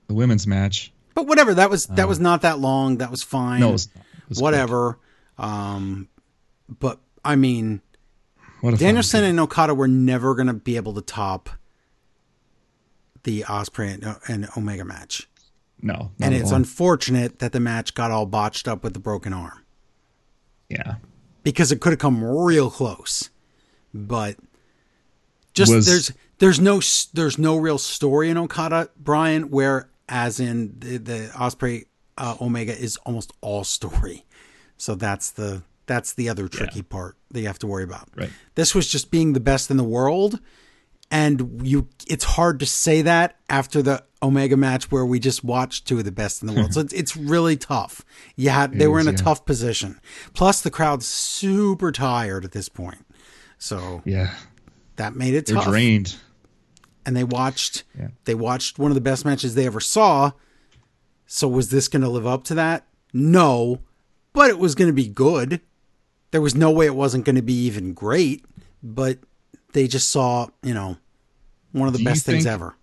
the 0.08 0.14
women's 0.14 0.48
match. 0.48 0.94
But 1.16 1.28
whatever. 1.28 1.54
That 1.54 1.70
was 1.70 1.88
that 1.88 2.08
was 2.08 2.22
not 2.22 2.44
that 2.44 2.60
long. 2.60 2.98
That 2.98 3.12
was 3.12 3.22
fine. 3.22 3.60
No, 3.60 3.70
it 3.70 3.74
was, 3.74 3.86
it 3.96 4.30
was 4.30 4.42
whatever. 4.42 4.98
Um, 5.38 6.08
but 6.68 7.00
I 7.26 7.36
mean. 7.36 7.82
What 8.62 8.74
a 8.74 8.78
fun 8.78 8.86
Danielson 8.86 9.24
and 9.26 9.40
Okada 9.40 9.74
were 9.76 9.88
never 9.88 10.34
going 10.36 10.48
to 10.48 10.54
be 10.54 10.78
able 10.78 10.94
to 10.94 11.02
top 11.02 11.50
the 13.24 13.42
Ospreay 13.44 13.94
and, 13.94 14.18
and 14.28 14.50
Omega 14.58 14.86
match, 14.86 15.30
No, 15.82 16.12
and 16.20 16.34
it's 16.34 16.52
all. 16.52 16.58
unfortunate 16.58 17.40
that 17.40 17.52
the 17.52 17.60
match 17.60 17.94
got 17.94 18.12
all 18.12 18.26
botched 18.26 18.68
up 18.68 18.84
with 18.84 18.94
the 18.94 19.00
broken 19.00 19.34
arm 19.34 19.64
yeah. 20.70 20.96
because 21.44 21.72
it 21.72 21.80
could 21.80 21.92
have 21.92 22.00
come 22.00 22.24
real 22.24 22.70
close. 22.70 23.30
But 23.94 24.36
just 25.60 25.74
Was- 25.74 25.86
there's 25.86 26.12
there's 26.40 26.60
no 26.60 26.82
there's 27.14 27.38
no 27.38 27.58
real 27.58 27.78
story 27.78 28.30
in 28.30 28.38
Okada 28.38 28.90
Bryan, 28.98 29.50
where 29.50 29.90
as 30.08 30.40
in 30.40 30.76
the, 30.80 30.98
the 30.98 31.32
Ospreay 31.36 31.86
uh, 32.18 32.36
Omega 32.42 32.78
is 32.78 32.98
almost 33.06 33.32
all 33.42 33.64
story. 33.64 34.26
So 34.78 34.96
that's 34.96 35.32
the 35.32 35.64
that's 35.86 36.14
the 36.14 36.30
other 36.30 36.48
tricky 36.48 36.82
part 36.82 37.18
that 37.32 37.42
you 37.42 37.48
have 37.48 37.60
to 37.60 37.68
worry 37.68 37.84
about. 37.84 38.10
Right. 38.16 38.30
This 38.56 38.74
was 38.74 38.88
just 38.88 39.12
being 39.12 39.34
the 39.34 39.40
best 39.40 39.70
in 39.70 39.78
the 39.78 39.84
world, 39.84 40.40
and 41.12 41.62
you 41.64 41.88
it's 42.08 42.24
hard 42.24 42.60
to 42.62 42.66
say 42.66 43.02
that 43.02 43.38
after 43.50 43.82
the 43.82 44.04
Omega 44.22 44.58
match 44.58 44.92
where 44.92 45.06
we 45.06 45.20
just 45.20 45.44
watched 45.44 45.88
two 45.88 45.98
of 45.98 46.06
the 46.06 46.12
best 46.12 46.42
in 46.42 46.48
the 46.48 46.54
world. 46.54 46.74
so 46.76 46.82
it's, 46.82 46.94
it's 46.94 47.18
really 47.18 47.58
tough. 47.58 48.06
Yeah, 48.36 48.68
they 48.68 48.88
were 48.88 49.00
is, 49.00 49.08
in 49.08 49.16
a 49.16 49.18
yeah. 49.18 49.24
tough 49.24 49.46
position. 49.46 50.00
Plus 50.34 50.62
the 50.62 50.72
crowd's 50.72 51.06
super 51.06 51.92
tired 51.92 52.46
at 52.46 52.52
this 52.52 52.70
point. 52.70 53.06
So 53.58 54.02
Yeah. 54.06 54.34
That 55.00 55.16
made 55.16 55.34
it 55.34 55.46
They're 55.48 55.56
tough. 55.56 55.66
drained. 55.66 56.16
And 57.06 57.16
they 57.16 57.24
watched 57.24 57.84
Yeah. 57.98 58.10
they 58.26 58.36
watched 58.36 58.78
one 58.78 58.92
of 58.92 58.96
the 58.96 59.02
best 59.02 59.24
matches 59.26 59.56
they 59.56 59.66
ever 59.66 59.80
saw. 59.80 60.32
So 61.26 61.48
was 61.48 61.70
this 61.70 61.88
going 61.88 62.02
to 62.04 62.10
live 62.10 62.28
up 62.28 62.44
to 62.46 62.56
that? 62.56 62.86
No, 63.14 63.80
but 64.34 64.50
it 64.50 64.60
was 64.60 64.76
going 64.76 64.90
to 64.90 64.94
be 64.94 65.08
good. 65.08 65.62
There 66.32 66.42
was 66.42 66.54
no 66.54 66.70
way 66.70 66.86
it 66.86 66.96
wasn't 66.96 67.24
going 67.26 67.38
to 67.38 67.42
be 67.42 67.54
even 67.66 67.94
great, 67.94 68.46
but 68.84 69.18
they 69.74 69.88
just 69.88 70.10
saw, 70.12 70.48
you 70.64 70.74
know, 70.74 70.98
one 71.72 71.88
of 71.88 71.94
the 71.94 72.00
Do 72.00 72.06
best 72.06 72.26
things 72.26 72.44
think- 72.44 72.54
ever. 72.54 72.76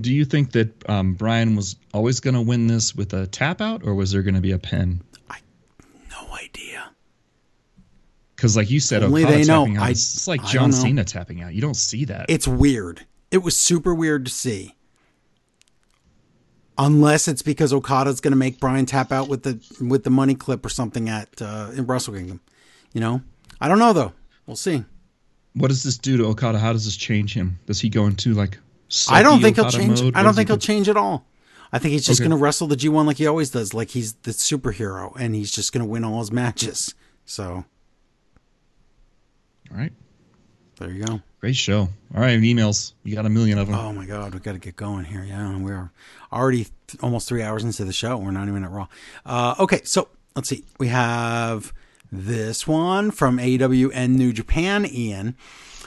Do 0.00 0.10
you 0.14 0.24
think 0.24 0.52
that 0.52 0.88
um, 0.88 1.12
Bryan 1.14 1.54
was 1.56 1.76
always 1.92 2.20
going 2.20 2.32
to 2.34 2.40
win 2.40 2.66
this 2.66 2.94
with 2.94 3.12
a 3.12 3.26
tap 3.26 3.60
out, 3.60 3.82
or 3.84 3.94
was 3.94 4.10
there 4.12 4.22
going 4.22 4.36
to 4.36 4.40
be 4.40 4.52
a 4.52 4.58
pin? 4.58 5.02
I 5.28 5.38
no 6.10 6.32
idea. 6.34 6.91
Because, 8.42 8.56
like 8.56 8.70
you 8.72 8.80
said, 8.80 9.04
Only 9.04 9.22
Okada 9.22 9.38
they 9.38 9.44
know. 9.44 9.68
out, 9.68 9.76
I- 9.86 9.90
it's 9.90 10.26
like 10.26 10.42
John. 10.46 10.72
Cena 10.72 11.04
tapping 11.04 11.42
out. 11.42 11.54
You 11.54 11.60
don't 11.60 11.76
see 11.76 12.04
that. 12.06 12.26
It's 12.28 12.48
weird. 12.48 13.06
It 13.30 13.38
was 13.44 13.56
super 13.56 13.94
weird 13.94 14.24
to 14.24 14.32
see. 14.32 14.74
Unless 16.76 17.28
it's 17.28 17.40
because 17.42 17.72
Okada's 17.72 18.20
going 18.20 18.32
to 18.32 18.36
make 18.36 18.58
Bryan 18.58 18.84
tap 18.84 19.12
out 19.12 19.28
with 19.28 19.44
the 19.44 19.60
with 19.80 20.02
the 20.02 20.10
money 20.10 20.34
clip 20.34 20.66
or 20.66 20.70
something 20.70 21.08
at 21.08 21.28
uh, 21.40 21.70
in 21.76 21.86
Wrestle 21.86 22.14
Kingdom. 22.14 22.40
You 22.92 23.00
know, 23.00 23.22
I 23.60 23.68
don't 23.68 23.78
know 23.78 23.92
though. 23.92 24.12
We'll 24.46 24.56
see. 24.56 24.84
what 25.54 25.68
does 25.68 25.84
this 25.84 25.96
do 25.96 26.16
to 26.16 26.24
Okada? 26.24 26.58
How 26.58 26.72
does 26.72 26.84
this 26.84 26.96
change 26.96 27.34
him? 27.34 27.60
Does 27.66 27.80
he 27.80 27.88
go 27.90 28.06
into 28.06 28.34
like? 28.34 28.58
I 29.08 29.22
don't 29.22 29.40
think 29.40 29.54
he'll 29.54 29.70
change. 29.70 30.02
mode? 30.02 30.16
I 30.16 30.24
don't 30.24 30.30
does 30.30 30.34
he 30.34 30.40
think 30.40 30.48
he'll 30.48 30.58
change 30.58 30.88
at 30.88 30.96
all. 30.96 31.26
I 31.72 31.78
think 31.78 31.92
he's 31.92 32.04
just 32.04 32.20
Okay. 32.20 32.28
going 32.28 32.36
to 32.36 32.42
wrestle 32.42 32.66
the 32.66 32.76
G1 32.76 33.06
like 33.06 33.18
he 33.18 33.26
always 33.28 33.50
does, 33.50 33.72
like 33.72 33.90
he's 33.90 34.14
the 34.24 34.32
superhero, 34.32 35.12
and 35.16 35.36
he's 35.36 35.52
just 35.52 35.72
going 35.72 35.80
to 35.84 35.88
win 35.88 36.02
all 36.04 36.18
his 36.18 36.32
matches. 36.32 36.94
So 37.24 37.64
All 39.72 39.78
right, 39.78 39.92
there 40.78 40.90
you 40.90 41.04
go. 41.04 41.20
great 41.40 41.56
show. 41.56 41.88
All 42.14 42.20
right, 42.20 42.38
emails. 42.38 42.92
You 43.04 43.14
got 43.14 43.24
a 43.26 43.30
million 43.30 43.58
of 43.58 43.68
them. 43.68 43.76
Oh 43.76 43.92
my 43.92 44.04
God, 44.04 44.34
we 44.34 44.40
got 44.40 44.52
to 44.52 44.58
get 44.58 44.76
going 44.76 45.04
here. 45.04 45.24
Yeah, 45.24 45.56
we're 45.56 45.90
already 46.32 46.64
th- 46.86 47.02
almost 47.02 47.26
three 47.28 47.42
hours 47.42 47.64
into 47.64 47.84
the 47.84 47.92
show. 47.92 48.18
We're 48.18 48.32
not 48.32 48.48
even 48.48 48.64
at 48.64 48.70
Raw. 48.70 48.88
Uh, 49.24 49.54
okay, 49.60 49.80
so 49.84 50.08
let's 50.36 50.48
see. 50.48 50.64
We 50.78 50.88
have 50.88 51.72
this 52.10 52.66
one 52.66 53.10
from 53.10 53.38
AEW 53.38 53.90
and 53.94 54.16
New 54.16 54.32
Japan, 54.34 54.84
Ian. 54.86 55.36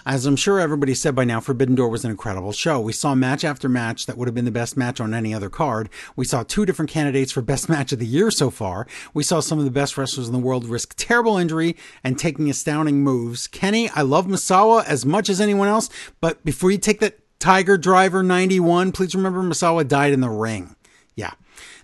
As 0.07 0.27
I'm 0.27 0.35
sure 0.35 0.59
everybody 0.59 0.93
said 0.93 1.15
by 1.15 1.23
now, 1.23 1.39
Forbidden 1.39 1.73
Door 1.73 1.89
was 1.89 2.05
an 2.05 2.11
incredible 2.11 2.51
show. 2.51 2.79
We 2.79 2.93
saw 2.93 3.15
match 3.15 3.43
after 3.43 3.67
match 3.67 4.05
that 4.05 4.15
would 4.15 4.27
have 4.27 4.35
been 4.35 4.45
the 4.45 4.51
best 4.51 4.77
match 4.77 5.01
on 5.01 5.15
any 5.15 5.33
other 5.33 5.49
card. 5.49 5.89
We 6.15 6.25
saw 6.25 6.43
two 6.43 6.63
different 6.63 6.91
candidates 6.91 7.31
for 7.31 7.41
best 7.41 7.69
match 7.69 7.91
of 7.91 7.97
the 7.97 8.05
year 8.05 8.29
so 8.29 8.51
far. 8.51 8.85
We 9.15 9.23
saw 9.23 9.39
some 9.39 9.57
of 9.57 9.65
the 9.65 9.71
best 9.71 9.97
wrestlers 9.97 10.27
in 10.27 10.33
the 10.33 10.37
world 10.37 10.65
risk 10.65 10.93
terrible 10.95 11.37
injury 11.37 11.75
and 12.03 12.19
taking 12.19 12.51
astounding 12.51 13.01
moves. 13.01 13.47
Kenny, 13.47 13.89
I 13.95 14.03
love 14.03 14.27
Misawa 14.27 14.85
as 14.85 15.07
much 15.07 15.27
as 15.27 15.41
anyone 15.41 15.69
else, 15.69 15.89
but 16.21 16.45
before 16.45 16.69
you 16.69 16.77
take 16.77 16.99
that 16.99 17.17
Tiger 17.39 17.75
Driver 17.75 18.21
91, 18.21 18.91
please 18.91 19.15
remember 19.15 19.41
Misawa 19.41 19.87
died 19.87 20.13
in 20.13 20.21
the 20.21 20.29
ring. 20.29 20.75
Yeah. 21.15 21.31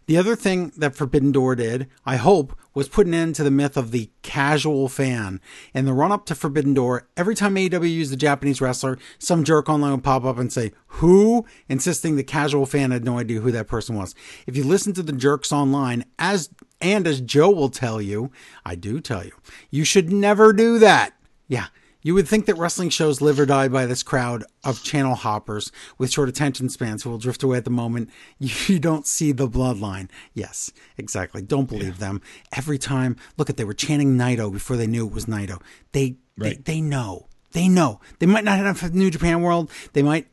The 0.05 0.17
other 0.17 0.35
thing 0.35 0.73
that 0.77 0.95
Forbidden 0.95 1.31
Door 1.31 1.55
did, 1.55 1.87
I 2.05 2.17
hope, 2.17 2.55
was 2.73 2.87
put 2.87 3.07
an 3.07 3.13
end 3.13 3.35
to 3.35 3.43
the 3.43 3.51
myth 3.51 3.75
of 3.77 3.91
the 3.91 4.09
casual 4.21 4.87
fan. 4.87 5.41
In 5.73 5.85
the 5.85 5.93
run 5.93 6.11
up 6.11 6.25
to 6.27 6.35
Forbidden 6.35 6.73
Door, 6.73 7.07
every 7.17 7.35
time 7.35 7.55
AEW 7.55 7.91
used 7.91 8.13
a 8.13 8.17
Japanese 8.17 8.61
wrestler, 8.61 8.97
some 9.19 9.43
jerk 9.43 9.69
online 9.69 9.91
would 9.91 10.03
pop 10.03 10.23
up 10.23 10.37
and 10.37 10.51
say, 10.51 10.71
Who? 10.87 11.45
insisting 11.67 12.15
the 12.15 12.23
casual 12.23 12.65
fan 12.65 12.91
had 12.91 13.03
no 13.03 13.17
idea 13.19 13.41
who 13.41 13.51
that 13.51 13.67
person 13.67 13.95
was. 13.95 14.15
If 14.47 14.55
you 14.55 14.63
listen 14.63 14.93
to 14.93 15.03
the 15.03 15.11
jerks 15.11 15.51
online, 15.51 16.05
as 16.17 16.49
and 16.79 17.05
as 17.05 17.21
Joe 17.21 17.51
will 17.51 17.69
tell 17.69 18.01
you, 18.01 18.31
I 18.65 18.75
do 18.75 18.99
tell 18.99 19.23
you, 19.23 19.33
you 19.69 19.83
should 19.83 20.11
never 20.11 20.53
do 20.53 20.79
that. 20.79 21.13
Yeah. 21.47 21.67
You 22.01 22.13
would 22.15 22.27
think 22.27 22.45
that 22.47 22.57
wrestling 22.57 22.89
shows 22.89 23.21
live 23.21 23.39
or 23.39 23.45
die 23.45 23.67
by 23.67 23.85
this 23.85 24.03
crowd 24.03 24.43
of 24.63 24.83
channel 24.83 25.15
hoppers 25.15 25.71
with 25.97 26.11
short 26.11 26.29
attention 26.29 26.69
spans 26.69 27.03
who 27.03 27.09
will 27.09 27.17
drift 27.17 27.43
away 27.43 27.57
at 27.57 27.65
the 27.65 27.69
moment 27.69 28.09
you 28.39 28.79
don't 28.79 29.05
see 29.05 29.31
the 29.31 29.47
bloodline. 29.47 30.09
Yes, 30.33 30.71
exactly. 30.97 31.41
Don't 31.41 31.69
believe 31.69 31.99
them. 31.99 32.21
Every 32.55 32.77
time, 32.77 33.15
look 33.37 33.49
at 33.49 33.57
they 33.57 33.65
were 33.65 33.73
chanting 33.73 34.17
Naito 34.17 34.51
before 34.51 34.77
they 34.77 34.87
knew 34.87 35.05
it 35.05 35.13
was 35.13 35.25
Naito. 35.25 35.61
They 35.91 36.15
Right. 36.37 36.63
they, 36.63 36.75
they 36.75 36.81
know. 36.81 37.27
They 37.51 37.67
know. 37.67 37.99
They 38.19 38.25
might 38.25 38.43
not 38.43 38.57
have 38.57 38.93
New 38.95 39.11
Japan 39.11 39.41
World. 39.41 39.69
They 39.93 40.01
might 40.01 40.27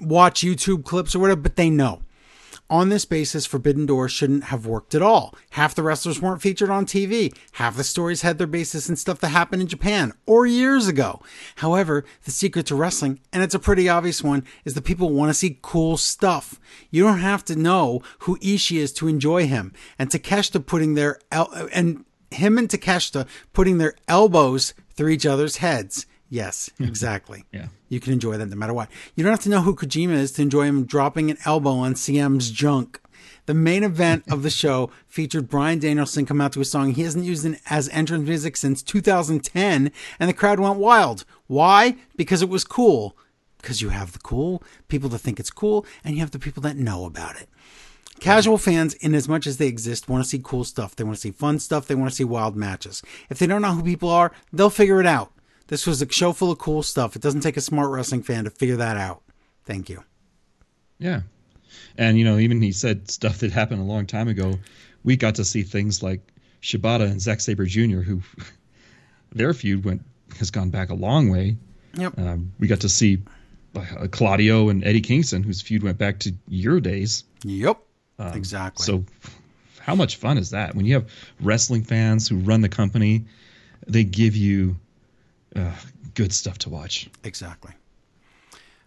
watch 0.00 0.42
YouTube 0.42 0.84
clips 0.84 1.14
or 1.14 1.18
whatever, 1.18 1.40
but 1.40 1.56
they 1.56 1.70
know. 1.70 2.02
On 2.68 2.88
this 2.88 3.04
basis, 3.04 3.46
Forbidden 3.46 3.86
Door 3.86 4.08
shouldn't 4.08 4.44
have 4.44 4.66
worked 4.66 4.94
at 4.94 5.02
all. 5.02 5.34
Half 5.50 5.76
the 5.76 5.84
wrestlers 5.84 6.20
weren't 6.20 6.42
featured 6.42 6.68
on 6.68 6.84
TV. 6.84 7.32
Half 7.52 7.76
the 7.76 7.84
stories 7.84 8.22
had 8.22 8.38
their 8.38 8.46
basis 8.48 8.88
in 8.88 8.96
stuff 8.96 9.20
that 9.20 9.28
happened 9.28 9.62
in 9.62 9.68
Japan 9.68 10.12
or 10.26 10.46
years 10.46 10.88
ago. 10.88 11.22
However, 11.56 12.04
the 12.24 12.32
secret 12.32 12.66
to 12.66 12.74
wrestling, 12.74 13.20
and 13.32 13.42
it's 13.42 13.54
a 13.54 13.60
pretty 13.60 13.88
obvious 13.88 14.20
one, 14.22 14.44
is 14.64 14.74
that 14.74 14.82
people 14.82 15.10
want 15.10 15.30
to 15.30 15.34
see 15.34 15.60
cool 15.62 15.96
stuff. 15.96 16.58
You 16.90 17.04
don't 17.04 17.20
have 17.20 17.44
to 17.44 17.56
know 17.56 18.02
who 18.20 18.36
Ishii 18.38 18.78
is 18.78 18.92
to 18.94 19.06
enjoy 19.06 19.46
him. 19.46 19.72
And 19.96 20.10
Takeshita 20.10 20.66
putting 20.66 20.94
their 20.94 21.20
el- 21.30 21.52
and 21.72 22.04
him 22.32 22.58
and 22.58 22.68
Takeshita 22.68 23.28
putting 23.52 23.78
their 23.78 23.94
elbows 24.08 24.74
through 24.94 25.10
each 25.10 25.24
other's 25.26 25.58
heads. 25.58 26.06
Yes, 26.28 26.68
exactly. 26.80 27.44
Yeah. 27.52 27.68
You 27.88 28.00
can 28.00 28.12
enjoy 28.12 28.36
that 28.36 28.46
no 28.46 28.56
matter 28.56 28.74
what. 28.74 28.90
You 29.14 29.22
don't 29.22 29.32
have 29.32 29.42
to 29.42 29.48
know 29.48 29.62
who 29.62 29.74
Kojima 29.74 30.12
is 30.12 30.32
to 30.32 30.42
enjoy 30.42 30.64
him 30.64 30.84
dropping 30.84 31.30
an 31.30 31.38
elbow 31.44 31.72
on 31.72 31.94
CM's 31.94 32.50
junk. 32.50 33.00
The 33.46 33.54
main 33.54 33.84
event 33.84 34.24
of 34.28 34.42
the 34.42 34.50
show 34.50 34.90
featured 35.06 35.48
Bryan 35.48 35.78
Danielson 35.78 36.26
come 36.26 36.40
out 36.40 36.52
to 36.54 36.60
a 36.60 36.64
song 36.64 36.92
he 36.92 37.02
hasn't 37.02 37.24
used 37.24 37.46
as 37.70 37.88
entrance 37.90 38.26
music 38.26 38.56
since 38.56 38.82
2010, 38.82 39.92
and 40.18 40.28
the 40.28 40.34
crowd 40.34 40.58
went 40.58 40.78
wild. 40.78 41.24
Why? 41.46 41.96
Because 42.16 42.42
it 42.42 42.48
was 42.48 42.64
cool. 42.64 43.16
Because 43.58 43.80
you 43.80 43.90
have 43.90 44.12
the 44.12 44.18
cool 44.18 44.62
people 44.88 45.08
that 45.10 45.18
think 45.18 45.38
it's 45.38 45.50
cool, 45.50 45.86
and 46.04 46.14
you 46.14 46.20
have 46.20 46.32
the 46.32 46.40
people 46.40 46.62
that 46.64 46.76
know 46.76 47.04
about 47.04 47.36
it. 47.36 47.48
Casual 48.18 48.58
fans, 48.58 48.94
in 48.94 49.14
as 49.14 49.28
much 49.28 49.46
as 49.46 49.58
they 49.58 49.68
exist, 49.68 50.08
want 50.08 50.24
to 50.24 50.28
see 50.28 50.40
cool 50.42 50.64
stuff. 50.64 50.96
They 50.96 51.04
want 51.04 51.16
to 51.16 51.20
see 51.20 51.30
fun 51.30 51.58
stuff. 51.60 51.86
They 51.86 51.94
want 51.94 52.10
to 52.10 52.16
see 52.16 52.24
wild 52.24 52.56
matches. 52.56 53.02
If 53.30 53.38
they 53.38 53.46
don't 53.46 53.62
know 53.62 53.74
who 53.74 53.82
people 53.82 54.08
are, 54.08 54.32
they'll 54.52 54.70
figure 54.70 55.00
it 55.00 55.06
out. 55.06 55.32
This 55.68 55.86
was 55.86 56.00
a 56.00 56.10
show 56.10 56.32
full 56.32 56.52
of 56.52 56.58
cool 56.58 56.82
stuff. 56.82 57.16
It 57.16 57.22
doesn't 57.22 57.40
take 57.40 57.56
a 57.56 57.60
smart 57.60 57.90
wrestling 57.90 58.22
fan 58.22 58.44
to 58.44 58.50
figure 58.50 58.76
that 58.76 58.96
out. 58.96 59.22
Thank 59.64 59.88
you. 59.88 60.02
Yeah. 60.98 61.22
And, 61.98 62.18
you 62.18 62.24
know, 62.24 62.38
even 62.38 62.62
he 62.62 62.72
said 62.72 63.10
stuff 63.10 63.38
that 63.38 63.52
happened 63.52 63.80
a 63.80 63.84
long 63.84 64.06
time 64.06 64.28
ago. 64.28 64.58
We 65.02 65.16
got 65.16 65.34
to 65.36 65.44
see 65.44 65.62
things 65.62 66.02
like 66.02 66.20
Shibata 66.62 67.10
and 67.10 67.20
Zack 67.20 67.40
Sabre 67.40 67.66
Jr., 67.66 68.00
who 68.00 68.22
their 69.32 69.52
feud 69.54 69.84
went 69.84 70.02
has 70.38 70.50
gone 70.50 70.70
back 70.70 70.90
a 70.90 70.94
long 70.94 71.30
way. 71.30 71.56
Yep. 71.94 72.18
Um, 72.18 72.52
we 72.58 72.66
got 72.66 72.80
to 72.80 72.88
see 72.88 73.22
uh, 73.74 74.06
Claudio 74.10 74.68
and 74.68 74.84
Eddie 74.84 75.00
Kingston, 75.00 75.42
whose 75.42 75.60
feud 75.60 75.82
went 75.82 75.98
back 75.98 76.18
to 76.20 76.34
your 76.48 76.80
days. 76.80 77.24
Yep. 77.44 77.78
exactly. 78.18 78.84
So, 78.84 79.04
how 79.80 79.94
much 79.94 80.16
fun 80.16 80.36
is 80.36 80.50
that? 80.50 80.74
When 80.74 80.84
you 80.84 80.94
have 80.94 81.08
wrestling 81.40 81.84
fans 81.84 82.28
who 82.28 82.38
run 82.38 82.60
the 82.60 82.68
company, 82.68 83.24
they 83.86 84.04
give 84.04 84.34
you 84.34 84.76
uh, 85.56 85.72
good 86.14 86.32
stuff 86.32 86.58
to 86.58 86.70
watch. 86.70 87.08
Exactly. 87.24 87.72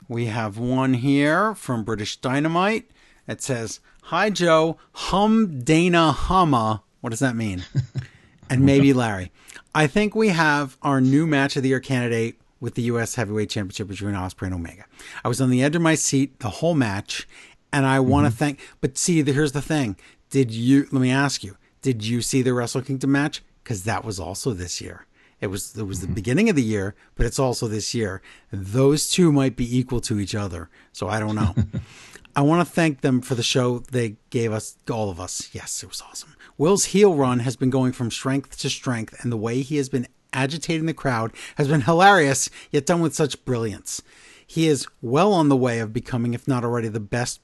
We 0.07 0.25
have 0.25 0.57
one 0.57 0.95
here 0.95 1.53
from 1.55 1.83
British 1.83 2.17
Dynamite. 2.17 2.89
It 3.27 3.41
says, 3.41 3.79
Hi, 4.03 4.29
Joe. 4.29 4.77
Hum 4.93 5.61
Dana 5.61 6.11
Hama. 6.11 6.81
What 7.01 7.11
does 7.11 7.19
that 7.19 7.35
mean? 7.35 7.63
and 8.49 8.65
maybe 8.65 8.91
Larry. 8.93 9.31
I 9.75 9.87
think 9.87 10.15
we 10.15 10.29
have 10.29 10.77
our 10.81 10.99
new 10.99 11.27
match 11.27 11.55
of 11.55 11.63
the 11.63 11.69
year 11.69 11.79
candidate 11.79 12.39
with 12.59 12.75
the 12.75 12.81
U.S. 12.83 13.15
Heavyweight 13.15 13.49
Championship 13.49 13.87
between 13.87 14.15
Ospreay 14.15 14.47
and 14.47 14.55
Omega. 14.55 14.85
I 15.23 15.27
was 15.27 15.39
on 15.39 15.49
the 15.49 15.63
edge 15.63 15.75
of 15.75 15.81
my 15.81 15.95
seat 15.95 16.39
the 16.39 16.49
whole 16.49 16.73
match, 16.73 17.27
and 17.71 17.85
I 17.85 17.99
want 17.99 18.25
to 18.25 18.31
thank. 18.35 18.59
But 18.81 18.97
see, 18.97 19.23
here's 19.23 19.51
the 19.51 19.61
thing. 19.61 19.95
Did 20.29 20.51
you? 20.51 20.87
Let 20.91 21.01
me 21.01 21.11
ask 21.11 21.43
you. 21.43 21.55
Did 21.81 22.05
you 22.05 22.21
see 22.21 22.41
the 22.41 22.53
Wrestle 22.53 22.81
Kingdom 22.81 23.11
match? 23.11 23.41
Because 23.63 23.83
that 23.83 24.03
was 24.03 24.19
also 24.19 24.53
this 24.53 24.81
year. 24.81 25.05
It 25.41 25.47
was 25.47 25.75
it 25.77 25.83
was 25.83 26.01
the 26.01 26.05
mm-hmm. 26.05 26.15
beginning 26.15 26.49
of 26.49 26.55
the 26.55 26.63
year, 26.63 26.95
but 27.15 27.25
it's 27.25 27.39
also 27.39 27.67
this 27.67 27.93
year. 27.93 28.21
Those 28.51 29.09
two 29.09 29.31
might 29.31 29.55
be 29.55 29.77
equal 29.77 30.01
to 30.01 30.19
each 30.19 30.35
other, 30.35 30.69
so 30.91 31.07
I 31.07 31.19
don't 31.19 31.35
know. 31.35 31.55
I 32.35 32.41
want 32.41 32.65
to 32.65 32.73
thank 32.73 33.01
them 33.01 33.21
for 33.21 33.35
the 33.35 33.43
show 33.43 33.79
they 33.79 34.17
gave 34.29 34.53
us, 34.53 34.77
all 34.89 35.09
of 35.09 35.19
us. 35.19 35.49
Yes, 35.51 35.83
it 35.83 35.89
was 35.89 36.01
awesome. 36.01 36.35
Will's 36.57 36.85
heel 36.85 37.15
run 37.15 37.39
has 37.39 37.55
been 37.55 37.69
going 37.69 37.91
from 37.91 38.11
strength 38.11 38.57
to 38.59 38.69
strength, 38.69 39.15
and 39.21 39.31
the 39.31 39.37
way 39.37 39.61
he 39.61 39.77
has 39.77 39.89
been 39.89 40.07
agitating 40.31 40.85
the 40.85 40.93
crowd 40.93 41.31
has 41.55 41.67
been 41.67 41.81
hilarious, 41.89 42.49
yet 42.71 42.85
done 42.85 43.01
with 43.01 43.15
such 43.15 43.43
brilliance. 43.45 44.01
He 44.45 44.67
is 44.67 44.87
well 45.01 45.33
on 45.33 45.49
the 45.49 45.57
way 45.57 45.79
of 45.79 45.93
becoming, 45.93 46.33
if 46.33 46.47
not 46.47 46.63
already, 46.63 46.87
the 46.87 46.99
best 46.99 47.41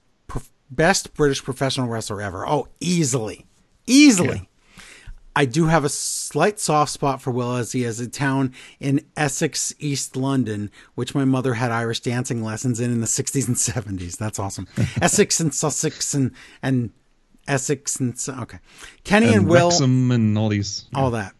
best 0.69 1.13
British 1.13 1.43
professional 1.43 1.87
wrestler 1.87 2.21
ever. 2.21 2.47
Oh, 2.47 2.67
easily, 2.79 3.45
easily. 3.85 4.49
I 5.35 5.45
do 5.45 5.65
have 5.65 5.83
a 5.83 5.89
slight 5.89 6.59
soft 6.59 6.91
spot 6.91 7.21
for 7.21 7.31
Will 7.31 7.55
as 7.55 7.73
he 7.73 7.81
has 7.81 7.99
a 7.99 8.07
town 8.07 8.53
in 8.79 9.05
Essex, 9.17 9.73
East 9.79 10.15
London, 10.15 10.71
which 10.95 11.13
my 11.13 11.25
mother 11.25 11.55
had 11.55 11.71
Irish 11.71 11.99
dancing 11.99 12.41
lessons 12.41 12.79
in 12.79 12.91
in 12.91 13.01
the 13.01 13.07
60s 13.07 13.47
and 13.47 13.57
70s. 13.57 14.17
That's 14.17 14.39
awesome. 14.39 14.67
Essex 15.01 15.39
and 15.39 15.53
Sussex 15.53 16.13
and, 16.13 16.31
and 16.61 16.91
Essex 17.47 17.99
and, 17.99 18.17
okay. 18.27 18.59
Kenny 19.03 19.27
and, 19.27 19.35
And 19.35 19.47
Will, 19.49 19.69
Wrexham 19.69 20.11
and 20.11 20.37
all 20.37 20.49
these. 20.49 20.85
all 20.93 21.11
that. 21.11 21.33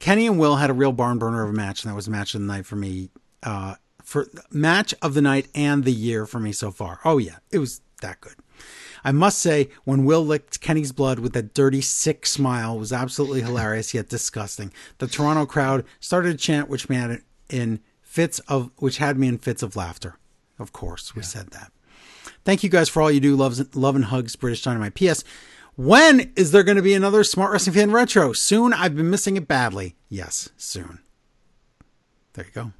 Kenny 0.00 0.26
and 0.26 0.38
Will 0.38 0.56
had 0.56 0.70
a 0.70 0.74
real 0.74 0.92
barn 0.92 1.18
burner 1.18 1.42
of 1.42 1.50
a 1.50 1.52
match, 1.52 1.82
and 1.84 1.90
that 1.90 1.96
was 1.96 2.08
match 2.08 2.34
of 2.34 2.40
the 2.40 2.46
night 2.46 2.66
for 2.66 2.76
me. 2.76 3.10
Uh, 3.42 3.74
for 4.02 4.28
match 4.50 4.94
of 5.02 5.14
the 5.14 5.22
night 5.22 5.48
and 5.54 5.84
the 5.84 5.92
year 5.92 6.26
for 6.26 6.38
me 6.38 6.52
so 6.52 6.70
far. 6.70 7.00
Oh 7.04 7.18
yeah, 7.18 7.36
it 7.50 7.58
was 7.58 7.80
that 8.02 8.20
good. 8.20 8.34
I 9.04 9.12
must 9.12 9.38
say, 9.38 9.68
when 9.84 10.04
Will 10.04 10.24
licked 10.24 10.60
Kenny's 10.60 10.92
blood 10.92 11.18
with 11.18 11.34
that 11.34 11.52
dirty, 11.52 11.80
sick 11.82 12.26
smile 12.26 12.78
was 12.78 12.92
absolutely 12.92 13.42
hilarious 13.42 13.92
yet 13.92 14.08
disgusting. 14.08 14.72
The 14.98 15.06
Toronto 15.06 15.46
crowd 15.46 15.84
started 16.00 16.32
to 16.32 16.36
chant, 16.38 16.68
which 16.68 16.88
me 16.88 16.96
had 16.96 17.22
in 17.50 17.80
fits 18.00 18.38
of, 18.40 18.70
which 18.76 18.98
had 18.98 19.18
me 19.18 19.28
in 19.28 19.38
fits 19.38 19.62
of 19.62 19.76
laughter. 19.76 20.16
Of 20.58 20.72
course, 20.72 21.14
we 21.14 21.22
said 21.22 21.48
that. 21.50 21.72
Thank 22.44 22.62
you 22.62 22.70
guys 22.70 22.88
for 22.88 23.02
all 23.02 23.10
you 23.10 23.20
do. 23.20 23.36
Loves, 23.36 23.74
love 23.76 23.96
and 23.96 24.06
hugs, 24.06 24.36
British 24.36 24.62
Dynamite. 24.62 24.94
P.S. 24.94 25.24
When 25.76 26.32
is 26.36 26.52
there 26.52 26.62
going 26.62 26.76
to 26.76 26.82
be 26.82 26.94
another 26.94 27.24
Smart 27.24 27.50
Wrestling 27.50 27.74
Fan 27.74 27.90
Retro? 27.90 28.32
Soon. 28.32 28.72
I've 28.72 28.94
been 28.94 29.10
missing 29.10 29.36
it 29.36 29.48
badly. 29.48 29.96
Yes, 30.08 30.50
soon. 30.56 31.00
There 32.34 32.44
you 32.44 32.50
go. 32.52 32.72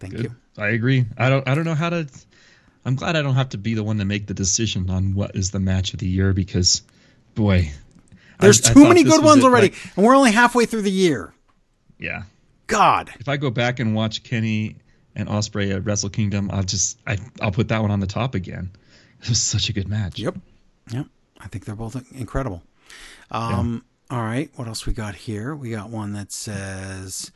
Thank 0.00 0.14
Good. 0.14 0.24
you. 0.24 0.36
I 0.58 0.68
agree. 0.68 1.06
I 1.16 1.28
don't. 1.28 1.46
I 1.48 1.54
don't 1.54 1.64
know 1.64 1.74
how 1.74 1.90
to. 1.90 2.08
I'm 2.86 2.94
glad 2.94 3.16
I 3.16 3.22
don't 3.22 3.34
have 3.34 3.50
to 3.50 3.58
be 3.58 3.74
the 3.74 3.82
one 3.84 3.98
to 3.98 4.04
make 4.04 4.26
the 4.28 4.34
decision 4.34 4.88
on 4.90 5.14
what 5.14 5.34
is 5.34 5.50
the 5.50 5.58
match 5.60 5.92
of 5.92 5.98
the 5.98 6.06
year 6.08 6.32
because, 6.32 6.82
boy, 7.34 7.72
There's 8.40 8.64
I- 8.64 8.70
I 8.70 8.72
too 8.74 8.80
thought 8.82 8.88
many 8.88 9.02
good 9.02 9.24
ones 9.24 9.42
it, 9.42 9.46
already, 9.46 9.68
like- 9.70 9.96
and 9.96 10.06
we're 10.06 10.14
only 10.16 10.30
halfway 10.32 10.66
through 10.66 10.82
the 10.82 10.90
year. 10.90 11.34
yeah. 11.98 12.22
God. 12.68 13.10
If 13.20 13.28
I 13.28 13.36
go 13.36 13.50
back 13.50 13.78
and 13.78 13.94
watch 13.94 14.24
Kenny 14.24 14.76
and 15.14 15.28
Ospreay 15.28 15.72
at 15.74 15.84
Wrestle 15.84 16.10
Kingdom, 16.10 16.50
I'll 16.52 16.64
just 16.64 16.98
I, 17.06 17.16
I'll 17.40 17.52
put 17.52 17.68
that 17.68 17.80
one 17.80 17.92
on 17.92 18.00
the 18.00 18.08
top 18.08 18.34
again. 18.34 18.70
It 19.22 19.28
was 19.28 19.40
such 19.40 19.68
a 19.68 19.72
good 19.72 19.86
match. 19.88 20.18
Yep. 20.18 20.36
Yep. 20.90 21.06
I 21.38 21.46
think 21.48 21.64
they're 21.64 21.76
both 21.76 21.94
incredible. 22.12 22.62
Um, 23.30 23.84
All 24.10 24.20
right. 24.22 24.50
What 24.56 24.66
else 24.68 24.84
we 24.86 24.92
got 24.92 25.14
here? 25.14 25.54
We 25.54 25.70
got 25.70 25.90
one 25.90 26.12
that 26.14 26.32
says 26.32 27.30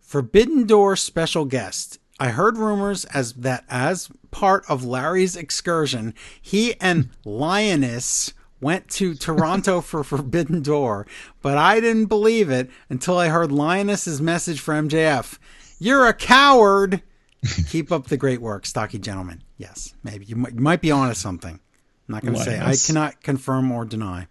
Forbidden 0.00 0.66
Door 0.66 0.96
special 0.96 1.44
guest. 1.46 1.98
I 2.18 2.28
heard 2.28 2.56
rumors 2.56 3.04
as 3.06 3.34
that 3.34 3.64
as 3.68 4.08
part 4.30 4.64
of 4.68 4.84
Larry's 4.84 5.36
excursion, 5.36 6.14
he 6.40 6.74
and 6.80 7.10
Lioness 7.24 8.32
went 8.60 8.88
to 8.88 9.14
Toronto 9.14 9.80
for 9.82 10.02
Forbidden 10.02 10.62
Door, 10.62 11.06
but 11.42 11.58
I 11.58 11.80
didn't 11.80 12.06
believe 12.06 12.50
it 12.50 12.70
until 12.88 13.18
I 13.18 13.28
heard 13.28 13.52
Lioness's 13.52 14.20
message 14.20 14.60
for 14.60 14.74
MJF. 14.74 15.38
You're 15.78 16.06
a 16.06 16.14
coward. 16.14 17.02
Keep 17.68 17.92
up 17.92 18.06
the 18.06 18.16
great 18.16 18.40
work, 18.40 18.66
stocky 18.66 18.98
gentlemen. 18.98 19.42
Yes, 19.58 19.94
maybe 20.02 20.24
you 20.24 20.36
might, 20.36 20.54
you 20.54 20.60
might 20.60 20.80
be 20.80 20.90
onto 20.90 21.14
something. 21.14 21.60
I'm 22.08 22.12
not 22.14 22.22
going 22.22 22.34
to 22.34 22.40
say. 22.40 22.60
I 22.60 22.76
cannot 22.76 23.22
confirm 23.22 23.70
or 23.70 23.84
deny. 23.84 24.28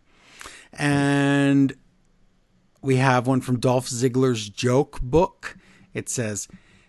And 0.73 1.73
we 2.81 2.97
have 2.97 3.27
one 3.27 3.41
from 3.41 3.59
Dolph 3.59 3.87
Ziggler's 3.87 4.49
joke 4.49 5.01
book. 5.01 5.57
It 5.93 6.09
says, 6.09 6.47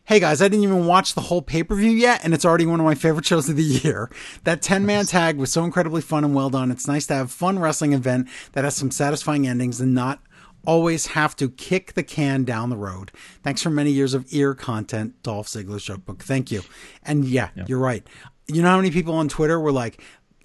Hey 0.09 0.21
guys, 0.21 0.41
I 0.41 0.47
didn't 0.47 0.63
even 0.63 0.87
watch 0.87 1.15
the 1.15 1.21
whole 1.21 1.43
pay 1.43 1.65
per 1.65 1.75
view 1.75 1.91
yet, 1.91 2.21
and 2.23 2.33
it's 2.33 2.45
already 2.45 2.65
one 2.65 2.79
of 2.79 2.87
my 2.87 2.95
favorite 2.95 3.27
shows 3.27 3.49
of 3.49 3.57
the 3.57 3.65
year. 3.65 4.09
That 4.45 4.63
10 4.63 4.87
man 4.87 5.05
tag 5.05 5.37
was 5.37 5.51
so 5.51 5.65
incredibly 5.65 6.01
fun 6.01 6.23
and 6.23 6.33
well 6.33 6.49
done. 6.49 6.71
It's 6.71 6.87
nice 6.87 7.09
to 7.09 7.15
have 7.15 7.27
a 7.27 7.29
fun 7.29 7.59
wrestling 7.59 7.93
event 7.93 8.29
that 8.53 8.63
has 8.63 8.77
some 8.77 8.93
satisfying 8.93 9.49
endings 9.49 9.81
and 9.81 9.97
not 9.97 10.23
always 10.65 11.09
have 11.09 11.35
to 11.37 11.51
kick 11.51 11.95
the 11.95 12.05
can 12.05 12.45
down 12.45 12.71
the 12.71 12.77
road. 12.77 13.11
Thanks 13.43 13.63
for 13.63 13.71
many 13.71 13.91
years 13.91 14.15
of 14.15 14.27
ear 14.31 14.55
content, 14.55 15.21
Dolph 15.25 15.49
Ziggler's 15.49 15.83
joke 15.83 16.05
book. 16.05 16.23
Thank 16.23 16.53
you. 16.53 16.63
And 17.03 17.25
yeah, 17.25 17.49
you're 17.67 17.81
right. 17.81 18.07
You 18.47 18.63
know 18.63 18.69
how 18.69 18.77
many 18.77 18.93
people 18.93 19.15
on 19.15 19.29
Twitter 19.29 19.59
were 19.59 19.73
like, 19.73 20.01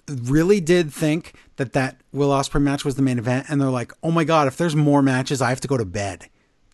really 0.08 0.60
did 0.60 0.92
think 0.92 1.34
that 1.54 1.72
that 1.74 2.00
Will 2.12 2.30
Ospreay 2.30 2.62
match 2.62 2.84
was 2.84 2.96
the 2.96 3.02
main 3.02 3.20
event, 3.20 3.46
and 3.48 3.60
they're 3.60 3.70
like, 3.70 3.92
"Oh 4.02 4.10
my 4.10 4.24
god, 4.24 4.48
if 4.48 4.56
there's 4.56 4.74
more 4.74 5.02
matches, 5.02 5.40
I 5.40 5.50
have 5.50 5.60
to 5.60 5.68
go 5.68 5.76
to 5.76 5.84
bed." 5.84 6.28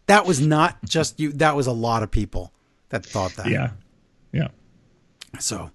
That 0.07 0.25
was 0.25 0.41
not 0.41 0.83
just 0.87 1.21
you. 1.21 1.33
That 1.33 1.55
was 1.55 1.67
a 1.67 1.73
lot 1.73 2.03
of 2.03 2.11
people 2.11 2.55
that 2.91 3.05
thought 3.05 3.35
that. 3.37 3.49
Yeah. 3.49 3.71
Yeah. 4.33 4.49
So, 5.39 5.71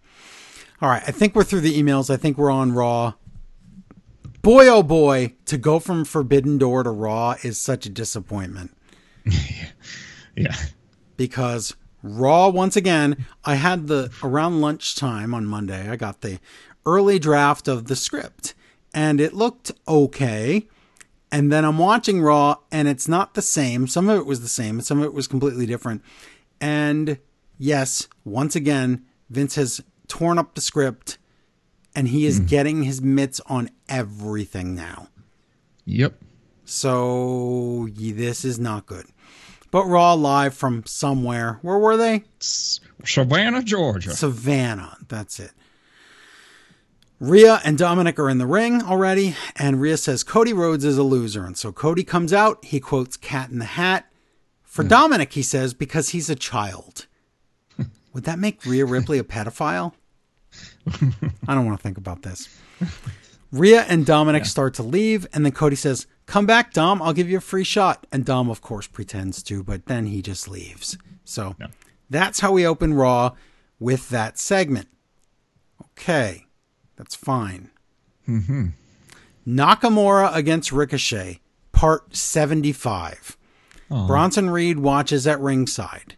all 0.81 0.89
right, 0.89 1.03
I 1.07 1.11
think 1.11 1.35
we're 1.35 1.43
through 1.43 1.61
the 1.61 1.81
emails. 1.81 2.09
I 2.09 2.17
think 2.17 2.37
we're 2.37 2.51
on 2.51 2.73
Raw. 2.73 3.13
Boy, 4.41 4.67
oh 4.67 4.83
boy, 4.83 5.33
to 5.45 5.57
go 5.57 5.79
from 5.79 6.03
Forbidden 6.03 6.57
Door 6.57 6.83
to 6.83 6.89
Raw 6.91 7.35
is 7.43 7.57
such 7.57 7.85
a 7.85 7.89
disappointment 7.89 8.75
Yeah. 9.25 9.69
yeah. 10.35 10.55
because 11.15 11.75
Raw 12.01 12.49
once 12.49 12.75
again. 12.75 13.25
I 13.45 13.55
had 13.55 13.87
the 13.87 14.11
around 14.21 14.59
lunchtime 14.59 15.33
on 15.33 15.45
Monday. 15.45 15.89
I 15.89 15.95
got 15.95 16.19
the 16.19 16.39
early 16.85 17.17
draft 17.17 17.69
of 17.69 17.87
the 17.87 17.95
script 17.95 18.53
and 18.93 19.21
it 19.21 19.33
looked 19.33 19.71
okay. 19.87 20.67
And 21.31 21.51
then 21.51 21.63
I'm 21.63 21.77
watching 21.77 22.21
Raw 22.21 22.57
and 22.71 22.89
it's 22.89 23.07
not 23.07 23.33
the 23.33 23.41
same. 23.41 23.87
Some 23.87 24.09
of 24.09 24.19
it 24.19 24.25
was 24.25 24.41
the 24.41 24.49
same, 24.49 24.81
some 24.81 24.99
of 24.99 25.05
it 25.05 25.13
was 25.13 25.27
completely 25.27 25.65
different. 25.65 26.03
And 26.63 27.17
yes, 27.57 28.07
once 28.23 28.55
again, 28.55 29.03
Vince 29.29 29.55
has 29.55 29.81
torn 30.07 30.39
up 30.39 30.55
the 30.55 30.61
script 30.61 31.17
and 31.93 32.07
he 32.07 32.25
is 32.25 32.39
mm. 32.39 32.47
getting 32.47 32.83
his 32.83 33.01
mitts 33.01 33.41
on 33.47 33.69
everything 33.89 34.73
now. 34.73 35.09
Yep. 35.83 36.21
So 36.63 37.89
this 37.91 38.45
is 38.45 38.59
not 38.59 38.85
good. 38.85 39.07
But 39.71 39.87
Raw 39.87 40.13
live 40.13 40.53
from 40.53 40.85
somewhere. 40.85 41.59
Where 41.63 41.77
were 41.77 41.97
they? 41.97 42.23
Savannah, 42.39 43.61
Georgia. 43.61 44.11
Savannah. 44.11 44.95
That's 45.09 45.41
it. 45.41 45.51
Rhea 47.19 47.59
and 47.65 47.77
Dominic 47.77 48.17
are 48.19 48.29
in 48.29 48.37
the 48.37 48.47
ring 48.47 48.81
already, 48.81 49.35
and 49.57 49.81
Rhea 49.81 49.97
says 49.97 50.23
Cody 50.23 50.53
Rhodes 50.53 50.85
is 50.85 50.97
a 50.97 51.03
loser. 51.03 51.45
And 51.45 51.57
so 51.57 51.73
Cody 51.73 52.05
comes 52.05 52.31
out. 52.31 52.63
He 52.63 52.79
quotes 52.79 53.17
Cat 53.17 53.49
in 53.49 53.59
the 53.59 53.65
Hat. 53.65 54.07
For 54.73 54.83
Dominic, 54.83 55.33
he 55.33 55.43
says, 55.43 55.75
because 55.75 56.09
he's 56.09 56.31
a 56.31 56.35
child. 56.35 57.05
Would 58.13 58.23
that 58.23 58.39
make 58.39 58.65
Rhea 58.65 58.87
Ripley 58.87 59.19
a 59.19 59.23
pedophile? 59.23 59.93
I 61.47 61.53
don't 61.53 61.67
want 61.67 61.77
to 61.77 61.83
think 61.83 61.99
about 61.99 62.23
this. 62.23 62.49
Rhea 63.51 63.85
and 63.87 64.03
Dominic 64.03 64.41
yeah. 64.41 64.47
start 64.47 64.73
to 64.73 64.83
leave, 64.83 65.27
and 65.31 65.45
then 65.45 65.51
Cody 65.51 65.75
says, 65.75 66.07
Come 66.25 66.47
back, 66.47 66.73
Dom. 66.73 67.03
I'll 67.03 67.13
give 67.13 67.29
you 67.29 67.37
a 67.37 67.41
free 67.41 67.63
shot. 67.63 68.07
And 68.11 68.25
Dom, 68.25 68.49
of 68.49 68.61
course, 68.61 68.87
pretends 68.87 69.43
to, 69.43 69.61
but 69.61 69.85
then 69.85 70.07
he 70.07 70.23
just 70.23 70.49
leaves. 70.49 70.97
So 71.23 71.55
yeah. 71.59 71.67
that's 72.09 72.39
how 72.39 72.51
we 72.51 72.65
open 72.65 72.95
Raw 72.95 73.33
with 73.79 74.09
that 74.09 74.39
segment. 74.39 74.87
Okay. 75.91 76.47
That's 76.95 77.13
fine. 77.13 77.69
Mm-hmm. 78.27 78.69
Nakamura 79.47 80.35
against 80.35 80.71
Ricochet, 80.71 81.41
part 81.71 82.15
75. 82.15 83.37
Aww. 83.93 84.07
Bronson 84.07 84.49
Reed 84.49 84.79
watches 84.79 85.27
at 85.27 85.39
ringside. 85.39 86.17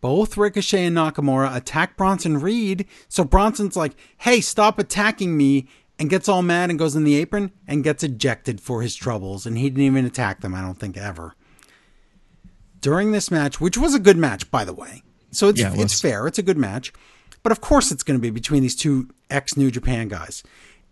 Both 0.00 0.36
Ricochet 0.36 0.86
and 0.86 0.96
Nakamura 0.96 1.54
attack 1.54 1.96
Bronson 1.96 2.38
Reed, 2.38 2.86
so 3.08 3.24
Bronson's 3.24 3.76
like, 3.76 3.96
hey, 4.18 4.40
stop 4.40 4.78
attacking 4.78 5.36
me, 5.36 5.66
and 5.98 6.10
gets 6.10 6.28
all 6.28 6.42
mad 6.42 6.70
and 6.70 6.78
goes 6.78 6.94
in 6.94 7.04
the 7.04 7.16
apron 7.16 7.52
and 7.66 7.84
gets 7.84 8.02
ejected 8.04 8.60
for 8.60 8.82
his 8.82 8.94
troubles. 8.94 9.46
And 9.46 9.56
he 9.56 9.70
didn't 9.70 9.84
even 9.84 10.04
attack 10.04 10.40
them, 10.40 10.54
I 10.54 10.60
don't 10.60 10.78
think, 10.78 10.96
ever. 10.96 11.34
During 12.80 13.12
this 13.12 13.30
match, 13.30 13.60
which 13.60 13.78
was 13.78 13.94
a 13.94 13.98
good 13.98 14.16
match, 14.16 14.50
by 14.50 14.64
the 14.64 14.74
way. 14.74 15.02
So 15.30 15.48
it's, 15.48 15.60
yeah, 15.60 15.72
it 15.72 15.80
it's 15.80 16.00
fair, 16.00 16.26
it's 16.26 16.38
a 16.38 16.42
good 16.42 16.58
match. 16.58 16.92
But 17.42 17.52
of 17.52 17.60
course, 17.60 17.90
it's 17.90 18.02
going 18.02 18.18
to 18.18 18.22
be 18.22 18.30
between 18.30 18.62
these 18.62 18.76
two 18.76 19.08
ex 19.30 19.56
New 19.56 19.70
Japan 19.70 20.08
guys. 20.08 20.42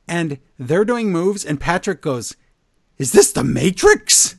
And 0.08 0.38
they're 0.58 0.84
doing 0.84 1.12
moves, 1.12 1.44
and 1.44 1.60
Patrick 1.60 2.00
goes, 2.00 2.36
Is 2.98 3.12
this 3.12 3.32
the 3.32 3.44
Matrix? 3.44 4.36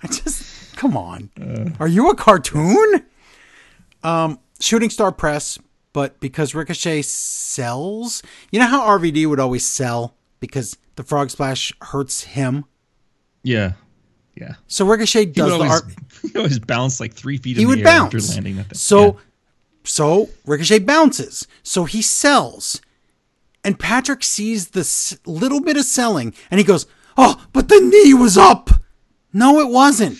I 0.02 0.06
just, 0.06 0.76
come 0.76 0.96
on. 0.96 1.30
Uh, 1.40 1.70
Are 1.78 1.88
you 1.88 2.10
a 2.10 2.14
cartoon? 2.14 3.04
Um, 4.02 4.38
Shooting 4.60 4.90
Star 4.90 5.12
Press, 5.12 5.58
but 5.92 6.20
because 6.20 6.54
Ricochet 6.54 7.02
sells, 7.02 8.22
you 8.50 8.58
know 8.58 8.66
how 8.66 8.86
RVD 8.98 9.26
would 9.26 9.40
always 9.40 9.66
sell 9.66 10.14
because 10.40 10.76
the 10.96 11.02
frog 11.02 11.30
splash 11.30 11.72
hurts 11.82 12.24
him? 12.24 12.64
Yeah. 13.42 13.72
Yeah. 14.36 14.54
So 14.68 14.86
Ricochet 14.86 15.26
does 15.26 15.58
the 15.58 15.64
art. 15.64 15.84
He 16.22 16.36
always 16.36 16.58
bounce 16.58 17.00
like 17.00 17.14
three 17.14 17.38
feet. 17.38 17.56
He 17.56 17.64
would 17.64 17.82
bounce. 17.82 18.14
After 18.14 18.34
landing. 18.42 18.64
So 18.74 19.04
yeah. 19.04 19.20
So 19.84 20.28
Ricochet 20.44 20.80
bounces. 20.80 21.46
So 21.62 21.84
he 21.84 22.02
sells. 22.02 22.82
And 23.64 23.78
Patrick 23.78 24.22
sees 24.22 24.68
this 24.68 25.18
little 25.24 25.60
bit 25.62 25.78
of 25.78 25.84
selling 25.84 26.34
and 26.50 26.58
he 26.58 26.64
goes, 26.64 26.86
Oh, 27.16 27.42
but 27.54 27.68
the 27.68 27.80
knee 27.80 28.12
was 28.14 28.36
up. 28.36 28.70
No, 29.32 29.60
it 29.60 29.68
wasn't. 29.68 30.18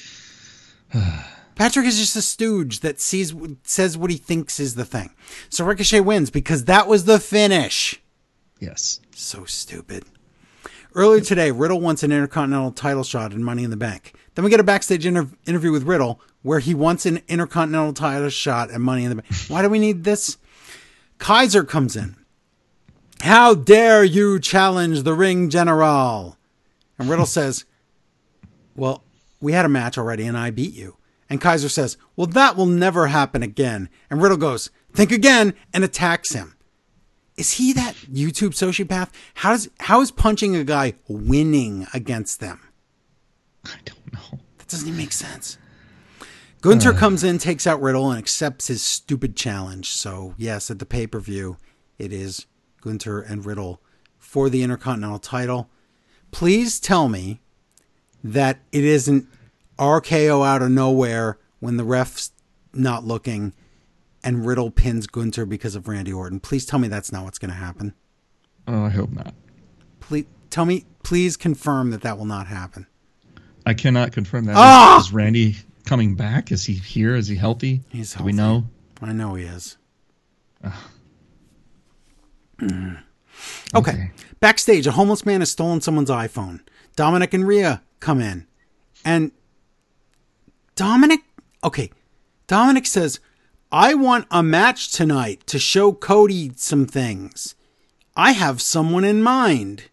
Patrick 1.55 1.87
is 1.87 1.99
just 1.99 2.17
a 2.17 2.23
stooge 2.23 2.81
that 2.81 3.01
sees 3.01 3.35
says 3.65 3.99
what 3.99 4.11
he 4.11 4.17
thinks 4.17 4.59
is 4.59 4.77
the 4.77 4.85
thing. 4.85 5.11
So 5.51 5.65
Ricochet 5.65 6.01
wins 6.01 6.31
because 6.31 6.65
that 6.65 6.89
was 6.89 7.05
the 7.05 7.21
finish. 7.21 8.01
Yes. 8.59 9.01
So 9.15 9.45
stupid. 9.45 10.05
Earlier 10.95 11.21
today, 11.21 11.51
Riddle 11.51 11.81
wants 11.81 12.03
an 12.03 12.11
Intercontinental 12.11 12.73
title 12.73 13.05
shot 13.05 13.33
in 13.33 13.45
Money 13.45 13.63
in 13.63 13.71
the 13.71 13.77
Bank. 13.77 14.15
Then 14.35 14.45
we 14.45 14.51
get 14.51 14.59
a 14.59 14.65
backstage 14.65 15.07
inter- 15.07 15.29
interview 15.47 15.71
with 15.71 15.85
Riddle 15.85 16.21
where 16.43 16.59
he 16.59 16.75
wants 16.75 17.07
an 17.07 17.21
Intercontinental 17.29 17.93
title 17.93 18.31
shot 18.31 18.71
and 18.71 18.83
Money 18.83 19.05
in 19.05 19.11
the 19.11 19.23
Bank. 19.23 19.35
Why 19.49 19.63
do 19.63 19.69
we 19.69 19.79
need 19.79 20.05
this? 20.05 20.39
Kaiser 21.19 21.63
comes 21.63 21.95
in. 21.95 22.17
How 23.21 23.55
dare 23.55 24.03
you 24.03 24.41
challenge 24.41 25.03
the 25.03 25.15
ring 25.15 25.51
general? 25.51 26.39
And 26.99 27.09
Riddle 27.09 27.27
says, 27.27 27.67
Well, 28.77 29.03
we 29.41 29.53
had 29.53 29.65
a 29.65 29.69
match 29.69 29.99
already 29.99 30.27
and 30.27 30.37
I 30.37 30.51
beat 30.51 30.75
you. 30.75 30.97
And 31.29 31.41
Kaiser 31.41 31.69
says, 31.69 31.97
Well, 32.17 32.27
that 32.29 32.57
will 32.57 32.67
never 32.67 33.07
happen 33.07 33.43
again. 33.43 33.89
And 34.11 34.21
Riddle 34.21 34.37
goes, 34.37 34.71
Think 34.93 35.13
again, 35.13 35.55
and 35.73 35.85
attacks 35.85 36.33
him. 36.33 36.57
Is 37.37 37.53
he 37.53 37.73
that 37.73 37.95
YouTube 37.95 38.51
sociopath? 38.51 39.11
How 39.35 39.53
does 39.53 39.71
how 39.79 40.01
is 40.01 40.11
punching 40.11 40.57
a 40.57 40.65
guy 40.65 40.95
winning 41.09 41.87
against 41.95 42.41
them? 42.41 42.61
I 43.65 43.77
don't 43.85 44.13
know. 44.13 44.41
That 44.59 44.69
doesn't 44.69 44.89
even 44.89 44.99
make 44.99 45.13
sense. 45.13 45.57
Gunther 46.61 46.91
uh. 46.91 46.99
comes 46.99 47.25
in, 47.25 47.39
takes 47.39 47.67
out 47.67 47.81
Riddle, 47.81 48.11
and 48.11 48.19
accepts 48.19 48.67
his 48.67 48.83
stupid 48.83 49.37
challenge. 49.37 49.89
So 49.89 50.35
yes, 50.37 50.71
at 50.71 50.81
the 50.81 50.87
pay 50.87 51.07
per 51.07 51.21
view, 51.21 51.57
it 51.99 52.13
is 52.13 52.47
Gunther 52.83 53.23
and 53.23 53.47
Riddle 53.47 53.81
for 54.19 54.51
the 54.51 54.63
Intercontinental 54.63 55.19
title. 55.19 55.71
Please 56.33 56.79
tell 56.81 57.09
me 57.09 57.41
that 58.23 58.61
it 58.73 58.85
isn't 58.85 59.27
RKO 59.79 60.47
out 60.47 60.63
of 60.63 60.71
nowhere 60.71 61.39
when 61.59 61.77
the 61.77 61.85
ref's 61.85 62.33
not 62.73 63.05
looking 63.05 63.53
and 64.23 64.47
Riddle 64.47 64.71
pins 64.71 65.07
Gunther 65.07 65.47
because 65.47 65.75
of 65.75 65.89
Randy 65.89 66.13
Orton. 66.13 66.41
Please 66.41 66.67
tell 66.67 66.79
me 66.79 66.89
that's 66.89 67.11
not 67.13 67.25
what's 67.25 67.39
going 67.39 67.51
to 67.51 67.57
happen. 67.57 67.95
Oh, 68.69 68.85
I 68.85 68.91
hope 68.91 69.11
not. 69.11 69.35
Please 70.01 70.27
tell 70.51 70.65
me. 70.65 70.85
Please 71.03 71.37
confirm 71.37 71.91
that 71.91 72.03
that 72.03 72.19
will 72.19 72.27
not 72.27 72.47
happen. 72.47 72.87
I 73.65 73.75
cannot 73.75 74.13
confirm 74.13 74.45
that. 74.47 74.57
Ah! 74.57 74.99
Is, 74.99 75.07
is 75.07 75.13
Randy 75.13 75.57
coming 75.87 76.15
back? 76.15 76.53
Is 76.53 76.65
he 76.65 76.75
here? 76.75 77.15
Is 77.15 77.29
he 77.29 77.37
healthy? 77.37 77.83
He's 77.89 78.13
healthy. 78.13 78.33
Do 78.33 78.37
we 78.37 78.43
know? 78.43 78.65
I 79.01 79.13
know 79.13 79.35
he 79.35 79.45
is. 79.45 79.79
Mm. 82.59 83.03
Okay. 83.75 83.91
okay. 83.93 84.11
Backstage, 84.41 84.87
a 84.87 84.93
homeless 84.93 85.25
man 85.25 85.41
has 85.41 85.51
stolen 85.51 85.81
someone's 85.81 86.11
iPhone. 86.11 86.61
Dominic 86.97 87.33
and 87.33 87.47
Rhea 87.47 87.83
come 88.01 88.21
in. 88.21 88.47
And 89.05 89.33
Dominic, 90.75 91.21
okay, 91.63 91.91
Dominic 92.47 92.87
says, 92.87 93.21
I 93.71 93.95
want 93.95 94.27
a 94.31 94.43
match 94.43 94.91
tonight 94.91 95.47
to 95.47 95.59
show 95.59 95.93
Cody 95.93 96.51
some 96.57 96.87
things. 96.87 97.55
I 98.17 98.33
have 98.33 98.61
someone 98.61 99.05
in 99.05 99.23
mind. 99.23 99.85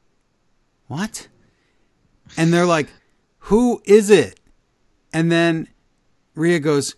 What? 0.88 1.28
And 2.36 2.52
they're 2.52 2.66
like, 2.66 2.90
Who 3.40 3.82
is 3.86 4.10
it? 4.10 4.40
And 5.14 5.32
then 5.32 5.68
Rhea 6.34 6.60
goes, 6.60 6.96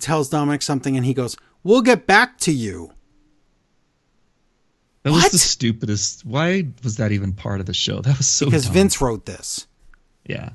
tells 0.00 0.28
Dominic 0.28 0.62
something, 0.62 0.96
and 0.96 1.06
he 1.06 1.14
goes, 1.14 1.36
We'll 1.62 1.82
get 1.82 2.06
back 2.06 2.38
to 2.38 2.52
you. 2.52 2.92
That 5.04 5.12
what? 5.12 5.22
was 5.24 5.32
the 5.32 5.38
stupidest. 5.38 6.26
Why 6.26 6.66
was 6.82 6.96
that 6.96 7.12
even 7.12 7.32
part 7.32 7.60
of 7.60 7.66
the 7.66 7.74
show? 7.74 8.00
That 8.00 8.18
was 8.18 8.26
so 8.26 8.46
because 8.46 8.64
dumb. 8.64 8.74
Vince 8.74 9.00
wrote 9.00 9.26
this. 9.26 9.67
Yeah, 10.28 10.50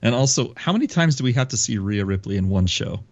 and 0.00 0.14
also, 0.14 0.54
how 0.56 0.72
many 0.72 0.86
times 0.86 1.16
do 1.16 1.24
we 1.24 1.34
have 1.34 1.48
to 1.48 1.56
see 1.58 1.76
Rhea 1.76 2.04
Ripley 2.06 2.36
in 2.38 2.48
one 2.48 2.66
show? 2.66 3.04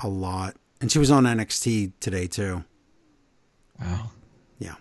a 0.00 0.08
lot. 0.08 0.56
And 0.80 0.90
she 0.92 0.98
was 0.98 1.10
on 1.10 1.24
NXT 1.24 1.92
today 2.00 2.26
too. 2.26 2.64
Wow. 3.80 4.10
Yeah. 4.58 4.74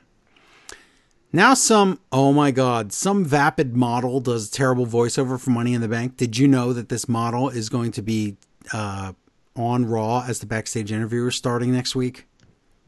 Now 1.32 1.54
some 1.54 2.00
oh 2.12 2.34
my 2.34 2.52
god, 2.52 2.92
some 2.92 3.24
vapid 3.24 3.76
model 3.76 4.20
does 4.20 4.50
terrible 4.50 4.86
voiceover 4.86 5.40
for 5.40 5.52
Money 5.52 5.74
in 5.74 5.82
the 5.82 5.88
Bank. 5.88 6.18
Did 6.18 6.38
you 6.38 6.48
know 6.48 6.74
that 6.74 6.90
this 6.90 7.08
model 7.08 7.48
is 7.50 7.70
going 7.70 7.92
to 7.94 8.02
be 8.02 8.38
uh, 8.74 9.14
on 9.56 9.86
Raw 9.86 10.26
as 10.28 10.40
the 10.40 10.46
backstage 10.46 10.92
interviewer 10.92 11.32
starting 11.32 11.72
next 11.72 11.96
week? 11.96 12.26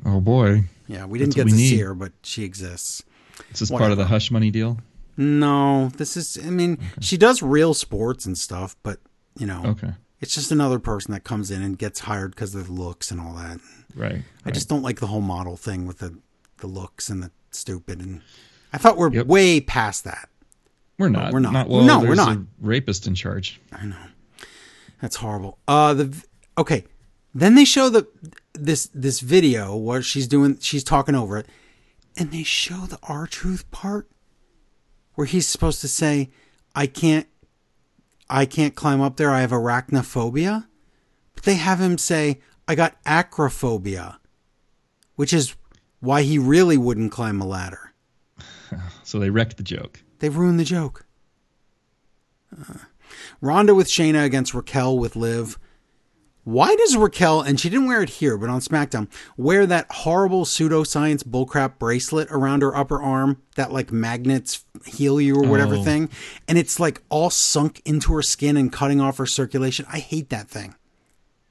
Oh 0.06 0.20
boy. 0.20 0.64
Yeah, 0.88 1.06
we 1.06 1.20
didn't 1.20 1.36
That's 1.36 1.46
get 1.46 1.52
to 1.52 1.56
need. 1.56 1.70
see 1.70 1.80
her, 1.80 1.94
but 1.94 2.12
she 2.24 2.44
exists. 2.44 3.04
Is 3.52 3.60
this 3.60 3.70
Whatever. 3.72 3.84
part 3.84 3.92
of 3.94 3.98
the 4.00 4.06
hush 4.06 4.30
money 4.32 4.52
deal? 4.52 4.78
No, 5.18 5.90
this 5.96 6.18
is 6.18 6.38
I 6.46 6.50
mean, 6.50 6.74
okay. 6.74 7.02
she 7.02 7.18
does 7.18 7.42
real 7.42 7.74
sports 7.74 8.26
and 8.26 8.38
stuff, 8.38 8.76
but 8.84 9.00
you 9.38 9.48
know. 9.48 9.64
Okay. 9.66 9.94
It's 10.22 10.34
just 10.34 10.52
another 10.52 10.80
person 10.80 11.12
that 11.12 11.24
comes 11.24 11.52
in 11.52 11.62
and 11.62 11.78
gets 11.78 12.00
hired 12.00 12.32
because 12.32 12.56
of 12.56 12.68
the 12.68 12.74
looks 12.74 13.12
and 13.12 13.20
all 13.20 13.34
that. 13.34 13.60
Right, 13.96 14.14
right. 14.14 14.24
I 14.46 14.52
just 14.52 14.70
don't 14.70 14.82
like 14.82 15.00
the 15.00 15.08
whole 15.08 15.22
model 15.22 15.58
thing 15.58 15.86
with 15.86 16.00
the 16.00 16.18
the 16.58 16.68
looks 16.68 17.10
and 17.10 17.22
the 17.22 17.32
stupid. 17.52 18.00
And 18.00 18.22
I 18.74 18.78
thought 18.78 18.98
we're 18.98 19.12
yep. 19.12 19.28
way 19.28 19.60
past 19.60 20.04
that. 20.06 20.30
We're 20.98 21.10
not. 21.10 21.26
But 21.26 21.34
we're 21.34 21.40
not. 21.40 21.54
not 21.54 21.70
well, 21.70 21.84
no, 21.84 22.00
we're 22.00 22.16
not. 22.16 22.40
rapist 22.62 23.08
in 23.08 23.16
charge. 23.16 23.60
I 23.72 23.86
know. 23.86 23.96
That's 25.02 25.18
horrible. 25.18 25.60
Uh, 25.68 25.94
the 25.94 26.26
okay. 26.58 26.86
Then 27.34 27.56
they 27.56 27.66
show 27.66 27.90
the 27.90 28.08
this 28.54 28.90
this 28.94 29.20
video 29.20 29.76
where 29.76 30.02
she's 30.02 30.28
doing 30.28 30.58
she's 30.60 30.84
talking 30.84 31.16
over 31.16 31.38
it, 31.38 31.48
and 32.16 32.32
they 32.32 32.44
show 32.44 32.86
the 32.86 33.00
R 33.04 33.28
Truth 33.28 33.70
part 33.72 34.08
where 35.16 35.28
he's 35.28 35.48
supposed 35.48 35.82
to 35.82 35.88
say, 35.88 36.30
"I 36.76 36.88
can't, 36.88 37.28
I 38.30 38.46
can't 38.46 38.76
climb 38.76 39.02
up 39.02 39.18
there. 39.18 39.32
I 39.32 39.42
have 39.42 39.52
arachnophobia," 39.52 40.68
but 41.34 41.44
they 41.44 41.56
have 41.56 41.80
him 41.82 41.98
say, 41.98 42.40
"I 42.68 42.76
got 42.76 43.02
acrophobia," 43.04 44.18
which 45.16 45.34
is 45.34 45.56
why 46.00 46.22
he 46.22 46.38
really 46.38 46.78
wouldn't 46.78 47.12
climb 47.12 47.42
a 47.42 47.46
ladder. 47.48 47.94
So 49.04 49.20
they 49.20 49.30
wrecked 49.30 49.58
the 49.58 49.64
joke. 49.64 50.04
They 50.18 50.30
ruined 50.30 50.60
the 50.60 50.66
joke. 50.66 51.06
Uh, 52.52 52.80
Ronda 53.40 53.76
with 53.76 53.88
Shayna 53.88 54.26
against 54.26 54.54
Raquel 54.54 54.98
with 54.98 55.16
Liv. 55.16 55.60
Why 56.46 56.76
does 56.76 56.96
Raquel, 56.96 57.42
and 57.42 57.60
she 57.60 57.70
didn't 57.72 57.88
wear 57.88 58.04
it 58.04 58.10
here, 58.10 58.38
but 58.38 58.50
on 58.50 58.60
SmackDown, 58.62 59.08
wear 59.36 59.66
that 59.66 59.88
horrible 59.92 60.46
pseudoscience 60.46 61.24
bullcrap 61.24 61.80
bracelet 61.80 62.28
around 62.30 62.62
her 62.62 62.76
upper 62.76 63.02
arm 63.02 63.42
that 63.56 63.74
like 63.74 63.92
magnets 63.92 64.64
heal 64.86 65.20
you 65.20 65.36
or 65.38 65.48
whatever 65.48 65.76
Oh. 65.78 65.84
thing? 65.84 66.08
And 66.48 66.60
it's 66.60 66.80
like 66.80 67.02
all 67.10 67.32
sunk 67.32 67.82
into 67.84 68.14
her 68.14 68.22
skin 68.22 68.58
and 68.58 68.72
cutting 68.72 69.02
off 69.02 69.18
her 69.18 69.26
circulation. 69.26 69.88
I 69.92 69.98
hate 69.98 70.30
that 70.30 70.48
thing. 70.48 70.76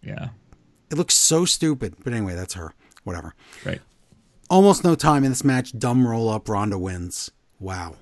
Yeah. 0.01 0.29
It 0.91 0.97
looks 0.97 1.17
so 1.17 1.45
stupid. 1.45 1.97
But 2.05 2.13
anyway, 2.13 2.37
that's 2.37 2.55
her. 2.55 2.73
Whatever. 3.03 3.35
Right. 3.65 3.81
Almost 4.49 4.85
no 4.85 4.95
time 4.95 5.25
in 5.25 5.33
this 5.33 5.43
match. 5.43 5.77
Dumb 5.77 6.07
roll 6.07 6.29
up. 6.29 6.49
Ronda 6.49 6.79
wins. 6.79 7.33
Wow. 7.59 7.97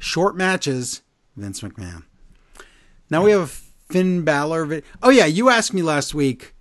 Short 0.00 0.36
matches. 0.36 1.02
Vince 1.36 1.60
McMahon. 1.60 2.02
Now 3.08 3.22
we 3.24 3.30
have 3.30 3.42
a 3.42 3.69
Finn 3.90 4.22
Balor. 4.24 4.66
Vi- 4.66 4.82
oh 5.02 5.10
yeah, 5.10 5.26
you 5.26 5.48
asked 5.50 5.72
me 5.74 5.82
last 5.82 6.14
week. 6.14 6.54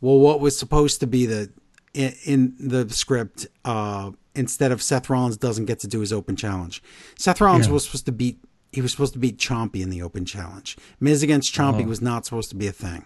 Well, 0.00 0.18
what 0.18 0.40
was 0.40 0.58
supposed 0.58 1.00
to 1.00 1.06
be 1.06 1.26
the 1.26 1.50
in, 1.94 2.14
in 2.24 2.54
the 2.58 2.88
script 2.90 3.46
uh, 3.64 4.10
instead 4.34 4.72
of 4.72 4.82
Seth 4.82 5.08
Rollins 5.08 5.36
doesn't 5.36 5.64
get 5.66 5.78
to 5.80 5.86
do 5.88 6.00
his 6.00 6.12
open 6.12 6.36
challenge. 6.36 6.82
Seth 7.18 7.40
Rollins 7.40 7.66
Yeah. 7.66 7.72
was 7.72 7.84
supposed 7.84 8.06
to 8.06 8.12
beat. 8.12 8.38
He 8.72 8.80
was 8.82 8.90
supposed 8.90 9.12
to 9.12 9.18
beat 9.20 9.38
Chompy 9.38 9.80
in 9.82 9.90
the 9.90 10.02
open 10.02 10.24
challenge. 10.24 10.76
Miz 11.00 11.22
against 11.22 11.54
Chompy 11.54 11.84
Oh. 11.84 11.88
was 11.88 12.00
not 12.02 12.24
supposed 12.24 12.50
to 12.50 12.56
be 12.56 12.66
a 12.66 12.72
thing. 12.72 13.04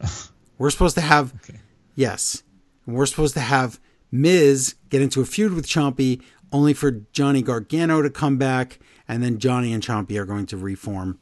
We're 0.58 0.70
supposed 0.70 0.94
to 0.96 1.00
have 1.00 1.32
Okay. 1.48 1.60
Yes. 1.94 2.42
We're 2.86 3.06
supposed 3.06 3.34
to 3.34 3.40
have 3.40 3.80
Miz 4.12 4.74
get 4.88 5.00
into 5.02 5.20
a 5.20 5.24
feud 5.24 5.52
with 5.54 5.66
Chompy, 5.66 6.20
only 6.52 6.72
for 6.74 6.90
Johnny 7.12 7.42
Gargano 7.42 8.02
to 8.02 8.10
come 8.10 8.36
back, 8.36 8.78
and 9.06 9.22
then 9.22 9.38
Johnny 9.38 9.72
and 9.72 9.82
Chompy 9.82 10.18
are 10.18 10.24
going 10.24 10.46
to 10.46 10.56
reform 10.56 11.18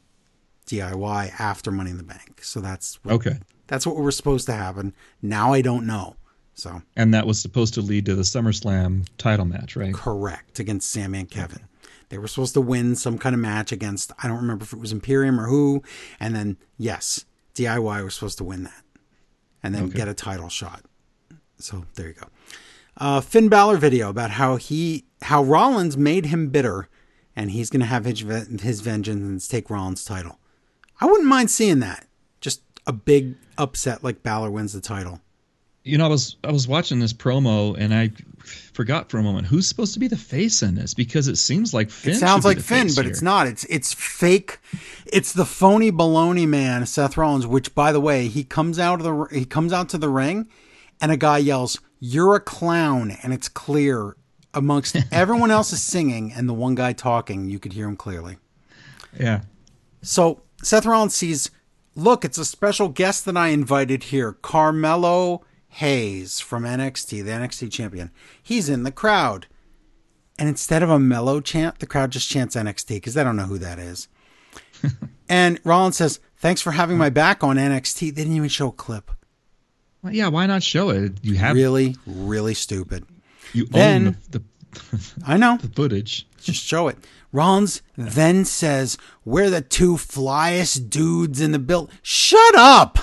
DIY 0.69 1.39
after 1.39 1.71
Money 1.71 1.91
in 1.91 1.97
the 1.97 2.03
Bank. 2.03 2.43
So 2.43 2.59
that's 2.61 2.99
what, 3.03 3.13
Okay. 3.15 3.39
that's 3.67 3.85
what 3.87 3.95
was 3.97 4.15
supposed 4.15 4.45
to 4.47 4.53
happen. 4.53 4.93
Now 5.21 5.53
I 5.53 5.61
don't 5.61 5.85
know. 5.87 6.15
So 6.53 6.81
And 6.95 7.13
that 7.13 7.25
was 7.25 7.39
supposed 7.41 7.73
to 7.75 7.81
lead 7.81 8.05
to 8.07 8.15
the 8.15 8.23
SummerSlam 8.23 9.07
title 9.17 9.45
match, 9.45 9.75
right? 9.75 9.93
correct 9.93 10.59
against 10.59 10.89
Sami 10.91 11.19
and 11.19 11.29
Kevin. 11.31 11.61
They 12.09 12.17
were 12.17 12.27
supposed 12.27 12.53
to 12.55 12.61
win 12.61 12.95
some 12.95 13.17
kind 13.17 13.33
of 13.35 13.39
match 13.39 13.71
against 13.71 14.11
I 14.21 14.27
don't 14.27 14.37
remember 14.37 14.63
if 14.63 14.73
it 14.73 14.79
was 14.79 14.91
Imperium 14.91 15.39
or 15.39 15.47
who, 15.47 15.83
and 16.19 16.35
then 16.35 16.57
yes, 16.77 17.23
DIY 17.55 18.03
was 18.03 18.15
supposed 18.15 18.37
to 18.39 18.43
win 18.43 18.63
that, 18.63 18.83
and 19.63 19.73
then 19.75 19.85
Okay. 19.85 19.97
get 19.97 20.07
a 20.07 20.13
title 20.13 20.49
shot. 20.49 20.83
So 21.59 21.85
there 21.95 22.07
you 22.07 22.13
go. 22.13 22.27
Uh, 22.97 23.21
Finn 23.21 23.47
Balor 23.47 23.77
video 23.77 24.09
about 24.09 24.31
how 24.31 24.55
he 24.57 25.05
how 25.23 25.43
Rollins 25.43 25.95
made 25.97 26.25
him 26.27 26.49
bitter, 26.49 26.89
and 27.35 27.51
he's 27.51 27.69
going 27.69 27.79
to 27.81 27.85
have 27.85 28.05
his, 28.05 28.21
his 28.61 28.81
vengeance 28.81 29.21
and 29.21 29.49
take 29.49 29.69
Rollins' 29.69 30.03
title. 30.03 30.39
I 30.99 31.05
wouldn't 31.05 31.27
mind 31.27 31.49
seeing 31.49 31.79
that. 31.79 32.05
Just 32.41 32.61
a 32.85 32.93
big 32.93 33.35
upset 33.57 34.03
like 34.03 34.23
Balor 34.23 34.51
wins 34.51 34.73
the 34.73 34.81
title. 34.81 35.21
You 35.83 35.97
know, 35.97 36.05
I 36.05 36.09
was 36.09 36.35
I 36.43 36.51
was 36.51 36.67
watching 36.67 36.99
this 36.99 37.13
promo 37.13 37.75
and 37.77 37.93
I 37.93 38.11
forgot 38.43 39.09
for 39.09 39.17
a 39.17 39.23
moment 39.23 39.47
who's 39.47 39.67
supposed 39.67 39.93
to 39.93 39.99
be 39.99 40.07
the 40.07 40.17
face 40.17 40.61
in 40.61 40.75
this 40.75 40.93
because 40.93 41.27
it 41.27 41.37
seems 41.37 41.73
like 41.73 41.89
Finn. 41.89 42.13
It 42.13 42.17
sounds 42.17 42.45
like 42.45 42.59
Finn, 42.59 42.89
but 42.95 43.05
here. 43.05 43.11
it's 43.11 43.21
not. 43.21 43.47
It's 43.47 43.63
it's 43.65 43.93
fake. 43.93 44.59
It's 45.05 45.33
the 45.33 45.45
phony 45.45 45.91
baloney 45.91 46.47
man, 46.47 46.85
Seth 46.85 47.17
Rollins. 47.17 47.47
Which, 47.47 47.73
by 47.73 47.91
the 47.91 48.01
way, 48.01 48.27
he 48.27 48.43
comes 48.43 48.77
out 48.77 48.99
of 48.99 49.05
the 49.05 49.37
he 49.37 49.45
comes 49.45 49.71
out 49.71 49.89
to 49.89 49.97
the 49.97 50.09
ring, 50.09 50.47
and 51.01 51.11
a 51.11 51.17
guy 51.17 51.37
yells, 51.37 51.79
"You're 51.99 52.35
a 52.35 52.41
clown!" 52.41 53.17
And 53.23 53.33
it's 53.33 53.47
clear 53.47 54.15
amongst 54.53 54.97
everyone 55.11 55.51
else 55.51 55.71
is 55.73 55.81
singing 55.81 56.33
and 56.33 56.47
the 56.47 56.53
one 56.53 56.75
guy 56.75 56.93
talking, 56.93 57.49
you 57.49 57.59
could 57.59 57.73
hear 57.73 57.87
him 57.87 57.95
clearly. 57.95 58.37
Yeah. 59.19 59.41
So 60.01 60.41
Seth 60.61 60.85
Rollins 60.85 61.15
sees, 61.15 61.51
look, 61.95 62.23
it's 62.25 62.37
a 62.37 62.45
special 62.45 62.89
guest 62.89 63.25
that 63.25 63.37
I 63.37 63.49
invited 63.49 64.05
here, 64.05 64.33
Carmelo 64.33 65.43
Hayes 65.69 66.39
from 66.39 66.63
NXT, 66.63 67.23
the 67.23 67.31
NXT 67.31 67.71
champion. 67.71 68.11
He's 68.41 68.69
in 68.69 68.83
the 68.83 68.91
crowd. 68.91 69.47
And 70.37 70.47
instead 70.47 70.83
of 70.83 70.89
a 70.89 70.99
mellow 70.99 71.41
chant, 71.41 71.79
the 71.79 71.85
crowd 71.85 72.11
just 72.11 72.29
chants 72.29 72.55
NXT 72.55 72.87
because 72.95 73.13
they 73.13 73.23
don't 73.23 73.35
know 73.35 73.43
who 73.43 73.57
that 73.57 73.77
is. 73.77 74.07
and 75.29 75.59
Rollins 75.65 75.97
says, 75.97 76.19
thanks 76.37 76.61
for 76.61 76.71
having 76.71 76.97
my 76.97 77.09
back 77.09 77.43
on 77.43 77.57
NXT. 77.57 77.99
They 77.99 78.11
didn't 78.11 78.35
even 78.35 78.47
show 78.49 78.69
a 78.69 78.71
clip. 78.73 79.11
Well, 80.01 80.13
yeah. 80.13 80.29
Why 80.29 80.45
not 80.45 80.63
show 80.63 80.89
it? 80.91 81.13
You 81.21 81.35
have 81.35 81.55
Really, 81.57 81.95
really 82.05 82.53
stupid. 82.53 83.05
you 83.53 83.65
then- 83.65 84.07
own 84.07 84.17
the, 84.31 84.39
the, 84.71 85.13
I 85.27 85.35
know. 85.35 85.57
the 85.61 85.67
footage. 85.67 86.25
Just 86.41 86.63
show 86.63 86.87
it. 86.87 86.97
Rollins 87.31 87.81
then 87.95 88.45
says, 88.45 88.97
We're 89.23 89.49
the 89.49 89.61
two 89.61 89.95
flyest 89.95 90.89
dudes 90.89 91.39
in 91.41 91.51
the 91.51 91.59
build. 91.59 91.91
Shut 92.01 92.55
up! 92.55 92.97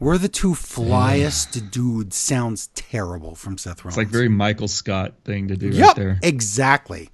We're 0.00 0.18
the 0.18 0.28
two 0.28 0.54
flyest 0.54 1.70
dudes. 1.70 2.16
Sounds 2.16 2.66
terrible 2.74 3.34
from 3.34 3.56
Seth 3.56 3.84
Rollins. 3.84 3.96
It's 3.96 3.98
like 3.98 4.08
very 4.08 4.28
Michael 4.28 4.68
Scott 4.68 5.14
thing 5.24 5.48
to 5.48 5.56
do 5.56 5.70
right 5.70 5.96
there. 5.96 6.18
exactly. 6.22 7.10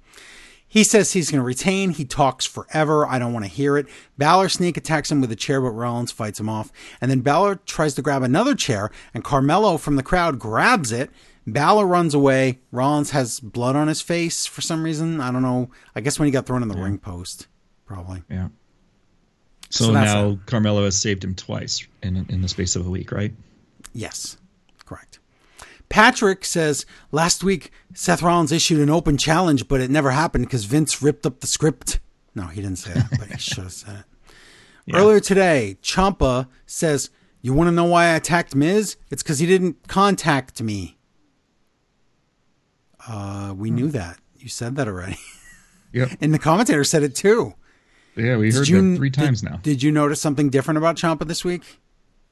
He 0.67 0.85
says 0.85 1.11
he's 1.11 1.29
going 1.29 1.39
to 1.41 1.45
retain. 1.45 1.89
He 1.91 2.05
talks 2.05 2.45
forever. 2.45 3.05
I 3.05 3.19
don't 3.19 3.33
want 3.33 3.43
to 3.43 3.51
hear 3.51 3.77
it. 3.77 3.87
Balor 4.17 4.47
sneak 4.47 4.77
attacks 4.77 5.11
him 5.11 5.19
with 5.19 5.29
a 5.29 5.35
chair, 5.35 5.59
but 5.59 5.71
Rollins 5.71 6.13
fights 6.13 6.39
him 6.39 6.47
off. 6.47 6.71
And 7.01 7.11
then 7.11 7.19
Balor 7.19 7.57
tries 7.65 7.93
to 7.95 8.01
grab 8.01 8.23
another 8.23 8.55
chair, 8.55 8.89
and 9.13 9.21
Carmelo 9.21 9.75
from 9.75 9.97
the 9.97 10.03
crowd 10.03 10.39
grabs 10.39 10.93
it. 10.93 11.11
Balor 11.53 11.85
runs 11.85 12.13
away. 12.13 12.59
Rollins 12.71 13.11
has 13.11 13.39
blood 13.39 13.75
on 13.75 13.87
his 13.87 14.01
face 14.01 14.45
for 14.45 14.61
some 14.61 14.83
reason. 14.83 15.19
I 15.21 15.31
don't 15.31 15.41
know. 15.41 15.69
I 15.95 16.01
guess 16.01 16.19
when 16.19 16.25
he 16.27 16.31
got 16.31 16.45
thrown 16.45 16.61
in 16.63 16.69
the 16.69 16.77
ring 16.77 16.97
post, 16.97 17.47
probably. 17.85 18.23
Yeah. 18.29 18.49
So 19.69 19.85
So, 19.85 19.91
now 19.93 20.39
Carmelo 20.45 20.83
has 20.85 20.97
saved 20.97 21.23
him 21.23 21.35
twice 21.35 21.85
in 22.03 22.25
in 22.29 22.41
the 22.41 22.47
space 22.49 22.75
of 22.75 22.85
a 22.85 22.89
week, 22.89 23.11
right? 23.11 23.33
Yes, 23.93 24.37
correct. 24.85 25.19
Patrick 25.89 26.45
says 26.45 26.85
last 27.11 27.43
week 27.43 27.71
Seth 27.93 28.21
Rollins 28.21 28.51
issued 28.51 28.79
an 28.79 28.89
open 28.89 29.17
challenge, 29.17 29.67
but 29.67 29.81
it 29.81 29.89
never 29.91 30.11
happened 30.11 30.45
because 30.45 30.65
Vince 30.65 31.01
ripped 31.01 31.25
up 31.25 31.41
the 31.41 31.47
script. 31.47 31.99
No, 32.33 32.43
he 32.43 32.61
didn't 32.61 32.77
say 32.77 32.93
that, 32.93 33.09
but 33.19 33.27
he 33.29 33.37
should 33.37 33.63
have 33.65 33.73
said 33.73 33.95
it. 33.99 34.05
Yeah. 34.87 34.97
Earlier 34.97 35.19
today, 35.19 35.77
Ciampa 35.83 36.47
says, 36.65 37.11
You 37.43 37.53
want 37.53 37.67
to 37.67 37.71
know 37.71 37.83
why 37.83 38.05
I 38.05 38.15
attacked 38.15 38.55
Miz? 38.55 38.97
It's 39.11 39.21
because 39.21 39.37
he 39.37 39.45
didn't 39.45 39.87
contact 39.87 40.59
me. 40.59 40.97
Uh, 43.07 43.53
we 43.57 43.71
knew 43.71 43.89
that. 43.89 44.17
You 44.37 44.49
said 44.49 44.75
that 44.77 44.87
already. 44.87 45.17
Yep. 45.93 46.09
And 46.21 46.33
the 46.33 46.39
commentator 46.39 46.85
said 46.85 47.03
it 47.03 47.15
too. 47.15 47.53
Yeah, 48.15 48.37
we 48.37 48.49
heard 48.49 48.65
you- 48.69 48.91
that 48.91 48.97
three 48.97 49.09
times 49.11 49.41
did- 49.41 49.49
now. 49.51 49.57
Did 49.57 49.83
you 49.83 49.91
notice 49.91 50.21
something 50.21 50.49
different 50.49 50.77
about 50.77 50.95
Ciampa 50.95 51.27
this 51.27 51.43
week? 51.43 51.63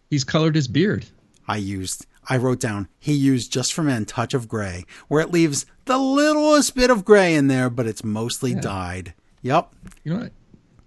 He's 0.09 0.23
colored 0.23 0.55
his 0.55 0.69
beard. 0.69 1.07
I 1.45 1.57
used, 1.57 2.05
I 2.29 2.37
wrote 2.37 2.61
down, 2.61 2.87
he 2.99 3.11
used 3.13 3.51
just 3.51 3.73
for 3.73 3.83
men 3.83 4.05
touch 4.05 4.33
of 4.33 4.47
gray, 4.47 4.85
where 5.09 5.19
it 5.21 5.31
leaves 5.31 5.65
the 5.83 5.97
littlest 5.97 6.73
bit 6.73 6.89
of 6.89 7.03
gray 7.03 7.35
in 7.35 7.47
there, 7.47 7.69
but 7.69 7.85
it's 7.85 8.01
mostly 8.01 8.55
dyed. 8.55 9.13
Yep. 9.41 9.73
You 10.05 10.13
know 10.13 10.19
what? 10.21 10.31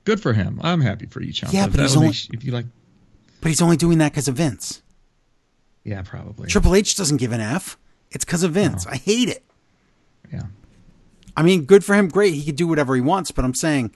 Good 0.04 0.22
for 0.22 0.32
him. 0.32 0.58
I'm 0.64 0.80
happy 0.80 1.04
for 1.04 1.20
you, 1.20 1.30
Ciampa. 1.34 1.52
Yeah, 1.52 1.66
but 1.66 1.78
he's 1.78 1.94
only- 1.94 2.08
make- 2.08 2.30
if 2.32 2.42
you 2.42 2.52
like, 2.52 2.64
But 3.42 3.48
he's 3.48 3.60
only 3.60 3.76
doing 3.76 3.98
that 3.98 4.12
because 4.12 4.28
of 4.28 4.36
Vince. 4.36 4.80
yeah, 5.84 6.00
probably. 6.00 6.48
Triple 6.48 6.74
H 6.74 6.96
doesn't 6.96 7.18
give 7.18 7.32
an 7.32 7.42
F. 7.42 7.76
It's 8.10 8.24
because 8.24 8.42
of 8.44 8.52
Vince. 8.52 8.86
I 8.86 8.96
hate 8.96 9.28
it. 9.28 9.44
Yeah. 10.32 10.44
I 11.36 11.42
mean, 11.42 11.64
good 11.64 11.84
for 11.84 11.94
him. 11.94 12.08
Great. 12.08 12.34
He 12.34 12.44
could 12.44 12.56
do 12.56 12.66
whatever 12.68 12.94
he 12.94 13.00
wants, 13.00 13.30
but 13.30 13.44
I'm 13.44 13.54
saying 13.54 13.92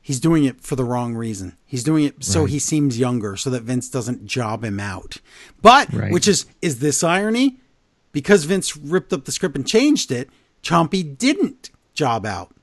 he's 0.00 0.20
doing 0.20 0.44
it 0.44 0.60
for 0.60 0.74
the 0.76 0.84
wrong 0.84 1.14
reason. 1.14 1.56
He's 1.66 1.84
doing 1.84 2.04
it 2.04 2.24
so 2.24 2.42
Right. 2.42 2.50
he 2.50 2.58
seems 2.58 2.98
younger, 2.98 3.36
so 3.36 3.50
that 3.50 3.62
Vince 3.62 3.88
doesn't 3.88 4.26
job 4.26 4.64
him 4.64 4.80
out. 4.80 5.18
But, 5.60 5.92
Right. 5.92 6.12
which 6.12 6.26
is, 6.28 6.46
is 6.60 6.78
this 6.80 7.02
irony? 7.04 7.58
Because 8.12 8.44
Vince 8.44 8.76
ripped 8.76 9.12
up 9.12 9.24
the 9.24 9.32
script 9.32 9.56
and 9.56 9.66
changed 9.66 10.10
it, 10.10 10.28
Chompy 10.62 11.16
didn't 11.16 11.70
job 11.94 12.24
out. 12.26 12.54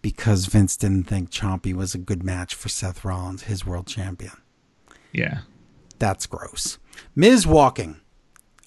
Because 0.00 0.46
Vince 0.46 0.76
didn't 0.76 1.04
think 1.04 1.30
Chompy 1.30 1.74
was 1.74 1.94
a 1.94 1.98
good 1.98 2.22
match 2.22 2.54
for 2.54 2.68
Seth 2.68 3.04
Rollins, 3.04 3.42
his 3.44 3.66
world 3.66 3.86
champion. 3.86 4.32
Yeah. 5.12 5.40
That's 5.98 6.26
gross. 6.26 6.78
Miz 7.16 7.46
walking. 7.46 7.96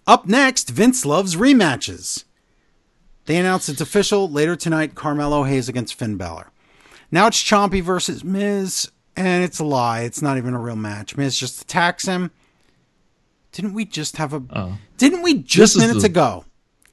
Up 0.05 0.27
next, 0.27 0.69
Vince 0.69 1.05
loves 1.05 1.35
rematches. 1.35 2.25
They 3.25 3.37
announced 3.37 3.69
it's 3.69 3.81
official 3.81 4.29
later 4.29 4.55
tonight 4.55 4.95
Carmelo 4.95 5.43
Hayes 5.43 5.69
against 5.69 5.93
Finn 5.95 6.17
Balor. 6.17 6.51
Now 7.11 7.27
it's 7.27 7.41
Chompy 7.41 7.81
versus 7.81 8.23
Miz, 8.23 8.89
and 9.15 9.43
it's 9.43 9.59
a 9.59 9.63
lie. 9.63 10.01
It's 10.01 10.21
not 10.21 10.37
even 10.37 10.53
a 10.53 10.59
real 10.59 10.75
match. 10.75 11.17
Miz 11.17 11.37
just 11.37 11.61
attacks 11.61 12.05
him, 12.05 12.31
Didn't 13.51 13.73
we 13.73 13.83
just 13.85 14.17
have 14.17 14.33
a? 14.33 14.41
Oh. 14.51 14.77
Didn't 14.97 15.21
we 15.23 15.35
just 15.35 15.75
This 15.75 15.81
minutes 15.81 16.01
the- 16.01 16.07
ago 16.07 16.45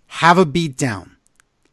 have 0.07 0.39
a 0.39 0.45
beatdown 0.47 1.11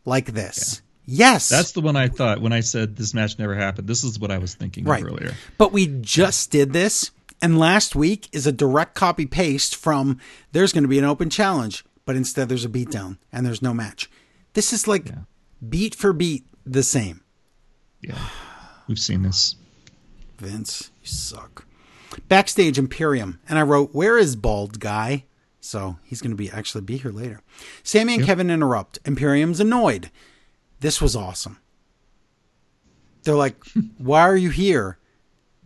like 0.05 0.27
this? 0.33 0.81
Yes, 1.07 1.49
That's 1.49 1.71
the 1.73 1.81
one 1.81 1.95
I 1.95 2.07
thought 2.07 2.41
when 2.41 2.51
I 2.53 2.61
said 2.61 2.95
this 2.95 3.13
match 3.13 3.37
never 3.37 3.55
happened. 3.55 3.87
This 3.87 4.03
is 4.03 4.17
what 4.19 4.31
I 4.31 4.39
was 4.39 4.55
thinking 4.55 4.85
Right. 4.85 5.03
of 5.03 5.07
earlier. 5.09 5.33
But 5.57 5.71
we 5.71 5.85
just 6.01 6.49
did 6.49 6.73
this, 6.73 7.11
and 7.43 7.59
last 7.59 7.95
week 7.95 8.27
is 8.31 8.47
a 8.47 8.51
direct 8.51 8.95
copy 8.95 9.25
paste 9.27 9.75
from 9.75 10.19
there's 10.51 10.71
going 10.73 10.83
to 10.83 10.87
be 10.87 10.97
an 10.97 11.05
open 11.05 11.29
challenge, 11.29 11.83
but 12.05 12.15
instead 12.15 12.49
there's 12.49 12.65
a 12.65 12.69
beatdown 12.69 13.17
and 13.31 13.45
there's 13.45 13.61
no 13.61 13.71
match. 13.73 14.09
This 14.55 14.73
is 14.73 14.87
like 14.87 15.07
Yeah. 15.07 15.19
beat 15.69 15.93
for 15.93 16.11
beat 16.11 16.45
the 16.65 16.81
same. 16.83 17.21
Yeah. 18.01 18.17
We've 18.87 18.99
seen 18.99 19.21
this. 19.21 19.55
Vince, 20.39 20.89
you 21.03 21.07
suck. 21.07 21.65
Backstage 22.27 22.77
Imperium, 22.79 23.39
and 23.47 23.59
I 23.59 23.61
wrote, 23.61 23.93
"Where 23.93 24.17
is 24.17 24.35
bald 24.35 24.79
guy?" 24.79 25.25
So 25.59 25.97
he's 26.03 26.21
going 26.21 26.31
to 26.31 26.37
be 26.37 26.49
actually 26.51 26.81
be 26.81 26.97
here 26.97 27.11
later. 27.11 27.41
Sami 27.83 28.15
and 28.15 28.23
Kevin 28.25 28.49
interrupt. 28.51 28.99
Imperium's 29.05 29.59
annoyed. 29.59 30.09
This 30.79 31.01
was 31.01 31.15
awesome. 31.15 31.59
They're 33.23 33.35
like, 33.35 33.55
"Why 33.97 34.21
are 34.21 34.35
you 34.37 34.49
here?" 34.51 34.97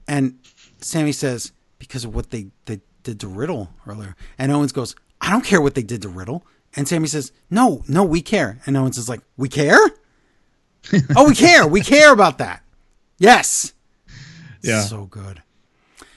And 0.07 0.39
Sami 0.79 1.11
says, 1.11 1.51
"Because 1.77 2.05
of 2.05 2.15
what 2.15 2.29
they 2.31 2.47
they 2.65 2.81
did 3.03 3.19
to 3.19 3.27
Riddle 3.27 3.73
earlier." 3.85 4.15
And 4.37 4.51
Owens 4.51 4.71
goes, 4.71 4.95
"I 5.21 5.29
don't 5.29 5.43
care 5.45 5.61
what 5.61 5.75
they 5.75 5.83
did 5.83 6.01
to 6.03 6.09
Riddle." 6.09 6.45
And 6.75 6.87
Sami 6.87 7.07
says, 7.07 7.31
"No, 7.49 7.83
no, 7.87 8.03
we 8.03 8.21
care." 8.21 8.59
And 8.65 8.77
Owens 8.77 8.97
is 8.97 9.09
like, 9.09 9.21
"We 9.37 9.49
care? 9.49 9.79
oh, 11.15 11.27
we 11.27 11.35
care. 11.35 11.67
We 11.67 11.81
care 11.81 12.13
about 12.13 12.37
that. 12.37 12.63
Yes." 13.17 13.73
Yeah. 14.61 14.81
So 14.81 15.05
good. 15.05 15.41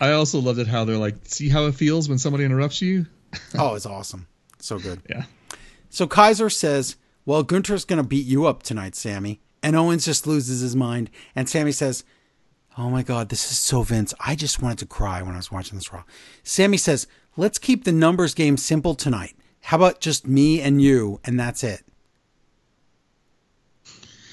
I 0.00 0.12
also 0.12 0.40
loved 0.40 0.58
it 0.58 0.66
how 0.66 0.84
they're 0.84 0.96
like, 0.96 1.14
see 1.24 1.48
how 1.48 1.66
it 1.66 1.76
feels 1.76 2.08
when 2.08 2.18
somebody 2.18 2.44
interrupts 2.44 2.82
you? 2.82 3.06
Oh, 3.56 3.74
it's 3.76 3.86
awesome. 3.86 4.26
So 4.58 4.78
good. 4.78 5.00
Yeah. 5.08 5.24
So 5.88 6.06
Kaiser 6.06 6.50
says, 6.50 6.96
Well, 7.24 7.42
Gunther's 7.42 7.86
going 7.86 8.02
to 8.02 8.06
beat 8.06 8.26
you 8.26 8.46
up 8.46 8.62
tonight, 8.62 8.94
Sami. 8.94 9.40
And 9.62 9.74
Owens 9.74 10.04
just 10.04 10.26
loses 10.26 10.60
his 10.60 10.76
mind. 10.76 11.08
And 11.34 11.48
Sami 11.48 11.72
says, 11.72 12.04
Oh 12.76 12.90
my 12.90 13.02
God, 13.02 13.30
this 13.30 13.50
is 13.50 13.56
so 13.56 13.82
Vince. 13.84 14.12
I 14.20 14.34
just 14.34 14.60
wanted 14.60 14.78
to 14.80 14.86
cry 14.86 15.22
when 15.22 15.32
I 15.32 15.38
was 15.38 15.50
watching 15.50 15.78
this 15.78 15.90
Raw. 15.94 16.02
Sami 16.42 16.76
says, 16.76 17.06
Let's 17.36 17.58
keep 17.58 17.84
the 17.84 17.92
numbers 17.92 18.34
game 18.34 18.58
simple 18.58 18.94
tonight. 18.94 19.34
How 19.62 19.76
about 19.76 20.00
just 20.00 20.26
me 20.26 20.60
and 20.60 20.80
you, 20.82 21.20
and 21.24 21.38
that's 21.38 21.62
it? 21.64 21.82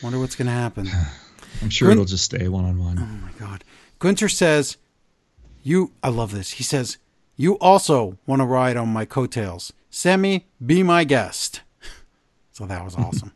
Wonder 0.03 0.19
what's 0.19 0.35
going 0.35 0.47
to 0.47 0.51
happen. 0.53 0.87
I'm 1.61 1.69
sure 1.69 1.91
it'll 1.91 2.05
just 2.05 2.25
stay 2.25 2.47
one 2.47 2.65
on 2.65 2.79
one. 2.79 2.97
Oh 2.99 3.05
my 3.25 3.31
God. 3.39 3.63
Gunther 3.99 4.29
says, 4.29 4.77
You, 5.63 5.91
I 6.01 6.09
love 6.09 6.31
this. 6.31 6.51
He 6.51 6.63
says, 6.63 6.97
You 7.35 7.57
also 7.59 8.17
want 8.25 8.41
to 8.41 8.45
ride 8.45 8.77
on 8.77 8.87
my 8.89 9.05
coattails. 9.05 9.73
Sami, 9.89 10.47
be 10.65 10.83
my 10.83 11.03
guest. 11.03 11.61
So 12.51 12.65
that 12.65 12.83
was 12.83 12.93
awesome. 12.97 13.31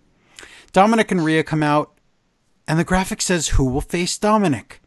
Dominic 0.73 1.09
and 1.09 1.23
Rhea 1.23 1.43
come 1.45 1.63
out, 1.63 1.93
and 2.67 2.77
the 2.77 2.83
graphic 2.83 3.21
says 3.21 3.49
who 3.49 3.63
will 3.63 3.79
face 3.79 4.17
Dominic. 4.17 4.81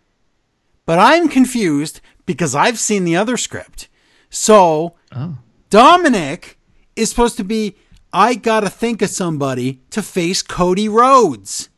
But 0.84 0.98
I'm 0.98 1.28
confused 1.28 2.02
because 2.26 2.54
I've 2.54 2.78
seen 2.78 3.04
the 3.04 3.16
other 3.16 3.38
script. 3.38 3.88
So 4.28 4.94
Oh. 5.14 5.38
Dominic 5.70 6.58
is 6.96 7.10
supposed 7.10 7.36
to 7.36 7.44
be, 7.44 7.76
I 8.12 8.34
gotta 8.34 8.70
think 8.70 9.02
of 9.02 9.10
somebody 9.10 9.82
to 9.90 10.02
face 10.02 10.42
Cody 10.42 10.88
Rhodes. 10.88 11.68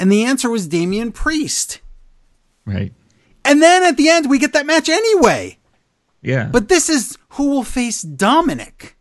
And 0.00 0.10
the 0.10 0.24
answer 0.24 0.50
was 0.50 0.66
Damian 0.66 1.12
Priest. 1.12 1.80
Right. 2.64 2.92
And 3.44 3.62
then 3.62 3.84
at 3.84 3.96
the 3.96 4.08
end, 4.08 4.28
we 4.28 4.38
get 4.38 4.52
that 4.54 4.66
match 4.66 4.88
anyway. 4.88 5.58
Yeah. 6.22 6.48
But 6.50 6.68
this 6.68 6.88
is 6.88 7.18
who 7.30 7.50
will 7.50 7.64
face 7.64 8.02
Dominic. 8.02 8.96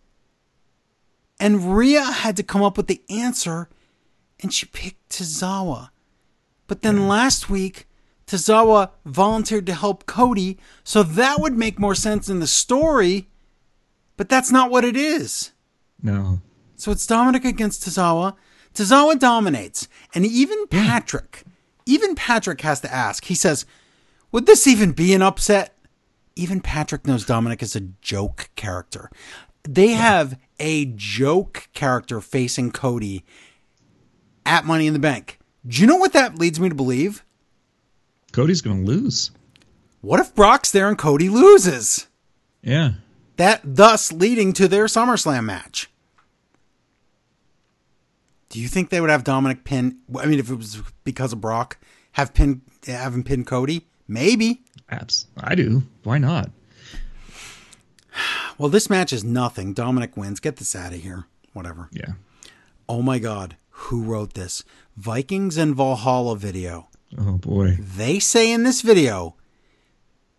And 1.40 1.76
Rhea 1.76 2.04
had 2.04 2.38
to 2.38 2.44
come 2.44 2.62
up 2.62 2.78
with 2.78 2.88
the 2.88 3.02
answer, 3.10 3.70
and 4.42 4.54
she 4.54 4.66
picked 4.66 5.10
Tozawa. 5.10 5.90
But 6.68 6.82
then 6.82 7.08
last 7.08 7.50
week, 7.50 7.88
Tozawa 8.28 8.92
volunteered 9.06 9.66
to 9.68 9.74
help 9.74 10.06
Cody, 10.06 10.58
so 10.84 11.04
that 11.04 11.40
would 11.40 11.58
make 11.58 11.80
more 11.80 11.96
sense 11.96 12.30
in 12.30 12.40
the 12.40 12.48
story. 12.48 13.30
But 14.18 14.30
that's 14.30 14.52
not 14.52 14.70
what 14.72 14.86
it 14.86 14.96
is. 14.96 15.52
no. 16.02 16.40
So 16.76 16.92
it's 16.92 17.08
Dominic 17.08 17.46
against 17.46 17.84
Tozawa. 17.84 18.36
Tozawa 18.74 19.18
dominates. 19.18 19.88
And 20.14 20.26
even 20.26 20.68
Patrick, 20.68 21.44
even 21.86 22.14
Patrick 22.14 22.60
has 22.62 22.82
to 22.82 22.94
ask. 22.94 23.24
He 23.26 23.36
says, 23.36 23.66
Would 24.34 24.48
this 24.48 24.68
even 24.68 24.92
be 24.92 25.14
an 25.14 25.22
upset? 25.22 25.78
Even 26.36 26.60
Patrick 26.60 27.08
knows 27.08 27.26
Dominic 27.26 27.62
is 27.62 27.76
a 27.76 27.82
joke 28.02 28.50
character. 28.56 29.10
They 29.64 29.90
have 29.90 30.38
a 30.60 30.86
joke 30.96 31.70
character 31.74 32.20
facing 32.20 32.72
Cody 32.72 33.24
at 34.46 34.66
Money 34.66 34.88
in 34.88 34.94
the 34.94 35.00
Bank. 35.00 35.40
Do 35.66 35.80
you 35.80 35.88
know 35.88 35.96
what 35.96 36.12
that 36.14 36.38
leads 36.38 36.60
me 36.60 36.68
to 36.68 36.76
believe? 36.76 37.24
Cody's 38.34 38.62
going 38.62 38.84
to 38.84 38.92
lose. 38.92 39.32
What 40.02 40.20
if 40.20 40.36
Brock's 40.36 40.72
there 40.72 40.90
and 40.90 40.98
Cody 40.98 41.30
loses? 41.30 42.08
Yeah. 42.62 42.94
That 43.38 43.62
thus 43.64 44.12
leading 44.12 44.54
to 44.54 44.68
their 44.68 44.86
SummerSlam 44.86 45.46
match. 45.46 45.90
Do 48.50 48.60
you 48.60 48.68
think 48.68 48.90
they 48.90 49.02
would 49.02 49.10
have 49.10 49.24
Dominic 49.24 49.64
pin? 49.64 49.98
I 50.20 50.28
mean, 50.28 50.40
if 50.40 50.52
it 50.52 50.56
was 50.56 50.82
because 51.04 51.34
of 51.34 51.42
Brock, 51.42 51.78
have 52.14 52.34
pin 52.34 52.62
have 52.86 53.16
him 53.16 53.24
pin 53.24 53.46
Cody? 53.46 53.88
Maybe. 54.08 54.62
Apps. 54.92 55.26
I 55.38 55.56
do. 55.56 55.84
Why 56.04 56.20
not? 56.20 56.52
Well, 58.60 58.70
this 58.70 58.92
match 58.92 59.12
is 59.12 59.24
nothing. 59.24 59.74
Dominic 59.74 60.16
wins. 60.16 60.40
Get 60.40 60.58
this 60.58 60.76
out 60.76 60.94
of 60.94 61.02
here. 61.02 61.26
Whatever. 61.54 61.90
Yeah. 61.92 62.14
Oh 62.88 63.02
my 63.02 63.18
God, 63.18 63.56
who 63.70 64.04
wrote 64.04 64.34
this? 64.34 64.64
Vikings 64.96 65.58
and 65.58 65.76
Valhalla 65.76 66.36
video. 66.36 66.90
Oh 67.18 67.38
boy. 67.38 67.78
They 67.80 68.20
say 68.20 68.52
in 68.52 68.64
this 68.64 68.82
video, 68.82 69.36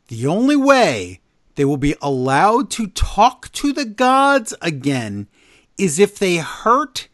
the 0.08 0.26
only 0.26 0.56
way 0.56 1.20
they 1.54 1.64
will 1.64 1.76
be 1.76 1.94
allowed 2.02 2.70
to 2.72 2.86
talk 2.88 3.50
to 3.52 3.72
the 3.72 3.84
gods 3.84 4.54
again 4.60 5.28
is 5.78 5.98
if 5.98 6.18
they 6.18 6.36
hurt 6.36 7.08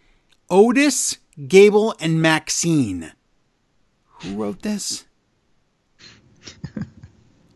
Otis, 0.49 1.19
Gable, 1.47 1.95
and 2.01 2.21
Maxine. 2.21 3.13
Who 4.05 4.37
wrote 4.37 4.63
this? 4.63 5.05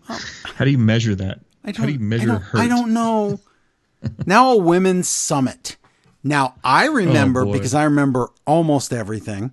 How 0.09 0.65
do 0.65 0.71
you 0.71 0.79
measure 0.79 1.15
that? 1.15 1.41
I 1.65 1.73
don't, 1.73 1.77
How 1.77 1.87
do 1.87 1.93
you 1.93 1.99
measure 1.99 2.33
I 2.33 2.37
hurt? 2.37 2.61
I 2.61 2.69
don't 2.69 2.93
know. 2.93 3.41
now 4.27 4.53
a 4.53 4.57
women's 4.57 5.09
summit. 5.09 5.77
Now 6.23 6.55
I 6.63 6.89
oh, 6.89 6.93
remember 6.93 7.43
Oh, 7.43 7.53
because 7.53 7.75
I 7.75 7.85
remember 7.85 8.31
almost 8.47 8.93
everything 8.93 9.53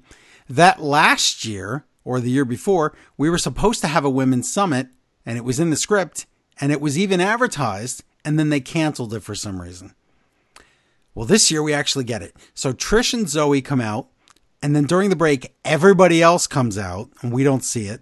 that 0.50 0.82
last 0.82 1.46
year 1.46 1.86
or 2.04 2.20
the 2.20 2.30
year 2.30 2.46
before 2.46 2.96
we 3.18 3.30
were 3.30 3.38
supposed 3.38 3.82
to 3.82 3.88
have 3.88 4.06
a 4.06 4.10
women's 4.10 4.52
summit 4.52 4.88
and 5.26 5.38
it 5.38 5.46
was 5.46 5.60
in 5.60 5.70
the 5.70 5.76
script 5.76 6.26
and 6.62 6.72
it 6.72 6.80
was 6.80 6.98
even 6.98 7.20
advertised 7.20 8.04
and 8.24 8.38
then 8.40 8.50
they 8.50 8.62
canceled 8.62 9.14
it 9.14 9.24
for 9.24 9.36
some 9.36 9.62
reason. 9.62 9.96
Well, 11.16 11.26
this 11.26 11.52
year 11.52 11.62
we 11.62 11.74
actually 11.74 12.06
get 12.06 12.22
it. 12.22 12.36
So 12.54 12.72
Trish 12.72 13.14
and 13.14 13.26
Zoey 13.26 13.66
come 13.66 13.82
out 13.82 14.08
and 14.62 14.76
then 14.76 14.86
during 14.86 15.10
the 15.10 15.16
break 15.16 15.54
everybody 15.66 16.22
else 16.22 16.48
comes 16.48 16.78
out 16.78 17.10
and 17.22 17.34
we 17.34 17.44
don't 17.44 17.64
see 17.64 17.88
it. 17.88 18.02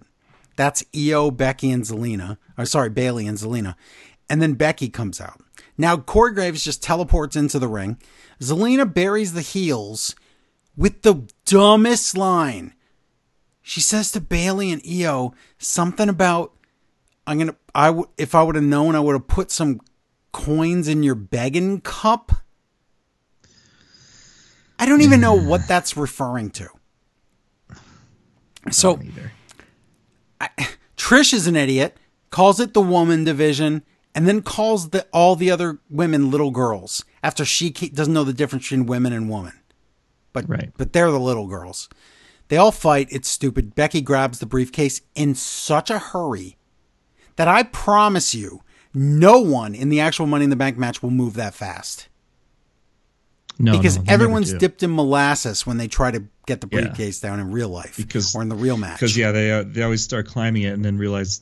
That's 0.56 0.82
Iyo, 0.92 1.34
Becky, 1.34 1.70
and 1.70 1.84
Zelina. 1.84 2.36
Or 2.58 2.66
sorry, 2.66 2.90
Bayley 2.90 3.26
and 3.26 3.38
Zelina. 3.38 3.74
And 4.28 4.42
then 4.42 4.54
Becky 4.54 4.90
comes 4.90 5.20
out. 5.20 5.40
Now 5.78 5.96
Corey 5.96 6.34
Graves 6.34 6.62
just 6.62 6.82
teleports 6.82 7.34
into 7.34 7.58
the 7.58 7.66
ring. 7.66 7.98
Zelina 8.40 8.92
buries 8.92 9.32
the 9.32 9.40
heels 9.40 10.14
with 10.76 11.02
the 11.02 11.26
dumbest 11.46 12.16
line. 12.16 12.74
She 13.62 13.80
says 13.80 14.12
to 14.12 14.20
Bayley 14.20 14.70
and 14.70 14.82
Iyo 14.82 15.32
something 15.58 16.08
about 16.08 16.52
I'm 17.30 17.38
gonna 17.38 17.54
I 17.74 17.86
w- 17.86 18.08
if 18.18 18.34
I 18.34 18.42
would 18.42 18.56
have 18.56 18.64
known 18.64 18.96
I 18.96 19.00
would 19.00 19.12
have 19.14 19.28
put 19.28 19.52
some 19.52 19.80
coins 20.32 20.88
in 20.88 21.02
your 21.04 21.14
begging 21.14 21.80
cup. 21.80 22.32
I 24.80 24.86
don't 24.86 25.02
even 25.02 25.20
know 25.20 25.34
what 25.34 25.68
that's 25.68 25.96
referring 25.96 26.50
to. 26.50 26.68
So 28.70 29.00
Either. 29.00 29.32
Trish 30.96 31.32
is 31.32 31.46
an 31.46 31.54
idiot, 31.54 31.96
calls 32.30 32.58
it 32.60 32.74
the 32.74 32.80
woman 32.80 33.24
division, 33.24 33.82
and 34.14 34.26
then 34.26 34.42
calls 34.42 34.90
the, 34.90 35.06
all 35.12 35.36
the 35.36 35.50
other 35.50 35.78
women 35.88 36.30
little 36.30 36.50
girls 36.50 37.04
after 37.22 37.44
she 37.44 37.70
doesn't 37.70 38.12
know 38.12 38.24
the 38.24 38.32
difference 38.32 38.64
between 38.64 38.86
women 38.86 39.12
and 39.12 39.28
woman. 39.28 39.52
But 40.32 40.48
Right. 40.48 40.70
but 40.76 40.92
they're 40.92 41.10
the 41.10 41.20
little 41.20 41.46
girls. 41.46 41.88
They 42.48 42.56
all 42.56 42.72
fight. 42.72 43.06
It's 43.10 43.28
stupid. 43.28 43.74
Becky 43.76 44.00
grabs 44.00 44.40
the 44.40 44.46
briefcase 44.46 45.02
in 45.14 45.34
such 45.36 45.90
a 45.90 45.98
hurry 45.98 46.56
that 47.40 47.48
I 47.48 47.62
promise 47.62 48.34
you, 48.34 48.60
no 48.92 49.40
one 49.40 49.74
in 49.74 49.88
the 49.88 49.98
actual 50.00 50.26
Money 50.26 50.44
in 50.44 50.50
the 50.50 50.56
Bank 50.56 50.76
match 50.76 51.02
will 51.02 51.08
move 51.10 51.32
that 51.34 51.54
fast 51.54 52.06
No, 53.58 53.72
because 53.78 53.96
no, 53.96 54.04
everyone's 54.08 54.52
dipped 54.52 54.82
in 54.82 54.94
molasses 54.94 55.66
when 55.66 55.78
they 55.78 55.88
try 55.88 56.10
to 56.10 56.24
get 56.46 56.60
the 56.60 56.68
Yeah. 56.70 56.80
briefcase 56.82 57.18
down 57.18 57.40
in 57.40 57.50
real 57.50 57.70
life 57.70 57.96
Because- 57.96 58.34
or 58.34 58.42
in 58.42 58.50
the 58.50 58.56
real 58.56 58.76
match. 58.76 58.98
Because 59.00 59.16
yeah, 59.16 59.32
they 59.32 59.52
uh, 59.52 59.64
they 59.66 59.82
always 59.82 60.02
start 60.02 60.26
climbing 60.26 60.64
it 60.64 60.74
and 60.74 60.84
then 60.84 60.98
realize 60.98 61.40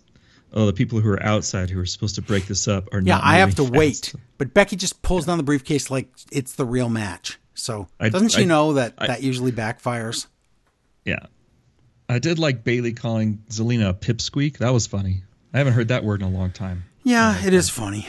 oh, 0.52 0.66
the 0.66 0.72
people 0.72 1.00
who 1.00 1.08
are 1.10 1.20
outside 1.22 1.68
who 1.68 1.80
are 1.80 1.84
supposed 1.86 2.14
to 2.14 2.22
break 2.22 2.46
this 2.46 2.68
up 2.68 2.88
are 2.92 3.00
Yeah. 3.00 3.18
I 3.20 3.38
have 3.38 3.56
to 3.56 3.62
fast. 3.64 3.72
wait. 3.74 4.14
But 4.38 4.54
Becky 4.54 4.76
just 4.76 5.02
pulls 5.02 5.26
down 5.26 5.36
the 5.36 5.42
briefcase 5.44 5.90
like 5.90 6.08
it's 6.30 6.52
the 6.52 6.64
real 6.64 6.88
match. 6.88 7.38
So 7.54 7.88
I- 7.98 8.08
doesn't 8.08 8.30
she 8.30 8.42
I- 8.42 8.44
know 8.44 8.74
that 8.74 8.94
I- 8.98 9.08
that 9.08 9.22
usually 9.24 9.50
backfires? 9.50 10.26
Yeah, 11.04 11.26
I 12.08 12.18
did 12.20 12.38
like 12.38 12.62
Bayley 12.62 12.92
calling 12.92 13.42
Zelina 13.50 13.88
a 13.90 13.94
pipsqueak. 13.94 14.58
That 14.58 14.72
was 14.72 14.86
funny. 14.86 15.22
I 15.52 15.58
haven't 15.58 15.74
heard 15.74 15.88
that 15.88 16.04
word 16.04 16.22
in 16.22 16.28
a 16.28 16.30
long 16.30 16.50
time. 16.50 16.84
Yeah, 17.04 17.44
it 17.44 17.54
is 17.54 17.70
funny. 17.70 18.08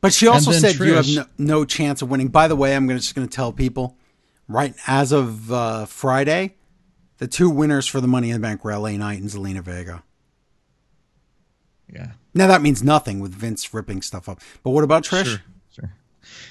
But 0.00 0.12
she 0.12 0.26
also 0.26 0.52
said 0.52 0.74
you 0.74 0.94
have 0.94 1.08
no, 1.08 1.24
no 1.38 1.64
chance 1.64 2.02
of 2.02 2.10
winning. 2.10 2.28
By 2.28 2.46
the 2.46 2.56
way, 2.56 2.76
I'm 2.76 2.86
gonna, 2.86 3.00
just 3.00 3.14
going 3.14 3.26
to 3.26 3.34
tell 3.34 3.52
people 3.52 3.96
right 4.48 4.74
as 4.86 5.12
of 5.12 5.50
uh, 5.50 5.86
Friday, 5.86 6.56
the 7.18 7.26
two 7.26 7.48
winners 7.48 7.86
for 7.86 8.00
the 8.00 8.06
Money 8.08 8.30
in 8.30 8.34
the 8.34 8.40
Bank 8.40 8.64
were 8.64 8.76
LA 8.76 8.90
Knight 8.92 9.20
and 9.20 9.30
Zelina 9.30 9.62
Vega. 9.62 10.02
Yeah. 11.90 12.12
Now 12.34 12.48
that 12.48 12.60
means 12.60 12.82
nothing 12.82 13.20
with 13.20 13.32
Vince 13.32 13.72
ripping 13.72 14.02
stuff 14.02 14.28
up. 14.28 14.40
But 14.62 14.70
what 14.70 14.84
about 14.84 15.04
Trish? 15.04 15.24
Sure, 15.24 15.40
sure. 15.72 15.92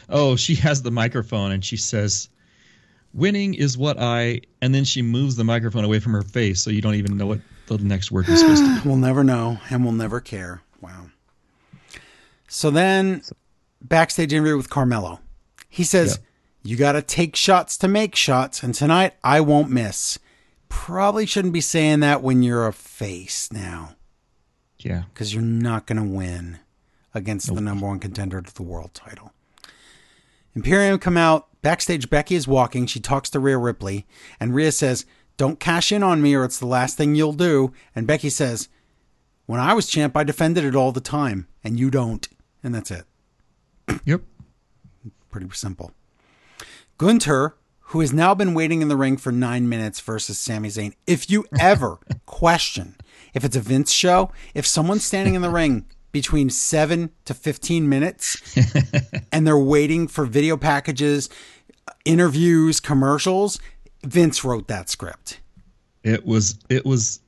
Oh, 0.10 0.36
she 0.36 0.56
has 0.56 0.82
the 0.82 0.92
microphone 0.92 1.52
and 1.52 1.64
she 1.64 1.78
says, 1.78 2.30
"Winning 3.14 3.54
is 3.54 3.78
what 3.78 4.00
I," 4.00 4.42
and 4.62 4.74
then 4.74 4.86
she 4.86 5.02
moves 5.02 5.36
the 5.36 5.44
microphone 5.44 5.84
away 5.84 6.00
from 6.00 6.14
her 6.14 6.22
face, 6.22 6.62
so 6.62 6.70
you 6.70 6.82
don't 6.82 6.96
even 6.96 7.18
know 7.18 7.28
what 7.28 7.40
the 7.68 7.78
next 7.80 8.12
word 8.12 8.28
was 8.28 8.40
supposed 8.40 8.64
to 8.64 8.82
be. 8.82 8.82
We'll 8.90 8.98
never 8.98 9.24
know, 9.24 9.60
and 9.70 9.84
we'll 9.84 9.94
never 9.94 10.20
care. 10.20 10.62
Wow. 10.82 11.08
So 12.48 12.70
then, 12.70 13.24
backstage 13.82 14.34
interview 14.34 14.58
with 14.58 14.70
Carmelo. 14.70 15.20
He 15.70 15.84
says, 15.84 16.20
You 16.62 16.78
got 16.78 16.92
to 16.94 17.02
take 17.02 17.36
shots 17.36 17.78
to 17.78 17.88
make 17.88 18.16
shots, 18.16 18.62
and 18.64 18.76
tonight 18.76 19.14
I 19.24 19.42
won't 19.42 19.70
miss. 19.70 20.20
Probably 20.70 21.26
shouldn't 21.26 21.54
be 21.54 21.62
saying 21.62 22.02
that 22.02 22.22
when 22.22 22.44
you're 22.44 22.68
a 22.68 22.74
face 22.74 23.52
now, 23.52 23.96
Yeah, 24.78 25.04
because 25.14 25.34
you're 25.34 25.44
not 25.44 25.88
going 25.88 25.98
to 25.98 26.16
win 26.16 26.60
against 27.14 27.54
the 27.54 27.62
number 27.62 27.88
one 27.88 28.00
contender 28.00 28.42
to 28.42 28.54
the 28.54 28.64
world 28.64 28.94
title. 28.94 29.34
Imperium 30.56 31.00
come 31.00 31.18
out. 31.18 31.48
Backstage, 31.62 32.10
Becky 32.10 32.36
is 32.36 32.48
walking. 32.48 32.86
She 32.88 33.00
talks 33.00 33.30
to 33.32 33.40
Rhea 33.40 33.58
Ripley, 33.58 34.06
and 34.40 34.54
Rhea 34.54 34.72
says, 34.72 35.06
Don't 35.38 35.60
cash 35.60 35.92
in 35.92 36.04
on 36.04 36.22
me 36.22 36.36
or 36.36 36.44
it's 36.44 36.60
the 36.60 36.68
last 36.68 36.98
thing 36.98 37.16
you'll 37.16 37.34
do. 37.34 37.74
And 37.96 38.08
Becky 38.08 38.30
says, 38.30 38.70
When 39.46 39.60
I 39.60 39.74
was 39.74 39.88
champ, 39.88 40.16
I 40.16 40.24
defended 40.24 40.64
it 40.64 40.76
all 40.76 40.92
the 40.92 41.02
time, 41.02 41.48
and 41.64 41.80
you 41.80 41.90
don't. 41.90 42.28
And 42.64 42.74
that's 42.74 42.92
it. 42.92 43.06
yep. 44.06 44.22
Pretty 45.32 45.50
simple. 45.52 45.92
Gunther, 46.98 47.56
who 47.88 48.00
has 48.00 48.14
now 48.14 48.34
been 48.34 48.54
waiting 48.54 48.82
in 48.82 48.88
the 48.88 48.96
ring 48.96 49.18
for 49.18 49.32
nine 49.32 49.68
minutes 49.68 50.00
versus 50.00 50.38
Sami 50.38 50.70
Zayn. 50.70 50.94
If 51.06 51.30
you 51.30 51.46
ever 51.60 52.00
question 52.26 52.96
if 53.34 53.44
it's 53.44 53.56
a 53.56 53.60
Vince 53.60 53.92
show, 53.92 54.32
if 54.54 54.66
someone's 54.66 55.06
standing 55.06 55.36
in 55.36 55.42
the 55.42 55.50
ring 55.50 55.86
between 56.12 56.50
seven 56.50 57.10
to 57.26 57.34
15 57.34 57.90
minutes 57.90 58.56
and 59.32 59.46
they're 59.46 59.58
waiting 59.58 60.08
for 60.08 60.26
video 60.26 60.56
packages, 60.56 61.30
interviews, 62.06 62.80
commercials, 62.80 63.60
Vince 64.04 64.44
wrote 64.44 64.68
that 64.68 64.90
script. 64.90 65.40
It 66.04 66.26
was 66.26 66.60
it 66.70 66.86
was 66.86 67.22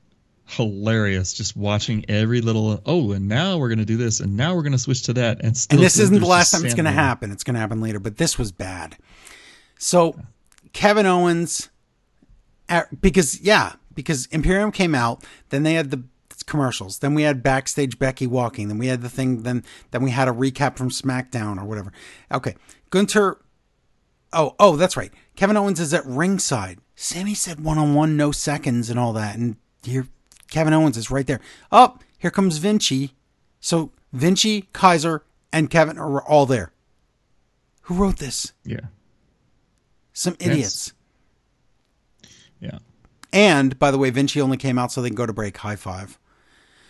hilarious 0.48 1.32
just 1.32 1.56
watching 1.56 2.04
every 2.08 2.40
little. 2.40 2.80
Oh, 2.86 3.12
and 3.12 3.28
now 3.28 3.58
we're 3.58 3.68
gonna 3.68 3.84
do 3.84 3.96
this, 3.96 4.20
and 4.20 4.36
now 4.36 4.54
we're 4.54 4.62
gonna 4.62 4.78
switch 4.78 5.02
to 5.04 5.12
that, 5.14 5.42
and 5.42 5.56
still 5.56 5.78
and 5.78 5.84
this 5.84 5.98
isn't 5.98 6.20
the 6.20 6.26
last 6.26 6.52
time 6.52 6.64
it's 6.64 6.74
going 6.74 6.84
to 6.84 6.90
happen. 6.90 7.30
It's 7.30 7.44
going 7.44 7.54
to 7.54 7.60
happen 7.60 7.80
later, 7.80 7.98
but 7.98 8.16
this 8.16 8.38
was 8.38 8.52
bad. 8.52 8.96
So 9.78 10.18
Kevin 10.72 11.06
Owens, 11.06 11.70
because 13.00 13.40
yeah, 13.40 13.74
because 13.94 14.26
Imperium 14.26 14.72
came 14.72 14.94
out, 14.94 15.24
then 15.48 15.62
they 15.62 15.74
had 15.74 15.90
the 15.90 16.04
commercials, 16.46 17.00
then 17.00 17.14
we 17.14 17.22
had 17.22 17.42
backstage 17.42 17.98
Becky 17.98 18.26
walking, 18.26 18.68
then 18.68 18.78
we 18.78 18.86
had 18.86 19.02
the 19.02 19.08
thing, 19.08 19.42
then 19.42 19.64
then 19.90 20.02
we 20.02 20.10
had 20.10 20.28
a 20.28 20.32
recap 20.32 20.76
from 20.76 20.90
SmackDown 20.90 21.60
or 21.60 21.64
whatever. 21.64 21.92
Okay, 22.30 22.54
Gunther. 22.90 23.38
Oh, 24.32 24.54
oh, 24.58 24.76
that's 24.76 24.96
right. 24.96 25.12
Kevin 25.36 25.56
Owens 25.56 25.78
is 25.80 25.92
at 25.94 26.04
ringside. 26.06 26.78
Sami 26.94 27.34
said 27.34 27.60
one 27.62 27.78
on 27.78 27.94
one, 27.94 28.16
no 28.16 28.32
seconds, 28.32 28.88
and 28.90 28.98
all 28.98 29.12
that, 29.12 29.36
and 29.36 29.56
here 29.82 30.08
Kevin 30.50 30.72
Owens 30.72 30.96
is 30.96 31.10
right 31.10 31.26
there. 31.26 31.40
Oh, 31.70 31.98
here 32.18 32.30
comes 32.30 32.58
Vinci. 32.58 33.12
So 33.60 33.92
Vinci, 34.12 34.62
Kaiser, 34.72 35.24
and 35.52 35.68
Kevin 35.70 35.98
are 35.98 36.22
all 36.22 36.46
there. 36.46 36.72
Who 37.82 37.94
wrote 37.94 38.16
this? 38.16 38.52
Yeah, 38.64 38.80
Some 40.12 40.36
idiots. 40.40 40.92
yeah, 42.60 42.78
And 43.32 43.78
by 43.78 43.90
the 43.90 43.98
way, 43.98 44.10
Vinci 44.10 44.40
only 44.40 44.56
came 44.56 44.78
out 44.78 44.90
so 44.90 45.02
they 45.02 45.08
can 45.10 45.14
go 45.16 45.26
to 45.26 45.32
break. 45.32 45.56
High 45.58 45.76
five. 45.76 46.18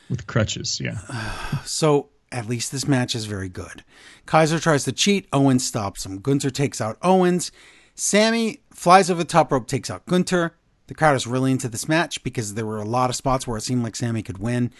with 0.08 0.26
crutches. 0.26 0.80
Yeah, 0.80 0.98
So 1.64 2.10
at 2.32 2.48
least 2.48 2.72
this 2.72 2.86
match 2.88 3.14
is 3.14 3.26
very 3.26 3.48
good. 3.48 3.84
Kaiser 4.24 4.58
tries 4.58 4.84
to 4.84 4.92
cheat. 4.92 5.26
Owens 5.32 5.66
stops 5.66 6.06
him. 6.06 6.18
Gunther 6.20 6.50
takes 6.50 6.80
out 6.80 6.96
Owens. 7.02 7.50
Sami 7.96 8.60
flies 8.70 9.10
over 9.10 9.22
the 9.22 9.28
top 9.28 9.50
rope, 9.50 9.66
takes 9.66 9.90
out 9.90 10.06
Gunther. 10.06 10.54
The 10.86 10.94
crowd 10.94 11.16
is 11.16 11.26
really 11.26 11.50
into 11.50 11.68
this 11.68 11.88
match 11.88 12.22
because 12.22 12.54
there 12.54 12.66
were 12.66 12.78
a 12.78 12.84
lot 12.84 13.10
of 13.10 13.16
spots 13.16 13.46
where 13.46 13.56
it 13.56 13.62
seemed 13.62 13.82
like 13.82 13.96
Sami 13.96 14.22
could 14.22 14.38
win. 14.38 14.70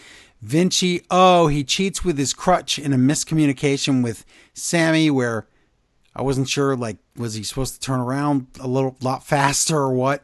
Vinci, 0.43 1.01
oh, 1.11 1.49
he 1.49 1.65
cheats 1.65 2.05
with 2.05 2.19
his 2.19 2.35
crutch 2.35 2.79
in 2.79 2.93
a 2.93 2.97
miscommunication 2.97 4.05
with 4.05 4.25
Sami 4.53 5.11
where 5.11 5.49
I 6.15 6.23
wasn't 6.23 6.49
sure, 6.49 6.77
like, 6.77 6.99
was 7.17 7.35
he 7.35 7.43
supposed 7.43 7.75
to 7.75 7.81
turn 7.81 8.01
around 8.01 8.47
a 8.61 8.69
little 8.69 8.97
lot 9.01 9.25
faster 9.25 9.77
or 9.77 9.93
what? 9.93 10.23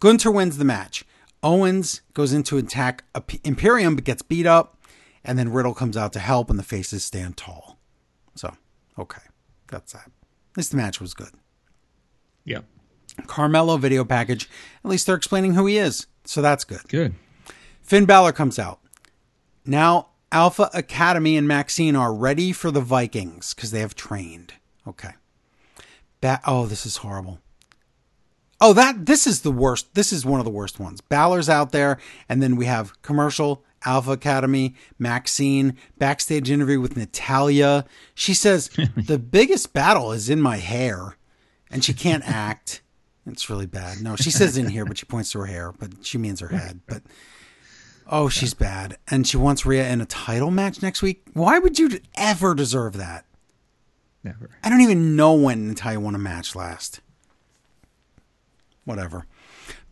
Gunther 0.00 0.30
wins 0.30 0.58
the 0.58 0.64
match. 0.64 1.04
Owens 1.42 2.00
goes 2.14 2.32
into 2.32 2.56
attack 2.56 3.04
Imperium 3.44 3.94
but 3.94 4.04
gets 4.04 4.22
beat 4.22 4.46
up, 4.46 4.82
and 5.22 5.38
then 5.38 5.52
Riddle 5.52 5.74
comes 5.74 5.96
out 5.96 6.12
to 6.14 6.18
help, 6.18 6.50
and 6.50 6.58
the 6.58 6.62
faces 6.62 7.04
stand 7.04 7.36
tall. 7.36 7.78
So, 8.34 8.54
okay, 8.98 9.22
that's 9.68 9.92
that. 9.92 10.10
The 10.54 10.76
match 10.76 11.00
was 11.00 11.14
good. 11.14 11.30
Yeah, 12.50 12.60
Carmelo 13.26 13.76
video 13.76 14.04
package. 14.04 14.48
At 14.84 14.90
least 14.90 15.06
they're 15.06 15.16
explaining 15.16 15.54
who 15.54 15.66
he 15.66 15.78
is, 15.78 16.06
so 16.24 16.42
that's 16.42 16.64
good. 16.64 16.86
good. 16.88 17.14
Finn 17.82 18.04
Balor 18.04 18.32
comes 18.32 18.58
out. 18.58 18.80
Now, 19.64 20.08
Alpha 20.32 20.70
Academy 20.74 21.36
and 21.36 21.46
Maxine 21.48 21.96
are 21.96 22.14
ready 22.14 22.52
for 22.52 22.70
the 22.70 22.80
Vikings 22.80 23.54
because 23.54 23.70
they 23.70 23.80
have 23.80 23.94
trained. 23.94 24.54
Okay. 24.86 25.10
Ba- 26.20 26.40
oh, 26.46 26.66
this 26.66 26.86
is 26.86 26.98
horrible. 26.98 27.40
Oh, 28.60 28.72
that 28.74 29.06
this 29.06 29.26
is 29.26 29.40
the 29.40 29.50
worst. 29.50 29.94
This 29.94 30.12
is 30.12 30.26
one 30.26 30.38
of 30.38 30.44
the 30.44 30.50
worst 30.50 30.78
ones. 30.78 31.00
Balor's 31.00 31.48
out 31.48 31.72
there, 31.72 31.98
and 32.28 32.42
then 32.42 32.56
we 32.56 32.66
have 32.66 33.00
commercial, 33.02 33.64
Alpha 33.84 34.12
Academy, 34.12 34.74
Maxine, 34.98 35.76
backstage 35.98 36.50
interview 36.50 36.80
with 36.80 36.96
Natalya. 36.96 37.86
She 38.14 38.34
says 38.34 38.68
the 38.96 39.18
biggest 39.18 39.72
battle 39.72 40.12
is 40.12 40.28
in 40.28 40.42
my 40.42 40.58
hair, 40.58 41.16
and 41.70 41.84
she 41.84 41.94
can't 41.94 42.26
act. 42.26 42.82
It's 43.26 43.48
really 43.48 43.66
bad. 43.66 44.00
No, 44.00 44.16
she 44.16 44.30
says 44.30 44.56
in 44.56 44.68
here, 44.68 44.84
but 44.84 44.98
she 44.98 45.06
points 45.06 45.32
to 45.32 45.40
her 45.40 45.46
hair, 45.46 45.72
but 45.72 46.04
she 46.04 46.18
means 46.18 46.40
her 46.40 46.48
head. 46.48 46.80
But 46.86 47.02
oh, 48.06 48.28
she's 48.28 48.54
bad, 48.54 48.96
and 49.08 49.26
she 49.26 49.36
wants 49.36 49.64
Rhea 49.64 49.88
in 49.88 50.00
a 50.00 50.06
title 50.06 50.50
match 50.50 50.82
next 50.82 51.02
week. 51.02 51.22
Why 51.32 51.58
would 51.58 51.78
you 51.78 52.00
ever 52.14 52.54
deserve 52.54 52.96
that? 52.96 53.24
Never. 54.24 54.50
I 54.62 54.68
don't 54.68 54.80
even 54.80 55.16
know 55.16 55.34
when 55.34 55.68
Natalya 55.68 56.00
won 56.00 56.14
a 56.14 56.18
match 56.18 56.54
last. 56.56 57.00
Whatever. 58.84 59.26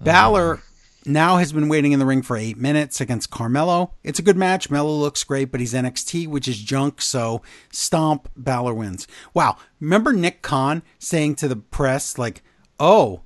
Balor 0.00 0.54
um, 0.54 0.62
now 1.08 1.38
has 1.38 1.52
been 1.52 1.68
waiting 1.68 1.92
in 1.92 1.98
the 1.98 2.06
ring 2.06 2.22
for 2.22 2.36
eight 2.36 2.56
minutes 2.56 3.00
against 3.00 3.30
Carmelo. 3.30 3.94
It's 4.04 4.18
a 4.18 4.22
good 4.22 4.36
match. 4.36 4.70
Melo 4.70 4.92
looks 4.92 5.24
great, 5.24 5.50
but 5.50 5.60
he's 5.60 5.74
NXT, 5.74 6.28
which 6.28 6.46
is 6.46 6.58
junk. 6.58 7.00
So 7.00 7.42
stomp, 7.72 8.28
Balor 8.36 8.74
wins. 8.74 9.06
Wow. 9.34 9.56
Remember 9.80 10.12
Nick 10.12 10.42
Khan 10.42 10.82
saying 10.98 11.36
to 11.36 11.48
the 11.48 11.56
press, 11.56 12.18
like, 12.18 12.42
oh, 12.78 13.22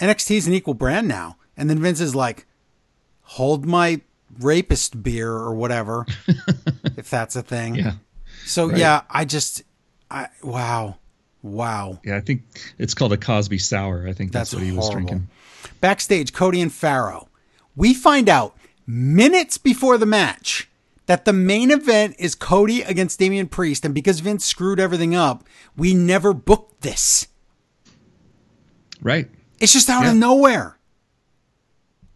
NXT 0.00 0.36
is 0.36 0.46
an 0.46 0.52
equal 0.54 0.74
brand 0.74 1.08
now. 1.08 1.36
And 1.56 1.70
then 1.70 1.78
Vince 1.78 2.00
is 2.00 2.14
like, 2.14 2.46
hold 3.22 3.64
my 3.66 4.00
rapist 4.38 5.02
beer 5.02 5.30
or 5.30 5.54
whatever, 5.54 6.06
if 6.96 7.10
that's 7.10 7.36
a 7.36 7.42
thing. 7.42 7.74
Yeah, 7.74 7.92
So 8.46 8.74
yeah, 8.74 9.02
I 9.10 9.24
just, 9.24 9.62
I 10.10 10.28
wow, 10.42 10.96
wow. 11.42 12.00
yeah. 12.04 12.16
I 12.16 12.20
think 12.20 12.42
it's 12.78 12.94
called 12.94 13.12
a 13.12 13.16
Cosby 13.16 13.58
Sour. 13.58 14.06
I 14.08 14.12
think 14.12 14.32
that's, 14.32 14.50
That's 14.50 14.54
what 14.60 14.64
he 14.64 14.72
was 14.72 14.90
drinking. 14.90 15.28
Backstage, 15.80 16.32
Cody 16.32 16.60
and 16.60 16.72
Farrow. 16.72 17.28
We 17.76 17.94
find 17.94 18.28
out 18.28 18.56
minutes 18.86 19.58
before 19.58 19.98
the 19.98 20.06
match 20.06 20.68
that 21.06 21.24
the 21.24 21.32
main 21.32 21.70
event 21.70 22.14
is 22.18 22.34
Cody 22.34 22.82
against 22.82 23.18
Damian 23.18 23.48
Priest, 23.48 23.84
and 23.84 23.94
because 23.94 24.20
Vince 24.20 24.44
screwed 24.44 24.78
everything 24.80 25.14
up, 25.14 25.44
we 25.76 25.94
never 25.94 26.32
booked 26.32 26.82
this. 26.82 27.26
Right. 29.00 29.28
It's 29.58 29.72
just 29.72 29.88
out 29.90 30.04
Yeah. 30.04 30.10
of 30.12 30.16
nowhere. 30.16 30.78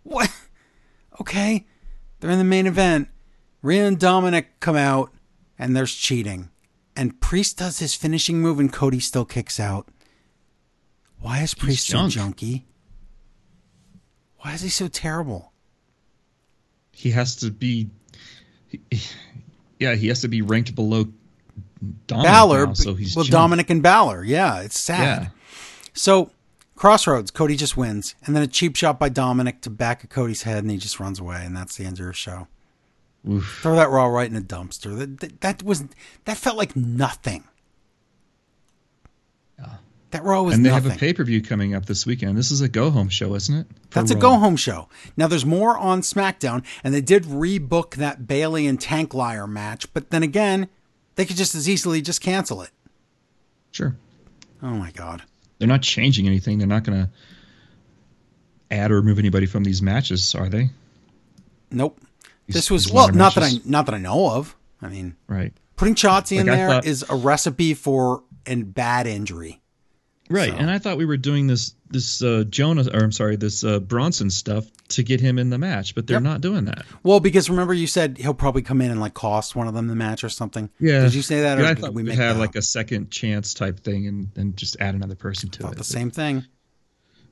What? 0.02 0.30
Okay, 1.20 1.66
they're 2.20 2.30
in 2.30 2.38
the 2.38 2.44
main 2.44 2.66
event. 2.66 3.08
Rhea 3.62 3.86
and 3.86 3.98
Dominic 3.98 4.60
come 4.60 4.76
out, 4.76 5.12
and 5.58 5.74
there's 5.74 5.94
cheating. 5.94 6.50
And 6.96 7.20
Priest 7.20 7.56
does 7.58 7.78
his 7.78 7.94
finishing 7.94 8.40
move, 8.40 8.60
and 8.60 8.72
Cody 8.72 9.00
still 9.00 9.24
kicks 9.24 9.58
out. 9.58 9.88
Why 11.18 11.40
is 11.40 11.54
Priest 11.54 11.86
so 11.88 12.06
junk. 12.08 12.36
junky? 12.36 12.62
Why 14.44 14.52
is 14.52 14.60
he 14.60 14.68
so 14.68 14.88
terrible? 14.88 15.52
He 16.92 17.10
has 17.12 17.34
to 17.36 17.50
be. 17.50 17.88
he- 18.90 19.00
Yeah, 19.80 19.94
he 19.94 20.08
has 20.08 20.20
to 20.20 20.28
be 20.28 20.42
ranked 20.42 20.74
below 20.74 21.06
Dominic 22.06 22.30
Balor, 22.30 22.66
now, 22.66 22.72
so 22.74 22.94
he's 22.94 23.16
well. 23.16 23.24
Dominic 23.24 23.70
and 23.70 23.82
Balor. 23.82 24.22
Yeah, 24.24 24.60
it's 24.60 24.78
sad. 24.78 25.00
Yeah. 25.22 25.28
So, 25.94 26.30
Cross 26.76 27.06
Rhodes, 27.06 27.30
Cody 27.30 27.56
just 27.56 27.76
wins, 27.76 28.14
and 28.24 28.36
then 28.36 28.42
a 28.42 28.46
cheap 28.46 28.76
shot 28.76 28.98
by 28.98 29.08
Dominic 29.08 29.62
to 29.62 29.70
back 29.70 30.04
of 30.04 30.10
Cody's 30.10 30.42
head, 30.42 30.58
and 30.62 30.70
he 30.70 30.76
just 30.76 31.00
runs 31.00 31.18
away, 31.20 31.42
and 31.44 31.56
that's 31.56 31.76
the 31.76 31.84
end 31.84 31.94
of 31.94 32.00
your 32.00 32.12
show. 32.12 32.46
Oof. 33.28 33.60
Throw 33.62 33.76
that 33.76 33.88
Raw 33.90 34.06
right 34.06 34.28
in 34.30 34.36
a 34.36 34.40
dumpster. 34.42 34.96
That, 34.98 35.20
that, 35.20 35.40
that 35.40 35.62
was 35.62 35.84
that 36.26 36.36
felt 36.36 36.58
like 36.58 36.76
nothing. 36.76 37.44
That 40.14 40.22
Raw 40.22 40.42
was 40.42 40.54
And 40.54 40.64
they 40.64 40.70
nothing. 40.70 40.90
have 40.90 40.96
a 40.96 41.00
pay 41.00 41.12
per 41.12 41.24
view 41.24 41.42
coming 41.42 41.74
up 41.74 41.86
this 41.86 42.06
weekend. 42.06 42.38
This 42.38 42.52
is 42.52 42.60
a 42.60 42.68
go 42.68 42.88
home 42.90 43.08
show, 43.08 43.34
isn't 43.34 43.52
it? 43.52 43.66
That's 43.90 44.12
a 44.12 44.14
go 44.14 44.36
home 44.36 44.54
show. 44.54 44.88
Now 45.16 45.26
there's 45.26 45.44
more 45.44 45.76
on 45.76 46.02
SmackDown, 46.02 46.64
and 46.84 46.94
they 46.94 47.00
did 47.00 47.24
rebook 47.24 47.96
that 47.96 48.28
Bayley 48.28 48.68
and 48.68 48.80
Tank 48.80 49.12
Liar 49.12 49.48
match, 49.48 49.92
but 49.92 50.10
then 50.10 50.22
again, 50.22 50.68
they 51.16 51.24
could 51.24 51.36
just 51.36 51.56
as 51.56 51.68
easily 51.68 52.00
just 52.00 52.20
cancel 52.20 52.62
it. 52.62 52.70
Sure. 53.72 53.96
Oh 54.62 54.74
my 54.76 54.92
god. 54.92 55.24
They're 55.58 55.66
not 55.66 55.82
changing 55.82 56.28
anything. 56.28 56.58
They're 56.58 56.68
not 56.68 56.84
going 56.84 57.06
to 57.06 57.10
add 58.70 58.92
or 58.92 58.96
remove 58.96 59.18
anybody 59.18 59.46
from 59.46 59.64
these 59.64 59.82
matches, 59.82 60.32
are 60.36 60.48
they? 60.48 60.70
Nope. 61.72 62.00
These- 62.46 62.54
This 62.54 62.70
was 62.70 62.92
well, 62.92 63.08
not 63.10 63.34
that 63.34 63.42
I 63.42 63.50
not 63.64 63.86
that 63.86 63.96
I 63.96 63.98
know 63.98 64.30
of. 64.30 64.54
I 64.80 64.86
mean, 64.88 65.16
Right. 65.26 65.52
putting 65.74 65.96
Shotzi 65.96 66.38
in 66.38 66.46
Like, 66.46 66.54
I 66.54 66.56
there 66.56 66.68
thought- 66.68 66.84
is 66.86 67.04
a 67.08 67.16
recipe 67.16 67.74
for 67.74 68.22
a 68.46 68.54
bad 68.62 69.08
injury. 69.08 69.60
Right. 70.30 70.50
So- 70.50 70.56
And 70.56 70.70
I 70.70 70.78
thought 70.78 70.96
we 70.96 71.04
were 71.04 71.16
doing 71.16 71.46
this 71.46 71.74
this 71.90 72.22
uh, 72.22 72.44
Jonah 72.48 72.84
or 72.92 73.04
I'm 73.04 73.12
sorry, 73.12 73.36
this 73.36 73.62
uh, 73.62 73.78
Bronson 73.78 74.28
stuff 74.30 74.64
to 74.88 75.02
get 75.04 75.20
him 75.20 75.38
in 75.38 75.50
the 75.50 75.58
match, 75.58 75.94
but 75.94 76.06
they're 76.08 76.16
Yep. 76.16 76.22
not 76.24 76.40
doing 76.40 76.64
that. 76.64 76.84
Well, 77.04 77.20
because 77.20 77.48
remember 77.48 77.72
you 77.72 77.86
said 77.86 78.18
he'll 78.18 78.34
probably 78.34 78.62
come 78.62 78.80
in 78.80 78.90
and 78.90 79.00
like 79.00 79.14
cost 79.14 79.54
one 79.54 79.68
of 79.68 79.74
them 79.74 79.86
the 79.86 79.94
match 79.94 80.24
or 80.24 80.28
something. 80.28 80.70
Yeah. 80.80 81.02
Did 81.02 81.14
you 81.14 81.22
say 81.22 81.42
that? 81.42 81.58
Or 81.58 81.62
Yeah, 81.62 81.70
I 81.70 81.74
thought 81.74 81.94
we 81.94 82.02
make 82.02 82.16
have 82.16 82.38
like 82.38 82.56
a 82.56 82.62
second 82.62 83.10
chance 83.10 83.54
type 83.54 83.80
thing 83.80 84.08
and, 84.08 84.28
and 84.36 84.56
just 84.56 84.76
add 84.80 84.94
another 84.94 85.14
person 85.14 85.50
to 85.50 85.62
thought 85.62 85.72
it. 85.72 85.78
the 85.78 85.84
same 85.84 86.10
thing. 86.10 86.44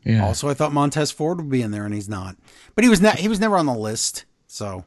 Yeah. 0.05 0.25
Also, 0.25 0.49
I 0.49 0.55
thought 0.55 0.73
Montez 0.73 1.11
Ford 1.13 1.39
would 1.39 1.49
be 1.51 1.63
in 1.63 1.71
there, 1.71 1.85
and 1.85 1.95
he's 1.95 2.09
not. 2.09 2.37
But 2.75 2.85
he 2.85 2.91
was 2.91 3.01
ne- 3.01 3.17
he 3.17 3.29
was 3.29 3.39
never 3.41 3.57
on 3.57 3.67
the 3.67 3.75
list, 3.75 4.25
so 4.49 4.85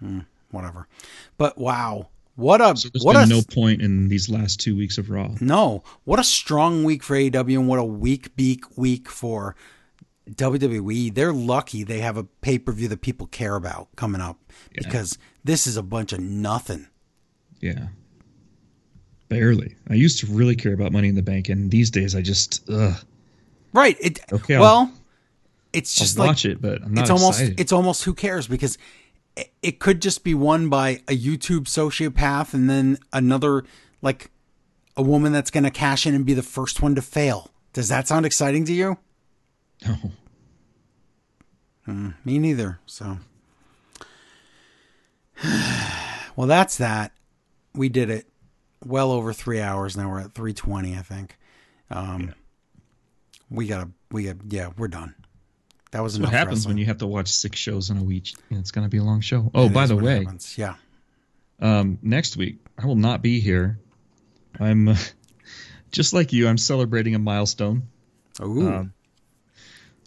hmm, 0.00 0.20
whatever. 0.50 0.88
But 1.38 1.56
wow, 1.58 2.08
what 2.36 2.60
a 2.60 2.76
so 2.76 2.88
what 3.02 3.16
a 3.16 3.26
no 3.26 3.42
point 3.42 3.82
in 3.82 4.08
these 4.08 4.28
last 4.30 4.60
two 4.60 4.74
weeks 4.76 4.96
of 4.98 5.10
Raw. 5.10 5.34
no 5.40 5.82
what 6.04 6.18
a 6.18 6.24
strong 6.24 6.84
week 6.84 7.02
for 7.02 7.14
AEW, 7.16 7.58
and 7.58 7.68
what 7.68 7.78
a 7.78 7.84
weak 7.84 8.34
beak 8.36 8.64
week 8.76 9.08
for 9.08 9.54
WWE. 10.30 11.12
They're 11.14 11.32
lucky 11.32 11.82
they 11.84 11.98
have 12.00 12.16
a 12.16 12.24
pay 12.24 12.58
per 12.58 12.72
view 12.72 12.88
that 12.88 13.00
people 13.02 13.26
care 13.26 13.56
about 13.56 13.88
coming 13.96 14.20
up 14.20 14.38
because 14.74 15.18
this 15.44 15.66
is 15.66 15.76
a 15.76 15.82
bunch 15.82 16.12
of 16.12 16.20
nothing. 16.20 16.88
Yeah. 17.60 17.88
Barely. 19.28 19.74
I 19.88 19.94
used 19.94 20.18
to 20.20 20.26
really 20.26 20.56
care 20.56 20.74
about 20.74 20.92
Money 20.92 21.08
in 21.08 21.14
the 21.14 21.22
Bank, 21.22 21.48
and 21.48 21.70
these 21.70 21.90
days 21.90 22.14
I 22.14 22.20
just 22.22 22.68
ugh, 22.70 22.94
Right? 23.72 23.96
It 24.00 24.20
Okay, 24.32 24.56
I'll- 24.56 24.62
well, 24.62 24.92
it's 25.72 25.98
I'll 25.98 26.04
just 26.04 26.18
like 26.18 26.26
watch 26.28 26.44
it, 26.44 26.60
but 26.60 26.82
I'm 26.82 26.92
not 26.94 27.02
it's 27.02 27.10
almost 27.10 27.40
it's 27.40 27.72
almost 27.72 28.04
who 28.04 28.12
cares 28.14 28.46
because 28.46 28.76
it, 29.62 29.78
could 29.80 30.02
just 30.02 30.24
be 30.24 30.34
won 30.34 30.68
by 30.68 31.02
a 31.08 31.16
YouTube 31.16 31.64
sociopath 31.64 32.52
and 32.54 32.68
then 32.68 32.98
another 33.12 33.64
like 34.02 34.30
a 34.96 35.02
woman 35.02 35.32
that's 35.32 35.50
going 35.50 35.64
to 35.64 35.70
cash 35.70 36.06
in 36.06 36.14
and 36.14 36.26
be 36.26 36.34
the 36.34 36.42
first 36.42 36.82
one 36.82 36.94
to 36.94 37.02
fail. 37.02 37.50
Does 37.72 37.88
that 37.88 38.06
sound 38.06 38.26
exciting 38.26 38.64
to 38.66 38.72
you? 38.72 38.98
no. 41.86 42.12
Me 42.24 42.38
neither. 42.38 42.78
So, 42.86 43.18
well, 46.36 46.46
that's 46.46 46.76
that. 46.78 47.12
We 47.74 47.88
did 47.88 48.10
it. 48.10 48.26
Well 48.84 49.10
over 49.12 49.32
three 49.32 49.60
hours 49.60 49.96
now. 49.96 50.10
We're 50.10 50.20
at 50.20 50.34
three 50.34 50.52
twenty, 50.52 50.96
I 50.96 51.02
think. 51.02 51.38
Um, 51.90 52.34
We 53.50 53.66
gotta. 53.66 53.90
We 54.10 54.24
got. 54.24 54.36
Yeah, 54.48 54.70
we're 54.76 54.88
done. 54.88 55.14
That 55.92 56.02
was 56.02 56.18
What 56.18 56.30
happens 56.30 56.60
wrestling. 56.60 56.70
when 56.74 56.78
you 56.78 56.86
have 56.86 56.98
to 56.98 57.06
watch 57.06 57.28
six 57.28 57.58
shows 57.58 57.90
in 57.90 57.98
a 57.98 58.02
week? 58.02 58.34
It's 58.50 58.70
going 58.70 58.84
to 58.86 58.90
be 58.90 58.98
a 58.98 59.04
long 59.04 59.20
show. 59.20 59.50
Oh, 59.54 59.64
That 59.68 59.74
by 59.74 59.86
the 59.86 59.96
way, 59.96 60.24
happens. 60.24 60.56
yeah. 60.58 60.74
um, 61.60 61.98
next 62.02 62.36
week 62.36 62.58
I 62.78 62.86
will 62.86 62.96
not 62.96 63.22
be 63.22 63.40
here. 63.40 63.78
I'm 64.58 64.88
uh, 64.88 64.96
just 65.92 66.12
like 66.12 66.32
you. 66.32 66.48
I'm 66.48 66.58
celebrating 66.58 67.14
a 67.14 67.18
milestone, 67.18 67.84
Ooh. 68.40 68.68
Um, 68.68 68.92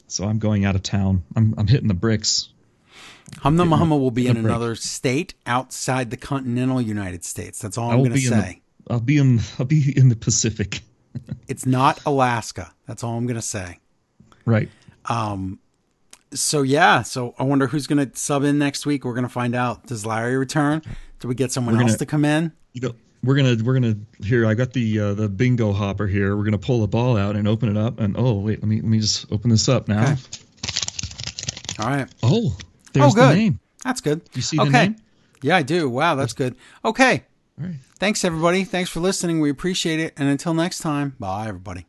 so 0.07 0.25
I'm 0.25 0.39
going 0.39 0.65
out 0.65 0.75
of 0.75 0.83
town. 0.83 1.23
I'm 1.35 1.53
I'm 1.57 1.67
hitting 1.67 1.88
the 1.88 1.93
bricks. 1.93 2.49
HumNummaHumma 3.38 3.99
will 3.99 4.11
be 4.11 4.27
in 4.27 4.33
break. 4.33 4.45
another 4.45 4.75
state 4.75 5.33
outside 5.47 6.11
the 6.11 6.17
continental 6.17 6.80
United 6.81 7.23
States. 7.25 7.59
That's 7.59 7.77
all 7.77 7.89
I'm 7.91 7.99
going 7.99 8.11
to 8.14 8.19
say. 8.19 8.61
the. 8.88 8.93
I'll 8.93 8.99
be 8.99 9.17
in. 9.17 9.39
I'll 9.59 9.65
be 9.65 9.95
in 9.97 10.09
the 10.09 10.15
Pacific. 10.15 10.81
It's 11.47 11.65
not 11.65 11.99
Alaska. 12.05 12.72
That's 12.88 13.03
all 13.03 13.17
I'm 13.17 13.25
going 13.25 13.35
to 13.35 13.41
say. 13.41 13.80
Right. 14.45 14.69
So 16.34 16.64
yeah, 16.64 17.02
so 17.02 17.34
I 17.38 17.44
wonder 17.44 17.68
who's 17.68 17.88
going 17.88 18.10
to 18.10 18.18
sub 18.18 18.44
in 18.44 18.58
next 18.58 18.86
week. 18.86 19.06
We're 19.06 19.14
going 19.14 19.24
to 19.24 19.30
find 19.30 19.56
out. 19.56 19.86
Does 19.86 20.06
Larry 20.06 20.38
return? 20.38 20.82
Do 21.20 21.28
we 21.28 21.36
get 21.36 21.52
someone 21.52 21.76
We're 21.76 21.84
else 21.84 21.95
gonna- 21.95 22.06
come 22.06 22.26
in? 22.26 22.52
You 22.74 22.82
know, 22.82 22.95
we're 23.24 23.36
gonna 23.36 23.56
we're 23.64 23.74
gonna 23.74 23.98
here. 24.22 24.45
I 24.45 24.54
got 24.54 24.74
the 24.74 25.00
uh, 25.00 25.14
the 25.14 25.28
bingo 25.30 25.72
hopper 25.72 26.08
here. 26.08 26.36
We're 26.36 26.44
gonna 26.44 26.58
pull 26.58 26.82
the 26.82 26.88
ball 26.88 27.18
out 27.18 27.36
and 27.36 27.48
open 27.48 27.70
it 27.70 27.78
up. 27.78 28.00
And 28.00 28.16
oh 28.18 28.34
wait, 28.34 28.60
let 28.60 28.68
me 28.68 28.76
let 28.76 28.86
me 28.86 29.00
just 29.00 29.32
open 29.32 29.50
this 29.50 29.68
up 29.68 29.88
now. 29.88 30.04
Okay. 30.04 30.22
All 31.80 31.88
right. 31.88 32.08
Oh, 32.22 32.56
there's 32.94 33.14
oh, 33.14 33.16
good. 33.16 33.32
the 33.32 33.36
name. 33.36 33.60
That's 33.84 34.02
good. 34.02 34.22
You 34.34 34.42
see 34.42 34.58
the 34.58 34.64
okay. 34.64 34.72
name? 34.72 34.95
Yeah, 35.42 35.58
I 35.58 35.64
do. 35.64 35.90
Wow, 35.90 36.16
that's 36.16 36.34
good. 36.34 36.56
Okay. 36.84 37.24
All 37.60 37.68
right. 37.68 37.76
Thanks 37.98 38.24
everybody. 38.24 38.64
Thanks 38.64 38.90
for 38.90 39.00
listening. 39.00 39.40
We 39.40 39.50
appreciate 39.50 40.00
it. 40.00 40.14
And 40.18 40.30
until 40.30 40.54
next 40.54 40.80
time, 40.80 41.16
bye 41.20 41.48
everybody. 41.48 41.86